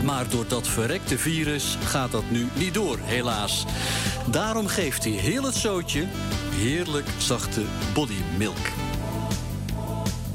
Maar 0.04 0.30
door 0.30 0.48
dat 0.48 0.68
verrekte 0.68 1.18
virus 1.18 1.78
gaat 1.84 2.12
dat 2.12 2.24
nu 2.30 2.48
niet 2.54 2.74
door, 2.74 2.98
helaas. 3.02 3.66
Daarom 4.32 4.68
geeft 4.68 5.04
hij 5.04 5.14
heel 5.14 5.44
het 5.44 5.56
zootje 5.56 6.06
heerlijk 6.52 7.08
zachte 7.18 7.62
bodymilk. 7.94 8.68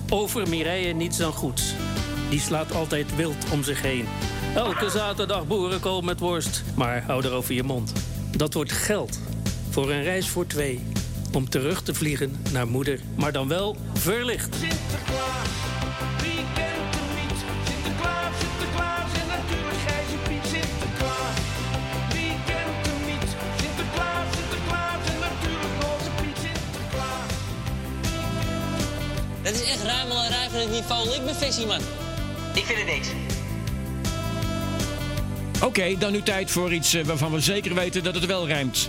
Over 0.09 0.48
Mireille 0.48 0.93
niets 0.93 1.16
dan 1.16 1.32
goeds. 1.32 1.74
Die 2.28 2.40
slaat 2.40 2.74
altijd 2.74 3.16
wild 3.16 3.51
om 3.52 3.62
zich 3.62 3.82
heen. 3.82 4.06
Elke 4.55 4.90
zaterdag 4.90 5.47
boerenkool 5.47 6.01
met 6.01 6.20
worst. 6.20 6.62
Maar 6.74 7.02
hou 7.02 7.24
erover 7.24 7.55
je 7.55 7.62
mond. 7.62 7.93
Dat 8.36 8.55
wordt 8.55 8.73
geld. 8.73 9.19
Voor 9.73 9.90
een 9.90 10.03
reis 10.03 10.28
voor 10.28 10.47
twee. 10.47 10.81
Om 11.32 11.49
terug 11.49 11.82
te 11.82 11.94
vliegen 11.94 12.36
naar 12.51 12.69
moeder. 12.69 13.01
Maar 13.15 13.32
dan 13.32 13.49
wel 13.49 13.77
verlicht. 13.94 14.55
Sinterklaas, 14.55 15.53
wie 16.20 16.43
kent 16.55 16.94
hem 16.97 17.11
niet? 17.20 17.39
Sinterklaas, 17.69 18.35
Sinterklaas 18.40 19.11
en 19.20 19.27
natuurlijk 19.36 19.78
Grijze 19.86 20.16
Piet 20.28 20.44
Sinterklaas. 20.53 21.39
Wie 22.12 22.35
kent 22.49 22.82
hem 22.86 23.01
niet? 23.11 23.28
Sinterklaas, 23.61 24.27
Sinterklaas 24.36 25.03
en 25.12 25.19
natuurlijk 25.28 25.74
Roze 25.82 26.11
Piet 26.20 26.39
Sinterklaas. 26.47 27.32
Dat 29.43 29.55
is 29.55 29.65
echt 29.73 29.82
ruimelarij 29.82 30.49
van 30.51 30.61
het 30.61 30.70
niveau 30.70 31.03
Likme 31.09 31.66
man. 31.66 31.82
Ik 32.55 32.65
vind 32.65 32.78
het 32.78 32.86
niks. 32.94 33.09
Oké, 35.62 35.99
dan 35.99 36.12
nu 36.12 36.23
tijd 36.23 36.51
voor 36.51 36.73
iets 36.73 36.94
eh, 36.94 37.05
waarvan 37.05 37.32
we 37.32 37.40
zeker 37.40 37.74
weten 37.74 38.03
dat 38.03 38.15
het 38.15 38.27
wel 38.27 38.47
rijmt. 38.47 38.89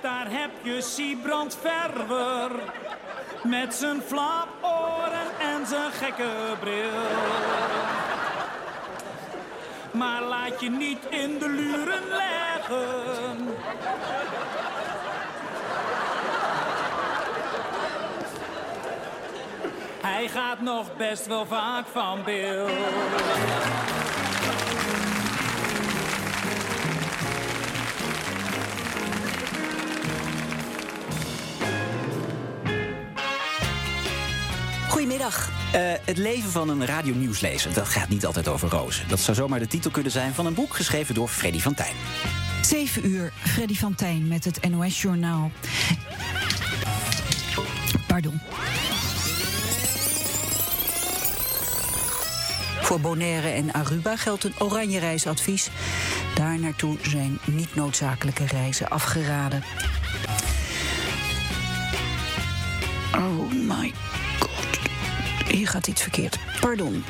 Daar 0.00 0.26
heb 0.30 0.50
je 0.62 0.80
Siebrand 0.80 1.58
Verwer. 1.60 2.50
Met 3.42 3.74
zijn 3.74 4.02
flaporen 4.02 5.26
en 5.40 5.66
zijn 5.66 5.92
gekke 5.92 6.30
bril. 6.60 6.90
Maar 9.90 10.22
laat 10.22 10.60
je 10.60 10.70
niet 10.70 11.04
in 11.08 11.38
de 11.38 11.48
luren 11.48 12.02
leggen. 12.08 13.56
Hij 20.02 20.28
gaat 20.28 20.60
nog 20.60 20.96
best 20.96 21.26
wel 21.26 21.46
vaak 21.46 21.86
van 21.86 22.24
beeld. 22.24 23.97
Goedemiddag. 35.18 35.50
Eh, 35.72 35.92
het 36.04 36.16
leven 36.16 36.50
van 36.50 36.68
een 36.68 36.86
radionieuwslezer, 36.86 37.74
dat 37.74 37.88
gaat 37.88 38.08
niet 38.08 38.26
altijd 38.26 38.48
over 38.48 38.68
rozen. 38.68 39.08
Dat 39.08 39.20
zou 39.20 39.36
zomaar 39.36 39.58
de 39.58 39.66
titel 39.66 39.90
kunnen 39.90 40.12
zijn 40.12 40.34
van 40.34 40.46
een 40.46 40.54
boek 40.54 40.74
geschreven 40.74 41.14
door 41.14 41.28
Freddy 41.28 41.60
van 41.60 41.74
Tijn. 41.74 41.94
7 42.62 43.06
uur, 43.06 43.32
Freddy 43.38 43.74
van 43.74 43.94
Tijn 43.94 44.28
met 44.28 44.44
het 44.44 44.70
NOS-journaal. 44.70 45.50
Pardon. 48.06 48.40
Voor 52.80 53.00
Bonaire 53.00 53.48
en 53.48 53.72
Aruba 53.72 54.16
geldt 54.16 54.44
een 54.44 54.54
oranje 54.58 54.98
reisadvies. 54.98 55.68
Daar 56.34 56.58
naartoe 56.58 56.96
zijn 57.02 57.38
niet 57.44 57.74
noodzakelijke 57.74 58.46
reizen 58.46 58.88
afgeraden. 58.88 59.62
Oh 63.14 63.52
my 63.52 63.92
Hier 65.50 65.68
gaat 65.68 65.86
iets 65.86 66.02
verkeerd. 66.02 66.38
Pardon. 66.60 67.04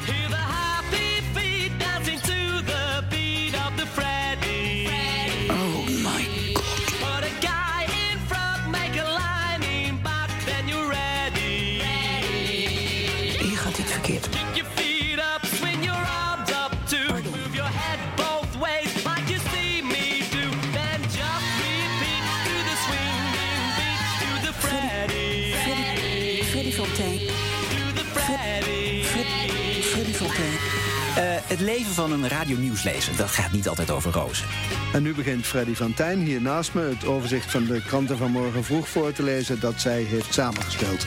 Het 31.58 31.66
leven 31.66 31.94
van 31.94 32.12
een 32.12 32.28
radionieuwslezer, 32.28 33.16
dat 33.16 33.30
gaat 33.30 33.52
niet 33.52 33.68
altijd 33.68 33.90
over 33.90 34.12
rozen. 34.12 34.46
En 34.92 35.02
nu 35.02 35.14
begint 35.14 35.46
Freddy 35.46 35.74
van 35.74 35.94
Tijn 35.94 36.18
hier 36.18 36.40
naast 36.40 36.74
me 36.74 36.80
het 36.80 37.06
overzicht 37.06 37.50
van 37.50 37.64
de 37.64 37.82
kranten 37.82 38.16
van 38.16 38.30
morgen 38.30 38.64
vroeg 38.64 38.88
voor 38.88 39.12
te 39.12 39.22
lezen 39.22 39.60
dat 39.60 39.80
zij 39.80 40.02
heeft 40.02 40.34
samengesteld. 40.34 41.06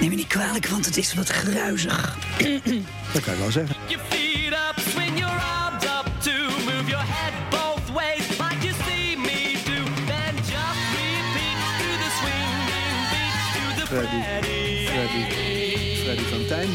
Neem 0.00 0.08
me 0.08 0.14
niet 0.14 0.26
kwalijk, 0.26 0.66
want 0.66 0.86
het 0.86 0.96
is 0.96 1.14
wat 1.14 1.28
gruizig. 1.28 2.18
Dat 3.12 3.22
kan 3.22 3.34
je 3.34 3.40
wel 3.40 3.50
zeggen. 3.50 3.76
Freddy, 13.86 14.22
Freddy, 14.86 15.96
Freddy 16.02 16.22
van 16.22 16.46
Tijn. 16.46 16.68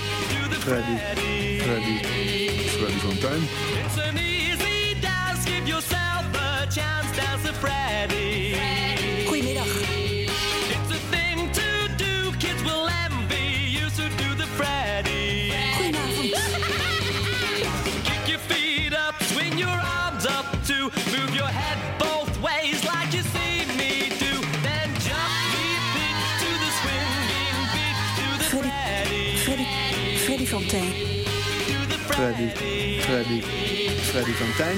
Freddy, 0.60 1.25
Tijn. 3.36 3.48
It's 3.86 3.98
an 3.98 4.18
easy 4.18 5.00
dance, 5.02 5.44
give 5.46 5.68
yourself 5.68 6.26
a 6.34 6.68
chance, 6.68 7.16
dance 7.16 7.50
a 7.50 7.54
Freddy. 7.54 8.25
Freddy, 32.16 32.50
Freddy, 33.00 33.42
Freddy 34.02 34.32
van 34.32 34.48
Tijn. 34.58 34.78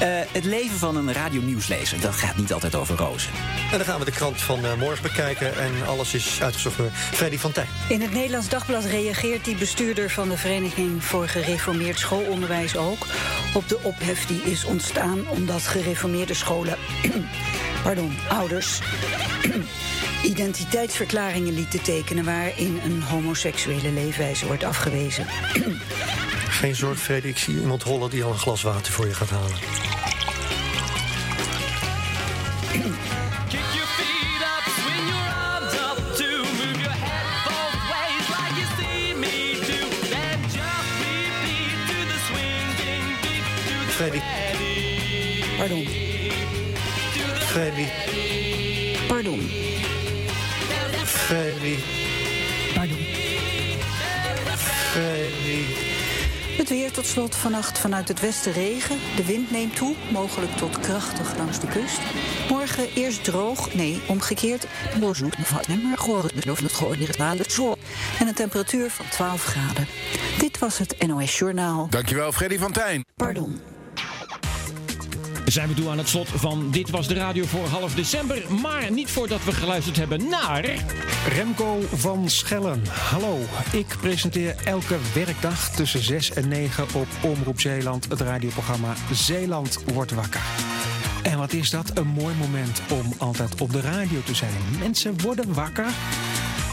Eh, 0.00 0.32
het 0.32 0.44
leven 0.44 0.78
van 0.78 0.96
een 0.96 1.12
radionieuwslezer, 1.12 2.00
dat 2.00 2.14
gaat 2.14 2.36
niet 2.36 2.52
altijd 2.52 2.74
over 2.74 2.96
rozen. 2.96 3.30
En 3.72 3.78
dan 3.78 3.86
gaan 3.86 3.98
we 3.98 4.04
de 4.04 4.10
krant 4.10 4.40
van 4.40 4.64
eh, 4.64 4.74
morgen 4.74 5.02
bekijken. 5.02 5.56
En 5.56 5.86
alles 5.86 6.14
is 6.14 6.42
uitgezocht 6.42 6.76
door 6.76 6.90
Freddy 6.92 7.38
van 7.38 7.52
Tijn. 7.52 7.66
In 7.88 8.00
het 8.00 8.12
Nederlands 8.12 8.48
Dagblad 8.48 8.84
reageert 8.84 9.44
die 9.44 9.56
bestuurder 9.56 10.10
van 10.10 10.28
de 10.28 10.36
Vereniging 10.36 11.04
voor 11.04 11.28
Gereformeerd 11.28 11.98
Schoolonderwijs 11.98 12.76
ook 12.76 13.06
op 13.54 13.68
de 13.68 13.78
ophef 13.82 14.26
die 14.26 14.42
is 14.42 14.64
ontstaan 14.64 15.28
omdat 15.28 15.62
gereformeerde 15.62 16.34
scholen, 16.34 16.76
pardon, 17.84 18.18
ouders, 18.28 18.80
identiteitsverklaringen 20.22 21.54
lieten 21.54 21.82
tekenen 21.82 22.24
waarin 22.24 22.80
een 22.84 23.02
homoseksuele 23.02 23.90
leefwijze 23.90 24.46
wordt 24.46 24.64
afgewezen. 24.64 25.26
Geen 26.60 26.74
zorg, 26.76 26.98
Freddy. 26.98 27.28
Ik 27.28 27.38
zie 27.38 27.60
iemand 27.60 27.82
hollen 27.82 28.10
die 28.10 28.24
al 28.24 28.30
een 28.30 28.38
glas 28.38 28.62
water 28.62 28.92
voor 28.92 29.06
je 29.06 29.14
gaat 29.14 29.30
halen. 29.30 29.56
Kick 33.48 33.68
your 33.74 33.88
feet 33.98 34.42
up, 34.42 34.64
swing 34.78 35.08
your 35.08 35.28
arms 35.52 35.74
up 35.74 36.16
too, 36.16 36.38
move 36.38 36.78
your 36.78 36.96
head 37.04 37.24
both 37.44 37.76
ways 37.92 38.26
like 38.36 38.54
you 38.60 38.66
see 38.78 39.14
me 39.14 39.36
do. 39.66 39.80
Then 40.08 40.38
just 40.42 40.98
repeat 41.02 41.76
to 41.88 41.98
the 42.12 42.18
swinging 42.28 43.06
beat, 43.22 43.44
to 43.66 43.74
the 43.86 43.92
Freddy. 43.92 44.20
Pardon. 45.56 45.86
Freddy, 47.52 47.86
Freddy, 51.32 51.76
Pardon. 52.74 52.98
Freddy. 54.56 55.64
Het 56.56 56.68
weer 56.68 56.92
tot 56.92 57.06
slot 57.06 57.36
vannacht 57.36 57.78
vanuit 57.78 58.08
het 58.08 58.20
westen 58.20 58.52
regen. 58.52 58.98
De 59.16 59.24
wind 59.24 59.50
neemt 59.50 59.76
toe, 59.76 59.94
mogelijk 60.10 60.52
tot 60.52 60.80
krachtig 60.80 61.36
langs 61.36 61.60
de 61.60 61.66
kust. 61.66 62.00
Morgen 62.48 62.88
eerst 62.94 63.24
droog, 63.24 63.74
nee, 63.74 64.00
omgekeerd. 64.06 64.66
En 68.18 68.26
een 68.26 68.34
temperatuur 68.34 68.90
van 68.90 69.06
12 69.08 69.44
graden. 69.44 69.86
Dit 70.38 70.58
was 70.58 70.78
het 70.78 71.06
NOS 71.06 71.38
Journaal. 71.38 71.86
Dankjewel, 71.90 72.32
Freddy 72.32 72.58
van 72.58 72.72
Tijn. 72.72 73.04
Pardon. 73.16 73.60
Zijn 75.52 75.68
we 75.68 75.74
toe 75.74 75.88
aan 75.88 75.98
het 75.98 76.08
slot 76.08 76.28
van 76.28 76.70
Dit 76.70 76.90
Was 76.90 77.08
de 77.08 77.14
Radio 77.14 77.44
voor 77.44 77.66
half 77.66 77.94
december. 77.94 78.42
Maar 78.60 78.92
niet 78.92 79.10
voordat 79.10 79.44
we 79.44 79.52
geluisterd 79.52 79.96
hebben 79.96 80.28
naar... 80.28 80.64
Remco 81.28 81.80
van 81.92 82.30
Schellen. 82.30 82.82
Hallo, 82.88 83.38
ik 83.72 83.96
presenteer 84.00 84.56
elke 84.64 84.96
werkdag 85.14 85.70
tussen 85.70 86.02
6 86.02 86.30
en 86.30 86.48
9 86.48 86.84
op 86.94 87.06
Omroep 87.22 87.60
Zeeland 87.60 88.08
het 88.08 88.20
radioprogramma 88.20 88.94
Zeeland 89.12 89.78
wordt 89.94 90.12
wakker. 90.12 90.42
En 91.22 91.38
wat 91.38 91.52
is 91.52 91.70
dat? 91.70 91.98
Een 91.98 92.06
mooi 92.06 92.34
moment 92.34 92.82
om 92.90 93.12
altijd 93.18 93.60
op 93.60 93.72
de 93.72 93.80
radio 93.80 94.20
te 94.24 94.34
zijn. 94.34 94.52
Mensen 94.78 95.20
worden 95.20 95.54
wakker. 95.54 95.86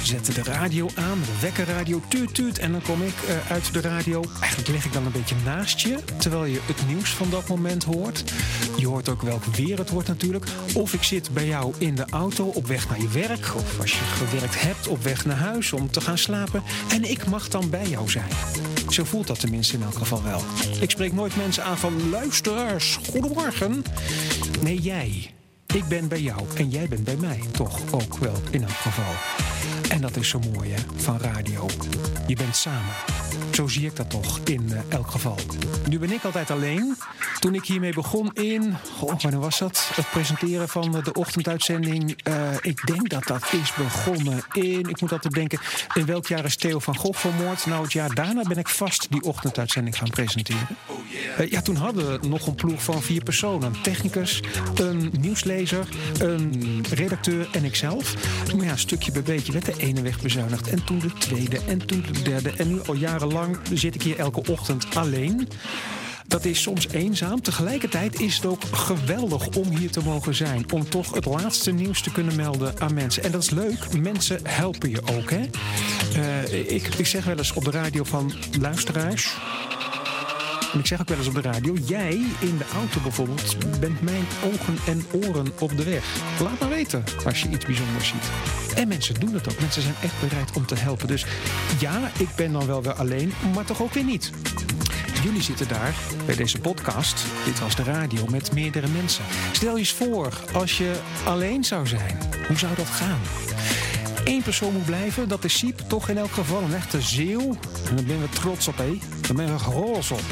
Zetten 0.03 0.33
de 0.33 0.43
radio 0.43 0.89
aan, 0.95 1.19
de 1.19 1.39
wekkerradio 1.41 2.01
tuut 2.07 2.33
tuut 2.33 2.59
en 2.59 2.71
dan 2.71 2.81
kom 2.81 3.01
ik 3.01 3.13
eh, 3.27 3.51
uit 3.51 3.73
de 3.73 3.81
radio. 3.81 4.23
Eigenlijk 4.41 4.69
lig 4.69 4.85
ik 4.85 4.93
dan 4.93 5.05
een 5.05 5.11
beetje 5.11 5.35
naast 5.45 5.79
je, 5.79 5.97
terwijl 6.17 6.45
je 6.45 6.59
het 6.65 6.87
nieuws 6.87 7.09
van 7.09 7.29
dat 7.29 7.47
moment 7.47 7.83
hoort. 7.83 8.33
Je 8.77 8.87
hoort 8.87 9.09
ook 9.09 9.21
welk 9.21 9.45
weer 9.45 9.77
het 9.77 9.89
wordt 9.89 10.07
natuurlijk. 10.07 10.45
Of 10.73 10.93
ik 10.93 11.03
zit 11.03 11.33
bij 11.33 11.45
jou 11.45 11.73
in 11.77 11.95
de 11.95 12.05
auto 12.09 12.45
op 12.45 12.67
weg 12.67 12.89
naar 12.89 13.01
je 13.01 13.07
werk. 13.07 13.55
Of 13.55 13.79
als 13.79 13.91
je 13.91 14.03
gewerkt 14.03 14.61
hebt 14.61 14.87
op 14.87 15.03
weg 15.03 15.25
naar 15.25 15.37
huis 15.37 15.73
om 15.73 15.91
te 15.91 16.01
gaan 16.01 16.17
slapen. 16.17 16.63
En 16.91 17.09
ik 17.09 17.25
mag 17.25 17.47
dan 17.47 17.69
bij 17.69 17.87
jou 17.87 18.09
zijn. 18.09 18.29
Zo 18.89 19.03
voelt 19.03 19.27
dat 19.27 19.39
tenminste 19.39 19.75
in 19.75 19.83
elk 19.83 19.97
geval 19.97 20.23
wel. 20.23 20.41
Ik 20.79 20.89
spreek 20.89 21.13
nooit 21.13 21.35
mensen 21.35 21.63
aan 21.63 21.77
van 21.77 22.09
luisteraars, 22.09 22.99
goedemorgen. 23.09 23.83
Nee, 24.61 24.79
jij. 24.79 25.33
Ik 25.73 25.85
ben 25.85 26.07
bij 26.07 26.21
jou 26.21 26.41
en 26.55 26.69
jij 26.69 26.87
bent 26.87 27.03
bij 27.03 27.15
mij. 27.15 27.39
Toch 27.51 27.79
ook 27.91 28.17
wel 28.17 28.41
in 28.51 28.61
elk 28.61 28.71
geval. 28.71 29.48
En 29.89 30.01
dat 30.01 30.15
is 30.15 30.29
zo 30.29 30.39
mooi 30.53 30.71
hè, 30.71 30.81
van 30.95 31.17
radio. 31.17 31.67
Je 32.27 32.35
bent 32.35 32.55
samen. 32.55 32.93
Zo 33.51 33.67
zie 33.67 33.85
ik 33.85 33.95
dat 33.95 34.09
toch 34.09 34.39
in 34.43 34.71
eh, 34.71 34.79
elk 34.89 35.11
geval. 35.11 35.37
Nu 35.89 35.99
ben 35.99 36.11
ik 36.11 36.23
altijd 36.23 36.51
alleen. 36.51 36.97
Toen 37.39 37.55
ik 37.55 37.65
hiermee 37.65 37.93
begon 37.93 38.33
in, 38.33 38.75
goh, 38.97 39.21
wanneer 39.21 39.39
was 39.39 39.59
dat? 39.59 39.91
Het 39.93 40.09
presenteren 40.09 40.69
van 40.69 40.97
eh, 40.97 41.03
de 41.03 41.13
ochtenduitzending. 41.13 42.21
Eh, 42.23 42.35
ik 42.61 42.87
denk 42.87 43.09
dat 43.09 43.23
dat 43.27 43.53
is 43.53 43.73
begonnen 43.73 44.43
in, 44.51 44.89
ik 44.89 45.01
moet 45.01 45.11
altijd 45.11 45.33
denken, 45.33 45.59
in 45.93 46.05
welk 46.05 46.27
jaar 46.27 46.45
is 46.45 46.55
Theo 46.55 46.79
van 46.79 46.95
Gogh 46.95 47.19
vermoord? 47.19 47.65
Nou, 47.65 47.83
het 47.83 47.93
jaar 47.93 48.13
daarna 48.13 48.41
ben 48.41 48.57
ik 48.57 48.67
vast 48.67 49.07
die 49.09 49.21
ochtenduitzending 49.21 49.97
gaan 49.97 50.09
presenteren. 50.09 50.67
Ja, 51.49 51.61
toen 51.61 51.75
hadden 51.75 52.21
we 52.21 52.27
nog 52.27 52.47
een 52.47 52.55
ploeg 52.55 52.83
van 52.83 53.01
vier 53.01 53.23
personen. 53.23 53.73
Een 53.73 53.81
technicus, 53.81 54.41
een 54.75 55.11
nieuwslezer, 55.19 55.87
een 56.19 56.85
redacteur 56.89 57.47
en 57.51 57.63
ikzelf. 57.63 58.15
Maar 58.55 58.65
ja, 58.65 58.75
stukje 58.75 59.11
bij 59.11 59.21
beetje 59.21 59.51
werd 59.51 59.78
ene 59.79 60.01
weg 60.01 60.21
bezuinigd. 60.21 60.69
En 60.69 60.83
toen 60.83 60.99
de 60.99 61.13
tweede 61.13 61.59
en 61.67 61.85
toen 61.85 62.05
de 62.11 62.21
derde. 62.21 62.51
En 62.57 62.67
nu 62.67 62.81
al 62.85 62.93
jarenlang 62.93 63.57
zit 63.73 63.95
ik 63.95 64.01
hier 64.01 64.19
elke 64.19 64.51
ochtend 64.51 64.95
alleen. 64.95 65.47
Dat 66.27 66.45
is 66.45 66.61
soms 66.61 66.87
eenzaam. 66.87 67.41
Tegelijkertijd 67.41 68.19
is 68.19 68.35
het 68.35 68.45
ook 68.45 68.63
geweldig 68.71 69.47
om 69.47 69.69
hier 69.77 69.91
te 69.91 70.03
mogen 70.03 70.35
zijn. 70.35 70.71
Om 70.71 70.89
toch 70.89 71.13
het 71.13 71.25
laatste 71.25 71.71
nieuws 71.71 72.01
te 72.01 72.11
kunnen 72.11 72.35
melden 72.35 72.73
aan 72.79 72.93
mensen. 72.93 73.23
En 73.23 73.31
dat 73.31 73.43
is 73.43 73.49
leuk. 73.49 73.99
Mensen 74.01 74.39
helpen 74.43 74.89
je 74.89 75.01
ook. 75.17 75.29
Hè? 75.29 75.41
Eh, 76.15 76.73
ik, 76.73 76.87
ik 76.87 77.05
zeg 77.05 77.25
wel 77.25 77.37
eens 77.37 77.53
op 77.53 77.65
de 77.65 77.71
radio 77.71 78.03
van 78.03 78.33
luisteraars. 78.59 79.37
Ik 80.77 80.87
zeg 80.87 81.01
ook 81.01 81.07
wel 81.07 81.17
eens 81.17 81.27
op 81.27 81.33
de 81.33 81.41
radio, 81.41 81.73
jij 81.85 82.11
in 82.39 82.57
de 82.57 82.65
auto 82.73 82.99
bijvoorbeeld 83.01 83.79
bent 83.79 84.01
mijn 84.01 84.25
ogen 84.43 84.77
en 84.85 85.05
oren 85.11 85.47
op 85.59 85.77
de 85.77 85.83
weg. 85.83 86.03
Laat 86.41 86.59
maar 86.59 86.69
weten 86.69 87.03
als 87.25 87.41
je 87.41 87.49
iets 87.49 87.65
bijzonders 87.65 88.07
ziet. 88.07 88.29
En 88.75 88.87
mensen 88.87 89.19
doen 89.19 89.33
het 89.33 89.49
ook. 89.49 89.59
Mensen 89.59 89.81
zijn 89.81 89.95
echt 90.01 90.19
bereid 90.19 90.51
om 90.53 90.65
te 90.65 90.75
helpen. 90.75 91.07
Dus 91.07 91.25
ja, 91.79 92.11
ik 92.17 92.27
ben 92.35 92.51
dan 92.51 92.65
wel 92.65 92.83
weer 92.83 92.93
alleen, 92.93 93.33
maar 93.53 93.65
toch 93.65 93.81
ook 93.81 93.93
weer 93.93 94.03
niet. 94.03 94.31
Jullie 95.23 95.41
zitten 95.41 95.67
daar 95.67 95.95
bij 96.25 96.35
deze 96.35 96.59
podcast, 96.59 97.25
dit 97.45 97.59
was 97.59 97.75
de 97.75 97.83
radio, 97.83 98.25
met 98.25 98.53
meerdere 98.53 98.87
mensen. 98.87 99.23
Stel 99.51 99.73
je 99.73 99.79
eens 99.79 99.93
voor, 99.93 100.33
als 100.53 100.77
je 100.77 100.99
alleen 101.25 101.63
zou 101.63 101.87
zijn, 101.87 102.17
hoe 102.47 102.57
zou 102.57 102.75
dat 102.75 102.89
gaan? 102.89 103.19
Eén 104.23 104.41
persoon 104.41 104.73
moet 104.73 104.85
blijven, 104.85 105.27
dat 105.27 105.43
is 105.43 105.57
Siep 105.57 105.79
toch 105.79 106.09
in 106.09 106.17
elk 106.17 106.31
geval 106.31 106.61
een 106.61 106.73
echte 106.73 107.01
zeeuw. 107.01 107.57
En 107.89 107.95
daar 107.95 108.05
ben 108.05 108.21
we 108.21 108.29
trots 108.29 108.67
op, 108.67 108.77
hé. 108.77 108.99
Daar 109.21 109.35
ben 109.35 109.57
we 109.57 109.63
roze 109.63 110.13
op. 110.13 110.23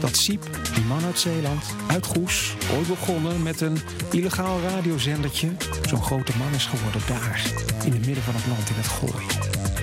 Dat 0.00 0.16
Siep, 0.16 0.42
die 0.74 0.84
man 0.84 1.04
uit 1.04 1.18
Zeeland, 1.18 1.64
uit 1.86 2.06
Goes, 2.06 2.54
ooit 2.76 2.88
begonnen 2.88 3.42
met 3.42 3.60
een 3.60 3.78
illegaal 4.10 4.60
radiozendertje, 4.60 5.48
zo'n 5.88 6.02
grote 6.02 6.32
man 6.38 6.54
is 6.54 6.66
geworden 6.66 7.00
daar, 7.08 7.42
in 7.84 7.92
het 7.92 8.06
midden 8.06 8.24
van 8.24 8.34
het 8.34 8.46
land 8.46 8.68
in 8.68 8.74
het 8.76 8.86
Gooi. 8.86 9.24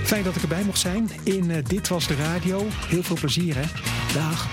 Fijn 0.06 0.24
dat 0.24 0.36
ik 0.36 0.41
erbij 0.41 0.64
mocht 0.64 0.80
zijn 0.80 1.10
in 1.24 1.52
eh, 1.52 1.64
Dit 1.64 1.88
Was 1.88 2.07
De 2.07 2.16
Radio. 2.16 2.68
Heel 2.88 3.03
veel 3.03 3.16
plezier, 3.16 3.56
hè. 3.56 3.66
Dag. 4.14 4.48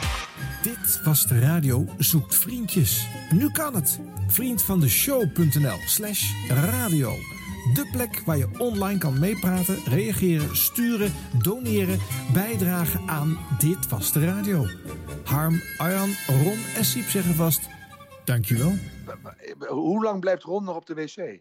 Dit 0.62 1.00
was 1.04 1.26
de 1.26 1.38
radio 1.38 1.86
zoekt 1.98 2.34
vriendjes. 2.34 3.06
Nu 3.30 3.50
kan 3.50 3.74
het. 3.74 3.98
Vriend 4.28 4.62
van 4.62 4.80
de 4.80 4.88
show.nl 4.88 5.78
slash 5.86 6.30
radio. 6.48 7.31
De 7.62 7.88
plek 7.92 8.22
waar 8.24 8.36
je 8.36 8.48
online 8.58 8.98
kan 8.98 9.18
meepraten, 9.18 9.84
reageren, 9.84 10.56
sturen, 10.56 11.12
doneren, 11.42 11.98
bijdragen 12.32 13.08
aan 13.08 13.38
Dit 13.58 13.88
Was 13.88 14.12
De 14.12 14.24
Radio. 14.24 14.66
Harm, 15.24 15.60
Arjan, 15.78 16.10
Ron 16.26 16.58
en 16.76 16.84
Siep 16.84 17.04
zeggen 17.04 17.34
vast, 17.34 17.68
dankjewel. 18.24 18.72
Hoe 19.68 20.02
lang 20.02 20.20
blijft 20.20 20.42
Ron 20.42 20.64
nog 20.64 20.76
op 20.76 20.86
de 20.86 20.94
wc? 20.94 21.40